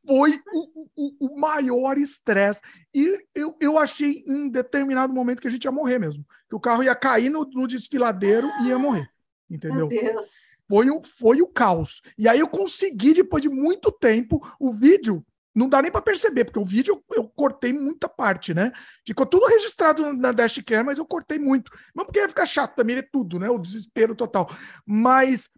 Foi 0.05 0.33
o, 0.53 0.87
o, 0.95 1.31
o 1.31 1.39
maior 1.39 1.97
estresse. 1.97 2.61
E 2.93 3.25
eu, 3.33 3.57
eu 3.59 3.79
achei 3.79 4.23
em 4.27 4.49
determinado 4.49 5.11
momento 5.11 5.41
que 5.41 5.47
a 5.47 5.51
gente 5.51 5.63
ia 5.63 5.71
morrer 5.71 5.97
mesmo. 5.97 6.23
Que 6.47 6.55
o 6.55 6.59
carro 6.59 6.83
ia 6.83 6.93
cair 6.93 7.29
no, 7.29 7.43
no 7.43 7.65
desfiladeiro 7.65 8.47
e 8.61 8.67
ia 8.67 8.77
morrer. 8.77 9.09
Entendeu? 9.49 9.87
Meu 9.87 10.01
Deus. 10.01 10.27
Foi 10.69 10.89
o, 10.91 11.01
foi 11.01 11.41
o 11.41 11.47
caos. 11.47 12.03
E 12.17 12.27
aí 12.27 12.39
eu 12.39 12.47
consegui, 12.47 13.13
depois 13.13 13.41
de 13.41 13.49
muito 13.49 13.91
tempo, 13.91 14.39
o 14.59 14.73
vídeo 14.73 15.25
não 15.55 15.69
dá 15.69 15.81
nem 15.81 15.91
para 15.91 16.01
perceber, 16.01 16.45
porque 16.45 16.59
o 16.59 16.65
vídeo 16.65 16.95
eu, 17.09 17.17
eu, 17.17 17.29
cortei 17.29 17.71
muita 17.71 18.09
parte, 18.09 18.53
né? 18.53 18.71
Ficou 19.05 19.25
tudo 19.25 19.45
registrado 19.45 20.13
na 20.13 20.31
Dashcam, 20.31 20.83
mas 20.83 20.97
eu 20.97 21.05
cortei 21.05 21.37
muito. 21.37 21.71
Não 21.93 22.05
porque 22.05 22.19
ia 22.19 22.29
ficar 22.29 22.45
chato 22.45 22.75
também, 22.75 22.97
é 22.97 23.01
tudo, 23.01 23.37
né? 23.37 23.49
O 23.49 23.59
desespero 23.59 24.15
total. 24.15 24.49
Mas 24.85 25.49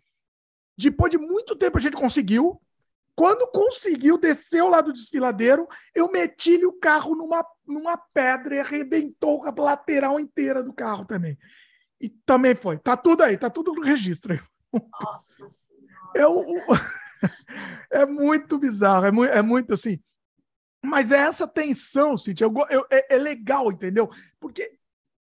depois 0.77 1.09
de 1.09 1.17
muito 1.17 1.55
tempo 1.55 1.77
a 1.77 1.81
gente 1.81 1.95
conseguiu. 1.95 2.61
Quando 3.15 3.49
conseguiu, 3.49 4.17
desceu 4.17 4.67
lá 4.67 4.81
do 4.81 4.91
desfiladeiro, 4.91 5.65
eu 5.93 6.11
meti 6.11 6.65
o 6.65 6.73
carro 6.73 7.15
numa, 7.15 7.45
numa 7.65 7.95
pedra 8.13 8.57
e 8.57 8.59
arrebentou 8.59 9.45
a 9.45 9.53
lateral 9.57 10.19
inteira 10.19 10.61
do 10.61 10.73
carro 10.73 11.05
também. 11.05 11.37
E 12.01 12.09
também 12.09 12.53
foi. 12.53 12.77
Tá 12.77 12.97
tudo 12.97 13.23
aí, 13.23 13.37
tá 13.37 13.49
tudo 13.49 13.73
no 13.73 13.81
registro. 13.81 14.37
Nossa 14.73 15.47
Eu 16.13 16.43
é 17.91 18.05
muito 18.05 18.57
bizarro, 18.57 19.05
é 19.05 19.11
muito, 19.11 19.31
é 19.31 19.41
muito 19.41 19.73
assim. 19.73 19.99
Mas 20.83 21.11
é 21.11 21.17
essa 21.17 21.47
tensão, 21.47 22.17
Cintia, 22.17 22.45
eu, 22.45 22.53
eu, 22.69 22.85
é, 22.91 23.15
é, 23.15 23.17
legal, 23.17 23.71
entendeu? 23.71 24.09
Porque 24.39 24.61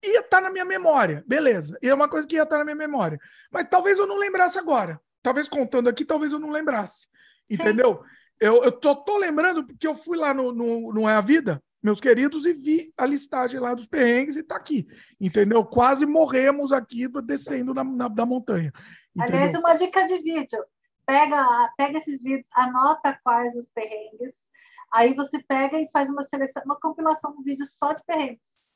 ia 0.04 0.20
estar 0.20 0.38
tá 0.38 0.40
na 0.40 0.50
minha 0.50 0.64
memória, 0.64 1.24
beleza. 1.26 1.78
E 1.82 1.88
é 1.88 1.94
uma 1.94 2.08
coisa 2.08 2.26
que 2.26 2.36
ia 2.36 2.42
estar 2.42 2.56
tá 2.56 2.58
na 2.58 2.64
minha 2.64 2.76
memória. 2.76 3.18
Mas 3.50 3.66
talvez 3.68 3.98
eu 3.98 4.06
não 4.06 4.18
lembrasse 4.18 4.58
agora. 4.58 5.00
Talvez 5.22 5.48
contando 5.48 5.88
aqui, 5.88 6.04
talvez 6.04 6.32
eu 6.32 6.38
não 6.38 6.50
lembrasse. 6.50 7.08
Entendeu? 7.50 8.02
Eu, 8.38 8.62
eu 8.62 8.72
tô, 8.72 8.94
tô, 8.94 9.18
lembrando 9.18 9.66
porque 9.66 9.86
eu 9.86 9.94
fui 9.94 10.18
lá 10.18 10.34
no, 10.34 10.52
no, 10.52 10.92
no 10.92 11.08
É 11.08 11.14
a 11.14 11.20
Vida, 11.20 11.62
meus 11.82 12.00
queridos, 12.00 12.44
e 12.44 12.52
vi 12.52 12.92
a 12.96 13.06
listagem 13.06 13.58
lá 13.58 13.72
dos 13.72 13.86
perrengues 13.86 14.36
e 14.36 14.42
tá 14.42 14.56
aqui. 14.56 14.86
Entendeu? 15.18 15.64
Quase 15.64 16.04
morremos 16.04 16.70
aqui 16.70 17.08
descendo 17.24 17.72
na, 17.72 17.82
na 17.82 18.08
da 18.08 18.26
montanha. 18.26 18.72
Entendeu? 19.16 19.36
Aliás, 19.36 19.54
uma 19.54 19.74
dica 19.74 20.06
de 20.06 20.18
vídeo 20.18 20.62
pega, 21.06 21.72
pega 21.76 21.98
esses 21.98 22.22
vídeos, 22.22 22.48
anota 22.52 23.18
quais 23.22 23.54
os 23.56 23.68
perrengues, 23.68 24.46
Aí 24.92 25.14
você 25.14 25.42
pega 25.42 25.78
e 25.80 25.90
faz 25.90 26.08
uma 26.08 26.22
seleção, 26.22 26.62
uma 26.64 26.78
compilação, 26.78 27.34
um 27.38 27.42
vídeo 27.42 27.66
só 27.66 27.92
de 27.92 28.02
perrengues. 28.04 28.66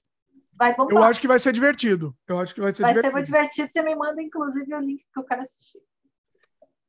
Vai 0.53 0.75
bombar. 0.75 0.95
Eu 0.95 1.03
acho 1.03 1.21
que 1.21 1.29
vai 1.29 1.39
ser 1.39 1.53
divertido. 1.53 2.15
Eu 2.29 2.39
acho 2.39 2.55
que 2.55 2.61
vai 2.61 2.73
ser 2.73 2.83
vai 2.83 2.93
divertido. 2.93 3.11
ser 3.11 3.15
muito 3.15 3.27
divertido. 3.27 3.73
Você 3.73 3.83
me 3.83 3.95
manda, 3.95 4.21
inclusive, 4.21 4.75
o 4.75 4.81
link 4.81 5.03
que 5.13 5.19
eu 5.19 5.25
quero 5.25 5.43
assistir. 5.43 5.81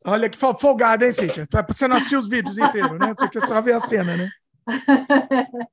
Olha 0.03 0.29
que 0.29 0.37
folgada, 0.37 1.05
hein, 1.05 1.11
Cíntia? 1.11 1.47
Você 1.67 1.87
não 1.87 1.95
assistir 1.95 2.17
os 2.17 2.27
vídeos 2.27 2.57
inteiros, 2.57 2.97
né? 2.99 3.13
Porque 3.13 3.39
só 3.39 3.61
ver 3.61 3.73
a 3.73 3.79
cena, 3.79 4.17
né? 4.17 4.29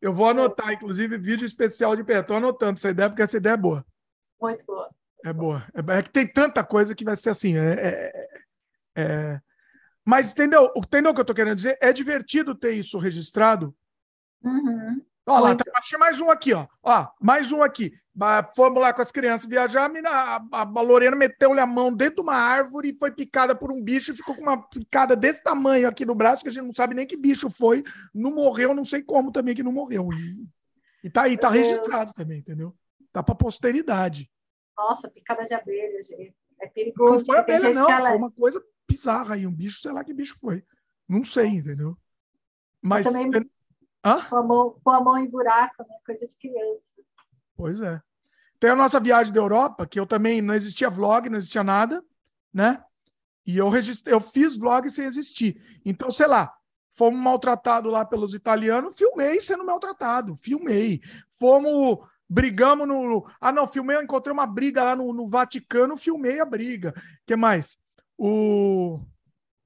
Eu 0.00 0.12
vou 0.12 0.28
anotar, 0.28 0.72
inclusive, 0.72 1.16
vídeo 1.16 1.46
especial 1.46 1.96
de 1.96 2.04
perto. 2.04 2.22
Estou 2.22 2.36
anotando 2.36 2.76
essa 2.76 2.90
ideia, 2.90 3.08
porque 3.08 3.22
essa 3.22 3.36
ideia 3.36 3.54
é 3.54 3.56
boa. 3.56 3.86
Muito 4.40 4.64
boa. 4.64 4.90
É 5.24 5.32
boa. 5.32 5.64
É, 5.74 5.98
é 5.98 6.02
que 6.02 6.10
tem 6.10 6.26
tanta 6.26 6.62
coisa 6.64 6.94
que 6.94 7.04
vai 7.04 7.16
ser 7.16 7.30
assim. 7.30 7.56
É, 7.56 7.72
é, 7.72 8.28
é... 8.96 9.40
Mas 10.04 10.32
entendeu? 10.32 10.72
Entendeu 10.76 11.12
o 11.12 11.14
que 11.14 11.20
eu 11.20 11.22
estou 11.22 11.36
querendo 11.36 11.56
dizer? 11.56 11.78
É 11.80 11.92
divertido 11.92 12.54
ter 12.54 12.72
isso 12.72 12.98
registrado. 12.98 13.74
Uhum. 14.42 15.00
Olha 15.24 15.40
lá, 15.40 15.54
tá, 15.54 15.64
achei 15.76 15.96
mais 15.96 16.18
um 16.18 16.30
aqui, 16.30 16.52
ó. 16.52 16.66
ó. 16.82 17.08
Mais 17.20 17.52
um 17.52 17.62
aqui. 17.62 17.92
Fomos 18.56 18.82
lá 18.82 18.92
com 18.92 19.00
as 19.00 19.12
crianças 19.12 19.48
viajar, 19.48 19.84
a, 19.84 19.88
mina, 19.88 20.10
a, 20.10 20.42
a 20.52 20.80
Lorena 20.82 21.14
meteu-lhe 21.14 21.60
a 21.60 21.66
mão 21.66 21.94
dentro 21.94 22.16
de 22.16 22.22
uma 22.22 22.34
árvore 22.34 22.90
e 22.90 22.98
foi 22.98 23.12
picada 23.12 23.54
por 23.54 23.70
um 23.70 23.80
bicho 23.80 24.10
e 24.10 24.16
ficou 24.16 24.34
com 24.34 24.42
uma 24.42 24.68
picada 24.68 25.14
desse 25.14 25.42
tamanho 25.42 25.88
aqui 25.88 26.04
no 26.04 26.14
braço, 26.14 26.42
que 26.42 26.48
a 26.48 26.52
gente 26.52 26.66
não 26.66 26.74
sabe 26.74 26.94
nem 26.94 27.06
que 27.06 27.16
bicho 27.16 27.48
foi. 27.48 27.84
Não 28.12 28.32
morreu, 28.32 28.74
não 28.74 28.84
sei 28.84 29.02
como 29.02 29.30
também 29.30 29.54
que 29.54 29.62
não 29.62 29.72
morreu. 29.72 30.08
E, 30.12 30.44
e 31.04 31.10
tá 31.10 31.22
aí, 31.22 31.38
tá 31.38 31.48
registrado 31.48 32.12
também, 32.12 32.40
entendeu? 32.40 32.74
Tá 33.12 33.22
pra 33.22 33.34
posteridade. 33.34 34.28
Nossa, 34.76 35.08
picada 35.08 35.44
de 35.44 35.54
abelha, 35.54 36.02
gente. 36.02 36.34
É 36.62 36.68
perigoso. 36.68 37.18
Não 37.18 37.24
foi 37.24 37.38
abelha, 37.38 37.74
não. 37.74 37.86
Foi 37.86 38.16
uma 38.16 38.30
coisa 38.30 38.64
bizarra 38.88 39.34
aí. 39.34 39.46
Um 39.46 39.52
bicho, 39.52 39.80
sei 39.80 39.90
lá 39.90 40.04
que 40.04 40.14
bicho 40.14 40.38
foi. 40.38 40.64
Não 41.08 41.24
sei, 41.24 41.48
entendeu? 41.48 41.98
Mas. 42.80 43.04
Eu 43.06 43.12
também... 43.12 43.50
Hã? 44.04 44.22
Com 44.22 44.36
a, 44.36 44.42
mão, 44.42 44.80
com 44.82 44.90
a 44.90 45.00
mão 45.00 45.18
em 45.18 45.28
buraco, 45.28 45.82
né? 45.82 45.96
Coisa 46.06 46.26
de 46.26 46.36
criança. 46.36 46.94
Pois 47.56 47.80
é. 47.80 48.00
Tem 48.58 48.70
a 48.70 48.76
nossa 48.76 49.00
viagem 49.00 49.32
da 49.32 49.40
Europa, 49.40 49.86
que 49.86 49.98
eu 49.98 50.06
também 50.06 50.40
não 50.40 50.54
existia 50.54 50.88
vlog, 50.88 51.28
não 51.28 51.36
existia 51.36 51.64
nada, 51.64 52.02
né? 52.54 52.82
E 53.44 53.58
eu 53.58 53.68
registrei, 53.68 54.14
eu 54.14 54.20
fiz 54.20 54.56
vlog 54.56 54.88
sem 54.88 55.04
existir. 55.04 55.60
Então, 55.84 56.10
sei 56.12 56.28
lá, 56.28 56.52
fomos 56.94 57.20
maltratados 57.20 57.90
lá 57.90 58.04
pelos 58.04 58.34
italianos, 58.34 58.96
filmei 58.96 59.40
sendo 59.40 59.64
maltratado, 59.64 60.36
filmei. 60.36 61.00
Fomos, 61.32 62.06
brigamos 62.32 62.88
no. 62.88 63.26
Ah, 63.40 63.52
não, 63.52 63.66
filmei, 63.66 63.96
eu 63.96 64.02
encontrei 64.02 64.32
uma 64.32 64.46
briga 64.46 64.82
lá 64.82 64.96
no, 64.96 65.12
no 65.12 65.28
Vaticano, 65.28 65.96
filmei 65.96 66.40
a 66.40 66.44
briga. 66.44 66.94
O 66.96 67.26
que 67.26 67.36
mais? 67.36 67.78
O. 68.16 68.98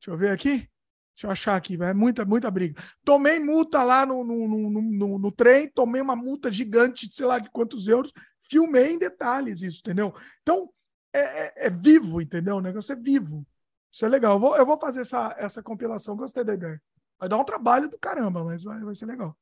Deixa 0.00 0.10
eu 0.10 0.16
ver 0.16 0.30
aqui. 0.30 0.68
Deixa 1.14 1.28
eu 1.28 1.30
achar 1.30 1.56
aqui, 1.56 1.82
é 1.82 1.94
muita, 1.94 2.26
muita 2.26 2.50
briga. 2.50 2.78
Tomei 3.02 3.38
multa 3.38 3.82
lá 3.82 4.04
no, 4.04 4.22
no, 4.22 4.46
no, 4.46 4.82
no, 4.82 5.18
no 5.18 5.32
trem, 5.32 5.66
tomei 5.66 6.02
uma 6.02 6.14
multa 6.14 6.52
gigante, 6.52 7.08
sei 7.10 7.24
lá 7.24 7.38
de 7.38 7.48
quantos 7.50 7.88
euros, 7.88 8.12
filmei 8.50 8.92
em 8.92 8.98
detalhes 8.98 9.62
isso, 9.62 9.80
entendeu? 9.80 10.14
Então, 10.42 10.70
é, 11.14 11.18
é, 11.18 11.66
é, 11.68 11.70
vivo, 11.70 12.20
entendeu? 12.20 12.56
O 12.56 12.60
negócio 12.60 12.92
é 12.92 12.96
vivo. 12.96 13.46
Isso 13.90 14.04
é 14.04 14.08
legal. 14.10 14.34
Eu 14.34 14.40
vou, 14.40 14.56
eu 14.58 14.66
vou 14.66 14.78
fazer 14.78 15.00
essa, 15.00 15.34
essa 15.38 15.62
compilação, 15.62 16.16
gostei 16.16 16.44
da 16.44 16.52
ideia. 16.52 16.82
Vai 17.18 17.30
dar 17.30 17.38
um 17.38 17.44
trabalho 17.44 17.88
do 17.88 17.98
caramba, 17.98 18.44
mas 18.44 18.64
vai, 18.64 18.78
vai 18.80 18.94
ser 18.94 19.06
legal. 19.06 19.34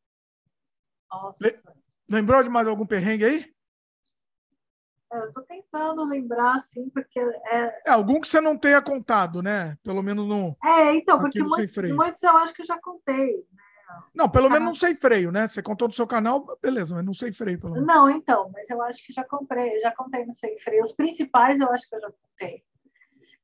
Nossa. 1.10 1.74
Lembrou 2.08 2.42
de 2.42 2.48
mais 2.48 2.66
algum 2.66 2.86
perrengue 2.86 3.24
aí? 3.24 3.54
Eu 5.12 5.32
tô 5.32 5.42
tentando 5.42 6.04
lembrar, 6.04 6.56
assim, 6.56 6.90
porque 6.90 7.20
é... 7.20 7.82
é... 7.86 7.90
algum 7.90 8.20
que 8.20 8.26
você 8.26 8.40
não 8.40 8.58
tenha 8.58 8.82
contado, 8.82 9.42
né? 9.42 9.78
Pelo 9.82 10.02
menos 10.02 10.26
no. 10.26 10.56
É, 10.64 10.94
então, 10.94 11.20
porque 11.20 11.40
muitos, 11.40 11.76
muitos, 11.92 12.22
eu 12.22 12.36
acho 12.38 12.52
que 12.52 12.62
eu 12.62 12.66
já 12.66 12.78
contei. 12.80 13.36
Né? 13.52 13.62
Não, 14.12 14.28
pelo 14.28 14.50
menos 14.50 14.66
não 14.66 14.74
sei 14.74 14.94
freio, 14.94 15.30
né? 15.30 15.46
Você 15.46 15.62
contou 15.62 15.86
do 15.86 15.94
seu 15.94 16.06
canal, 16.06 16.58
beleza, 16.60 16.94
mas 16.96 17.04
não 17.04 17.14
sei 17.14 17.30
freio, 17.30 17.60
pelo 17.60 17.74
menos. 17.74 17.86
Não, 17.86 18.10
então, 18.10 18.50
mas 18.52 18.68
eu 18.68 18.82
acho 18.82 19.06
que 19.06 19.12
já 19.12 19.24
comprei, 19.24 19.78
já 19.78 19.92
contei 19.92 20.24
no 20.24 20.32
sei 20.32 20.58
freio. 20.58 20.82
Os 20.82 20.92
principais 20.92 21.60
eu 21.60 21.70
acho 21.70 21.88
que 21.88 21.94
eu 21.94 22.00
já 22.00 22.10
contei. 22.10 22.64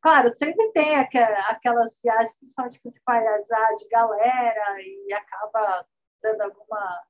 Claro, 0.01 0.33
sempre 0.33 0.73
tem 0.73 0.97
aquelas 0.97 2.01
viagens, 2.03 2.35
principalmente 2.37 2.81
que 2.81 2.91
você 2.91 3.01
faz 3.05 3.47
de 3.77 3.89
galera 3.89 4.81
e 4.81 5.13
acaba 5.13 5.87
dando 6.23 6.41
alguma 6.41 7.03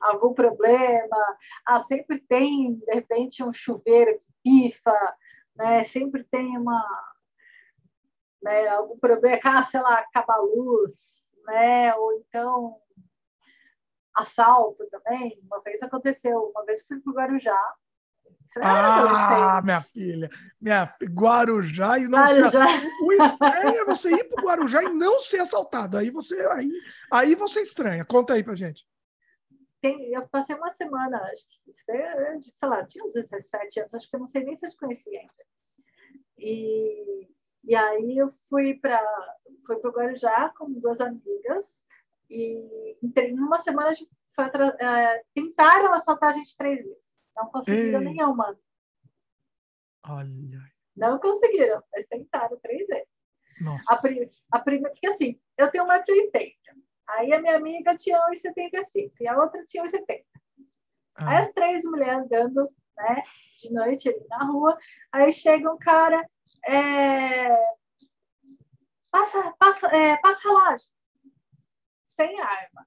algum 0.00 0.34
problema, 0.34 1.38
ah, 1.66 1.80
sempre 1.80 2.18
tem, 2.20 2.74
de 2.74 2.92
repente, 2.92 3.42
um 3.42 3.52
chuveiro 3.52 4.18
que 4.18 4.26
pifa, 4.42 5.16
né? 5.56 5.84
sempre 5.84 6.24
tem 6.24 6.58
uma, 6.58 7.14
né, 8.42 8.68
algum 8.68 8.98
problema, 8.98 9.40
ah, 9.44 9.64
sei 9.64 9.80
lá, 9.80 10.00
acaba 10.00 10.34
a 10.34 10.42
luz, 10.42 10.92
né? 11.46 11.94
ou 11.94 12.12
então 12.14 12.76
assalto 14.14 14.86
também. 14.90 15.40
Uma 15.44 15.60
vez 15.62 15.82
aconteceu, 15.82 16.52
uma 16.54 16.64
vez 16.64 16.84
fui 16.86 17.00
para 17.00 17.10
o 17.10 17.14
Guarujá, 17.14 17.74
ah, 18.60 19.62
minha 19.64 19.80
filha, 19.80 20.28
minha 20.60 20.84
Guarujá 21.02 21.98
e 21.98 22.06
não 22.06 22.18
Guarujá. 22.18 22.50
ser... 22.50 22.90
O 23.02 23.12
estranho 23.12 23.80
é 23.80 23.84
você 23.86 24.10
ir 24.10 24.24
para 24.24 24.42
o 24.42 24.46
Guarujá 24.46 24.82
e 24.82 24.90
não 24.90 25.18
ser 25.18 25.40
assaltado. 25.40 25.96
Aí 25.96 26.10
você 26.10 26.38
aí, 26.48 26.70
aí 27.10 27.34
você 27.34 27.62
estranha. 27.62 28.04
Conta 28.04 28.34
aí 28.34 28.44
para 28.44 28.54
gente 28.54 28.86
tem, 29.84 30.14
eu 30.14 30.26
passei 30.28 30.56
uma 30.56 30.70
semana, 30.70 31.18
acho 31.24 31.46
que, 31.46 31.72
sei 31.74 32.68
lá, 32.68 32.86
tinha 32.86 33.04
uns 33.04 33.12
17 33.12 33.80
anos, 33.80 33.92
acho 33.92 34.08
que 34.08 34.16
eu 34.16 34.20
não 34.20 34.26
sei 34.26 34.42
nem 34.42 34.56
se 34.56 34.64
eu 34.64 34.70
te 34.70 34.78
conhecia 34.78 35.20
ainda. 35.20 35.44
E, 36.38 37.28
e 37.64 37.74
aí 37.74 38.16
eu 38.16 38.30
fui 38.48 38.78
para 38.78 38.98
fui 39.66 39.76
o 39.76 39.90
Guarujá 39.90 40.48
com 40.56 40.72
duas 40.72 41.02
amigas 41.02 41.84
e 42.30 42.96
em 43.02 43.38
uma 43.38 43.58
semana 43.58 43.90
a 43.90 43.92
gente 43.92 44.10
foi, 44.34 44.46
é, 44.80 45.22
tentaram 45.34 45.92
assaltar 45.92 46.30
a 46.30 46.32
gente 46.32 46.56
três 46.56 46.82
vezes. 46.82 47.30
Não 47.36 47.50
conseguiram 47.50 48.00
Ei. 48.00 48.08
nenhuma. 48.08 48.58
Olha. 50.06 50.60
Não 50.96 51.18
conseguiram, 51.18 51.82
mas 51.92 52.06
tentaram 52.06 52.58
três 52.60 52.86
vezes. 52.86 53.08
Nossa. 53.60 53.92
A, 53.92 53.96
a 54.52 54.58
primeira, 54.60 54.90
porque 54.90 55.08
assim, 55.08 55.38
eu 55.58 55.70
tenho 55.70 55.84
1,80m. 55.84 56.54
Aí 57.06 57.32
a 57.32 57.40
minha 57.40 57.56
amiga 57.56 57.96
tinha 57.96 58.18
1,75 58.30 59.12
e 59.20 59.28
a 59.28 59.38
outra 59.38 59.64
tinha 59.64 59.84
1,70. 59.84 60.24
Ah. 61.16 61.30
Aí 61.30 61.36
as 61.38 61.52
três 61.52 61.84
mulheres 61.84 62.24
andando 62.24 62.68
né, 62.96 63.22
de 63.60 63.72
noite 63.72 64.08
ali 64.08 64.26
na 64.28 64.44
rua, 64.44 64.78
aí 65.12 65.32
chega 65.32 65.72
um 65.72 65.78
cara, 65.78 66.24
é... 66.66 67.48
passa, 69.10 69.52
passa, 69.58 69.86
é, 69.88 70.16
passa 70.18 70.48
relógio, 70.48 70.88
sem 72.04 72.40
arma. 72.40 72.86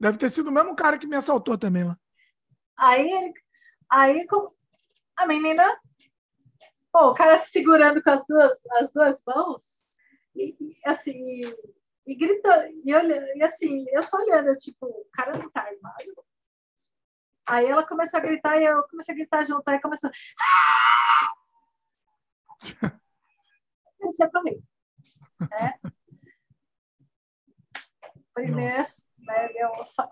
Deve 0.00 0.18
ter 0.18 0.30
sido 0.30 0.48
o 0.48 0.52
mesmo 0.52 0.74
cara 0.74 0.98
que 0.98 1.06
me 1.06 1.16
assaltou 1.16 1.56
também 1.56 1.84
lá. 1.84 1.96
Aí, 2.76 3.08
ele, 3.08 3.32
aí 3.88 4.26
a 5.16 5.26
menina, 5.26 5.78
pô, 6.90 7.10
o 7.10 7.14
cara 7.14 7.38
segurando 7.38 8.02
com 8.02 8.10
as 8.10 8.26
duas, 8.26 8.66
as 8.72 8.92
duas 8.92 9.22
mãos, 9.24 9.84
e, 10.34 10.56
e 10.58 10.80
assim, 10.84 11.42
e 12.06 12.14
gritando, 12.14 12.66
e, 12.84 12.94
olhando, 12.94 13.26
e 13.36 13.42
assim, 13.42 13.84
eu 13.90 14.02
só 14.02 14.16
olhando, 14.18 14.56
tipo, 14.56 14.86
o 14.86 15.06
cara 15.12 15.38
não 15.38 15.50
tá 15.50 15.62
armado. 15.62 16.24
Aí 17.46 17.66
ela 17.66 17.86
começou 17.86 18.18
a 18.18 18.22
gritar 18.22 18.60
e 18.60 18.64
eu 18.64 18.82
comecei 18.88 19.14
a 19.14 19.16
gritar 19.16 19.44
junto, 19.44 19.68
aí 19.68 19.80
começou. 19.80 20.10
Ah! 20.40 21.32
Isso 24.08 24.22
é 24.22 24.28
pra 24.28 24.42
mim. 24.42 24.62
É. 25.52 25.78
Primeiro, 28.34 28.84
né, 29.18 29.48
deu, 29.48 29.70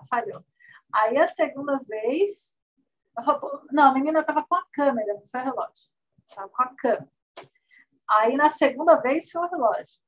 falhou. 0.09 0.45
Aí 0.93 1.17
a 1.17 1.27
segunda 1.27 1.79
vez, 1.79 2.57
não, 3.71 3.91
a 3.91 3.95
menina 3.95 4.21
estava 4.21 4.45
com 4.45 4.55
a 4.55 4.67
câmera, 4.73 5.15
não 5.15 5.27
foi 5.29 5.41
o 5.41 5.45
relógio. 5.45 5.91
Estava 6.29 6.49
com 6.49 6.63
a 6.63 6.75
câmera. 6.77 7.09
Aí 8.09 8.37
na 8.37 8.51
segunda 8.51 8.97
vez 8.97 9.31
foi 9.31 9.43
o 9.43 9.51
relógio. 9.51 10.01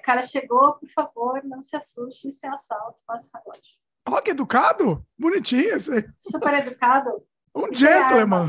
O 0.00 0.02
cara 0.02 0.22
chegou, 0.22 0.72
por 0.78 0.88
favor, 0.88 1.44
não 1.44 1.62
se 1.62 1.76
assuste, 1.76 2.32
sem 2.32 2.48
assalto, 2.48 2.98
faça 3.06 3.28
o 3.28 3.38
relógio. 3.38 3.74
Ó, 4.08 4.20
que 4.22 4.30
educado! 4.30 5.06
Bonitinho 5.16 5.76
esse. 5.76 6.10
Super 6.18 6.54
educado. 6.54 7.22
Um 7.54 7.72
gentleman. 7.72 8.48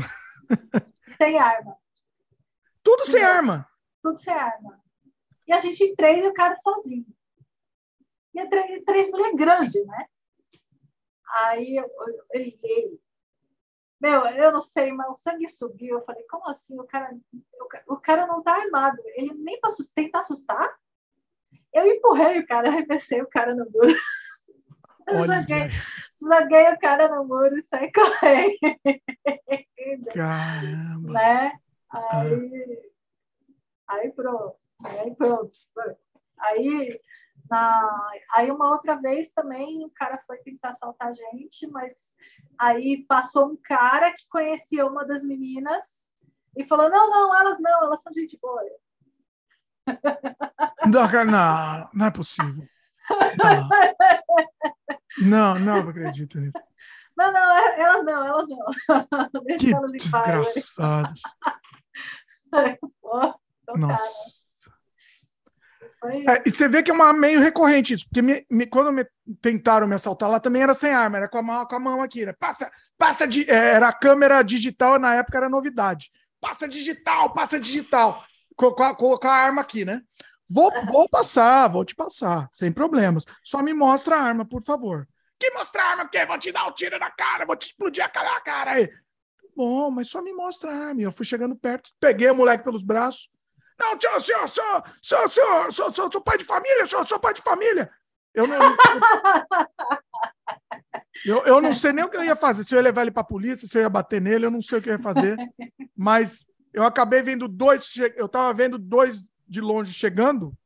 Sem 1.18 1.38
arma. 1.38 1.76
Tudo 2.82 3.04
sem 3.04 3.22
arma. 3.22 3.68
Tudo 4.02 4.18
sem 4.18 4.32
arma. 4.32 4.82
E 5.46 5.52
a 5.52 5.58
gente 5.58 5.84
em 5.84 5.94
três 5.94 6.24
e 6.24 6.28
o 6.28 6.32
cara 6.32 6.56
sozinho. 6.56 7.06
E 8.32 8.40
a 8.40 8.48
três, 8.48 8.82
três 8.82 9.10
mulheres 9.10 9.36
grandes, 9.36 9.86
né? 9.86 10.06
Aí 11.28 11.76
eu, 11.76 11.84
eu, 12.32 12.52
eu. 12.62 13.00
Meu, 14.00 14.26
eu 14.26 14.52
não 14.52 14.60
sei, 14.62 14.90
mas 14.90 15.08
o 15.10 15.14
sangue 15.14 15.46
subiu. 15.48 15.98
Eu 15.98 16.04
falei, 16.04 16.22
como 16.24 16.48
assim? 16.48 16.80
O 16.80 16.84
cara, 16.84 17.14
o, 17.34 17.94
o 17.94 17.96
cara 17.98 18.26
não 18.26 18.42
tá 18.42 18.54
armado. 18.54 18.98
Ele 19.14 19.34
nem 19.34 19.60
para 19.60 19.70
tentar 19.94 20.20
assustar. 20.20 20.81
Eu 21.72 21.86
empurrei 21.86 22.38
o 22.40 22.46
cara, 22.46 22.68
arremessei 22.68 23.22
o 23.22 23.28
cara 23.28 23.54
no 23.54 23.64
muro. 23.70 23.94
Joguei, 25.10 25.68
joguei, 26.20 26.72
o 26.72 26.78
cara 26.78 27.08
no 27.08 27.24
muro 27.24 27.58
e 27.58 27.62
saí 27.62 27.90
correndo. 27.92 28.58
Caramba! 30.14 31.12
Né? 31.12 31.52
Aí, 31.90 32.92
ah. 33.88 33.94
aí 33.94 34.12
pronto. 34.12 34.56
Aí 34.84 35.14
pronto. 35.14 35.54
Aí, 36.38 37.00
Na... 37.50 38.10
Aí 38.34 38.50
uma 38.50 38.70
outra 38.70 38.94
vez 38.96 39.30
também 39.30 39.84
o 39.84 39.90
cara 39.90 40.22
foi 40.26 40.38
tentar 40.38 40.70
assaltar 40.70 41.08
a 41.08 41.12
gente, 41.12 41.66
mas 41.66 42.14
aí 42.58 43.04
passou 43.08 43.50
um 43.50 43.56
cara 43.56 44.12
que 44.12 44.28
conhecia 44.28 44.86
uma 44.86 45.04
das 45.04 45.24
meninas 45.24 46.08
e 46.56 46.64
falou: 46.64 46.88
não, 46.88 47.10
não, 47.10 47.36
elas 47.36 47.60
não, 47.60 47.84
elas 47.84 48.02
são 48.02 48.12
gente 48.12 48.38
boa. 48.40 48.62
Não, 50.86 51.08
não, 51.26 51.90
não 51.94 52.06
é 52.06 52.10
possível. 52.10 52.66
Não, 55.18 55.58
não, 55.58 55.58
não 55.58 55.88
acredito 55.88 56.40
nisso. 56.40 56.52
Não, 57.16 57.32
não, 57.32 57.56
é, 57.56 57.80
elas 57.80 58.04
não, 58.04 58.26
elas 58.26 58.48
não. 58.48 59.42
Deixa 59.44 59.64
que 59.66 59.74
elas 59.74 59.92
desgraçados. 59.92 61.22
Pô, 63.00 63.34
Nossa. 63.76 64.42
É, 66.04 66.42
e 66.46 66.50
você 66.50 66.68
vê 66.68 66.82
que 66.82 66.90
é 66.90 66.94
uma, 66.94 67.12
meio 67.12 67.40
recorrente 67.40 67.94
isso, 67.94 68.06
porque 68.08 68.22
me, 68.22 68.44
me, 68.50 68.66
quando 68.66 68.90
me, 68.92 69.06
tentaram 69.40 69.86
me 69.86 69.94
assaltar 69.94 70.28
lá 70.28 70.40
também 70.40 70.60
era 70.60 70.74
sem 70.74 70.92
arma, 70.92 71.18
era 71.18 71.28
com 71.28 71.38
a 71.38 71.42
mão, 71.42 71.64
com 71.64 71.76
a 71.76 71.80
mão 71.80 72.02
aqui, 72.02 72.26
né? 72.26 72.32
Passa, 72.32 72.68
passa 72.98 73.26
de, 73.26 73.48
é, 73.48 73.74
era 73.74 73.88
a 73.88 73.92
câmera 73.92 74.42
digital, 74.42 74.98
na 74.98 75.14
época 75.14 75.38
era 75.38 75.48
novidade. 75.48 76.10
Passa 76.40 76.66
digital, 76.66 77.32
passa 77.32 77.60
digital, 77.60 78.24
com, 78.56 78.72
com, 78.72 78.82
a, 78.82 79.30
a 79.30 79.34
arma 79.34 79.62
aqui, 79.62 79.84
né? 79.84 80.00
Vou, 80.48 80.70
vou 80.86 81.08
passar, 81.08 81.68
vou 81.68 81.84
te 81.84 81.94
passar, 81.94 82.48
sem 82.52 82.70
problemas. 82.72 83.24
Só 83.42 83.62
me 83.62 83.72
mostra 83.72 84.16
a 84.16 84.20
arma, 84.20 84.44
por 84.44 84.62
favor. 84.62 85.08
Que 85.38 85.50
mostrar 85.50 85.84
a 85.84 85.90
arma 85.90 86.04
o 86.04 86.08
quê? 86.08 86.24
Vou 86.26 86.38
te 86.38 86.52
dar 86.52 86.66
um 86.66 86.72
tiro 86.72 86.98
na 86.98 87.10
cara, 87.10 87.46
vou 87.46 87.56
te 87.56 87.66
explodir 87.66 88.04
a 88.04 88.08
cara 88.08 88.72
aí. 88.72 88.88
Bom, 89.56 89.90
mas 89.90 90.08
só 90.08 90.22
me 90.22 90.32
mostra 90.32 90.70
a 90.70 90.88
arma. 90.88 91.02
Eu 91.02 91.12
fui 91.12 91.24
chegando 91.24 91.56
perto, 91.56 91.90
peguei 91.98 92.30
o 92.30 92.34
moleque 92.34 92.64
pelos 92.64 92.82
braços, 92.82 93.30
não, 93.82 93.98
tio, 93.98 94.20
senhor, 94.20 94.48
senhor, 94.48 94.82
senhor, 95.02 95.28
senhor, 95.28 95.72
sou, 95.72 95.92
sou, 95.92 96.12
sou 96.12 96.20
pai 96.20 96.38
de 96.38 96.44
família, 96.44 96.86
senhor, 96.86 97.06
sou 97.06 97.18
pai 97.18 97.34
de 97.34 97.42
família. 97.42 97.90
Eu 98.32 98.46
não. 98.46 98.76
Eu, 101.24 101.44
eu 101.44 101.60
não 101.60 101.72
sei 101.72 101.92
nem 101.92 102.04
o 102.04 102.08
que 102.08 102.16
eu 102.16 102.24
ia 102.24 102.34
fazer. 102.34 102.64
Se 102.64 102.74
eu 102.74 102.78
ia 102.78 102.82
levar 102.82 103.02
ele 103.02 103.10
para 103.10 103.22
a 103.22 103.26
polícia, 103.26 103.68
se 103.68 103.76
eu 103.76 103.82
ia 103.82 103.88
bater 103.88 104.20
nele, 104.20 104.46
eu 104.46 104.50
não 104.50 104.62
sei 104.62 104.78
o 104.78 104.82
que 104.82 104.88
eu 104.88 104.94
ia 104.94 104.98
fazer. 104.98 105.36
Mas 105.96 106.46
eu 106.72 106.84
acabei 106.84 107.22
vendo 107.22 107.46
dois. 107.46 107.96
Eu 108.16 108.26
estava 108.26 108.52
vendo 108.52 108.78
dois 108.78 109.26
de 109.46 109.60
longe 109.60 109.92
chegando. 109.92 110.56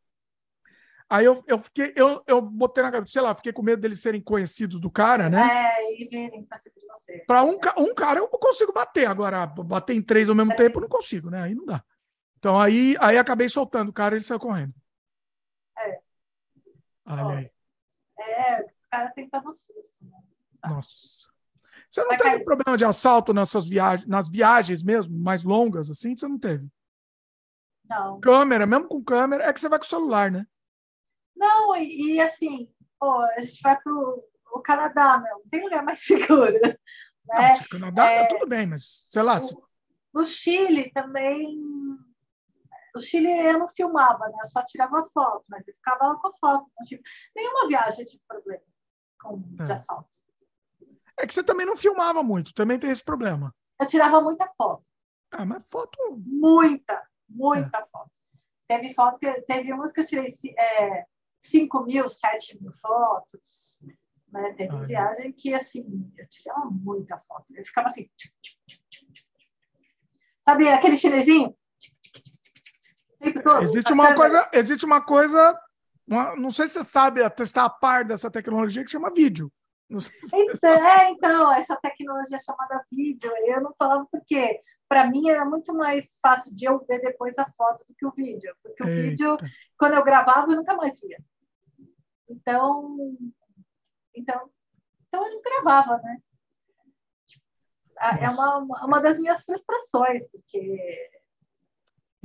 Aí 1.08 1.24
eu, 1.24 1.42
eu 1.46 1.60
fiquei, 1.60 1.92
eu, 1.94 2.22
eu 2.26 2.42
botei 2.42 2.82
na 2.82 2.90
cabeça, 2.90 3.12
sei 3.12 3.22
lá, 3.22 3.32
fiquei 3.32 3.52
com 3.52 3.62
medo 3.62 3.80
deles 3.80 4.00
serem 4.00 4.20
conhecidos 4.20 4.80
do 4.80 4.90
cara, 4.90 5.30
né? 5.30 5.40
É, 5.40 6.02
e 6.02 6.08
virem 6.08 6.44
para 6.44 6.58
cima 6.58 6.74
de 6.76 6.86
você. 6.86 7.24
Para 7.26 7.44
um, 7.44 7.56
um 7.78 7.94
cara 7.94 8.18
eu 8.18 8.26
consigo 8.28 8.72
bater, 8.72 9.06
agora 9.06 9.46
bater 9.46 9.94
em 9.94 10.02
três 10.02 10.28
ao 10.28 10.34
mesmo 10.34 10.52
é. 10.52 10.56
tempo 10.56 10.78
eu 10.78 10.82
não 10.82 10.88
consigo, 10.88 11.30
né? 11.30 11.42
Aí 11.42 11.54
não 11.54 11.64
dá. 11.64 11.84
Então 12.38 12.60
aí, 12.60 12.96
aí 12.98 13.16
acabei 13.16 13.48
soltando 13.48 13.90
o 13.90 13.92
cara 13.92 14.14
e 14.14 14.18
ele 14.18 14.24
saiu 14.24 14.40
correndo. 14.40 14.74
É. 15.78 16.00
Olha 17.06 17.36
aí. 17.36 17.50
É, 18.18 18.64
os 18.64 18.86
caras 18.86 19.12
têm 19.14 19.28
que 19.28 19.36
estar 19.36 19.42
no 19.46 19.54
susto. 19.54 20.04
Né? 20.04 20.18
Tá. 20.60 20.68
Nossa. 20.70 21.35
Você 21.96 22.02
não 22.02 22.08
Vai 22.08 22.18
teve 22.18 22.30
cair. 22.30 22.44
problema 22.44 22.76
de 22.76 22.84
assalto 22.84 23.32
nessas 23.32 23.66
viagens, 23.66 24.06
nas 24.06 24.28
viagens 24.28 24.82
mesmo, 24.82 25.18
mais 25.18 25.42
longas, 25.42 25.90
assim? 25.90 26.14
Você 26.14 26.28
não 26.28 26.38
teve? 26.38 26.68
Não. 27.88 28.20
Câmera, 28.20 28.66
mesmo 28.66 28.86
com 28.86 29.02
câmera, 29.02 29.44
é 29.44 29.52
que 29.52 29.58
você 29.58 29.66
vai 29.66 29.78
com 29.78 29.86
o 29.86 29.88
celular, 29.88 30.30
né? 30.30 30.46
Não, 31.34 31.74
e, 31.74 32.16
e 32.16 32.20
assim, 32.20 32.70
pô, 33.00 33.18
a 33.18 33.40
gente 33.40 33.62
vai 33.62 33.80
pro 33.80 34.22
o 34.52 34.60
Canadá, 34.60 35.16
meu, 35.16 35.38
não 35.38 35.48
tem 35.48 35.62
lugar 35.62 35.82
mais 35.82 36.00
seguro. 36.04 36.52
Né? 36.52 36.76
Não, 37.26 37.68
Canadá 37.70 38.10
é, 38.10 38.26
tudo 38.26 38.46
bem, 38.46 38.66
mas 38.66 39.06
sei 39.10 39.22
lá. 39.22 39.38
O, 39.38 39.40
se... 39.40 39.56
No 40.12 40.26
Chile 40.26 40.90
também 40.92 41.58
no 42.94 43.00
Chile 43.00 43.30
eu 43.30 43.58
não 43.58 43.68
filmava, 43.68 44.28
né? 44.28 44.36
Eu 44.38 44.46
só 44.46 44.62
tirava 44.62 45.08
foto, 45.14 45.46
mas 45.48 45.66
eu 45.66 45.74
ficava 45.74 46.08
lá 46.08 46.16
com 46.16 46.28
a 46.28 46.36
foto. 46.36 46.70
Não 46.78 46.86
tive 46.86 47.02
nenhuma 47.34 47.68
viagem 47.68 48.04
tive 48.04 48.22
problema 48.28 48.62
com, 49.18 49.42
é. 49.60 49.64
de 49.64 49.72
assalto. 49.72 50.15
É 51.18 51.26
que 51.26 51.32
você 51.32 51.42
também 51.42 51.66
não 51.66 51.76
filmava 51.76 52.22
muito, 52.22 52.52
também 52.52 52.78
tem 52.78 52.90
esse 52.90 53.02
problema. 53.02 53.54
Eu 53.80 53.86
tirava 53.86 54.20
muita 54.20 54.46
foto. 54.56 54.84
Ah, 55.30 55.44
mas 55.44 55.62
foto. 55.68 55.98
Muita, 56.18 57.02
muita 57.28 57.78
é. 57.78 57.86
foto. 57.86 58.10
Teve 58.68 58.94
foto 58.94 59.18
que 59.18 59.30
teve 59.42 59.72
umas 59.72 59.92
que 59.92 60.00
eu 60.00 60.06
tirei 60.06 60.26
é, 60.58 61.04
5 61.40 61.84
mil, 61.84 62.08
7 62.08 62.60
mil 62.60 62.72
fotos. 62.72 63.84
Né? 64.28 64.54
Teve 64.54 64.76
ah, 64.76 64.80
viagem 64.80 65.32
que 65.32 65.54
assim, 65.54 66.12
eu 66.16 66.28
tirava 66.28 66.66
muita 66.70 67.18
foto. 67.18 67.46
Eu 67.54 67.64
ficava 67.64 67.86
assim. 67.88 68.10
Sabe 70.44 70.68
aquele 70.68 70.96
chinesinho? 70.96 71.56
Existe 73.62 73.92
uma 73.92 74.14
coisa, 74.14 74.50
existe 74.52 74.84
uma 74.84 75.00
coisa, 75.00 75.60
uma, 76.06 76.36
não 76.36 76.50
sei 76.50 76.68
se 76.68 76.74
você 76.74 76.84
sabe 76.84 77.28
testar 77.30 77.64
a 77.64 77.70
par 77.70 78.04
dessa 78.04 78.30
tecnologia 78.30 78.84
que 78.84 78.90
chama 78.90 79.12
vídeo. 79.12 79.50
Então, 79.88 80.70
é, 80.70 81.10
então, 81.10 81.52
essa 81.52 81.76
tecnologia 81.76 82.38
chamada 82.40 82.84
vídeo, 82.90 83.30
eu 83.46 83.60
não 83.60 83.72
falava 83.78 84.06
porque 84.10 84.60
para 84.88 85.08
mim 85.08 85.28
era 85.28 85.44
muito 85.44 85.72
mais 85.74 86.18
fácil 86.20 86.54
de 86.54 86.64
eu 86.64 86.84
ver 86.86 87.00
depois 87.00 87.38
a 87.38 87.48
foto 87.52 87.84
do 87.88 87.94
que 87.94 88.06
o 88.06 88.12
vídeo, 88.12 88.54
porque 88.62 88.82
o 88.82 88.86
Eita. 88.88 89.02
vídeo, 89.02 89.36
quando 89.78 89.94
eu 89.94 90.04
gravava, 90.04 90.50
eu 90.50 90.56
nunca 90.56 90.74
mais 90.74 91.00
via. 91.00 91.18
Então, 92.28 93.16
então, 94.14 94.50
então 95.06 95.24
eu 95.24 95.34
não 95.34 95.42
gravava, 95.42 95.98
né? 96.02 96.18
É 98.20 98.28
uma, 98.28 98.58
uma 98.84 99.00
das 99.00 99.18
minhas 99.18 99.42
frustrações, 99.44 100.28
porque 100.30 101.10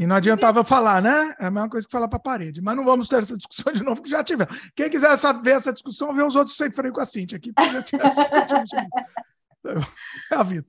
e 0.02 0.07
não 0.07 0.15
adiantava 0.15 0.64
falar, 0.64 0.99
né? 0.99 1.36
É 1.40 1.45
a 1.45 1.52
mesma 1.52 1.69
coisa 1.69 1.86
que 1.86 1.91
falar 1.91 2.07
para 2.07 2.18
a 2.18 2.19
parede. 2.19 2.60
Mas 2.60 2.76
não 2.76 2.84
vamos 2.84 3.07
ter 3.07 3.19
essa 3.19 3.38
discussão 3.38 3.72
de 3.72 3.84
novo, 3.84 4.02
que 4.02 4.10
já 4.10 4.23
tivemos. 4.23 4.72
Quem 4.76 4.90
quiser 4.90 5.15
ver 5.44 5.52
essa 5.52 5.72
discussão, 5.72 6.11
vê 6.11 6.23
os 6.23 6.36
outros 6.36 6.57
sem 6.57 6.72
freio 6.72 6.91
com 6.91 7.02
a 7.02 7.06
Cintia 7.06 7.38
aqui, 7.38 7.53
porque 7.53 7.69
já 7.69 7.84
tivemos. 7.84 8.18
é 10.32 10.36
a 10.36 10.41
vida. 10.41 10.65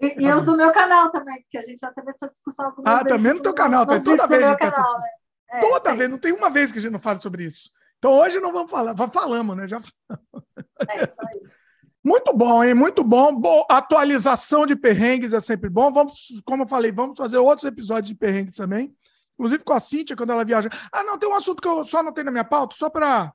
E, 0.00 0.06
é 0.06 0.22
e 0.22 0.32
os 0.32 0.44
do 0.44 0.56
meu 0.56 0.70
canal 0.70 1.10
também, 1.10 1.42
porque 1.42 1.58
a 1.58 1.62
gente 1.62 1.80
já 1.80 1.90
teve 1.90 2.08
essa 2.08 2.28
discussão. 2.28 2.72
Ah, 2.84 3.04
também 3.04 3.34
no 3.34 3.42
teu 3.42 3.52
canal, 3.52 3.84
tem 3.84 4.00
toda 4.00 4.28
vez. 4.28 4.42
Canal, 4.42 4.56
essa 4.60 4.70
discussão. 4.70 5.00
Né? 5.00 5.08
É, 5.50 5.58
toda 5.58 5.94
vez, 5.96 6.08
não 6.08 6.18
tem 6.18 6.32
uma 6.32 6.48
vez 6.48 6.70
que 6.70 6.78
a 6.78 6.80
gente 6.80 6.92
não 6.92 7.00
fala 7.00 7.18
sobre 7.18 7.42
isso. 7.46 7.72
Então 7.98 8.12
hoje 8.12 8.38
não 8.38 8.52
vamos 8.52 8.70
falar, 8.70 8.94
falamos, 9.12 9.56
né? 9.56 9.66
Já 9.66 9.80
falamos. 9.80 10.46
É 10.88 11.02
isso 11.02 11.16
aí. 11.26 11.40
Muito 12.04 12.32
bom, 12.32 12.62
hein? 12.62 12.74
Muito 12.74 13.02
bom. 13.02 13.40
Atualização 13.68 14.64
de 14.64 14.76
perrengues 14.76 15.32
é 15.32 15.40
sempre 15.40 15.68
bom. 15.68 15.92
Vamos, 15.92 16.40
como 16.44 16.62
eu 16.62 16.66
falei, 16.66 16.92
vamos 16.92 17.18
fazer 17.18 17.38
outros 17.38 17.66
episódios 17.66 18.08
de 18.08 18.14
perrengues 18.14 18.56
também. 18.56 18.94
Inclusive 19.34 19.64
com 19.64 19.72
a 19.72 19.80
Cíntia, 19.80 20.16
quando 20.16 20.30
ela 20.30 20.44
viaja. 20.44 20.68
Ah, 20.92 21.04
não, 21.04 21.18
tem 21.18 21.28
um 21.28 21.34
assunto 21.34 21.60
que 21.60 21.68
eu 21.68 21.84
só 21.84 21.98
anotei 21.98 22.24
na 22.24 22.30
minha 22.30 22.44
pauta, 22.44 22.74
só 22.76 22.90
para. 22.90 23.32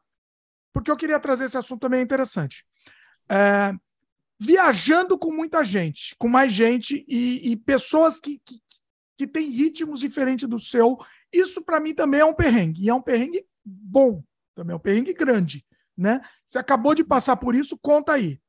Porque 0.73 0.89
eu 0.89 0.97
queria 0.97 1.19
trazer 1.19 1.45
esse 1.45 1.57
assunto 1.57 1.81
também 1.81 2.01
interessante. 2.01 2.65
É... 3.29 3.73
Viajando 4.39 5.17
com 5.17 5.31
muita 5.31 5.63
gente, 5.63 6.15
com 6.17 6.27
mais 6.27 6.51
gente 6.51 7.05
e, 7.07 7.51
e 7.51 7.55
pessoas 7.55 8.19
que, 8.19 8.41
que, 8.43 8.61
que 9.17 9.27
têm 9.27 9.49
ritmos 9.49 9.99
diferentes 9.99 10.49
do 10.49 10.59
seu. 10.59 10.97
Isso, 11.31 11.63
para 11.63 11.79
mim, 11.79 11.93
também 11.93 12.19
é 12.19 12.25
um 12.25 12.33
perrengue. 12.33 12.83
E 12.83 12.89
é 12.89 12.93
um 12.93 13.01
perrengue 13.01 13.45
bom, 13.63 14.21
também 14.53 14.73
é 14.73 14.75
um 14.75 14.79
perrengue 14.79 15.13
grande. 15.13 15.65
Né? 15.95 16.19
Você 16.45 16.57
acabou 16.57 16.93
de 16.93 17.03
passar 17.03 17.37
por 17.37 17.55
isso, 17.55 17.77
conta 17.81 18.13
aí. 18.13 18.41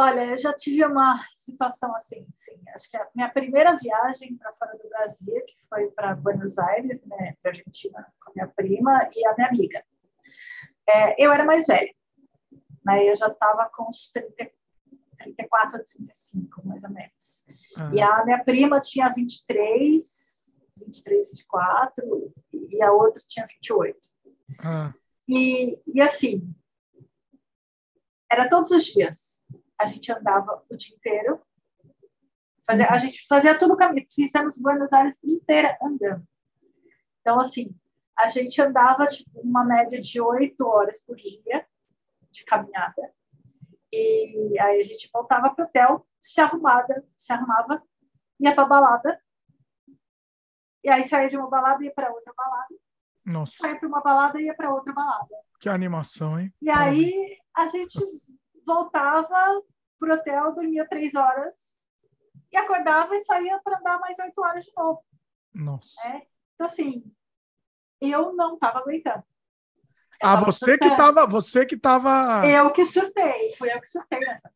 Olha, 0.00 0.24
eu 0.24 0.36
já 0.38 0.54
tive 0.54 0.82
uma 0.86 1.22
situação 1.36 1.94
assim, 1.94 2.26
sim. 2.32 2.58
Acho 2.74 2.90
que 2.90 2.96
a 2.96 3.06
minha 3.14 3.28
primeira 3.28 3.76
viagem 3.76 4.34
para 4.34 4.50
fora 4.54 4.78
do 4.78 4.88
Brasil, 4.88 5.44
que 5.44 5.54
foi 5.68 5.90
para 5.90 6.14
Buenos 6.14 6.58
Aires, 6.58 7.04
né, 7.04 7.36
para 7.42 7.50
Argentina, 7.50 8.10
com 8.18 8.30
a 8.30 8.34
minha 8.34 8.48
prima 8.48 9.10
e 9.14 9.26
a 9.26 9.34
minha 9.34 9.48
amiga. 9.48 9.84
É, 10.88 11.22
eu 11.22 11.30
era 11.30 11.44
mais 11.44 11.66
velha, 11.66 11.94
né? 12.82 13.10
Eu 13.10 13.14
já 13.14 13.26
estava 13.26 13.68
com 13.74 13.90
uns 13.90 14.10
30, 14.10 14.50
34, 15.18 15.84
35, 15.84 16.66
mais 16.66 16.82
ou 16.82 16.90
menos. 16.90 17.44
Uhum. 17.76 17.92
E 17.92 18.00
a 18.00 18.24
minha 18.24 18.42
prima 18.42 18.80
tinha 18.80 19.12
23, 19.12 20.58
23, 20.78 21.28
24, 21.28 22.32
e 22.54 22.82
a 22.82 22.90
outra 22.90 23.20
tinha 23.28 23.46
28. 23.46 23.98
Uhum. 24.64 24.94
E, 25.28 25.72
e 25.94 26.00
assim, 26.00 26.42
era 28.32 28.48
todos 28.48 28.70
os 28.70 28.84
dias 28.84 29.39
a 29.80 29.86
gente 29.86 30.12
andava 30.12 30.62
o 30.68 30.76
dia 30.76 30.94
inteiro. 30.94 31.40
Fazia, 32.66 32.86
a 32.88 32.98
gente 32.98 33.26
fazia 33.26 33.58
todo 33.58 33.72
o 33.72 33.76
caminho, 33.76 34.06
fizemos 34.14 34.58
Buenos 34.58 34.92
Aires 34.92 35.18
inteira 35.24 35.78
andando. 35.82 36.22
Então, 37.20 37.40
assim, 37.40 37.74
a 38.16 38.28
gente 38.28 38.60
andava 38.60 39.06
tipo, 39.06 39.40
uma 39.40 39.64
média 39.64 39.98
de 39.98 40.20
oito 40.20 40.66
horas 40.66 41.02
por 41.02 41.16
dia 41.16 41.66
de 42.30 42.44
caminhada. 42.44 43.10
E 43.90 44.56
aí 44.60 44.80
a 44.80 44.84
gente 44.84 45.08
voltava 45.12 45.50
para 45.50 45.64
o 45.64 45.66
hotel, 45.66 46.06
se 46.20 46.40
arrumada, 46.40 47.04
se 47.16 47.32
arrumava, 47.32 47.82
ia 48.38 48.54
para 48.54 48.66
balada. 48.66 49.18
E 50.84 50.90
aí 50.90 51.02
saía 51.04 51.28
de 51.28 51.38
uma 51.38 51.48
balada 51.48 51.82
e 51.82 51.86
ia 51.86 51.94
para 51.94 52.12
outra 52.12 52.32
balada. 52.36 52.74
Nossa. 53.24 53.56
Saía 53.56 53.78
para 53.78 53.88
uma 53.88 54.02
balada 54.02 54.40
e 54.40 54.44
ia 54.44 54.54
para 54.54 54.72
outra 54.72 54.92
balada. 54.92 55.34
Que 55.58 55.68
animação, 55.68 56.38
hein? 56.38 56.52
E 56.60 56.70
aí 56.70 57.36
a 57.54 57.66
gente 57.66 57.98
voltava 58.66 59.62
pro 59.98 60.14
hotel, 60.14 60.54
dormia 60.54 60.88
três 60.88 61.14
horas 61.14 61.78
e 62.52 62.56
acordava 62.56 63.14
e 63.14 63.24
saía 63.24 63.60
para 63.62 63.78
andar 63.78 63.98
mais 63.98 64.18
oito 64.18 64.40
horas 64.40 64.64
de 64.64 64.72
novo. 64.76 65.02
Nossa. 65.54 66.08
É? 66.08 66.22
Então, 66.54 66.66
assim, 66.66 67.04
eu 68.00 68.34
não 68.34 68.54
estava 68.54 68.78
aguentando. 68.78 69.24
Ah, 70.22 70.36
você 70.36 70.76
que 70.76 70.96
tava, 70.96 71.26
você 71.26 71.64
que 71.64 71.78
tava. 71.78 72.46
Eu 72.46 72.70
que 72.72 72.84
surtei, 72.84 73.54
fui 73.56 73.72
eu 73.72 73.80
que 73.80 73.88
surtei 73.88 74.20
nessa 74.20 74.50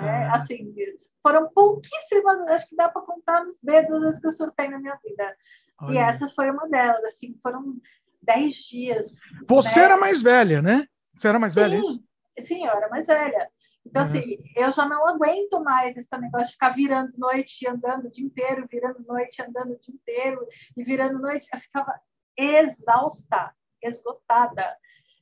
é, 0.00 0.26
ah. 0.26 0.34
assim, 0.34 0.74
foram 1.22 1.48
pouquíssimas, 1.50 2.40
acho 2.50 2.68
que 2.68 2.76
dá 2.76 2.88
para 2.88 3.02
contar 3.02 3.44
nos 3.44 3.58
dedos 3.60 3.90
as 3.92 4.00
vezes 4.02 4.20
que 4.20 4.26
eu 4.26 4.30
surtei 4.30 4.68
na 4.68 4.78
minha 4.78 4.98
vida. 5.04 5.36
Olha. 5.80 5.94
E 5.94 5.98
essa 5.98 6.28
foi 6.28 6.50
uma 6.50 6.68
delas, 6.68 7.04
assim, 7.04 7.36
foram 7.42 7.76
dez 8.22 8.54
dias. 8.54 9.20
Você 9.48 9.80
né? 9.80 9.84
era 9.86 9.96
mais 9.96 10.22
velha, 10.22 10.62
né? 10.62 10.86
Você 11.14 11.28
era 11.28 11.38
mais 11.38 11.52
sim, 11.52 11.60
velha, 11.60 11.76
isso? 11.78 12.02
Sim, 12.40 12.64
eu 12.64 12.72
era 12.72 12.88
mais 12.88 13.06
velha. 13.06 13.50
Então, 13.86 14.02
uhum. 14.02 14.08
assim, 14.08 14.38
eu 14.54 14.70
já 14.70 14.86
não 14.86 15.06
aguento 15.08 15.62
mais 15.62 15.96
esse 15.96 16.16
negócio 16.18 16.48
de 16.48 16.52
ficar 16.52 16.70
virando 16.70 17.12
noite 17.16 17.64
e 17.64 17.68
andando 17.68 18.06
o 18.06 18.10
dia 18.10 18.24
inteiro, 18.24 18.66
virando 18.70 19.02
noite 19.04 19.42
andando 19.42 19.72
o 19.72 19.78
dia 19.78 19.94
inteiro, 19.94 20.46
e 20.76 20.84
virando 20.84 21.18
noite. 21.18 21.46
Eu 21.52 21.58
ficava 21.58 21.98
exausta, 22.36 23.54
esgotada, 23.82 24.76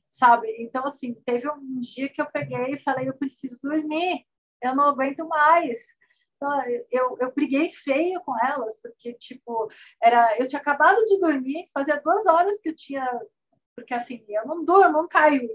sabe? 0.07 0.47
Então, 0.59 0.85
assim, 0.85 1.13
teve 1.25 1.49
um 1.49 1.79
dia 1.79 2.09
que 2.09 2.21
eu 2.21 2.25
peguei 2.25 2.73
e 2.73 2.79
falei: 2.79 3.07
eu 3.07 3.17
preciso 3.17 3.57
dormir, 3.63 4.25
eu 4.61 4.75
não 4.75 4.85
aguento 4.85 5.27
mais. 5.27 5.77
Então, 6.35 6.63
eu, 6.91 7.17
eu 7.19 7.33
briguei 7.33 7.69
feio 7.69 8.21
com 8.21 8.37
elas, 8.45 8.79
porque, 8.81 9.13
tipo, 9.13 9.71
era, 10.01 10.37
eu 10.37 10.47
tinha 10.47 10.61
acabado 10.61 11.03
de 11.05 11.19
dormir, 11.19 11.67
fazia 11.73 11.99
duas 12.01 12.25
horas 12.27 12.59
que 12.61 12.69
eu 12.69 12.75
tinha. 12.75 13.07
Porque, 13.75 13.93
assim, 13.93 14.23
eu 14.27 14.45
não 14.45 14.63
durmo, 14.63 14.91
não 14.91 15.07
caio 15.07 15.49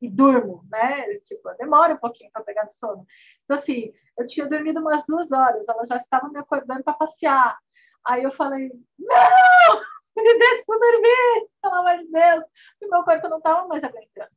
e 0.00 0.08
durmo, 0.08 0.64
né? 0.70 1.12
Tipo, 1.24 1.52
demora 1.54 1.94
um 1.94 1.98
pouquinho 1.98 2.30
para 2.30 2.44
pegar 2.44 2.64
no 2.64 2.70
sono. 2.70 3.06
Então, 3.44 3.56
assim, 3.56 3.92
eu 4.18 4.26
tinha 4.26 4.46
dormido 4.46 4.80
umas 4.80 5.04
duas 5.06 5.32
horas, 5.32 5.68
elas 5.68 5.88
já 5.88 5.96
estavam 5.96 6.30
me 6.30 6.38
acordando 6.38 6.82
para 6.82 6.94
passear. 6.94 7.58
Aí 8.04 8.22
eu 8.22 8.30
falei: 8.32 8.70
não, 8.98 9.80
me 10.16 10.38
deixa 10.38 10.64
dormir, 10.66 11.48
pelo 11.62 11.74
amor 11.74 11.98
de 11.98 12.10
Deus, 12.10 12.44
porque 12.72 12.90
meu 12.90 13.04
corpo 13.04 13.28
não 13.28 13.38
estava 13.38 13.66
mais 13.66 13.84
aguentando. 13.84 14.30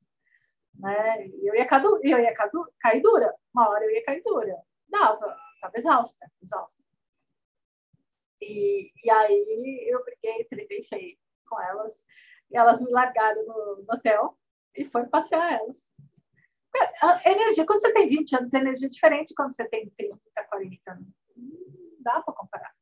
Né? 0.76 1.28
Eu 1.44 1.56
ia, 1.56 1.66
cadu, 1.66 2.00
eu 2.04 2.20
ia 2.20 2.34
cadu, 2.34 2.66
cair 2.80 3.02
dura, 3.02 3.34
uma 3.54 3.70
hora 3.70 3.84
eu 3.84 3.92
ia 3.92 4.04
cair 4.06 4.22
dura. 4.24 4.56
Dava, 4.88 5.38
estava 5.56 5.78
exausta, 5.78 6.32
exausta. 6.42 6.82
E, 8.42 8.92
e 9.04 9.10
aí 9.12 9.88
eu 9.90 10.04
briguei, 10.04 10.46
tretei 10.46 10.84
feio 10.84 11.18
com 11.50 11.62
elas, 11.62 11.92
e 12.50 12.58
elas 12.58 12.82
me 12.82 12.90
largaram 12.92 13.46
no, 13.46 13.84
no 13.84 13.94
hotel 13.94 14.40
e 14.80 14.86
foram 14.86 15.10
passear 15.10 15.54
elas. 15.54 15.92
A 17.02 17.30
energia, 17.30 17.66
quando 17.66 17.82
você 17.82 17.92
tem 17.92 18.08
20 18.08 18.36
anos, 18.38 18.54
a 18.54 18.60
energia 18.60 18.88
é 18.88 18.90
diferente 18.90 19.34
quando 19.36 19.54
você 19.54 19.68
tem 19.68 19.90
30, 19.98 20.18
40 20.50 20.92
anos. 20.92 21.08
Não 21.36 22.02
dá 22.02 22.22
para 22.22 22.34
comparar. 22.34 22.74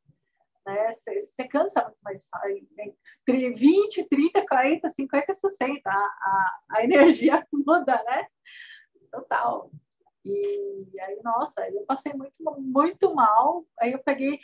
Né? 0.66 0.92
Você, 0.92 1.20
você 1.22 1.48
cansa 1.48 1.84
muito 1.84 1.98
mais 2.04 2.28
fácil. 2.28 2.68
20, 3.28 4.10
30, 4.10 4.46
40, 4.46 4.90
50, 4.90 5.34
60. 5.34 5.90
A, 5.90 5.94
a, 5.94 6.60
a 6.72 6.84
energia 6.84 7.46
muda, 7.52 8.04
né? 8.04 8.28
Total. 9.12 9.72
E 10.24 11.00
aí, 11.00 11.20
nossa, 11.24 11.68
eu 11.70 11.84
passei 11.86 12.14
muito, 12.14 12.36
muito 12.60 13.16
mal. 13.16 13.66
Aí 13.80 13.94
eu 13.94 14.00
peguei, 14.00 14.38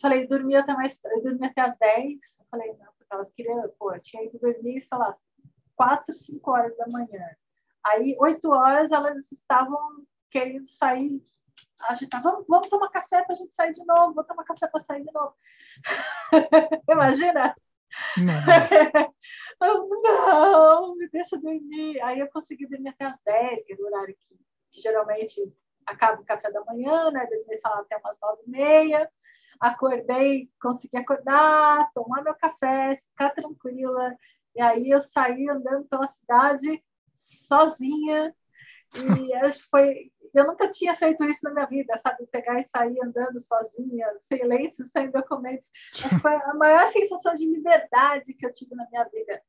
falei, 0.00 0.26
dormi 0.26 0.54
até 0.54 0.72
mais, 0.72 1.02
eu 1.04 1.22
dormi 1.22 1.46
até 1.46 1.60
as 1.60 1.76
10. 1.76 2.38
Eu 2.40 2.46
falei, 2.50 2.68
não, 2.68 2.92
porque 2.96 3.12
elas 3.12 3.30
queriam, 3.32 3.68
pô, 3.78 3.92
eu 3.92 4.00
tinha 4.00 4.24
ido 4.24 4.38
dormir, 4.38 4.80
sei 4.80 4.96
lá, 4.96 5.12
4, 5.76 6.14
5 6.14 6.50
horas 6.50 6.76
da 6.76 6.86
manhã. 6.88 7.36
Aí, 7.84 8.16
8 8.18 8.50
horas, 8.50 8.92
elas 8.92 9.30
estavam 9.30 10.04
querendo 10.30 10.66
sair. 10.66 11.22
A 11.88 11.94
gente 11.94 12.08
tá, 12.08 12.18
vamos, 12.18 12.44
vamos 12.48 12.68
tomar 12.68 12.88
café 12.88 13.22
para 13.22 13.34
a 13.34 13.36
gente 13.36 13.54
sair 13.54 13.72
de 13.72 13.84
novo, 13.84 14.14
vou 14.14 14.24
tomar 14.24 14.44
café 14.44 14.66
para 14.66 14.80
sair 14.80 15.04
de 15.04 15.12
novo. 15.12 15.34
Imagina? 16.90 17.54
Não. 18.16 19.14
não, 20.02 20.96
me 20.96 21.08
deixa 21.08 21.38
dormir. 21.38 22.00
Aí 22.02 22.20
eu 22.20 22.28
consegui 22.28 22.66
dormir 22.66 22.88
até 22.88 23.04
as 23.06 23.18
10, 23.24 23.64
que 23.64 23.72
é 23.72 23.76
o 23.76 23.86
horário 23.86 24.16
que, 24.18 24.80
geralmente 24.80 25.40
acaba 25.86 26.20
o 26.20 26.24
café 26.24 26.50
da 26.50 26.64
manhã, 26.64 27.10
né? 27.10 27.26
Dormi, 27.26 27.60
lá, 27.64 27.80
até 27.80 27.96
umas 27.98 28.18
9 28.20 28.42
e 28.46 28.50
meia. 28.50 29.10
Acordei, 29.60 30.50
consegui 30.60 30.96
acordar, 30.96 31.88
tomar 31.94 32.22
meu 32.22 32.34
café, 32.34 32.96
ficar 32.96 33.30
tranquila. 33.30 34.16
E 34.54 34.60
aí 34.60 34.90
eu 34.90 35.00
saí 35.00 35.48
andando 35.48 35.86
pela 35.86 36.06
cidade 36.06 36.82
sozinha. 37.14 38.34
E 38.94 39.34
acho 39.34 39.64
que 39.64 39.70
foi. 39.70 40.12
Eu 40.32 40.46
nunca 40.46 40.68
tinha 40.68 40.94
feito 40.94 41.24
isso 41.24 41.40
na 41.44 41.52
minha 41.52 41.66
vida, 41.66 41.96
sabe? 41.98 42.26
Pegar 42.26 42.58
e 42.58 42.64
sair 42.64 42.98
andando 43.02 43.38
sozinha, 43.40 44.06
sem 44.28 44.44
lenço, 44.44 44.84
sem 44.86 45.10
documento. 45.10 45.64
Acho 45.92 46.08
que 46.08 46.18
foi 46.20 46.34
a 46.34 46.54
maior 46.54 46.86
sensação 46.88 47.34
de 47.34 47.46
liberdade 47.46 48.34
que 48.34 48.44
eu 48.44 48.50
tive 48.50 48.74
na 48.74 48.88
minha 48.88 49.04
vida. 49.04 49.42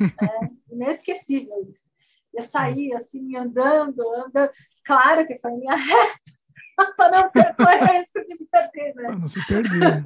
É 0.00 0.48
inesquecível 0.72 1.66
isso. 1.68 1.88
Eu 2.32 2.42
saí 2.42 2.92
assim, 2.92 3.36
andando, 3.36 4.00
andando. 4.14 4.50
Claro 4.84 5.26
que 5.26 5.38
foi 5.38 5.52
minha 5.52 5.74
reta 5.76 6.37
para 6.96 7.22
não 7.22 7.30
ter 7.30 7.54
risco 7.92 8.24
de 8.24 8.34
me 8.34 8.46
perder, 8.46 8.94
né? 8.94 9.16
não 9.18 9.28
se 9.28 9.44
perder. 9.46 10.02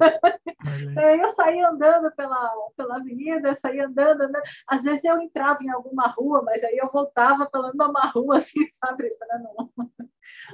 Então, 0.91 1.03
eu 1.09 1.29
saí 1.29 1.61
andando 1.61 2.11
pela, 2.15 2.51
pela 2.75 2.97
avenida, 2.97 3.55
saí 3.55 3.79
andando, 3.79 4.21
andando. 4.21 4.43
Às 4.67 4.83
vezes 4.83 5.03
eu 5.03 5.21
entrava 5.21 5.63
em 5.63 5.69
alguma 5.69 6.07
rua, 6.07 6.41
mas 6.43 6.63
aí 6.63 6.77
eu 6.77 6.87
voltava 6.87 7.45
pela 7.49 7.71
mesma 7.73 8.07
rua, 8.07 8.37
assim, 8.37 8.67
sabe? 8.71 9.09
Falando, 9.17 9.71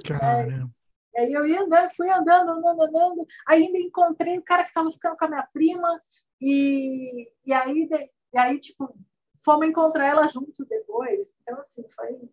Caramba. 0.05 0.69
É, 1.15 1.21
aí 1.21 1.33
eu 1.33 1.47
ia 1.47 1.61
andando, 1.61 1.89
fui 1.95 2.09
andando, 2.09 2.51
andando, 2.51 2.83
andando. 2.83 3.27
Ainda 3.47 3.77
encontrei 3.77 4.37
o 4.37 4.43
cara 4.43 4.63
que 4.63 4.69
estava 4.69 4.91
ficando 4.91 5.17
com 5.17 5.25
a 5.25 5.29
minha 5.29 5.47
prima, 5.53 6.01
e, 6.41 7.29
e, 7.45 7.53
aí, 7.53 7.89
e 8.33 8.37
aí, 8.37 8.59
tipo, 8.59 8.93
fomos 9.43 9.67
encontrar 9.67 10.07
ela 10.07 10.27
juntos 10.27 10.65
depois. 10.67 11.35
Então, 11.41 11.59
assim, 11.59 11.83
foi, 11.89 12.29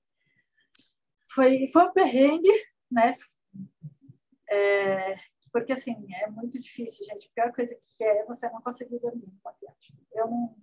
foi, 1.32 1.66
foi 1.72 1.84
um 1.84 1.92
perrengue, 1.92 2.52
né? 2.90 3.16
É, 4.48 5.16
porque, 5.52 5.72
assim, 5.72 6.06
é 6.14 6.28
muito 6.30 6.58
difícil, 6.58 7.04
gente. 7.06 7.28
A 7.28 7.34
pior 7.34 7.54
coisa 7.54 7.74
que 7.74 8.04
é 8.04 8.24
você 8.24 8.48
não 8.50 8.60
conseguir 8.60 8.98
dormir 8.98 9.26
numa 9.26 9.54
viagem. 9.60 9.96
Eu 10.12 10.28
não... 10.28 10.56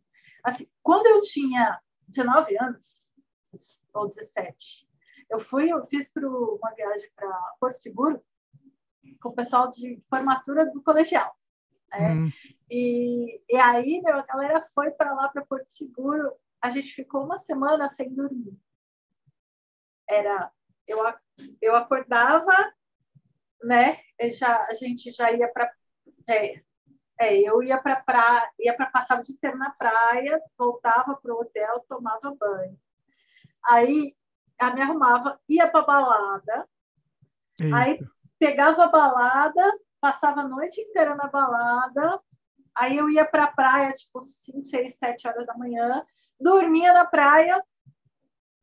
Assim, 0.44 0.70
quando 0.82 1.08
eu 1.08 1.22
tinha 1.22 1.80
19 2.08 2.58
anos, 2.58 3.02
ou 3.94 4.08
17, 4.08 4.88
eu 5.30 5.40
fui, 5.40 5.72
eu 5.72 5.86
fiz 5.88 6.10
para 6.12 6.28
uma 6.28 6.72
viagem 6.76 7.10
para 7.16 7.56
Porto 7.60 7.78
Seguro 7.78 8.24
com 9.22 9.30
o 9.30 9.34
pessoal 9.34 9.70
de 9.72 10.02
formatura 10.10 10.66
do 10.70 10.82
colegial. 10.82 11.36
Hum. 11.94 12.32
E, 12.70 13.42
e 13.50 13.58
aí, 13.58 14.02
meu, 14.02 14.18
a 14.18 14.26
galera 14.26 14.62
foi 14.74 14.92
para 14.92 15.14
lá, 15.14 15.30
para 15.30 15.46
Porto 15.46 15.70
Seguro. 15.70 16.34
A 16.62 16.70
gente 16.70 16.94
ficou 16.94 17.24
uma 17.24 17.38
semana 17.38 17.90
sem 17.90 18.14
dormir. 18.14 18.58
Era, 20.08 20.52
eu, 20.88 21.00
eu 21.62 21.76
acordava 21.76 22.74
né? 23.64 24.00
Já, 24.32 24.66
a 24.68 24.74
gente 24.74 25.12
já 25.12 25.32
ia 25.32 25.48
para. 25.48 25.72
É, 26.30 26.62
é, 27.20 27.38
eu 27.38 27.62
ia 27.62 27.78
para 27.82 27.98
praia, 27.98 28.50
ia 28.60 28.76
para 28.76 28.88
passar 28.88 29.20
o 29.20 29.24
dia 29.24 29.36
inteiro 29.36 29.58
na 29.58 29.70
praia, 29.72 30.42
voltava 30.58 31.16
para 31.16 31.34
o 31.34 31.42
hotel, 31.42 31.86
tomava 31.88 32.36
banho. 32.36 32.78
Aí 33.66 34.16
a 34.60 34.72
me 34.72 34.82
arrumava, 34.82 35.40
ia 35.48 35.68
para 35.68 35.86
balada, 35.86 36.68
Eita. 37.60 37.78
aí 37.78 38.00
pegava 38.40 38.84
a 38.84 38.88
balada, 38.88 39.80
passava 40.02 40.42
a 40.42 40.48
noite 40.48 40.82
inteira 40.82 41.16
na 41.16 41.28
balada, 41.28 42.20
aí 42.76 42.98
eu 42.98 43.10
ia 43.10 43.26
para 43.26 43.46
a 43.46 43.52
praia, 43.52 43.92
tipo 43.94 44.20
5, 44.22 44.64
6, 44.64 44.96
7 44.96 45.28
horas 45.28 45.46
da 45.46 45.54
manhã, 45.54 46.06
dormia 46.40 46.94
na 46.94 47.06
praia, 47.06 47.64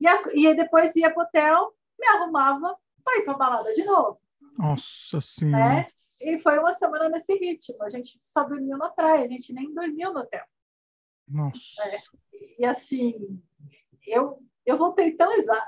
e, 0.01 0.07
e 0.35 0.55
depois 0.55 0.95
ia 0.97 1.11
para 1.13 1.23
o 1.23 1.27
hotel, 1.27 1.73
me 1.99 2.07
arrumava 2.09 2.77
para 3.05 3.19
ir 3.19 3.25
para 3.25 3.35
a 3.35 3.39
balada 3.39 3.73
de 3.73 3.85
novo. 3.85 4.21
Nossa 4.59 5.21
Senhora. 5.21 5.75
Né? 5.75 5.87
E 6.21 6.39
foi 6.39 6.59
uma 6.59 6.73
semana 6.75 7.09
nesse 7.09 7.35
ritmo. 7.35 7.83
A 7.83 7.89
gente 7.89 8.19
só 8.23 8.45
dormiu 8.45 8.77
na 8.77 8.91
praia, 8.91 9.25
a 9.25 9.27
gente 9.27 9.53
nem 9.53 9.73
dormiu 9.73 10.13
no 10.13 10.21
hotel. 10.21 10.45
Nossa. 11.27 11.83
É. 11.85 12.01
E 12.59 12.65
assim, 12.65 13.43
eu, 14.07 14.43
eu 14.67 14.77
voltei 14.77 15.17
tão 15.17 15.33
exato. 15.33 15.67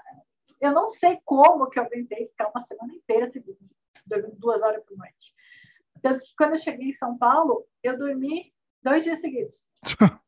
Eu 0.61 0.73
não 0.73 0.87
sei 0.87 1.19
como 1.25 1.69
que 1.69 1.79
eu 1.79 1.85
aguentei 1.85 2.29
ficar 2.29 2.51
uma 2.51 2.61
semana 2.61 2.93
inteira 2.93 3.31
sem 3.31 3.43
dormir, 3.43 3.71
dormindo 4.07 4.37
duas 4.37 4.63
horas 4.63 4.85
por 4.85 4.97
noite. 4.97 5.35
Tanto 6.03 6.23
que 6.23 6.35
quando 6.37 6.53
eu 6.53 6.59
cheguei 6.59 6.89
em 6.89 6.93
São 6.93 7.17
Paulo, 7.17 7.67
eu 7.83 7.97
dormi 7.97 8.53
dois 8.83 9.05
dias 9.05 9.21
seguidos. 9.21 9.67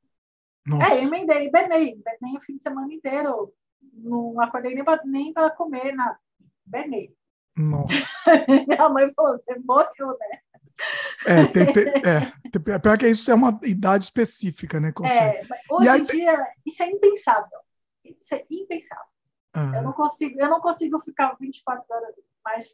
Nossa. 0.66 0.94
É, 0.94 0.98
eu 0.98 1.09
emendei, 1.09 1.51
bernei, 1.51 1.97
bernei 1.97 2.36
o 2.36 2.40
fim 2.40 2.56
de 2.56 2.62
semana 2.62 2.93
inteiro. 2.93 3.52
Não 3.93 4.40
acordei 4.40 4.74
nem 5.05 5.32
para 5.32 5.51
comer 5.51 5.93
nada. 5.94 6.18
Bernei. 6.64 7.14
Nossa. 7.56 7.94
Minha 8.66 8.89
mãe 8.89 9.12
falou: 9.14 9.36
você 9.36 9.55
morreu, 9.64 10.18
né? 10.18 10.40
É, 11.24 11.47
tem, 11.47 11.72
tem, 11.72 11.86
é, 12.05 12.78
pior 12.78 12.98
que 12.98 13.06
isso 13.06 13.31
é 13.31 13.35
uma 13.35 13.59
idade 13.62 14.05
específica, 14.05 14.81
né? 14.81 14.93
É, 15.05 15.40
hoje 15.70 15.89
em 15.89 16.02
dia, 16.02 16.47
isso 16.66 16.82
é 16.82 16.90
impensável. 16.90 17.59
Isso 18.05 18.35
é 18.35 18.44
impensável. 18.51 19.05
Ah. 19.52 19.72
Eu, 19.76 19.82
não 19.82 19.93
consigo, 19.93 20.39
eu 20.39 20.51
não 20.51 20.60
consigo 20.60 20.98
ficar 21.01 21.36
24 21.40 21.85
horas 21.89 22.14
mais. 22.44 22.66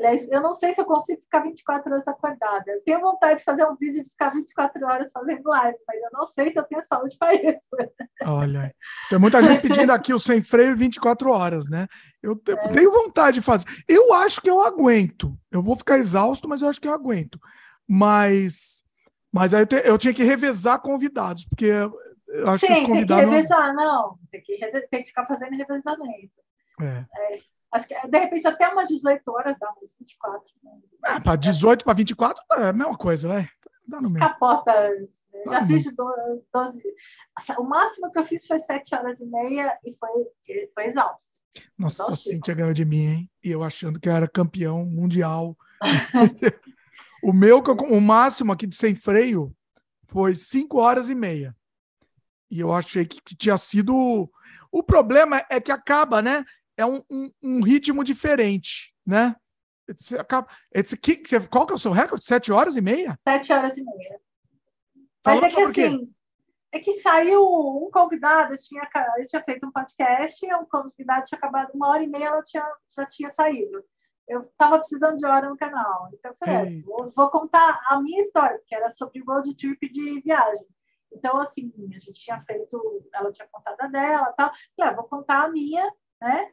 Aliás, 0.00 0.26
eu 0.30 0.40
não 0.40 0.54
sei 0.54 0.72
se 0.72 0.80
eu 0.80 0.86
consigo 0.86 1.20
ficar 1.20 1.40
24 1.40 1.92
horas 1.92 2.08
acordada. 2.08 2.64
Eu 2.70 2.82
tenho 2.82 3.00
vontade 3.02 3.40
de 3.40 3.44
fazer 3.44 3.66
um 3.66 3.76
vídeo 3.76 4.00
e 4.00 4.08
ficar 4.08 4.30
24 4.30 4.86
horas 4.86 5.10
fazendo 5.12 5.46
live, 5.46 5.76
mas 5.86 6.00
eu 6.00 6.08
não 6.10 6.24
sei 6.24 6.50
se 6.50 6.58
eu 6.58 6.62
tenho 6.62 6.80
saúde 6.80 7.18
para 7.18 7.34
isso. 7.34 7.76
Olha, 8.24 8.74
tem 9.10 9.18
muita 9.18 9.42
gente 9.42 9.60
pedindo 9.60 9.92
aqui 9.92 10.14
o 10.14 10.18
sem 10.18 10.42
freio 10.42 10.74
24 10.74 11.30
horas, 11.30 11.68
né? 11.68 11.86
Eu 12.22 12.32
é. 12.48 12.68
tenho 12.68 12.90
vontade 12.90 13.40
de 13.40 13.42
fazer. 13.42 13.66
Eu 13.86 14.14
acho 14.14 14.40
que 14.40 14.48
eu 14.48 14.62
aguento. 14.62 15.38
Eu 15.52 15.62
vou 15.62 15.76
ficar 15.76 15.98
exausto, 15.98 16.48
mas 16.48 16.62
eu 16.62 16.70
acho 16.70 16.80
que 16.80 16.88
eu 16.88 16.94
aguento. 16.94 17.38
Mas, 17.86 18.82
mas 19.30 19.52
aí 19.52 19.60
eu, 19.60 19.66
te, 19.66 19.76
eu 19.84 19.98
tinha 19.98 20.14
que 20.14 20.24
revezar 20.24 20.80
convidados, 20.80 21.44
porque 21.44 21.66
eu 21.66 22.48
acho 22.48 22.66
Sim, 22.66 22.72
que 22.72 22.80
os 22.80 22.86
convidados. 22.86 23.22
Tem 23.22 23.30
que 23.30 23.36
revezar, 23.36 23.74
não. 23.74 23.84
não. 23.84 24.18
Tem, 24.30 24.40
que, 24.40 24.58
tem 24.90 25.02
que 25.02 25.08
ficar 25.08 25.26
fazendo 25.26 25.54
revezamento. 25.58 26.32
É. 26.80 27.04
é. 27.34 27.49
Acho 27.72 27.86
que, 27.86 27.94
de 27.94 28.18
repente, 28.18 28.46
até 28.46 28.68
umas 28.68 28.88
18 28.88 29.22
horas 29.30 29.56
dá 29.58 29.72
uns 29.82 29.94
24. 29.98 30.42
Né? 30.62 30.72
Ah, 31.04 31.20
para 31.20 31.36
18 31.36 31.84
para 31.84 31.94
24 31.94 32.44
é 32.52 32.68
a 32.68 32.72
mesma 32.72 32.96
coisa, 32.96 33.28
vai. 33.28 33.48
Dá 33.86 34.00
no 34.00 34.10
mesmo. 34.10 34.28
Capota 34.28 34.72
antes. 34.72 35.22
Né? 35.32 35.42
Já 35.46 35.66
fiz 35.66 35.82
de 35.84 35.94
12. 35.94 36.82
O 37.58 37.62
máximo 37.64 38.10
que 38.10 38.18
eu 38.18 38.24
fiz 38.24 38.46
foi 38.46 38.58
7 38.58 38.94
horas 38.94 39.20
e 39.20 39.26
meia 39.26 39.78
e 39.84 39.96
foi, 39.96 40.10
foi 40.74 40.86
exausto. 40.86 41.40
Nossa, 41.76 42.12
a 42.12 42.16
Cintia 42.16 42.54
ganhou 42.54 42.72
de 42.72 42.84
mim, 42.84 43.04
hein? 43.06 43.30
E 43.42 43.50
eu 43.50 43.62
achando 43.62 43.98
que 43.98 44.08
eu 44.08 44.12
era 44.12 44.28
campeão 44.28 44.84
mundial. 44.84 45.56
o 47.22 47.32
meu, 47.32 47.58
o 47.90 48.00
máximo 48.00 48.52
aqui 48.52 48.66
de 48.66 48.76
sem 48.76 48.94
freio 48.94 49.54
foi 50.06 50.34
5 50.34 50.78
horas 50.78 51.08
e 51.08 51.14
meia. 51.14 51.56
E 52.50 52.60
eu 52.60 52.72
achei 52.72 53.04
que, 53.04 53.20
que 53.22 53.36
tinha 53.36 53.56
sido. 53.56 54.28
O 54.72 54.82
problema 54.82 55.42
é 55.48 55.60
que 55.60 55.70
acaba, 55.70 56.20
né? 56.20 56.44
É 56.80 56.86
um, 56.86 57.02
um, 57.10 57.30
um 57.42 57.62
ritmo 57.62 58.02
diferente, 58.02 58.94
né? 59.06 59.36
Você 59.88 60.16
acaba, 60.16 60.48
esse, 60.72 60.96
que, 60.96 61.22
qual 61.48 61.66
que 61.66 61.72
é 61.72 61.76
o 61.76 61.78
seu 61.78 61.90
recorde? 61.90 62.24
Sete 62.24 62.52
horas 62.52 62.76
e 62.76 62.80
meia? 62.80 63.18
Sete 63.26 63.52
horas 63.52 63.76
e 63.76 63.82
meia. 63.82 64.20
Mas 65.24 65.42
é 65.42 65.48
que 65.50 65.60
assim, 65.60 66.14
é 66.72 66.78
que 66.78 66.92
saiu 66.92 67.42
um 67.42 67.90
convidado, 67.92 68.54
eu 68.54 68.58
tinha, 68.58 68.88
eu 69.18 69.26
tinha 69.26 69.42
feito 69.42 69.66
um 69.66 69.72
podcast, 69.72 70.46
um 70.54 70.64
convidado 70.64 71.24
tinha 71.24 71.38
acabado 71.38 71.72
uma 71.74 71.88
hora 71.88 72.02
e 72.02 72.06
meia, 72.06 72.26
ela 72.26 72.42
tinha, 72.42 72.64
já 72.96 73.04
tinha 73.04 73.28
saído. 73.30 73.84
Eu 74.28 74.42
estava 74.42 74.78
precisando 74.78 75.16
de 75.16 75.26
hora 75.26 75.48
no 75.48 75.56
canal. 75.56 76.08
Então 76.14 76.30
eu 76.30 76.36
falei, 76.38 76.78
é, 76.78 76.82
vou, 76.82 77.08
vou, 77.08 77.30
contar 77.30 77.80
a 77.88 78.00
minha 78.00 78.22
história, 78.22 78.60
que 78.66 78.74
era 78.74 78.88
sobre 78.88 79.22
road 79.24 79.52
trip 79.56 79.92
de 79.92 80.20
viagem. 80.20 80.66
Então, 81.12 81.38
assim, 81.40 81.72
a 81.92 81.98
gente 81.98 82.12
tinha 82.12 82.40
feito, 82.42 83.04
ela 83.12 83.32
tinha 83.32 83.48
contado 83.50 83.80
a 83.80 83.86
dela 83.88 84.32
tal. 84.36 84.52
Falei, 84.76 84.92
ah, 84.92 84.94
vou 84.94 85.04
contar 85.04 85.42
a 85.42 85.48
minha, 85.48 85.92
né? 86.20 86.52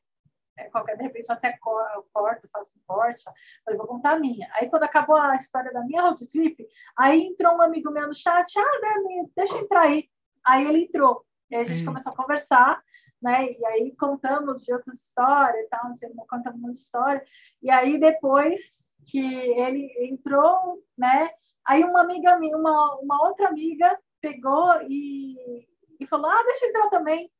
É, 0.57 0.65
qualquer, 0.69 0.97
de 0.97 1.03
repente 1.03 1.29
eu 1.29 1.35
até 1.35 1.55
corto, 1.57 2.49
faço 2.51 2.77
um 2.77 2.81
corte, 2.87 3.23
mas 3.65 3.77
vou 3.77 3.85
contar 3.85 4.13
a 4.13 4.19
minha. 4.19 4.49
Aí 4.53 4.69
quando 4.69 4.83
acabou 4.83 5.15
a 5.15 5.35
história 5.35 5.71
da 5.71 5.83
minha 5.83 6.01
road 6.01 6.27
trip, 6.27 6.67
aí 6.97 7.21
entrou 7.21 7.55
um 7.55 7.61
amigo 7.61 7.91
meu 7.91 8.07
no 8.07 8.13
chat, 8.13 8.57
ah, 8.57 8.79
Dani, 8.81 9.31
deixa 9.35 9.55
eu 9.55 9.61
entrar 9.61 9.81
aí. 9.81 10.09
Aí 10.43 10.65
ele 10.65 10.83
entrou, 10.85 11.25
e 11.49 11.55
aí 11.55 11.61
a 11.61 11.65
gente 11.65 11.85
começou 11.85 12.11
a 12.11 12.15
conversar, 12.15 12.81
né? 13.21 13.51
E 13.51 13.65
aí 13.65 13.95
contamos 13.95 14.63
de 14.63 14.73
outras 14.73 14.95
histórias 14.95 15.65
e 15.65 15.69
tal, 15.69 15.85
não 15.85 15.93
sei, 15.93 16.09
contamos 16.27 16.59
muita 16.59 16.79
história. 16.79 17.23
E 17.61 17.69
aí 17.69 17.99
depois 17.99 18.95
que 19.05 19.19
ele 19.19 19.91
entrou, 20.09 20.83
né? 20.97 21.29
Aí 21.65 21.83
uma 21.83 22.01
amiga 22.01 22.37
minha, 22.39 22.57
uma, 22.57 22.95
uma 22.95 23.27
outra 23.27 23.49
amiga 23.49 23.97
pegou 24.21 24.81
e, 24.83 25.67
e 25.99 26.05
falou, 26.07 26.29
ah, 26.29 26.43
deixa 26.43 26.65
eu 26.65 26.69
entrar 26.69 26.89
também. 26.89 27.31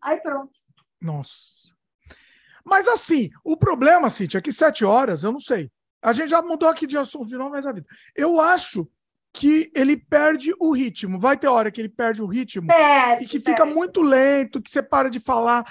Aí 0.00 0.20
pronto. 0.20 0.52
Nossa. 1.00 1.74
Mas 2.64 2.88
assim, 2.88 3.30
o 3.44 3.56
problema, 3.56 4.10
Cintia, 4.10 4.38
é 4.38 4.42
que 4.42 4.52
sete 4.52 4.84
horas, 4.84 5.24
eu 5.24 5.32
não 5.32 5.38
sei. 5.38 5.70
A 6.02 6.12
gente 6.12 6.30
já 6.30 6.42
mudou 6.42 6.68
aqui 6.68 6.86
de 6.86 6.98
assunto 6.98 7.28
de 7.28 7.36
novo, 7.36 7.50
mas 7.50 7.66
a 7.66 7.72
vida. 7.72 7.86
Eu 8.16 8.40
acho 8.40 8.88
que 9.32 9.70
ele 9.74 9.96
perde 9.96 10.52
o 10.58 10.72
ritmo. 10.72 11.18
Vai 11.18 11.38
ter 11.38 11.48
hora 11.48 11.70
que 11.70 11.80
ele 11.80 11.88
perde 11.88 12.20
o 12.22 12.26
ritmo 12.26 12.66
perde, 12.66 13.24
e 13.24 13.28
que 13.28 13.40
fica 13.40 13.64
muito 13.64 14.02
lento, 14.02 14.60
que 14.60 14.70
você 14.70 14.82
para 14.82 15.08
de 15.08 15.20
falar. 15.20 15.64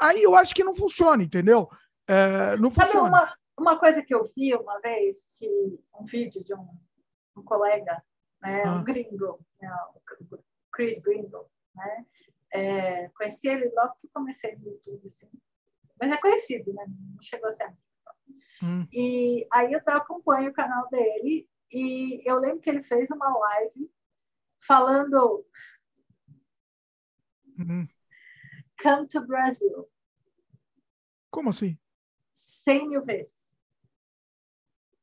Aí 0.00 0.22
eu 0.22 0.36
acho 0.36 0.54
que 0.54 0.62
não 0.62 0.74
funciona, 0.74 1.22
entendeu? 1.22 1.68
É, 2.06 2.56
não 2.58 2.70
Sabe 2.70 2.86
funciona. 2.86 3.08
Uma, 3.08 3.34
uma 3.58 3.78
coisa 3.78 4.02
que 4.02 4.14
eu 4.14 4.24
vi 4.36 4.54
uma 4.54 4.78
vez, 4.80 5.18
que 5.38 5.48
um 5.98 6.04
vídeo 6.04 6.44
de 6.44 6.54
um, 6.54 6.68
um 7.36 7.42
colega, 7.42 8.02
né, 8.40 8.62
ah. 8.64 8.74
um 8.74 8.84
gringo, 8.84 9.40
né, 9.60 9.70
o 9.94 10.38
Chris 10.70 11.00
Gringo, 11.00 11.46
né? 11.74 12.04
É, 12.54 13.08
conheci 13.16 13.48
ele 13.48 13.72
logo 13.74 13.94
que 14.00 14.08
comecei 14.08 14.54
no 14.56 14.68
YouTube, 14.68 15.06
assim 15.06 15.26
mas 16.02 16.10
é 16.10 16.16
conhecido, 16.16 16.72
né? 16.72 16.84
Não 16.88 17.22
chegou 17.22 17.48
a 17.48 17.52
ser 17.52 17.62
amigo. 17.62 17.80
Hum. 18.60 18.86
E 18.92 19.46
aí 19.52 19.72
eu 19.72 19.80
acompanho 19.86 20.50
o 20.50 20.52
canal 20.52 20.88
dele 20.88 21.48
e 21.70 22.20
eu 22.24 22.40
lembro 22.40 22.58
que 22.58 22.68
ele 22.68 22.82
fez 22.82 23.08
uma 23.12 23.38
live 23.38 23.88
falando 24.58 25.46
hum. 27.56 27.86
Come 28.82 29.06
to 29.06 29.24
Brazil. 29.24 29.88
Como 31.30 31.50
assim? 31.50 31.78
Cem 32.32 32.88
mil 32.88 33.04
vezes. 33.04 33.48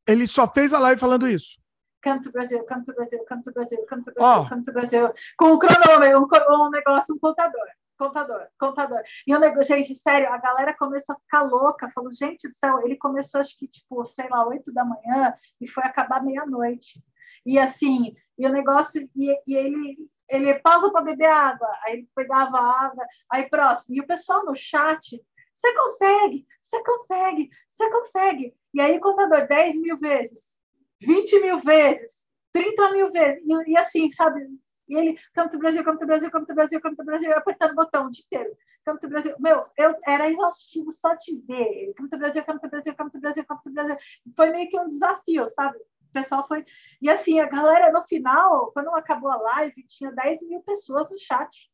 Ele 0.06 0.28
só 0.28 0.52
fez 0.52 0.74
a 0.74 0.80
live 0.80 1.00
falando 1.00 1.30
isso? 1.30 1.62
Come 2.04 2.20
to 2.22 2.32
Brazil, 2.32 2.66
come 2.66 2.84
to 2.84 2.94
Brazil, 2.94 3.26
come 3.26 3.42
to 3.44 3.54
Brazil, 3.54 3.86
come 3.88 4.04
to 4.04 4.12
Brazil, 4.12 4.42
oh. 4.42 4.50
come 4.50 4.64
to 4.64 4.74
Brazil. 4.74 5.14
Com 5.38 5.54
um 5.54 5.60
cronômetro, 5.60 6.20
um, 6.20 6.68
um 6.68 6.70
negócio, 6.70 7.16
um 7.16 7.20
contador 7.20 7.68
contador, 8.00 8.48
contador. 8.58 9.02
E 9.28 9.36
o 9.36 9.40
negócio, 9.40 9.76
gente, 9.76 9.94
sério, 9.94 10.32
a 10.32 10.38
galera 10.38 10.74
começou 10.74 11.16
a 11.16 11.20
ficar 11.20 11.42
louca, 11.42 11.92
falou, 11.92 12.12
gente 12.12 12.48
do 12.48 12.56
céu, 12.56 12.82
ele 12.86 12.96
começou 12.96 13.42
acho 13.42 13.58
que, 13.60 13.68
tipo, 13.68 14.06
sei 14.06 14.28
lá, 14.30 14.48
oito 14.48 14.74
da 14.74 14.86
manhã 14.86 15.34
e 15.60 15.68
foi 15.68 15.84
acabar 15.84 16.24
meia-noite. 16.24 17.04
E 17.46 17.60
assim, 17.60 18.16
e 18.38 18.48
o 18.48 18.52
negócio, 18.52 19.08
e, 19.16 19.42
e 19.46 19.54
ele, 19.54 19.96
ele 20.30 20.54
pausa 20.60 20.90
para 20.92 21.02
beber 21.02 21.28
água, 21.28 21.68
aí 21.84 21.94
ele 21.98 22.10
pegava 22.16 22.58
água, 22.58 23.06
aí 23.30 23.50
próximo. 23.50 23.96
E 23.96 24.00
o 24.00 24.08
pessoal 24.08 24.46
no 24.46 24.56
chat, 24.56 25.22
você 25.54 25.74
consegue, 25.76 26.48
você 26.62 26.84
consegue, 26.84 27.50
você 27.70 27.92
consegue. 27.92 28.56
E 28.74 28.80
aí, 28.80 29.00
contador, 29.00 29.46
10 29.46 29.82
mil 29.82 29.98
vezes, 29.98 30.58
20 31.02 31.40
mil 31.42 31.60
vezes, 31.60 32.26
30 32.54 32.92
mil 32.94 33.12
vezes. 33.12 33.44
E, 33.46 33.72
e 33.72 33.78
assim, 33.78 34.10
sabe, 34.10 34.48
e 34.90 34.98
ele, 34.98 35.20
Come 35.36 35.50
to 35.50 35.60
Brasil, 35.60 35.84
Come 35.84 36.00
to 36.00 36.06
Brasil, 36.06 36.32
Come 36.32 36.46
to 36.46 36.54
Brasil, 36.56 36.82
Come 36.82 36.96
to 36.96 37.06
Brasil, 37.06 37.38
apertando 37.38 37.72
o 37.72 37.76
botão 37.76 38.08
o 38.08 38.10
dia 38.10 38.24
inteiro. 38.26 38.58
Come 38.84 39.00
to 39.00 39.08
Brasil. 39.08 39.36
Meu, 39.40 39.66
eu, 39.78 39.94
era 40.08 40.28
exaustivo 40.30 40.92
só 40.92 41.16
te 41.16 41.38
ver. 41.48 41.62
Ele, 41.62 41.94
Come 41.94 42.10
to 42.10 42.18
Brasil, 42.18 42.44
Come 42.44 42.60
to 42.60 42.70
Brasil, 42.70 42.96
Come 42.98 43.12
to 43.12 43.20
Brasil, 43.20 43.46
Come 43.46 43.62
to 43.62 43.72
Brasil. 43.72 43.98
Foi 44.36 44.50
meio 44.50 44.70
que 44.70 44.80
um 44.80 44.88
desafio, 44.88 45.48
sabe? 45.48 45.78
O 45.78 46.12
pessoal 46.12 46.48
foi. 46.48 46.66
E 47.00 47.10
assim, 47.10 47.40
a 47.40 47.46
galera 47.46 47.92
no 47.92 48.02
final, 48.02 48.72
quando 48.72 48.90
acabou 48.96 49.30
a 49.30 49.38
live, 49.38 49.86
tinha 49.86 50.12
10 50.12 50.42
mil 50.48 50.62
pessoas 50.62 51.08
no 51.10 51.18
chat. 51.20 51.72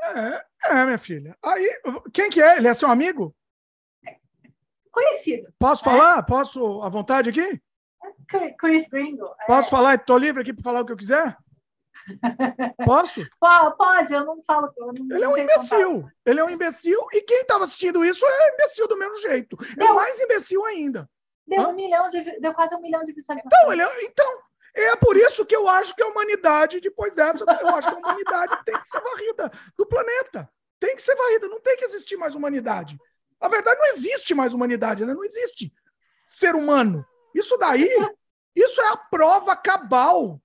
É, 0.00 0.44
é, 0.70 0.84
minha 0.84 0.98
filha. 0.98 1.36
Aí, 1.44 1.68
quem 2.12 2.30
que 2.30 2.42
é? 2.42 2.56
Ele 2.56 2.66
é 2.66 2.74
seu 2.74 2.88
amigo? 2.88 3.36
Conhecido. 4.90 5.52
Posso 5.58 5.86
é. 5.86 5.90
falar? 5.90 6.22
Posso 6.22 6.82
à 6.82 6.88
vontade 6.88 7.28
aqui? 7.28 7.62
Chris 8.58 8.86
Gringo. 8.88 9.28
Posso 9.46 9.68
é... 9.68 9.70
falar? 9.70 9.94
Estou 9.94 10.18
livre 10.18 10.42
aqui 10.42 10.52
para 10.52 10.62
falar 10.62 10.80
o 10.80 10.86
que 10.86 10.92
eu 10.92 10.96
quiser? 10.96 11.36
Posso? 12.84 13.24
Pode, 13.38 14.12
eu 14.12 14.24
não 14.24 14.42
falo. 14.42 14.72
Eu 14.76 14.92
não, 14.92 15.16
ele 15.16 15.24
é 15.24 15.28
um 15.28 15.36
imbecil. 15.36 16.08
Ele 16.24 16.40
é 16.40 16.44
um 16.44 16.50
imbecil 16.50 17.00
e 17.12 17.22
quem 17.22 17.42
estava 17.42 17.64
assistindo 17.64 18.04
isso 18.04 18.26
é 18.26 18.54
imbecil 18.54 18.88
do 18.88 18.98
mesmo 18.98 19.18
jeito. 19.18 19.56
É 19.72 19.76
deu, 19.76 19.88
é 19.88 19.92
mais 19.92 20.20
imbecil 20.20 20.64
ainda. 20.64 21.08
Deu, 21.46 21.68
um 21.68 21.74
milhão 21.74 22.08
de, 22.08 22.40
deu 22.40 22.54
quase 22.54 22.74
um 22.74 22.80
milhão 22.80 23.04
de 23.04 23.12
visualizações. 23.12 23.52
Então, 23.54 23.72
ele 23.72 23.82
é, 23.82 24.04
então, 24.04 24.38
é 24.74 24.96
por 24.96 25.16
isso 25.16 25.44
que 25.44 25.54
eu 25.54 25.68
acho 25.68 25.94
que 25.94 26.02
a 26.02 26.06
humanidade, 26.06 26.80
depois 26.80 27.14
dessa, 27.14 27.44
eu 27.44 27.68
acho 27.68 27.88
que 27.88 27.94
a 27.94 27.98
humanidade 27.98 28.64
tem 28.64 28.78
que 28.78 28.86
ser 28.86 29.00
varrida 29.00 29.50
do 29.76 29.86
planeta. 29.86 30.48
Tem 30.80 30.96
que 30.96 31.02
ser 31.02 31.14
varrida, 31.14 31.48
não 31.48 31.60
tem 31.60 31.76
que 31.76 31.84
existir 31.84 32.16
mais 32.16 32.34
humanidade. 32.34 32.98
A 33.40 33.48
verdade, 33.48 33.78
não 33.78 33.86
existe 33.86 34.34
mais 34.34 34.54
humanidade, 34.54 35.04
né? 35.04 35.12
não 35.12 35.24
existe 35.24 35.72
ser 36.26 36.54
humano. 36.54 37.04
Isso 37.34 37.56
daí, 37.58 37.88
isso 38.54 38.80
é 38.80 38.88
a 38.88 38.96
prova 38.96 39.56
cabal 39.56 40.40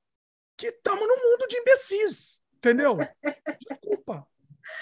que 0.57 0.67
estamos 0.67 1.07
no 1.07 1.15
mundo 1.15 1.47
de 1.47 1.57
imbecis, 1.57 2.41
entendeu? 2.55 2.97
Desculpa. 3.69 4.27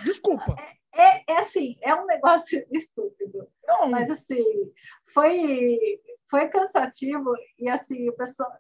Desculpa. 0.04 0.56
É, 0.60 0.76
é, 0.96 1.24
é, 1.28 1.38
assim, 1.40 1.78
é 1.82 1.94
um 1.94 2.06
negócio 2.06 2.66
estúpido. 2.72 3.48
Não. 3.68 3.90
Mas 3.90 4.10
assim, 4.10 4.44
foi, 5.14 5.78
foi 6.30 6.48
cansativo 6.50 7.36
e 7.60 7.70
assim, 7.70 8.10
o 8.10 8.14
pessoal. 8.14 8.52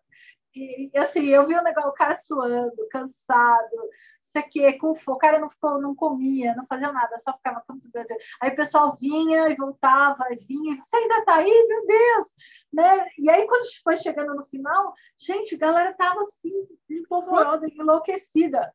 E, 0.56 0.90
e 0.94 0.98
assim, 0.98 1.26
eu 1.28 1.46
vi 1.46 1.54
o 1.54 1.64
negócio, 1.64 1.90
o 1.90 1.94
cara 1.94 2.16
suando, 2.16 2.88
cansado, 2.90 3.90
sei 4.22 4.44
que, 4.44 4.74
com 4.74 4.92
o 5.08 5.18
cara 5.18 5.40
não 5.40 5.50
ficou, 5.50 5.82
não 5.82 5.94
comia, 5.94 6.56
não 6.56 6.66
fazia 6.66 6.92
nada, 6.92 7.18
só 7.18 7.34
ficava 7.34 7.64
como 7.68 7.80
do 7.80 7.90
Brasil. 7.90 8.16
Aí 8.42 8.52
o 8.52 8.56
pessoal 8.56 8.96
vinha 8.96 9.50
e 9.50 9.56
voltava, 9.56 10.26
e 10.32 10.36
vinha, 10.38 10.78
você 10.82 10.96
ainda 10.98 11.26
tá 11.26 11.36
aí, 11.36 11.68
meu 11.68 11.86
Deus, 11.86 12.28
né? 12.74 13.08
E 13.18 13.30
aí 13.30 13.46
quando 13.48 13.66
foi 13.84 13.98
chegando 13.98 14.34
no 14.34 14.44
final, 14.46 14.94
gente, 15.18 15.56
a 15.56 15.58
galera 15.58 15.94
tava 15.94 16.22
assim, 16.22 16.54
empolvorosa, 16.90 17.68
enlouquecida. 17.68 18.74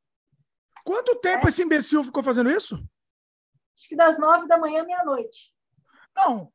Quanto 0.85 1.19
tempo 1.21 1.47
é. 1.47 1.49
esse 1.49 1.63
imbecil 1.63 2.05
ficou 2.05 2.23
fazendo 2.23 2.51
isso? 2.51 2.77
Acho 3.77 3.89
que 3.89 3.97
das 3.97 4.19
nove 4.19 4.47
da 4.47 4.59
manhã 4.59 4.83
à 4.83 4.87
meia-noite. 4.87 5.55
Não, 6.15 6.53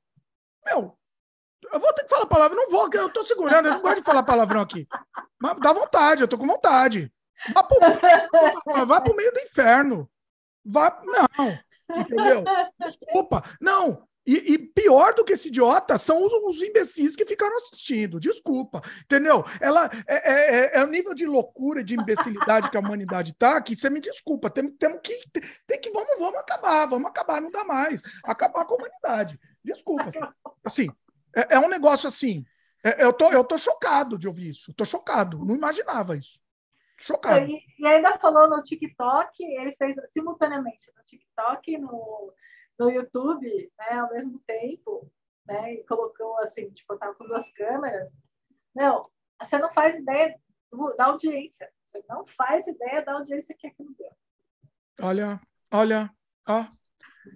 meu, 0.65 0.97
Eu 1.71 1.79
vou 1.79 1.93
ter 1.93 2.03
que 2.03 2.09
falar 2.09 2.25
palavrão, 2.25 2.57
não 2.57 2.71
vou, 2.71 2.89
eu 2.93 3.09
tô 3.09 3.23
segurando, 3.23 3.67
eu 3.67 3.73
não 3.73 3.81
gosto 3.81 3.97
de 3.97 4.03
falar 4.03 4.23
palavrão 4.23 4.61
aqui. 4.61 4.87
Mas 5.39 5.57
dá 5.59 5.73
vontade, 5.73 6.21
eu 6.21 6.27
tô 6.27 6.37
com 6.37 6.47
vontade. 6.47 7.11
Vá 7.53 7.63
pro, 7.63 8.85
vá 8.85 9.01
pro 9.01 9.15
meio 9.15 9.31
do 9.31 9.39
inferno. 9.39 10.09
Vá, 10.63 11.01
não, 11.03 11.59
entendeu? 11.97 12.43
Desculpa. 12.79 13.43
Não, 13.61 14.07
e, 14.25 14.53
e, 14.53 14.57
pior 14.57 15.13
do 15.13 15.23
que 15.23 15.33
esse 15.33 15.49
idiota 15.49 15.99
são 15.99 16.23
os, 16.23 16.33
os, 16.33 16.61
imbecis 16.63 17.15
que 17.15 17.25
ficaram 17.25 17.55
assistindo. 17.57 18.19
Desculpa, 18.19 18.81
entendeu? 19.03 19.43
Ela 19.61 19.87
é, 20.07 20.15
é, 20.15 20.55
é, 20.55 20.79
é, 20.79 20.83
o 20.83 20.87
nível 20.87 21.13
de 21.13 21.27
loucura, 21.27 21.83
de 21.83 21.93
imbecilidade 21.93 22.71
que 22.71 22.77
a 22.77 22.79
humanidade 22.79 23.33
tá, 23.33 23.61
que 23.61 23.77
você 23.77 23.87
me 23.87 24.01
desculpa. 24.01 24.49
Temos 24.49 24.73
tem 24.79 24.99
que, 24.99 25.19
tem 25.67 25.79
que 25.79 25.91
vamos, 25.91 26.17
vamos 26.17 26.39
acabar, 26.39 26.87
vamos 26.87 27.07
acabar, 27.07 27.39
não 27.39 27.51
dá 27.51 27.63
mais. 27.63 28.01
Acabar 28.23 28.65
com 28.65 28.73
a 28.73 28.77
humanidade. 28.77 29.39
Desculpa. 29.63 30.09
Assim, 30.63 30.89
é, 31.35 31.55
é 31.55 31.59
um 31.59 31.69
negócio 31.69 32.07
assim. 32.07 32.45
É, 32.83 33.03
eu, 33.03 33.11
tô, 33.11 33.31
eu 33.31 33.43
tô 33.43 33.57
chocado 33.57 34.17
de 34.17 34.27
ouvir 34.27 34.49
isso. 34.49 34.73
Tô 34.73 34.85
chocado. 34.85 35.43
Não 35.43 35.55
imaginava 35.55 36.15
isso. 36.15 36.39
Chocado. 36.97 37.45
E, 37.45 37.61
e 37.79 37.85
ainda 37.85 38.17
falou 38.17 38.47
no 38.47 38.61
TikTok, 38.61 39.43
ele 39.43 39.75
fez 39.75 39.95
simultaneamente 40.11 40.91
no 40.95 41.03
TikTok 41.03 41.71
e 41.71 41.77
no 41.77 42.33
no 42.77 42.89
YouTube, 42.89 43.71
né, 43.77 43.99
ao 43.99 44.11
mesmo 44.11 44.39
tempo, 44.45 45.09
né, 45.45 45.75
e 45.75 45.83
colocou 45.85 46.37
assim, 46.39 46.69
tipo, 46.71 46.97
tava 46.97 47.15
com 47.15 47.25
duas 47.25 47.49
câmeras. 47.51 48.11
Não, 48.73 49.09
você 49.41 49.57
não 49.57 49.71
faz 49.71 49.97
ideia 49.97 50.37
do, 50.71 50.93
da 50.95 51.05
audiência. 51.05 51.71
Você 51.85 52.03
não 52.09 52.25
faz 52.25 52.67
ideia 52.67 53.03
da 53.03 53.13
audiência 53.13 53.55
que 53.57 53.67
aquilo 53.67 53.95
deu. 53.97 54.11
Olha, 55.01 55.39
olha, 55.71 56.13
ó. 56.47 56.65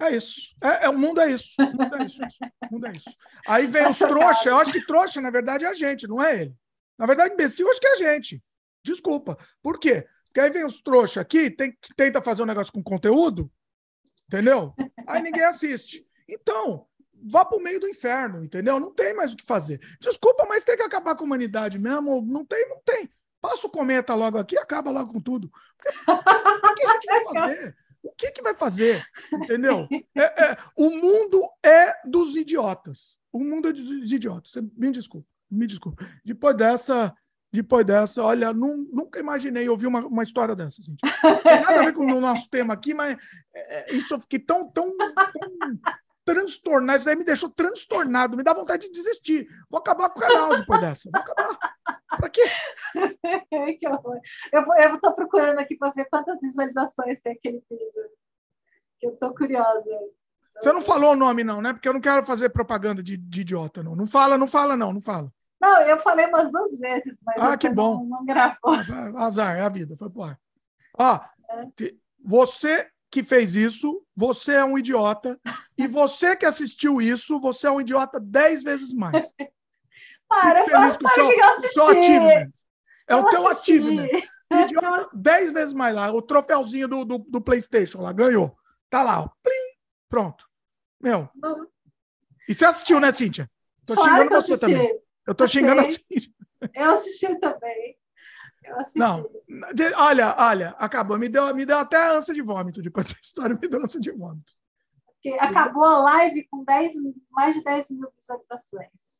É 0.01 0.15
isso. 0.15 0.55
É, 0.63 0.85
é, 0.85 0.89
o 0.89 0.97
mundo 0.97 1.21
é 1.21 1.31
isso. 1.31 1.55
O 1.59 1.65
mundo 1.65 1.95
é 1.95 2.05
isso. 2.05 2.21
Mundo 2.71 2.87
é 2.87 2.95
isso. 2.95 3.09
Aí 3.47 3.67
vem 3.67 3.87
os 3.87 3.97
trouxas. 3.97 4.45
Eu 4.45 4.57
acho 4.57 4.71
que 4.71 4.85
trouxa, 4.85 5.21
na 5.21 5.29
verdade, 5.29 5.65
é 5.65 5.67
a 5.67 5.73
gente, 5.73 6.07
não 6.07 6.21
é 6.21 6.41
ele. 6.41 6.55
Na 6.97 7.05
verdade, 7.05 7.33
imbecil, 7.33 7.65
eu 7.65 7.71
acho 7.71 7.79
que 7.79 7.87
é 7.87 7.93
a 7.93 7.95
gente. 7.95 8.43
Desculpa. 8.83 9.37
Por 9.61 9.79
quê? 9.79 10.05
Porque 10.25 10.39
aí 10.39 10.49
vem 10.49 10.65
os 10.65 10.81
trouxas 10.81 11.17
aqui, 11.17 11.49
tem, 11.49 11.71
que 11.71 11.95
tenta 11.95 12.21
fazer 12.21 12.43
um 12.43 12.45
negócio 12.45 12.71
com 12.71 12.83
conteúdo, 12.83 13.51
Entendeu? 14.29 14.75
Aí 15.07 15.23
ninguém 15.23 15.43
assiste. 15.43 16.05
Então, 16.27 16.85
vá 17.31 17.43
para 17.43 17.57
o 17.57 17.61
meio 17.61 17.79
do 17.79 17.87
inferno, 17.87 18.43
entendeu? 18.43 18.79
Não 18.79 18.93
tem 18.93 19.15
mais 19.15 19.33
o 19.33 19.35
que 19.35 19.43
fazer. 19.43 19.79
Desculpa, 19.99 20.45
mas 20.47 20.63
tem 20.63 20.77
que 20.77 20.83
acabar 20.83 21.15
com 21.15 21.23
a 21.23 21.25
humanidade 21.25 21.79
mesmo. 21.79 22.21
Não 22.21 22.45
tem, 22.45 22.69
não 22.69 22.79
tem. 22.85 23.09
Passa 23.41 23.65
o 23.65 23.71
cometa 23.71 24.13
logo 24.13 24.37
aqui 24.37 24.53
e 24.53 24.59
acaba 24.59 24.91
logo 24.91 25.13
com 25.13 25.19
tudo. 25.19 25.51
o 26.07 26.73
que 26.75 26.85
a 26.85 26.93
gente 26.93 27.05
vai 27.07 27.23
fazer? 27.23 27.75
O 28.03 28.11
que, 28.11 28.31
que 28.31 28.41
vai 28.41 28.53
fazer? 28.53 29.05
Entendeu? 29.33 29.87
É, 30.15 30.51
é, 30.51 30.57
o 30.75 30.89
mundo 30.89 31.41
é 31.63 31.95
dos 32.05 32.35
idiotas. 32.35 33.17
O 33.31 33.39
mundo 33.39 33.69
é 33.69 33.73
dos 33.73 34.11
idiotas. 34.11 34.51
Me 34.75 34.91
desculpa, 34.91 35.27
me 35.49 35.65
desculpa. 35.65 36.05
Depois 36.25 36.57
dessa, 36.57 37.15
depois 37.51 37.85
dessa, 37.85 38.21
olha, 38.23 38.51
nunca 38.51 39.19
imaginei 39.19 39.69
ouvir 39.69 39.87
uma, 39.87 40.05
uma 40.05 40.23
história 40.23 40.55
dessa. 40.55 40.81
Não 41.23 41.41
tem 41.41 41.61
nada 41.61 41.79
a 41.79 41.85
ver 41.85 41.93
com 41.93 42.05
o 42.05 42.19
nosso 42.19 42.49
tema 42.49 42.73
aqui, 42.73 42.93
mas 42.93 43.17
é, 43.53 43.93
é, 43.93 43.95
isso 43.95 44.13
eu 44.13 44.19
fiquei 44.19 44.39
tão, 44.39 44.69
tão, 44.69 44.95
tão 44.97 45.79
transtornado. 46.33 46.99
Isso 46.99 47.09
aí 47.09 47.15
me 47.15 47.23
deixou 47.23 47.49
transtornado, 47.49 48.37
me 48.37 48.43
dá 48.43 48.53
vontade 48.53 48.87
de 48.87 48.93
desistir. 48.93 49.47
Vou 49.69 49.79
acabar 49.79 50.09
com 50.09 50.19
o 50.19 50.21
canal 50.21 50.55
depois 50.55 50.79
dessa. 50.79 51.09
Vou 51.11 51.21
acabar. 51.21 51.57
Pra 52.17 52.29
quê? 52.29 52.43
que 53.79 53.87
horror. 53.87 54.19
Eu, 54.51 54.65
vou, 54.65 54.75
eu 54.77 54.99
tô 54.99 55.13
procurando 55.13 55.59
aqui 55.59 55.75
para 55.75 55.91
ver 55.91 56.05
quantas 56.09 56.39
visualizações 56.41 57.19
tem 57.19 57.33
aquele 57.33 57.63
vídeo. 57.69 58.09
Que 58.99 59.07
eu 59.07 59.15
tô 59.15 59.33
curiosa. 59.33 59.83
Você 60.59 60.71
não 60.71 60.81
falou 60.81 61.13
o 61.13 61.15
nome, 61.15 61.43
não, 61.43 61.61
né? 61.61 61.73
Porque 61.73 61.87
eu 61.87 61.93
não 61.93 62.01
quero 62.01 62.23
fazer 62.23 62.49
propaganda 62.49 63.01
de, 63.01 63.15
de 63.15 63.41
idiota, 63.41 63.81
não. 63.81 63.95
Não 63.95 64.05
fala, 64.05 64.37
não 64.37 64.47
fala, 64.47 64.75
não, 64.75 64.93
não 64.93 65.01
fala. 65.01 65.31
Não, 65.59 65.81
eu 65.81 65.97
falei 65.99 66.25
umas 66.25 66.51
duas 66.51 66.77
vezes, 66.77 67.17
mas 67.25 67.41
ah, 67.41 67.57
que 67.57 67.69
bom. 67.69 68.03
Não, 68.03 68.19
não 68.19 68.25
gravou. 68.25 68.73
Ah, 68.73 69.25
azar, 69.25 69.57
é 69.57 69.61
a 69.61 69.69
vida, 69.69 69.95
foi 69.97 70.09
por 70.09 70.29
ar. 70.29 70.39
Ó, 70.97 71.19
é. 71.49 71.93
você 72.23 72.89
que 73.11 73.23
fez 73.23 73.55
isso, 73.55 74.03
você 74.15 74.53
é 74.53 74.65
um 74.65 74.77
idiota. 74.77 75.39
E 75.77 75.87
você 75.87 76.35
que 76.35 76.45
assistiu 76.45 77.01
isso, 77.01 77.39
você 77.39 77.67
é 77.67 77.71
um 77.71 77.81
idiota 77.81 78.19
dez 78.19 78.61
vezes 78.61 78.93
mais. 78.93 79.33
Para, 80.27 80.63
Fico 80.63 80.77
feliz 80.77 80.97
com 80.97 81.05
o 81.05 81.09
seu, 81.09 81.69
seu 81.69 81.87
achievement. 81.87 82.51
É 83.07 83.13
eu 83.13 83.19
o 83.19 83.29
teu 83.29 83.47
assisti. 83.47 83.71
achievement. 83.73 84.07
Idiota 84.51 85.09
dez 85.13 85.51
vezes 85.51 85.73
mais 85.73 85.95
lá. 85.95 86.11
O 86.11 86.21
troféuzinho 86.21 86.87
do, 86.87 87.05
do, 87.05 87.17
do 87.19 87.41
PlayStation 87.41 88.01
lá, 88.01 88.11
ganhou. 88.11 88.55
Tá 88.89 89.01
lá, 89.01 89.21
ó. 89.21 89.29
Plim, 89.41 89.77
pronto. 90.07 90.47
Meu. 90.99 91.29
E 92.47 92.53
você 92.53 92.65
assistiu, 92.65 92.99
né, 92.99 93.11
Cíntia? 93.11 93.49
Tô 93.85 93.95
claro 93.95 94.23
xingando 94.23 94.41
você 94.41 94.57
também. 94.57 94.99
Eu 95.25 95.35
tô 95.35 95.47
xingando 95.47 95.81
assim. 95.81 96.03
Eu 96.73 96.91
assisti 96.91 97.39
também. 97.39 97.98
Não, 98.95 99.29
olha, 99.97 100.35
olha, 100.37 100.69
acabou. 100.77 101.17
Me 101.17 101.29
deu, 101.29 101.53
me 101.55 101.65
deu 101.65 101.77
até 101.77 102.11
ânsia 102.11 102.33
de 102.33 102.41
vômito. 102.41 102.81
Depois 102.81 103.07
dessa 103.07 103.19
história, 103.21 103.57
me 103.59 103.67
deu 103.67 103.83
ânsia 103.83 103.99
de 103.99 104.11
vômito. 104.11 104.51
Porque 105.05 105.37
acabou 105.39 105.83
a 105.83 105.99
live 105.99 106.47
com 106.49 106.63
10, 106.63 106.93
mais 107.31 107.55
de 107.55 107.63
10 107.63 107.89
mil 107.89 108.09
visualizações. 108.17 109.19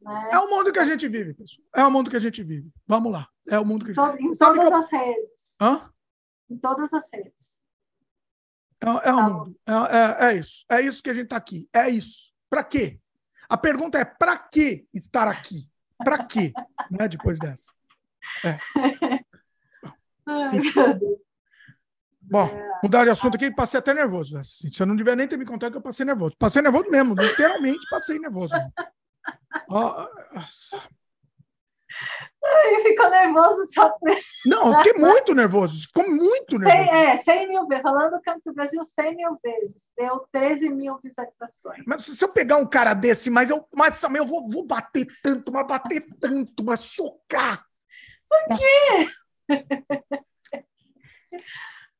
Né? 0.00 0.30
É 0.32 0.38
o 0.38 0.50
mundo 0.50 0.72
que 0.72 0.78
a 0.78 0.84
gente 0.84 1.08
vive, 1.08 1.34
pessoal. 1.34 1.66
É 1.74 1.84
o 1.84 1.90
mundo 1.90 2.10
que 2.10 2.16
a 2.16 2.20
gente 2.20 2.42
vive. 2.42 2.70
Vamos 2.86 3.12
lá. 3.12 3.28
É 3.46 3.58
o 3.58 3.64
mundo 3.64 3.84
que 3.84 3.90
a 3.90 3.94
gente 3.94 4.16
vive. 4.16 4.30
Em 4.30 4.36
todas 4.36 4.64
eu... 4.64 4.76
as 4.76 4.90
redes. 4.90 5.56
Hã? 5.60 5.90
Em 6.50 6.58
todas 6.58 6.92
as 6.92 7.10
redes. 7.12 7.54
É, 8.80 8.88
é 8.88 9.00
tá 9.00 9.16
o 9.16 9.32
mundo. 9.32 9.56
É, 9.66 9.72
é, 9.72 10.30
é, 10.30 10.36
isso. 10.36 10.64
É 10.70 10.80
isso 10.80 11.02
que 11.02 11.10
a 11.10 11.14
gente 11.14 11.24
está 11.24 11.36
aqui. 11.36 11.68
É 11.72 11.88
isso. 11.88 12.34
Para 12.50 12.62
quê? 12.62 13.00
A 13.48 13.56
pergunta 13.56 13.98
é: 13.98 14.04
para 14.04 14.36
que 14.36 14.86
estar 14.92 15.26
aqui? 15.26 15.68
Para 15.98 16.24
quê? 16.24 16.52
Não 16.90 17.04
é 17.04 17.08
depois 17.08 17.38
dessa. 17.38 17.72
É. 18.44 18.58
Bom, 22.30 22.48
mudar 22.82 23.04
de 23.04 23.10
assunto 23.10 23.34
aqui, 23.34 23.54
passei 23.54 23.78
até 23.78 23.92
nervoso. 23.92 24.38
Assim, 24.38 24.70
se 24.70 24.82
eu 24.82 24.86
não 24.86 24.96
tiver 24.96 25.14
nem 25.14 25.28
ter 25.28 25.36
me 25.36 25.44
contado 25.44 25.72
que 25.72 25.78
eu 25.78 25.82
passei 25.82 26.06
nervoso. 26.06 26.34
Passei 26.38 26.62
nervoso 26.62 26.90
mesmo, 26.90 27.14
literalmente 27.14 27.86
passei 27.90 28.18
nervoso. 28.18 28.54
Oh, 29.68 30.06
Ele 32.64 32.80
ficou 32.80 33.10
nervoso 33.10 33.66
só. 33.72 33.94
Não, 34.46 34.72
eu 34.72 34.78
fiquei 34.78 35.00
muito 35.00 35.34
nervoso. 35.34 35.86
Ficou 35.86 36.08
muito 36.08 36.58
nervoso. 36.58 36.90
100, 36.90 37.06
é, 37.06 37.16
100 37.16 37.48
mil 37.48 37.66
vezes. 37.66 37.82
Falando 37.82 38.12
do 38.12 38.22
Campo 38.22 38.40
do 38.44 38.54
Brasil, 38.54 38.82
100 38.84 39.16
mil 39.16 39.38
vezes. 39.42 39.92
Deu 39.96 40.26
13 40.32 40.70
mil 40.70 40.98
visualizações. 41.02 41.84
Mas 41.86 42.04
se 42.04 42.24
eu 42.24 42.32
pegar 42.32 42.56
um 42.56 42.66
cara 42.66 42.94
desse, 42.94 43.30
mas 43.30 43.50
eu, 43.50 43.66
mas, 43.74 44.02
eu 44.02 44.26
vou, 44.26 44.48
vou 44.48 44.66
bater 44.66 45.06
tanto, 45.22 45.52
mas 45.52 45.66
bater 45.66 46.06
tanto, 46.20 46.64
mas 46.64 46.80
socar. 46.80 47.64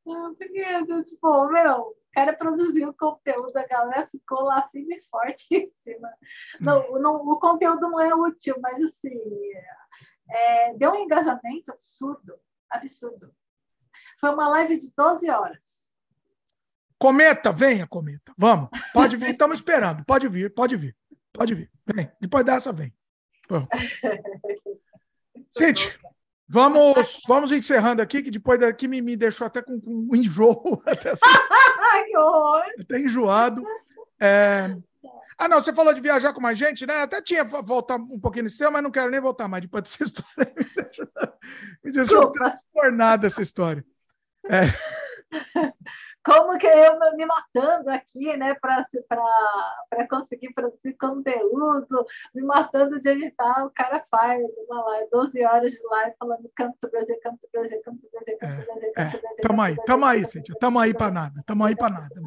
Por 0.04 0.36
quê? 0.36 0.44
Porque, 0.78 1.02
tipo, 1.04 1.48
meu, 1.48 1.80
o 1.80 1.96
cara 2.12 2.34
produziu 2.34 2.90
o 2.90 2.94
conteúdo, 2.94 3.56
a 3.56 3.66
galera 3.66 4.06
ficou 4.06 4.42
lá 4.42 4.68
firme 4.68 4.96
e 4.96 5.00
forte 5.08 5.46
em 5.56 5.66
cima. 5.68 6.08
Não, 6.60 6.92
hum. 6.92 6.98
não, 6.98 7.16
o 7.16 7.38
conteúdo 7.38 7.88
não 7.88 8.00
é 8.00 8.14
útil, 8.14 8.56
mas 8.60 8.82
assim, 8.82 9.18
é, 10.30 10.74
deu 10.74 10.92
um 10.92 10.96
engajamento 10.96 11.72
absurdo, 11.72 12.38
absurdo. 12.70 13.34
Foi 14.20 14.30
uma 14.30 14.48
live 14.48 14.76
de 14.76 14.92
12 14.94 15.30
horas. 15.30 15.88
Cometa, 16.98 17.52
venha, 17.52 17.86
Cometa. 17.86 18.32
Vamos. 18.36 18.68
Pode 18.92 19.16
vir, 19.16 19.30
estamos 19.30 19.58
esperando. 19.58 20.04
Pode 20.04 20.28
vir, 20.28 20.52
pode 20.52 20.76
vir. 20.76 20.94
Pode 21.32 21.54
vir. 21.54 21.70
Vem. 21.86 22.12
Depois 22.20 22.44
dessa, 22.44 22.72
vem. 22.72 22.94
Gente, 25.58 25.98
vamos, 26.54 27.20
vamos 27.26 27.50
encerrando 27.50 28.00
aqui, 28.00 28.22
que 28.22 28.30
depois 28.30 28.60
daqui 28.60 28.86
me, 28.86 29.02
me 29.02 29.16
deixou 29.16 29.44
até 29.44 29.60
com, 29.60 29.80
com 29.80 30.08
um 30.12 30.14
enjoo. 30.14 30.80
Até, 30.86 31.12
que 32.04 32.16
horror! 32.16 32.62
Até 32.80 32.98
enjoado. 33.00 33.64
É, 34.20 34.76
ah, 35.36 35.48
não, 35.48 35.62
você 35.62 35.72
falou 35.72 35.92
de 35.92 36.00
viajar 36.00 36.32
com 36.32 36.40
mais 36.40 36.56
gente, 36.56 36.86
né? 36.86 37.02
Até 37.02 37.20
tinha 37.20 37.44
voltar 37.44 37.96
um 37.96 38.20
pouquinho 38.20 38.44
nesse 38.44 38.58
tema, 38.58 38.70
mas 38.70 38.82
não 38.84 38.90
quero 38.90 39.10
nem 39.10 39.20
voltar 39.20 39.48
mais. 39.48 39.62
Depois 39.62 39.82
dessa 39.82 40.02
história, 40.04 40.54
me 40.56 40.70
deixou, 40.74 41.08
me 41.84 41.92
deixou 41.92 42.30
transtornada 42.30 43.26
essa 43.26 43.42
história. 43.42 43.84
É. 44.48 44.66
Como 46.24 46.56
que 46.58 46.66
eu 46.66 47.16
me 47.16 47.26
matando 47.26 47.90
aqui, 47.90 48.34
né, 48.36 48.54
para 48.54 50.08
conseguir 50.08 50.54
produzir 50.54 50.94
conteúdo, 50.94 52.06
me 52.34 52.42
matando 52.42 52.98
de 52.98 53.08
editar, 53.10 53.64
o 53.66 53.70
cara 53.70 54.02
faz 54.10 54.42
uma 54.66 54.82
live, 54.84 55.10
12 55.10 55.44
horas 55.44 55.72
de 55.72 55.82
live 55.82 56.16
falando 56.18 56.50
canto 56.56 56.76
do 56.80 56.90
Brasil, 56.90 57.16
canto 57.22 57.40
do 57.42 57.48
Brasil, 57.52 57.80
canto 57.84 58.00
do 58.00 58.10
Brasil, 58.10 58.38
canto 58.38 58.56
do 58.56 58.66
Brasil, 58.66 58.92
canto 58.94 59.12
do 59.12 59.20
Brasil. 59.22 59.42
Tamo 59.42 59.62
aí, 59.62 59.76
tamo 59.84 60.04
aí, 60.06 60.24
Cíntia, 60.24 60.54
tamo 60.58 60.78
aí 60.78 60.94
para 60.94 61.12
nada, 61.12 61.42
tamo 61.44 61.64
aí 61.64 61.76
para 61.76 61.94
nada. 61.94 62.22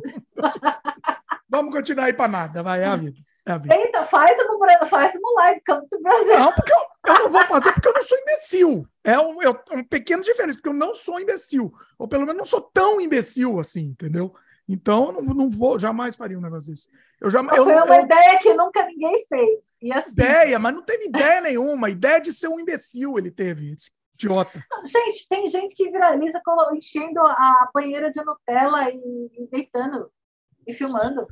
Vamos 1.49 1.73
continuar 1.73 2.05
aí 2.05 2.13
para 2.13 2.27
nada, 2.27 2.61
vai, 2.61 2.83
é 2.83 2.85
a 2.85 2.95
vida. 2.97 3.17
É. 3.47 3.79
Eita, 3.79 4.03
faz 4.03 4.37
uma, 4.41 4.85
faz 4.85 5.15
uma 5.15 5.41
live, 5.43 5.61
canto 5.61 5.87
do 5.89 6.01
Brasil. 6.01 6.37
Não, 6.37 6.51
porque 6.51 6.73
eu, 6.73 7.13
eu, 7.13 7.19
não 7.19 7.29
vou 7.29 7.47
fazer 7.47 7.71
porque 7.71 7.87
eu 7.87 7.93
não 7.93 8.01
sou 8.01 8.17
imbecil. 8.19 8.87
É 9.05 9.17
um, 9.17 9.41
é 9.41 9.49
um 9.71 9.83
pequeno 9.85 10.21
diferença, 10.21 10.57
porque 10.57 10.67
eu 10.67 10.73
não 10.73 10.93
sou 10.93 11.17
imbecil. 11.17 11.73
Ou 11.97 12.09
pelo 12.09 12.25
menos 12.25 12.37
não 12.37 12.45
sou 12.45 12.61
tão 12.61 12.99
imbecil 12.99 13.57
assim, 13.57 13.85
entendeu? 13.85 14.35
Então, 14.67 15.13
não, 15.13 15.21
não 15.21 15.49
vou, 15.49 15.79
jamais 15.79 16.15
faria 16.17 16.37
um 16.37 16.41
negócio 16.41 16.69
desse. 16.69 16.89
Eu 17.21 17.29
já, 17.29 17.39
eu, 17.39 17.63
foi 17.63 17.73
uma 17.73 17.95
eu, 17.95 18.03
ideia 18.03 18.39
que 18.39 18.53
nunca 18.53 18.85
ninguém 18.85 19.25
fez. 19.29 19.59
Assim... 19.93 20.11
Ideia, 20.11 20.59
mas 20.59 20.75
não 20.75 20.81
teve 20.83 21.05
ideia 21.05 21.39
nenhuma. 21.39 21.89
Ideia 21.89 22.19
de 22.19 22.33
ser 22.33 22.49
um 22.49 22.59
imbecil 22.59 23.17
ele 23.17 23.31
teve. 23.31 23.75
Idiota. 24.15 24.61
Gente, 24.83 25.27
tem 25.29 25.47
gente 25.47 25.75
que 25.75 25.89
viraliza 25.89 26.41
enchendo 26.73 27.21
a 27.21 27.69
banheira 27.73 28.11
de 28.11 28.21
Nutella 28.23 28.89
e, 28.89 29.31
e 29.37 29.47
deitando 29.49 30.11
e 30.65 30.73
filmando. 30.73 31.27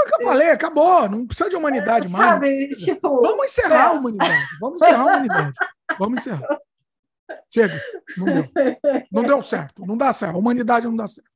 Foi 0.00 0.06
o 0.06 0.12
que 0.12 0.22
eu 0.22 0.28
falei, 0.28 0.50
acabou. 0.50 1.08
Não 1.08 1.26
precisa 1.26 1.50
de 1.50 1.56
humanidade 1.56 2.06
é, 2.06 2.10
mais. 2.10 2.30
Sabe, 2.30 2.68
tipo, 2.68 3.20
Vamos 3.20 3.44
encerrar 3.44 3.88
a 3.88 3.92
humanidade. 3.92 4.46
Vamos 4.60 4.82
encerrar 4.82 5.00
a 5.00 5.04
humanidade. 5.04 5.52
Vamos 5.98 6.20
encerrar. 6.20 6.58
Chega. 7.52 7.82
Não 8.16 8.26
deu. 8.26 8.48
Não 9.12 9.22
deu 9.22 9.42
certo. 9.42 9.84
Não 9.84 9.96
dá 9.96 10.12
certo. 10.12 10.34
A 10.34 10.38
humanidade 10.38 10.86
não 10.86 10.96
dá 10.96 11.06
certo. 11.06 11.30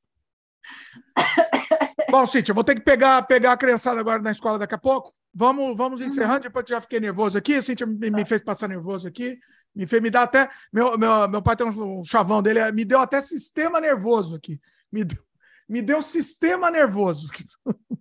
Bom, 2.11 2.25
Cíntia, 2.27 2.53
eu 2.53 2.55
vou 2.55 2.65
ter 2.65 2.77
que 2.77 2.81
pegar, 2.81 3.23
pegar 3.23 3.53
a 3.53 3.57
criançada 3.57 4.01
agora 4.01 4.23
na 4.23 4.31
escola 4.31 4.59
daqui 4.59 4.75
a 4.75 4.79
pouco. 4.79 5.13
Vamos, 5.35 5.77
vamos 5.77 6.01
encerrando, 6.01 6.45
depois 6.45 6.65
já 6.69 6.81
fiquei 6.81 7.01
nervoso 7.01 7.37
aqui. 7.37 7.57
A 7.57 7.63
Cíntia 7.63 7.87
me, 7.87 8.11
me, 8.11 8.25
fez 8.25 8.41
passar 8.41 8.69
nervoso 8.69 9.09
aqui. 9.09 9.39
Me, 9.75 9.87
fez, 9.87 10.01
me 10.01 10.11
dá 10.11 10.23
até. 10.23 10.49
Meu, 10.73 10.97
meu, 10.97 11.29
meu 11.29 11.43
pai 11.43 11.57
tem 11.57 11.67
um 11.67 12.05
chavão 12.05 12.41
dele, 12.41 12.71
me 12.71 12.85
deu 12.85 13.01
até 13.01 13.21
sistema 13.21 13.81
nervoso 13.81 14.37
aqui. 14.37 14.61
Me 14.93 15.05
deu, 15.05 15.24
me 15.69 15.83
deu 15.83 16.03
sistema 16.03 16.71
nervoso. 16.71 17.29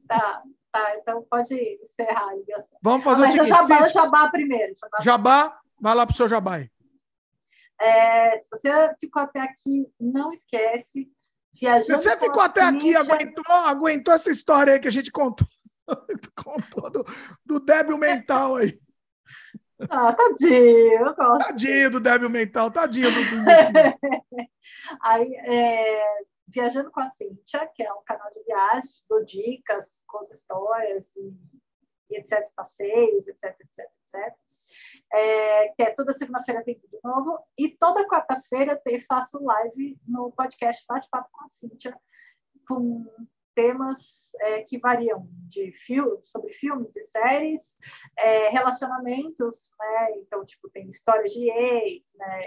Tá, 0.07 0.41
tá. 0.71 0.97
Então 0.97 1.25
pode 1.29 1.55
encerrar 1.83 2.29
a 2.29 2.35
ligação. 2.35 2.77
Vamos 2.81 3.03
fazer 3.03 3.23
ah, 3.23 3.27
o 3.27 3.31
seguinte. 3.31 3.49
Jabá, 3.49 3.67
Cíntia, 3.67 3.87
jabá 3.87 4.29
primeiro. 4.29 4.73
Jabá, 4.77 4.97
jabá 5.01 5.61
vai 5.79 5.95
lá 5.95 6.05
para 6.05 6.13
o 6.13 6.15
seu 6.15 6.27
jabá 6.27 6.55
aí. 6.55 6.69
É, 7.81 8.37
se 8.37 8.47
você 8.49 8.69
ficou 8.99 9.21
até 9.21 9.41
aqui, 9.41 9.87
não 9.99 10.31
esquece 10.31 11.11
Viajando 11.59 11.95
Você 11.95 12.17
ficou 12.17 12.41
até 12.41 12.61
aqui, 12.61 12.95
aguentou, 12.95 13.45
aguentou 13.49 14.13
essa 14.13 14.31
história 14.31 14.73
aí 14.73 14.79
que 14.79 14.87
a 14.87 14.91
gente 14.91 15.11
contou, 15.11 15.47
contou 16.35 16.89
do, 16.89 17.05
do 17.45 17.59
débil 17.59 17.97
mental 17.97 18.55
aí. 18.55 18.73
Ah, 19.89 20.13
tadinho, 20.13 20.93
eu 20.93 21.13
gosto. 21.13 21.45
Tadinho 21.45 21.91
do 21.91 21.99
débil 21.99 22.29
mental, 22.29 22.71
tadinho 22.71 23.09
do. 23.11 23.19
aí, 25.03 25.35
é, 25.35 26.19
Viajando 26.53 26.91
com 26.91 26.99
a 26.99 27.09
Cíntia, 27.09 27.67
que 27.73 27.83
é 27.83 27.93
um 27.93 28.03
canal 28.03 28.31
de 28.31 28.43
viagem, 28.43 28.91
dou 29.09 29.25
dicas, 29.25 29.89
conto 30.05 30.31
histórias 30.31 31.15
e, 31.15 31.33
e 32.11 32.17
etc, 32.17 32.47
passeios, 32.55 33.27
etc, 33.27 33.59
etc, 33.59 33.79
etc 33.79 34.37
é, 35.11 35.69
que 35.69 35.83
é 35.83 35.91
toda 35.91 36.13
segunda-feira 36.13 36.63
tem 36.63 36.79
tudo 36.79 36.99
novo, 37.03 37.39
e 37.57 37.69
toda 37.69 38.07
quarta-feira 38.07 38.75
faço 38.99 39.43
live 39.43 39.97
no 40.07 40.31
podcast 40.31 40.85
Bate-Papo 40.87 41.29
com 41.31 41.45
a 41.45 41.49
Cíntia, 41.49 41.97
com 42.67 43.05
temas 43.55 44.31
é, 44.39 44.63
que 44.63 44.79
variam 44.79 45.27
de 45.47 45.71
sobre 46.23 46.51
filmes 46.53 46.95
e 46.95 47.03
séries, 47.03 47.77
é, 48.17 48.49
relacionamentos, 48.49 49.75
né? 49.79 50.11
Então, 50.17 50.43
tipo, 50.43 50.69
tem 50.69 50.89
histórias 50.89 51.31
de 51.31 51.47
ex, 51.49 52.13
né? 52.15 52.41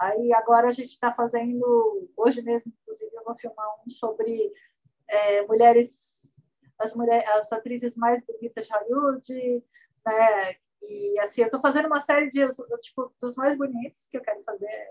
Aí 0.00 0.32
agora 0.32 0.68
a 0.68 0.70
gente 0.70 0.88
está 0.88 1.12
fazendo, 1.12 2.10
hoje 2.16 2.40
mesmo, 2.40 2.72
inclusive, 2.80 3.14
eu 3.14 3.22
vou 3.22 3.36
filmar 3.36 3.66
um 3.86 3.90
sobre 3.90 4.50
é, 5.06 5.42
mulheres, 5.46 6.32
as, 6.78 6.94
mulheres, 6.94 7.28
as 7.28 7.52
atrizes 7.52 7.96
mais 7.96 8.24
bonitas 8.24 8.66
de 8.66 8.72
Hollywood, 8.72 9.62
né? 10.06 10.56
E 10.82 11.20
assim, 11.20 11.42
eu 11.42 11.48
estou 11.48 11.60
fazendo 11.60 11.84
uma 11.84 12.00
série 12.00 12.30
de 12.30 12.48
tipo 12.80 13.12
dos 13.20 13.36
mais 13.36 13.58
bonitos 13.58 14.06
que 14.06 14.16
eu 14.16 14.22
quero 14.22 14.42
fazer, 14.42 14.88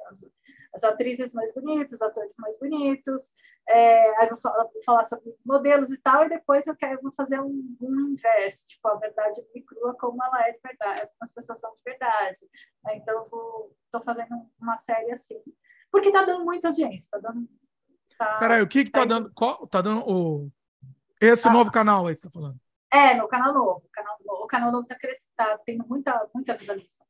as, 0.74 0.84
atrizes 0.84 1.34
mais 1.34 1.54
bonitas, 1.54 1.94
os 1.94 2.02
atores 2.02 2.36
mais 2.38 2.58
bonitos. 2.60 3.34
É, 3.68 4.22
aí 4.22 4.30
vou 4.30 4.38
falar, 4.38 4.64
vou 4.64 4.84
falar, 4.84 5.04
sobre 5.04 5.36
modelos 5.46 5.92
e 5.92 5.98
tal, 5.98 6.26
e 6.26 6.30
depois 6.30 6.66
eu 6.66 6.76
quero 6.76 7.02
vou 7.02 7.12
fazer 7.12 7.40
um, 7.40 7.78
um 7.80 8.10
inverso, 8.12 8.66
tipo 8.66 8.88
a 8.88 8.96
verdade 8.96 9.42
e 9.54 9.62
crua 9.62 9.96
como 9.96 10.24
ela 10.24 10.48
é 10.48 10.54
de 10.54 10.60
verdade, 10.64 11.10
as 11.22 11.32
pessoas 11.32 11.60
são 11.60 11.72
de 11.72 11.82
verdade. 11.86 12.40
Então 12.92 13.16
eu 13.16 13.26
vou 13.26 13.76
estou 13.86 14.02
fazendo 14.02 14.50
uma 14.60 14.76
série 14.78 15.12
assim, 15.12 15.40
porque 15.92 16.10
está 16.10 16.24
dando 16.24 16.46
muita 16.46 16.70
audiência, 16.70 17.06
está 17.06 17.18
dando. 17.20 17.48
Tá, 18.18 18.38
Peraí, 18.40 18.62
o 18.62 18.68
que 18.68 18.86
que 18.86 18.92
tá, 18.92 19.02
tá 19.02 19.06
dando? 19.06 19.32
Qual, 19.34 19.68
tá 19.68 19.82
dando 19.82 20.04
o 20.06 20.52
esse 21.22 21.48
ah, 21.48 21.52
novo 21.52 21.70
canal 21.70 22.08
aí 22.08 22.14
que 22.14 22.22
você 22.22 22.28
está 22.28 22.40
falando? 22.40 22.60
É, 22.92 23.14
no 23.16 23.28
canal 23.28 23.54
novo. 23.54 23.84
O 23.86 23.90
canal, 23.92 24.18
o 24.26 24.48
canal 24.48 24.72
novo 24.72 24.84
está 24.84 24.96
crescendo, 24.96 25.32
tá 25.36 25.58
tendo 25.66 25.86
muita, 25.88 26.30
muita 26.34 26.56
visualização. 26.56 27.06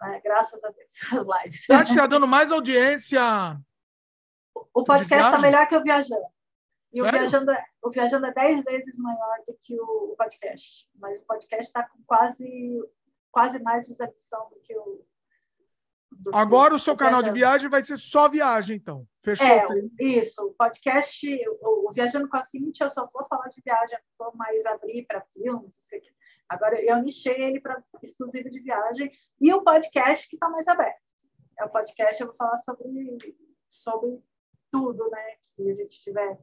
Né? 0.00 0.20
Graças 0.22 0.62
a 0.62 0.70
Deus, 0.70 0.92
as 1.12 1.42
lives. 1.42 1.64
Você 1.64 1.72
acha 1.72 1.84
que 1.84 1.90
está 1.92 2.06
dando 2.06 2.26
mais 2.26 2.52
audiência? 2.52 3.20
O 4.74 4.84
podcast 4.84 5.26
está 5.26 5.38
melhor 5.38 5.66
que 5.68 5.76
o 5.76 5.82
Viajando. 5.82 6.26
E 6.92 7.02
o 7.02 7.10
Viajando, 7.10 7.50
é, 7.50 7.64
o 7.82 7.90
Viajando 7.90 8.26
é 8.26 8.32
dez 8.32 8.64
vezes 8.64 8.98
maior 8.98 9.38
do 9.46 9.58
que 9.62 9.78
o 9.78 10.14
podcast. 10.16 10.88
Mas 10.94 11.20
o 11.20 11.24
podcast 11.26 11.66
está 11.66 11.82
com 11.82 11.98
quase, 12.06 12.80
quase 13.30 13.58
mais 13.62 13.86
visualização 13.86 14.48
do 14.50 14.60
que 14.60 14.74
o, 14.76 15.04
Agora 16.32 16.74
o 16.74 16.78
seu 16.78 16.96
canal 16.96 17.22
de 17.22 17.30
viagem 17.30 17.68
vai 17.68 17.82
ser 17.82 17.96
só 17.96 18.28
viagem, 18.28 18.76
então. 18.76 19.06
Fechou? 19.22 19.46
É, 19.46 19.66
isso. 19.98 20.42
O 20.42 20.54
podcast, 20.54 21.28
o, 21.60 21.88
o, 21.88 21.92
Viajando 21.92 22.28
com 22.28 22.36
a 22.36 22.40
Cintia, 22.40 22.86
eu 22.86 22.90
só 22.90 23.08
vou 23.12 23.24
falar 23.26 23.48
de 23.48 23.60
viagem, 23.62 23.98
não 24.18 24.26
vou 24.26 24.36
mais 24.36 24.64
abrir 24.66 25.04
para 25.04 25.20
filmes, 25.32 25.62
não 25.62 25.70
sei 25.72 25.98
o 25.98 26.02
que. 26.02 26.15
Agora 26.48 26.80
eu 26.80 27.02
nichei 27.02 27.40
ele 27.40 27.60
para 27.60 27.82
exclusivo 28.02 28.50
de 28.50 28.60
viagem. 28.60 29.10
E 29.40 29.52
o 29.52 29.62
podcast 29.62 30.28
que 30.28 30.36
está 30.36 30.48
mais 30.48 30.68
aberto. 30.68 31.00
É 31.58 31.64
o 31.64 31.70
podcast, 31.70 32.20
eu 32.20 32.28
vou 32.28 32.36
falar 32.36 32.56
sobre, 32.58 33.18
sobre 33.68 34.20
tudo, 34.70 35.08
né? 35.10 35.36
Que 35.52 35.70
a 35.70 35.74
gente 35.74 36.00
tiver. 36.02 36.38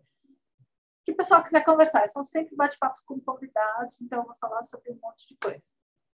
Que 1.06 1.12
o 1.12 1.16
pessoal 1.16 1.44
quiser 1.44 1.64
conversar. 1.64 2.08
São 2.08 2.24
sempre 2.24 2.56
bate-papos 2.56 3.02
com 3.04 3.20
convidados, 3.20 4.02
então 4.02 4.20
eu 4.20 4.26
vou 4.26 4.36
falar 4.40 4.64
sobre 4.64 4.92
um 4.92 5.00
monte 5.02 5.28
de 5.28 5.38
coisa. 5.38 5.66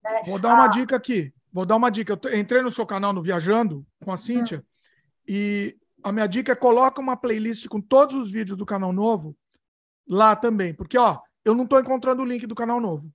Né? 0.04 0.24
Vou 0.26 0.40
dar 0.40 0.54
uma 0.54 0.66
ah, 0.66 0.70
dica 0.70 0.96
aqui. 0.96 1.34
Vou 1.52 1.66
dar 1.66 1.76
uma 1.76 1.90
dica. 1.90 2.20
Eu 2.24 2.38
entrei 2.38 2.62
no 2.62 2.72
seu 2.72 2.86
canal 2.86 3.14
no 3.14 3.22
Viajando 3.22 3.86
com 4.04 4.12
a 4.12 4.18
Cíntia 4.18 4.60
hum. 4.60 4.64
e 5.28 5.78
a 6.04 6.12
minha 6.12 6.28
dica 6.28 6.52
é 6.52 6.56
coloca 6.56 7.02
uma 7.02 7.18
playlist 7.18 7.68
com 7.68 7.82
todos 7.82 8.16
os 8.16 8.32
vídeos 8.32 8.58
do 8.58 8.66
canal 8.66 8.94
novo 8.94 9.36
lá 10.08 10.36
também, 10.36 10.74
porque 10.74 10.98
ó, 10.98 11.20
eu 11.46 11.54
não 11.54 11.66
estou 11.66 11.80
encontrando 11.80 12.22
o 12.22 12.26
link 12.26 12.48
do 12.48 12.56
canal 12.56 12.80
novo. 12.80 13.12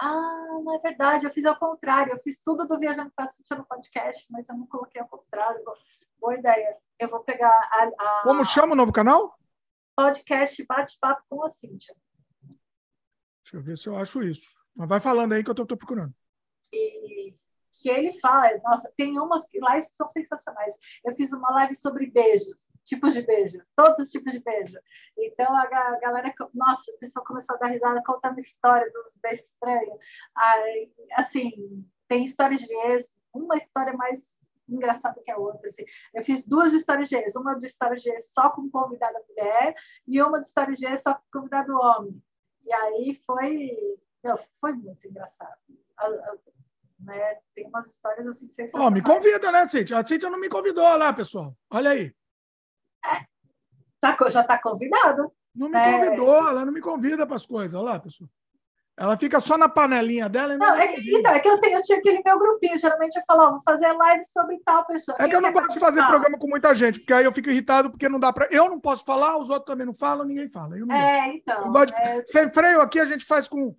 Ah, 0.00 0.58
não 0.64 0.74
é 0.74 0.78
verdade. 0.78 1.26
Eu 1.26 1.32
fiz 1.32 1.44
ao 1.44 1.58
contrário. 1.58 2.12
Eu 2.12 2.18
fiz 2.18 2.42
tudo 2.42 2.66
do 2.66 2.78
Viajando 2.78 3.12
com 3.14 3.22
a 3.22 3.26
Cíntia 3.26 3.56
no 3.56 3.64
podcast, 3.64 4.26
mas 4.30 4.48
eu 4.48 4.56
não 4.56 4.66
coloquei 4.66 5.00
ao 5.00 5.08
contrário. 5.08 5.62
Boa 6.18 6.34
ideia. 6.36 6.76
Eu 6.98 7.08
vou 7.08 7.20
pegar 7.20 7.50
a. 7.50 7.84
a... 7.84 8.22
Como 8.22 8.44
chama 8.44 8.72
o 8.72 8.76
novo 8.76 8.92
canal? 8.92 9.38
Podcast 9.96 10.64
Bate-Papo 10.66 11.22
com 11.28 11.44
a 11.44 11.48
Cíntia. 11.48 11.94
Deixa 13.44 13.56
eu 13.56 13.62
ver 13.62 13.76
se 13.76 13.88
eu 13.88 13.96
acho 13.96 14.22
isso. 14.22 14.56
Mas 14.74 14.88
vai 14.88 15.00
falando 15.00 15.32
aí 15.32 15.44
que 15.44 15.50
eu 15.50 15.52
estou 15.52 15.76
procurando. 15.76 16.14
Que 17.84 17.90
ele 17.90 18.18
fala, 18.18 18.50
nossa, 18.64 18.90
tem 18.96 19.18
umas 19.18 19.46
lives 19.52 19.90
que 19.90 19.96
são 19.96 20.08
sensacionais. 20.08 20.74
Eu 21.04 21.14
fiz 21.14 21.34
uma 21.34 21.50
live 21.50 21.76
sobre 21.76 22.06
beijos, 22.06 22.66
tipos 22.82 23.12
de 23.12 23.20
beijo, 23.20 23.58
todos 23.76 23.98
os 23.98 24.08
tipos 24.08 24.32
de 24.32 24.42
beijo. 24.42 24.78
Então 25.18 25.54
a, 25.54 25.66
galera, 25.66 26.34
nossa, 26.54 26.90
o 26.92 26.98
pessoal 26.98 27.26
começou 27.26 27.56
a 27.56 27.58
dar 27.58 27.66
risada 27.66 28.02
contando 28.02 28.38
história 28.38 28.90
dos 28.90 29.12
beijos 29.22 29.44
estranhos. 29.44 29.98
Assim, 31.12 31.86
tem 32.08 32.24
histórias 32.24 32.62
de 32.62 32.74
ex, 32.86 33.14
uma 33.34 33.56
história 33.58 33.92
mais 33.92 34.38
engraçada 34.66 35.20
que 35.22 35.30
a 35.30 35.36
outra. 35.36 35.66
Assim. 35.66 35.84
Eu 36.14 36.22
fiz 36.22 36.46
duas 36.46 36.72
histórias 36.72 37.10
de 37.10 37.16
ex, 37.16 37.36
uma 37.36 37.52
de 37.52 37.66
história 37.66 37.98
de 37.98 38.08
ex 38.08 38.32
só 38.32 38.48
com 38.48 38.70
convidada 38.70 39.22
mulher 39.28 39.74
e 40.08 40.22
uma 40.22 40.40
de 40.40 40.46
história 40.46 40.74
de 40.74 40.86
ex 40.86 41.02
só 41.02 41.12
com 41.12 41.20
convidado 41.40 41.76
homem. 41.76 42.18
E 42.64 42.72
aí 42.72 43.20
foi 43.26 43.98
não, 44.22 44.38
foi 44.58 44.72
muito 44.72 45.06
engraçado. 45.06 45.60
Né? 47.04 47.36
Tem 47.54 47.66
umas 47.66 47.86
histórias 47.86 48.26
assim 48.26 48.48
sensacionais. 48.48 48.88
Oh, 48.88 48.90
me 48.90 49.02
convida, 49.02 49.52
né, 49.52 49.66
Cíntia? 49.66 49.98
A 49.98 50.04
Cíntia 50.04 50.30
não 50.30 50.40
me 50.40 50.48
convidou 50.48 50.84
lá, 50.96 51.12
pessoal. 51.12 51.56
Olha 51.70 51.90
aí. 51.90 52.14
É, 53.04 53.26
tá, 54.00 54.16
já 54.28 54.40
está 54.40 54.58
convidado. 54.58 55.30
Não 55.54 55.68
me 55.68 55.78
é... 55.78 55.92
convidou, 55.92 56.48
ela 56.48 56.64
não 56.64 56.72
me 56.72 56.80
convida 56.80 57.26
para 57.26 57.36
as 57.36 57.46
coisas. 57.46 57.74
Olha 57.74 57.92
lá, 57.92 58.00
pessoal. 58.00 58.28
Ela 58.96 59.16
fica 59.18 59.40
só 59.40 59.58
na 59.58 59.68
panelinha 59.68 60.28
dela. 60.28 60.56
não, 60.56 60.76
é 60.76 60.86
que, 60.86 61.18
então, 61.18 61.32
é 61.32 61.40
que 61.40 61.48
eu, 61.48 61.58
tenho, 61.58 61.78
eu 61.78 61.82
tinha 61.82 61.98
aquele 61.98 62.22
meu 62.24 62.38
grupinho. 62.38 62.78
Geralmente 62.78 63.16
eu 63.16 63.22
falo, 63.26 63.50
vou 63.50 63.62
fazer 63.64 63.90
live 63.90 64.24
sobre 64.24 64.60
tal 64.64 64.86
pessoa. 64.86 65.16
É 65.20 65.26
que 65.26 65.34
eu 65.34 65.40
não 65.40 65.52
gosto 65.52 65.72
de 65.72 65.80
fazer 65.80 66.00
tal? 66.00 66.10
programa 66.10 66.38
com 66.38 66.46
muita 66.46 66.72
gente, 66.76 67.00
porque 67.00 67.12
aí 67.12 67.24
eu 67.24 67.32
fico 67.32 67.50
irritado 67.50 67.90
porque 67.90 68.08
não 68.08 68.20
dá 68.20 68.32
para. 68.32 68.46
Eu 68.52 68.68
não 68.68 68.78
posso 68.78 69.04
falar, 69.04 69.36
os 69.36 69.50
outros 69.50 69.66
também 69.66 69.84
não 69.84 69.94
falam, 69.94 70.24
ninguém 70.24 70.48
fala. 70.48 70.78
Eu 70.78 70.86
não 70.86 70.94
é, 70.94 71.34
então. 71.34 71.64
Eu 71.64 71.72
gosto 71.72 71.92
de... 71.92 72.00
é... 72.00 72.24
Sem 72.26 72.48
freio 72.52 72.80
aqui 72.80 73.00
a 73.00 73.04
gente 73.04 73.24
faz 73.24 73.48
com 73.48 73.74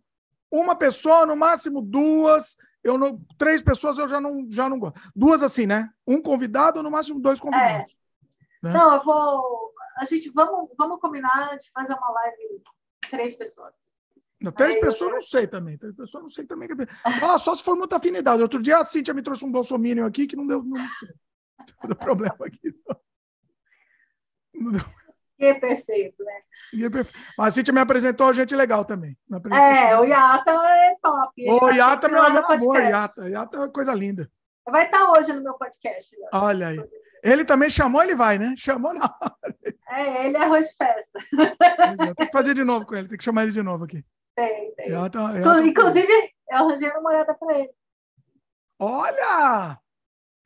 uma 0.51 0.75
pessoa, 0.75 1.25
no 1.25 1.35
máximo 1.35 1.81
duas. 1.81 2.57
Eu 2.85 2.99
não, 2.99 3.19
três 3.35 3.63
pessoas 3.63 3.97
eu 3.97 4.07
já 4.07 4.21
não, 4.21 4.45
já 4.51 4.69
não 4.69 4.77
gosto. 4.77 5.01
Duas 5.15 5.41
assim, 5.41 5.65
né? 5.65 5.89
Um 6.05 6.21
convidado, 6.21 6.83
no 6.83 6.91
máximo 6.91 7.19
dois 7.19 7.39
convidados. 7.39 7.91
É. 7.91 8.67
Né? 8.67 8.73
Não, 8.73 8.93
eu 8.93 9.03
vou. 9.03 9.73
A 9.97 10.05
gente 10.05 10.29
vamos, 10.29 10.69
vamos 10.77 11.01
combinar 11.01 11.57
de 11.57 11.67
fazer 11.71 11.95
uma 11.95 12.11
live 12.11 12.61
três 13.09 13.33
pessoas. 13.33 13.91
Não, 14.39 14.51
três 14.51 14.75
Aí 14.75 14.81
pessoas 14.81 15.09
eu... 15.09 15.15
não 15.15 15.21
sei 15.21 15.47
também. 15.47 15.79
Três 15.79 15.95
pessoas 15.95 16.21
não 16.21 16.29
sei 16.29 16.45
também. 16.45 16.69
Ah, 17.03 17.39
só 17.39 17.55
se 17.55 17.63
for 17.63 17.75
muita 17.75 17.97
afinidade. 17.97 18.43
Outro 18.43 18.61
dia 18.61 18.77
a 18.77 18.85
Cintia 18.85 19.15
me 19.15 19.23
trouxe 19.23 19.43
um 19.43 19.51
bolsominion 19.51 20.05
aqui 20.05 20.27
que 20.27 20.35
não 20.35 20.45
deu, 20.45 20.61
não, 20.61 20.77
não 20.77 20.87
deu 21.87 21.95
problema 21.95 22.37
aqui. 22.45 22.71
Não 24.53 24.71
deu. 24.71 24.85
Guia 25.37 25.59
perfeito, 25.59 26.23
né? 26.23 26.41
Guia 26.73 26.89
perfeito. 26.89 27.19
Mas 27.37 27.47
a 27.47 27.51
Cintia 27.51 27.73
me 27.73 27.79
apresentou 27.79 28.33
gente 28.33 28.55
legal 28.55 28.85
também. 28.85 29.17
É, 29.51 29.99
o 29.99 30.05
Yata 30.05 30.51
é 30.51 30.95
top. 31.01 31.49
O 31.49 31.69
Yata, 31.69 32.07
meu 32.09 32.23
amor, 32.23 32.77
Yata. 32.81 33.29
Yata 33.29 33.57
é 33.57 33.59
uma 33.59 33.69
coisa 33.69 33.93
linda. 33.93 34.29
Vai 34.67 34.85
estar 34.85 35.11
hoje 35.11 35.33
no 35.33 35.43
meu 35.43 35.53
podcast. 35.55 36.17
Né? 36.17 36.27
Olha 36.33 36.67
aí. 36.69 36.83
Ele 37.23 37.43
também 37.43 37.69
chamou, 37.69 38.01
ele 38.03 38.15
vai, 38.15 38.37
né? 38.37 38.53
Chamou 38.57 38.93
na 38.93 39.05
hora. 39.05 39.55
É, 39.89 40.27
ele 40.27 40.37
é 40.37 40.41
arroz 40.41 40.67
de 40.67 40.75
festa. 40.75 41.19
É, 42.01 42.13
tem 42.13 42.27
que 42.27 42.31
fazer 42.31 42.53
de 42.53 42.63
novo 42.63 42.85
com 42.85 42.95
ele, 42.95 43.07
tem 43.07 43.17
que 43.17 43.23
chamar 43.23 43.43
ele 43.43 43.51
de 43.51 43.63
novo 43.63 43.85
aqui. 43.85 44.03
Tem, 44.35 44.73
tem. 44.75 45.67
Inclusive, 45.67 46.13
eu 46.49 46.57
arranjei 46.57 46.89
namorada 46.89 47.33
para 47.33 47.59
ele. 47.59 47.71
Olha! 48.79 49.79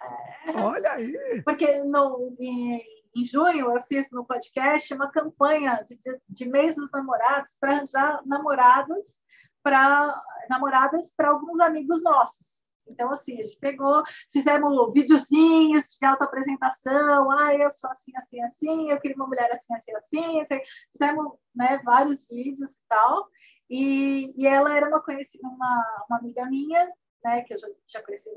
É. 0.02 0.52
Olha 0.58 0.92
aí! 0.94 1.42
Porque 1.44 1.84
no, 1.84 2.36
em, 2.40 2.82
em 3.16 3.26
junho 3.26 3.76
eu 3.76 3.82
fiz 3.84 4.12
no 4.12 4.26
podcast 4.26 4.94
uma 4.94 5.12
campanha 5.12 5.84
de, 5.88 5.96
de, 5.98 6.20
de 6.28 6.46
mês 6.50 6.76
dos 6.76 6.92
namorados 6.92 7.56
para 7.60 7.74
arranjar 7.74 8.22
namoradas 8.26 9.22
para 9.62 10.22
namoradas 10.50 11.14
para 11.16 11.30
alguns 11.30 11.60
amigos 11.60 12.02
nossos. 12.02 12.60
Então, 12.90 13.12
assim, 13.12 13.40
a 13.40 13.44
gente 13.44 13.58
pegou, 13.60 14.04
fizemos 14.32 14.94
videozinhos 14.94 15.98
de 16.00 16.06
autoapresentação, 16.06 17.30
ah, 17.32 17.54
eu 17.54 17.70
sou 17.72 17.90
assim, 17.90 18.12
assim, 18.18 18.42
assim, 18.42 18.90
eu 18.90 19.00
queria 19.00 19.16
uma 19.16 19.28
mulher 19.28 19.52
assim, 19.52 19.74
assim, 19.76 19.94
assim, 19.96 20.42
assim. 20.42 20.60
fizemos 20.92 21.34
né, 21.56 21.80
vários 21.84 22.28
vídeos 22.28 22.74
e 22.74 22.80
tal, 22.88 23.28
e, 23.70 24.34
e 24.36 24.48
ela 24.48 24.76
era 24.76 24.88
uma 24.88 25.04
conhecida, 25.04 25.48
uma, 25.48 26.06
uma 26.10 26.18
amiga 26.18 26.46
minha, 26.48 26.92
né, 27.24 27.42
que 27.42 27.54
eu 27.54 27.60
já, 27.60 27.68
já 27.88 28.04
conheci, 28.04 28.30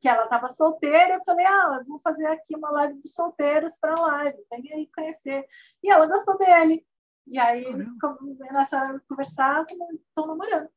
que 0.00 0.08
ela 0.08 0.24
estava 0.24 0.48
solteira, 0.48 1.14
eu 1.14 1.24
falei, 1.24 1.46
ah, 1.46 1.82
vou 1.86 1.98
fazer 2.00 2.26
aqui 2.26 2.56
uma 2.56 2.70
live 2.70 2.98
de 3.00 3.08
solteiros 3.08 3.76
para 3.76 3.94
live, 3.94 4.38
vem 4.50 4.72
aí 4.72 4.90
conhecer. 4.94 5.46
E 5.82 5.90
ela 5.90 6.06
gostou 6.06 6.36
dele. 6.36 6.86
E 7.26 7.38
aí 7.38 7.64
eles 7.64 7.88
começaram 7.98 8.96
a 8.96 9.00
conversar, 9.08 9.64
estão 9.64 10.26
namorando. 10.26 10.68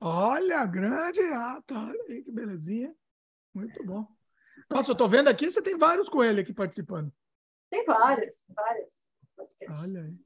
Olha, 0.00 0.64
grande 0.66 1.20
ata, 1.20 1.74
olha 1.74 2.04
aí 2.08 2.22
que 2.22 2.30
belezinha. 2.30 2.94
Muito 3.54 3.84
bom. 3.84 4.06
Nossa, 4.68 4.92
eu 4.92 4.96
tô 4.96 5.08
vendo 5.08 5.28
aqui, 5.28 5.50
você 5.50 5.62
tem 5.62 5.76
vários 5.76 6.08
com 6.08 6.22
ele 6.22 6.40
aqui 6.40 6.52
participando. 6.52 7.12
Tem 7.68 7.84
vários, 7.84 8.44
vários. 8.48 9.06
Olha 9.82 10.02
aí. 10.02 10.16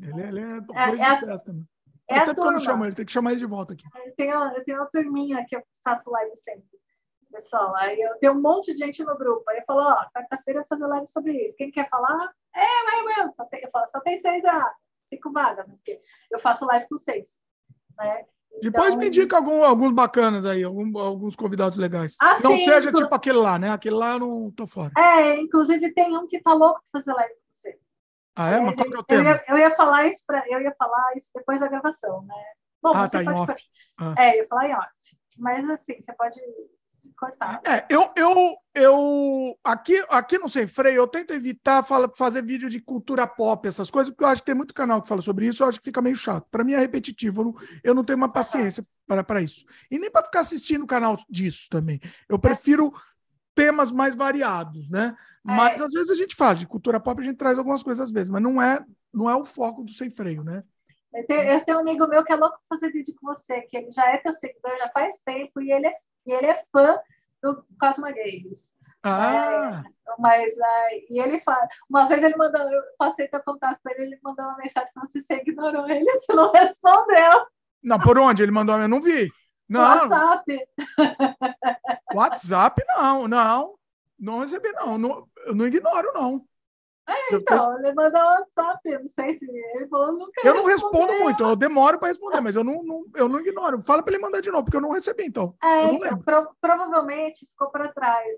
Ele, 0.00 0.22
ele 0.22 0.40
é, 0.40 0.56
é 0.56 1.12
é, 1.12 1.20
festa, 1.20 1.52
né? 1.52 1.64
É 2.08 2.18
Até 2.18 2.34
porque 2.34 2.48
eu 2.48 2.52
não 2.52 2.60
chamo 2.60 2.84
ele, 2.84 2.94
tem 2.94 3.04
que 3.04 3.12
chamar 3.12 3.32
ele 3.32 3.40
de 3.40 3.46
volta 3.46 3.72
aqui. 3.72 3.84
Eu 4.04 4.14
tenho, 4.14 4.32
eu 4.32 4.64
tenho 4.64 4.78
uma 4.78 4.86
turminha 4.86 5.44
que 5.46 5.56
eu 5.56 5.62
faço 5.84 6.10
live 6.10 6.36
sempre. 6.36 6.78
Pessoal, 7.32 7.74
aí 7.76 8.00
eu 8.00 8.16
tenho 8.18 8.32
um 8.32 8.40
monte 8.40 8.72
de 8.72 8.78
gente 8.78 9.02
no 9.04 9.16
grupo. 9.18 9.42
Aí 9.50 9.58
eu 9.58 9.64
falo, 9.66 9.80
ó, 9.80 9.96
quarta-feira 10.14 10.60
eu 10.60 10.62
vou 10.62 10.68
fazer 10.68 10.86
live 10.86 11.06
sobre 11.08 11.32
isso. 11.44 11.56
Quem 11.56 11.70
quer 11.70 11.88
falar? 11.90 12.32
É, 12.54 12.84
vai, 12.84 13.16
meu. 13.16 13.34
Só 13.34 13.44
tem, 13.44 13.62
eu 13.62 13.70
falo, 13.70 13.86
só 13.88 14.00
tem 14.00 14.18
seis, 14.20 14.44
ah, 14.44 14.72
cinco 15.04 15.32
vagas, 15.32 15.66
né? 15.66 15.74
Porque 15.74 16.00
eu 16.30 16.38
faço 16.38 16.64
live 16.66 16.86
com 16.88 16.96
seis. 16.96 17.40
Né? 17.98 18.24
Depois 18.62 18.88
então, 18.88 18.98
me 18.98 19.08
indica 19.08 19.36
algum, 19.36 19.64
alguns 19.64 19.92
bacanas 19.92 20.46
aí, 20.46 20.64
algum, 20.64 20.98
alguns 20.98 21.36
convidados 21.36 21.76
legais. 21.76 22.16
Ah, 22.22 22.38
não 22.42 22.56
seja 22.56 22.92
tipo 22.92 23.14
aquele 23.14 23.38
lá, 23.38 23.58
né? 23.58 23.70
Aquele 23.70 23.96
lá 23.96 24.12
eu 24.12 24.20
não 24.20 24.50
tô 24.50 24.66
fora. 24.66 24.92
É, 24.96 25.38
inclusive 25.38 25.92
tem 25.92 26.16
um 26.16 26.26
que 26.26 26.40
tá 26.40 26.54
louco 26.54 26.80
pra 26.90 27.00
fazer 27.00 27.12
live. 27.12 27.34
Ah, 28.36 28.50
é? 28.50 28.60
Mas 28.60 28.76
qual 28.76 28.88
que 28.88 28.94
é 28.94 28.98
o 28.98 29.02
tema? 29.02 29.30
Eu 29.30 29.34
ia, 29.34 29.44
eu 29.48 29.58
ia, 29.58 29.74
falar 29.74 30.06
isso 30.06 30.22
pra, 30.26 30.44
eu 30.46 30.60
ia 30.60 30.74
falar 30.78 31.16
isso 31.16 31.30
depois 31.34 31.58
da 31.58 31.68
gravação, 31.68 32.22
né? 32.22 32.34
Bom, 32.82 32.92
ah, 32.94 33.08
tá 33.08 33.22
em 33.22 33.28
off. 33.28 33.54
Ah. 33.98 34.14
É, 34.18 34.34
eu 34.34 34.42
ia 34.42 34.46
falar 34.46 34.68
em 34.68 34.74
off. 34.74 34.88
Mas 35.38 35.68
assim, 35.70 36.00
você 36.00 36.12
pode 36.12 36.38
cortar. 37.16 37.60
É, 37.64 37.86
eu, 37.88 38.10
eu, 38.16 38.56
eu 38.74 39.58
aqui, 39.64 40.04
aqui 40.08 40.38
no 40.38 40.48
Sem 40.48 40.66
Freio, 40.66 40.96
eu 40.96 41.06
tento 41.06 41.32
evitar 41.32 41.82
fala, 41.82 42.10
fazer 42.14 42.42
vídeo 42.42 42.68
de 42.68 42.80
cultura 42.80 43.26
pop, 43.26 43.66
essas 43.66 43.90
coisas, 43.90 44.10
porque 44.10 44.24
eu 44.24 44.28
acho 44.28 44.42
que 44.42 44.46
tem 44.46 44.54
muito 44.54 44.74
canal 44.74 45.00
que 45.00 45.08
fala 45.08 45.22
sobre 45.22 45.46
isso, 45.46 45.62
eu 45.62 45.68
acho 45.68 45.78
que 45.78 45.84
fica 45.84 46.02
meio 46.02 46.16
chato. 46.16 46.46
Para 46.50 46.64
mim 46.64 46.72
é 46.72 46.78
repetitivo, 46.78 47.40
eu 47.40 47.44
não, 47.44 47.54
eu 47.84 47.94
não 47.94 48.04
tenho 48.04 48.16
uma 48.16 48.32
paciência 48.32 48.86
para 49.26 49.40
isso. 49.40 49.64
E 49.90 49.98
nem 49.98 50.10
para 50.10 50.24
ficar 50.24 50.40
assistindo 50.40 50.82
o 50.82 50.86
canal 50.86 51.16
disso 51.28 51.68
também. 51.70 52.00
Eu 52.28 52.38
prefiro 52.38 52.92
temas 53.56 53.90
mais 53.90 54.14
variados, 54.14 54.88
né? 54.90 55.16
É. 55.16 55.22
Mas 55.42 55.80
às 55.80 55.90
vezes 55.90 56.10
a 56.10 56.14
gente 56.14 56.36
fala 56.36 56.54
de 56.54 56.66
cultura 56.66 57.00
pop, 57.00 57.20
a 57.20 57.24
gente 57.24 57.38
traz 57.38 57.58
algumas 57.58 57.82
coisas 57.82 58.04
às 58.04 58.12
vezes, 58.12 58.28
mas 58.28 58.42
não 58.42 58.60
é, 58.60 58.84
não 59.12 59.28
é 59.28 59.34
o 59.34 59.44
foco 59.44 59.82
do 59.82 59.90
Sem 59.90 60.10
Freio, 60.10 60.44
né? 60.44 60.62
Eu 61.12 61.26
tenho, 61.26 61.40
eu 61.40 61.64
tenho, 61.64 61.78
um 61.78 61.80
amigo 61.80 62.06
meu 62.06 62.22
que 62.22 62.32
é 62.32 62.36
louco 62.36 62.58
fazer 62.68 62.92
vídeo 62.92 63.14
com 63.18 63.26
você, 63.26 63.62
que 63.62 63.76
ele 63.78 63.90
já 63.90 64.06
é 64.12 64.18
teu 64.18 64.34
seguidor 64.34 64.76
já 64.76 64.90
faz 64.90 65.22
tempo 65.24 65.62
e 65.62 65.72
ele 65.72 65.86
é, 65.86 65.94
e 66.26 66.32
ele 66.32 66.46
é 66.46 66.62
fã 66.70 66.98
do 67.42 67.64
Cosma 67.80 68.10
Games. 68.10 68.74
Ah. 69.02 69.82
É, 69.86 70.12
mas 70.18 70.52
uh, 70.52 71.06
e 71.08 71.18
ele 71.18 71.40
fala, 71.40 71.66
uma 71.88 72.06
vez 72.06 72.22
ele 72.22 72.36
mandou, 72.36 72.60
eu 72.60 72.82
passei 72.98 73.28
teu 73.28 73.40
contato 73.40 73.78
para 73.82 73.94
ele, 73.94 74.02
ele 74.02 74.20
mandou 74.22 74.44
uma 74.44 74.58
mensagem 74.58 74.90
para 74.92 75.06
você, 75.06 75.20
você 75.22 75.36
ignorou 75.36 75.88
ele, 75.88 76.04
você 76.04 76.34
não 76.34 76.52
respondeu. 76.52 77.46
Não, 77.82 77.98
por 77.98 78.18
onde? 78.18 78.42
Ele 78.42 78.52
mandou, 78.52 78.78
eu 78.78 78.88
não 78.88 79.00
vi. 79.00 79.30
Não. 79.68 79.80
WhatsApp. 79.80 80.68
WhatsApp, 82.14 82.82
não, 82.96 83.28
não. 83.28 83.74
Não 84.18 84.40
recebi, 84.40 84.70
não. 84.72 84.96
não 84.96 85.28
eu 85.44 85.54
não 85.54 85.66
ignoro, 85.66 86.12
não. 86.14 86.44
É, 87.08 87.36
então, 87.36 87.78
ele 87.78 87.94
mandou 87.94 88.20
um 88.20 88.24
WhatsApp, 88.24 88.80
eu 88.86 89.00
não 89.00 89.08
sei 89.08 89.32
se 89.34 89.48
ele 89.48 89.86
falou, 89.86 90.12
nunca 90.12 90.40
Eu 90.44 90.54
não 90.54 90.64
respondo 90.64 91.16
muito, 91.18 91.40
eu 91.40 91.54
demoro 91.54 92.00
para 92.00 92.08
responder, 92.08 92.40
mas 92.40 92.56
eu 92.56 92.64
não, 92.64 92.82
não, 92.82 93.04
eu 93.14 93.28
não 93.28 93.38
ignoro. 93.38 93.80
Fala 93.80 94.02
para 94.02 94.14
ele 94.14 94.22
mandar 94.22 94.40
de 94.40 94.50
novo, 94.50 94.64
porque 94.64 94.76
eu 94.76 94.80
não 94.80 94.90
recebi, 94.90 95.24
então. 95.24 95.54
É, 95.62 95.84
então, 95.84 96.18
pro, 96.18 96.48
provavelmente 96.60 97.46
ficou 97.46 97.70
para 97.70 97.92
trás. 97.92 98.36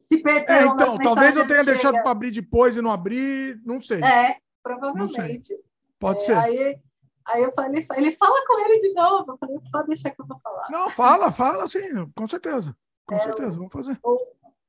Se 0.00 0.18
perdeu. 0.18 0.54
É, 0.54 0.66
então, 0.66 0.98
talvez 0.98 1.34
eu 1.34 1.46
tenha 1.46 1.64
deixado 1.64 1.94
para 2.02 2.10
abrir 2.10 2.30
depois 2.30 2.76
e 2.76 2.82
não 2.82 2.92
abrir, 2.92 3.58
não 3.64 3.80
sei. 3.80 4.04
É, 4.04 4.36
provavelmente. 4.62 5.58
Pode 5.98 6.20
é, 6.20 6.24
ser. 6.24 6.36
Aí, 6.36 6.78
aí 7.26 7.42
eu 7.42 7.52
falei, 7.52 7.86
ele 7.96 8.12
fala 8.12 8.44
com 8.46 8.58
ele 8.60 8.78
de 8.78 8.92
novo. 8.92 9.32
Eu 9.32 9.38
falei, 9.38 9.58
pode 9.70 9.88
deixar 9.88 10.10
que 10.10 10.20
eu 10.20 10.26
vou 10.26 10.38
falar. 10.40 10.68
Não, 10.70 10.90
fala, 10.90 11.32
fala 11.32 11.66
sim, 11.66 12.06
com 12.14 12.28
certeza. 12.28 12.76
Com 13.06 13.16
é, 13.16 13.18
certeza, 13.18 13.56
vamos 13.56 13.72
fazer. 13.72 13.98
O, 14.02 14.18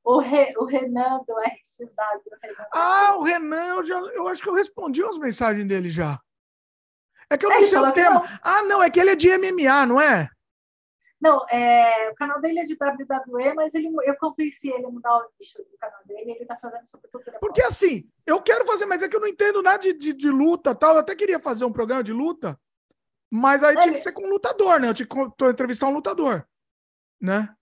o, 0.04 0.18
Re, 0.18 0.54
o 0.56 0.64
Renan 0.64 1.20
do 1.26 1.34
RXW. 1.38 2.36
Renan 2.42 2.66
ah, 2.72 3.16
o 3.18 3.22
Renan, 3.22 3.66
eu, 3.76 3.82
já, 3.84 3.98
eu 3.98 4.28
acho 4.28 4.42
que 4.42 4.48
eu 4.48 4.54
respondi 4.54 5.02
as 5.02 5.18
mensagens 5.18 5.66
dele 5.66 5.88
já. 5.88 6.20
É 7.30 7.38
que 7.38 7.46
eu 7.46 7.50
é, 7.50 7.54
não 7.54 7.62
sei 7.62 7.78
o 7.78 7.92
tema. 7.92 8.20
Não. 8.20 8.22
Ah, 8.42 8.62
não, 8.64 8.82
é 8.82 8.90
que 8.90 9.00
ele 9.00 9.10
é 9.10 9.16
de 9.16 9.28
MMA, 9.38 9.86
não 9.86 10.00
é? 10.00 10.28
Não, 11.22 11.46
é, 11.48 12.10
o 12.10 12.16
canal 12.16 12.40
dele 12.40 12.58
é 12.58 12.64
de 12.64 12.74
WWE, 12.74 13.54
mas 13.54 13.72
ele, 13.74 13.88
eu 14.02 14.16
convenci 14.16 14.70
ele 14.70 14.84
a 14.84 14.90
mudar 14.90 15.18
o 15.18 15.28
nicho 15.38 15.56
do 15.58 15.78
canal 15.78 16.00
dele, 16.04 16.32
ele 16.32 16.44
tá 16.44 16.58
fazendo 16.60 16.84
sobre 16.84 17.08
cultura 17.08 17.38
Porque 17.38 17.60
pop. 17.60 17.72
assim, 17.72 18.10
eu 18.26 18.40
quero 18.40 18.64
fazer, 18.64 18.86
mas 18.86 19.02
é 19.02 19.08
que 19.08 19.16
eu 19.16 19.20
não 19.20 19.28
entendo 19.28 19.62
nada 19.62 19.78
de, 19.78 19.92
de, 19.92 20.12
de 20.12 20.30
luta 20.30 20.74
tal. 20.74 20.94
Eu 20.94 21.00
até 21.00 21.14
queria 21.14 21.40
fazer 21.40 21.64
um 21.64 21.72
programa 21.72 22.02
de 22.02 22.12
luta, 22.12 22.58
mas 23.30 23.62
aí 23.62 23.74
é, 23.76 23.80
tinha 23.80 23.92
que 23.92 24.00
ser 24.00 24.12
com 24.12 24.26
um 24.26 24.30
lutador, 24.30 24.80
né? 24.80 24.88
Eu 24.88 24.94
tinha 24.94 25.06
que 25.06 25.44
entrevistar 25.46 25.88
um 25.88 25.94
lutador, 25.94 26.46
né? 27.20 27.54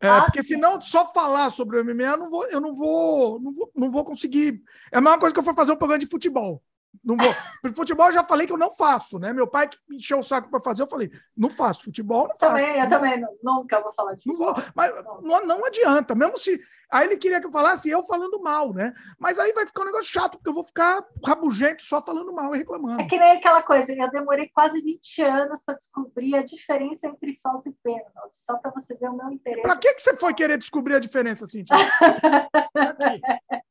É, 0.00 0.08
ah, 0.08 0.22
porque 0.22 0.42
senão 0.42 0.80
só 0.80 1.12
falar 1.12 1.48
sobre 1.50 1.78
o 1.78 1.84
MMA 1.84 2.02
eu 2.02 2.16
não 2.16 2.28
vou, 2.30 2.46
eu 2.46 2.60
não 2.60 2.74
vou, 2.74 3.40
não 3.40 3.52
vou, 3.52 3.72
não 3.76 3.90
vou 3.92 4.04
conseguir. 4.04 4.60
É 4.90 4.98
a 4.98 5.00
mesma 5.00 5.18
coisa 5.18 5.32
que 5.32 5.38
eu 5.38 5.44
for 5.44 5.54
fazer 5.54 5.70
um 5.70 5.76
programa 5.76 6.00
de 6.00 6.08
futebol. 6.08 6.60
Não 7.04 7.16
vou. 7.16 7.34
Futebol 7.74 8.06
eu 8.06 8.12
já 8.12 8.24
falei 8.24 8.46
que 8.46 8.52
eu 8.52 8.58
não 8.58 8.70
faço, 8.70 9.18
né? 9.18 9.32
Meu 9.32 9.46
pai 9.46 9.68
que 9.68 9.76
me 9.88 9.96
encheu 9.96 10.18
o 10.18 10.22
saco 10.22 10.50
para 10.50 10.60
fazer, 10.60 10.82
eu 10.82 10.86
falei, 10.86 11.10
não 11.36 11.50
faço. 11.50 11.84
Futebol 11.84 12.28
não 12.28 12.36
faço. 12.36 12.56
Também, 12.56 12.80
eu 12.80 12.88
também 12.88 13.20
não, 13.20 13.36
nunca 13.42 13.80
vou 13.80 13.92
falar 13.92 14.14
disso. 14.14 14.28
Não 14.28 14.36
vou, 14.36 14.54
mas 14.74 14.92
não. 15.22 15.46
não. 15.46 15.64
adianta. 15.64 16.14
Mesmo 16.14 16.36
se. 16.36 16.60
Aí 16.90 17.06
ele 17.06 17.16
queria 17.16 17.40
que 17.40 17.46
eu 17.46 17.52
falasse 17.52 17.88
eu 17.88 18.04
falando 18.04 18.40
mal, 18.42 18.74
né? 18.74 18.92
Mas 19.18 19.38
aí 19.38 19.52
vai 19.52 19.66
ficar 19.66 19.82
um 19.82 19.86
negócio 19.86 20.12
chato, 20.12 20.32
porque 20.32 20.50
eu 20.50 20.54
vou 20.54 20.64
ficar 20.64 21.02
rabugento 21.24 21.82
só 21.82 22.02
falando 22.02 22.32
mal 22.32 22.54
e 22.54 22.58
reclamando. 22.58 23.00
É 23.00 23.06
que 23.06 23.18
nem 23.18 23.32
aquela 23.32 23.62
coisa, 23.62 23.94
eu 23.94 24.10
demorei 24.10 24.50
quase 24.52 24.80
20 24.82 25.22
anos 25.22 25.62
para 25.64 25.74
descobrir 25.74 26.36
a 26.36 26.42
diferença 26.42 27.06
entre 27.06 27.38
falta 27.42 27.70
e 27.70 27.72
pênalti, 27.82 28.12
só 28.32 28.58
para 28.58 28.70
você 28.70 28.94
ver 28.94 29.08
o 29.08 29.16
meu 29.16 29.30
interesse. 29.30 29.62
Para 29.62 29.76
que, 29.76 29.94
que 29.94 30.02
você 30.02 30.14
foi 30.14 30.34
querer 30.34 30.58
descobrir 30.58 30.94
a 30.94 31.00
diferença, 31.00 31.46
Cintia? 31.46 31.74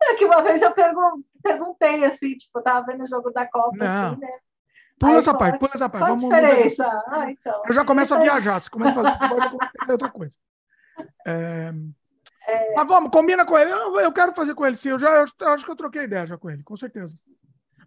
É 0.00 0.14
que 0.14 0.24
uma 0.24 0.42
vez 0.42 0.62
eu 0.62 0.72
perguntei 1.42 2.04
assim, 2.04 2.36
tipo, 2.36 2.62
tava 2.62 2.86
vendo 2.86 3.04
o 3.04 3.08
jogo 3.08 3.30
da 3.30 3.46
Copa, 3.46 3.76
Não. 3.76 4.12
assim, 4.12 4.20
né? 4.20 4.38
Pula 4.98 5.12
Aí, 5.12 5.18
essa 5.18 5.34
parte, 5.34 5.58
pula 5.58 5.70
essa 5.74 5.88
parte. 5.88 6.06
Qual 6.06 6.16
Vamos 6.16 6.34
diferença? 6.34 6.84
Ah, 7.06 7.30
então. 7.30 7.62
Eu 7.66 7.72
já 7.72 7.84
começo 7.84 8.14
a 8.14 8.18
viajar. 8.18 8.58
Se 8.58 8.68
começa 8.68 8.92
a 8.92 8.94
fazer 8.94 9.12
futebol, 9.12 9.40
já 9.40 9.50
começa 9.50 9.72
a 9.72 9.80
fazer 9.80 9.92
outra 9.92 10.10
coisa. 10.10 10.36
É... 11.26 11.72
É... 12.48 12.74
Mas 12.74 12.88
vamos, 12.88 13.10
combina 13.10 13.44
com 13.44 13.56
ele. 13.56 13.70
Eu, 13.70 14.00
eu 14.00 14.12
quero 14.12 14.34
fazer 14.34 14.54
com 14.54 14.66
ele, 14.66 14.74
sim. 14.74 14.88
Eu, 14.88 14.98
já, 14.98 15.08
eu, 15.10 15.24
eu, 15.40 15.48
acho 15.48 15.64
que 15.64 15.70
eu 15.70 15.76
troquei 15.76 16.02
ideia 16.02 16.26
já 16.26 16.36
com 16.36 16.50
ele, 16.50 16.64
com 16.64 16.76
certeza. 16.76 17.14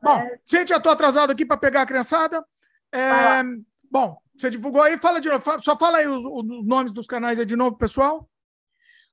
Bom, 0.02 0.18
é... 0.18 0.38
gente, 0.46 0.70
já 0.70 0.78
estou 0.78 0.92
atrasado 0.92 1.32
aqui 1.32 1.46
para 1.46 1.58
pegar 1.58 1.82
a 1.82 1.86
criançada. 1.86 2.46
É... 2.94 3.44
Bom, 3.90 4.18
você 4.38 4.50
divulgou 4.50 4.82
aí, 4.82 4.98
fala 4.98 5.20
de 5.20 5.28
novo. 5.28 5.44
Só 5.62 5.78
fala 5.78 5.98
aí 5.98 6.08
os, 6.08 6.24
os 6.24 6.66
nomes 6.66 6.94
dos 6.94 7.08
canais 7.08 7.40
aí 7.40 7.46
de 7.46 7.58
novo, 7.58 7.76
pessoal. 7.76 8.30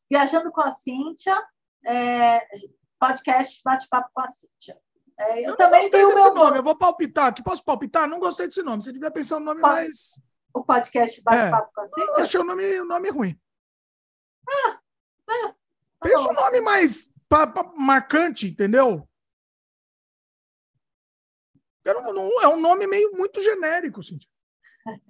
Viajando 0.08 0.52
com 0.52 0.60
a 0.60 0.70
Cíntia. 0.70 1.36
É, 1.84 2.40
podcast 2.98 3.60
Bate-Papo 3.64 4.10
com 4.12 4.20
a 4.20 4.26
Cíntia. 4.26 4.78
É, 5.18 5.40
eu, 5.40 5.50
eu 5.50 5.56
também 5.56 5.82
gostei 5.82 6.06
desse 6.06 6.24
meu... 6.24 6.34
nome, 6.34 6.58
eu 6.58 6.62
vou 6.62 6.76
palpitar 6.76 7.26
aqui. 7.26 7.42
Posso 7.42 7.64
palpitar? 7.64 8.08
Não 8.08 8.20
gostei 8.20 8.46
desse 8.46 8.62
nome. 8.62 8.82
Você 8.82 8.92
devia 8.92 9.10
pensar 9.10 9.38
no 9.38 9.46
nome 9.46 9.60
mais. 9.60 10.20
O 10.54 10.64
podcast 10.64 11.20
Bate-Papo 11.22 11.70
é. 11.70 11.74
com 11.74 11.80
a 11.80 11.86
Cíntia? 11.86 12.12
Eu 12.14 12.22
achei 12.22 12.40
o 12.40 12.44
nome, 12.44 12.80
o 12.80 12.84
nome 12.84 13.10
ruim. 13.10 13.40
Ah, 14.48 14.78
ah, 15.28 15.54
Pensa 16.00 16.30
um 16.30 16.34
nome 16.34 16.60
mais 16.60 17.10
pa, 17.28 17.46
pa, 17.46 17.72
marcante, 17.76 18.46
entendeu? 18.46 19.08
é 22.42 22.48
um 22.48 22.60
nome 22.60 22.86
meio 22.86 23.12
muito 23.12 23.42
genérico, 23.42 24.02
Cintia. 24.02 24.28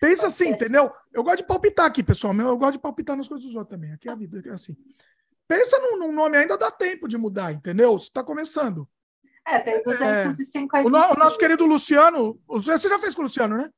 Pensa 0.00 0.26
assim, 0.26 0.48
entendeu? 0.48 0.92
Eu 1.12 1.22
gosto 1.22 1.38
de 1.38 1.44
palpitar 1.44 1.86
aqui, 1.86 2.02
pessoal. 2.02 2.34
Eu 2.34 2.58
gosto 2.58 2.74
de 2.74 2.78
palpitar 2.80 3.16
nas 3.16 3.28
coisas 3.28 3.46
dos 3.46 3.54
outros 3.54 3.74
também. 3.74 3.92
Aqui 3.92 4.08
é 4.08 4.12
a 4.12 4.14
vida, 4.14 4.42
é 4.46 4.52
assim. 4.52 4.76
Pensa 5.46 5.78
num, 5.78 5.98
num 5.98 6.12
nome, 6.12 6.38
ainda 6.38 6.56
dá 6.56 6.70
tempo 6.70 7.06
de 7.06 7.16
mudar, 7.18 7.52
entendeu? 7.52 7.92
Você 7.98 8.06
está 8.06 8.24
começando. 8.24 8.88
É, 9.46 9.58
tem 9.58 9.82
250. 9.82 10.78
É, 10.78 10.82
o, 10.82 10.90
no, 10.90 10.98
o, 10.98 11.18
nosso 11.18 11.38
querido 11.38 11.66
Luciano, 11.66 12.40
você 12.46 12.88
já 12.88 12.98
fez 12.98 13.14
com 13.14 13.20
o 13.20 13.24
Luciano, 13.24 13.56
né? 13.58 13.70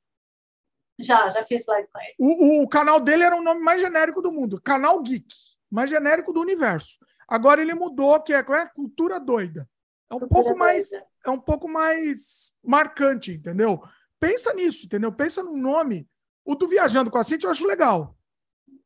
Já, 0.98 1.28
já 1.28 1.44
fiz 1.44 1.66
live 1.66 1.88
com 1.92 2.00
ele. 2.00 2.14
O, 2.18 2.62
o 2.62 2.68
canal 2.68 3.00
dele 3.00 3.24
era 3.24 3.36
o 3.36 3.42
nome 3.42 3.60
mais 3.60 3.80
genérico 3.80 4.22
do 4.22 4.32
mundo, 4.32 4.60
Canal 4.62 5.02
Geek, 5.02 5.26
mais 5.70 5.90
genérico 5.90 6.32
do 6.32 6.40
universo. 6.40 6.98
Agora 7.28 7.60
ele 7.60 7.74
mudou, 7.74 8.20
que 8.22 8.32
é, 8.32 8.38
é 8.38 8.66
Cultura 8.66 9.18
Doida. 9.18 9.68
É 10.08 10.14
um 10.14 10.20
Cultura 10.20 10.34
pouco 10.34 10.50
doida. 10.50 10.64
mais 10.64 10.90
é 10.92 11.30
um 11.30 11.40
pouco 11.40 11.68
mais 11.68 12.52
marcante, 12.62 13.32
entendeu? 13.32 13.82
Pensa 14.20 14.54
nisso, 14.54 14.86
entendeu? 14.86 15.12
Pensa 15.12 15.42
no 15.42 15.56
nome. 15.56 16.08
O 16.44 16.54
do 16.54 16.68
Viajando 16.68 17.10
com 17.10 17.18
a 17.18 17.24
Cintia 17.24 17.48
eu 17.48 17.50
acho 17.50 17.66
legal. 17.66 18.16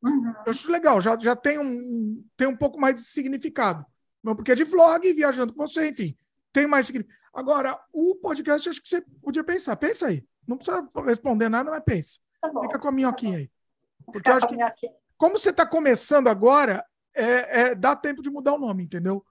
Uhum. 0.03 0.35
Eu 0.47 0.51
acho 0.51 0.70
legal, 0.70 1.01
já, 1.01 1.17
já 1.17 1.37
tem, 1.37 1.59
um, 1.59 2.25
tem 2.37 2.47
um 2.47 2.57
pouco 2.57 2.81
mais 2.81 2.95
de 2.95 3.01
significado. 3.03 3.85
Porque 4.23 4.53
é 4.53 4.55
de 4.55 4.65
vlog, 4.65 5.12
viajando 5.12 5.53
com 5.53 5.67
você, 5.67 5.89
enfim, 5.89 6.17
tem 6.53 6.67
mais 6.67 6.87
significado. 6.87 7.20
Agora, 7.33 7.79
o 7.93 8.17
podcast, 8.17 8.69
acho 8.69 8.83
que 8.83 8.89
você 8.89 9.03
podia 9.23 9.45
pensar. 9.45 9.77
Pensa 9.77 10.09
aí. 10.09 10.25
Não 10.47 10.57
precisa 10.57 10.89
responder 11.07 11.49
nada, 11.49 11.70
mas 11.70 11.83
pensa. 11.85 12.19
Tá 12.41 12.51
Fica 12.62 12.79
com 12.79 12.89
a 12.89 12.93
minhoquinha 12.93 13.33
tá 13.33 13.39
aí. 13.39 13.51
Porque 14.05 14.29
eu 14.29 14.35
acho 14.35 14.49
que, 14.49 14.89
como 15.17 15.39
você 15.39 15.51
está 15.51 15.65
começando 15.65 16.29
agora, 16.29 16.85
é, 17.15 17.61
é, 17.61 17.75
dá 17.75 17.95
tempo 17.95 18.23
de 18.23 18.31
mudar 18.31 18.55
o 18.55 18.59
nome, 18.59 18.85
entendeu? 18.85 19.25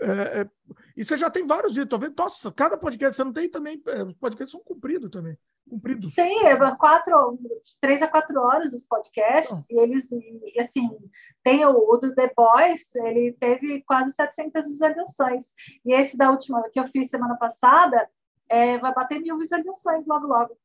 É, 0.00 0.40
é, 0.40 0.50
e 0.96 1.04
você 1.04 1.16
já 1.16 1.28
tem 1.28 1.46
vários 1.46 1.74
dias, 1.74 1.88
tô 1.88 1.98
vendo. 1.98 2.14
Nossa, 2.16 2.52
cada 2.52 2.76
podcast 2.76 3.16
você 3.16 3.24
não 3.24 3.32
tem 3.32 3.48
também. 3.48 3.82
É, 3.86 4.02
os 4.02 4.14
podcasts 4.14 4.52
são 4.52 4.60
cumpridos 4.60 5.10
também. 5.10 5.36
Cumpridos. 5.68 6.14
Tem, 6.14 6.46
é 6.46 6.76
quatro, 6.76 7.38
três 7.80 8.00
a 8.00 8.06
quatro 8.08 8.40
horas 8.40 8.72
os 8.72 8.84
podcasts, 8.84 9.68
e 9.70 9.78
eles, 9.78 10.10
e, 10.10 10.58
assim, 10.58 10.88
tem 11.42 11.66
o, 11.66 11.70
o, 11.70 11.96
do 11.96 12.14
The 12.14 12.32
Boys, 12.34 12.94
ele 12.96 13.36
teve 13.38 13.82
quase 13.82 14.12
700 14.12 14.68
visualizações. 14.68 15.52
E 15.84 15.92
esse 15.92 16.16
da 16.16 16.30
última 16.30 16.62
que 16.70 16.80
eu 16.80 16.86
fiz 16.86 17.10
semana 17.10 17.36
passada 17.36 18.08
é, 18.48 18.78
vai 18.78 18.94
bater 18.94 19.20
mil 19.20 19.36
visualizações 19.36 20.06
logo, 20.06 20.26
logo. 20.26 20.56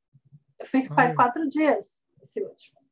Eu 0.60 0.66
fiz 0.68 0.88
faz 0.88 1.14
quatro 1.14 1.50
dias 1.50 2.04
esse 2.22 2.42
último. 2.42 2.83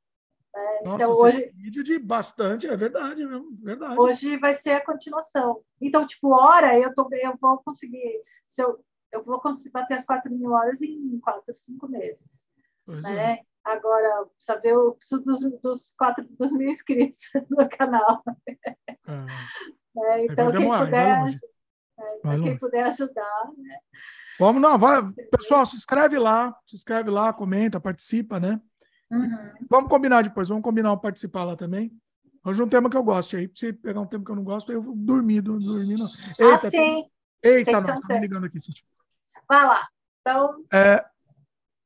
É, 0.53 0.83
Nossa, 0.83 1.03
então 1.03 1.15
hoje 1.15 1.51
vídeo 1.55 1.83
de 1.83 1.97
bastante, 1.97 2.67
é 2.67 2.75
verdade 2.75 3.25
mesmo, 3.25 3.55
verdade. 3.61 3.99
Hoje 3.99 4.37
vai 4.37 4.53
ser 4.53 4.71
a 4.71 4.85
continuação. 4.85 5.63
Então, 5.79 6.05
tipo, 6.05 6.29
hora 6.29 6.77
eu 6.77 6.93
tô 6.93 7.07
eu 7.13 7.37
vou 7.39 7.61
conseguir, 7.63 8.21
se 8.47 8.61
eu, 8.61 8.83
eu 9.11 9.23
vou 9.23 9.39
conseguir 9.39 9.71
bater 9.71 9.93
as 9.93 10.05
4 10.05 10.31
mil 10.31 10.51
horas 10.51 10.81
em 10.81 11.19
4, 11.19 11.53
5 11.53 11.87
meses. 11.87 12.43
Pois 12.85 13.03
né? 13.03 13.33
É. 13.33 13.39
Agora, 13.63 14.25
precisa 14.25 14.59
ver 14.59 14.75
o 14.75 14.97
dos, 15.23 15.61
dos, 15.61 15.93
4, 15.95 16.25
dos 16.31 16.51
mil 16.51 16.69
inscritos 16.69 17.19
no 17.49 17.69
canal. 17.69 18.23
É. 18.47 19.25
É, 19.97 20.25
então, 20.25 20.51
quem, 20.51 20.69
puder, 20.69 21.25
é, 21.99 22.39
quem 22.41 22.57
puder 22.57 22.83
ajudar, 22.85 23.51
né? 23.57 23.77
Vamos, 24.39 24.61
não, 24.61 24.79
vai, 24.79 25.01
pessoal, 25.29 25.65
se 25.65 25.75
inscreve 25.75 26.17
lá, 26.17 26.57
se 26.65 26.75
inscreve 26.75 27.11
lá, 27.11 27.31
comenta, 27.31 27.79
participa, 27.79 28.39
né? 28.39 28.59
Uhum. 29.11 29.51
Vamos 29.69 29.89
combinar 29.89 30.23
depois, 30.23 30.47
vamos 30.47 30.63
combinar 30.63 30.95
participar 30.97 31.43
lá 31.43 31.55
também. 31.55 31.91
Hoje 32.43 32.63
um 32.63 32.67
tema 32.67 32.89
que 32.89 32.97
eu 32.97 33.03
gosto 33.03 33.35
aí. 33.35 33.51
Se 33.53 33.71
pegar 33.73 34.01
um 34.01 34.05
tema 34.05 34.25
que 34.25 34.31
eu 34.31 34.35
não 34.35 34.43
gosto, 34.43 34.71
eu 34.71 34.81
vou 34.81 34.95
dormir, 34.95 35.41
dormir. 35.41 35.97
Não. 35.97 36.07
Ah, 36.07 36.43
Eita, 36.43 36.67
ah, 36.67 36.71
sim. 36.71 37.05
Eita, 37.43 37.81
não, 37.81 38.01
tá 38.01 38.15
me 38.15 38.19
ligando 38.21 38.45
aqui, 38.45 38.59
Cintia. 38.59 38.83
Vai 39.47 39.65
lá. 39.65 39.87
Então. 40.21 40.63
É, 40.73 41.05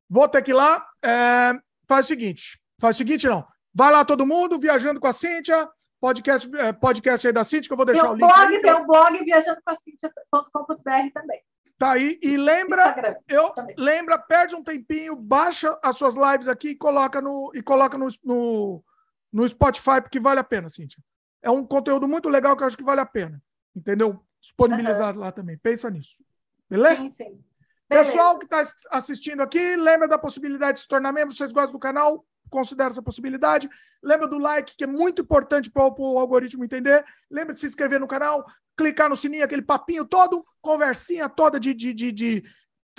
vou 0.09 0.29
ter 0.29 0.41
que 0.41 0.51
ir 0.51 0.53
lá. 0.53 0.87
É, 1.03 1.53
faz 1.87 2.05
o 2.05 2.07
seguinte. 2.07 2.61
Faz 2.79 2.95
o 2.95 2.97
seguinte, 2.97 3.27
não. 3.27 3.45
Vai 3.73 3.91
lá 3.91 4.05
todo 4.05 4.25
mundo, 4.25 4.59
viajando 4.59 4.99
com 4.99 5.07
a 5.07 5.13
Cíntia. 5.13 5.67
Podcast, 5.99 6.55
é, 6.57 6.71
podcast 6.71 7.25
aí 7.25 7.33
da 7.33 7.43
Cíntia, 7.43 7.67
que 7.67 7.73
eu 7.73 7.77
vou 7.77 7.85
deixar 7.85 8.03
tem 8.03 8.11
o 8.11 8.15
link. 8.15 8.27
Blog, 8.27 8.55
aí, 8.55 8.61
tem 8.61 8.73
o 8.73 8.85
blog 8.85 9.23
viajando 9.23 9.59
com 9.65 9.71
a 9.71 9.75
Cíntia.com.br 9.75 11.13
também. 11.13 11.41
Tá 11.77 11.91
aí. 11.91 12.17
E 12.21 12.37
lembra, 12.37 13.19
eu 13.27 13.53
lembra, 13.77 14.17
perde 14.17 14.55
um 14.55 14.63
tempinho, 14.63 15.15
baixa 15.15 15.77
as 15.83 15.97
suas 15.97 16.15
lives 16.15 16.47
aqui 16.47 16.69
e 16.69 16.75
coloca 16.75 17.21
no, 17.21 17.51
e 17.53 17.61
coloca 17.61 17.97
no, 17.97 18.07
no, 18.23 18.83
no 19.31 19.47
Spotify, 19.47 20.01
porque 20.01 20.19
vale 20.19 20.39
a 20.39 20.43
pena, 20.43 20.69
Cíntia. 20.69 21.03
É 21.41 21.49
um 21.49 21.65
conteúdo 21.65 22.07
muito 22.07 22.29
legal 22.29 22.55
que 22.55 22.63
eu 22.63 22.67
acho 22.67 22.77
que 22.77 22.83
vale 22.83 23.01
a 23.01 23.05
pena. 23.05 23.41
Entendeu? 23.75 24.19
Disponibilizar 24.41 25.13
uhum. 25.13 25.21
lá 25.21 25.31
também. 25.31 25.57
Pensa 25.57 25.89
nisso. 25.89 26.23
Beleza? 26.69 27.01
Sim, 27.01 27.09
sim. 27.09 27.43
Pessoal 27.87 28.39
que 28.39 28.45
está 28.45 28.63
assistindo 28.91 29.41
aqui, 29.41 29.75
lembra 29.75 30.07
da 30.07 30.17
possibilidade 30.17 30.77
de 30.77 30.81
se 30.81 30.87
tornar 30.87 31.11
membro. 31.11 31.31
Se 31.31 31.37
vocês 31.37 31.51
gostam 31.51 31.73
do 31.73 31.79
canal, 31.79 32.25
considera 32.49 32.89
essa 32.89 33.01
possibilidade. 33.01 33.69
Lembra 34.01 34.27
do 34.27 34.37
like, 34.37 34.75
que 34.75 34.83
é 34.83 34.87
muito 34.87 35.21
importante 35.21 35.69
para 35.69 35.83
o 35.83 36.19
algoritmo 36.19 36.63
entender. 36.63 37.03
Lembra 37.29 37.53
de 37.53 37.59
se 37.59 37.65
inscrever 37.65 37.99
no 37.99 38.07
canal, 38.07 38.45
clicar 38.77 39.09
no 39.09 39.17
sininho, 39.17 39.43
aquele 39.43 39.61
papinho 39.61 40.05
todo, 40.05 40.45
conversinha 40.61 41.29
toda 41.29 41.59
de, 41.59 41.73
de, 41.73 41.93
de, 41.93 42.11
de 42.11 42.43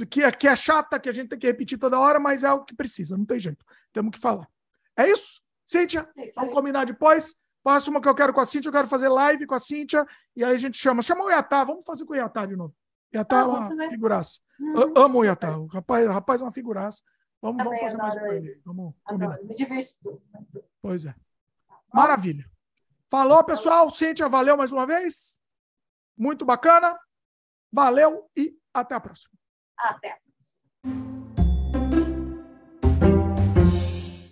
que, 0.09 0.23
é, 0.23 0.31
que 0.31 0.49
é 0.49 0.57
chata, 0.57 0.99
que 0.99 1.09
a 1.09 1.13
gente 1.13 1.29
tem 1.29 1.39
que 1.39 1.47
repetir 1.47 1.79
toda 1.79 1.99
hora, 1.99 2.19
mas 2.19 2.45
é 2.45 2.53
o 2.53 2.65
que 2.65 2.75
precisa, 2.75 3.17
não 3.17 3.25
tem 3.25 3.41
jeito. 3.41 3.65
Temos 3.93 4.13
que 4.13 4.19
falar. 4.19 4.49
É 4.97 5.09
isso? 5.09 5.41
Cíntia, 5.67 6.09
é 6.17 6.31
vamos 6.35 6.55
combinar 6.55 6.85
depois. 6.85 7.35
Próximo 7.63 8.01
que 8.01 8.09
eu 8.09 8.15
quero 8.15 8.33
com 8.33 8.41
a 8.41 8.45
Cíntia, 8.45 8.69
eu 8.69 8.73
quero 8.73 8.87
fazer 8.87 9.09
live 9.09 9.45
com 9.45 9.55
a 9.55 9.59
Cíntia, 9.59 10.07
e 10.37 10.45
aí 10.45 10.55
a 10.55 10.59
gente 10.59 10.79
chama. 10.79 11.03
Chama 11.03 11.25
o 11.25 11.31
Iatá, 11.31 11.65
vamos 11.65 11.85
fazer 11.85 12.05
com 12.05 12.13
o 12.13 12.17
Iatá 12.17 12.47
de 12.47 12.55
novo. 12.55 12.73
Iatá 13.13 13.41
ah, 13.41 13.43
é 13.43 13.45
uma 13.45 13.91
figuraça. 13.91 14.41
Hum, 14.61 14.93
amo 14.97 15.19
o 15.19 15.25
Iatá. 15.25 15.59
O 15.59 15.67
rapaz, 15.67 16.07
o 16.07 16.13
rapaz 16.13 16.41
é 16.41 16.45
uma 16.45 16.53
figuraça. 16.53 17.03
Vamos, 17.47 17.65
vamos 17.65 17.81
fazer 17.81 17.97
mais 17.97 18.19
com 18.19 18.27
ele. 18.27 18.61
Vamos 18.65 18.95
combinar. 19.05 19.39
Me 19.43 19.55
diverto. 19.55 20.21
Pois 20.83 21.05
é. 21.05 21.15
Maravilha. 21.93 22.45
Falou, 23.09 23.45
pessoal. 23.45 23.95
Cíntia, 23.95 24.29
valeu 24.29 24.57
mais 24.57 24.73
uma 24.73 24.85
vez. 24.85 25.39
Muito 26.17 26.45
bacana. 26.45 26.99
Valeu 27.73 28.29
e 28.37 28.59
até 28.75 28.95
a 28.95 29.01
próxima. 29.01 29.35
Até. 29.79 30.19